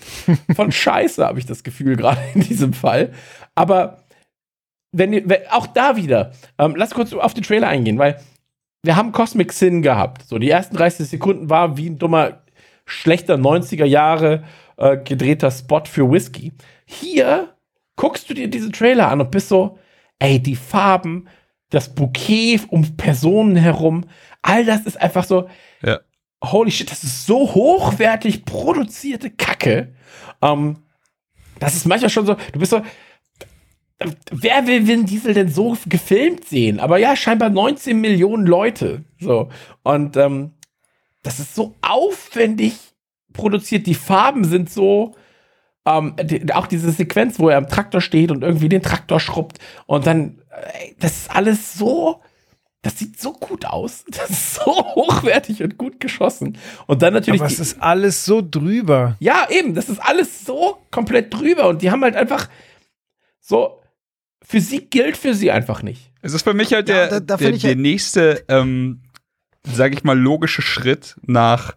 von 0.55 0.71
Scheiße, 0.71 1.25
habe 1.25 1.39
ich 1.39 1.45
das 1.45 1.63
Gefühl, 1.63 1.97
gerade 1.97 2.21
in 2.33 2.41
diesem 2.41 2.73
Fall. 2.73 3.11
Aber 3.55 4.03
wenn, 4.93 5.11
wenn 5.29 5.47
auch 5.49 5.67
da 5.67 5.97
wieder, 5.97 6.31
ähm, 6.57 6.75
lass 6.77 6.91
kurz 6.91 7.11
auf 7.11 7.33
den 7.33 7.43
Trailer 7.43 7.67
eingehen, 7.67 7.99
weil 7.99 8.19
wir 8.83 8.95
haben 8.95 9.11
Cosmic 9.11 9.51
Sin 9.51 9.81
gehabt. 9.81 10.25
So, 10.27 10.39
die 10.39 10.49
ersten 10.49 10.77
30 10.77 11.09
Sekunden 11.09 11.49
war 11.49 11.75
wie 11.75 11.89
ein 11.89 11.99
dummer, 11.99 12.43
schlechter 12.85 13.35
90er 13.35 13.85
Jahre 13.85 14.43
äh, 14.77 14.97
gedrehter 14.97 15.51
Spot 15.51 15.83
für 15.85 16.09
Whisky. 16.09 16.53
Hier 16.85 17.49
guckst 17.95 18.29
du 18.29 18.33
dir 18.33 18.47
diesen 18.47 18.71
Trailer 18.71 19.09
an 19.09 19.21
und 19.21 19.31
bist 19.31 19.49
so, 19.49 19.79
ey, 20.19 20.41
die 20.41 20.55
Farben, 20.55 21.27
das 21.75 21.93
Bouquet 21.93 22.61
um 22.69 22.95
Personen 22.97 23.55
herum, 23.55 24.05
all 24.41 24.65
das 24.65 24.85
ist 24.85 24.99
einfach 24.99 25.25
so, 25.25 25.49
Ja. 25.83 25.99
holy 26.43 26.71
shit, 26.71 26.89
das 26.89 27.03
ist 27.03 27.25
so 27.25 27.53
hochwertig 27.53 28.45
produzierte 28.45 29.29
Kacke. 29.29 29.93
Ähm, 30.41 30.77
das 31.59 31.75
ist 31.75 31.85
manchmal 31.85 32.09
schon 32.09 32.25
so, 32.25 32.35
du 32.53 32.59
bist 32.59 32.71
so, 32.71 32.81
wer 34.31 34.67
will 34.67 34.87
Vin 34.87 35.05
Diesel 35.05 35.33
denn 35.33 35.49
so 35.49 35.77
gefilmt 35.85 36.45
sehen? 36.45 36.79
Aber 36.79 36.97
ja, 36.97 37.15
scheinbar 37.15 37.49
19 37.49 37.99
Millionen 37.99 38.45
Leute. 38.45 39.03
So. 39.19 39.49
Und 39.83 40.17
ähm, 40.17 40.51
das 41.23 41.39
ist 41.39 41.55
so 41.55 41.75
aufwendig 41.81 42.73
produziert. 43.33 43.87
Die 43.87 43.95
Farben 43.95 44.43
sind 44.43 44.69
so. 44.69 45.15
Ähm, 45.87 46.15
die, 46.23 46.51
auch 46.53 46.67
diese 46.67 46.91
Sequenz, 46.91 47.39
wo 47.39 47.49
er 47.49 47.57
am 47.57 47.67
Traktor 47.69 48.01
steht 48.01 48.31
und 48.31 48.43
irgendwie 48.43 48.69
den 48.69 48.81
Traktor 48.81 49.19
schrubbt 49.19 49.59
und 49.85 50.07
dann, 50.07 50.41
das 50.99 51.11
ist 51.17 51.35
alles 51.35 51.73
so, 51.73 52.21
das 52.81 52.99
sieht 52.99 53.19
so 53.19 53.33
gut 53.33 53.65
aus. 53.65 54.03
Das 54.11 54.29
ist 54.29 54.55
so 54.55 54.65
hochwertig 54.65 55.61
und 55.63 55.77
gut 55.77 55.99
geschossen. 55.99 56.57
Und 56.87 57.01
dann 57.01 57.13
natürlich. 57.13 57.41
Aber 57.41 57.49
es 57.51 57.59
ist 57.59 57.81
alles 57.81 58.25
so 58.25 58.41
drüber. 58.47 59.15
ja, 59.19 59.47
eben, 59.49 59.73
das 59.73 59.89
ist 59.89 59.99
alles 59.99 60.45
so 60.45 60.77
komplett 60.91 61.33
drüber 61.33 61.67
und 61.67 61.81
die 61.81 61.91
haben 61.91 62.03
halt 62.03 62.15
einfach 62.15 62.47
so, 63.39 63.81
Physik 64.43 64.91
gilt 64.91 65.17
für 65.17 65.33
sie 65.33 65.51
einfach 65.51 65.81
nicht. 65.83 66.11
Es 66.21 66.33
ist 66.33 66.43
für 66.43 66.53
mich 66.53 66.71
halt 66.73 66.87
Ja, 66.89 67.07
der, 67.07 67.07
da- 67.07 67.19
da 67.19 67.37
der, 67.37 67.51
der 67.51 67.59
halt- 67.69 67.79
nächste, 67.79 68.43
ähm, 68.47 69.01
sag 69.63 69.93
ich 69.93 70.03
mal, 70.03 70.17
logische 70.17 70.61
Schritt 70.61 71.15
nach 71.23 71.75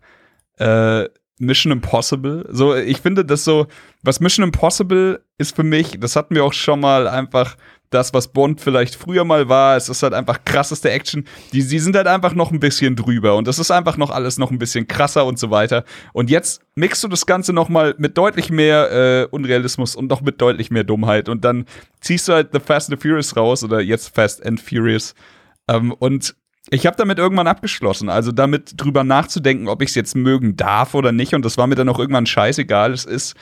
äh, 0.59 1.09
Mission 1.39 1.73
Impossible. 1.73 2.47
So, 2.51 2.75
ich 2.75 3.01
finde 3.01 3.25
das 3.25 3.45
so, 3.45 3.67
was 4.03 4.21
Mission 4.21 4.45
Impossible 4.45 5.25
ist 5.39 5.55
für 5.57 5.63
mich, 5.63 5.99
das 6.01 6.17
hatten 6.17 6.35
wir 6.35 6.45
auch 6.45 6.53
schon 6.53 6.81
mal 6.81 7.07
einfach 7.09 7.57
das, 7.91 8.13
was 8.15 8.29
Bond 8.29 8.61
vielleicht 8.61 8.95
früher 8.95 9.25
mal 9.25 9.49
war. 9.49 9.77
Es 9.77 9.89
ist 9.89 10.03
halt 10.03 10.15
einfach 10.15 10.45
krasseste 10.45 10.91
Action. 10.91 11.25
Die, 11.53 11.67
die 11.67 11.79
sind 11.79 11.97
halt 11.97 12.07
einfach 12.07 12.35
noch 12.35 12.51
ein 12.51 12.61
bisschen 12.61 12.97
drüber 12.97 13.37
und 13.37 13.49
das 13.49 13.59
ist 13.59 13.71
einfach 13.71 13.97
noch 13.97 14.11
alles 14.11 14.39
noch 14.39 14.51
ein 14.51 14.59
bisschen 14.59 14.87
krasser 14.87 15.25
und 15.27 15.39
so 15.39 15.51
weiter. 15.51 15.85
Und 16.13 16.31
jetzt 16.31 16.61
mixt 16.75 17.03
du 17.05 17.09
das 17.09 17.27
Ganze 17.27 17.53
noch 17.53 17.69
mal 17.69 17.95
mit 17.99 18.19
deutlich 18.19 18.51
mehr 18.51 18.91
äh, 18.91 19.27
Unrealismus 19.31 19.97
und 19.97 20.09
noch 20.09 20.21
mit 20.21 20.41
deutlich 20.41 20.71
mehr 20.71 20.85
Dummheit 20.85 21.29
und 21.29 21.45
dann 21.45 21.65
ziehst 22.01 22.29
du 22.29 22.33
halt 22.33 22.51
The 22.53 22.61
Fast 22.61 22.91
and 22.91 23.01
the 23.01 23.09
Furious 23.09 23.37
raus 23.37 23.65
oder 23.65 23.81
jetzt 23.81 24.15
Fast 24.15 24.45
and 24.45 24.61
Furious 24.61 25.15
ähm, 25.69 25.93
und 25.93 26.35
ich 26.71 26.87
habe 26.87 26.97
damit 26.97 27.19
irgendwann 27.19 27.47
abgeschlossen, 27.47 28.09
also 28.09 28.33
damit 28.33 28.75
drüber 28.77 29.05
nachzudenken, 29.05 29.69
ob 29.69 29.83
ich 29.83 29.91
es 29.91 29.95
jetzt 29.95 30.15
mögen 30.15 30.57
darf 30.57 30.95
oder 30.95 31.13
nicht. 31.13 31.35
Und 31.35 31.45
das 31.45 31.57
war 31.57 31.67
mir 31.67 31.77
dann 31.77 31.89
auch 31.89 31.99
irgendwann 31.99 32.27
scheißegal. 32.27 32.93
Es 32.93 33.05
ist, 33.05 33.37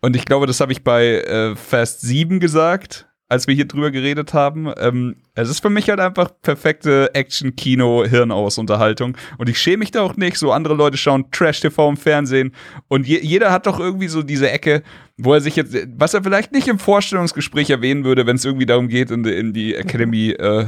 und 0.00 0.14
ich 0.14 0.24
glaube, 0.24 0.46
das 0.46 0.60
habe 0.60 0.72
ich 0.72 0.84
bei 0.84 1.22
äh, 1.22 1.56
Fast 1.56 2.02
7 2.02 2.38
gesagt, 2.38 3.08
als 3.30 3.46
wir 3.46 3.54
hier 3.54 3.66
drüber 3.66 3.90
geredet 3.90 4.34
haben. 4.34 4.70
Ähm, 4.78 5.16
es 5.34 5.48
ist 5.48 5.62
für 5.62 5.70
mich 5.70 5.88
halt 5.88 6.00
einfach 6.00 6.30
perfekte 6.42 7.14
Action-Kino-Hirnaus-Unterhaltung. 7.14 9.16
Und 9.38 9.48
ich 9.48 9.58
schäme 9.58 9.78
mich 9.78 9.90
da 9.92 10.02
auch 10.02 10.16
nicht. 10.16 10.36
So 10.36 10.52
andere 10.52 10.74
Leute 10.74 10.96
schauen 10.96 11.30
Trash-TV 11.30 11.88
im 11.90 11.96
Fernsehen. 11.96 12.52
Und 12.88 13.06
je, 13.06 13.20
jeder 13.22 13.52
hat 13.52 13.66
doch 13.66 13.78
irgendwie 13.80 14.08
so 14.08 14.22
diese 14.22 14.50
Ecke, 14.50 14.82
wo 15.16 15.34
er 15.34 15.40
sich 15.40 15.56
jetzt, 15.56 15.76
was 15.96 16.14
er 16.14 16.22
vielleicht 16.22 16.52
nicht 16.52 16.68
im 16.68 16.78
Vorstellungsgespräch 16.78 17.70
erwähnen 17.70 18.04
würde, 18.04 18.26
wenn 18.26 18.36
es 18.36 18.44
irgendwie 18.44 18.66
darum 18.66 18.88
geht, 18.88 19.10
in, 19.10 19.22
die- 19.22 19.34
in 19.34 19.52
die 19.52 19.74
Academy 19.74 20.30
äh, 20.30 20.66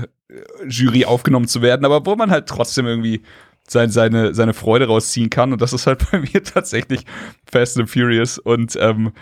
aufgenommen 1.07 1.49
zu 1.49 1.63
werden, 1.63 1.85
aber 1.85 2.05
wo 2.07 2.17
man 2.17 2.31
halt 2.31 2.47
trotzdem 2.49 2.87
irgendwie 2.87 3.23
sein, 3.69 3.91
seine, 3.91 4.35
seine 4.35 4.55
Freude 4.55 4.87
rausziehen 4.87 5.31
kann. 5.31 5.53
Und 5.53 5.63
das 5.63 5.73
ist 5.73 5.87
halt 5.87 6.05
bei 6.13 6.21
mir 6.21 6.43
tatsächlich 6.43 7.05
Fast 7.51 7.79
and 7.79 7.91
Furious. 7.91 8.39
Und 8.39 8.77
ähm, 8.81 9.13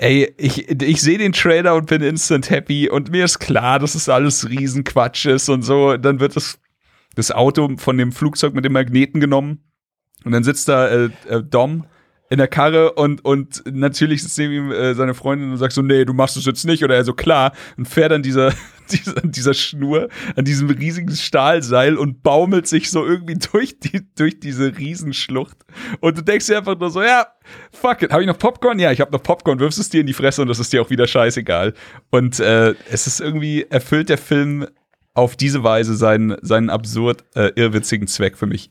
ey, 0.00 0.32
ich, 0.38 0.68
ich 0.68 1.00
sehe 1.02 1.18
den 1.18 1.32
Trailer 1.32 1.74
und 1.74 1.86
bin 1.86 2.02
instant 2.02 2.50
happy. 2.50 2.88
Und 2.88 3.10
mir 3.10 3.24
ist 3.24 3.38
klar, 3.38 3.78
dass 3.78 3.94
es 3.94 4.08
alles 4.08 4.48
Riesenquatsch 4.48 5.26
ist 5.26 5.48
und 5.48 5.62
so. 5.62 5.96
Dann 5.96 6.20
wird 6.20 6.36
das, 6.36 6.58
das 7.14 7.30
Auto 7.30 7.76
von 7.76 7.98
dem 7.98 8.10
Flugzeug 8.10 8.54
mit 8.54 8.64
dem 8.64 8.72
Magneten 8.72 9.20
genommen. 9.20 9.60
Und 10.24 10.32
dann 10.32 10.42
sitzt 10.42 10.68
da 10.68 10.88
äh, 10.88 11.10
äh, 11.28 11.42
Dom 11.42 11.84
in 12.30 12.38
der 12.38 12.48
Karre 12.48 12.92
und, 12.92 13.24
und 13.24 13.62
natürlich 13.70 14.22
sitzt 14.22 14.38
neben 14.38 14.52
ihm 14.54 14.72
äh, 14.72 14.94
seine 14.94 15.14
Freundin 15.14 15.50
und 15.50 15.56
sagt 15.58 15.72
so, 15.72 15.82
nee, 15.82 16.04
du 16.04 16.14
machst 16.14 16.36
es 16.36 16.46
jetzt 16.46 16.64
nicht. 16.64 16.82
Oder 16.82 16.96
er 16.96 17.04
so, 17.04 17.12
klar. 17.12 17.52
Und 17.76 17.86
fährt 17.86 18.12
an 18.12 18.22
dieser, 18.22 18.54
dieser, 18.92 19.20
dieser 19.22 19.54
Schnur, 19.54 20.08
an 20.36 20.44
diesem 20.44 20.70
riesigen 20.70 21.14
Stahlseil 21.14 21.96
und 21.96 22.22
baumelt 22.22 22.66
sich 22.66 22.90
so 22.90 23.04
irgendwie 23.04 23.36
durch, 23.52 23.78
die, 23.78 24.02
durch 24.14 24.40
diese 24.40 24.76
Riesenschlucht. 24.76 25.56
Und 26.00 26.18
du 26.18 26.22
denkst 26.22 26.46
dir 26.46 26.58
einfach 26.58 26.78
nur 26.78 26.90
so, 26.90 27.02
ja, 27.02 27.26
fuck 27.72 28.02
it. 28.02 28.12
Habe 28.12 28.22
ich 28.22 28.28
noch 28.28 28.38
Popcorn? 28.38 28.78
Ja, 28.78 28.92
ich 28.92 29.00
habe 29.00 29.12
noch 29.12 29.22
Popcorn. 29.22 29.60
Wirfst 29.60 29.78
es 29.78 29.88
dir 29.88 30.00
in 30.00 30.06
die 30.06 30.12
Fresse 30.12 30.42
und 30.42 30.48
das 30.48 30.58
ist 30.58 30.72
dir 30.72 30.82
auch 30.82 30.90
wieder 30.90 31.06
scheißegal. 31.06 31.74
Und 32.10 32.40
äh, 32.40 32.74
es 32.90 33.06
ist 33.06 33.20
irgendwie, 33.20 33.66
erfüllt 33.68 34.08
der 34.08 34.18
Film 34.18 34.66
auf 35.14 35.36
diese 35.36 35.62
Weise 35.64 35.94
seinen, 35.96 36.36
seinen 36.42 36.70
absurd 36.70 37.24
äh, 37.34 37.52
irrwitzigen 37.56 38.06
Zweck 38.06 38.36
für 38.36 38.46
mich. 38.46 38.70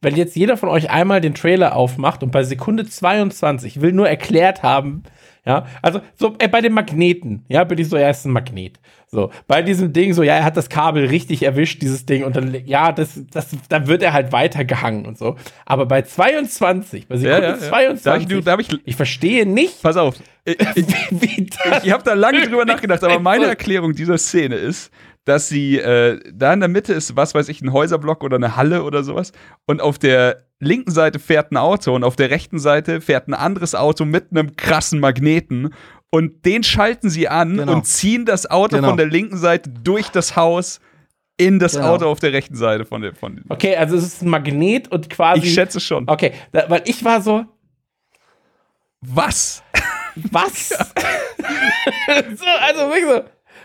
wenn 0.00 0.16
jetzt 0.16 0.34
jeder 0.34 0.56
von 0.56 0.68
euch 0.68 0.90
einmal 0.90 1.20
den 1.20 1.34
Trailer 1.34 1.76
aufmacht 1.76 2.22
und 2.22 2.32
bei 2.32 2.42
Sekunde 2.42 2.86
22, 2.86 3.76
ich 3.76 3.82
will 3.82 3.92
nur 3.92 4.08
erklärt 4.08 4.62
haben, 4.62 5.04
ja, 5.44 5.66
also 5.82 6.00
so 6.16 6.34
äh, 6.38 6.48
bei 6.48 6.60
dem 6.60 6.72
Magneten, 6.74 7.44
ja, 7.48 7.64
bin 7.64 7.78
ich 7.78 7.88
so, 7.88 7.96
ja, 7.96 8.10
ist 8.10 8.24
ein 8.24 8.32
Magnet. 8.32 8.78
So, 9.14 9.30
bei 9.46 9.60
diesem 9.60 9.92
Ding, 9.92 10.14
so, 10.14 10.22
ja, 10.22 10.36
er 10.36 10.44
hat 10.44 10.56
das 10.56 10.70
Kabel 10.70 11.04
richtig 11.04 11.42
erwischt, 11.42 11.82
dieses 11.82 12.06
Ding, 12.06 12.24
und 12.24 12.34
dann, 12.34 12.56
ja, 12.64 12.92
das, 12.92 13.20
das, 13.30 13.48
dann 13.68 13.86
wird 13.86 14.02
er 14.02 14.14
halt 14.14 14.32
weitergehangen 14.32 15.04
und 15.04 15.18
so. 15.18 15.36
Aber 15.66 15.84
bei 15.84 16.00
22, 16.00 17.08
bei 17.08 17.18
Sekunde 17.18 17.42
Ja, 17.42 17.54
ja, 17.56 17.60
ja. 17.60 17.68
22, 17.68 18.44
Da 18.44 18.52
hab 18.52 18.60
ich- 18.60 18.68
du- 18.68 18.76
ich- 18.76 18.82
ich 18.86 18.96
verstehe 18.96 19.44
nicht, 19.44 19.82
Pass 19.82 19.96
auf. 19.98 20.14
Ich, 20.44 20.56
ich, 20.74 21.48
ich 21.84 21.92
habe 21.92 22.02
da 22.02 22.14
lange 22.14 22.42
drüber 22.48 22.64
nachgedacht, 22.64 23.04
aber 23.04 23.20
meine 23.20 23.46
Erklärung 23.48 23.92
dieser 23.92 24.18
Szene 24.18 24.56
ist, 24.56 24.90
dass 25.24 25.48
sie 25.48 25.78
äh, 25.78 26.18
da 26.32 26.52
in 26.52 26.60
der 26.60 26.68
Mitte 26.68 26.92
ist, 26.92 27.14
was 27.16 27.34
weiß 27.34 27.48
ich, 27.48 27.60
ein 27.62 27.72
Häuserblock 27.72 28.24
oder 28.24 28.36
eine 28.36 28.56
Halle 28.56 28.82
oder 28.82 29.04
sowas. 29.04 29.32
Und 29.66 29.80
auf 29.80 29.98
der 29.98 30.46
linken 30.58 30.90
Seite 30.90 31.18
fährt 31.18 31.52
ein 31.52 31.56
Auto 31.56 31.94
und 31.94 32.02
auf 32.04 32.16
der 32.16 32.30
rechten 32.30 32.58
Seite 32.58 33.00
fährt 33.00 33.28
ein 33.28 33.34
anderes 33.34 33.74
Auto 33.74 34.04
mit 34.04 34.26
einem 34.30 34.56
krassen 34.56 35.00
Magneten. 35.00 35.74
Und 36.10 36.44
den 36.44 36.62
schalten 36.62 37.08
sie 37.08 37.28
an 37.28 37.56
Genau. 37.56 37.72
und 37.72 37.86
ziehen 37.86 38.26
das 38.26 38.50
Auto 38.50 38.76
Genau. 38.76 38.88
von 38.88 38.96
der 38.96 39.06
linken 39.06 39.36
Seite 39.38 39.70
durch 39.70 40.08
das 40.10 40.36
Haus 40.36 40.80
in 41.38 41.58
das 41.58 41.72
Genau. 41.74 41.94
Auto 41.94 42.06
auf 42.06 42.20
der 42.20 42.32
rechten 42.32 42.54
Seite 42.56 42.84
von 42.84 43.00
der. 43.02 43.14
Von 43.14 43.42
Okay, 43.48 43.76
also 43.76 43.96
es 43.96 44.04
ist 44.04 44.22
ein 44.22 44.28
Magnet 44.28 44.88
und 44.92 45.08
quasi. 45.08 45.46
ich 45.46 45.54
schätze 45.54 45.80
schon. 45.80 46.08
Okay, 46.08 46.32
da, 46.52 46.68
weil 46.68 46.82
ich 46.84 47.02
war 47.04 47.20
so, 47.22 47.44
Was? 49.00 49.62
was? 50.30 50.68
so, 50.68 52.44
also 52.60 52.80
wirklich 52.90 53.04
so, 53.08 53.22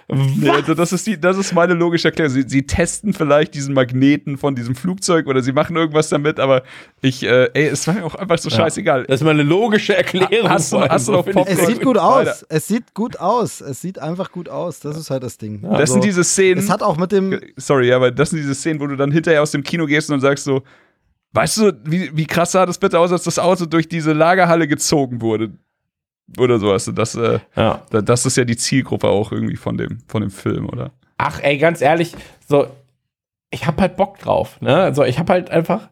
Also 0.10 0.74
das 0.74 0.94
ist 0.94 1.06
die, 1.06 1.20
das 1.20 1.38
ist 1.38 1.54
meine 1.54 1.74
logische 1.74 2.08
Erklärung. 2.08 2.32
Sie, 2.32 2.44
sie 2.48 2.66
testen 2.66 3.14
vielleicht 3.14 3.54
diesen 3.54 3.74
Magneten 3.74 4.38
von 4.38 4.56
diesem 4.56 4.74
Flugzeug 4.74 5.28
oder 5.28 5.42
sie 5.42 5.52
machen 5.52 5.76
irgendwas 5.76 6.08
damit, 6.08 6.40
aber 6.40 6.64
ich, 7.02 7.24
äh, 7.24 7.50
ey, 7.54 7.66
es 7.68 7.86
war 7.88 7.94
mir 7.96 8.06
auch 8.06 8.16
einfach 8.16 8.38
so 8.38 8.50
scheißegal. 8.50 9.04
Das 9.08 9.20
ist 9.20 9.26
mal 9.26 9.32
eine 9.32 9.44
logische 9.44 9.98
Erklärung. 9.98 10.50
Hast 10.50 10.72
du- 10.72 10.80
hast 10.80 11.10
du 11.10 11.12
noch 11.12 11.26
Popcorn? 11.26 11.48
Es 11.48 11.66
sieht 11.68 11.82
gut 11.82 11.98
aus. 11.98 12.46
Es 12.48 12.68
sieht 12.68 12.94
gut 12.94 13.20
aus. 13.20 13.60
Es 13.60 13.82
sieht 13.82 14.00
einfach 14.00 14.32
gut 14.32 14.48
aus. 14.48 14.80
Das 14.80 14.96
ist 14.98 15.10
halt 15.10 15.24
das 15.24 15.38
Ding. 15.38 15.62
Das 15.64 15.72
Also, 15.74 15.94
sind 15.94 16.06
diese 16.06 16.24
Szenen. 16.24 16.60
Es 16.64 16.70
hat 16.70 16.82
auch 16.82 16.96
mit 16.96 17.12
dem. 17.12 17.38
sorry, 17.58 17.92
aber 17.92 18.10
das 18.10 18.30
sind 18.30 18.40
diese 18.40 18.56
Szenen, 18.56 18.80
wo 18.80 18.88
du 18.88 18.96
dann 18.96 19.12
hinterher 19.12 19.42
aus 19.42 19.52
dem 19.52 19.64
Kino 19.64 19.86
gehst 19.88 20.10
und 20.10 20.22
sagst 20.22 20.46
so, 20.46 20.64
weißt 21.34 21.58
du, 21.58 21.74
wie, 21.84 22.16
wie 22.16 22.26
krass 22.26 22.54
sah 22.54 22.66
das 22.66 22.78
bitte 22.78 22.98
aus, 22.98 23.12
als 23.12 23.24
das 23.26 23.38
Auto 23.40 23.66
durch 23.66 23.90
diese 23.90 24.14
Lagerhalle 24.14 24.70
gezogen 24.70 25.20
wurde? 25.22 25.52
Oder 26.38 26.60
so, 26.60 26.72
also 26.72 26.92
das, 26.92 27.16
äh, 27.16 27.40
Ja. 27.56 27.82
da- 27.90 28.02
das 28.02 28.26
ist 28.26 28.36
ja 28.38 28.44
die 28.44 28.58
Zielgruppe 28.58 29.08
auch 29.08 29.32
irgendwie 29.32 29.56
von 29.56 29.78
dem, 29.78 30.00
von 30.08 30.22
dem 30.22 30.32
Film, 30.32 30.68
oder? 30.70 30.92
Ach, 31.18 31.40
ey, 31.42 31.58
ganz 31.58 31.82
ehrlich, 31.82 32.14
so, 32.48 32.68
ich 33.50 33.66
hab 33.66 33.80
halt 33.80 33.96
Bock 33.96 34.20
drauf, 34.20 34.60
ne? 34.62 34.76
Also, 34.76 35.04
ich 35.06 35.20
hab 35.20 35.30
halt 35.30 35.50
einfach, 35.50 35.90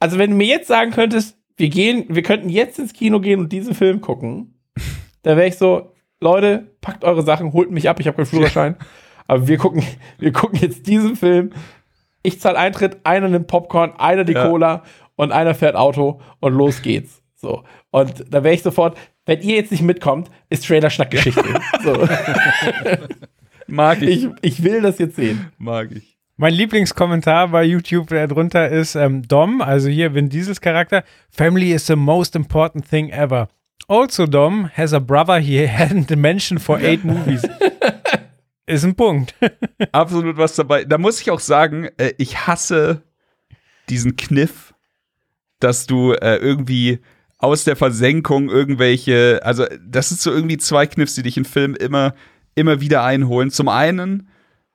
also, 0.00 0.18
wenn 0.18 0.30
du 0.30 0.36
mir 0.36 0.46
jetzt 0.48 0.66
sagen 0.68 0.90
könntest, 0.90 1.38
wir 1.56 1.68
gehen, 1.68 2.06
wir 2.08 2.22
könnten 2.22 2.48
jetzt 2.48 2.78
ins 2.78 2.92
Kino 2.92 3.20
gehen 3.20 3.38
und 3.40 3.52
diesen 3.52 3.74
Film 3.74 4.00
gucken, 4.00 4.54
da 5.22 5.36
wäre 5.36 5.46
ich 5.46 5.56
so, 5.56 5.94
Leute, 6.20 6.66
packt 6.80 7.04
eure 7.04 7.22
Sachen, 7.22 7.52
holt 7.52 7.70
mich 7.70 7.88
ab, 7.88 8.00
ich 8.00 8.06
habe 8.06 8.16
keinen 8.16 8.26
Führerschein, 8.26 8.76
aber 9.28 9.46
wir 9.46 9.56
gucken, 9.56 9.82
wir 10.18 10.32
gucken 10.32 10.58
jetzt 10.60 10.86
diesen 10.88 11.14
Film. 11.16 11.50
Ich 12.22 12.40
zahle 12.40 12.58
Eintritt, 12.58 12.98
einer 13.04 13.28
nimmt 13.28 13.46
Popcorn, 13.46 13.92
einer 13.98 14.24
die 14.24 14.34
Ja. 14.34 14.46
Cola 14.48 14.82
und 15.16 15.32
einer 15.32 15.54
fährt 15.54 15.76
Auto 15.76 16.20
und 16.40 16.52
los 16.52 16.82
geht's. 16.82 17.22
So. 17.36 17.64
Und 17.90 18.26
da 18.28 18.42
wäre 18.44 18.54
ich 18.54 18.62
sofort, 18.62 18.98
wenn 19.30 19.42
ihr 19.42 19.54
jetzt 19.54 19.70
nicht 19.70 19.82
mitkommt, 19.82 20.28
ist 20.48 20.66
Trailer 20.66 20.90
Schnack 20.90 21.12
Geschichte. 21.12 21.44
so. 21.84 21.92
Mag 23.68 24.02
ich, 24.02 24.24
ich, 24.24 24.30
ich 24.42 24.64
will 24.64 24.82
das 24.82 24.98
jetzt 24.98 25.14
sehen. 25.14 25.52
mag 25.56 25.92
ich. 25.92 26.18
Mein 26.36 26.52
Lieblingskommentar 26.52 27.46
bei 27.46 27.62
YouTube 27.62 28.08
darunter 28.08 28.68
ist 28.68 28.96
ähm, 28.96 29.22
Dom, 29.28 29.60
also 29.62 29.88
hier 29.88 30.14
Vin 30.14 30.30
Diesels 30.30 30.60
Charakter. 30.60 31.04
Family 31.30 31.70
is 31.70 31.86
the 31.86 31.94
most 31.94 32.34
important 32.34 32.90
thing 32.90 33.10
ever. 33.10 33.48
Also 33.86 34.26
Dom 34.26 34.68
has 34.76 34.92
a 34.92 34.98
brother 34.98 35.38
he 35.38 35.64
hadn't 35.64 36.14
mentioned 36.16 36.60
for 36.60 36.80
eight 36.80 37.04
movies. 37.04 37.42
ist 38.66 38.84
ein 38.84 38.96
Punkt. 38.96 39.36
Absolut 39.92 40.38
was 40.38 40.56
dabei. 40.56 40.82
Da 40.84 40.98
muss 40.98 41.20
ich 41.20 41.30
auch 41.30 41.38
sagen, 41.38 41.88
äh, 41.98 42.14
ich 42.18 42.48
hasse 42.48 43.02
diesen 43.88 44.16
Kniff, 44.16 44.74
dass 45.60 45.86
du 45.86 46.14
äh, 46.14 46.34
irgendwie 46.38 46.98
aus 47.40 47.64
der 47.64 47.74
Versenkung 47.74 48.50
irgendwelche, 48.50 49.40
also 49.42 49.64
das 49.84 50.10
sind 50.10 50.20
so 50.20 50.30
irgendwie 50.30 50.58
zwei 50.58 50.86
Kniffs, 50.86 51.14
die 51.14 51.22
dich 51.22 51.36
in 51.36 51.46
Filmen 51.46 51.74
immer, 51.74 52.14
immer 52.54 52.80
wieder 52.80 53.02
einholen. 53.02 53.50
Zum 53.50 53.68
einen, 53.68 54.28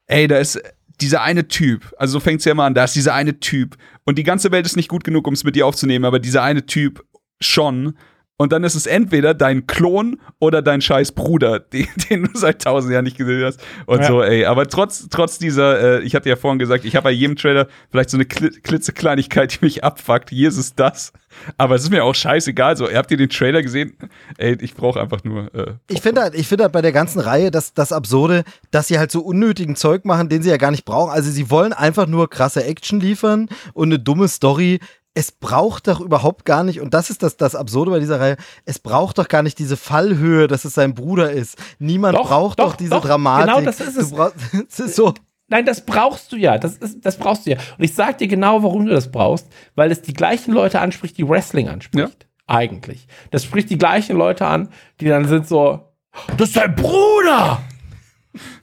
ey, 0.08 0.28
da 0.28 0.40
ist 0.40 0.60
dieser 1.00 1.22
eine 1.22 1.48
Typ, 1.48 1.94
also 1.98 2.14
so 2.14 2.20
fängt's 2.20 2.46
ja 2.46 2.54
immer 2.54 2.64
an, 2.64 2.74
da 2.74 2.86
ist 2.86 2.96
dieser 2.96 3.14
eine 3.14 3.40
Typ 3.40 3.76
und 4.06 4.18
die 4.18 4.24
ganze 4.24 4.52
Welt 4.52 4.66
ist 4.66 4.78
nicht 4.78 4.90
gut 4.90 5.04
genug, 5.04 5.28
um 5.28 5.34
es 5.34 5.44
mit 5.44 5.56
dir 5.56 5.68
aufzunehmen, 5.68 6.06
aber 6.06 6.20
dieser 6.20 6.42
eine 6.42 6.66
Typ 6.66 7.06
schon. 7.40 7.98
Und 8.38 8.52
dann 8.52 8.66
ist 8.66 8.76
es 8.76 8.86
entweder 8.86 9.34
dein 9.34 9.66
Klon 9.66 10.20
oder 10.40 10.62
dein 10.62 10.82
scheiß 10.82 11.14
Bruder, 11.14 11.60
den, 11.74 11.88
den 12.10 12.24
du 12.24 12.30
seit 12.38 12.62
tausend 12.64 12.91
Jahren 12.91 13.06
nicht 13.06 13.18
gesehen 13.18 13.44
hast. 13.45 13.62
Und 13.86 14.02
Ja. 14.02 14.07
so, 14.07 14.22
ey. 14.22 14.44
Aber 14.45 14.68
trotz, 14.68 15.07
trotz 15.10 15.40
dieser, 15.40 15.99
äh, 15.99 16.02
ich 16.03 16.16
hatte 16.16 16.28
ja 16.28 16.36
vorhin 16.36 16.60
gesagt, 16.60 16.84
ich 16.84 16.95
habe 16.98 17.06
bei 17.06 17.12
jedem 17.12 17.36
Trailer 17.38 17.68
vielleicht 17.91 18.10
so 18.10 18.18
eine 18.18 18.26
kli 18.26 18.49
klitzekleinigkeit, 18.62 19.53
die 19.53 19.66
mich 19.66 19.84
abfuckt. 19.84 20.30
Hier 20.32 20.49
ist 20.49 20.57
es 20.57 20.76
das. 20.76 21.14
Aber 21.57 21.76
es 21.76 21.84
ist 21.84 21.90
mir 21.91 22.03
auch 22.03 22.16
scheißegal. 22.16 22.78
So, 22.78 22.90
habt 22.91 23.12
ihr 23.12 23.18
den 23.18 23.30
Trailer 23.30 23.62
gesehen? 23.62 23.98
Ey, 24.38 24.57
ich 24.62 24.74
brauche 24.74 24.99
einfach 25.02 25.24
nur. 25.24 25.53
Äh, 25.53 25.74
Ich 25.90 26.02
finde 26.02 26.22
halt, 26.22 26.36
ich 26.36 26.48
finde 26.48 26.66
halt 26.66 26.74
bei 26.74 26.82
der 26.82 26.91
ganzen 26.91 27.20
Reihe 27.22 27.52
das, 27.52 27.74
das 27.74 27.91
Absurde, 27.94 28.44
dass 28.72 28.88
sie 28.88 28.99
halt 28.99 29.12
so 29.12 29.22
unnötigen 29.22 29.76
Zeug 29.76 30.03
machen, 30.06 30.28
den 30.30 30.41
sie 30.44 30.49
ja 30.49 30.57
gar 30.57 30.72
nicht 30.72 30.86
brauchen. 30.86 31.12
Also 31.12 31.32
sie 31.32 31.49
wollen 31.49 31.72
einfach 31.74 32.07
nur 32.07 32.30
krasse 32.30 32.64
Action 32.66 32.99
liefern 32.99 33.48
und 33.74 33.88
eine 33.90 33.99
dumme 33.99 34.28
Story. 34.28 34.80
Es 35.18 35.32
braucht 35.32 35.88
doch 35.88 36.02
überhaupt 36.02 36.44
gar 36.44 36.64
nicht, 36.66 36.82
und 36.82 36.94
das 36.94 37.10
ist 37.10 37.24
das, 37.24 37.38
das 37.38 37.56
Absurde 37.56 37.90
bei 37.90 38.00
dieser 38.00 38.20
Reihe, 38.20 38.36
es 38.66 38.80
braucht 38.80 39.18
doch 39.18 39.30
gar 39.30 39.44
nicht 39.44 39.58
diese 39.58 39.78
Fallhöhe, 39.78 40.48
dass 40.48 40.66
es 40.66 40.74
sein 40.74 40.94
Bruder 40.94 41.32
ist. 41.32 41.58
Niemand 41.80 42.18
Doch, 42.18 42.28
braucht 42.28 42.60
doch, 42.60 42.72
doch, 42.72 42.76
diese 42.76 42.90
doch, 42.92 43.06
Dramatik. 43.06 43.48
genau 43.56 43.66
das 43.66 43.80
ist 43.80 43.96
es. 43.98 44.10
Du 44.10 44.18
brauchst, 44.18 44.36
es 44.70 44.80
ist 44.80 44.96
so, 44.96 45.14
Nein, 45.48 45.66
das 45.66 45.86
brauchst 45.86 46.32
du 46.32 46.36
ja. 46.38 46.58
Das, 46.58 46.76
ist, 46.78 47.06
das 47.06 47.18
brauchst 47.18 47.46
du 47.46 47.52
ja. 47.52 47.58
Und 47.78 47.84
ich 47.84 47.94
sag 47.94 48.18
dir 48.18 48.28
genau, 48.28 48.62
warum 48.64 48.86
du 48.86 48.92
das 48.92 49.10
brauchst, 49.10 49.48
weil 49.76 49.90
es 49.92 50.02
die 50.02 50.14
gleichen 50.14 50.54
Leute 50.54 50.82
anspricht, 50.82 51.18
die 51.18 51.28
Wrestling 51.28 51.70
anspricht. 51.70 52.28
Eigentlich. 52.48 53.08
Das 53.32 53.44
spricht 53.46 53.70
die 53.70 53.78
gleichen 53.78 54.18
Leute 54.18 54.46
an, 54.46 54.70
die 55.00 55.06
dann 55.08 55.28
sind 55.28 55.48
so, 55.48 55.94
das 56.38 56.50
ist 56.50 56.58
dein 56.58 56.76
Bruder! 56.76 57.62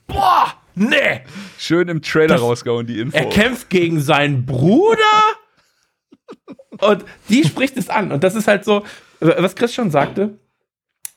Boah! 0.07 0.53
Nee! 0.75 1.21
schön 1.57 1.87
im 1.87 2.01
Trailer 2.01 2.35
Das- 2.35 2.41
rausgehauen, 2.41 2.85
die 2.85 2.99
Info. 2.99 3.17
Er 3.17 3.25
kämpft 3.25 3.69
gegen 3.69 3.99
seinen 4.01 4.45
Bruder 4.45 4.97
und 6.79 7.05
die 7.29 7.43
spricht 7.43 7.77
es 7.77 7.89
an. 7.89 8.11
Und 8.11 8.23
das 8.23 8.35
ist 8.35 8.47
halt 8.47 8.65
so, 8.65 8.83
was 9.19 9.55
Chris 9.55 9.73
schon 9.73 9.91
sagte, 9.91 10.37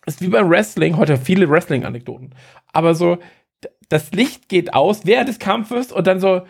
ist 0.06 0.20
wie 0.20 0.28
beim 0.28 0.48
Wrestling, 0.48 0.96
heute 0.96 1.16
viele 1.16 1.48
Wrestling-Anekdoten, 1.50 2.34
aber 2.72 2.94
so, 2.94 3.18
das 3.88 4.12
Licht 4.12 4.48
geht 4.48 4.74
aus 4.74 5.06
während 5.06 5.28
des 5.28 5.38
Kampfes 5.38 5.92
und 5.92 6.06
dann 6.06 6.20
so, 6.20 6.42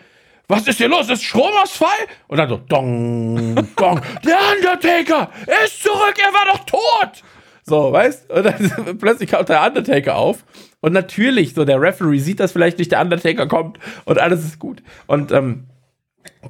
was 0.47 0.67
ist 0.67 0.77
hier 0.77 0.87
los? 0.87 1.09
Ist 1.09 1.23
Stromausfall? 1.23 1.89
Und 2.27 2.37
dann 2.37 2.49
so, 2.49 2.57
dong, 2.57 3.55
dong, 3.75 4.01
der 4.25 4.37
Undertaker 4.55 5.29
ist 5.65 5.83
zurück, 5.83 6.15
er 6.17 6.33
war 6.33 6.53
doch 6.53 6.65
tot! 6.65 7.23
So, 7.63 7.91
weißt? 7.91 8.31
Und 8.31 8.45
dann 8.45 8.97
plötzlich 8.99 9.29
kommt 9.29 9.49
der 9.49 9.65
Undertaker 9.65 10.15
auf. 10.15 10.45
Und 10.79 10.93
natürlich, 10.93 11.53
so 11.53 11.65
der 11.65 11.81
Referee 11.81 12.19
sieht 12.19 12.39
das 12.39 12.53
vielleicht 12.53 12.77
nicht, 12.79 12.91
der 12.91 13.01
Undertaker 13.01 13.47
kommt 13.47 13.77
und 14.05 14.19
alles 14.19 14.45
ist 14.45 14.57
gut. 14.57 14.81
Und 15.05 15.31
ähm, 15.33 15.67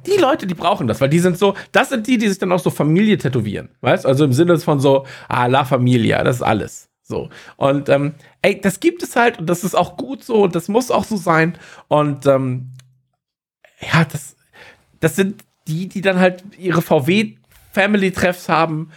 die 0.06 0.20
Leute, 0.20 0.46
die 0.46 0.54
brauchen 0.54 0.86
das, 0.86 1.00
weil 1.00 1.08
die 1.08 1.18
sind 1.18 1.38
so, 1.38 1.54
das 1.72 1.88
sind 1.88 2.06
die, 2.06 2.18
die 2.18 2.28
sich 2.28 2.38
dann 2.38 2.52
auch 2.52 2.60
so 2.60 2.70
Familie 2.70 3.18
tätowieren, 3.18 3.70
weißt? 3.80 4.06
Also 4.06 4.24
im 4.24 4.32
Sinne 4.32 4.58
von 4.58 4.80
so, 4.80 5.06
ah, 5.28 5.46
La 5.46 5.64
Familia, 5.64 6.22
das 6.24 6.36
ist 6.36 6.42
alles. 6.42 6.88
So. 7.02 7.30
Und 7.56 7.88
ähm, 7.88 8.14
ey, 8.42 8.60
das 8.60 8.80
gibt 8.80 9.02
es 9.02 9.16
halt 9.16 9.38
und 9.38 9.46
das 9.46 9.64
ist 9.64 9.74
auch 9.74 9.96
gut 9.96 10.22
so 10.22 10.42
und 10.44 10.54
das 10.54 10.68
muss 10.68 10.90
auch 10.90 11.04
so 11.04 11.16
sein. 11.16 11.56
Und 11.88 12.26
ähm, 12.26 12.72
ja, 13.80 14.04
das, 14.04 14.36
das 15.00 15.16
sind 15.16 15.42
die, 15.66 15.88
die 15.88 16.02
dann 16.02 16.18
halt 16.18 16.44
ihre 16.58 16.82
VW-Family-Treffs 16.82 18.48
haben. 18.48 18.90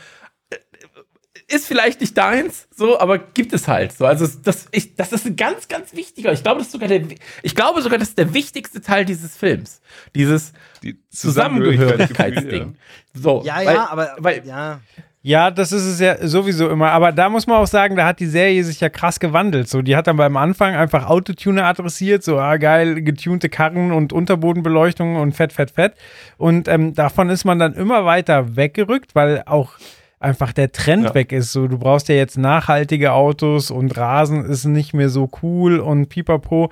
Ist 1.53 1.67
vielleicht 1.67 1.99
nicht 2.01 2.17
deins, 2.17 2.67
so, 2.75 2.99
aber 2.99 3.17
gibt 3.17 3.51
es 3.53 3.67
halt 3.67 3.91
so. 3.91 4.05
Also 4.05 4.25
das, 4.43 4.67
ich, 4.71 4.95
das 4.95 5.11
ist 5.11 5.25
ein 5.25 5.35
ganz, 5.35 5.67
ganz 5.67 5.93
wichtiger. 5.93 6.31
Ich 6.31 6.43
glaube, 6.43 6.59
das 6.59 6.67
ist 6.67 6.71
sogar 6.71 6.87
der, 6.87 7.01
ich 7.43 7.55
glaube 7.55 7.81
sogar, 7.81 7.97
das 7.99 8.09
ist 8.09 8.17
der 8.17 8.33
wichtigste 8.33 8.79
Teil 8.81 9.03
dieses 9.05 9.35
Films. 9.35 9.81
Dieses 10.15 10.53
die 10.81 10.97
Zusammengehörigkeitsding. 11.09 12.75
So, 13.13 13.43
ja, 13.45 13.57
weil- 13.57 13.65
ja, 13.75 13.89
aber, 13.89 14.15
weil, 14.19 14.45
ja. 14.45 14.79
Ja, 15.23 15.51
das 15.51 15.71
ist 15.71 15.85
es 15.85 15.99
ja 15.99 16.25
sowieso 16.27 16.67
immer. 16.69 16.89
Aber 16.91 17.11
da 17.11 17.29
muss 17.29 17.45
man 17.45 17.57
auch 17.57 17.67
sagen, 17.67 17.95
da 17.95 18.05
hat 18.07 18.19
die 18.19 18.25
Serie 18.25 18.63
sich 18.63 18.79
ja 18.79 18.89
krass 18.89 19.19
gewandelt. 19.19 19.69
So, 19.69 19.83
die 19.83 19.95
hat 19.95 20.07
dann 20.07 20.17
beim 20.17 20.35
Anfang 20.35 20.73
einfach 20.75 21.07
Autotuner 21.07 21.65
adressiert, 21.65 22.23
so 22.23 22.39
ah, 22.39 22.57
geil, 22.57 23.03
getunte 23.03 23.47
Karren 23.47 23.91
und 23.91 24.13
Unterbodenbeleuchtung 24.13 25.17
und 25.17 25.33
fett, 25.33 25.53
fett, 25.53 25.69
fett. 25.69 25.93
Und 26.37 26.67
ähm, 26.67 26.95
davon 26.95 27.29
ist 27.29 27.45
man 27.45 27.59
dann 27.59 27.73
immer 27.75 28.03
weiter 28.05 28.55
weggerückt, 28.55 29.13
weil 29.13 29.43
auch 29.45 29.73
einfach 30.21 30.53
der 30.53 30.71
Trend 30.71 31.05
Ja. 31.05 31.15
weg 31.15 31.31
ist. 31.31 31.51
So, 31.51 31.67
du 31.67 31.77
brauchst 31.77 32.07
ja 32.09 32.15
jetzt 32.15 32.37
nachhaltige 32.37 33.13
Autos 33.13 33.71
und 33.71 33.97
Rasen 33.97 34.45
ist 34.45 34.65
nicht 34.65 34.93
mehr 34.93 35.09
so 35.09 35.29
cool 35.41 35.79
und 35.79 36.07
pipapo. 36.09 36.71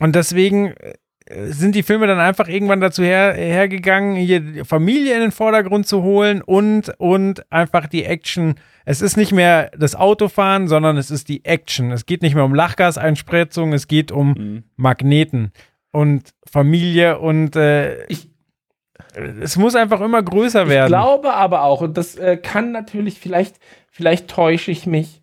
Und 0.00 0.14
deswegen 0.14 0.68
äh, 0.76 0.94
sind 1.48 1.74
die 1.74 1.82
Filme 1.82 2.06
dann 2.06 2.20
einfach 2.20 2.46
irgendwann 2.48 2.80
dazu 2.80 3.02
her, 3.02 3.34
hergegangen, 3.34 4.14
hier 4.14 4.40
die 4.40 4.64
Familie 4.64 5.14
in 5.14 5.20
den 5.22 5.32
Vordergrund 5.32 5.86
zu 5.86 6.02
holen 6.02 6.40
und, 6.40 6.92
und 6.98 7.50
einfach 7.50 7.88
die 7.88 8.04
Action. 8.04 8.54
Es 8.84 9.00
ist 9.02 9.16
nicht 9.16 9.32
mehr 9.32 9.72
das 9.76 9.96
Autofahren, 9.96 10.68
sondern 10.68 10.96
es 10.96 11.10
ist 11.10 11.28
die 11.28 11.44
Action. 11.44 11.90
Es 11.90 12.06
geht 12.06 12.22
nicht 12.22 12.36
mehr 12.36 12.44
um 12.44 12.54
Lachgaseinspritzung, 12.54 13.72
es 13.72 13.88
geht 13.88 14.12
um 14.12 14.28
Mhm. 14.34 14.62
Magneten 14.76 15.50
und 15.90 16.30
Familie 16.48 17.18
und 17.18 17.56
äh, 17.56 18.04
Ich- 18.06 18.28
es 19.40 19.56
muss 19.56 19.74
einfach 19.74 20.00
immer 20.00 20.22
größer 20.22 20.64
Ich 20.64 20.68
werden. 20.68 20.88
glaube 20.88 21.34
aber 21.34 21.62
auch, 21.64 21.80
und 21.82 21.96
das 21.96 22.16
äh, 22.16 22.36
kann 22.36 22.72
natürlich, 22.72 23.18
vielleicht, 23.18 23.56
vielleicht 23.90 24.28
täusche 24.28 24.70
ich 24.70 24.86
mich, 24.86 25.22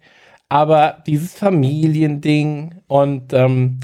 aber 0.50 0.98
dieses 1.08 1.34
Familiending 1.38 2.76
und 2.88 3.34
ähm, 3.34 3.80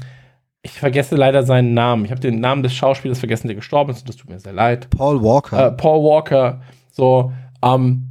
ich 0.62 0.72
vergesse 0.72 1.16
leider 1.16 1.42
seinen 1.42 1.72
Namen. 1.74 2.04
Ich 2.04 2.10
habe 2.10 2.20
den 2.20 2.38
Namen 2.40 2.62
des 2.62 2.74
Schauspielers 2.74 3.18
vergessen, 3.18 3.46
der 3.48 3.56
gestorben 3.56 3.90
ist, 3.92 4.00
und 4.00 4.08
das 4.08 4.16
tut 4.16 4.28
mir 4.28 4.38
sehr 4.38 4.52
leid. 4.52 4.88
Paul 4.90 5.22
Walker. 5.22 5.68
Äh, 5.68 5.72
Paul 5.72 6.04
Walker, 6.04 6.60
so, 6.90 7.32
ähm, 7.62 8.06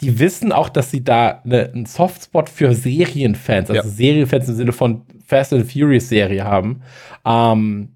die 0.00 0.18
wissen 0.18 0.52
auch, 0.52 0.68
dass 0.68 0.90
sie 0.90 1.04
da 1.04 1.40
ne, 1.44 1.70
einen 1.72 1.86
Softspot 1.86 2.48
für 2.48 2.74
Serienfans, 2.74 3.70
also 3.70 3.82
Ja. 3.82 3.88
Serienfans 3.88 4.48
im 4.48 4.54
Sinne 4.54 4.72
von 4.72 5.02
Fast 5.26 5.52
and 5.52 5.70
Furious 5.70 6.08
Serie 6.08 6.44
haben. 6.44 6.82
Ähm, 7.24 7.95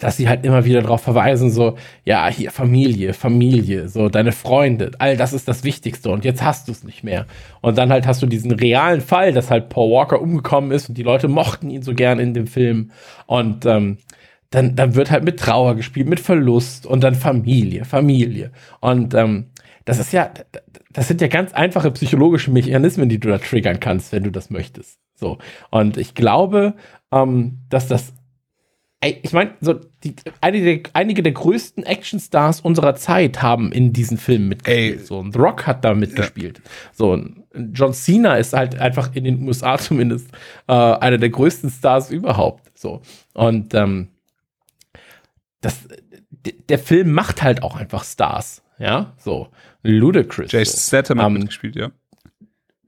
dass 0.00 0.16
sie 0.16 0.28
halt 0.28 0.44
immer 0.44 0.64
wieder 0.64 0.82
darauf 0.82 1.02
verweisen, 1.02 1.50
so, 1.50 1.76
ja, 2.04 2.28
hier 2.28 2.50
Familie, 2.50 3.12
Familie, 3.12 3.88
so 3.88 4.08
deine 4.08 4.32
Freunde, 4.32 4.92
all 4.98 5.16
das 5.16 5.32
ist 5.32 5.48
das 5.48 5.64
Wichtigste 5.64 6.10
und 6.10 6.24
jetzt 6.24 6.42
hast 6.42 6.68
du 6.68 6.72
es 6.72 6.84
nicht 6.84 7.04
mehr. 7.04 7.26
Und 7.60 7.78
dann 7.78 7.90
halt 7.90 8.06
hast 8.06 8.22
du 8.22 8.26
diesen 8.26 8.52
realen 8.52 9.00
Fall, 9.00 9.32
dass 9.32 9.50
halt 9.50 9.68
Paul 9.68 9.90
Walker 9.90 10.20
umgekommen 10.20 10.70
ist 10.72 10.88
und 10.88 10.98
die 10.98 11.02
Leute 11.02 11.28
mochten 11.28 11.70
ihn 11.70 11.82
so 11.82 11.94
gern 11.94 12.18
in 12.18 12.34
dem 12.34 12.46
Film. 12.46 12.90
Und 13.26 13.66
ähm, 13.66 13.98
dann, 14.50 14.76
dann 14.76 14.94
wird 14.94 15.10
halt 15.10 15.24
mit 15.24 15.40
Trauer 15.40 15.74
gespielt, 15.74 16.08
mit 16.08 16.20
Verlust 16.20 16.86
und 16.86 17.02
dann 17.02 17.14
Familie, 17.14 17.84
Familie. 17.84 18.52
Und 18.80 19.14
ähm, 19.14 19.46
das 19.84 19.98
ist 19.98 20.12
ja, 20.12 20.30
das 20.92 21.08
sind 21.08 21.20
ja 21.20 21.26
ganz 21.26 21.52
einfache 21.52 21.90
psychologische 21.90 22.50
Mechanismen, 22.50 23.08
die 23.08 23.18
du 23.18 23.28
da 23.28 23.38
triggern 23.38 23.80
kannst, 23.80 24.12
wenn 24.12 24.22
du 24.22 24.30
das 24.30 24.50
möchtest. 24.50 24.98
So. 25.14 25.38
Und 25.70 25.96
ich 25.96 26.14
glaube, 26.14 26.74
ähm, 27.12 27.58
dass 27.68 27.88
das 27.88 28.12
Ey, 29.04 29.20
ich 29.22 29.34
meine, 29.34 29.50
so 29.60 29.74
die, 30.02 30.14
einige, 30.40 30.78
der, 30.78 30.90
einige 30.94 31.22
der 31.22 31.32
größten 31.32 31.84
Actionstars 31.84 32.62
unserer 32.62 32.94
Zeit 32.94 33.42
haben 33.42 33.70
in 33.70 33.92
diesen 33.92 34.16
Filmen 34.16 34.48
mitgespielt. 34.48 35.00
Ey. 35.00 35.04
So, 35.04 35.18
und 35.18 35.32
The 35.34 35.40
Rock 35.40 35.66
hat 35.66 35.84
da 35.84 35.92
mitgespielt. 35.92 36.62
Ja. 36.64 36.70
So, 36.94 37.22
John 37.74 37.92
Cena 37.92 38.36
ist 38.36 38.54
halt 38.54 38.80
einfach 38.80 39.14
in 39.14 39.24
den 39.24 39.46
USA 39.46 39.76
zumindest 39.78 40.28
äh, 40.68 40.72
einer 40.72 41.18
der 41.18 41.28
größten 41.28 41.68
Stars 41.68 42.10
überhaupt. 42.10 42.78
So. 42.78 43.02
Und 43.34 43.74
ähm, 43.74 44.08
das, 45.60 45.86
der 46.70 46.78
Film 46.78 47.12
macht 47.12 47.42
halt 47.42 47.62
auch 47.62 47.76
einfach 47.76 48.04
Stars. 48.04 48.62
Ja, 48.78 49.12
so. 49.18 49.48
Ludacris. 49.82 50.50
Jason 50.50 50.80
Statham 50.80 51.18
hat 51.18 51.26
um, 51.26 51.34
ähm, 51.34 51.42
mitgespielt, 51.42 51.76
ja. 51.76 51.90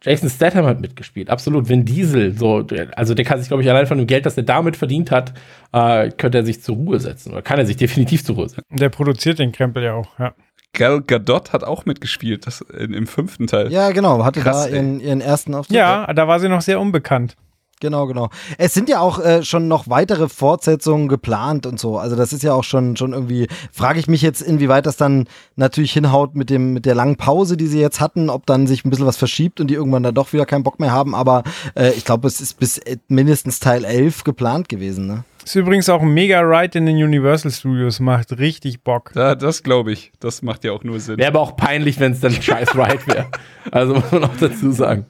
Jason 0.06 0.30
Statham 0.30 0.66
hat 0.66 0.80
mitgespielt, 0.80 1.30
absolut. 1.30 1.68
Vin 1.68 1.84
Diesel, 1.84 2.38
so, 2.38 2.64
also 2.94 3.14
der 3.14 3.24
kann 3.24 3.40
sich, 3.40 3.48
glaube 3.48 3.64
ich, 3.64 3.68
allein 3.68 3.88
von 3.88 3.98
dem 3.98 4.06
Geld, 4.06 4.24
das 4.24 4.36
er 4.36 4.44
damit 4.44 4.76
verdient 4.76 5.10
hat, 5.10 5.34
äh, 5.72 6.10
könnte 6.10 6.38
er 6.38 6.44
sich 6.44 6.62
zur 6.62 6.76
Ruhe 6.76 7.00
setzen. 7.00 7.32
Oder 7.32 7.42
kann 7.42 7.58
er 7.58 7.66
sich 7.66 7.76
definitiv 7.76 8.24
zur 8.24 8.36
Ruhe 8.36 8.48
setzen. 8.48 8.62
Der 8.70 8.88
produziert 8.88 9.40
den 9.40 9.50
Krempel 9.50 9.82
ja 9.82 9.94
auch, 9.94 10.16
ja. 10.18 10.32
Gal 10.72 11.00
Gadot 11.00 11.52
hat 11.52 11.64
auch 11.64 11.86
mitgespielt, 11.86 12.46
das 12.46 12.60
in, 12.60 12.92
im 12.92 13.06
fünften 13.06 13.46
Teil. 13.46 13.72
Ja, 13.72 13.90
genau, 13.90 14.24
hatte 14.24 14.40
Krass, 14.40 14.68
da 14.68 14.76
ihren, 14.76 15.00
ihren, 15.00 15.20
ersten 15.20 15.54
Auftritt. 15.54 15.76
Ja, 15.76 16.12
da 16.12 16.28
war 16.28 16.38
sie 16.38 16.48
noch 16.48 16.60
sehr 16.60 16.78
unbekannt. 16.78 17.36
Genau, 17.80 18.06
genau. 18.06 18.30
Es 18.56 18.72
sind 18.72 18.88
ja 18.88 19.00
auch 19.00 19.18
äh, 19.18 19.42
schon 19.42 19.68
noch 19.68 19.88
weitere 19.88 20.30
Fortsetzungen 20.30 21.08
geplant 21.08 21.66
und 21.66 21.78
so. 21.78 21.98
Also 21.98 22.16
das 22.16 22.32
ist 22.32 22.42
ja 22.42 22.54
auch 22.54 22.64
schon 22.64 22.96
schon 22.96 23.12
irgendwie. 23.12 23.48
Frage 23.70 23.98
ich 24.00 24.08
mich 24.08 24.22
jetzt, 24.22 24.40
inwieweit 24.40 24.86
das 24.86 24.96
dann 24.96 25.28
natürlich 25.56 25.92
hinhaut 25.92 26.34
mit 26.34 26.48
dem 26.48 26.72
mit 26.72 26.86
der 26.86 26.94
langen 26.94 27.16
Pause, 27.16 27.58
die 27.58 27.66
sie 27.66 27.80
jetzt 27.80 28.00
hatten, 28.00 28.30
ob 28.30 28.46
dann 28.46 28.66
sich 28.66 28.84
ein 28.84 28.90
bisschen 28.90 29.04
was 29.04 29.18
verschiebt 29.18 29.60
und 29.60 29.68
die 29.68 29.74
irgendwann 29.74 30.02
dann 30.02 30.14
doch 30.14 30.32
wieder 30.32 30.46
keinen 30.46 30.62
Bock 30.62 30.80
mehr 30.80 30.90
haben. 30.90 31.14
Aber 31.14 31.42
äh, 31.74 31.90
ich 31.90 32.06
glaube, 32.06 32.26
es 32.28 32.40
ist 32.40 32.58
bis 32.58 32.80
mindestens 33.08 33.60
Teil 33.60 33.84
11 33.84 34.24
geplant 34.24 34.70
gewesen. 34.70 35.06
Ne? 35.06 35.24
Ist 35.44 35.54
übrigens 35.54 35.88
auch 35.90 36.02
ein 36.02 36.14
mega 36.14 36.40
Ride 36.40 36.78
in 36.78 36.86
den 36.86 36.96
Universal 36.96 37.52
Studios, 37.52 38.00
macht 38.00 38.38
richtig 38.38 38.82
Bock. 38.82 39.12
Ja, 39.14 39.34
das 39.34 39.62
glaube 39.62 39.92
ich. 39.92 40.12
Das 40.18 40.42
macht 40.42 40.64
ja 40.64 40.72
auch 40.72 40.82
nur 40.82 40.98
Sinn. 40.98 41.18
Wäre 41.18 41.28
aber 41.28 41.40
auch 41.40 41.56
peinlich, 41.56 42.00
wenn 42.00 42.12
es 42.12 42.20
dann 42.20 42.34
ein 42.34 42.42
scheiß 42.42 42.74
Ride 42.74 43.06
wäre. 43.06 43.26
Also 43.70 43.94
muss 43.94 44.10
man 44.10 44.24
auch 44.24 44.36
dazu 44.40 44.72
sagen. 44.72 45.06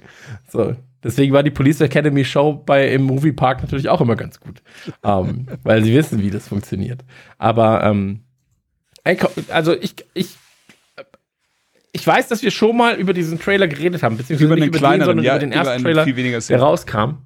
So. 0.48 0.74
Deswegen 1.06 1.32
war 1.32 1.44
die 1.44 1.52
Police 1.52 1.80
Academy 1.82 2.24
Show 2.24 2.52
bei 2.52 2.88
im 2.88 3.04
Moviepark 3.04 3.62
natürlich 3.62 3.88
auch 3.88 4.00
immer 4.00 4.16
ganz 4.16 4.40
gut, 4.40 4.60
ähm, 5.04 5.46
weil 5.62 5.84
sie 5.84 5.94
wissen, 5.94 6.20
wie 6.20 6.30
das 6.30 6.48
funktioniert. 6.48 7.04
Aber 7.38 7.84
ähm, 7.84 8.24
also 9.50 9.72
ich, 9.72 9.94
ich, 10.14 10.36
ich 11.92 12.04
weiß, 12.04 12.26
dass 12.26 12.42
wir 12.42 12.50
schon 12.50 12.76
mal 12.76 12.96
über 12.96 13.12
diesen 13.12 13.38
Trailer 13.38 13.68
geredet 13.68 14.02
haben, 14.02 14.16
beziehungsweise 14.16 14.46
über 14.46 14.56
nicht 14.56 14.74
über 14.74 14.90
den, 14.90 15.04
sondern 15.04 15.24
ja, 15.24 15.34
über 15.34 15.38
den 15.38 15.52
ersten 15.52 15.82
Trailer, 15.84 16.04
der 16.04 16.58
rauskam. 16.60 17.18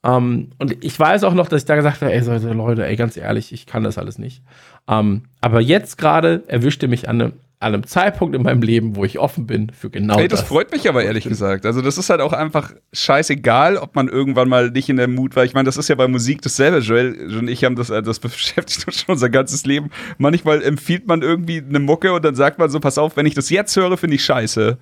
Um, 0.00 0.12
ähm, 0.12 0.50
und 0.58 0.84
ich 0.84 0.98
weiß 0.98 1.24
auch 1.24 1.34
noch, 1.34 1.48
dass 1.48 1.62
ich 1.62 1.66
da 1.66 1.76
gesagt 1.76 2.00
habe, 2.00 2.12
ey, 2.12 2.20
Leute, 2.52 2.86
ey, 2.86 2.96
ganz 2.96 3.16
ehrlich, 3.18 3.52
ich 3.52 3.66
kann 3.66 3.84
das 3.84 3.98
alles 3.98 4.18
nicht. 4.18 4.42
Um, 4.86 4.96
ähm, 4.96 5.22
aber 5.42 5.60
jetzt 5.60 5.98
gerade 5.98 6.42
erwischte 6.46 6.88
mich 6.88 7.08
an 7.08 7.34
an 7.60 7.72
einem 7.72 7.86
Zeitpunkt 7.86 8.36
in 8.36 8.42
meinem 8.42 8.62
Leben, 8.62 8.96
wo 8.96 9.04
ich 9.04 9.18
offen 9.18 9.46
bin 9.46 9.70
für 9.70 9.88
genau 9.88 10.18
hey, 10.18 10.28
das. 10.28 10.40
das 10.40 10.48
freut 10.48 10.70
mich 10.70 10.88
aber 10.88 11.04
ehrlich 11.04 11.24
gesagt. 11.24 11.64
Also 11.64 11.80
das 11.80 11.96
ist 11.96 12.10
halt 12.10 12.20
auch 12.20 12.32
einfach 12.32 12.72
scheißegal, 12.92 13.76
ob 13.78 13.94
man 13.94 14.08
irgendwann 14.08 14.48
mal 14.48 14.70
nicht 14.70 14.88
in 14.88 14.96
der 14.96 15.08
Mut 15.08 15.34
war. 15.34 15.44
Ich 15.44 15.54
meine, 15.54 15.64
das 15.64 15.76
ist 15.76 15.88
ja 15.88 15.94
bei 15.94 16.08
Musik 16.08 16.42
dasselbe. 16.42 16.78
Joel 16.78 17.36
und 17.38 17.48
ich 17.48 17.64
haben 17.64 17.76
das, 17.76 17.88
das 17.88 18.18
beschäftigt 18.20 18.86
uns 18.86 19.00
schon 19.00 19.14
unser 19.14 19.30
ganzes 19.30 19.64
Leben. 19.64 19.90
Manchmal 20.18 20.62
empfiehlt 20.62 21.06
man 21.06 21.22
irgendwie 21.22 21.62
eine 21.66 21.78
Mucke 21.78 22.12
und 22.12 22.24
dann 22.24 22.34
sagt 22.34 22.58
man 22.58 22.68
so, 22.68 22.80
pass 22.80 22.98
auf, 22.98 23.16
wenn 23.16 23.26
ich 23.26 23.34
das 23.34 23.50
jetzt 23.50 23.74
höre, 23.76 23.96
finde 23.96 24.16
ich 24.16 24.24
scheiße 24.24 24.78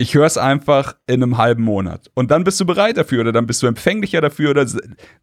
ich 0.00 0.14
höre 0.14 0.24
es 0.24 0.38
einfach 0.38 0.94
in 1.06 1.22
einem 1.22 1.36
halben 1.36 1.62
Monat. 1.62 2.10
Und 2.14 2.30
dann 2.30 2.42
bist 2.42 2.58
du 2.58 2.64
bereit 2.64 2.96
dafür 2.96 3.20
oder 3.20 3.32
dann 3.32 3.46
bist 3.46 3.62
du 3.62 3.66
empfänglicher 3.66 4.22
dafür 4.22 4.52
oder 4.52 4.64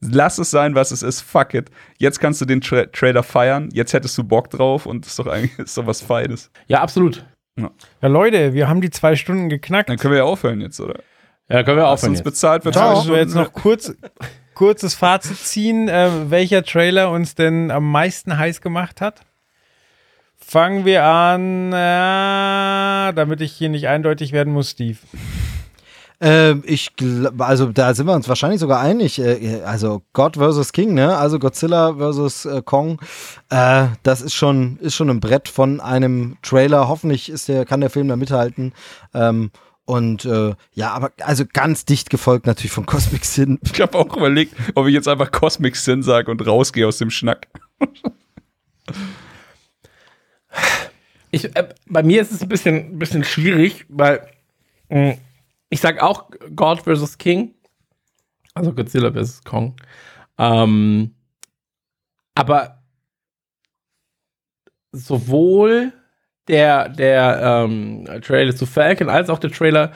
lass 0.02 0.38
es 0.38 0.52
sein, 0.52 0.76
was 0.76 0.92
es 0.92 1.02
ist. 1.02 1.22
Fuck 1.22 1.56
it. 1.56 1.72
Jetzt 1.98 2.20
kannst 2.20 2.42
du 2.42 2.46
den 2.46 2.62
Tra 2.62 2.86
Trailer 2.86 3.24
feiern. 3.24 3.70
Jetzt 3.74 3.94
hättest 3.94 4.16
du 4.20 4.24
Bock 4.24 4.52
drauf 4.52 4.86
und 4.86 5.04
das 5.04 5.14
ist 5.14 5.20
doch 5.20 5.26
eigentlich 5.26 5.58
ist 5.66 5.76
doch 5.76 5.88
was 5.88 6.02
Feines. 6.02 6.52
Ja, 6.68 6.82
absolut. 6.82 7.26
Ja. 7.58 7.72
ja. 8.04 8.08
Leute, 8.08 8.54
wir 8.54 8.70
haben 8.70 8.82
die 8.82 8.92
zwei 8.92 9.16
Stunden 9.16 9.50
geknackt. 9.50 9.90
Dann 9.90 9.98
können 9.98 10.14
wir 10.14 10.20
ja 10.20 10.26
aufhören 10.26 10.62
jetzt, 10.62 10.80
oder? 10.80 11.00
Ja, 11.50 11.64
können 11.64 11.78
wir 11.78 11.88
aufhören. 11.88 12.12
Hast 12.12 12.20
uns 12.20 12.22
bezahlt 12.22 12.62
für 12.62 12.72
zwei 12.72 12.92
Stunden. 12.92 13.10
wir 13.14 13.18
jetzt 13.18 13.34
noch 13.34 13.54
kurz, 13.54 13.96
kurzes 14.54 14.94
Fazit 14.94 15.38
ziehen, 15.38 15.90
äh, 15.90 16.30
welcher 16.30 16.62
Trailer 16.62 17.10
uns 17.10 17.34
denn 17.34 17.72
am 17.72 17.90
meisten 17.90 18.38
heiß 18.38 18.62
gemacht 18.62 19.02
hat? 19.02 19.22
Fangen 20.50 20.86
wir 20.86 21.04
an, 21.04 21.74
äh, 21.74 23.14
damit 23.14 23.42
ich 23.42 23.52
hier 23.52 23.68
nicht 23.68 23.90
eindeutig 23.90 24.32
werden 24.32 24.54
muss, 24.54 24.70
Steve. 24.70 24.98
Ähm, 26.22 26.64
ich 26.66 26.94
also 27.38 27.66
da 27.74 27.94
sind 27.94 28.08
wir 28.08 28.14
uns 28.14 28.30
wahrscheinlich 28.30 28.62
sogar 28.62 28.80
einig. 28.80 29.20
Äh, 29.20 29.64
also 29.66 30.04
God 30.14 30.38
vs. 30.38 30.72
King, 30.72 30.94
ne? 30.94 31.18
Also 31.18 31.38
Godzilla 31.38 31.96
vs. 31.96 32.46
Äh, 32.46 32.62
Kong. 32.62 33.02
Äh, 33.50 33.88
das 34.04 34.22
ist 34.22 34.36
schon, 34.36 34.78
ist 34.78 34.96
schon 34.96 35.10
ein 35.10 35.20
Brett 35.20 35.50
von 35.50 35.82
einem 35.82 36.38
Trailer. 36.44 36.88
Hoffentlich 36.88 37.28
ist 37.28 37.50
der, 37.50 37.66
kann 37.66 37.82
der 37.82 37.90
Film 37.90 38.08
da 38.08 38.16
mithalten. 38.16 38.72
Ähm, 39.14 39.52
und 39.84 40.24
äh, 40.24 40.56
ja, 40.72 40.92
aber 40.94 41.12
also 41.26 41.44
ganz 41.52 41.84
dicht 41.84 42.10
gefolgt 42.10 42.48
natürlich 42.48 42.72
von 42.72 42.86
Cosmic 42.86 43.26
Sin. 43.26 43.60
Ich 43.74 43.82
habe 43.82 43.98
auch 43.98 44.16
überlegt, 44.16 44.56
ob 44.76 44.88
ich 44.88 44.94
jetzt 44.94 45.10
einfach 45.10 45.30
Cosmic 45.30 45.76
Sin 45.76 46.04
sage 46.04 46.32
und 46.32 46.48
rausgehe 46.48 46.88
aus 46.88 47.00
dem 47.00 47.10
Schnack. 47.10 47.48
Ich, 51.32 51.56
äh, 51.56 51.70
bei 51.88 52.04
mir 52.04 52.22
ist 52.22 52.32
es 52.32 52.42
ein 52.42 52.50
bisschen, 52.50 52.98
bisschen 52.98 53.24
schwierig, 53.24 53.86
weil 53.90 54.28
mh, 54.90 55.12
hm, 55.12 55.18
ich 55.70 55.82
sage 55.82 56.02
auch 56.02 56.30
God 56.56 56.82
vs. 56.82 57.18
King, 57.18 57.54
also 58.54 58.74
Godzilla 58.74 59.12
vs. 59.12 59.44
Kong. 59.44 59.76
Ähm, 60.38 61.14
aber 62.36 62.82
sowohl 64.92 65.94
der, 66.48 66.90
der 66.90 67.66
ähm, 67.66 68.06
Trailer 68.22 68.56
zu 68.56 68.66
Falcon 68.66 69.10
als 69.10 69.30
auch 69.30 69.40
der 69.40 69.52
Trailer 69.52 69.92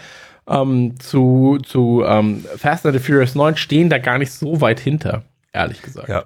ähm, 0.48 1.00
zu, 1.00 1.60
zu 1.64 2.04
ähm, 2.06 2.46
Fast 2.58 2.86
and 2.86 2.96
the 2.96 3.00
Furious 3.00 3.36
9 3.36 3.56
stehen 3.56 3.90
da 3.90 4.00
gar 4.00 4.18
nicht 4.18 4.32
so 4.32 4.60
weit 4.60 4.80
hinter, 4.80 5.24
ehrlich 5.54 5.82
gesagt. 5.82 6.10
Ja. 6.10 6.26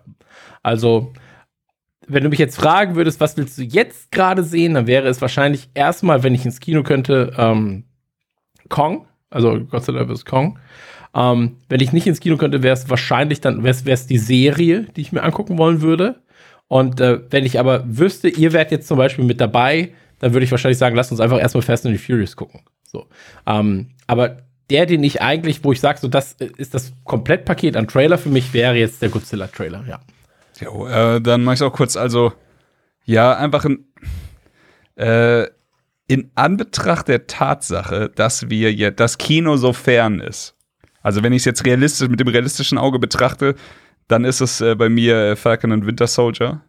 Also 0.64 1.14
wenn 2.08 2.24
du 2.24 2.30
mich 2.30 2.40
jetzt 2.40 2.56
fragen 2.56 2.96
würdest, 2.96 3.20
was 3.20 3.38
willst 3.38 3.58
du 3.58 3.64
jetzt 3.64 4.12
gerade 4.12 4.44
sehen, 4.44 4.74
dann 4.74 4.88
wäre 4.88 5.08
es 5.08 5.22
wahrscheinlich 5.22 5.70
erstmal, 5.74 6.24
wenn 6.24 6.36
ich 6.36 6.46
ins 6.46 6.60
Kino 6.60 6.84
könnte, 6.84 7.34
ähm, 7.38 7.86
Kong, 8.70 9.08
also 9.30 9.60
Godzilla 9.60 10.06
vs. 10.08 10.26
Kong. 10.26 10.60
Ähm, 11.14 11.58
wenn 11.70 11.80
ich 11.80 11.94
nicht 11.94 12.08
ins 12.08 12.20
Kino 12.20 12.38
könnte, 12.38 12.64
wäre 12.64 12.74
es 12.74 12.90
wahrscheinlich 12.90 13.42
dann, 13.42 13.64
wäre 13.64 13.76
es 13.86 14.08
die 14.08 14.18
Serie, 14.18 14.88
die 14.96 15.02
ich 15.02 15.12
mir 15.12 15.24
angucken 15.24 15.58
wollen 15.58 15.82
würde. 15.82 16.22
Und 16.68 17.00
äh, 17.00 17.20
wenn 17.30 17.46
ich 17.46 17.60
aber 17.60 17.84
wüsste, 17.88 18.28
ihr 18.28 18.54
wärt 18.54 18.72
jetzt 18.72 18.88
zum 18.88 18.98
Beispiel 18.98 19.24
mit 19.24 19.40
dabei, 19.40 19.94
dann 20.20 20.34
würde 20.34 20.46
ich 20.46 20.52
wahrscheinlich 20.52 20.78
sagen, 20.78 20.96
lasst 20.96 21.12
uns 21.12 21.22
einfach 21.22 21.40
erstmal 21.40 21.62
Fast 21.62 21.86
and 21.86 21.98
the 21.98 22.04
Furious 22.04 22.36
gucken. 22.36 22.62
So. 22.84 23.06
Ähm, 23.46 23.92
aber 24.08 24.38
der, 24.70 24.86
den 24.86 25.04
ich 25.04 25.22
eigentlich, 25.22 25.64
wo 25.64 25.72
ich 25.72 25.80
sage, 25.80 26.00
so 26.00 26.08
das 26.08 26.34
ist 26.34 26.74
das 26.74 26.94
Komplettpaket 27.04 27.78
an 27.78 27.88
Trailer 27.88 28.18
für 28.18 28.30
mich, 28.30 28.54
wäre 28.54 28.76
jetzt 28.76 29.02
der 29.02 29.10
Godzilla-Trailer, 29.10 29.86
ja. 29.88 30.00
Jo, 30.62 30.88
äh, 30.88 31.22
dann 31.22 31.44
mache 31.44 31.56
ich 31.56 31.64
auch 31.64 31.74
kurz, 31.74 31.98
also, 31.98 32.34
ja, 33.04 33.36
einfach 33.36 33.66
in, 33.66 33.86
äh, 34.96 35.48
in 36.08 36.32
Anbetracht 36.36 37.08
der 37.08 37.28
Tatsache, 37.28 38.12
dass 38.16 38.50
wir 38.50 38.74
jetzt, 38.74 39.00
das 39.00 39.18
Kino 39.18 39.58
so 39.58 39.74
fern 39.74 40.20
ist. 40.20 40.56
Also, 41.02 41.24
wenn 41.24 41.34
ich 41.34 41.42
es 41.42 41.46
jetzt 41.46 41.66
realistisch, 41.66 42.08
mit 42.08 42.20
dem 42.20 42.28
realistischen 42.28 42.78
Auge 42.78 43.00
betrachte, 43.00 43.56
dann 44.08 44.24
ist 44.24 44.42
es 44.42 44.62
äh, 44.62 44.76
bei 44.76 44.90
mir 44.90 45.36
Falcon 45.36 45.72
und 45.72 45.86
Winter 45.86 46.08
Soldier. 46.08 46.62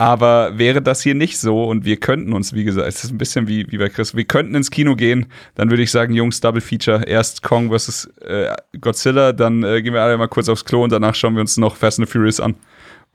Aber 0.00 0.56
wäre 0.56 0.80
das 0.80 1.02
hier 1.02 1.16
nicht 1.16 1.38
so 1.38 1.64
und 1.64 1.84
wir 1.84 1.98
könnten 1.98 2.32
uns, 2.32 2.54
wie 2.54 2.62
gesagt, 2.62 2.86
es 2.86 3.02
ist 3.02 3.10
ein 3.10 3.18
bisschen 3.18 3.48
wie, 3.48 3.66
wie 3.72 3.78
bei 3.78 3.88
Chris, 3.88 4.14
wir 4.14 4.24
könnten 4.24 4.54
ins 4.54 4.70
Kino 4.70 4.94
gehen, 4.94 5.26
dann 5.56 5.70
würde 5.70 5.82
ich 5.82 5.90
sagen, 5.90 6.14
Jungs, 6.14 6.40
Double 6.40 6.60
Feature, 6.60 7.02
erst 7.04 7.42
Kong 7.42 7.76
vs. 7.76 8.04
Äh, 8.20 8.54
Godzilla, 8.80 9.32
dann 9.32 9.64
äh, 9.64 9.82
gehen 9.82 9.94
wir 9.94 10.02
alle 10.02 10.16
mal 10.16 10.28
kurz 10.28 10.48
aufs 10.48 10.64
Klo 10.64 10.84
und 10.84 10.92
danach 10.92 11.16
schauen 11.16 11.34
wir 11.34 11.40
uns 11.40 11.56
noch 11.56 11.74
Fast 11.74 11.98
and 11.98 12.06
the 12.06 12.12
Furious 12.12 12.38
an 12.38 12.54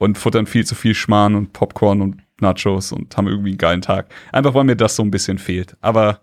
und 0.04 0.18
futtern 0.18 0.46
viel 0.46 0.66
zu 0.66 0.76
viel 0.76 0.94
Schmarrn 0.94 1.36
und 1.36 1.54
Popcorn 1.54 2.02
und 2.02 2.22
Nachos 2.42 2.92
und 2.92 3.16
haben 3.16 3.28
irgendwie 3.28 3.52
einen 3.52 3.58
geilen 3.58 3.82
Tag. 3.82 4.14
Einfach 4.34 4.54
weil 4.54 4.66
mir 4.66 4.76
das 4.76 4.98
so 4.98 5.04
ein 5.04 5.12
bisschen 5.12 5.38
fehlt. 5.38 5.78
Aber 5.80 6.20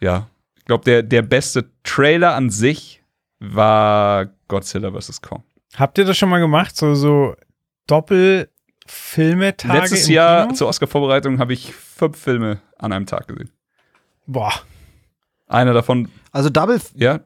ja, 0.00 0.28
ich 0.56 0.64
glaube, 0.64 0.84
der, 0.84 1.02
der 1.02 1.20
beste 1.20 1.70
Trailer 1.84 2.34
an 2.34 2.48
sich 2.48 3.02
war 3.38 4.28
Godzilla 4.48 4.90
vs. 4.90 5.20
Kong. 5.20 5.42
Habt 5.76 5.98
ihr 5.98 6.06
das 6.06 6.16
schon 6.16 6.30
mal 6.30 6.40
gemacht? 6.40 6.74
So, 6.74 6.94
so 6.94 7.36
Doppel 7.86 8.48
Filmetage 8.86 9.78
Letztes 9.78 10.08
Jahr 10.08 10.44
Kino? 10.44 10.54
zur 10.54 10.68
Oscar-Vorbereitung 10.68 11.38
habe 11.38 11.52
ich 11.52 11.74
fünf 11.74 12.16
Filme 12.16 12.62
an 12.78 12.92
einem 12.92 13.04
Tag 13.04 13.28
gesehen. 13.28 13.50
Boah. 14.26 14.54
Einer 15.46 15.74
davon, 15.74 16.08
Also 16.38 16.50
Double, 16.50 16.80
ja, 16.94 17.18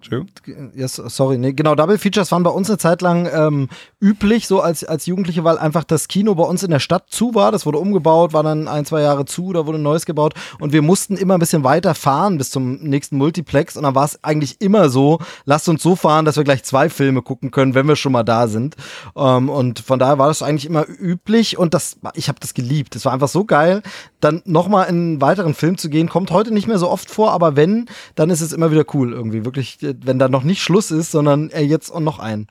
ja, 0.74 0.88
sorry, 0.88 1.36
nee, 1.36 1.52
genau, 1.52 1.74
Double 1.74 1.98
Features 1.98 2.32
waren 2.32 2.44
bei 2.44 2.50
uns 2.50 2.70
eine 2.70 2.78
Zeit 2.78 3.02
lang 3.02 3.28
ähm, 3.30 3.68
üblich, 4.00 4.46
so 4.46 4.62
als, 4.62 4.84
als 4.84 5.04
Jugendliche, 5.04 5.44
weil 5.44 5.58
einfach 5.58 5.84
das 5.84 6.08
Kino 6.08 6.34
bei 6.34 6.44
uns 6.44 6.62
in 6.62 6.70
der 6.70 6.78
Stadt 6.78 7.10
zu 7.10 7.34
war. 7.34 7.52
Das 7.52 7.66
wurde 7.66 7.76
umgebaut, 7.76 8.32
war 8.32 8.42
dann 8.42 8.68
ein, 8.68 8.86
zwei 8.86 9.02
Jahre 9.02 9.26
zu, 9.26 9.52
da 9.52 9.66
wurde 9.66 9.76
ein 9.76 9.82
neues 9.82 10.06
gebaut 10.06 10.32
und 10.60 10.72
wir 10.72 10.80
mussten 10.80 11.18
immer 11.18 11.34
ein 11.34 11.40
bisschen 11.40 11.62
weiter 11.62 11.94
fahren 11.94 12.38
bis 12.38 12.50
zum 12.50 12.76
nächsten 12.76 13.18
Multiplex 13.18 13.76
und 13.76 13.82
dann 13.82 13.94
war 13.94 14.06
es 14.06 14.24
eigentlich 14.24 14.62
immer 14.62 14.88
so, 14.88 15.18
lasst 15.44 15.68
uns 15.68 15.82
so 15.82 15.94
fahren, 15.94 16.24
dass 16.24 16.38
wir 16.38 16.44
gleich 16.44 16.64
zwei 16.64 16.88
Filme 16.88 17.20
gucken 17.20 17.50
können, 17.50 17.74
wenn 17.74 17.86
wir 17.86 17.96
schon 17.96 18.12
mal 18.12 18.22
da 18.22 18.48
sind. 18.48 18.76
Ähm, 19.14 19.50
und 19.50 19.80
von 19.80 19.98
daher 19.98 20.16
war 20.16 20.28
das 20.28 20.42
eigentlich 20.42 20.64
immer 20.64 20.86
üblich 20.88 21.58
und 21.58 21.74
das, 21.74 21.98
ich 22.14 22.28
habe 22.28 22.40
das 22.40 22.54
geliebt. 22.54 22.94
Das 22.94 23.04
war 23.04 23.12
einfach 23.12 23.28
so 23.28 23.44
geil, 23.44 23.82
dann 24.20 24.40
nochmal 24.46 24.88
in 24.88 24.96
einen 24.96 25.20
weiteren 25.20 25.52
Film 25.52 25.76
zu 25.76 25.90
gehen, 25.90 26.08
kommt 26.08 26.30
heute 26.30 26.50
nicht 26.50 26.66
mehr 26.66 26.78
so 26.78 26.88
oft 26.88 27.10
vor, 27.10 27.32
aber 27.32 27.56
wenn, 27.56 27.90
dann 28.14 28.30
ist 28.30 28.40
es 28.40 28.54
immer 28.54 28.70
wieder 28.70 28.86
cool 28.94 29.01
irgendwie. 29.10 29.44
Wirklich, 29.44 29.78
wenn 29.80 30.18
da 30.18 30.28
noch 30.28 30.44
nicht 30.44 30.62
Schluss 30.62 30.90
ist, 30.90 31.10
sondern 31.10 31.50
äh, 31.50 31.62
jetzt 31.62 31.88
und 31.88 32.04
noch 32.04 32.18
ein. 32.18 32.46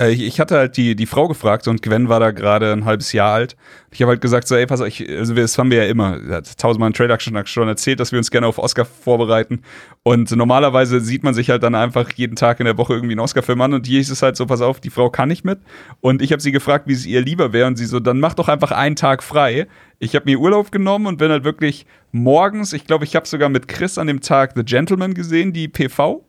Äh, 0.00 0.12
Ich, 0.12 0.40
hatte 0.40 0.56
halt 0.56 0.76
die, 0.76 0.96
die 0.96 1.06
Frau 1.06 1.28
gefragt 1.28 1.68
und 1.68 1.82
Gwen 1.82 2.08
war 2.08 2.18
da 2.20 2.30
gerade 2.30 2.72
ein 2.72 2.84
halbes 2.84 3.12
Jahr 3.12 3.32
alt. 3.32 3.56
Ich 3.90 4.00
habe 4.00 4.10
halt 4.10 4.20
gesagt, 4.20 4.48
so, 4.48 4.54
ey, 4.56 4.66
pass 4.66 4.80
auf, 4.80 4.86
ich, 4.86 5.08
also 5.08 5.34
das 5.34 5.58
haben 5.58 5.70
wir 5.70 5.84
ja 5.84 5.90
immer, 5.90 6.18
er 6.28 6.42
tausendmal 6.42 6.88
in 6.88 6.94
Trailer 6.94 7.20
schon, 7.20 7.46
schon 7.46 7.68
erzählt, 7.68 8.00
dass 8.00 8.10
wir 8.10 8.18
uns 8.18 8.30
gerne 8.30 8.46
auf 8.46 8.58
Oscar 8.58 8.84
vorbereiten. 8.84 9.62
Und 10.02 10.30
normalerweise 10.34 11.00
sieht 11.00 11.22
man 11.22 11.34
sich 11.34 11.50
halt 11.50 11.62
dann 11.62 11.74
einfach 11.74 12.10
jeden 12.14 12.36
Tag 12.36 12.60
in 12.60 12.66
der 12.66 12.78
Woche 12.78 12.94
irgendwie 12.94 13.12
einen 13.12 13.20
Oscar-Film 13.20 13.60
an 13.60 13.74
und 13.74 13.86
hier 13.86 14.00
ist 14.00 14.10
es 14.10 14.22
halt 14.22 14.36
so, 14.36 14.46
pass 14.46 14.62
auf, 14.62 14.80
die 14.80 14.90
Frau 14.90 15.10
kann 15.10 15.28
nicht 15.28 15.44
mit. 15.44 15.60
Und 16.00 16.22
ich 16.22 16.32
habe 16.32 16.42
sie 16.42 16.52
gefragt, 16.52 16.88
wie 16.88 16.94
es 16.94 17.06
ihr 17.06 17.20
lieber 17.20 17.52
wäre 17.52 17.66
und 17.66 17.76
sie 17.76 17.86
so, 17.86 18.00
dann 18.00 18.18
mach 18.18 18.34
doch 18.34 18.48
einfach 18.48 18.72
einen 18.72 18.96
Tag 18.96 19.22
frei. 19.22 19.66
Ich 19.98 20.14
habe 20.16 20.24
mir 20.24 20.40
Urlaub 20.40 20.72
genommen 20.72 21.06
und 21.06 21.18
bin 21.18 21.30
halt 21.30 21.44
wirklich 21.44 21.86
morgens, 22.12 22.72
ich 22.72 22.86
glaube, 22.86 23.04
ich 23.04 23.14
habe 23.14 23.28
sogar 23.28 23.48
mit 23.50 23.68
Chris 23.68 23.98
an 23.98 24.06
dem 24.06 24.20
Tag 24.20 24.52
The 24.56 24.64
Gentleman 24.64 25.14
gesehen, 25.14 25.52
die 25.52 25.68
PV. 25.68 26.24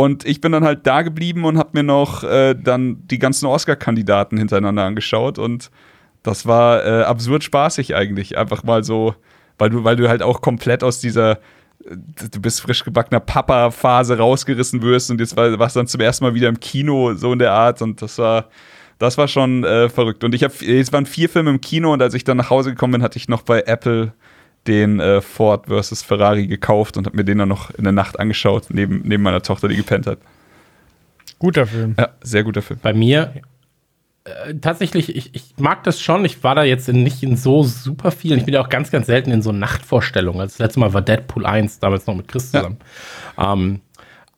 Und 0.00 0.24
ich 0.24 0.40
bin 0.40 0.52
dann 0.52 0.64
halt 0.64 0.86
da 0.86 1.02
geblieben 1.02 1.44
und 1.44 1.58
habe 1.58 1.72
mir 1.74 1.82
noch 1.82 2.24
äh, 2.24 2.54
dann 2.54 3.06
die 3.08 3.18
ganzen 3.18 3.44
Oscar-Kandidaten 3.44 4.38
hintereinander 4.38 4.82
angeschaut 4.82 5.38
und 5.38 5.70
das 6.22 6.46
war 6.46 6.86
äh, 6.86 7.02
absurd 7.02 7.44
spaßig 7.44 7.94
eigentlich. 7.94 8.38
Einfach 8.38 8.62
mal 8.62 8.82
so, 8.82 9.14
weil 9.58 9.68
du, 9.68 9.84
weil 9.84 9.96
du 9.96 10.08
halt 10.08 10.22
auch 10.22 10.40
komplett 10.40 10.82
aus 10.82 11.00
dieser, 11.00 11.32
äh, 11.84 11.96
du 12.32 12.40
bist 12.40 12.62
frisch 12.62 12.82
gebackener 12.82 13.20
Papa-Phase 13.20 14.16
rausgerissen 14.16 14.80
wirst 14.80 15.10
und 15.10 15.20
jetzt 15.20 15.36
war, 15.36 15.58
warst 15.58 15.76
dann 15.76 15.86
zum 15.86 16.00
ersten 16.00 16.24
Mal 16.24 16.32
wieder 16.32 16.48
im 16.48 16.60
Kino, 16.60 17.12
so 17.12 17.34
in 17.34 17.38
der 17.38 17.52
Art 17.52 17.82
und 17.82 18.00
das 18.00 18.16
war, 18.16 18.48
das 18.98 19.18
war 19.18 19.28
schon 19.28 19.64
äh, 19.64 19.90
verrückt. 19.90 20.24
Und 20.24 20.34
ich 20.34 20.44
habe, 20.44 20.54
es 20.64 20.94
waren 20.94 21.04
vier 21.04 21.28
Filme 21.28 21.50
im 21.50 21.60
Kino 21.60 21.92
und 21.92 22.00
als 22.00 22.14
ich 22.14 22.24
dann 22.24 22.38
nach 22.38 22.48
Hause 22.48 22.70
gekommen 22.70 22.94
bin, 22.94 23.02
hatte 23.02 23.18
ich 23.18 23.28
noch 23.28 23.42
bei 23.42 23.64
Apple 23.66 24.14
den 24.66 25.00
äh, 25.00 25.20
Ford 25.20 25.66
versus 25.66 26.02
Ferrari 26.02 26.46
gekauft 26.46 26.96
und 26.96 27.06
habe 27.06 27.16
mir 27.16 27.24
den 27.24 27.38
dann 27.38 27.48
noch 27.48 27.70
in 27.70 27.84
der 27.84 27.92
Nacht 27.92 28.18
angeschaut, 28.20 28.66
neben, 28.68 29.02
neben 29.04 29.22
meiner 29.22 29.42
Tochter, 29.42 29.68
die 29.68 29.76
gepennt 29.76 30.06
hat. 30.06 30.18
Guter 31.38 31.66
Film. 31.66 31.94
Ja, 31.98 32.10
sehr 32.22 32.44
guter 32.44 32.60
Film. 32.60 32.78
Bei 32.82 32.92
mir 32.92 33.32
äh, 34.24 34.54
tatsächlich, 34.60 35.16
ich, 35.16 35.34
ich 35.34 35.54
mag 35.58 35.82
das 35.84 36.00
schon. 36.00 36.24
Ich 36.26 36.44
war 36.44 36.54
da 36.54 36.62
jetzt 36.64 36.88
in, 36.90 37.02
nicht 37.02 37.22
in 37.22 37.36
so 37.38 37.62
super 37.62 38.10
vielen. 38.10 38.38
Ich 38.38 38.44
bin 38.44 38.52
ja 38.52 38.60
auch 38.60 38.68
ganz, 38.68 38.90
ganz 38.90 39.06
selten 39.06 39.30
in 39.30 39.40
so 39.40 39.50
Nachtvorstellungen. 39.50 40.40
Also 40.42 40.52
das 40.52 40.58
letzte 40.58 40.80
Mal 40.80 40.92
war 40.92 41.00
Deadpool 41.00 41.46
1, 41.46 41.78
damals 41.78 42.06
noch 42.06 42.14
mit 42.14 42.28
Chris 42.28 42.52
Ja. 42.52 42.60
zusammen. 42.60 42.76
Ähm, 43.38 43.80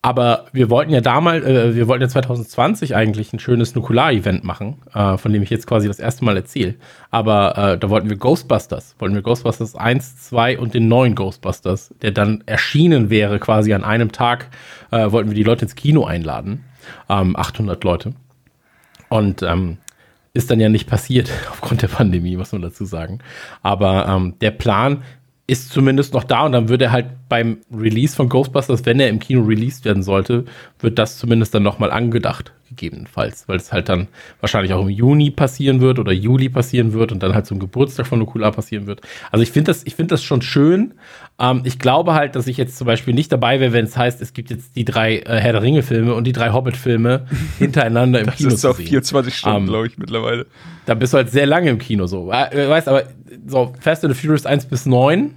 aber 0.05 0.47
wir 0.53 0.69
wollten 0.69 0.91
ja 0.91 1.01
damals, 1.01 1.45
äh, 1.45 1.77
wir 1.77 1.87
wollten 1.87 2.03
ja 2.03 2.09
2020 2.09 2.97
eigentlich 2.97 3.33
ein 3.33 3.39
schönes 3.39 3.77
Nukular-Event 3.77 4.43
machen, 4.43 4.83
äh, 4.93 5.17
von 5.17 5.33
dem 5.33 5.43
ich 5.43 5.51
jetzt 5.51 5.69
quasi 5.69 5.87
das 5.87 6.01
erste 6.01 6.25
Mal 6.25 6.37
erzähle. 6.37 6.75
Aber 7.13 7.57
äh, 7.57 7.79
da 7.79 7.89
wollten 7.89 8.11
wir 8.11 8.17
Ghostbusters, 8.17 8.97
wollten 8.99 9.15
wir 9.15 9.23
Ghostbusters 9.23 9.77
1, 9.77 10.29
2 10.29 10.59
und 10.59 10.75
den 10.75 10.89
neuen 10.89 11.15
Ghostbusters, 11.15 11.95
der 12.03 12.11
dann 12.11 12.43
erschienen 12.47 13.11
wäre 13.11 13.39
quasi 13.39 13.73
an 13.75 13.85
einem 13.85 14.11
Tag, 14.11 14.49
äh, 14.91 15.13
wollten 15.13 15.31
wir 15.31 15.37
die 15.37 15.45
Leute 15.45 15.67
ins 15.67 15.77
Kino 15.77 16.05
einladen. 16.05 16.65
Ähm, 17.09 17.37
800 17.37 17.85
Leute. 17.85 18.13
Und 19.09 19.43
ähm, 19.43 19.79
ist 20.35 20.51
dann 20.51 20.59
ja 20.59 20.69
nicht 20.69 20.89
passiert 20.89 21.31
aufgrund 21.51 21.83
der 21.83 21.89
Pandemie, 21.89 22.37
muss 22.37 22.51
man 22.51 22.63
dazu 22.63 22.85
sagen. 22.85 23.21
Aber 23.63 24.09
ähm, 24.09 24.35
der 24.41 24.51
Plan 24.51 25.03
ist 25.53 25.71
zumindest 25.71 26.15
noch 26.15 26.25
da 26.25 26.45
und 26.47 26.53
dann 26.53 26.69
wird 26.69 26.83
er 26.83 26.93
halt 26.93 27.07
beim 27.29 27.59
Release 27.75 28.15
von 28.17 28.29
Ghostbusters, 28.29 28.85
wenn 28.85 29.01
er 29.01 29.09
im 29.09 29.19
Kino 29.19 29.43
released 29.43 29.85
werden 29.85 30.03
sollte, 30.03 30.45
wird 30.81 30.99
das 30.99 31.19
zumindest 31.19 31.55
dann 31.55 31.63
nochmal 31.63 31.91
angedacht, 31.91 32.53
gegebenenfalls, 32.69 33.49
weil 33.49 33.57
es 33.57 33.73
halt 33.73 33.89
dann 33.89 34.09
wahrscheinlich 34.41 34.73
auch 34.75 34.83
im 34.83 34.89
Juni 34.91 35.31
passieren 35.31 35.81
wird 35.81 35.99
oder 35.99 36.13
Juli 36.13 36.49
passieren 36.49 36.93
wird 36.93 37.13
und 37.13 37.23
dann 37.23 37.35
halt 37.35 37.47
zum 37.47 37.59
Geburtstag 37.59 38.07
von 38.07 38.19
Nukular 38.19 38.53
passieren 38.53 38.87
wird. 38.87 39.01
Also 39.31 39.43
ich 39.43 39.51
finde 39.51 39.71
das, 39.71 39.85
ich 39.87 39.95
finde 39.95 40.13
das 40.15 40.23
schon 40.23 40.43
schön. 40.43 40.95
Ähm, 41.39 41.63
ich 41.65 41.79
glaube 41.79 42.13
halt, 42.15 42.35
dass 42.37 42.47
ich 42.47 42.57
jetzt 42.57 42.77
zum 42.77 42.87
Beispiel 42.87 43.15
nicht 43.15 43.33
dabei 43.33 43.61
wäre, 43.61 43.73
wenn 43.73 43.85
es 43.87 43.97
heißt, 43.97 44.21
es 44.21 44.33
gibt 44.35 44.51
jetzt 44.51 44.77
die 44.77 44.85
drei 44.85 45.19
äh, 45.19 45.39
Herr 45.41 45.53
der 45.53 45.63
Ringe-Filme 45.63 46.15
und 46.15 46.25
die 46.25 46.33
drei 46.33 46.51
Hobbit-Filme 46.53 47.27
hintereinander 47.59 48.21
im 48.21 48.27
Das 48.27 48.37
Kino 48.37 48.51
ist 48.51 48.61
zu 48.61 48.71
auch 48.71 48.77
sehen. 48.77 48.87
24 48.89 49.35
Stunden, 49.37 49.59
Ähm, 49.59 49.67
glaube 49.67 49.87
ich, 49.87 49.97
mittlerweile. 49.99 50.47
Da 50.87 50.95
bist 50.95 51.13
du 51.15 51.19
halt 51.19 51.31
sehr 51.31 51.47
lange 51.47 51.71
im 51.71 51.79
Kino 51.79 52.07
so. 52.07 52.31
Äh, 52.31 52.69
Weißt 52.69 52.89
aber, 52.89 53.05
so 53.47 53.73
Fast 53.81 54.05
and 54.05 54.15
the 54.15 54.21
Furious 54.21 54.45
1 54.47 54.67
bis 54.67 54.85
9. 54.87 55.35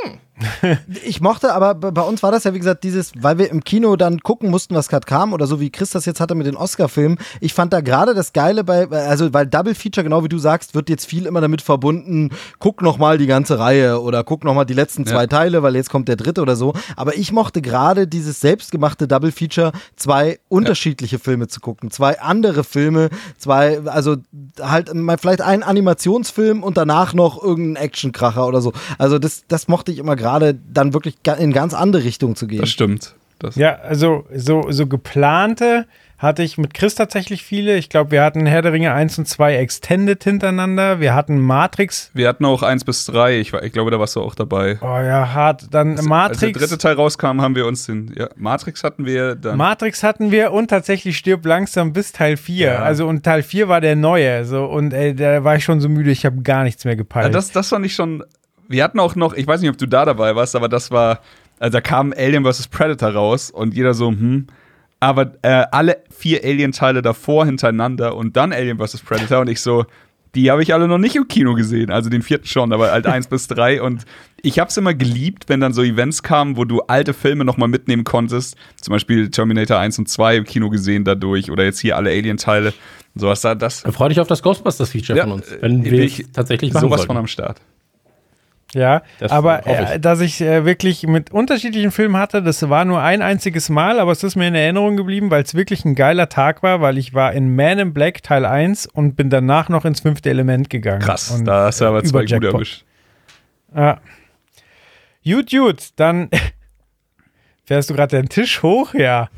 Hmm. 0.00 0.27
Ich 1.04 1.20
mochte, 1.20 1.52
aber 1.54 1.74
bei 1.74 2.02
uns 2.02 2.22
war 2.22 2.30
das 2.32 2.44
ja, 2.44 2.54
wie 2.54 2.58
gesagt, 2.58 2.84
dieses, 2.84 3.12
weil 3.18 3.38
wir 3.38 3.50
im 3.50 3.64
Kino 3.64 3.96
dann 3.96 4.20
gucken 4.20 4.50
mussten, 4.50 4.74
was 4.74 4.88
gerade 4.88 5.06
kam, 5.06 5.32
oder 5.32 5.46
so 5.46 5.60
wie 5.60 5.70
Chris 5.70 5.90
das 5.90 6.04
jetzt 6.06 6.20
hatte 6.20 6.34
mit 6.34 6.46
den 6.46 6.56
Oscar-Filmen. 6.56 7.18
Ich 7.40 7.54
fand 7.54 7.72
da 7.72 7.80
gerade 7.80 8.14
das 8.14 8.32
Geile 8.32 8.64
bei, 8.64 8.88
also 8.88 9.32
weil 9.32 9.46
Double 9.46 9.74
Feature, 9.74 10.04
genau 10.04 10.24
wie 10.24 10.28
du 10.28 10.38
sagst, 10.38 10.74
wird 10.74 10.88
jetzt 10.88 11.06
viel 11.06 11.26
immer 11.26 11.40
damit 11.40 11.62
verbunden, 11.62 12.30
guck 12.58 12.82
noch 12.82 12.98
mal 12.98 13.18
die 13.18 13.26
ganze 13.26 13.58
Reihe 13.58 14.00
oder 14.00 14.24
guck 14.24 14.44
noch 14.44 14.54
mal 14.54 14.64
die 14.64 14.74
letzten 14.74 15.06
zwei 15.06 15.22
Ja. 15.22 15.26
Teile, 15.26 15.62
weil 15.62 15.74
jetzt 15.76 15.90
kommt 15.90 16.08
der 16.08 16.16
dritte 16.16 16.40
oder 16.42 16.56
so. 16.56 16.74
Aber 16.96 17.16
ich 17.16 17.32
mochte 17.32 17.62
gerade 17.62 18.06
dieses 18.06 18.40
selbstgemachte 18.40 19.08
Double 19.08 19.32
Feature, 19.32 19.72
zwei 19.96 20.38
unterschiedliche 20.48 21.18
Filme 21.18 21.48
zu 21.48 21.60
gucken, 21.60 21.90
zwei 21.90 22.20
andere 22.20 22.64
Filme, 22.64 23.10
zwei, 23.38 23.80
also 23.86 24.16
halt 24.60 24.92
mal 24.94 25.18
vielleicht 25.18 25.42
ein 25.42 25.62
Animationsfilm 25.62 26.62
und 26.62 26.76
danach 26.76 27.14
noch 27.14 27.42
irgendein 27.42 27.82
Actionkracher 27.84 28.46
oder 28.46 28.60
so. 28.60 28.72
Also 28.98 29.18
das, 29.18 29.44
das 29.48 29.68
mochte 29.68 29.92
ich 29.92 29.98
immer 29.98 30.16
gerade, 30.16 30.27
dann 30.72 30.92
wirklich 30.94 31.16
in 31.38 31.52
ganz 31.52 31.74
andere 31.74 32.04
Richtungen 32.04 32.36
zu 32.36 32.46
gehen. 32.46 32.60
Das 32.60 32.70
stimmt. 32.70 33.14
Das, 33.38 33.54
Ja, 33.56 33.76
also 33.76 34.24
so, 34.34 34.66
so 34.70 34.86
geplante 34.86 35.86
hatte 36.18 36.42
ich 36.42 36.58
mit 36.58 36.74
Chris 36.74 36.96
tatsächlich 36.96 37.44
viele. 37.44 37.76
Ich 37.76 37.88
glaube, 37.88 38.10
wir 38.10 38.24
hatten 38.24 38.44
Herr 38.44 38.60
der 38.62 38.72
Ringe 38.72 38.92
1 38.92 39.18
und 39.18 39.28
2 39.28 39.54
Extended 39.58 40.24
hintereinander. 40.24 40.98
Wir 40.98 41.14
hatten 41.14 41.38
Matrix. 41.38 42.10
Wir 42.12 42.26
hatten 42.28 42.44
auch 42.44 42.64
eins 42.64 42.82
bis 42.84 43.04
drei. 43.04 43.38
Ich, 43.38 43.52
war- 43.52 43.62
ich 43.62 43.72
glaube, 43.72 43.92
da 43.92 44.00
warst 44.00 44.16
du 44.16 44.22
auch 44.22 44.34
dabei. 44.34 44.78
Oh 44.80 44.86
ja, 44.86 45.32
hart. 45.32 45.72
Dann 45.72 45.90
Als 45.92 46.00
der 46.00 46.08
Matrix. 46.08 46.58
dritte 46.58 46.76
Teil 46.78 46.94
rauskam, 46.94 47.40
haben 47.40 47.54
wir 47.54 47.66
uns 47.68 47.86
den. 47.86 48.12
Ja, 48.18 48.28
Matrix 48.34 48.82
hatten 48.82 49.06
wir 49.06 49.36
dann. 49.36 49.56
Matrix 49.56 50.02
hatten 50.02 50.32
wir 50.32 50.50
und 50.50 50.66
tatsächlich 50.66 51.16
stirb 51.16 51.46
langsam 51.46 51.92
bis 51.92 52.10
Teil 52.10 52.36
4. 52.36 52.66
Ja. 52.66 52.78
Also 52.82 53.06
und 53.06 53.22
Teil 53.22 53.44
4 53.44 53.68
war 53.68 53.80
der 53.80 53.94
neue. 53.94 54.44
So, 54.44 54.64
und 54.64 54.92
ey, 54.92 55.14
da 55.14 55.44
war 55.44 55.54
ich 55.54 55.62
schon 55.62 55.80
so 55.80 55.88
müde, 55.88 56.10
ich 56.10 56.26
habe 56.26 56.42
gar 56.42 56.64
nichts 56.64 56.84
mehr 56.84 56.94
ja, 56.94 56.98
gepeilt. 56.98 57.32
das, 57.32 57.52
das 57.52 57.68
fand 57.68 57.86
ich 57.86 57.94
schon. 57.94 58.24
Wir 58.68 58.84
hatten 58.84 59.00
auch 59.00 59.16
noch, 59.16 59.34
ich 59.34 59.46
weiß 59.46 59.60
nicht, 59.60 59.70
ob 59.70 59.78
du 59.78 59.86
da 59.86 60.04
dabei 60.04 60.36
warst, 60.36 60.54
aber 60.54 60.68
das 60.68 60.90
war. 60.90 61.20
Also 61.58 61.72
da 61.72 61.80
kam 61.80 62.12
Alien 62.16 62.44
vs. 62.44 62.68
Predator 62.68 63.10
raus 63.10 63.50
und 63.50 63.74
jeder 63.74 63.92
so, 63.94 64.10
hm. 64.10 64.46
Aber 65.00 65.32
äh, 65.42 65.64
alle 65.70 65.98
vier 66.10 66.42
Alien-Teile 66.44 67.02
davor 67.02 67.46
hintereinander 67.46 68.16
und 68.16 68.36
dann 68.36 68.52
Alien 68.52 68.78
vs. 68.78 69.00
Predator 69.00 69.40
und 69.40 69.48
ich 69.48 69.60
so, 69.60 69.84
die 70.34 70.50
habe 70.50 70.62
ich 70.62 70.74
alle 70.74 70.88
noch 70.88 70.98
nicht 70.98 71.16
im 71.16 71.26
Kino 71.28 71.54
gesehen. 71.54 71.90
Also 71.90 72.10
den 72.10 72.22
vierten 72.22 72.46
schon, 72.46 72.72
aber 72.72 72.90
halt 72.92 73.06
eins 73.06 73.28
bis 73.28 73.46
drei. 73.48 73.80
Und 73.80 74.04
ich 74.42 74.58
habe 74.58 74.68
es 74.68 74.76
immer 74.76 74.94
geliebt, 74.94 75.44
wenn 75.48 75.60
dann 75.60 75.72
so 75.72 75.82
Events 75.82 76.22
kamen, 76.22 76.56
wo 76.56 76.64
du 76.64 76.80
alte 76.82 77.14
Filme 77.14 77.44
nochmal 77.44 77.68
mitnehmen 77.68 78.04
konntest. 78.04 78.56
Zum 78.80 78.92
Beispiel 78.92 79.30
Terminator 79.30 79.78
1 79.78 79.98
und 79.98 80.08
2 80.08 80.36
im 80.36 80.44
Kino 80.44 80.68
gesehen 80.68 81.04
dadurch 81.04 81.50
oder 81.50 81.64
jetzt 81.64 81.78
hier 81.80 81.96
alle 81.96 82.10
Alien-Teile. 82.10 82.72
Sowas 83.14 83.40
da, 83.40 83.54
das 83.54 83.82
Dann 83.82 83.92
freu 83.92 84.08
dich 84.08 84.20
auf 84.20 84.28
das 84.28 84.42
Ghostbusters-Feature 84.42 85.18
Ja, 85.18 85.24
von 85.24 85.32
uns, 85.34 85.50
äh, 85.50 85.58
wenn 85.60 85.84
wir 85.84 85.92
ich 86.00 86.26
tatsächlich 86.32 86.72
machen 86.72 86.82
sowas 86.82 86.98
sollten. 86.98 87.08
von 87.08 87.16
am 87.16 87.26
Start. 87.26 87.60
Ja, 88.74 89.02
Das 89.18 89.32
aber 89.32 89.66
ich. 89.66 89.72
äh, 89.72 89.98
dass 89.98 90.20
ich 90.20 90.40
äh, 90.42 90.64
wirklich 90.66 91.06
mit 91.06 91.30
unterschiedlichen 91.30 91.90
Filmen 91.90 92.18
hatte, 92.18 92.42
das 92.42 92.68
war 92.68 92.84
nur 92.84 93.00
ein 93.00 93.22
einziges 93.22 93.70
Mal, 93.70 93.98
aber 93.98 94.12
es 94.12 94.22
ist 94.22 94.36
mir 94.36 94.48
in 94.48 94.54
Erinnerung 94.54 94.96
geblieben, 94.96 95.30
weil 95.30 95.42
es 95.42 95.54
wirklich 95.54 95.86
ein 95.86 95.94
geiler 95.94 96.28
Tag 96.28 96.62
war, 96.62 96.82
weil 96.82 96.98
ich 96.98 97.14
war 97.14 97.32
in 97.32 97.56
Man 97.56 97.78
in 97.78 97.94
Black 97.94 98.22
Teil 98.22 98.44
1 98.44 98.86
und 98.86 99.16
bin 99.16 99.30
danach 99.30 99.70
noch 99.70 99.86
ins 99.86 100.00
fünfte 100.00 100.28
Element 100.28 100.68
gegangen. 100.68 101.00
Krass, 101.00 101.30
und, 101.30 101.46
da 101.46 101.64
hast 101.66 101.80
du 101.80 101.86
aber 101.86 102.00
äh, 102.00 102.04
zwei 102.04 102.26
gute 102.26 102.46
erwischt. 102.46 102.84
Ja. 103.74 104.00
Gut, 105.24 105.50
gut, 105.50 105.88
dann 105.96 106.28
fährst 107.64 107.88
du 107.88 107.94
gerade 107.94 108.16
den 108.16 108.28
Tisch 108.28 108.62
hoch, 108.62 108.92
ja. 108.92 109.30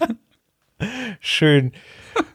Schön. 1.20 1.72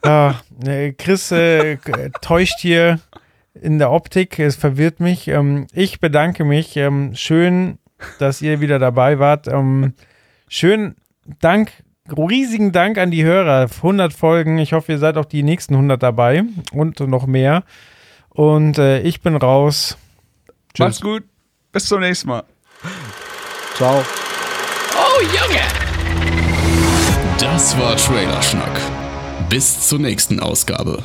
Ah, 0.04 0.36
äh, 0.66 0.94
Chris 0.94 1.32
äh, 1.32 1.78
täuscht 2.22 2.60
hier 2.60 3.00
in 3.62 3.80
der 3.80 3.92
Optik, 3.92 4.40
es 4.40 4.56
verwirrt 4.56 5.00
mich. 5.00 5.28
Ähm, 5.28 5.68
ich 5.74 6.00
bedanke 6.00 6.44
mich. 6.44 6.76
Ähm, 6.78 7.16
schön, 7.16 7.78
dass 8.20 8.42
ihr 8.42 8.62
wieder 8.62 8.80
dabei 8.80 9.20
wart. 9.20 9.48
Ähm, 9.48 9.94
schön, 10.48 10.96
Dank, 11.40 11.72
riesigen 12.18 12.72
Dank 12.72 12.98
an 12.98 13.12
die 13.12 13.24
Hörer. 13.24 13.68
100 13.78 14.14
Folgen. 14.14 14.58
Ich 14.58 14.74
hoffe, 14.74 14.94
ihr 14.94 14.98
seid 14.98 15.18
auch 15.18 15.26
die 15.26 15.44
nächsten 15.44 15.76
100 15.76 16.02
dabei 16.02 16.44
und 16.72 17.00
noch 17.00 17.28
mehr. 17.28 17.64
Und 18.30 18.78
äh, 18.78 19.02
ich 19.02 19.22
bin 19.22 19.36
raus. 19.36 19.98
Tschüss. 20.74 20.80
Macht's 20.80 21.02
gut. 21.02 21.24
Bis 21.72 21.86
zum 21.86 22.00
nächsten 22.00 22.30
Mal. 22.30 22.44
Ciao. 23.76 24.04
Oh, 24.96 25.22
Junge! 25.22 25.62
Das 27.40 27.78
war 27.80 27.96
Trailer 27.96 28.42
Schnack. 28.42 28.82
Bis 29.50 29.88
zur 29.88 30.00
nächsten 30.00 30.40
Ausgabe. 30.40 31.04